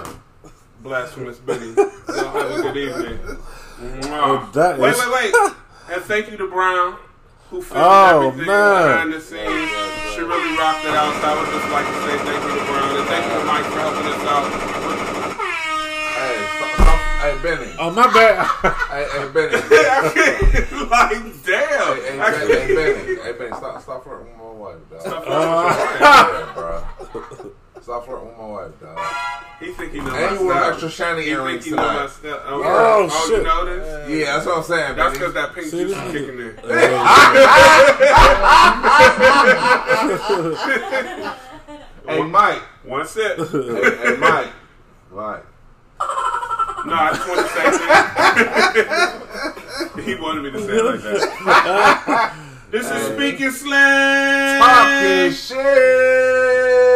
damn. 0.04 0.22
Blasphemous 0.82 1.40
Benny. 1.40 1.74
Y'all 1.74 1.96
have 2.08 2.52
a 2.52 2.62
good 2.62 2.78
evening. 2.78 3.20
Oh, 4.16 4.50
that 4.54 4.80
wait, 4.80 4.92
is- 4.92 5.00
wait, 5.00 5.34
wait. 5.34 5.54
And 5.92 6.02
thank 6.04 6.32
you 6.32 6.38
to 6.38 6.48
Brown, 6.48 6.96
who 7.50 7.62
filmed 7.62 7.84
Oh, 7.84 8.28
everything 8.30 8.48
man. 8.48 8.88
behind 8.88 9.14
the 9.14 9.20
scenes. 9.20 9.70
She 10.16 10.22
really 10.22 10.56
rocked 10.58 10.86
it 10.88 10.96
out. 10.96 11.12
So 11.20 11.28
I 11.28 11.36
would 11.36 11.52
just 11.52 11.70
like 11.76 11.86
to 11.86 11.98
say 12.08 12.16
thank 12.24 12.40
you 12.40 12.56
to 12.56 12.66
Brown. 12.72 12.96
And 12.96 13.06
thank 13.12 13.24
you 13.28 13.36
to 13.38 13.44
Mike 13.44 13.68
for 13.68 13.80
helping 13.84 14.08
us 14.08 14.24
out. 14.24 14.48
Hey, 16.16 16.40
stop, 16.56 16.72
stop. 16.80 17.00
Hey, 17.20 17.36
Benny. 17.44 17.72
Oh 17.80 17.92
my 17.92 18.08
bad. 18.14 18.48
Hey, 18.94 19.06
hey, 19.12 19.28
Benny. 19.34 19.54
like, 20.90 21.20
damn. 21.44 21.98
Hey, 21.98 22.02
hey, 22.02 22.20
I 22.20 22.32
Benny. 22.32 22.48
can't- 22.48 22.64
Hey, 22.64 22.76
Benny. 22.76 23.22
Hey, 23.22 23.32
Benny. 23.34 23.56
Stop, 23.58 23.82
stop 23.82 24.04
flirting 24.04 24.28
with 24.28 24.38
my 24.38 24.52
wife, 24.52 24.90
dog. 24.90 25.02
Stop 25.02 25.24
Uh, 25.28 25.98
Yeah, 26.00 26.52
bro. 26.56 27.52
Stop 27.84 28.06
flirting 28.06 28.28
with 28.30 28.38
my 28.38 28.46
wife, 28.48 28.72
dog. 28.82 28.98
He 29.60 29.72
think 29.74 29.92
he 29.92 30.00
know 30.00 30.14
And 30.16 30.36
my 30.36 30.40
you 30.40 30.46
wore 30.46 30.54
style. 30.54 30.72
extra 30.72 30.90
shiny 30.90 31.22
He 31.24 31.28
think 31.28 31.38
earrings 31.40 31.66
he 31.66 31.72
know 31.72 31.78
my 31.78 31.84
tonight. 31.94 32.10
style. 32.12 32.42
Oh, 32.46 32.64
Oh, 32.66 33.10
shit. 33.28 33.38
you 33.40 33.44
noticed? 33.44 34.10
Yeah, 34.10 34.26
that's 34.26 34.46
what 34.46 34.58
I'm 34.58 34.64
saying. 34.64 34.96
That's 34.96 35.14
because 35.14 35.34
that 35.34 35.54
pink 35.54 35.68
See, 35.68 35.84
juice 35.84 35.92
is 35.92 36.12
kicking 36.12 36.40
in. 36.40 36.58
Hey, 42.06 42.22
Mike. 42.22 42.62
One 42.84 43.08
sip. 43.08 43.38
hey, 43.38 43.46
hey, 43.48 44.18
Mike. 44.18 44.50
Mike. 45.12 45.46
No, 46.86 46.94
I 46.96 47.12
just 47.14 47.28
want 47.30 47.40
to 47.40 47.48
say 47.54 47.64
it. 49.96 50.04
he 50.06 50.16
wanted 50.22 50.44
me 50.44 50.52
to 50.52 50.60
say 50.66 50.74
it 50.74 50.84
like 50.86 51.02
that. 51.02 52.34
this 52.72 52.92
is 52.92 53.04
speaking 53.14 53.52
slang. 53.52 54.60
Talking 54.60 55.32
shit. 55.32 56.93